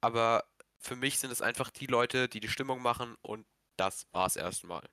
Aber 0.00 0.44
für 0.78 0.96
mich 0.96 1.18
sind 1.18 1.30
es 1.30 1.42
einfach 1.42 1.70
die 1.70 1.86
Leute, 1.86 2.28
die 2.28 2.40
die 2.40 2.48
Stimmung 2.48 2.80
machen 2.80 3.16
und 3.20 3.46
das 3.76 4.06
war's 4.12 4.36
erstmal. 4.36 4.88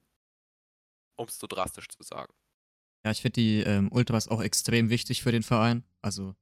Um 1.18 1.28
es 1.28 1.40
so 1.40 1.48
drastisch 1.48 1.88
zu 1.88 2.04
sagen. 2.04 2.34
Ja, 3.06 3.12
ich 3.12 3.22
finde 3.22 3.40
die 3.40 3.60
ähm, 3.62 3.92
Ultras 3.92 4.28
auch 4.28 4.42
extrem 4.42 4.90
wichtig 4.90 5.22
für 5.22 5.32
den 5.32 5.44
Verein. 5.44 5.84
Also 6.02 6.36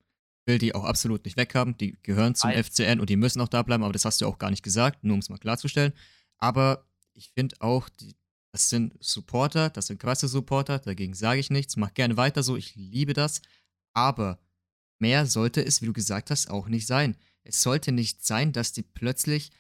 will 0.46 0.58
die 0.58 0.74
auch 0.74 0.86
absolut 0.86 1.26
nicht 1.26 1.38
weghaben. 1.38 1.78
Die 1.78 1.98
gehören 2.04 2.36
zum 2.36 2.50
Nein. 2.50 2.64
FCN 2.64 3.00
und 3.00 3.10
die 3.10 3.16
müssen 3.16 3.42
auch 3.42 3.48
da 3.48 3.64
bleiben, 3.64 3.84
aber 3.84 3.94
das 3.94 4.06
hast 4.06 4.22
du 4.22 4.28
auch 4.28 4.38
gar 4.38 4.50
nicht 4.50 4.64
gesagt, 4.64 5.04
nur 5.04 5.14
um 5.14 5.20
es 5.20 5.30
mal 5.30 5.38
klarzustellen. 5.38 5.94
Aber 6.38 6.86
ich 7.14 7.32
finde 7.32 7.56
auch, 7.60 7.90
die, 7.90 8.16
das 8.54 8.70
sind 8.70 8.94
Supporter, 9.04 9.72
das 9.72 9.88
sind 9.88 10.00
krasse 10.00 10.28
Supporter, 10.28 10.78
dagegen 10.78 11.16
sage 11.16 11.40
ich 11.40 11.50
nichts. 11.50 11.76
Mach 11.76 11.94
gerne 11.94 12.18
weiter 12.18 12.44
so, 12.44 12.56
ich 12.56 12.76
liebe 12.76 13.14
das. 13.14 13.42
Aber 13.94 14.40
mehr 15.00 15.26
sollte 15.26 15.66
es, 15.66 15.82
wie 15.82 15.88
du 15.88 15.94
gesagt 15.94 16.30
hast, 16.30 16.50
auch 16.50 16.68
nicht 16.68 16.86
sein. 16.86 17.18
Es 17.44 17.62
sollte 17.62 17.92
nicht 17.92 18.24
sein, 18.24 18.54
dass 18.54 18.72
die 18.72 18.84
plötzlich, 18.84 19.52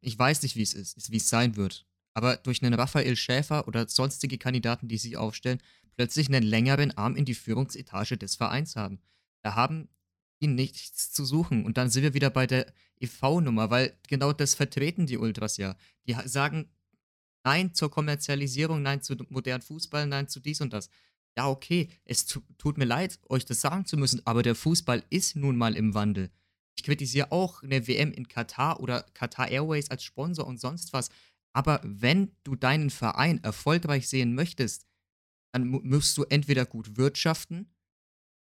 ich 0.00 0.18
weiß 0.18 0.42
nicht, 0.42 0.56
wie 0.56 0.62
es 0.62 0.72
ist, 0.72 1.10
wie 1.12 1.18
es 1.18 1.28
sein 1.28 1.56
wird, 1.56 1.86
aber 2.14 2.38
durch 2.38 2.62
einen 2.62 2.74
Raphael 2.74 3.16
Schäfer 3.16 3.68
oder 3.68 3.86
sonstige 3.86 4.38
Kandidaten, 4.38 4.88
die 4.88 4.98
sie 4.98 5.18
aufstellen, 5.18 5.62
plötzlich 5.94 6.28
einen 6.28 6.42
längeren 6.42 6.96
Arm 6.96 7.16
in 7.16 7.26
die 7.26 7.34
Führungsetage 7.34 8.16
des 8.16 8.34
Vereins 8.34 8.76
haben. 8.76 8.98
Da 9.42 9.54
haben 9.54 9.88
die 10.40 10.46
nichts 10.46 11.12
zu 11.12 11.24
suchen. 11.26 11.64
Und 11.66 11.76
dann 11.76 11.90
sind 11.90 12.02
wir 12.02 12.14
wieder 12.14 12.30
bei 12.30 12.46
der 12.46 12.72
EV-Nummer, 12.98 13.70
weil 13.70 13.94
genau 14.08 14.32
das 14.32 14.54
vertreten 14.54 15.06
die 15.06 15.18
Ultras 15.18 15.58
ja. 15.58 15.76
Die 16.06 16.16
sagen 16.24 16.70
Nein 17.46 17.72
zur 17.74 17.90
Kommerzialisierung, 17.90 18.82
Nein 18.82 19.02
zu 19.02 19.16
modernen 19.30 19.62
Fußball, 19.62 20.06
Nein 20.06 20.28
zu 20.28 20.40
dies 20.40 20.60
und 20.60 20.72
das. 20.72 20.90
Ja, 21.38 21.48
okay, 21.48 21.88
es 22.04 22.26
tu 22.26 22.40
tut 22.58 22.76
mir 22.76 22.86
leid, 22.86 23.20
euch 23.28 23.44
das 23.44 23.60
sagen 23.60 23.86
zu 23.86 23.96
müssen, 23.96 24.20
aber 24.26 24.42
der 24.42 24.56
Fußball 24.56 25.04
ist 25.10 25.36
nun 25.36 25.56
mal 25.56 25.76
im 25.76 25.94
Wandel. 25.94 26.30
Ich 26.76 26.82
kritisiere 26.84 27.30
auch 27.30 27.62
eine 27.62 27.86
WM 27.86 28.12
in 28.12 28.26
Katar 28.28 28.80
oder 28.80 29.02
Qatar 29.14 29.48
Airways 29.48 29.90
als 29.90 30.02
Sponsor 30.02 30.46
und 30.46 30.60
sonst 30.60 30.92
was. 30.92 31.08
Aber 31.52 31.80
wenn 31.84 32.32
du 32.42 32.56
deinen 32.56 32.90
Verein 32.90 33.42
erfolgreich 33.44 34.08
sehen 34.08 34.34
möchtest, 34.34 34.86
dann 35.52 35.68
mu- 35.68 35.80
musst 35.84 36.16
du 36.18 36.24
entweder 36.24 36.66
gut 36.66 36.96
wirtschaften, 36.96 37.70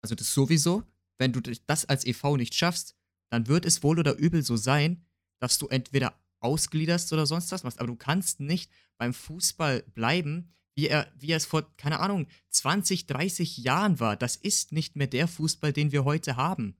also 0.03 0.15
das 0.15 0.33
sowieso, 0.33 0.85
wenn 1.19 1.33
du 1.33 1.41
das 1.41 1.85
als 1.85 2.07
e.V. 2.07 2.37
nicht 2.37 2.55
schaffst, 2.55 2.97
dann 3.31 3.47
wird 3.49 3.65
es 3.66 3.83
wohl 3.83 3.99
oder 3.99 4.16
übel 4.16 4.43
so 4.43 4.57
sein, 4.57 5.05
dass 5.41 5.59
du 5.59 5.69
entweder 5.69 6.19
ausgliederst 6.41 7.12
oder 7.12 7.27
sonst 7.27 7.53
was 7.53 7.62
machst. 7.65 7.79
Aber 7.79 7.87
du 7.89 7.97
kannst 7.97 8.41
nicht 8.41 8.70
beim 9.03 9.15
Fußball 9.15 9.83
bleiben, 9.97 10.55
wie 10.77 10.87
er, 10.87 11.12
wie 11.19 11.33
er 11.33 11.37
es 11.37 11.45
vor, 11.45 11.69
keine 11.77 11.99
Ahnung, 11.99 12.29
20, 12.51 13.09
30 13.09 13.59
Jahren 13.59 13.99
war. 13.99 14.16
Das 14.16 14.37
ist 14.37 14.70
nicht 14.70 14.95
mehr 14.95 15.09
der 15.09 15.27
Fußball, 15.27 15.73
den 15.73 15.91
wir 15.91 16.05
heute 16.05 16.37
haben. 16.37 16.77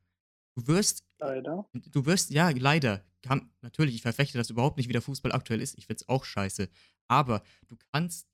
Du 0.55 0.69
wirst. 0.69 1.05
Leider. 1.19 1.69
Du 1.73 2.07
wirst, 2.07 2.31
ja, 2.31 2.51
leider. 2.51 3.05
Kann, 3.23 3.51
natürlich, 3.61 3.97
ich 3.97 4.03
verfechte 4.03 4.39
das 4.39 4.51
überhaupt 4.51 4.77
nicht, 4.77 4.89
wie 4.89 4.93
der 4.93 5.03
Fußball 5.03 5.33
aktuell 5.33 5.61
ist. 5.61 5.77
Ich 5.77 5.87
find's 5.87 6.09
auch 6.09 6.25
scheiße. 6.25 6.69
Aber 7.09 7.43
du 7.67 7.77
kannst. 7.91 8.29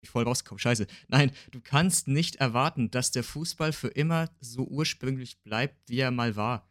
Ich 0.00 0.08
voll 0.08 0.24
rausgekommen, 0.24 0.58
scheiße. 0.58 0.86
Nein, 1.08 1.32
du 1.50 1.60
kannst 1.60 2.08
nicht 2.08 2.36
erwarten, 2.36 2.90
dass 2.90 3.10
der 3.10 3.24
Fußball 3.24 3.74
für 3.74 3.88
immer 3.88 4.30
so 4.40 4.64
ursprünglich 4.64 5.42
bleibt, 5.42 5.90
wie 5.90 5.98
er 5.98 6.10
mal 6.10 6.34
war. 6.34 6.66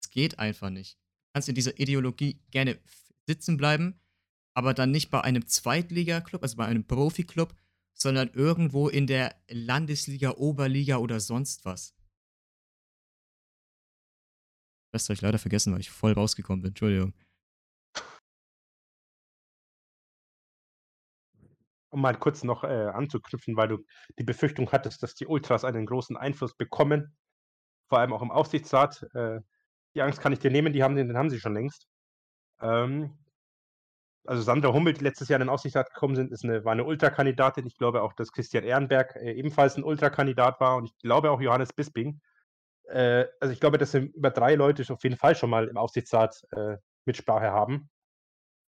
Es 0.00 0.10
geht 0.10 0.38
einfach 0.38 0.70
nicht. 0.70 1.00
Du 1.00 1.32
kannst 1.32 1.48
in 1.48 1.56
dieser 1.56 1.80
Ideologie 1.80 2.38
gerne 2.52 2.78
sitzen 3.26 3.56
bleiben, 3.56 3.98
aber 4.54 4.72
dann 4.72 4.90
nicht 4.92 5.10
bei 5.10 5.20
einem 5.20 5.46
Zweitliga-Club, 5.46 6.42
also 6.42 6.56
bei 6.56 6.66
einem 6.66 6.86
Profi-Club, 6.86 7.54
sondern 7.92 8.28
irgendwo 8.28 8.88
in 8.88 9.06
der 9.06 9.34
Landesliga, 9.48 10.32
Oberliga 10.36 10.96
oder 10.96 11.20
sonst 11.20 11.64
was. 11.64 11.94
Das 14.92 15.08
habe 15.08 15.14
ich 15.14 15.22
leider 15.22 15.38
vergessen, 15.38 15.72
weil 15.72 15.80
ich 15.80 15.90
voll 15.90 16.12
rausgekommen 16.12 16.62
bin. 16.62 16.70
Entschuldigung. 16.70 17.14
Um 21.90 22.00
mal 22.00 22.16
kurz 22.16 22.42
noch 22.44 22.64
äh, 22.64 22.66
anzuknüpfen, 22.66 23.56
weil 23.56 23.68
du 23.68 23.84
die 24.18 24.24
Befürchtung 24.24 24.70
hattest, 24.70 25.02
dass 25.02 25.14
die 25.14 25.26
Ultras 25.26 25.64
einen 25.64 25.86
großen 25.86 26.16
Einfluss 26.16 26.56
bekommen, 26.56 27.16
vor 27.88 27.98
allem 27.98 28.12
auch 28.12 28.22
im 28.22 28.30
Aufsichtsrat. 28.30 29.02
Äh, 29.14 29.40
die 29.94 30.02
Angst 30.02 30.20
kann 30.20 30.32
ich 30.32 30.40
dir 30.40 30.50
nehmen, 30.50 30.72
die 30.72 30.82
haben, 30.82 30.96
den 30.96 31.16
haben 31.16 31.30
sie 31.30 31.40
schon 31.40 31.54
längst. 31.54 31.86
Ähm, 32.60 33.16
also 34.26 34.42
Sandra 34.42 34.72
Hummel, 34.72 34.94
die 34.94 35.04
letztes 35.04 35.28
Jahr 35.28 35.40
in 35.40 35.46
den 35.46 35.52
Aufsichtsrat 35.52 35.92
gekommen 35.92 36.16
sind, 36.16 36.32
ist 36.32 36.44
eine, 36.44 36.64
war 36.64 36.72
eine 36.72 36.84
Ultrakandidatin. 36.84 37.66
Ich 37.66 37.76
glaube 37.76 38.02
auch, 38.02 38.12
dass 38.12 38.32
Christian 38.32 38.64
Ehrenberg 38.64 39.16
äh, 39.16 39.32
ebenfalls 39.32 39.76
ein 39.76 39.84
Ultrakandidat 39.84 40.60
war 40.60 40.76
und 40.76 40.86
ich 40.86 40.96
glaube 40.98 41.30
auch 41.30 41.40
Johannes 41.40 41.72
Bisping. 41.72 42.20
Äh, 42.88 43.26
also 43.40 43.52
ich 43.52 43.60
glaube, 43.60 43.78
dass 43.78 43.94
über 43.94 44.30
drei 44.30 44.54
Leute 44.54 44.90
auf 44.92 45.02
jeden 45.02 45.16
Fall 45.16 45.34
schon 45.36 45.50
mal 45.50 45.68
im 45.68 45.76
Aufsichtsrat 45.76 46.42
äh, 46.52 46.76
Mitsprache 47.04 47.50
haben. 47.50 47.90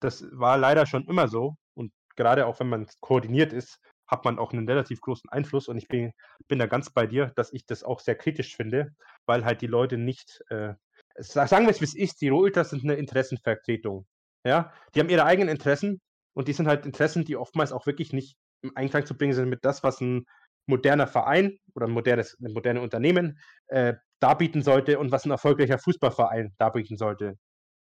Das 0.02 0.26
war 0.32 0.58
leider 0.58 0.86
schon 0.86 1.06
immer 1.08 1.28
so. 1.28 1.56
Und 1.74 1.92
gerade 2.16 2.46
auch 2.48 2.60
wenn 2.60 2.70
man 2.70 2.88
koordiniert 3.00 3.54
ist, 3.54 3.80
hat 4.08 4.26
man 4.26 4.38
auch 4.38 4.54
einen 4.54 4.68
relativ 4.68 5.02
großen 5.02 5.30
Einfluss. 5.30 5.68
Und 5.68 5.78
ich 5.78 5.88
bin, 5.88 6.14
bin 6.48 6.60
da 6.60 6.68
ganz 6.68 6.90
bei 6.90 7.08
dir, 7.08 7.32
dass 7.36 7.54
ich 7.54 7.66
das 7.66 7.84
auch 7.84 8.00
sehr 8.00 8.16
kritisch 8.16 8.56
finde, 8.56 8.94
weil 9.26 9.46
halt 9.46 9.62
die 9.62 9.68
Leute 9.68 9.98
nicht, 9.98 10.42
äh, 10.50 10.74
sagen 11.18 11.66
wir 11.66 11.72
es 11.72 11.82
wie 11.82 11.86
es 11.86 11.96
ist, 11.96 12.22
die 12.22 12.32
Ultras 12.32 12.70
sind 12.70 12.84
eine 12.84 12.96
Interessenvertretung. 12.96 14.06
Ja, 14.46 14.72
die 14.94 15.00
haben 15.00 15.10
ihre 15.10 15.26
eigenen 15.26 15.50
Interessen 15.50 16.00
und 16.34 16.48
die 16.48 16.54
sind 16.54 16.68
halt 16.68 16.86
Interessen, 16.86 17.26
die 17.26 17.36
oftmals 17.36 17.72
auch 17.72 17.86
wirklich 17.88 18.14
nicht 18.14 18.38
im 18.62 18.72
Einklang 18.76 19.06
zu 19.06 19.18
bringen 19.18 19.34
sind 19.34 19.50
mit 19.50 19.66
das, 19.66 19.84
was 19.84 20.00
ein 20.02 20.26
moderner 20.68 21.08
Verein 21.08 21.58
oder 21.74 21.88
ein 21.88 21.92
modernes, 21.92 22.38
ein 22.40 22.54
modernes 22.54 22.84
Unternehmen 22.84 23.40
äh, 23.68 23.96
darbieten 24.20 24.62
sollte 24.62 25.00
und 25.00 25.12
was 25.12 25.26
ein 25.26 25.32
erfolgreicher 25.32 25.80
Fußballverein 25.80 26.54
darbieten 26.58 26.98
sollte. 26.98 27.38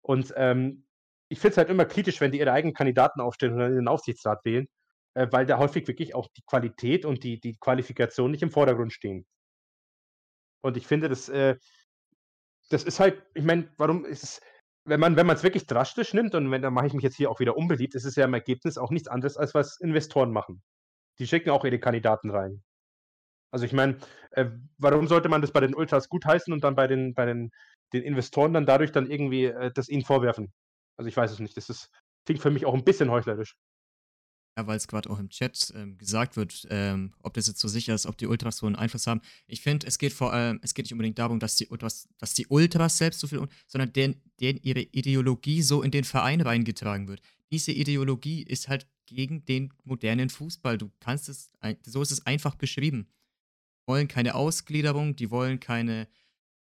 Und 0.02 0.32
ähm, 0.36 0.86
ich 1.28 1.40
finde 1.40 1.52
es 1.52 1.59
halt 1.59 1.70
immer 1.70 1.86
kritisch, 1.86 2.20
wenn 2.20 2.32
die 2.32 2.39
ihre 2.39 2.52
eigenen 2.52 2.74
Kandidaten 2.74 3.20
aufstellen 3.20 3.55
oder 3.55 3.68
in 3.68 3.76
den 3.76 3.89
Aufsichtsrat 3.89 4.44
wählen, 4.44 4.68
äh, 5.14 5.26
weil 5.31 5.47
da 5.47 5.59
häufig 5.59 5.89
wirklich 5.89 6.14
auch 6.14 6.28
die 6.36 6.43
Qualität 6.47 7.05
und 7.05 7.24
die, 7.24 7.40
die 7.40 7.56
Qualifikation 7.59 8.31
nicht 8.31 8.43
im 8.43 8.51
Vordergrund 8.51 8.93
stehen. 8.93 9.26
Und 10.62 10.76
ich 10.76 10.86
finde, 10.86 11.09
das, 11.09 11.28
äh, 11.28 11.56
das 12.70 12.85
ist 12.85 13.01
halt, 13.01 13.22
ich 13.35 13.44
meine, 13.44 13.70
warum 13.76 14.05
ist 14.05 14.24
es, 14.24 14.40
wenn 14.85 15.01
man 15.01 15.16
es 15.16 15.43
wirklich 15.43 15.66
drastisch 15.66 16.15
nimmt 16.15 16.35
und 16.35 16.51
wenn 16.51 16.62
dann 16.62 16.74
mache 16.74 16.86
ich 16.86 16.93
mich 16.93 17.02
jetzt 17.02 17.16
hier 17.16 17.31
auch 17.31 17.40
wieder 17.40 17.56
unbeliebt, 17.56 17.94
ist 17.94 18.05
es 18.05 18.16
ja 18.16 18.24
im 18.24 18.35
Ergebnis 18.35 18.78
auch 18.78 18.90
nichts 18.90 19.09
anderes, 19.09 19.36
als 19.36 19.55
was 19.55 19.81
Investoren 19.81 20.31
machen. 20.31 20.62
Die 21.19 21.27
schicken 21.27 21.51
auch 21.51 21.65
ihre 21.65 21.78
Kandidaten 21.78 22.31
rein. 22.31 22.62
Also 23.51 23.66
ich 23.66 23.73
meine, 23.73 23.98
äh, 24.32 24.47
warum 24.78 25.06
sollte 25.06 25.28
man 25.28 25.40
das 25.40 25.52
bei 25.52 25.61
den 25.61 25.74
Ultras 25.74 26.09
gutheißen 26.09 26.52
und 26.52 26.65
dann 26.65 26.74
bei 26.74 26.86
den, 26.89 27.15
bei 27.15 27.24
den, 27.24 27.52
den 27.93 28.02
Investoren 28.02 28.52
dann 28.52 28.66
dadurch 28.66 28.90
dann 28.90 29.09
irgendwie 29.09 29.44
äh, 29.44 29.70
das 29.73 29.89
ihnen 29.89 30.05
vorwerfen? 30.05 30.52
Also 30.97 31.09
ich 31.09 31.16
weiß 31.16 31.31
es 31.31 31.39
nicht. 31.39 31.56
Das 31.56 31.70
ist, 31.70 31.90
klingt 32.27 32.43
für 32.43 32.51
mich 32.51 32.66
auch 32.66 32.74
ein 32.74 32.85
bisschen 32.85 33.11
heuchlerisch. 33.11 33.56
Ja, 34.56 34.68
weil 34.68 34.76
es 34.76 34.86
gerade 34.86 35.10
auch 35.10 35.18
im 35.18 35.31
Chat 35.31 35.72
ähm, 35.74 35.98
gesagt 35.98 36.36
wird, 36.36 36.66
ähm, 36.70 37.12
ob 37.22 37.35
das 37.35 37.48
jetzt 37.48 37.59
so 37.59 37.66
sicher 37.66 37.93
ist, 37.93 38.06
ob 38.06 38.16
die 38.16 38.28
Ultras 38.28 38.59
so 38.59 38.66
einen 38.66 38.76
Einfluss 38.76 39.09
haben. 39.09 39.20
Ich 39.48 39.62
finde, 39.62 39.86
es 39.86 39.98
geht 39.98 40.12
vor 40.12 40.32
allem, 40.32 40.60
es 40.62 40.74
geht 40.74 40.85
nicht 40.85 40.93
unbedingt 40.93 41.18
darum, 41.18 41.40
dass 41.40 41.56
die 41.56 41.66
Ultras, 41.66 42.09
dass 42.18 42.35
die 42.35 42.47
Ultras 42.47 42.97
selbst 42.98 43.18
so 43.18 43.26
viel, 43.26 43.44
sondern 43.66 43.93
deren, 43.93 44.22
deren 44.40 44.59
ihre 44.59 44.82
Ideologie 44.82 45.60
so 45.62 45.82
in 45.82 45.90
den 45.90 46.05
Verein 46.05 46.40
reingetragen 46.40 47.09
wird. 47.09 47.20
Diese 47.51 47.72
Ideologie 47.72 48.44
ist 48.44 48.68
halt 48.68 48.86
gegen 49.06 49.44
den 49.44 49.72
modernen 49.82 50.31
Fußball. 50.31 50.78
Du 50.78 50.93
kannst 51.01 51.28
es, 51.28 51.51
so 51.85 52.02
ist 52.02 52.12
es 52.12 52.24
einfach 52.24 52.55
beschrieben 52.55 53.09
wollen 53.86 54.09
keine 54.09 54.35
Ausgliederung, 54.35 55.16
die 55.16 55.31
wollen 55.31 55.60
keine 55.60 56.09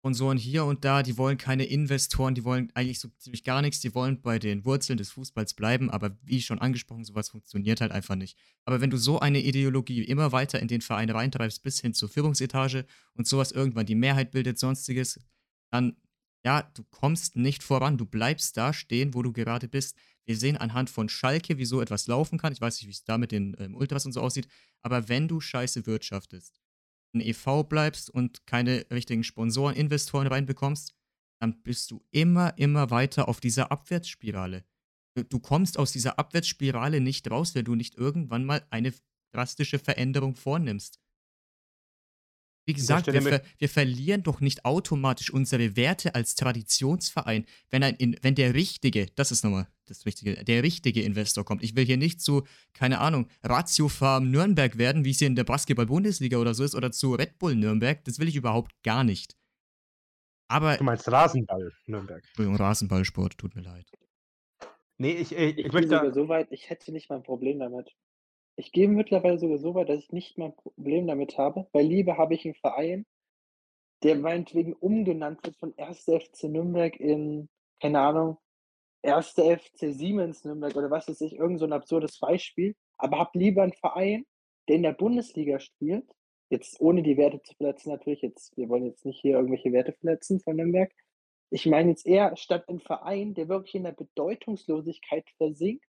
Sponsoren 0.06 0.38
hier 0.38 0.66
und 0.66 0.86
da, 0.86 1.02
die 1.02 1.18
wollen 1.18 1.40
keine 1.40 1.66
Investoren, 1.66 2.36
die 2.36 2.44
wollen 2.44 2.72
eigentlich 2.76 3.00
so 3.00 3.08
ziemlich 3.18 3.44
gar 3.44 3.64
nichts, 3.64 3.80
die 3.80 3.96
wollen 3.96 4.22
bei 4.22 4.38
den 4.38 4.64
Wurzeln 4.64 4.98
des 4.98 5.10
Fußballs 5.10 5.56
bleiben, 5.56 5.90
aber 5.90 6.16
wie 6.22 6.44
schon 6.44 6.60
angesprochen, 6.60 7.04
sowas 7.04 7.30
funktioniert 7.30 7.82
halt 7.82 7.92
einfach 7.92 8.14
nicht. 8.14 8.38
Aber 8.66 8.82
wenn 8.82 8.92
du 8.92 8.98
so 8.98 9.20
eine 9.20 9.40
Ideologie 9.42 10.04
immer 10.04 10.32
weiter 10.32 10.60
in 10.60 10.68
den 10.68 10.82
Verein 10.82 11.10
reintreibst, 11.10 11.64
bis 11.64 11.82
hin 11.82 11.96
zur 11.96 12.08
Führungsetage 12.08 12.86
und 13.16 13.26
sowas 13.26 13.52
irgendwann 13.52 13.88
die 13.88 13.96
Mehrheit 13.96 14.30
bildet, 14.30 14.60
sonstiges, 14.60 15.20
dann, 15.72 15.96
ja, 16.44 16.62
du 16.76 16.84
kommst 16.84 17.36
nicht 17.36 17.64
voran, 17.64 17.98
du 17.98 18.06
bleibst 18.06 18.58
da 18.58 18.74
stehen, 18.74 19.16
wo 19.16 19.24
du 19.24 19.34
gerade 19.34 19.68
bist. 19.68 19.98
Wir 20.26 20.38
sehen 20.38 20.56
anhand 20.56 20.92
von 20.92 21.10
Schalke, 21.10 21.58
wie 21.58 21.66
so 21.66 21.82
etwas 21.82 22.06
laufen 22.06 22.38
kann. 22.38 22.54
Ich 22.54 22.62
weiß 22.62 22.80
nicht, 22.80 22.88
wie 22.88 22.94
es 22.94 23.06
da 23.06 23.18
mit 23.18 23.32
den 23.32 23.56
ähm, 23.58 23.74
Ultras 23.74 24.06
und 24.06 24.12
so 24.12 24.22
aussieht, 24.22 24.48
aber 24.84 25.10
wenn 25.10 25.28
du 25.28 25.42
scheiße 25.42 25.88
wirtschaftest, 25.88 26.62
ein 27.16 27.22
EV 27.22 27.64
bleibst 27.64 28.10
und 28.10 28.46
keine 28.46 28.86
richtigen 28.92 29.24
Sponsoren, 29.24 29.76
Investoren 29.76 30.28
reinbekommst, 30.28 30.94
dann 31.40 31.62
bist 31.64 31.92
du 31.92 32.06
immer, 32.12 32.58
immer 32.58 32.92
weiter 32.92 33.28
auf 33.28 33.40
dieser 33.40 33.72
Abwärtsspirale. 33.72 34.64
Du 35.30 35.40
kommst 35.40 35.80
aus 35.80 35.92
dieser 35.92 36.20
Abwärtsspirale 36.20 37.00
nicht 37.00 37.30
raus, 37.32 37.56
wenn 37.56 37.66
du 37.66 37.76
nicht 37.76 37.96
irgendwann 37.96 38.46
mal 38.46 38.66
eine 38.70 38.94
drastische 39.34 39.80
Veränderung 39.80 40.36
vornimmst. 40.36 41.00
Wie 42.66 42.74
gesagt, 42.74 43.06
wir, 43.12 43.22
ver 43.22 43.42
wir, 43.60 43.70
verlieren 43.70 44.24
doch 44.24 44.42
nicht 44.42 44.66
automatisch 44.66 45.32
unsere 45.32 45.76
Werte 45.76 46.16
als 46.16 46.34
Traditionsverein, 46.34 47.46
wenn, 47.70 47.84
ein, 47.84 48.18
wenn 48.22 48.34
der 48.34 48.56
richtige, 48.56 49.06
das 49.16 49.32
ist 49.32 49.44
nochmal 49.44 49.68
das 49.86 50.08
Richtige, 50.08 50.44
der 50.44 50.64
richtige 50.64 51.04
Investor 51.04 51.46
kommt. 51.46 51.64
Ich 51.64 51.76
will 51.76 51.86
hier 51.86 51.98
nicht 51.98 52.22
zu, 52.22 52.44
keine 52.74 53.00
Ahnung, 53.00 53.28
Ratio 53.44 53.88
Farm 53.88 54.32
Nürnberg 54.32 54.80
werden, 54.80 55.06
wie 55.06 55.12
es 55.12 55.20
hier 55.20 55.28
in 55.28 55.36
der 55.36 55.44
Basketball-Bundesliga 55.44 56.38
oder 56.38 56.56
so 56.56 56.64
ist, 56.64 56.74
oder 56.74 56.92
zu 56.92 57.14
Red 57.14 57.38
Bull 57.38 57.56
Nürnberg. 57.56 58.04
Das 58.04 58.18
will 58.18 58.28
ich 58.28 58.36
überhaupt 58.36 58.72
gar 58.84 59.04
nicht. 59.04 59.38
Aber. 60.48 60.78
Du 60.78 60.84
meinst 60.84 61.12
Rasenball 61.12 61.72
Nürnberg. 61.86 62.24
Entschuldigung, 62.26 62.56
Rasenballsport, 62.56 63.38
tut 63.38 63.56
mir 63.56 63.62
leid. 63.62 63.86
Nee, 64.98 65.14
ich, 65.14 65.34
ich, 65.34 65.58
ich, 65.58 65.66
ich 65.66 65.72
möchte. 65.72 66.12
So 66.14 66.28
weit, 66.30 66.48
ich 66.52 66.70
hätte 66.70 66.92
nicht 66.92 67.10
mal 67.10 67.18
ein 67.18 67.24
Problem 67.24 67.60
damit. 67.60 67.96
Ich 68.58 68.72
gehe 68.72 68.88
mittlerweile 68.88 69.38
sogar 69.38 69.58
so 69.58 69.76
weit, 69.76 69.90
dass 69.90 70.00
ich 70.00 70.12
nicht 70.12 70.38
mal 70.38 70.46
ein 70.46 70.56
Problem 70.56 71.08
damit 71.08 71.38
habe. 71.38 71.68
Bei 71.72 71.82
Liebe 71.82 72.18
habe 72.18 72.36
ich 72.36 72.46
einen 72.46 72.56
Verein, 72.56 73.06
der 74.04 74.16
meinetwegen 74.16 74.74
umgenannt 74.74 75.44
wird 75.44 75.58
von 75.58 75.74
1. 75.78 76.06
FC 76.06 76.44
Nürnberg 76.44 76.98
in, 77.00 77.50
keine 77.82 78.00
Ahnung, 78.00 78.38
1. 79.04 79.34
FC 79.34 79.94
Siemens 79.94 80.44
Nürnberg 80.46 80.76
oder 80.76 80.90
was 80.90 81.08
weiß 81.08 81.22
ich, 81.22 81.36
irgend 81.36 81.60
so 81.60 81.66
ein 81.66 81.74
absurdes 81.74 82.20
Beispiel. 82.20 82.76
Aber 82.98 83.20
habe 83.20 83.38
lieber 83.38 83.64
einen 83.64 83.74
Verein, 83.74 84.26
der 84.68 84.78
in 84.78 84.84
der 84.84 84.94
Bundesliga 84.94 85.60
spielt, 85.60 86.10
jetzt 86.50 86.80
ohne 86.80 87.04
die 87.04 87.18
Werte 87.18 87.42
zu 87.42 87.54
verletzen 87.56 87.92
natürlich, 87.92 88.22
jetzt, 88.22 88.56
wir 88.58 88.70
wollen 88.70 88.86
jetzt 88.86 89.06
nicht 89.06 89.20
hier 89.20 89.36
irgendwelche 89.36 89.74
Werte 89.74 89.94
verletzen 89.94 90.40
von 90.40 90.56
Nürnberg. 90.56 90.92
Ich 91.52 91.66
meine 91.66 91.90
jetzt 91.90 92.06
eher 92.06 92.36
statt 92.38 92.68
ein 92.70 92.80
Verein, 92.80 93.34
der 93.34 93.50
wirklich 93.50 93.76
in 93.76 93.84
der 93.84 93.92
Bedeutungslosigkeit 93.92 95.30
versinkt, 95.38 95.86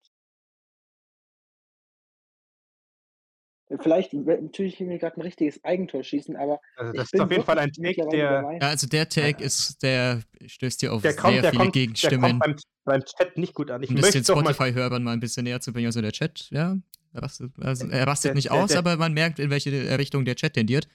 Vielleicht 3.80 4.14
natürlich 4.14 4.80
mir 4.80 4.98
gerade 4.98 5.18
ein 5.18 5.22
richtiges 5.22 5.64
Eigentor 5.64 6.04
schießen, 6.04 6.36
aber. 6.36 6.60
Also 6.76 6.94
das 6.94 7.14
ist 7.14 7.20
auf 7.20 7.32
jeden 7.32 7.44
Fall 7.44 7.60
ein 7.60 7.72
Take, 7.72 8.08
der. 8.12 8.58
Ja, 8.60 8.68
also 8.68 8.88
der 8.88 9.08
Take 9.08 9.44
ist, 9.44 9.82
der 9.82 10.22
stößt 10.46 10.82
hier 10.82 10.94
auf 10.94 11.02
sehr 11.02 11.16
kommt, 11.16 11.36
viele 11.36 11.52
kommt, 11.52 11.74
Gegenstimmen. 11.74 12.22
Der 12.22 12.30
kommt 12.32 12.40
beim, 12.40 12.56
beim, 12.86 13.04
Chat 13.04 13.38
nicht 13.38 13.54
gut 13.54 13.72
an. 13.72 13.84
Ich 13.84 13.90
um 13.90 13.96
das 13.96 14.12
den 14.12 14.24
Spotify-Hörern 14.24 15.04
mal 15.04 15.14
ein 15.14 15.20
bisschen 15.20 15.44
näher 15.44 15.62
zu 15.62 15.72
bringen. 15.72 15.88
Also 15.88 16.02
der 16.02 16.12
Chat, 16.12 16.50
ja, 16.50 16.76
er 17.14 17.24
rastet, 17.24 17.52
also 17.62 17.88
er 17.88 18.08
rastet 18.08 18.30
der, 18.30 18.36
nicht 18.36 18.50
der, 18.50 18.54
aus, 18.54 18.70
der, 18.70 18.80
aber 18.80 18.98
man 18.98 19.14
merkt, 19.14 19.40
in 19.40 19.50
welche 19.50 19.72
Richtung 19.98 20.26
der 20.26 20.36
Chat 20.36 20.54
tendiert. 20.54 20.88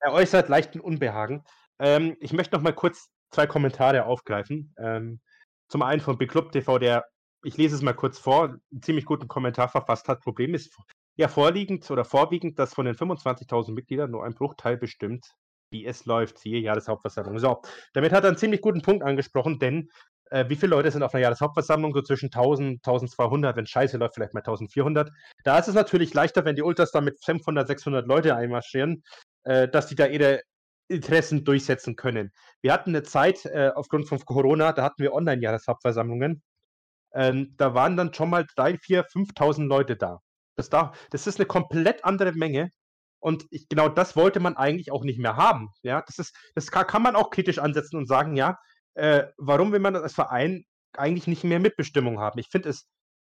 Er 0.00 0.12
äußert 0.12 0.48
leichten 0.48 0.80
Unbehagen. 0.80 1.42
Ähm, 1.78 2.16
ich 2.20 2.32
möchte 2.32 2.54
noch 2.54 2.62
mal 2.62 2.72
kurz 2.74 3.08
zwei 3.30 3.46
Kommentare 3.46 4.04
aufgreifen. 4.04 4.74
Ähm, 4.78 5.20
zum 5.68 5.82
einen 5.82 6.00
von 6.00 6.18
Beclub 6.18 6.52
TV, 6.52 6.78
der, 6.78 7.04
ich 7.42 7.56
lese 7.56 7.74
es 7.74 7.82
mal 7.82 7.94
kurz 7.94 8.18
vor, 8.18 8.44
einen 8.44 8.82
ziemlich 8.82 9.04
guten 9.04 9.28
Kommentar 9.28 9.68
verfasst 9.68 10.08
hat. 10.08 10.20
Problem 10.20 10.54
ist, 10.54 10.76
ja 11.16 11.28
vorliegend 11.28 11.90
oder 11.90 12.04
vorwiegend, 12.04 12.58
dass 12.58 12.74
von 12.74 12.86
den 12.86 12.94
25.000 12.94 13.72
Mitgliedern 13.72 14.10
nur 14.10 14.24
ein 14.24 14.34
Bruchteil 14.34 14.76
bestimmt, 14.76 15.26
wie 15.70 15.86
es 15.86 16.06
läuft, 16.06 16.38
siehe 16.38 16.60
Jahreshauptversammlung. 16.60 17.38
So, 17.38 17.62
damit 17.92 18.12
hat 18.12 18.24
er 18.24 18.28
einen 18.28 18.36
ziemlich 18.36 18.60
guten 18.60 18.82
Punkt 18.82 19.02
angesprochen, 19.04 19.58
denn 19.58 19.88
äh, 20.30 20.48
wie 20.48 20.56
viele 20.56 20.70
Leute 20.70 20.90
sind 20.90 21.02
auf 21.02 21.14
einer 21.14 21.22
Jahreshauptversammlung? 21.22 21.94
So 21.94 22.02
zwischen 22.02 22.26
1000, 22.26 22.78
1200, 22.86 23.56
wenn 23.56 23.66
Scheiße 23.66 23.96
läuft, 23.98 24.14
vielleicht 24.14 24.34
mal 24.34 24.40
1400. 24.40 25.10
Da 25.44 25.58
ist 25.58 25.68
es 25.68 25.74
natürlich 25.74 26.14
leichter, 26.14 26.44
wenn 26.44 26.56
die 26.56 26.62
Ultras 26.62 26.90
da 26.90 27.00
mit 27.00 27.22
500, 27.24 27.66
600 27.68 28.06
Leute 28.06 28.34
einmarschieren, 28.36 29.02
äh, 29.44 29.68
dass 29.68 29.86
die 29.86 29.94
da 29.94 30.06
ihre 30.06 30.40
Interessen 30.88 31.44
durchsetzen 31.44 31.96
können. 31.96 32.32
Wir 32.62 32.72
hatten 32.72 32.90
eine 32.90 33.02
Zeit 33.02 33.44
äh, 33.46 33.70
aufgrund 33.74 34.08
von 34.08 34.18
Corona, 34.18 34.72
da 34.72 34.82
hatten 34.82 35.02
wir 35.02 35.14
Online-Jahreshauptversammlungen. 35.14 36.42
Ähm, 37.14 37.54
da 37.56 37.74
waren 37.74 37.96
dann 37.96 38.12
schon 38.12 38.30
mal 38.30 38.44
3, 38.56 38.78
4, 38.78 39.06
5.000 39.06 39.66
Leute 39.66 39.96
da. 39.96 40.20
Das, 40.56 40.68
da. 40.68 40.92
das 41.10 41.26
ist 41.26 41.38
eine 41.38 41.46
komplett 41.46 42.04
andere 42.04 42.32
Menge. 42.32 42.70
Und 43.20 43.46
ich, 43.50 43.68
genau 43.68 43.88
das 43.88 44.16
wollte 44.16 44.38
man 44.38 44.56
eigentlich 44.56 44.92
auch 44.92 45.02
nicht 45.02 45.18
mehr 45.18 45.36
haben. 45.36 45.70
Ja, 45.82 46.02
das, 46.02 46.18
ist, 46.18 46.36
das 46.54 46.70
kann, 46.70 47.02
man 47.02 47.16
auch 47.16 47.30
kritisch 47.30 47.58
ansetzen 47.58 47.96
und 47.96 48.06
sagen, 48.06 48.36
ja, 48.36 48.58
äh, 48.94 49.24
warum 49.38 49.72
will 49.72 49.80
man 49.80 49.96
als 49.96 50.14
Verein 50.14 50.64
eigentlich 50.92 51.26
nicht 51.26 51.42
mehr 51.42 51.58
Mitbestimmung 51.58 52.20
haben? 52.20 52.38
Ich 52.38 52.48
finde 52.50 52.68
es, 52.68 52.86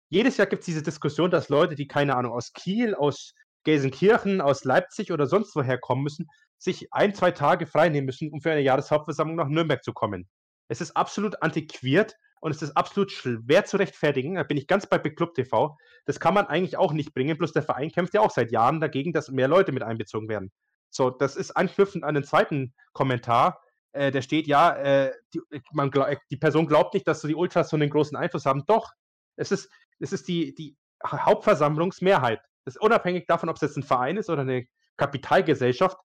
jedes 0.09 0.37
Jahr 0.37 0.47
gibt 0.47 0.61
es 0.61 0.67
diese 0.67 0.83
Diskussion, 0.83 1.31
dass 1.31 1.49
Leute, 1.49 1.75
die 1.75 1.87
keine 1.87 2.15
Ahnung 2.15 2.31
aus 2.31 2.53
Kiel, 2.53 2.93
aus 2.95 3.33
Gelsenkirchen, 3.63 4.39
aus 4.39 4.63
Leipzig 4.63 5.11
oder 5.11 5.25
sonst 5.25 5.55
woher 5.55 5.79
kommen 5.79 6.03
müssen, 6.03 6.27
sich 6.57 6.93
ein, 6.93 7.13
zwei 7.13 7.31
Tage 7.31 7.67
freinehmen 7.67 8.05
müssen, 8.05 8.31
um 8.31 8.39
für 8.39 8.51
eine 8.51 8.61
Jahreshauptversammlung 8.61 9.35
nach 9.35 9.49
Nürnberg 9.49 9.83
zu 9.83 9.93
kommen. 9.93 10.27
Es 10.69 10.79
ist 10.79 10.95
absolut 10.95 11.41
antiquiert 11.41 12.15
und 12.41 12.51
es 12.51 12.61
ist 12.61 12.75
absolut 12.77 13.11
schwer 13.11 13.65
zu 13.65 13.77
rechtfertigen. 13.77 14.35
Da 14.35 14.43
bin 14.43 14.57
ich 14.57 14.67
ganz 14.67 14.87
bei 14.87 14.97
Big 14.97 15.15
Club 15.15 15.33
TV. 15.33 15.77
Das 16.05 16.19
kann 16.19 16.33
man 16.33 16.47
eigentlich 16.47 16.77
auch 16.77 16.93
nicht 16.93 17.13
bringen, 17.13 17.37
bloß 17.37 17.53
der 17.53 17.63
Verein 17.63 17.91
kämpft 17.91 18.13
ja 18.13 18.21
auch 18.21 18.31
seit 18.31 18.51
Jahren 18.51 18.79
dagegen, 18.79 19.13
dass 19.13 19.29
mehr 19.29 19.47
Leute 19.47 19.71
mit 19.71 19.83
einbezogen 19.83 20.29
werden. 20.29 20.51
So, 20.89 21.09
das 21.09 21.35
ist 21.35 21.51
anknüpfend 21.51 22.03
an 22.03 22.15
den 22.15 22.23
zweiten 22.23 22.73
Kommentar. 22.93 23.61
Äh, 23.91 24.11
der 24.11 24.21
steht 24.21 24.47
ja, 24.47 24.75
äh, 24.75 25.13
die, 25.33 25.41
man, 25.71 25.91
die 26.29 26.37
Person 26.37 26.67
glaubt 26.67 26.93
nicht, 26.93 27.07
dass 27.07 27.21
so 27.21 27.27
die 27.27 27.35
Ultras 27.35 27.69
so 27.69 27.75
einen 27.75 27.89
großen 27.89 28.17
Einfluss 28.17 28.45
haben. 28.45 28.63
Doch, 28.67 28.91
es 29.35 29.51
ist, 29.51 29.69
es 29.99 30.13
ist 30.13 30.27
die, 30.27 30.53
die 30.55 30.77
Hauptversammlungsmehrheit. 31.05 32.39
Das 32.65 32.75
ist 32.75 32.81
unabhängig 32.81 33.25
davon, 33.27 33.49
ob 33.49 33.55
es 33.55 33.61
jetzt 33.61 33.77
ein 33.77 33.83
Verein 33.83 34.17
ist 34.17 34.29
oder 34.29 34.41
eine 34.41 34.65
Kapitalgesellschaft 34.97 35.97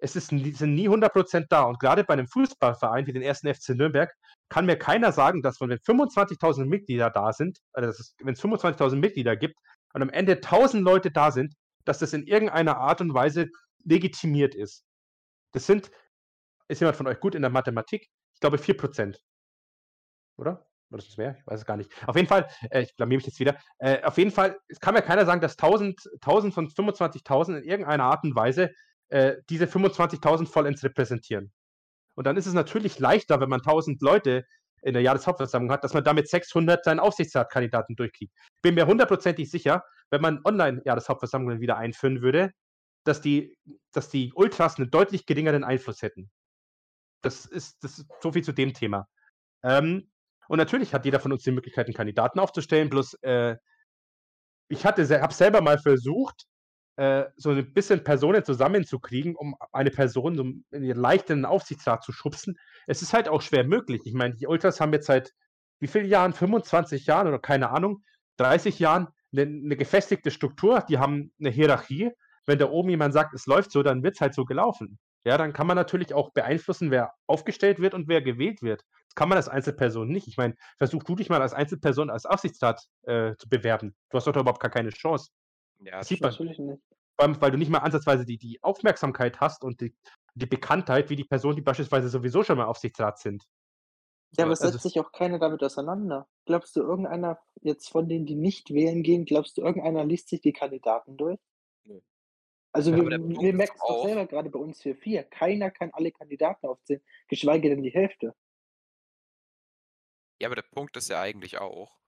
es 0.00 0.16
ist, 0.16 0.28
sind 0.28 0.74
nie 0.74 0.88
100% 0.88 1.46
da. 1.48 1.62
Und 1.62 1.78
gerade 1.78 2.04
bei 2.04 2.14
einem 2.14 2.26
Fußballverein 2.26 3.06
wie 3.06 3.12
den 3.12 3.22
ersten 3.22 3.52
FC 3.52 3.70
Nürnberg 3.70 4.12
kann 4.48 4.66
mir 4.66 4.76
keiner 4.76 5.12
sagen, 5.12 5.42
dass 5.42 5.60
wenn 5.60 5.70
25.000 5.70 6.64
Mitglieder 6.64 7.10
da 7.10 7.32
sind, 7.32 7.58
also 7.72 8.02
wenn 8.22 8.34
es 8.34 8.42
25.000 8.42 8.96
Mitglieder 8.96 9.36
gibt 9.36 9.56
und 9.92 10.02
am 10.02 10.10
Ende 10.10 10.34
1.000 10.34 10.80
Leute 10.80 11.10
da 11.10 11.30
sind, 11.30 11.54
dass 11.84 11.98
das 11.98 12.12
in 12.12 12.26
irgendeiner 12.26 12.78
Art 12.78 13.00
und 13.00 13.14
Weise 13.14 13.48
legitimiert 13.84 14.54
ist. 14.54 14.84
Das 15.52 15.66
sind, 15.66 15.90
ist 16.68 16.80
jemand 16.80 16.96
von 16.96 17.06
euch 17.06 17.20
gut 17.20 17.34
in 17.34 17.42
der 17.42 17.50
Mathematik? 17.50 18.06
Ich 18.34 18.40
glaube 18.40 18.56
4%. 18.56 19.18
Oder? 20.36 20.66
Oder 20.90 20.98
ist 20.98 21.08
es 21.08 21.16
mehr? 21.16 21.36
Ich 21.38 21.46
weiß 21.46 21.60
es 21.60 21.66
gar 21.66 21.76
nicht. 21.76 21.90
Auf 22.08 22.16
jeden 22.16 22.28
Fall, 22.28 22.48
äh, 22.70 22.82
ich 22.82 22.96
blamier 22.96 23.18
mich 23.18 23.26
jetzt 23.26 23.38
wieder. 23.38 23.56
Äh, 23.78 24.02
auf 24.02 24.18
jeden 24.18 24.32
Fall, 24.32 24.58
es 24.68 24.80
kann 24.80 24.94
mir 24.94 25.02
keiner 25.02 25.24
sagen, 25.24 25.40
dass 25.40 25.52
1000, 25.52 26.00
1000 26.20 26.54
von 26.54 26.68
25.000 26.68 27.58
in 27.58 27.64
irgendeiner 27.64 28.04
Art 28.04 28.24
und 28.24 28.34
Weise 28.34 28.70
äh, 29.10 29.36
diese 29.48 29.66
25.000 29.66 30.46
vollends 30.46 30.82
repräsentieren. 30.82 31.52
Und 32.14 32.26
dann 32.26 32.36
ist 32.36 32.46
es 32.46 32.54
natürlich 32.54 32.98
leichter, 32.98 33.40
wenn 33.40 33.48
man 33.48 33.60
1000 33.60 34.00
Leute 34.02 34.44
in 34.82 34.94
der 34.94 35.02
Jahreshauptversammlung 35.02 35.70
hat, 35.70 35.84
dass 35.84 35.94
man 35.94 36.04
damit 36.04 36.28
600 36.28 36.84
seinen 36.84 37.00
Aufsichtsratkandidaten 37.00 37.96
durchkriegt. 37.96 38.32
Ich 38.34 38.62
bin 38.62 38.74
mir 38.74 38.86
hundertprozentig 38.86 39.50
sicher, 39.50 39.84
wenn 40.10 40.22
man 40.22 40.40
Online-Jahreshauptversammlungen 40.44 41.60
wieder 41.60 41.76
einführen 41.76 42.22
würde, 42.22 42.52
dass 43.04 43.20
die, 43.20 43.56
dass 43.92 44.08
die 44.08 44.32
Ultras 44.34 44.78
einen 44.78 44.90
deutlich 44.90 45.26
geringeren 45.26 45.64
Einfluss 45.64 46.02
hätten. 46.02 46.30
Das 47.22 47.44
ist, 47.46 47.82
das 47.84 47.98
ist 47.98 48.10
so 48.20 48.32
viel 48.32 48.42
zu 48.42 48.52
dem 48.52 48.72
Thema. 48.72 49.06
Ähm, 49.62 50.10
und 50.48 50.58
natürlich 50.58 50.94
hat 50.94 51.04
jeder 51.04 51.20
von 51.20 51.32
uns 51.32 51.42
die 51.42 51.52
Möglichkeit, 51.52 51.86
einen 51.86 51.94
Kandidaten 51.94 52.40
aufzustellen, 52.40 52.90
bloß 52.90 53.14
äh, 53.22 53.56
ich 54.68 54.86
habe 54.86 55.04
selber 55.04 55.60
mal 55.60 55.78
versucht, 55.78 56.46
äh, 56.96 57.24
so 57.36 57.50
ein 57.50 57.72
bisschen 57.72 58.04
Personen 58.04 58.44
zusammenzukriegen, 58.44 59.36
um 59.36 59.56
eine 59.72 59.90
Person 59.90 60.36
so 60.36 60.42
in 60.42 60.84
ihren 60.84 61.00
leichten 61.00 61.44
Aufsichtsrat 61.44 62.02
zu 62.02 62.12
schubsen. 62.12 62.58
Es 62.86 63.02
ist 63.02 63.12
halt 63.12 63.28
auch 63.28 63.42
schwer 63.42 63.64
möglich. 63.64 64.02
Ich 64.04 64.14
meine, 64.14 64.34
die 64.34 64.46
Ultras 64.46 64.80
haben 64.80 64.92
jetzt 64.92 65.06
seit 65.06 65.32
wie 65.80 65.86
vielen 65.86 66.06
Jahren? 66.06 66.32
25 66.32 67.06
Jahren 67.06 67.26
oder 67.26 67.38
keine 67.38 67.70
Ahnung, 67.70 68.04
30 68.36 68.78
Jahren 68.78 69.08
eine, 69.32 69.42
eine 69.42 69.76
gefestigte 69.76 70.30
Struktur. 70.30 70.84
Die 70.88 70.98
haben 70.98 71.32
eine 71.40 71.50
Hierarchie. 71.50 72.10
Wenn 72.46 72.58
da 72.58 72.70
oben 72.70 72.90
jemand 72.90 73.14
sagt, 73.14 73.34
es 73.34 73.46
läuft 73.46 73.70
so, 73.70 73.82
dann 73.82 74.02
wird 74.02 74.14
es 74.14 74.20
halt 74.20 74.34
so 74.34 74.44
gelaufen. 74.44 74.98
Ja, 75.24 75.36
dann 75.36 75.52
kann 75.52 75.66
man 75.66 75.76
natürlich 75.76 76.14
auch 76.14 76.30
beeinflussen, 76.32 76.90
wer 76.90 77.12
aufgestellt 77.26 77.78
wird 77.78 77.92
und 77.92 78.08
wer 78.08 78.22
gewählt 78.22 78.62
wird. 78.62 78.82
Das 79.08 79.14
kann 79.14 79.28
man 79.28 79.36
als 79.36 79.48
Einzelperson 79.48 80.08
nicht. 80.08 80.28
Ich 80.28 80.36
meine, 80.36 80.54
versuch 80.78 81.02
du 81.02 81.14
dich 81.16 81.28
mal 81.28 81.42
als 81.42 81.52
Einzelperson 81.52 82.10
als 82.10 82.24
Aufsichtsrat 82.24 82.86
äh, 83.02 83.34
zu 83.36 83.48
bewerben. 83.48 83.94
Du 84.08 84.16
hast 84.16 84.26
doch 84.26 84.36
überhaupt 84.36 84.60
gar 84.60 84.70
keine 84.70 84.90
Chance. 84.90 85.30
Ja, 85.80 85.98
das 85.98 86.08
sieht 86.08 86.20
man. 86.20 86.30
Natürlich 86.30 86.58
nicht. 86.58 86.82
Vor 87.16 87.26
allem, 87.26 87.40
weil 87.40 87.50
du 87.50 87.58
nicht 87.58 87.70
mal 87.70 87.78
ansatzweise 87.78 88.24
die, 88.24 88.38
die 88.38 88.62
Aufmerksamkeit 88.62 89.40
hast 89.40 89.64
und 89.64 89.80
die, 89.80 89.94
die 90.34 90.46
Bekanntheit 90.46 91.10
wie 91.10 91.16
die 91.16 91.24
Personen, 91.24 91.56
die 91.56 91.62
beispielsweise 91.62 92.08
sowieso 92.08 92.42
schon 92.42 92.56
mal 92.56 92.64
Aufsichtsrat 92.64 93.18
sind. 93.18 93.44
Ja, 94.36 94.44
aber 94.44 94.52
es 94.52 94.60
also 94.60 94.72
setzt 94.72 94.84
sich 94.84 95.00
auch 95.00 95.10
keiner 95.12 95.38
damit 95.38 95.62
auseinander. 95.62 96.28
Glaubst 96.44 96.76
du, 96.76 96.80
irgendeiner 96.80 97.40
jetzt 97.62 97.88
von 97.88 98.08
denen, 98.08 98.26
die 98.26 98.36
nicht 98.36 98.70
wählen 98.70 99.02
gehen, 99.02 99.24
glaubst 99.24 99.58
du, 99.58 99.62
irgendeiner 99.62 100.04
liest 100.04 100.28
sich 100.28 100.40
die 100.40 100.52
Kandidaten 100.52 101.16
durch? 101.16 101.38
Nö. 101.84 102.00
Also 102.72 102.92
ja, 102.92 102.98
wir, 102.98 103.10
wir 103.10 103.54
merken 103.54 103.76
es 103.76 103.82
doch 103.86 104.04
selber 104.04 104.26
gerade 104.26 104.48
bei 104.48 104.60
uns 104.60 104.80
für 104.80 104.94
vier. 104.94 105.24
Keiner 105.24 105.70
kann 105.70 105.90
alle 105.92 106.12
Kandidaten 106.12 106.66
aufzählen, 106.66 107.02
geschweige 107.28 107.68
denn 107.68 107.82
die 107.82 107.90
Hälfte. 107.90 108.34
Ja, 110.40 110.48
aber 110.48 110.54
der 110.54 110.62
Punkt 110.62 110.96
ist 110.96 111.10
ja 111.10 111.20
eigentlich 111.20 111.58
auch, 111.58 111.99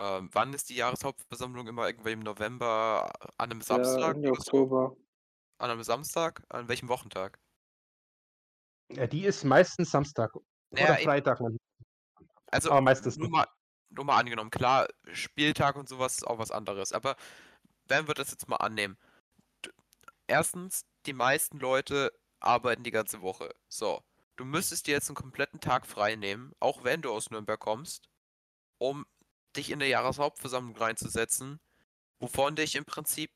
ähm, 0.00 0.30
wann 0.32 0.54
ist 0.54 0.70
die 0.70 0.76
Jahreshauptversammlung 0.76 1.68
immer 1.68 1.86
irgendwie 1.86 2.12
im 2.12 2.20
November 2.20 3.12
an 3.36 3.50
einem 3.50 3.60
Samstag 3.60 4.16
so? 4.22 4.30
Oktober. 4.30 4.96
An 5.58 5.70
einem 5.70 5.82
Samstag? 5.82 6.42
An 6.48 6.68
welchem 6.68 6.88
Wochentag? 6.88 7.38
Ja, 8.90 9.06
die 9.06 9.24
ist 9.24 9.44
meistens 9.44 9.90
Samstag 9.90 10.34
Naja, 10.70 10.94
oder 10.94 10.98
Freitag. 10.98 11.40
Also 12.46 12.70
Aber 12.70 12.80
meistens 12.80 13.18
nur 13.18 13.28
mal, 13.28 13.46
nur 13.90 14.06
mal 14.06 14.18
angenommen, 14.18 14.50
klar, 14.50 14.88
Spieltag 15.12 15.76
und 15.76 15.88
sowas 15.88 16.16
ist 16.16 16.26
auch 16.26 16.38
was 16.38 16.50
anderes. 16.50 16.92
Aber 16.92 17.16
wenn 17.86 18.08
wir 18.08 18.14
das 18.14 18.30
jetzt 18.30 18.48
mal 18.48 18.56
annehmen. 18.56 18.96
Erstens, 20.26 20.86
die 21.06 21.12
meisten 21.12 21.58
Leute 21.58 22.12
arbeiten 22.38 22.84
die 22.84 22.90
ganze 22.90 23.20
Woche. 23.20 23.54
So, 23.68 24.02
du 24.36 24.46
müsstest 24.46 24.86
dir 24.86 24.92
jetzt 24.92 25.10
einen 25.10 25.16
kompletten 25.16 25.60
Tag 25.60 25.86
frei 25.86 26.16
nehmen, 26.16 26.52
auch 26.58 26.84
wenn 26.84 27.02
du 27.02 27.12
aus 27.12 27.30
Nürnberg 27.30 27.60
kommst, 27.60 28.08
um 28.78 29.04
dich 29.56 29.70
in 29.70 29.78
der 29.78 29.88
Jahreshauptversammlung 29.88 30.76
reinzusetzen, 30.76 31.60
wovon 32.20 32.56
dich 32.56 32.74
im 32.76 32.84
Prinzip 32.84 33.30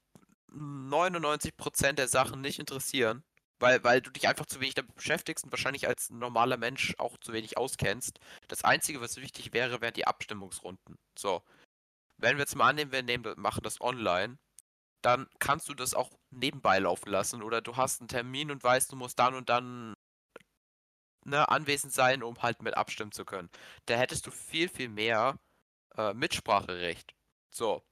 99% 0.53 1.93
der 1.93 2.09
Sachen 2.09 2.41
nicht 2.41 2.59
interessieren, 2.59 3.25
weil, 3.59 3.83
weil 3.83 4.01
du 4.01 4.11
dich 4.11 4.29
einfach 4.29 4.47
zu 4.47 4.61
wenig 4.61 4.75
damit 4.75 4.95
beschäftigst 4.95 5.45
und 5.45 5.53
wahrscheinlich 5.53 5.89
als 5.89 6.11
normaler 6.11 6.57
Mensch 6.57 6.95
auch 6.99 7.19
zu 7.19 7.33
wenig 7.33 7.57
auskennst. 7.57 8.21
Das 8.49 8.65
Einzige, 8.65 9.01
was 9.01 9.17
wichtig 9.17 9.53
wäre, 9.53 9.81
wären 9.81 9.95
die 9.95 10.07
Abstimmungsrunden. 10.07 10.97
So. 11.19 11.43
Wenn 12.19 12.37
wir 12.37 12.43
jetzt 12.43 12.55
mal 12.57 12.69
annehmen, 12.69 12.93
wir 12.93 13.03
nehmen, 13.03 13.35
machen 13.37 13.63
das 13.63 13.81
online, 13.81 14.39
dann 15.03 15.29
kannst 15.39 15.69
du 15.69 15.75
das 15.75 15.95
auch 15.95 16.11
nebenbei 16.31 16.79
laufen 16.79 17.11
lassen 17.11 17.43
oder 17.43 17.61
du 17.61 17.77
hast 17.77 18.01
einen 18.01 18.09
Termin 18.09 18.51
und 18.51 18.63
weißt, 18.63 18.93
du 18.93 18.97
musst 18.97 19.19
dann 19.19 19.35
und 19.35 19.49
dann 19.49 19.95
ne, 21.25 21.49
anwesend 21.49 21.93
sein, 21.93 22.23
um 22.23 22.43
halt 22.43 22.63
mit 22.63 22.77
abstimmen 22.77 23.13
zu 23.13 23.25
können. 23.25 23.51
Da 23.87 23.97
hättest 23.97 24.27
du 24.27 24.31
viel, 24.31 24.69
viel 24.69 24.89
mehr 24.89 25.39
äh, 25.97 26.15
Mitspracherecht. 26.15 27.15
So. 27.51 27.83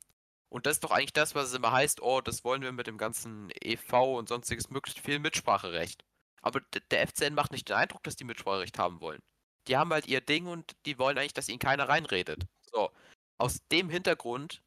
Und 0.49 0.67
das 0.67 0.77
ist 0.77 0.85
doch 0.85 0.91
eigentlich 0.91 1.15
das, 1.15 1.35
was 1.35 1.49
es 1.49 1.55
immer 1.55 1.73
heißt, 1.73 2.03
oh, 2.03 2.21
das 2.21 2.45
wollen 2.45 2.63
wir 2.63 2.73
mit 2.73 2.87
dem 2.87 2.99
ganzen 2.99 3.51
EV 3.63 4.19
und 4.19 4.29
sonstiges 4.29 4.71
möglichst 4.71 5.01
viel 5.01 5.19
Mitspracherecht. 5.19 6.05
Aber 6.43 6.61
der 6.91 7.09
FCN 7.09 7.35
macht 7.35 7.53
nicht 7.53 7.69
den 7.69 7.77
Eindruck, 7.77 8.03
dass 8.03 8.17
die 8.17 8.25
Mitspracherecht 8.25 8.79
haben 8.79 9.01
wollen. 9.01 9.23
Die 9.69 9.77
haben 9.77 9.93
halt 9.93 10.07
ihr 10.09 10.21
Ding 10.21 10.47
und 10.47 10.73
die 10.85 10.99
wollen 10.99 11.17
eigentlich, 11.17 11.33
dass 11.33 11.49
ihnen 11.49 11.59
keiner 11.59 11.89
reinredet. 11.89 12.47
So. 12.71 12.91
Aus 13.39 13.67
dem 13.69 13.89
Hintergrund, 13.89 14.63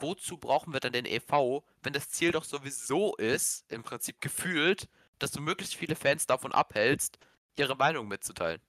wozu 0.00 0.36
brauchen 0.36 0.72
wir 0.72 0.80
dann 0.80 0.92
den 0.92 1.06
EV, 1.06 1.62
wenn 1.82 1.92
das 1.92 2.10
Ziel 2.10 2.32
doch 2.32 2.44
sowieso 2.44 3.14
ist, 3.16 3.64
im 3.70 3.82
Prinzip 3.82 4.20
gefühlt, 4.20 4.88
dass 5.18 5.30
du 5.30 5.40
möglichst 5.40 5.76
viele 5.76 5.96
Fans 5.96 6.26
davon 6.26 6.52
abhältst, 6.52 7.18
ihre 7.56 7.76
Meinung 7.76 8.08
mitzuteilen. 8.08 8.60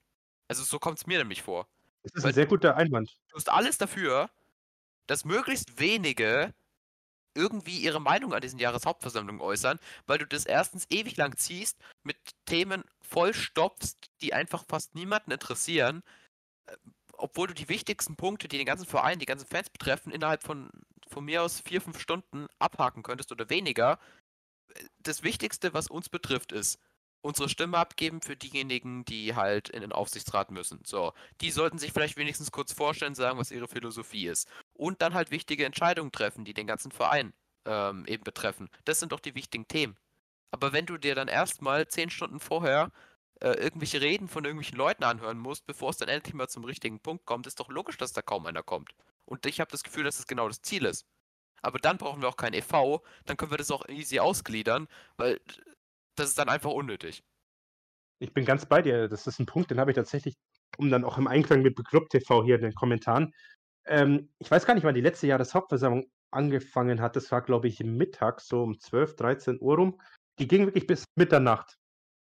Also 0.47 0.63
so 0.63 0.79
kommt 0.79 0.99
es 0.99 1.07
mir 1.07 1.17
nämlich 1.17 1.41
vor. 1.41 1.67
Das 2.13 2.23
ist 2.23 2.25
ein 2.25 2.33
sehr 2.33 2.45
guter 2.45 2.75
Einwand. 2.75 3.17
Du 3.29 3.35
tust 3.35 3.49
alles 3.49 3.77
dafür, 3.77 4.29
dass 5.07 5.25
möglichst 5.25 5.79
wenige 5.79 6.53
irgendwie 7.35 7.77
ihre 7.77 8.01
Meinung 8.01 8.33
an 8.33 8.41
diesen 8.41 8.59
Jahreshauptversammlungen 8.59 9.41
äußern, 9.41 9.79
weil 10.07 10.17
du 10.17 10.25
das 10.25 10.45
erstens 10.45 10.87
ewig 10.89 11.17
lang 11.17 11.37
ziehst, 11.37 11.77
mit 12.03 12.17
Themen 12.45 12.83
vollstopfst, 13.01 13.97
die 14.21 14.33
einfach 14.33 14.65
fast 14.67 14.95
niemanden 14.95 15.31
interessieren, 15.31 16.01
äh, 16.65 16.75
obwohl 17.13 17.47
du 17.47 17.53
die 17.53 17.69
wichtigsten 17.69 18.15
Punkte, 18.15 18.47
die 18.47 18.57
den 18.57 18.65
ganzen 18.65 18.87
Verein, 18.87 19.19
die 19.19 19.25
ganzen 19.25 19.47
Fans 19.47 19.69
betreffen, 19.69 20.11
innerhalb 20.11 20.43
von 20.43 20.69
von 21.09 21.25
mir 21.25 21.43
aus 21.43 21.59
vier, 21.61 21.81
fünf 21.81 21.99
Stunden 21.99 22.47
abhaken 22.59 23.03
könntest 23.03 23.31
oder 23.31 23.49
weniger. 23.49 23.99
Das 24.99 25.23
Wichtigste, 25.23 25.73
was 25.73 25.87
uns 25.87 26.09
betrifft, 26.09 26.51
ist, 26.51 26.79
unsere 27.21 27.49
Stimme 27.49 27.77
abgeben 27.77 28.21
für 28.21 28.35
diejenigen, 28.35 29.05
die 29.05 29.35
halt 29.35 29.69
in 29.69 29.81
den 29.81 29.91
Aufsichtsrat 29.91 30.51
müssen. 30.51 30.79
So, 30.85 31.13
die 31.41 31.51
sollten 31.51 31.79
sich 31.79 31.91
vielleicht 31.91 32.17
wenigstens 32.17 32.51
kurz 32.51 32.71
vorstellen, 32.71 33.15
sagen, 33.15 33.39
was 33.39 33.51
ihre 33.51 33.67
Philosophie 33.67 34.27
ist. 34.27 34.47
Und 34.73 35.01
dann 35.01 35.13
halt 35.13 35.31
wichtige 35.31 35.65
Entscheidungen 35.65 36.11
treffen, 36.11 36.45
die 36.45 36.53
den 36.53 36.67
ganzen 36.67 36.91
Verein 36.91 37.33
ähm, 37.65 38.05
eben 38.05 38.23
betreffen. 38.23 38.69
Das 38.85 38.99
sind 38.99 39.11
doch 39.11 39.19
die 39.19 39.35
wichtigen 39.35 39.67
Themen. 39.67 39.97
Aber 40.51 40.73
wenn 40.73 40.85
du 40.85 40.97
dir 40.97 41.15
dann 41.15 41.27
erstmal 41.27 41.87
zehn 41.87 42.09
Stunden 42.09 42.39
vorher 42.39 42.91
äh, 43.41 43.51
irgendwelche 43.51 44.01
Reden 44.01 44.27
von 44.27 44.45
irgendwelchen 44.45 44.77
Leuten 44.77 45.03
anhören 45.03 45.37
musst, 45.37 45.65
bevor 45.65 45.89
es 45.89 45.97
dann 45.97 46.09
endlich 46.09 46.33
mal 46.33 46.47
zum 46.47 46.63
richtigen 46.63 46.99
Punkt 46.99 47.25
kommt, 47.25 47.47
ist 47.47 47.59
doch 47.59 47.69
logisch, 47.69 47.97
dass 47.97 48.13
da 48.13 48.21
kaum 48.21 48.45
einer 48.45 48.63
kommt. 48.63 48.91
Und 49.25 49.45
ich 49.45 49.59
habe 49.59 49.71
das 49.71 49.83
Gefühl, 49.83 50.05
dass 50.05 50.17
das 50.17 50.27
genau 50.27 50.47
das 50.47 50.61
Ziel 50.61 50.85
ist. 50.85 51.05
Aber 51.61 51.79
dann 51.79 51.97
brauchen 51.97 52.21
wir 52.21 52.29
auch 52.29 52.37
kein 52.37 52.53
EV, 52.53 53.01
dann 53.25 53.35
können 53.35 53.51
wir 53.51 53.57
das 53.57 53.71
auch 53.71 53.87
easy 53.89 54.19
ausgliedern, 54.19 54.87
weil 55.17 55.41
das 56.19 56.29
ist 56.29 56.37
dann 56.37 56.49
einfach 56.49 56.71
unnötig. 56.71 57.23
Ich 58.19 58.33
bin 58.33 58.45
ganz 58.45 58.65
bei 58.65 58.81
dir. 58.81 59.07
Das 59.07 59.27
ist 59.27 59.39
ein 59.39 59.45
Punkt, 59.45 59.71
den 59.71 59.79
habe 59.79 59.91
ich 59.91 59.95
tatsächlich, 59.95 60.35
um 60.77 60.89
dann 60.89 61.05
auch 61.05 61.17
im 61.17 61.27
Einklang 61.27 61.61
mit 61.61 61.77
Club 61.87 62.09
TV 62.09 62.43
hier 62.43 62.55
in 62.55 62.61
den 62.61 62.73
Kommentaren. 62.73 63.33
Ähm, 63.85 64.29
ich 64.39 64.49
weiß 64.49 64.65
gar 64.65 64.73
nicht, 64.73 64.83
wann 64.83 64.95
die 64.95 65.01
letzte 65.01 65.27
Jahreshauptversammlung 65.27 66.09
angefangen 66.31 66.99
hat. 66.99 67.15
Das 67.15 67.31
war, 67.31 67.41
glaube 67.41 67.67
ich, 67.67 67.79
Mittag, 67.79 68.41
so 68.41 68.63
um 68.63 68.79
12, 68.79 69.15
13 69.15 69.57
Uhr 69.61 69.75
rum. 69.75 70.01
Die 70.39 70.47
ging 70.47 70.65
wirklich 70.65 70.87
bis 70.87 71.05
Mitternacht. 71.15 71.77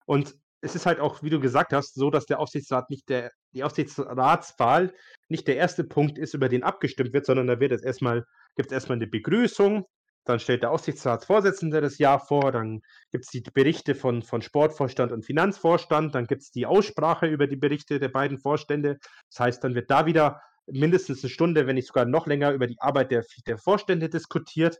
Und 0.06 0.34
es 0.60 0.74
ist 0.74 0.86
halt 0.86 1.00
auch, 1.00 1.22
wie 1.22 1.30
du 1.30 1.40
gesagt 1.40 1.72
hast, 1.72 1.94
so, 1.94 2.10
dass 2.10 2.26
der 2.26 2.40
Aufsichtsrat 2.40 2.90
nicht 2.90 3.08
der, 3.08 3.32
die 3.54 3.64
Aufsichtsratswahl 3.64 4.92
nicht 5.28 5.46
der 5.46 5.56
erste 5.56 5.84
Punkt 5.84 6.18
ist, 6.18 6.34
über 6.34 6.48
den 6.48 6.62
abgestimmt 6.62 7.12
wird, 7.12 7.26
sondern 7.26 7.46
da 7.46 7.60
wird 7.60 7.72
es 7.72 7.82
erstmal, 7.82 8.24
gibt 8.56 8.70
es 8.70 8.72
erstmal 8.72 8.96
eine 8.96 9.06
Begrüßung, 9.06 9.86
dann 10.28 10.40
stellt 10.40 10.62
der 10.62 10.70
Aufsichtsratsvorsitzende 10.70 11.80
das 11.80 11.98
Jahr 11.98 12.20
vor, 12.20 12.52
dann 12.52 12.82
gibt 13.10 13.24
es 13.24 13.30
die 13.30 13.40
Berichte 13.40 13.94
von, 13.94 14.22
von 14.22 14.42
Sportvorstand 14.42 15.10
und 15.12 15.24
Finanzvorstand, 15.24 16.14
dann 16.14 16.26
gibt 16.26 16.42
es 16.42 16.50
die 16.50 16.66
Aussprache 16.66 17.26
über 17.26 17.46
die 17.46 17.56
Berichte 17.56 17.98
der 17.98 18.10
beiden 18.10 18.38
Vorstände. 18.38 18.98
Das 19.30 19.40
heißt, 19.40 19.64
dann 19.64 19.74
wird 19.74 19.90
da 19.90 20.06
wieder 20.06 20.42
mindestens 20.66 21.22
eine 21.22 21.30
Stunde, 21.30 21.66
wenn 21.66 21.76
nicht 21.76 21.86
sogar 21.86 22.04
noch 22.04 22.26
länger, 22.26 22.52
über 22.52 22.66
die 22.66 22.80
Arbeit 22.80 23.10
der, 23.10 23.24
der 23.46 23.58
Vorstände 23.58 24.10
diskutiert. 24.10 24.78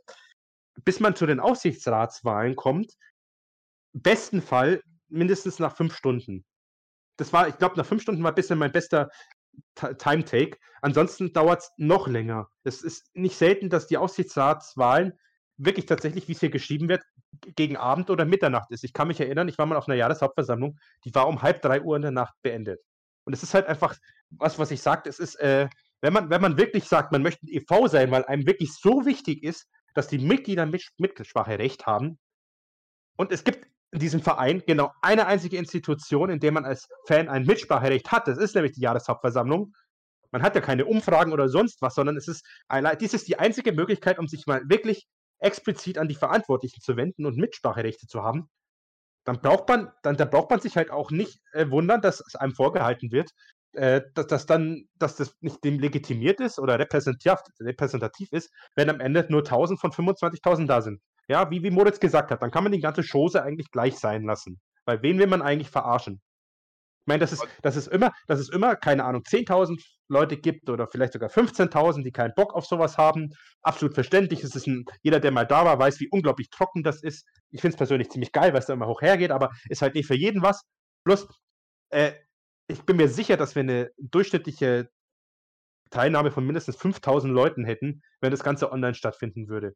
Bis 0.85 0.99
man 0.99 1.15
zu 1.15 1.25
den 1.25 1.39
Aufsichtsratswahlen 1.39 2.55
kommt, 2.55 2.93
besten 3.93 4.41
Fall 4.41 4.83
mindestens 5.07 5.57
nach 5.57 5.75
fünf 5.75 5.95
Stunden. 5.95 6.45
Das 7.17 7.33
war, 7.33 7.47
ich 7.47 7.57
glaube, 7.57 7.75
nach 7.75 7.85
fünf 7.85 8.03
Stunden 8.03 8.23
war 8.23 8.33
bisher 8.33 8.55
mein 8.55 8.71
bester 8.71 9.09
Time-Take. 9.75 10.57
Ansonsten 10.81 11.33
dauert 11.33 11.61
es 11.61 11.71
noch 11.77 12.07
länger. 12.07 12.49
Es 12.63 12.83
ist 12.83 13.09
nicht 13.15 13.35
selten, 13.35 13.69
dass 13.69 13.87
die 13.87 13.97
Aufsichtsratswahlen 13.97 15.19
wirklich 15.59 15.85
tatsächlich, 15.85 16.27
wie 16.27 16.31
es 16.31 16.39
hier 16.39 16.49
geschrieben 16.49 16.89
wird, 16.89 17.03
gegen 17.55 17.77
Abend 17.77 18.09
oder 18.09 18.25
Mitternacht 18.25 18.71
ist. 18.71 18.83
Ich 18.83 18.93
kann 18.93 19.07
mich 19.07 19.19
erinnern, 19.19 19.47
ich 19.47 19.57
war 19.57 19.65
mal 19.65 19.77
auf 19.77 19.87
einer 19.87 19.97
Jahreshauptversammlung, 19.97 20.79
die 21.05 21.13
war 21.13 21.27
um 21.27 21.41
halb 21.41 21.61
drei 21.61 21.81
Uhr 21.81 21.95
in 21.95 22.01
der 22.01 22.11
Nacht 22.11 22.33
beendet. 22.41 22.79
Und 23.25 23.33
es 23.33 23.43
ist 23.43 23.53
halt 23.53 23.67
einfach 23.67 23.95
was, 24.31 24.57
was 24.57 24.71
ich 24.71 24.81
sage, 24.81 25.09
es 25.09 25.19
ist, 25.19 25.35
äh, 25.35 25.67
wenn 26.01 26.13
man, 26.13 26.29
wenn 26.29 26.41
man 26.41 26.57
wirklich 26.57 26.85
sagt, 26.85 27.11
man 27.11 27.21
möchte 27.21 27.45
ein 27.45 27.49
EV 27.49 27.87
sein, 27.87 28.09
weil 28.09 28.25
einem 28.25 28.47
wirklich 28.47 28.73
so 28.73 29.05
wichtig 29.05 29.43
ist, 29.43 29.67
dass 29.93 30.07
die 30.07 30.19
Mitglieder 30.19 30.65
mit, 30.65 30.87
Mitspracherecht 30.97 31.85
haben. 31.85 32.17
Und 33.17 33.31
es 33.31 33.43
gibt 33.43 33.67
in 33.91 33.99
diesem 33.99 34.21
Verein 34.21 34.63
genau 34.65 34.91
eine 35.01 35.27
einzige 35.27 35.57
Institution, 35.57 36.29
in 36.29 36.39
der 36.39 36.51
man 36.51 36.63
als 36.63 36.87
Fan 37.07 37.27
ein 37.27 37.45
Mitspracherecht 37.45 38.11
hat. 38.11 38.27
Das 38.27 38.37
ist 38.37 38.55
nämlich 38.55 38.73
die 38.73 38.81
Jahreshauptversammlung. 38.81 39.73
Man 40.31 40.43
hat 40.43 40.55
ja 40.55 40.61
keine 40.61 40.85
Umfragen 40.85 41.33
oder 41.33 41.49
sonst 41.49 41.81
was, 41.81 41.95
sondern 41.95 42.15
es 42.15 42.27
ist, 42.27 42.45
dies 43.01 43.13
ist 43.13 43.27
die 43.27 43.39
einzige 43.39 43.73
Möglichkeit, 43.73 44.19
um 44.19 44.27
sich 44.27 44.45
mal 44.45 44.61
wirklich 44.69 45.07
explizit 45.39 45.97
an 45.97 46.07
die 46.07 46.15
Verantwortlichen 46.15 46.81
zu 46.81 46.95
wenden 46.97 47.25
und 47.25 47.37
Mitspracherechte 47.37 48.07
zu 48.07 48.23
haben, 48.23 48.49
dann 49.25 49.41
braucht 49.41 49.67
man, 49.69 49.91
dann, 50.03 50.17
dann 50.17 50.29
braucht 50.29 50.49
man 50.49 50.59
sich 50.59 50.75
halt 50.75 50.91
auch 50.91 51.11
nicht 51.11 51.39
äh, 51.53 51.69
wundern, 51.69 52.01
dass 52.01 52.21
es 52.25 52.35
einem 52.35 52.53
vorgehalten 52.53 53.11
wird, 53.11 53.31
äh, 53.73 54.01
dass, 54.15 54.27
dass 54.27 54.45
dann, 54.45 54.85
dass 54.95 55.15
das 55.15 55.35
nicht 55.41 55.63
dem 55.63 55.79
legitimiert 55.79 56.39
ist 56.39 56.59
oder 56.59 56.79
repräsentativ, 56.79 57.39
repräsentativ 57.59 58.31
ist, 58.31 58.51
wenn 58.75 58.89
am 58.89 58.99
Ende 58.99 59.25
nur 59.29 59.41
1000 59.41 59.79
von 59.79 59.91
25.000 59.91 60.67
da 60.67 60.81
sind. 60.81 61.01
Ja, 61.27 61.51
wie, 61.51 61.61
wie 61.61 61.69
Moritz 61.69 61.99
gesagt 61.99 62.31
hat, 62.31 62.41
dann 62.41 62.49
kann 62.51 62.63
man 62.63 62.71
die 62.71 62.79
ganze 62.79 63.03
Chose 63.03 63.43
eigentlich 63.43 63.69
gleich 63.69 63.99
sein 63.99 64.23
lassen. 64.23 64.59
Weil 64.85 65.03
wen 65.03 65.19
will 65.19 65.27
man 65.27 65.43
eigentlich 65.43 65.69
verarschen? 65.69 66.21
Meine, 67.09 67.19
dass 67.19 67.33
es, 67.33 67.41
dass 67.61 67.75
es 67.75 67.87
immer, 67.87 68.13
dass 68.27 68.39
es 68.39 68.47
immer, 68.47 68.77
keine 68.77 69.03
Ahnung, 69.03 69.23
10.000 69.23 69.83
Leute 70.07 70.37
gibt 70.37 70.69
oder 70.69 70.87
vielleicht 70.87 71.13
sogar 71.13 71.29
15.000, 71.29 72.03
die 72.03 72.11
keinen 72.11 72.33
Bock 72.35 72.53
auf 72.53 72.65
sowas 72.65 72.97
haben. 72.97 73.31
Absolut 73.61 73.93
verständlich. 73.93 74.43
Es 74.43 74.55
ist 74.55 74.67
ein, 74.67 74.85
jeder, 75.01 75.19
der 75.19 75.31
mal 75.31 75.45
da 75.45 75.65
war, 75.65 75.77
weiß, 75.77 75.99
wie 75.99 76.07
unglaublich 76.09 76.49
trocken 76.49 76.83
das 76.83 77.03
ist. 77.03 77.27
Ich 77.51 77.59
finde 77.59 77.73
es 77.73 77.77
persönlich 77.77 78.09
ziemlich 78.09 78.31
geil, 78.31 78.53
weil 78.53 78.59
es 78.59 78.67
da 78.67 78.73
immer 78.73 78.87
hoch 78.87 79.01
hergeht, 79.01 79.31
aber 79.31 79.49
ist 79.67 79.81
halt 79.81 79.95
nicht 79.95 80.07
für 80.07 80.15
jeden 80.15 80.41
was. 80.41 80.63
Plus, 81.03 81.27
äh, 81.89 82.13
ich 82.67 82.83
bin 82.83 82.97
mir 82.97 83.09
sicher, 83.09 83.35
dass 83.35 83.55
wir 83.55 83.61
eine 83.61 83.91
durchschnittliche 83.97 84.89
Teilnahme 85.89 86.31
von 86.31 86.45
mindestens 86.45 86.77
5000 86.77 87.33
Leuten 87.33 87.65
hätten, 87.65 88.01
wenn 88.21 88.31
das 88.31 88.43
Ganze 88.43 88.71
online 88.71 88.93
stattfinden 88.93 89.49
würde. 89.49 89.73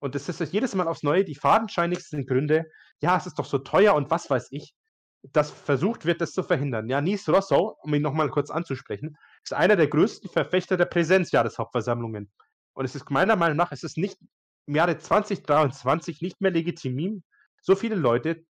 Und 0.00 0.14
das 0.14 0.28
ist 0.28 0.52
jedes 0.52 0.74
Mal 0.74 0.88
aufs 0.88 1.02
Neue 1.02 1.24
die 1.24 1.34
fadenscheinigsten 1.34 2.26
Gründe. 2.26 2.64
Ja, 3.00 3.16
es 3.16 3.26
ist 3.26 3.38
doch 3.38 3.44
so 3.44 3.58
teuer 3.58 3.94
und 3.94 4.10
was 4.10 4.30
weiß 4.30 4.48
ich 4.50 4.74
dass 5.22 5.50
versucht 5.50 6.04
wird, 6.04 6.20
das 6.20 6.32
zu 6.32 6.42
verhindern. 6.42 6.88
Ja, 6.88 7.00
Nies 7.00 7.28
Rosso, 7.28 7.76
um 7.82 7.94
ihn 7.94 8.02
nochmal 8.02 8.28
kurz 8.28 8.50
anzusprechen, 8.50 9.16
ist 9.44 9.52
einer 9.52 9.76
der 9.76 9.86
größten 9.86 10.28
Verfechter 10.28 10.76
der 10.76 10.86
Präsenzjahreshauptversammlungen. 10.86 12.30
Und 12.74 12.84
es 12.84 12.94
ist 12.94 13.10
meiner 13.10 13.36
Meinung 13.36 13.56
nach, 13.56 13.72
es 13.72 13.84
ist 13.84 13.96
nicht 13.96 14.18
im 14.66 14.74
Jahre 14.74 14.98
2023 14.98 16.22
nicht 16.22 16.40
mehr 16.40 16.50
legitim, 16.50 17.22
so 17.60 17.76
viele 17.76 17.94
Leute 17.94 18.44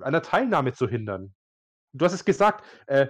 an 0.00 0.12
der 0.12 0.22
Teilnahme 0.22 0.72
zu 0.72 0.88
hindern. 0.88 1.34
Du 1.92 2.04
hast 2.04 2.12
es 2.12 2.24
gesagt, 2.24 2.64
äh, 2.86 3.08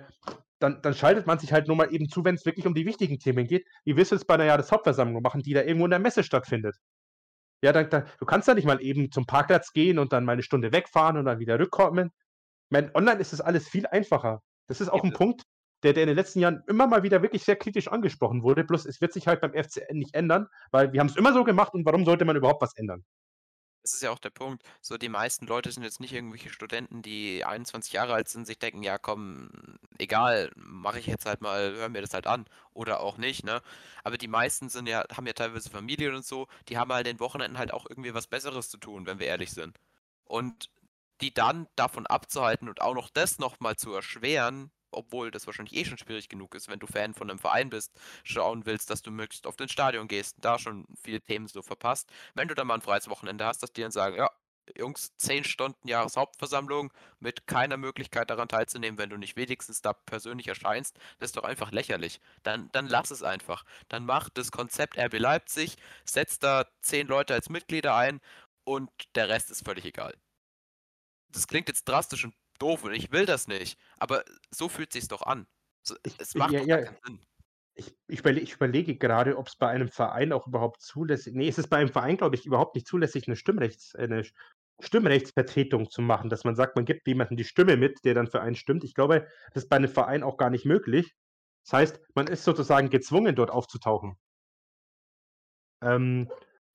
dann, 0.59 0.81
dann, 0.83 0.95
schaltet 0.95 1.27
man 1.27 1.39
sich 1.39 1.53
halt 1.53 1.67
nur 1.69 1.77
mal 1.77 1.93
eben 1.93 2.09
zu, 2.09 2.25
wenn 2.25 2.37
es 2.37 2.47
wirklich 2.47 2.67
um 2.67 2.75
die 2.75 2.87
wichtigen 2.87 3.19
Themen 3.19 3.47
geht. 3.47 3.67
Wie 3.85 3.97
willst 3.97 4.13
du 4.13 4.17
es 4.17 4.25
bei 4.25 4.35
einer 4.35 4.45
Jahreshauptversammlung 4.45 5.23
machen, 5.23 5.43
die 5.43 5.53
da 5.53 5.63
irgendwo 5.63 5.87
in 5.87 5.91
der 5.91 5.99
Messe 5.99 6.23
stattfindet? 6.23 6.77
Ja, 7.63 7.73
da, 7.73 7.83
da, 7.85 8.07
du 8.19 8.27
kannst 8.27 8.49
da 8.49 8.55
nicht 8.55 8.67
mal 8.67 8.83
eben 8.83 9.11
zum 9.11 9.27
Parkplatz 9.27 9.73
gehen 9.73 9.99
und 9.99 10.13
dann 10.13 10.25
mal 10.25 10.33
eine 10.33 10.43
Stunde 10.43 10.73
wegfahren 10.73 11.17
und 11.17 11.25
dann 11.25 11.39
wieder 11.39 11.59
rückkommen 11.59 12.13
meine, 12.71 12.95
online 12.95 13.21
ist 13.21 13.33
das 13.33 13.41
alles 13.41 13.69
viel 13.69 13.87
einfacher. 13.87 14.43
Das 14.69 14.81
ist 14.81 14.89
auch 14.89 15.05
ein 15.05 15.13
Punkt, 15.13 15.43
der, 15.83 15.93
der 15.93 16.05
in 16.05 16.09
den 16.09 16.17
letzten 16.17 16.41
Jahren 16.41 16.63
immer 16.67 16.87
mal 16.87 17.03
wieder 17.03 17.23
wirklich 17.23 17.45
sehr 17.45 17.57
kritisch 17.57 17.89
angesprochen 17.89 18.43
wurde. 18.43 18.65
Bloß 18.65 18.87
es 18.87 19.01
wird 19.01 19.13
sich 19.13 19.27
halt 19.27 19.41
beim 19.41 19.53
FCN 19.53 19.99
nicht 19.99 20.15
ändern, 20.15 20.49
weil 20.71 20.93
wir 20.93 21.01
haben 21.01 21.09
es 21.09 21.17
immer 21.17 21.33
so 21.33 21.45
gemacht 21.45 21.75
und 21.75 21.85
warum 21.85 22.05
sollte 22.05 22.25
man 22.25 22.37
überhaupt 22.37 22.63
was 22.63 22.77
ändern? 22.77 23.05
Das 23.83 23.93
ist 23.93 24.03
ja 24.03 24.11
auch 24.11 24.19
der 24.19 24.31
Punkt. 24.31 24.63
So, 24.81 24.97
die 24.97 25.11
meisten 25.11 25.47
Leute 25.47 25.71
sind 25.71 25.83
jetzt 25.83 26.01
nicht 26.01 26.15
irgendwelche 26.15 26.49
Studenten, 26.49 27.03
die 27.03 27.45
21 27.45 27.93
Jahre 27.93 28.15
alt 28.15 28.31
sind, 28.31 28.47
sich 28.47 28.59
denken, 28.59 28.83
ja 28.83 28.97
komm, 28.97 29.51
egal, 29.99 30.51
mache 30.57 30.99
ich 30.99 31.07
jetzt 31.07 31.27
halt 31.27 31.43
mal, 31.43 31.75
hören 31.75 31.93
mir 31.93 32.01
das 32.01 32.15
halt 32.15 32.27
an. 32.27 32.47
Oder 32.73 33.01
auch 33.01 33.19
nicht, 33.19 33.45
ne? 33.45 33.61
Aber 34.03 34.17
die 34.17 34.27
meisten 34.29 34.71
sind 34.71 34.89
ja, 34.89 35.05
haben 35.15 35.27
ja 35.27 35.35
teilweise 35.35 35.69
Familien 35.69 36.15
und 36.15 36.25
so, 36.25 36.47
die 36.71 36.79
haben 36.79 36.91
halt 36.95 37.07
den 37.07 37.21
Wochenenden 37.21 37.59
halt 37.59 37.75
auch 37.75 37.85
irgendwie 37.87 38.15
was 38.15 38.27
Besseres 38.27 38.71
zu 38.71 38.79
tun, 38.79 39.05
wenn 39.05 39.19
wir 39.19 39.27
ehrlich 39.27 39.51
sind. 39.51 39.79
Und 40.25 40.71
die 41.21 41.33
dann 41.33 41.67
davon 41.77 42.07
abzuhalten 42.07 42.69
und 42.69 42.81
auch 42.81 42.95
noch 42.95 43.11
das 43.11 43.39
nochmal 43.39 43.77
zu 43.77 43.93
erschweren, 43.95 44.71
obwohl 44.91 45.31
das 45.31 45.47
wahrscheinlich 45.47 45.77
eh 45.77 45.85
schon 45.85 45.99
schwierig 45.99 46.29
genug 46.29 46.55
ist, 46.55 46.69
wenn 46.69 46.79
du 46.79 46.87
Fan 46.87 47.15
von 47.15 47.31
einem 47.31 47.39
Verein 47.39 47.71
bist, 47.71 47.93
schauen 48.23 48.67
willst, 48.67 48.91
dass 48.91 49.03
du 49.03 49.11
möglichst 49.11 49.47
auf 49.47 49.57
den 49.57 49.69
Stadion 49.69 50.09
gehst, 50.09 50.37
da 50.41 50.59
schon 50.59 50.87
viele 51.03 51.21
Themen 51.21 51.49
so 51.49 51.63
verpasst. 51.63 52.11
Wenn 52.35 52.49
du 52.49 52.55
dann 52.55 52.67
mal 52.67 52.75
ein 52.75 52.83
freies 52.83 53.09
Wochenende 53.09 53.45
hast, 53.45 53.63
dass 53.63 53.73
die 53.73 53.83
dann 53.83 53.91
sagen, 53.91 54.17
ja, 54.17 54.31
Jungs, 54.77 55.15
10 55.19 55.45
Stunden 55.45 55.89
Jahreshauptversammlung 55.89 56.91
mit 57.21 57.47
keiner 57.47 57.77
Möglichkeit 57.77 58.31
daran 58.31 58.49
teilzunehmen, 58.49 58.99
wenn 58.99 59.11
du 59.11 59.19
nicht 59.19 59.37
wenigstens 59.37 59.83
da 59.83 59.93
persönlich 59.93 60.49
erscheinst, 60.49 60.97
das 61.19 61.29
ist 61.29 61.37
doch 61.37 61.45
einfach 61.45 61.71
lächerlich. 61.71 62.21
Dann, 62.45 62.71
dann 62.73 62.87
lass 62.87 63.11
es 63.11 63.23
einfach. 63.23 63.65
Dann 63.89 64.07
mach 64.07 64.31
das 64.31 64.51
Konzept 64.53 64.99
RB 64.99 65.19
Leipzig, 65.19 65.77
setz 66.05 66.39
da 66.39 66.65
10 66.83 67.09
Leute 67.09 67.35
als 67.35 67.51
Mitglieder 67.51 67.95
ein 67.95 68.21
und 68.65 68.91
der 69.15 69.29
Rest 69.29 69.51
ist 69.51 69.65
völlig 69.65 69.85
egal 69.85 70.15
das 71.35 71.47
klingt 71.47 71.69
jetzt 71.69 71.85
drastisch 71.85 72.25
und 72.25 72.35
doof 72.59 72.85
und 72.85 72.95
ich 72.95 73.13
will 73.13 73.27
das 73.27 73.49
nicht, 73.49 73.79
aber 73.99 74.25
so 74.51 74.69
fühlt 74.69 74.93
sich's 74.93 75.09
doch 75.09 75.23
an. 75.23 75.47
So, 75.83 75.97
es 76.19 76.35
macht 76.35 76.53
ja, 76.53 76.61
doch 76.61 76.67
ja. 76.67 76.83
keinen 76.83 76.99
Sinn. 77.05 77.21
Ich, 77.77 77.93
ich, 78.07 78.21
überlege, 78.21 78.45
ich 78.45 78.55
überlege 78.55 78.97
gerade, 78.97 79.37
ob 79.37 79.49
es 79.49 79.57
bei 79.57 79.69
einem 79.69 79.89
Verein 79.89 80.33
auch 80.33 80.47
überhaupt 80.47 80.81
zulässig 80.81 81.35
Nee, 81.35 81.49
es 81.49 81.59
ist 81.59 81.69
bei 81.69 81.79
einem 81.79 81.89
Verein, 81.91 82.17
glaube 82.17 82.37
ich, 82.37 82.47
überhaupt 82.47 82.77
nicht 82.77 82.87
zulässig, 82.87 83.27
eine, 83.27 83.35
Stimmrechts, 83.35 83.97
eine 83.97 84.23
Stimmrechtsvertretung 84.81 85.91
zu 85.91 86.01
machen, 86.01 86.31
dass 86.31 86.45
man 86.45 86.55
sagt, 86.55 86.77
man 86.77 86.85
gibt 86.85 87.07
jemandem 87.07 87.37
die 87.37 87.45
Stimme 87.45 87.77
mit, 87.77 88.05
der 88.05 88.15
dann 88.15 88.29
für 88.29 88.41
einen 88.41 88.55
stimmt. 88.55 88.85
Ich 88.85 88.95
glaube, 88.95 89.27
das 89.53 89.65
ist 89.65 89.69
bei 89.69 89.77
einem 89.77 89.91
Verein 89.91 90.23
auch 90.23 90.37
gar 90.37 90.51
nicht 90.51 90.65
möglich. 90.65 91.15
Das 91.65 91.73
heißt, 91.73 92.01
man 92.15 92.29
ist 92.29 92.45
sozusagen 92.45 92.91
gezwungen, 92.91 93.35
dort 93.35 93.51
aufzutauchen. 93.51 94.17
Ähm, 95.83 96.31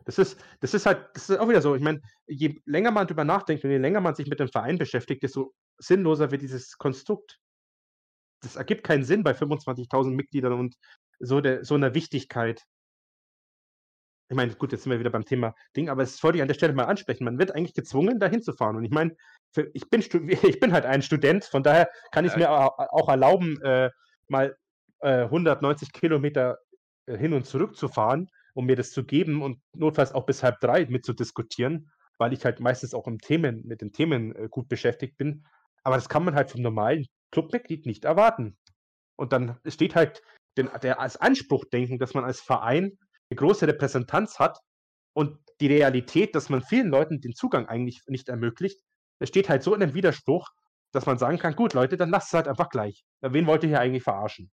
das 0.09 0.17
ist, 0.17 0.43
das 0.59 0.73
ist 0.73 0.87
halt, 0.87 1.07
das 1.13 1.29
ist 1.29 1.37
auch 1.37 1.47
wieder 1.47 1.61
so. 1.61 1.75
Ich 1.75 1.83
meine, 1.83 2.01
je 2.25 2.59
länger 2.65 2.89
man 2.89 3.05
darüber 3.05 3.23
nachdenkt 3.23 3.63
und 3.63 3.69
je 3.69 3.77
länger 3.77 4.01
man 4.01 4.15
sich 4.15 4.27
mit 4.27 4.39
dem 4.39 4.47
Verein 4.47 4.79
beschäftigt, 4.79 5.21
desto 5.21 5.53
sinnloser 5.77 6.31
wird 6.31 6.41
dieses 6.41 6.79
Konstrukt. 6.79 7.37
Das 8.41 8.55
ergibt 8.55 8.83
keinen 8.83 9.03
Sinn 9.03 9.23
bei 9.23 9.31
25.000 9.33 10.15
Mitgliedern 10.15 10.53
und 10.53 10.75
so, 11.19 11.41
der, 11.41 11.63
so 11.63 11.75
einer 11.75 11.93
Wichtigkeit. 11.93 12.63
Ich 14.29 14.35
meine, 14.35 14.55
gut, 14.55 14.71
jetzt 14.71 14.83
sind 14.83 14.91
wir 14.91 14.99
wieder 14.99 15.11
beim 15.11 15.25
Thema 15.25 15.53
Ding, 15.75 15.89
aber 15.89 16.01
es 16.01 16.23
wollte 16.23 16.37
ich 16.37 16.41
an 16.41 16.47
der 16.47 16.55
Stelle 16.55 16.73
mal 16.73 16.85
ansprechen. 16.85 17.25
Man 17.25 17.37
wird 17.37 17.53
eigentlich 17.53 17.75
gezwungen, 17.75 18.19
da 18.19 18.27
hinzufahren. 18.27 18.77
Und 18.77 18.85
ich 18.85 18.91
meine, 18.91 19.15
für, 19.51 19.69
ich, 19.73 19.87
bin 19.91 20.01
ich 20.43 20.59
bin 20.59 20.73
halt 20.73 20.85
ein 20.85 21.03
Student, 21.03 21.45
von 21.45 21.61
daher 21.61 21.87
kann 22.11 22.25
ich 22.25 22.31
es 22.31 22.37
mir 22.37 22.49
auch 22.49 23.09
erlauben, 23.09 23.61
äh, 23.61 23.91
mal 24.27 24.57
äh, 25.01 25.25
190 25.25 25.93
Kilometer 25.93 26.57
äh, 27.05 27.15
hin 27.15 27.33
und 27.33 27.45
zurück 27.45 27.75
zu 27.75 27.87
fahren, 27.89 28.27
um 28.53 28.65
mir 28.65 28.75
das 28.75 28.91
zu 28.91 29.03
geben 29.03 29.41
und 29.41 29.59
notfalls 29.73 30.13
auch 30.13 30.25
bis 30.25 30.43
halb 30.43 30.59
drei 30.59 30.85
mit 30.85 31.05
zu 31.05 31.13
diskutieren, 31.13 31.91
weil 32.17 32.33
ich 32.33 32.43
halt 32.45 32.59
meistens 32.59 32.93
auch 32.93 33.07
im 33.07 33.19
Themen, 33.19 33.65
mit 33.65 33.81
den 33.81 33.91
Themen 33.91 34.35
äh, 34.35 34.47
gut 34.49 34.67
beschäftigt 34.67 35.17
bin. 35.17 35.45
Aber 35.83 35.95
das 35.95 36.09
kann 36.09 36.25
man 36.25 36.35
halt 36.35 36.51
vom 36.51 36.61
normalen 36.61 37.05
Clubmitglied 37.31 37.85
nicht 37.85 38.05
erwarten. 38.05 38.57
Und 39.15 39.33
dann 39.33 39.57
steht 39.65 39.95
halt 39.95 40.21
den, 40.57 40.69
der 40.81 40.99
als 40.99 41.17
Anspruch 41.17 41.65
denken, 41.65 41.99
dass 41.99 42.13
man 42.13 42.23
als 42.23 42.41
Verein 42.41 42.97
eine 43.29 43.35
große 43.37 43.67
Repräsentanz 43.67 44.39
hat 44.39 44.59
und 45.13 45.37
die 45.61 45.67
Realität, 45.67 46.35
dass 46.35 46.49
man 46.49 46.61
vielen 46.61 46.89
Leuten 46.89 47.21
den 47.21 47.33
Zugang 47.33 47.67
eigentlich 47.67 48.01
nicht 48.07 48.29
ermöglicht, 48.29 48.81
das 49.19 49.29
steht 49.29 49.49
halt 49.49 49.63
so 49.63 49.75
in 49.75 49.83
einem 49.83 49.93
Widerspruch, 49.93 50.49
dass 50.91 51.05
man 51.05 51.17
sagen 51.17 51.37
kann, 51.37 51.55
gut 51.55 51.73
Leute, 51.73 51.97
dann 51.97 52.09
lasst 52.09 52.27
es 52.27 52.33
halt 52.33 52.47
einfach 52.47 52.69
gleich. 52.69 53.03
Wen 53.21 53.45
wollt 53.45 53.63
ihr 53.63 53.69
hier 53.69 53.79
eigentlich 53.79 54.03
verarschen? 54.03 54.49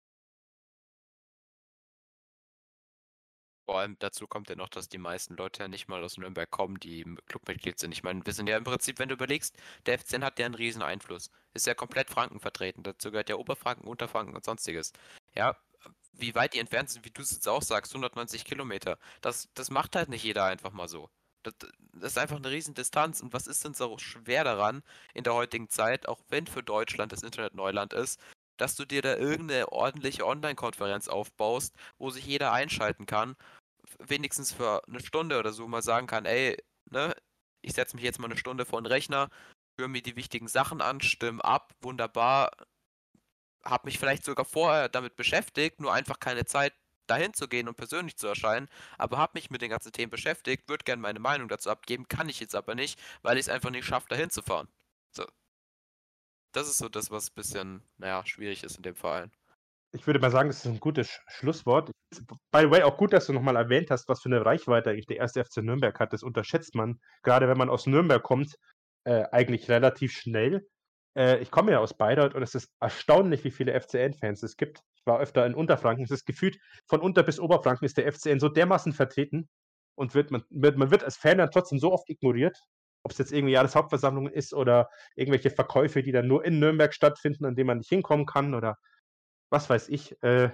Vor 3.66 3.80
allem 3.80 3.96
dazu 3.98 4.28
kommt 4.28 4.48
ja 4.48 4.54
noch, 4.54 4.68
dass 4.68 4.88
die 4.88 4.96
meisten 4.96 5.34
Leute 5.36 5.64
ja 5.64 5.68
nicht 5.68 5.88
mal 5.88 6.02
aus 6.02 6.18
Nürnberg 6.18 6.48
kommen, 6.48 6.78
die 6.78 7.04
Clubmitglied 7.26 7.80
sind. 7.80 7.90
Ich 7.90 8.04
meine, 8.04 8.24
wir 8.24 8.32
sind 8.32 8.48
ja 8.48 8.56
im 8.56 8.62
Prinzip, 8.62 9.00
wenn 9.00 9.08
du 9.08 9.14
überlegst, 9.14 9.56
der 9.86 9.98
FCN 9.98 10.24
hat 10.24 10.38
ja 10.38 10.46
einen 10.46 10.54
riesen 10.54 10.82
Einfluss. 10.82 11.32
Ist 11.52 11.66
ja 11.66 11.74
komplett 11.74 12.08
Franken 12.08 12.38
vertreten. 12.38 12.84
Dazu 12.84 13.10
gehört 13.10 13.28
ja 13.28 13.34
Oberfranken, 13.34 13.88
Unterfranken 13.88 14.36
und 14.36 14.44
sonstiges. 14.44 14.92
Ja, 15.34 15.56
wie 16.12 16.34
weit 16.36 16.54
die 16.54 16.60
entfernt 16.60 16.90
sind, 16.90 17.04
wie 17.04 17.10
du 17.10 17.22
es 17.22 17.32
jetzt 17.32 17.48
auch 17.48 17.62
sagst, 17.62 17.92
190 17.92 18.44
Kilometer. 18.44 18.98
Das, 19.20 19.48
das 19.54 19.70
macht 19.70 19.96
halt 19.96 20.10
nicht 20.10 20.22
jeder 20.22 20.44
einfach 20.44 20.72
mal 20.72 20.88
so. 20.88 21.10
Das, 21.42 21.54
das 21.92 22.12
ist 22.12 22.18
einfach 22.18 22.36
eine 22.36 22.50
riesen 22.50 22.74
Distanz. 22.74 23.20
Und 23.20 23.32
was 23.32 23.48
ist 23.48 23.64
denn 23.64 23.74
so 23.74 23.98
schwer 23.98 24.44
daran 24.44 24.84
in 25.12 25.24
der 25.24 25.34
heutigen 25.34 25.68
Zeit, 25.70 26.06
auch 26.08 26.20
wenn 26.28 26.46
für 26.46 26.62
Deutschland 26.62 27.10
das 27.10 27.24
Internet 27.24 27.54
Neuland 27.54 27.92
ist, 27.94 28.20
dass 28.56 28.76
du 28.76 28.84
dir 28.84 29.02
da 29.02 29.16
irgendeine 29.16 29.72
ordentliche 29.72 30.26
Online-Konferenz 30.26 31.08
aufbaust, 31.08 31.74
wo 31.98 32.10
sich 32.10 32.26
jeder 32.26 32.52
einschalten 32.52 33.06
kann, 33.06 33.36
wenigstens 33.98 34.52
für 34.52 34.82
eine 34.88 35.00
Stunde 35.00 35.38
oder 35.38 35.52
so 35.52 35.66
mal 35.68 35.82
sagen 35.82 36.06
kann, 36.06 36.24
ey, 36.24 36.56
ne, 36.90 37.14
ich 37.62 37.74
setze 37.74 37.96
mich 37.96 38.04
jetzt 38.04 38.18
mal 38.18 38.26
eine 38.26 38.36
Stunde 38.36 38.64
vor 38.64 38.80
den 38.80 38.86
Rechner, 38.86 39.28
höre 39.78 39.88
mir 39.88 40.02
die 40.02 40.16
wichtigen 40.16 40.48
Sachen 40.48 40.80
an, 40.80 41.00
stimme 41.00 41.44
ab, 41.44 41.74
wunderbar, 41.80 42.50
habe 43.64 43.86
mich 43.86 43.98
vielleicht 43.98 44.24
sogar 44.24 44.44
vorher 44.44 44.88
damit 44.88 45.16
beschäftigt, 45.16 45.80
nur 45.80 45.92
einfach 45.92 46.20
keine 46.20 46.44
Zeit 46.44 46.72
dahin 47.06 47.34
zu 47.34 47.48
gehen 47.48 47.68
und 47.68 47.76
persönlich 47.76 48.16
zu 48.16 48.26
erscheinen, 48.26 48.68
aber 48.98 49.18
habe 49.18 49.32
mich 49.34 49.50
mit 49.50 49.62
den 49.62 49.70
ganzen 49.70 49.92
Themen 49.92 50.10
beschäftigt, 50.10 50.68
würde 50.68 50.84
gerne 50.84 51.02
meine 51.02 51.20
Meinung 51.20 51.48
dazu 51.48 51.70
abgeben, 51.70 52.08
kann 52.08 52.28
ich 52.28 52.40
jetzt 52.40 52.54
aber 52.54 52.74
nicht, 52.74 52.98
weil 53.22 53.36
ich 53.36 53.46
es 53.46 53.48
einfach 53.48 53.70
nicht 53.70 53.86
schaffe, 53.86 54.08
dahin 54.08 54.30
zu 54.30 54.42
fahren. 54.42 54.68
So, 55.12 55.24
das 56.56 56.68
ist 56.68 56.78
so 56.78 56.88
das, 56.88 57.10
was 57.10 57.28
ein 57.28 57.34
bisschen, 57.34 57.82
naja, 57.98 58.24
schwierig 58.24 58.64
ist 58.64 58.76
in 58.76 58.82
dem 58.82 58.96
Verein. 58.96 59.30
Ich 59.92 60.06
würde 60.06 60.18
mal 60.18 60.30
sagen, 60.30 60.48
das 60.48 60.58
ist 60.58 60.66
ein 60.66 60.80
gutes 60.80 61.20
Schlusswort. 61.28 61.90
By 62.50 62.62
the 62.62 62.70
way, 62.70 62.82
auch 62.82 62.96
gut, 62.96 63.12
dass 63.12 63.26
du 63.26 63.34
nochmal 63.34 63.56
erwähnt 63.56 63.90
hast, 63.90 64.08
was 64.08 64.22
für 64.22 64.30
eine 64.30 64.44
Reichweite 64.44 64.90
eigentlich 64.90 65.06
der 65.06 65.18
erste 65.18 65.44
FC 65.44 65.58
Nürnberg 65.58 65.98
hat. 66.00 66.12
Das 66.12 66.22
unterschätzt 66.22 66.74
man, 66.74 66.98
gerade 67.22 67.46
wenn 67.46 67.58
man 67.58 67.68
aus 67.68 67.86
Nürnberg 67.86 68.22
kommt, 68.22 68.56
äh, 69.04 69.24
eigentlich 69.32 69.68
relativ 69.68 70.12
schnell. 70.12 70.66
Äh, 71.16 71.38
ich 71.40 71.50
komme 71.50 71.72
ja 71.72 71.78
aus 71.78 71.96
Bayreuth 71.96 72.34
und 72.34 72.42
es 72.42 72.54
ist 72.54 72.70
erstaunlich, 72.80 73.44
wie 73.44 73.50
viele 73.50 73.78
FCN-Fans 73.78 74.42
es 74.42 74.56
gibt. 74.56 74.80
Ich 74.96 75.06
war 75.06 75.20
öfter 75.20 75.44
in 75.44 75.54
Unterfranken. 75.54 76.04
Es 76.04 76.10
ist 76.10 76.24
gefühlt 76.24 76.58
von 76.88 77.00
Unter- 77.00 77.22
bis 77.22 77.38
Oberfranken 77.38 77.84
ist 77.84 77.98
der 77.98 78.06
FCN 78.10 78.40
so 78.40 78.48
dermaßen 78.48 78.92
vertreten 78.92 79.48
und 79.94 80.14
wird, 80.14 80.30
man, 80.30 80.42
man 80.50 80.90
wird 80.90 81.04
als 81.04 81.16
Fan 81.16 81.38
dann 81.38 81.50
trotzdem 81.50 81.78
so 81.78 81.92
oft 81.92 82.08
ignoriert 82.08 82.58
ob 83.06 83.12
es 83.12 83.18
jetzt 83.18 83.32
irgendwie 83.32 83.52
Jahreshauptversammlung 83.52 84.26
ist 84.26 84.52
oder 84.52 84.90
irgendwelche 85.14 85.50
Verkäufe, 85.50 86.02
die 86.02 86.10
dann 86.10 86.26
nur 86.26 86.44
in 86.44 86.58
Nürnberg 86.58 86.92
stattfinden, 86.92 87.44
an 87.44 87.54
denen 87.54 87.68
man 87.68 87.78
nicht 87.78 87.88
hinkommen 87.88 88.26
kann 88.26 88.52
oder 88.52 88.78
was 89.48 89.70
weiß 89.70 89.88
ich. 89.90 90.20
Äh, 90.24 90.50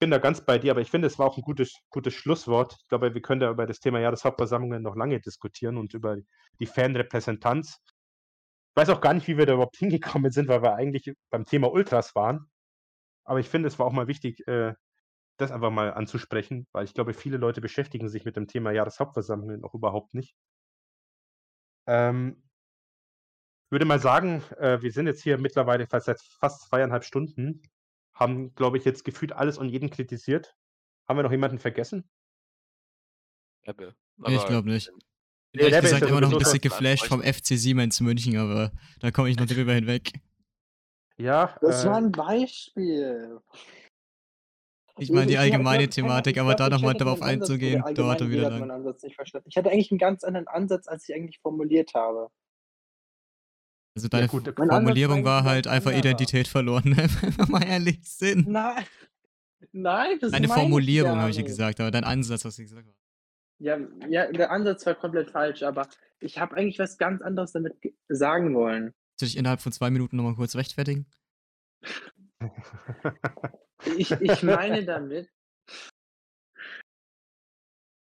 bin 0.00 0.10
da 0.10 0.18
ganz 0.18 0.44
bei 0.44 0.58
dir, 0.58 0.72
aber 0.72 0.80
ich 0.80 0.90
finde, 0.90 1.06
es 1.06 1.20
war 1.20 1.26
auch 1.26 1.36
ein 1.36 1.44
gutes, 1.44 1.78
gutes 1.90 2.14
Schlusswort. 2.14 2.76
Ich 2.80 2.88
glaube, 2.88 3.14
wir 3.14 3.22
können 3.22 3.40
da 3.40 3.48
über 3.48 3.64
das 3.64 3.78
Thema 3.78 4.00
Jahreshauptversammlungen 4.00 4.82
noch 4.82 4.96
lange 4.96 5.20
diskutieren 5.20 5.76
und 5.76 5.94
über 5.94 6.16
die 6.58 6.66
Fanrepräsentanz. 6.66 7.78
Ich 7.86 8.76
weiß 8.76 8.88
auch 8.88 9.00
gar 9.00 9.14
nicht, 9.14 9.28
wie 9.28 9.38
wir 9.38 9.46
da 9.46 9.52
überhaupt 9.52 9.76
hingekommen 9.76 10.32
sind, 10.32 10.48
weil 10.48 10.62
wir 10.62 10.74
eigentlich 10.74 11.14
beim 11.30 11.44
Thema 11.44 11.70
Ultras 11.70 12.16
waren. 12.16 12.50
Aber 13.22 13.38
ich 13.38 13.48
finde, 13.48 13.68
es 13.68 13.78
war 13.78 13.86
auch 13.86 13.92
mal 13.92 14.08
wichtig, 14.08 14.46
äh, 14.48 14.74
das 15.36 15.52
einfach 15.52 15.70
mal 15.70 15.94
anzusprechen, 15.94 16.66
weil 16.72 16.84
ich 16.86 16.94
glaube, 16.94 17.14
viele 17.14 17.36
Leute 17.36 17.60
beschäftigen 17.60 18.08
sich 18.08 18.24
mit 18.24 18.36
dem 18.36 18.48
Thema 18.48 18.72
Jahreshauptversammlungen 18.72 19.64
auch 19.64 19.74
überhaupt 19.74 20.14
nicht. 20.14 20.34
Ähm, 21.86 22.42
würde 23.70 23.84
mal 23.84 23.98
sagen, 23.98 24.42
äh, 24.58 24.80
wir 24.80 24.92
sind 24.92 25.06
jetzt 25.06 25.22
hier 25.22 25.38
mittlerweile 25.38 25.86
fast 25.86 26.06
seit 26.06 26.20
fast 26.20 26.68
zweieinhalb 26.68 27.04
Stunden, 27.04 27.62
haben, 28.14 28.54
glaube 28.54 28.78
ich, 28.78 28.84
jetzt 28.84 29.04
gefühlt 29.04 29.32
alles 29.32 29.58
und 29.58 29.68
jeden 29.68 29.90
kritisiert. 29.90 30.56
Haben 31.08 31.18
wir 31.18 31.24
noch 31.24 31.32
jemanden 31.32 31.58
vergessen? 31.58 32.08
Ebbe. 33.64 33.94
Nee, 34.16 34.36
ich 34.36 34.46
glaube 34.46 34.70
nicht. 34.70 34.90
Ich 35.52 35.60
bin 35.60 35.72
ehrlich 35.72 35.90
gesagt 35.90 36.10
immer 36.10 36.20
noch 36.20 36.32
ein 36.32 36.38
bisschen 36.38 36.60
geflasht 36.60 37.06
vom 37.06 37.22
FC 37.22 37.58
Siemens 37.58 38.00
München, 38.00 38.36
aber 38.36 38.72
da 39.00 39.10
komme 39.10 39.28
ich 39.30 39.36
noch 39.36 39.46
drüber 39.46 39.72
hinweg. 39.72 40.12
Ja. 41.16 41.56
Das 41.60 41.84
äh, 41.84 41.88
war 41.88 41.96
ein 41.96 42.12
Beispiel. 42.12 43.40
Ich 44.98 45.10
meine 45.10 45.26
die 45.26 45.38
allgemeine 45.38 45.88
Thematik, 45.88 46.38
aber 46.38 46.54
da 46.54 46.68
nochmal 46.68 46.94
darauf 46.94 47.20
einzugehen, 47.20 47.82
dauert 47.94 48.28
wieder 48.28 48.50
lang. 48.50 48.94
Ich 49.46 49.56
hatte 49.56 49.70
eigentlich 49.70 49.90
einen 49.90 49.98
ganz 49.98 50.22
anderen 50.22 50.46
Ansatz, 50.46 50.86
als 50.86 51.08
ich 51.08 51.14
eigentlich 51.14 51.40
formuliert 51.40 51.94
habe. 51.94 52.30
Also 53.96 54.08
deine 54.08 54.26
ja, 54.26 54.30
gut, 54.30 54.52
Formulierung 54.56 55.24
war 55.24 55.44
halt 55.44 55.68
einfach 55.68 55.92
Identität 55.92 56.48
verloren, 56.48 56.84
wenn 56.96 57.38
wir 57.38 57.46
mal 57.48 57.64
ehrlich 57.64 58.00
sind. 58.02 58.48
Nein, 58.48 58.84
nein, 59.72 60.18
das 60.20 60.32
Deine 60.32 60.48
Formulierung 60.48 61.16
habe 61.18 61.30
ich 61.30 61.36
ja 61.36 61.44
gesagt, 61.44 61.80
aber 61.80 61.90
dein 61.90 62.04
Ansatz, 62.04 62.44
was 62.44 62.56
du 62.56 62.62
gesagt 62.62 62.86
hast. 62.88 62.98
Ja, 63.60 63.78
ja, 64.08 64.30
der 64.32 64.50
Ansatz 64.50 64.84
war 64.84 64.94
komplett 64.94 65.30
falsch, 65.30 65.62
aber 65.62 65.88
ich 66.18 66.38
habe 66.38 66.56
eigentlich 66.56 66.80
was 66.80 66.98
ganz 66.98 67.22
anderes 67.22 67.52
damit 67.52 67.74
sagen 68.08 68.54
wollen. 68.54 68.86
Willst 68.86 69.22
du 69.22 69.26
dich 69.26 69.36
innerhalb 69.36 69.60
von 69.60 69.70
zwei 69.70 69.90
Minuten 69.90 70.16
nochmal 70.16 70.34
kurz 70.34 70.56
rechtfertigen? 70.56 71.06
Ich, 73.96 74.10
ich 74.10 74.42
meine 74.42 74.84
damit, 74.84 75.30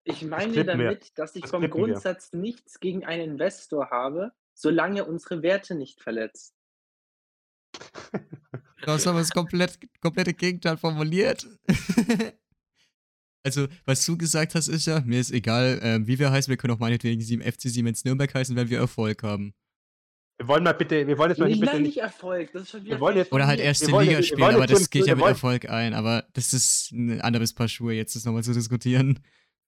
ich 0.10 0.24
meine 0.24 0.66
damit, 0.66 1.18
dass 1.18 1.36
ich 1.36 1.46
vom 1.46 1.70
Grundsatz 1.70 2.32
wir. 2.32 2.40
nichts 2.40 2.80
gegen 2.80 3.06
einen 3.06 3.32
Investor 3.32 3.90
habe, 3.92 4.32
solange 4.54 5.06
unsere 5.06 5.44
Werte 5.44 5.76
nicht 5.76 6.02
verletzt. 6.02 6.56
Du 8.82 8.88
hast 8.88 9.08
aber 9.08 9.20
das 9.20 9.30
komplett, 9.30 9.78
komplette 10.02 10.34
Gegenteil 10.34 10.78
formuliert. 10.78 11.46
also, 13.44 13.68
was 13.86 14.06
du 14.06 14.18
gesagt 14.18 14.56
hast, 14.56 14.68
ist 14.68 14.88
ja, 14.88 15.02
mir 15.02 15.20
ist 15.20 15.32
egal, 15.32 15.80
äh, 15.84 16.08
wie 16.08 16.18
wir 16.18 16.32
heißen, 16.32 16.50
wir 16.50 16.58
können 16.58 16.74
auch 16.74 16.80
meinetwegen 16.80 17.22
FC 17.22 17.64
Siemens 17.64 18.04
Nürnberg 18.04 18.34
heißen, 18.34 18.56
wenn 18.56 18.70
wir 18.70 18.80
Erfolg 18.80 19.22
haben. 19.22 19.54
Wir 20.40 20.48
wollen 20.48 20.64
mal 20.64 20.74
bitte, 20.74 21.06
wir 21.06 21.18
wollen 21.18 21.32
jetzt 21.32 21.40
mal 21.40 21.50
nicht, 21.50 21.60
bitte 21.60 21.82
nicht 21.82 21.98
Erfolg, 21.98 22.54
das 22.54 22.64
ist 22.64 22.70
schon 22.70 22.86
wieder 22.86 22.96
wir 22.96 23.02
wollen 23.02 23.18
jetzt, 23.18 23.34
Oder 23.34 23.46
halt 23.46 23.60
erste 23.60 23.88
Liga 23.88 24.24
spielen, 24.24 24.56
aber 24.56 24.68
das 24.68 24.90
geht 24.90 25.06
ja 25.06 25.16
mit 25.16 25.26
Erfolg 25.26 25.70
ein, 25.70 25.94
aber 25.94 26.24
das 26.32 26.54
ist 26.54 26.94
ein 26.94 27.20
anderes 27.20 27.54
Paar 27.54 27.68
Schuhe, 27.68 27.94
jetzt 27.94 28.16
das 28.16 28.24
nochmal 28.24 28.44
zu 28.44 28.54
diskutieren. 28.54 29.20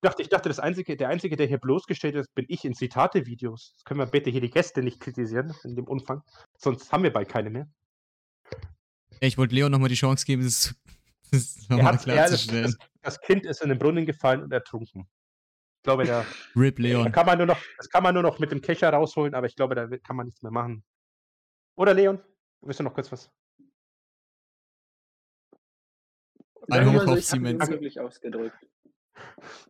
Ich 0.04 0.10
dachte, 0.10 0.22
ich 0.24 0.30
dachte 0.30 0.48
das 0.48 0.60
einzige, 0.60 0.96
der 0.96 1.10
Einzige, 1.10 1.36
der 1.36 1.46
hier 1.48 1.58
bloßgestellt 1.58 2.16
ist, 2.16 2.34
bin 2.34 2.46
ich 2.48 2.64
in 2.64 2.74
Zitate-Videos. 2.74 3.74
Das 3.76 3.84
können 3.84 4.00
wir 4.00 4.08
bitte 4.08 4.30
hier 4.30 4.40
die 4.40 4.50
Gäste 4.50 4.82
nicht 4.82 5.02
kritisieren 5.02 5.54
in 5.66 5.76
dem 5.76 5.86
Umfang. 5.86 6.24
Sonst 6.58 6.92
haben 6.92 7.04
wir 7.04 7.12
bald 7.12 7.28
keine 7.28 7.50
mehr. 7.50 7.68
Ich 9.20 9.38
wollte 9.38 9.54
Leon 9.54 9.72
nochmal 9.72 9.90
die 9.90 9.96
Chance 9.96 10.26
geben, 10.26 10.44
das, 10.44 10.74
das 11.32 11.70
nochmal 11.70 11.98
klarzustellen. 11.98 12.76
Das, 13.02 13.18
das, 13.18 13.22
Kind 13.22 13.46
ist 13.46 13.62
in 13.62 13.70
den 13.70 13.78
Brunnen 13.78 14.06
gefallen 14.06 14.42
und 14.42 14.54
ertrunken. 14.54 15.06
Ich 15.82 15.84
glaube, 15.84 16.06
da, 16.06 16.24
Rip 16.56 16.78
Leon. 16.78 17.06
Da 17.06 17.10
kann 17.10 17.26
man 17.26 17.40
nur 17.40 17.48
noch, 17.48 17.60
das 17.78 17.90
kann 17.90 18.04
man 18.04 18.14
nur 18.14 18.22
noch 18.22 18.38
mit 18.38 18.52
dem 18.52 18.62
Kescher 18.62 18.92
rausholen, 18.92 19.34
aber 19.34 19.48
ich 19.48 19.56
glaube, 19.56 19.74
da 19.74 19.88
kann 19.98 20.16
man 20.16 20.28
nichts 20.28 20.44
mehr 20.44 20.52
machen. 20.52 20.84
Oder 21.76 21.96
Leon? 21.96 22.22
Willst 22.62 22.80
du 22.80 22.84
noch 22.84 22.94
kurz 22.94 23.12
was? 23.12 23.32
Ein 26.70 26.94
Hoch 26.94 27.08
auf 27.08 27.24
Siemens. 27.24 27.68
wirklich 27.68 28.00
ausgedrückt. 28.00 28.58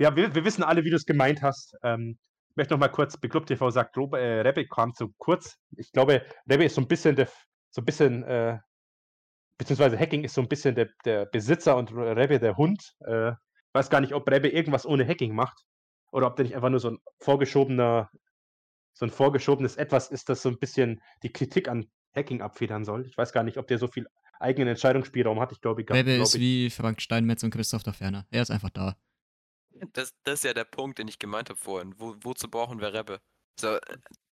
Ja, 0.00 0.14
wir, 0.14 0.32
wir 0.32 0.44
wissen 0.44 0.62
alle, 0.62 0.84
wie 0.84 0.90
du 0.90 0.96
es 0.96 1.06
gemeint 1.06 1.42
hast. 1.42 1.76
Ähm, 1.82 2.20
ich 2.50 2.56
möchte 2.56 2.72
noch 2.72 2.78
mal 2.78 2.86
kurz, 2.86 3.16
Beklub 3.16 3.46
TV 3.46 3.68
sagt, 3.70 3.96
äh, 3.96 4.40
Rebbe 4.42 4.64
kam 4.64 4.94
zu 4.94 5.12
kurz. 5.18 5.58
Ich 5.76 5.90
glaube, 5.90 6.24
Rebbe 6.48 6.64
ist 6.66 6.76
so 6.76 6.80
ein 6.80 6.86
bisschen 6.86 7.16
der, 7.16 7.28
so 7.70 7.82
ein 7.82 7.84
bisschen, 7.84 8.22
äh, 8.22 8.60
beziehungsweise 9.58 9.98
Hacking 9.98 10.22
ist 10.22 10.34
so 10.34 10.40
ein 10.40 10.46
bisschen 10.46 10.76
der, 10.76 10.90
der 11.04 11.26
Besitzer 11.26 11.76
und 11.76 11.92
Rebbe 11.92 12.38
der 12.38 12.56
Hund. 12.56 12.94
Äh, 13.00 13.32
weiß 13.72 13.90
gar 13.90 14.00
nicht, 14.00 14.14
ob 14.14 14.30
Rebbe 14.30 14.48
irgendwas 14.48 14.86
ohne 14.86 15.06
Hacking 15.06 15.34
macht 15.34 15.64
oder 16.10 16.26
ob 16.26 16.36
der 16.36 16.44
nicht 16.44 16.54
einfach 16.54 16.70
nur 16.70 16.80
so 16.80 16.90
ein 16.90 16.98
vorgeschobener, 17.20 18.10
so 18.92 19.06
ein 19.06 19.10
vorgeschobenes 19.10 19.76
Etwas 19.76 20.10
ist, 20.10 20.28
das 20.28 20.42
so 20.42 20.48
ein 20.48 20.58
bisschen 20.58 21.02
die 21.22 21.32
Kritik 21.32 21.68
an 21.68 21.90
Hacking 22.14 22.40
abfedern 22.40 22.84
soll. 22.84 23.06
Ich 23.06 23.16
weiß 23.16 23.32
gar 23.32 23.44
nicht, 23.44 23.58
ob 23.58 23.66
der 23.68 23.78
so 23.78 23.88
viel 23.88 24.08
eigenen 24.40 24.68
Entscheidungsspielraum 24.68 25.40
hat. 25.40 25.52
Ich 25.52 25.60
glaube, 25.60 25.82
ich 25.82 25.90
Rebbe 25.90 26.12
ist 26.12 26.38
wie 26.38 26.70
Frank 26.70 27.00
Steinmetz 27.00 27.42
und 27.42 27.50
Christoph 27.50 27.82
der 27.82 27.92
Ferner. 27.92 28.26
Er 28.30 28.42
ist 28.42 28.50
einfach 28.50 28.70
da. 28.70 28.96
Das, 29.92 30.14
das 30.24 30.40
ist 30.40 30.44
ja 30.44 30.54
der 30.54 30.64
Punkt, 30.64 30.98
den 30.98 31.08
ich 31.08 31.18
gemeint 31.18 31.50
habe 31.50 31.58
vorhin. 31.58 31.94
Wo, 31.98 32.16
wozu 32.22 32.48
brauchen 32.48 32.80
wir 32.80 32.92
Rebbe? 32.92 33.20
So, 33.60 33.78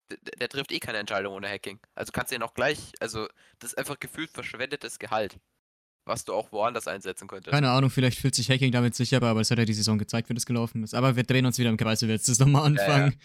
der, 0.09 0.17
der 0.39 0.49
trifft 0.49 0.71
eh 0.71 0.79
keine 0.79 0.99
Entscheidung 0.99 1.33
ohne 1.33 1.49
Hacking. 1.49 1.79
Also 1.93 2.11
kannst 2.11 2.31
du 2.31 2.35
ihn 2.35 2.43
auch 2.43 2.53
gleich, 2.53 2.93
also 2.99 3.27
das 3.59 3.71
ist 3.71 3.77
einfach 3.77 3.99
gefühlt 3.99 4.31
verschwendetes 4.31 4.99
Gehalt, 4.99 5.39
was 6.05 6.23
du 6.23 6.33
auch 6.33 6.51
woanders 6.51 6.87
einsetzen 6.87 7.27
könntest. 7.27 7.51
Keine 7.51 7.69
Ahnung, 7.69 7.89
vielleicht 7.89 8.19
fühlt 8.19 8.35
sich 8.35 8.49
Hacking 8.49 8.71
damit 8.71 8.95
sicher, 8.95 9.21
aber 9.21 9.41
es 9.41 9.51
hat 9.51 9.57
ja 9.57 9.65
die 9.65 9.73
Saison 9.73 9.97
gezeigt, 9.97 10.29
wie 10.29 10.33
das 10.33 10.45
gelaufen 10.45 10.83
ist. 10.83 10.93
Aber 10.93 11.15
wir 11.15 11.23
drehen 11.23 11.45
uns 11.45 11.57
wieder 11.57 11.69
im 11.69 11.77
Kreis, 11.77 12.01
wir 12.01 12.09
werden 12.09 12.21
jetzt 12.25 12.39
nochmal 12.39 12.65
anfangen. 12.65 13.15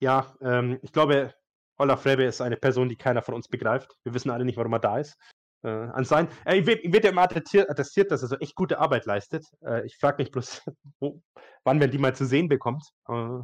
Ja, 0.00 0.34
ja 0.40 0.58
ähm, 0.58 0.78
ich 0.82 0.92
glaube, 0.92 1.34
Olaf 1.78 2.06
Rebe 2.06 2.24
ist 2.24 2.40
eine 2.40 2.56
Person, 2.56 2.88
die 2.88 2.96
keiner 2.96 3.22
von 3.22 3.34
uns 3.34 3.48
begreift. 3.48 3.96
Wir 4.04 4.14
wissen 4.14 4.30
alle 4.30 4.44
nicht, 4.44 4.56
warum 4.56 4.72
er 4.72 4.78
da 4.78 4.98
ist. 4.98 5.16
Äh, 5.64 5.68
an 5.68 6.04
sein, 6.04 6.28
äh, 6.44 6.56
ihm 6.56 6.66
wird, 6.66 6.84
wird 6.84 7.04
ja 7.04 7.10
immer 7.10 7.22
attestiert, 7.22 8.10
dass 8.10 8.22
er 8.22 8.28
so 8.28 8.36
echt 8.38 8.54
gute 8.54 8.78
Arbeit 8.78 9.06
leistet. 9.06 9.46
Äh, 9.64 9.86
ich 9.86 9.96
frage 9.96 10.22
mich 10.22 10.30
bloß, 10.30 10.62
wo, 11.00 11.22
wann 11.64 11.80
wir 11.80 11.88
die 11.88 11.98
mal 11.98 12.14
zu 12.14 12.26
sehen 12.26 12.48
bekommt. 12.48 12.84
Äh, 13.08 13.38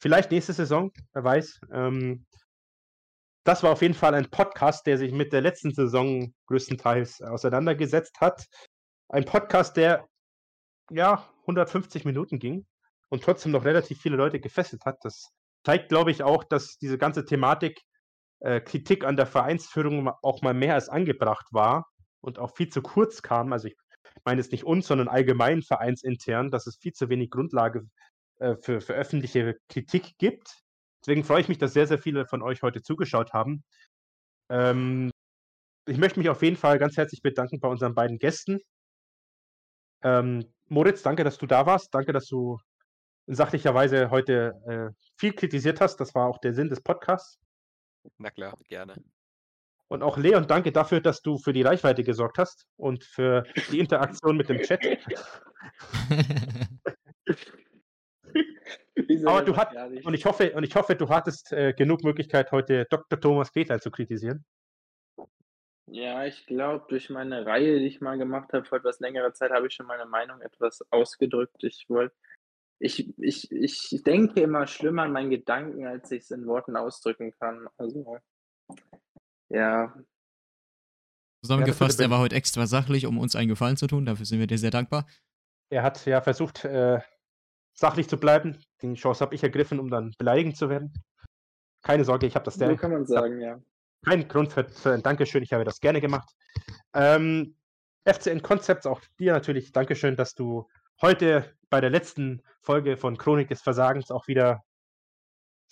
vielleicht 0.00 0.30
nächste 0.30 0.52
Saison, 0.52 0.92
wer 1.12 1.24
weiß. 1.24 1.60
Ähm, 1.72 2.26
das 3.46 3.62
war 3.62 3.70
auf 3.70 3.80
jeden 3.80 3.94
Fall 3.94 4.14
ein 4.14 4.28
Podcast, 4.28 4.86
der 4.86 4.98
sich 4.98 5.12
mit 5.12 5.32
der 5.32 5.40
letzten 5.40 5.72
Saison 5.72 6.34
größtenteils 6.48 7.22
auseinandergesetzt 7.22 8.20
hat. 8.20 8.44
Ein 9.08 9.24
Podcast, 9.24 9.76
der 9.76 10.08
ja 10.90 11.24
150 11.42 12.04
Minuten 12.04 12.40
ging 12.40 12.66
und 13.08 13.22
trotzdem 13.22 13.52
noch 13.52 13.64
relativ 13.64 14.00
viele 14.00 14.16
Leute 14.16 14.40
gefesselt 14.40 14.84
hat. 14.84 14.98
Das 15.02 15.30
zeigt, 15.64 15.90
glaube 15.90 16.10
ich, 16.10 16.24
auch, 16.24 16.42
dass 16.42 16.76
diese 16.78 16.98
ganze 16.98 17.24
Thematik 17.24 17.80
äh, 18.40 18.60
Kritik 18.60 19.04
an 19.04 19.16
der 19.16 19.26
Vereinsführung 19.26 20.10
auch 20.22 20.42
mal 20.42 20.54
mehr 20.54 20.74
als 20.74 20.88
angebracht 20.88 21.46
war 21.52 21.86
und 22.20 22.40
auch 22.40 22.56
viel 22.56 22.68
zu 22.68 22.82
kurz 22.82 23.22
kam. 23.22 23.52
Also 23.52 23.68
ich 23.68 23.76
meine 24.24 24.40
es 24.40 24.50
nicht 24.50 24.64
uns, 24.64 24.88
sondern 24.88 25.06
allgemein 25.06 25.62
vereinsintern, 25.62 26.50
dass 26.50 26.66
es 26.66 26.78
viel 26.78 26.92
zu 26.92 27.08
wenig 27.10 27.30
Grundlage 27.30 27.84
äh, 28.40 28.56
für, 28.60 28.80
für 28.80 28.94
öffentliche 28.94 29.56
Kritik 29.68 30.18
gibt. 30.18 30.65
Deswegen 31.06 31.22
freue 31.22 31.40
ich 31.40 31.48
mich, 31.48 31.58
dass 31.58 31.72
sehr, 31.72 31.86
sehr 31.86 31.98
viele 31.98 32.26
von 32.26 32.42
euch 32.42 32.62
heute 32.62 32.82
zugeschaut 32.82 33.32
haben. 33.32 33.62
Ähm, 34.50 35.12
ich 35.86 35.98
möchte 35.98 36.18
mich 36.18 36.28
auf 36.28 36.42
jeden 36.42 36.56
Fall 36.56 36.80
ganz 36.80 36.96
herzlich 36.96 37.22
bedanken 37.22 37.60
bei 37.60 37.68
unseren 37.68 37.94
beiden 37.94 38.18
Gästen. 38.18 38.58
Ähm, 40.02 40.52
Moritz, 40.66 41.02
danke, 41.02 41.22
dass 41.22 41.38
du 41.38 41.46
da 41.46 41.64
warst. 41.64 41.94
Danke, 41.94 42.12
dass 42.12 42.26
du 42.26 42.58
in 43.28 43.36
sachlicher 43.36 43.72
Weise 43.72 44.10
heute 44.10 44.54
äh, 44.66 44.90
viel 45.16 45.32
kritisiert 45.32 45.80
hast. 45.80 45.98
Das 45.98 46.12
war 46.16 46.26
auch 46.26 46.38
der 46.38 46.54
Sinn 46.54 46.70
des 46.70 46.80
Podcasts. 46.80 47.38
Na 48.18 48.32
klar, 48.32 48.58
gerne. 48.66 49.00
Und 49.86 50.02
auch 50.02 50.16
Leon, 50.16 50.48
danke 50.48 50.72
dafür, 50.72 51.00
dass 51.00 51.22
du 51.22 51.38
für 51.38 51.52
die 51.52 51.62
Reichweite 51.62 52.02
gesorgt 52.02 52.38
hast 52.38 52.66
und 52.76 53.04
für 53.04 53.44
die 53.70 53.78
Interaktion 53.78 54.36
mit 54.36 54.48
dem 54.48 54.58
Chat. 54.58 54.84
Aber 59.26 59.42
du 59.42 59.56
hast, 59.56 59.74
und 60.04 60.14
ich 60.14 60.24
hoffe, 60.24 60.52
und 60.52 60.64
ich 60.64 60.74
hoffe, 60.74 60.96
du 60.96 61.08
hattest 61.08 61.52
äh, 61.52 61.72
genug 61.72 62.02
Möglichkeit, 62.02 62.50
heute 62.52 62.86
Dr. 62.90 63.20
Thomas 63.20 63.52
Kletein 63.52 63.80
zu 63.80 63.90
kritisieren. 63.90 64.44
Ja, 65.88 66.24
ich 66.24 66.46
glaube, 66.46 66.84
durch 66.88 67.10
meine 67.10 67.46
Reihe, 67.46 67.78
die 67.78 67.86
ich 67.86 68.00
mal 68.00 68.18
gemacht 68.18 68.52
habe, 68.52 68.64
vor 68.64 68.78
etwas 68.78 68.98
längerer 68.98 69.32
Zeit, 69.32 69.52
habe 69.52 69.68
ich 69.68 69.74
schon 69.74 69.86
meine 69.86 70.06
Meinung 70.06 70.40
etwas 70.40 70.82
ausgedrückt. 70.90 71.62
Ich 71.62 71.84
wollte, 71.88 72.16
ich, 72.80 73.16
ich, 73.18 73.52
ich 73.52 74.02
denke 74.02 74.40
immer 74.40 74.66
schlimmer 74.66 75.02
an 75.02 75.12
meinen 75.12 75.30
Gedanken, 75.30 75.86
als 75.86 76.10
ich 76.10 76.22
es 76.22 76.30
in 76.32 76.46
Worten 76.46 76.76
ausdrücken 76.76 77.32
kann. 77.38 77.68
Also, 77.76 78.18
ja. 79.48 79.94
Zusammengefasst, 81.44 82.00
er 82.00 82.10
war 82.10 82.18
heute 82.18 82.34
extra 82.34 82.66
sachlich, 82.66 83.06
um 83.06 83.18
uns 83.18 83.36
einen 83.36 83.48
Gefallen 83.48 83.76
zu 83.76 83.86
tun. 83.86 84.06
Dafür 84.06 84.26
sind 84.26 84.40
wir 84.40 84.48
dir 84.48 84.58
sehr 84.58 84.72
dankbar. 84.72 85.06
Er 85.70 85.84
hat 85.84 86.04
ja 86.04 86.20
versucht, 86.20 86.64
äh, 86.64 87.00
sachlich 87.76 88.08
zu 88.08 88.18
bleiben. 88.18 88.58
Die 88.82 88.94
Chance 88.94 89.20
habe 89.20 89.34
ich 89.34 89.42
ergriffen, 89.42 89.78
um 89.78 89.90
dann 89.90 90.12
beleidigend 90.18 90.56
zu 90.56 90.68
werden. 90.68 90.92
Keine 91.82 92.04
Sorge, 92.04 92.26
ich 92.26 92.34
habe 92.34 92.44
das 92.44 92.54
So 92.54 92.76
kann 92.76 92.90
man 92.90 93.06
sagen, 93.06 93.40
ja. 93.40 93.60
Kein 94.04 94.26
Grund 94.26 94.52
für, 94.52 94.68
für 94.68 94.92
ein 94.92 95.02
Dankeschön, 95.02 95.42
ich 95.42 95.52
habe 95.52 95.64
das 95.64 95.80
gerne 95.80 96.00
gemacht. 96.00 96.28
Ähm, 96.94 97.56
FCN 98.04 98.42
Concepts, 98.42 98.86
auch 98.86 99.00
dir 99.18 99.32
natürlich 99.32 99.72
Dankeschön, 99.72 100.16
dass 100.16 100.34
du 100.34 100.68
heute 101.00 101.54
bei 101.70 101.80
der 101.80 101.90
letzten 101.90 102.42
Folge 102.62 102.96
von 102.96 103.16
Chronik 103.18 103.48
des 103.48 103.62
Versagens 103.62 104.10
auch 104.10 104.26
wieder 104.28 104.64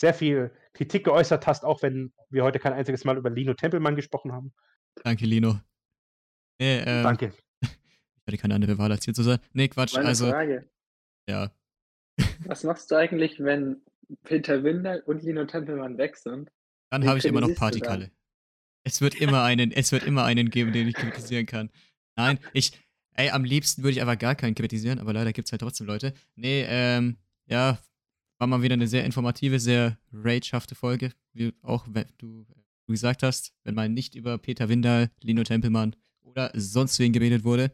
sehr 0.01 0.15
viel 0.15 0.51
Kritik 0.73 1.05
geäußert 1.05 1.47
hast, 1.47 1.65
auch 1.65 1.83
wenn 1.83 2.13
wir 2.29 2.43
heute 2.43 2.59
kein 2.59 2.73
einziges 2.73 3.05
Mal 3.05 3.17
über 3.17 3.31
Lino 3.31 3.55
Tempelmann 3.55 3.97
gesprochen 3.97 4.33
haben. 4.33 4.53
Danke, 5.03 5.25
Lino. 5.25 5.61
Nee, 6.59 6.81
ähm, 6.81 7.03
Danke. 7.03 7.33
Ich 8.27 8.33
hatte 8.33 8.39
keine 8.41 8.55
andere 8.55 8.79
Wahl, 8.79 8.91
als 8.91 9.05
hier 9.05 9.13
zu 9.13 9.23
sein. 9.23 9.39
Nee, 9.53 9.69
Quatsch. 9.69 9.95
Meine 9.97 10.09
also, 10.09 10.31
Frage. 10.31 10.67
Ja. 11.29 11.51
Was 12.47 12.65
machst 12.65 12.91
du 12.91 12.97
eigentlich, 12.97 13.41
wenn 13.41 13.83
Peter 14.23 14.63
Winder 14.63 15.03
und 15.07 15.23
Lino 15.23 15.45
Tempelmann 15.45 15.99
weg 15.99 16.17
sind? 16.17 16.51
Dann 16.91 17.07
habe 17.07 17.19
ich 17.19 17.25
immer 17.25 17.41
noch 17.41 17.55
Partykalle. 17.55 18.11
Es 18.85 19.01
wird 19.01 19.15
immer 19.15 19.43
einen, 19.43 19.73
es 19.73 19.93
wird 19.93 20.05
immer 20.05 20.25
einen 20.25 20.51
geben, 20.51 20.73
den 20.73 20.89
ich 20.89 20.95
kritisieren 20.95 21.47
kann. 21.47 21.71
Nein, 22.17 22.39
ich, 22.53 22.73
ey, 23.13 23.31
am 23.31 23.45
liebsten 23.45 23.83
würde 23.83 23.93
ich 23.93 24.03
aber 24.03 24.17
gar 24.17 24.35
keinen 24.35 24.55
kritisieren, 24.55 24.99
aber 24.99 25.13
leider 25.13 25.33
gibt 25.33 25.49
es 25.49 25.53
halt 25.53 25.63
trotzdem 25.63 25.87
Leute. 25.87 26.13
Nee, 26.37 26.65
ähm, 26.69 27.17
ja, 27.47 27.79
war 28.39 28.47
mal 28.47 28.63
wieder 28.63 28.75
eine 28.75 28.87
sehr 28.87 29.05
informative, 29.05 29.59
sehr 29.59 29.99
ragehafte 30.13 30.75
Folge, 30.75 31.13
wie 31.33 31.55
auch 31.63 31.87
wenn 31.89 32.07
du, 32.19 32.45
du 32.87 32.93
gesagt 32.93 33.23
hast, 33.23 33.53
wenn 33.65 33.75
mal 33.75 33.89
nicht 33.89 34.15
über 34.15 34.39
Peter 34.39 34.69
Windal, 34.69 35.11
Lino 35.23 35.43
Tempelmann 35.45 35.97
oder 36.23 36.53
sonst 36.55 36.99
wen 36.99 37.13
geredet 37.13 37.45
wurde. 37.45 37.73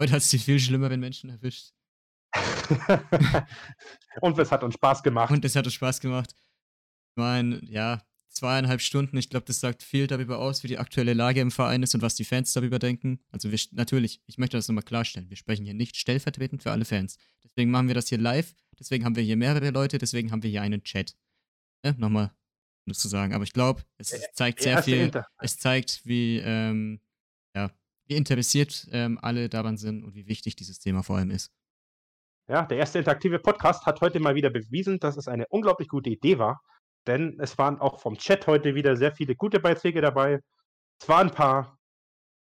Heute 0.00 0.12
hat 0.12 0.22
es 0.22 0.30
die 0.30 0.38
viel 0.38 0.60
schlimmeren 0.60 1.00
Menschen 1.00 1.30
erwischt. 1.30 1.72
Und 4.20 4.38
es 4.38 4.50
hat 4.50 4.62
uns 4.64 4.74
Spaß 4.74 5.02
gemacht. 5.02 5.30
Und 5.30 5.44
es 5.44 5.54
hat 5.56 5.64
uns 5.64 5.74
Spaß 5.74 6.00
gemacht. 6.00 6.34
Ich 7.10 7.16
meine, 7.16 7.60
ja, 7.64 8.02
zweieinhalb 8.38 8.80
Stunden, 8.80 9.16
ich 9.16 9.30
glaube, 9.30 9.46
das 9.46 9.60
sagt 9.60 9.82
viel 9.82 10.06
darüber 10.06 10.38
aus, 10.38 10.62
wie 10.62 10.68
die 10.68 10.78
aktuelle 10.78 11.14
Lage 11.14 11.40
im 11.40 11.50
Verein 11.50 11.82
ist 11.82 11.94
und 11.94 12.02
was 12.02 12.14
die 12.14 12.24
Fans 12.24 12.52
darüber 12.52 12.78
denken. 12.78 13.20
Also 13.30 13.50
wir, 13.50 13.58
natürlich, 13.72 14.22
ich 14.26 14.38
möchte 14.38 14.56
das 14.56 14.68
nochmal 14.68 14.84
klarstellen, 14.84 15.28
wir 15.28 15.36
sprechen 15.36 15.64
hier 15.64 15.74
nicht 15.74 15.96
stellvertretend 15.96 16.62
für 16.62 16.70
alle 16.70 16.84
Fans. 16.84 17.16
Deswegen 17.44 17.70
machen 17.70 17.88
wir 17.88 17.94
das 17.94 18.08
hier 18.08 18.18
live, 18.18 18.54
deswegen 18.78 19.04
haben 19.04 19.16
wir 19.16 19.22
hier 19.22 19.36
mehrere 19.36 19.70
Leute, 19.70 19.98
deswegen 19.98 20.30
haben 20.30 20.42
wir 20.42 20.50
hier 20.50 20.62
einen 20.62 20.84
Chat. 20.84 21.16
Ja, 21.84 21.92
nochmal, 21.96 22.26
um 22.86 22.92
das 22.92 22.98
zu 22.98 23.08
sagen. 23.08 23.34
Aber 23.34 23.44
ich 23.44 23.52
glaube, 23.52 23.82
es 23.96 24.14
zeigt 24.34 24.62
sehr 24.62 24.82
viel, 24.82 25.10
es 25.40 25.58
zeigt, 25.58 26.02
wie, 26.04 26.38
ähm, 26.38 27.00
ja, 27.54 27.72
wie 28.06 28.14
interessiert 28.14 28.86
ähm, 28.92 29.18
alle 29.20 29.48
daran 29.48 29.76
sind 29.76 30.04
und 30.04 30.14
wie 30.14 30.26
wichtig 30.26 30.56
dieses 30.56 30.78
Thema 30.78 31.02
vor 31.02 31.16
allem 31.16 31.30
ist. 31.30 31.52
Ja, 32.48 32.62
der 32.62 32.78
erste 32.78 32.98
interaktive 32.98 33.38
Podcast 33.38 33.84
hat 33.84 34.00
heute 34.00 34.20
mal 34.20 34.34
wieder 34.34 34.48
bewiesen, 34.48 34.98
dass 34.98 35.18
es 35.18 35.28
eine 35.28 35.46
unglaublich 35.48 35.88
gute 35.88 36.08
Idee 36.08 36.38
war, 36.38 36.62
denn 37.06 37.38
es 37.40 37.58
waren 37.58 37.78
auch 37.78 38.00
vom 38.00 38.16
Chat 38.16 38.46
heute 38.46 38.74
wieder 38.74 38.96
sehr 38.96 39.12
viele 39.12 39.36
gute 39.36 39.60
Beiträge 39.60 40.00
dabei. 40.00 40.40
Es 40.98 41.08
waren 41.10 41.28
ein 41.28 41.34
paar, 41.34 41.78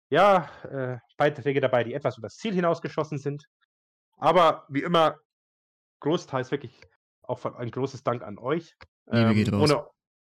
ja, 0.08 0.48
äh, 0.62 0.98
Beiträge 1.16 1.60
dabei, 1.60 1.82
die 1.82 1.92
etwas 1.92 2.18
über 2.18 2.28
das 2.28 2.36
Ziel 2.36 2.54
hinausgeschossen 2.54 3.18
sind. 3.18 3.46
Aber 4.16 4.64
wie 4.68 4.82
immer, 4.82 5.18
großteils 6.00 6.52
wirklich 6.52 6.80
auch 7.22 7.44
ein 7.44 7.72
großes 7.72 8.04
Dank 8.04 8.22
an 8.22 8.38
euch. 8.38 8.76
Ähm, 9.10 9.52
ohne, 9.54 9.86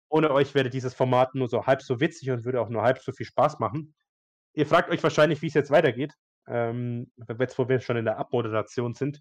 ohne 0.08 0.30
euch 0.30 0.54
wäre 0.54 0.70
dieses 0.70 0.94
Format 0.94 1.34
nur 1.34 1.48
so 1.48 1.66
halb 1.66 1.82
so 1.82 2.00
witzig 2.00 2.30
und 2.30 2.46
würde 2.46 2.62
auch 2.62 2.70
nur 2.70 2.82
halb 2.82 2.98
so 3.00 3.12
viel 3.12 3.26
Spaß 3.26 3.58
machen. 3.58 3.94
Ihr 4.54 4.66
fragt 4.66 4.88
euch 4.88 5.02
wahrscheinlich, 5.02 5.42
wie 5.42 5.48
es 5.48 5.54
jetzt 5.54 5.70
weitergeht, 5.70 6.14
ähm, 6.46 7.12
jetzt 7.38 7.58
wo 7.58 7.68
wir 7.68 7.80
schon 7.80 7.98
in 7.98 8.06
der 8.06 8.16
Abmoderation 8.16 8.94
sind. 8.94 9.20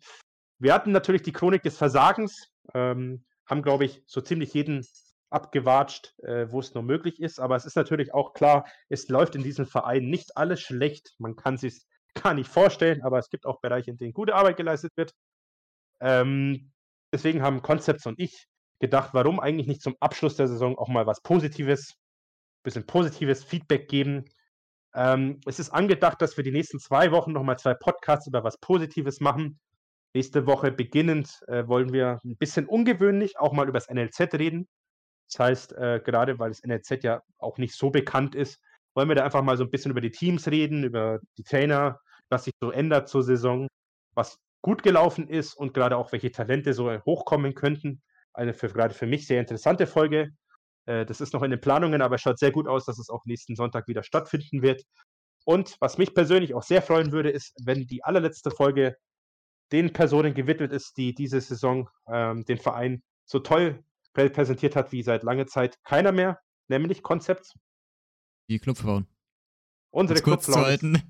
Wir 0.66 0.74
hatten 0.74 0.92
natürlich 0.92 1.22
die 1.22 1.32
Chronik 1.32 1.62
des 1.62 1.78
Versagens, 1.78 2.52
ähm, 2.74 3.24
haben, 3.46 3.62
glaube 3.62 3.86
ich, 3.86 4.02
so 4.08 4.20
ziemlich 4.20 4.52
jeden 4.56 4.84
abgewatscht, 5.30 6.16
äh, 6.24 6.48
wo 6.50 6.60
es 6.60 6.74
nur 6.74 6.82
möglich 6.82 7.22
ist. 7.22 7.40
Aber 7.40 7.56
es 7.56 7.66
ist 7.66 7.76
natürlich 7.76 8.16
auch 8.16 8.34
klar, 8.34 8.66
es 8.90 9.08
läuft 9.08 9.36
in 9.36 9.44
diesem 9.44 9.68
Verein 9.68 10.06
nicht 10.06 10.36
alles 10.36 10.62
schlecht. 10.62 11.14
Man 11.20 11.36
kann 11.36 11.58
sich 11.58 11.86
gar 12.16 12.34
nicht 12.34 12.50
vorstellen, 12.50 13.04
aber 13.04 13.20
es 13.20 13.30
gibt 13.30 13.46
auch 13.46 13.62
Bereiche, 13.62 13.92
in 13.92 13.98
denen 13.98 14.14
gute 14.14 14.34
Arbeit 14.34 14.58
geleistet 14.58 14.92
wird. 14.96 15.14
Ähm, 16.00 16.72
deswegen 17.14 17.44
haben 17.44 17.62
Concepts 17.62 18.08
und 18.08 18.20
ich 18.20 18.48
gedacht, 18.80 19.12
warum 19.14 19.40
eigentlich 19.40 19.68
nicht 19.68 19.84
zum 19.84 19.96
Abschluss 20.00 20.36
der 20.36 20.48
Saison 20.48 20.80
auch 20.80 20.88
mal 20.88 21.06
was 21.06 21.22
Positives, 21.22 21.94
bisschen 22.64 22.88
positives 22.88 23.44
Feedback 23.44 23.88
geben. 23.88 24.26
Ähm, 24.96 25.42
es 25.46 25.60
ist 25.60 25.70
angedacht, 25.70 26.24
dass 26.24 26.38
wir 26.38 26.44
die 26.44 26.52
nächsten 26.52 26.80
zwei 26.80 27.12
Wochen 27.12 27.34
nochmal 27.34 27.60
zwei 27.60 27.76
Podcasts 27.76 28.26
über 28.26 28.44
was 28.44 28.58
Positives 28.58 29.20
machen. 29.20 29.60
Nächste 30.16 30.46
Woche 30.48 30.72
beginnend 30.72 31.44
äh, 31.48 31.68
wollen 31.68 31.92
wir 31.92 32.22
ein 32.24 32.38
bisschen 32.38 32.68
ungewöhnlich 32.68 33.38
auch 33.38 33.52
mal 33.52 33.68
über 33.68 33.78
das 33.78 33.90
NLZ 33.90 34.36
reden. 34.36 34.66
Das 35.30 35.40
heißt, 35.40 35.74
äh, 35.74 36.00
gerade 36.06 36.40
weil 36.40 36.52
das 36.52 36.64
NLZ 36.64 37.04
ja 37.04 37.22
auch 37.38 37.58
nicht 37.58 37.76
so 37.76 37.90
bekannt 37.90 38.34
ist, 38.34 38.62
wollen 38.94 39.10
wir 39.10 39.16
da 39.16 39.26
einfach 39.26 39.42
mal 39.42 39.58
so 39.58 39.66
ein 39.66 39.72
bisschen 39.72 39.92
über 39.92 40.00
die 40.00 40.12
Teams 40.12 40.48
reden, 40.48 40.86
über 40.86 41.20
die 41.38 41.44
Trainer, 41.44 42.00
was 42.30 42.46
sich 42.46 42.54
so 42.62 42.72
ändert 42.72 43.10
zur 43.10 43.24
Saison, 43.24 43.68
was 44.14 44.38
gut 44.62 44.84
gelaufen 44.84 45.28
ist 45.28 45.54
und 45.54 45.74
gerade 45.74 45.98
auch 45.98 46.14
welche 46.14 46.32
Talente 46.32 46.74
so 46.74 46.90
hochkommen 47.04 47.54
könnten. 47.54 48.02
Eine 48.34 48.54
für, 48.54 48.70
gerade 48.70 48.94
für 48.94 49.08
mich 49.08 49.28
sehr 49.28 49.42
interessante 49.42 49.86
Folge. 49.86 50.30
Äh, 50.86 51.06
das 51.06 51.20
ist 51.20 51.34
noch 51.34 51.44
in 51.44 51.52
den 51.52 51.60
Planungen, 51.60 52.02
aber 52.02 52.16
es 52.16 52.22
schaut 52.22 52.40
sehr 52.40 52.54
gut 52.54 52.70
aus, 52.70 52.86
dass 52.86 53.00
es 53.00 53.10
auch 53.10 53.26
nächsten 53.26 53.58
Sonntag 53.58 53.90
wieder 53.90 54.02
stattfinden 54.02 54.62
wird. 54.62 54.82
Und 55.44 55.76
was 55.82 55.98
mich 55.98 56.14
persönlich 56.14 56.54
auch 56.54 56.64
sehr 56.64 56.82
freuen 56.82 57.12
würde, 57.12 57.32
ist, 57.32 57.54
wenn 57.66 57.86
die 57.86 58.02
allerletzte 58.06 58.50
Folge 58.50 58.96
den 59.72 59.94
Personen 59.94 60.34
gewidmet 60.34 60.72
ist, 60.72 60.98
die 60.98 61.14
diese 61.14 61.42
Saison 61.42 61.90
ähm, 62.08 62.46
den 62.46 62.58
Verein 62.58 63.04
so 63.26 63.40
toll 63.40 63.84
präsentiert 64.14 64.76
hat 64.76 64.92
wie 64.92 65.04
seit 65.04 65.24
langer 65.24 65.48
Zeit 65.48 65.84
keiner 65.84 66.12
mehr, 66.12 66.40
nämlich 66.68 67.04
Konzept. 67.04 67.54
Die 68.50 68.60
Clubfrauen. 68.60 69.08
Unsere 69.92 70.20
Uns 70.20 70.24
kurz 70.24 70.46
Clubfrauen. 70.46 71.02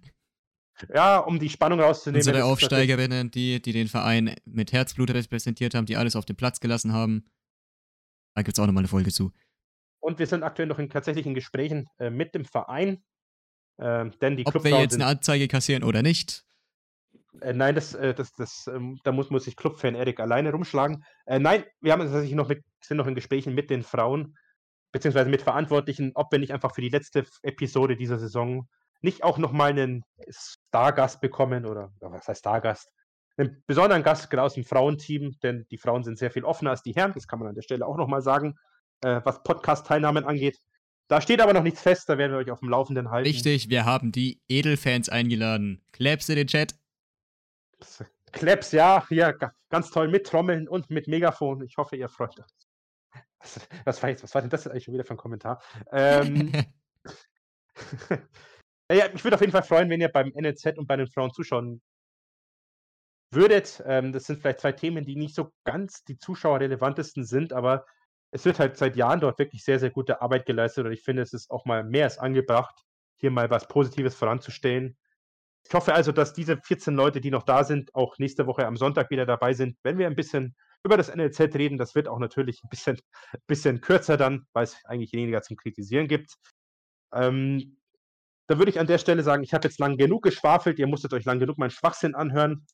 Ja, 0.93 1.19
um 1.19 1.39
die 1.39 1.49
Spannung 1.49 1.79
rauszunehmen. 1.79 2.19
Unsere 2.19 2.43
Aufsteigerinnen, 2.43 3.31
die, 3.31 3.61
die 3.61 3.71
den 3.71 3.87
Verein 3.87 4.35
mit 4.45 4.73
Herzblut 4.73 5.09
repräsentiert 5.11 5.73
haben, 5.73 5.85
die 5.85 5.95
alles 5.95 6.15
auf 6.15 6.25
den 6.25 6.35
Platz 6.35 6.59
gelassen 6.59 6.91
haben. 6.91 7.25
Da 8.35 8.41
gibt 8.41 8.57
es 8.57 8.61
auch 8.61 8.67
nochmal 8.67 8.81
eine 8.81 8.89
Folge 8.89 9.11
zu. 9.11 9.31
Und 10.01 10.19
wir 10.19 10.27
sind 10.27 10.43
aktuell 10.43 10.67
noch 10.67 10.79
in 10.79 10.89
tatsächlichen 10.89 11.33
Gesprächen 11.33 11.87
äh, 11.97 12.09
mit 12.09 12.35
dem 12.35 12.45
Verein. 12.45 13.03
Ähm, 13.79 14.13
denn 14.21 14.37
die 14.37 14.45
Ob 14.45 14.53
wir 14.53 14.61
Clubfrauen 14.61 14.83
jetzt 14.83 14.91
sind, 14.93 15.01
eine 15.01 15.11
Anzeige 15.11 15.47
kassieren 15.47 15.83
oder 15.83 16.01
nicht. 16.01 16.45
Äh, 17.41 17.53
nein, 17.53 17.75
das, 17.75 17.93
äh, 17.93 18.13
das, 18.13 18.33
das, 18.33 18.67
ähm, 18.67 18.99
da 19.03 19.11
muss, 19.11 19.29
muss 19.29 19.45
sich 19.45 19.55
Clubfan 19.55 19.95
Erik 19.95 20.19
alleine 20.19 20.51
rumschlagen. 20.51 21.03
Äh, 21.25 21.39
nein, 21.39 21.63
wir 21.81 21.91
haben 21.91 22.01
tatsächlich 22.01 22.33
noch 22.33 22.47
mit, 22.47 22.63
sind 22.81 22.97
noch 22.97 23.07
in 23.07 23.15
Gesprächen 23.15 23.53
mit 23.53 23.69
den 23.69 23.83
Frauen, 23.83 24.37
beziehungsweise 24.91 25.29
mit 25.29 25.41
Verantwortlichen, 25.41 26.11
ob 26.15 26.31
wir 26.31 26.39
nicht 26.39 26.53
einfach 26.53 26.73
für 26.73 26.81
die 26.81 26.89
letzte 26.89 27.25
Episode 27.43 27.95
dieser 27.95 28.17
Saison 28.17 28.67
nicht 29.01 29.23
auch 29.23 29.37
nochmal 29.37 29.71
einen 29.71 30.03
Stargast 30.29 31.21
bekommen 31.21 31.65
oder, 31.65 31.91
was 31.99 32.27
heißt 32.27 32.39
Stargast? 32.39 32.89
Einen 33.37 33.61
besonderen 33.67 34.03
Gast 34.03 34.29
gerade 34.29 34.43
aus 34.43 34.53
dem 34.53 34.63
Frauenteam, 34.63 35.35
denn 35.43 35.65
die 35.69 35.77
Frauen 35.77 36.03
sind 36.03 36.17
sehr 36.17 36.31
viel 36.31 36.45
offener 36.45 36.71
als 36.71 36.81
die 36.81 36.93
Herren, 36.93 37.13
das 37.13 37.27
kann 37.27 37.39
man 37.39 37.49
an 37.49 37.55
der 37.55 37.61
Stelle 37.61 37.85
auch 37.85 37.97
nochmal 37.97 38.21
sagen, 38.21 38.55
äh, 39.01 39.21
was 39.23 39.43
Podcast-Teilnahmen 39.43 40.23
angeht. 40.23 40.57
Da 41.07 41.21
steht 41.21 41.41
aber 41.41 41.53
noch 41.53 41.61
nichts 41.61 41.81
fest, 41.81 42.09
da 42.09 42.17
werden 42.17 42.31
wir 42.31 42.39
euch 42.39 42.51
auf 42.51 42.61
dem 42.61 42.69
Laufenden 42.69 43.11
halten. 43.11 43.27
Richtig, 43.27 43.69
wir 43.69 43.85
haben 43.85 44.11
die 44.11 44.41
Edelfans 44.47 45.09
eingeladen. 45.09 45.83
Claps 45.91 46.29
in 46.29 46.37
den 46.37 46.47
Chat. 46.47 46.75
Claps, 48.31 48.71
ja, 48.71 49.05
hier 49.07 49.33
ga- 49.33 49.53
ganz 49.69 49.89
toll 49.91 50.07
mit 50.07 50.25
Trommeln 50.27 50.67
und 50.67 50.89
mit 50.89 51.07
Megafon. 51.07 51.63
Ich 51.63 51.77
hoffe, 51.77 51.95
ihr 51.95 52.09
freut 52.09 52.37
euch. 52.39 52.45
Was, 53.39 53.67
was, 53.85 54.03
war, 54.03 54.09
jetzt, 54.09 54.35
denn 54.35 54.49
das 54.49 54.67
eigentlich 54.67 54.83
schon 54.85 54.93
wieder 54.93 55.05
für 55.05 55.13
ein 55.13 55.17
Kommentar? 55.17 55.61
Ähm, 55.91 56.51
ja, 58.91 59.07
ich 59.13 59.23
würde 59.23 59.35
auf 59.35 59.41
jeden 59.41 59.51
Fall 59.51 59.63
freuen, 59.63 59.89
wenn 59.89 60.01
ihr 60.01 60.09
beim 60.09 60.33
NLZ 60.35 60.77
und 60.77 60.87
bei 60.87 60.95
den 60.95 61.07
Frauen 61.07 61.31
zuschauen 61.31 61.81
würdet. 63.31 63.83
Ähm, 63.85 64.11
das 64.11 64.25
sind 64.25 64.41
vielleicht 64.41 64.61
zwei 64.61 64.71
Themen, 64.71 65.05
die 65.05 65.15
nicht 65.15 65.35
so 65.35 65.51
ganz 65.63 66.03
die 66.03 66.17
zuschauerrelevantesten 66.17 67.25
sind, 67.25 67.53
aber 67.53 67.85
es 68.31 68.45
wird 68.45 68.59
halt 68.59 68.77
seit 68.77 68.95
Jahren 68.95 69.19
dort 69.19 69.39
wirklich 69.39 69.63
sehr, 69.63 69.79
sehr 69.79 69.91
gute 69.91 70.21
Arbeit 70.21 70.45
geleistet 70.45 70.85
und 70.85 70.91
ich 70.91 71.03
finde, 71.03 71.21
es 71.21 71.33
ist 71.33 71.51
auch 71.51 71.65
mal 71.65 71.83
mehr 71.83 72.05
als 72.05 72.17
angebracht, 72.17 72.83
hier 73.17 73.31
mal 73.31 73.49
was 73.49 73.67
Positives 73.67 74.15
voranzustellen. 74.15 74.97
Ich 75.67 75.73
hoffe 75.73 75.93
also, 75.95 76.11
dass 76.11 76.33
diese 76.33 76.57
14 76.57 76.93
Leute, 76.93 77.21
die 77.21 77.31
noch 77.31 77.43
da 77.43 77.63
sind, 77.63 77.93
auch 77.95 78.17
nächste 78.19 78.45
Woche 78.45 78.67
am 78.67 78.77
Sonntag 78.77 79.09
wieder 79.09 79.25
dabei 79.25 79.53
sind, 79.53 79.77
wenn 79.83 79.97
wir 79.97 80.05
ein 80.05 80.15
bisschen 80.15 80.55
über 80.83 80.95
das 80.95 81.13
NLZ 81.13 81.39
reden. 81.55 81.77
Das 81.77 81.95
wird 81.95 82.07
auch 82.07 82.19
natürlich 82.19 82.61
ein 82.63 82.69
bisschen, 82.69 82.99
bisschen 83.47 83.81
kürzer 83.81 84.17
dann, 84.17 84.45
weil 84.53 84.65
es 84.65 84.77
eigentlich 84.85 85.13
weniger 85.13 85.41
zum 85.41 85.57
Kritisieren 85.57 86.07
gibt. 86.07 86.35
Ähm, 87.13 87.77
da 88.47 88.59
würde 88.59 88.69
ich 88.69 88.79
an 88.79 88.85
der 88.85 88.99
Stelle 88.99 89.23
sagen, 89.23 89.43
ich 89.43 89.55
habe 89.55 89.67
jetzt 89.67 89.79
lang 89.79 89.97
genug 89.97 90.21
geschwafelt, 90.23 90.77
ihr 90.77 90.85
musstet 90.85 91.13
euch 91.13 91.25
lang 91.25 91.39
genug 91.39 91.57
meinen 91.57 91.71
Schwachsinn 91.71 92.13
anhören. 92.13 92.67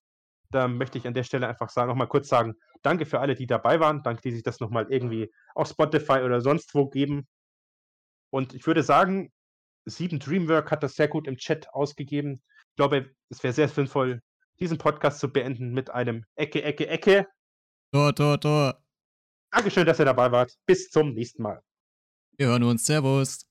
Da 0.49 0.67
möchte 0.67 0.97
ich 0.97 1.07
an 1.07 1.13
der 1.13 1.23
Stelle 1.23 1.47
einfach 1.47 1.69
sagen, 1.69 1.87
nochmal 1.87 2.09
kurz 2.09 2.27
sagen, 2.27 2.55
danke 2.81 3.05
für 3.05 3.21
alle, 3.21 3.35
die 3.35 3.47
dabei 3.47 3.79
waren, 3.79 4.03
danke, 4.03 4.21
die 4.21 4.33
sich 4.33 4.43
das 4.43 4.59
nochmal 4.59 4.87
irgendwie 4.89 5.31
auf 5.55 5.69
Spotify 5.69 6.23
oder 6.23 6.41
sonst 6.41 6.75
wo 6.75 6.89
geben. 6.89 7.25
Und 8.31 8.53
ich 8.53 8.67
würde 8.67 8.83
sagen, 8.83 9.31
Sieben 9.85 10.19
Dreamwork 10.19 10.69
hat 10.71 10.83
das 10.83 10.95
sehr 10.95 11.07
gut 11.07 11.27
im 11.27 11.37
Chat 11.37 11.73
ausgegeben. 11.73 12.41
Ich 12.81 12.83
glaube, 12.83 13.13
es 13.29 13.43
wäre 13.43 13.53
sehr 13.53 13.67
sinnvoll, 13.67 14.23
diesen 14.59 14.79
Podcast 14.79 15.19
zu 15.19 15.31
beenden 15.31 15.71
mit 15.71 15.91
einem 15.91 16.25
Ecke, 16.33 16.63
Ecke, 16.63 16.87
Ecke. 16.87 17.27
Tor, 17.93 18.15
Tor, 18.15 18.39
Tor. 18.39 18.83
Dankeschön, 19.51 19.85
dass 19.85 19.99
ihr 19.99 20.05
dabei 20.05 20.31
wart. 20.31 20.57
Bis 20.65 20.89
zum 20.89 21.13
nächsten 21.13 21.43
Mal. 21.43 21.61
Wir 22.37 22.47
hören 22.47 22.63
uns. 22.63 22.83
Servus. 22.83 23.45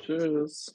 Tschüss. 0.00 0.74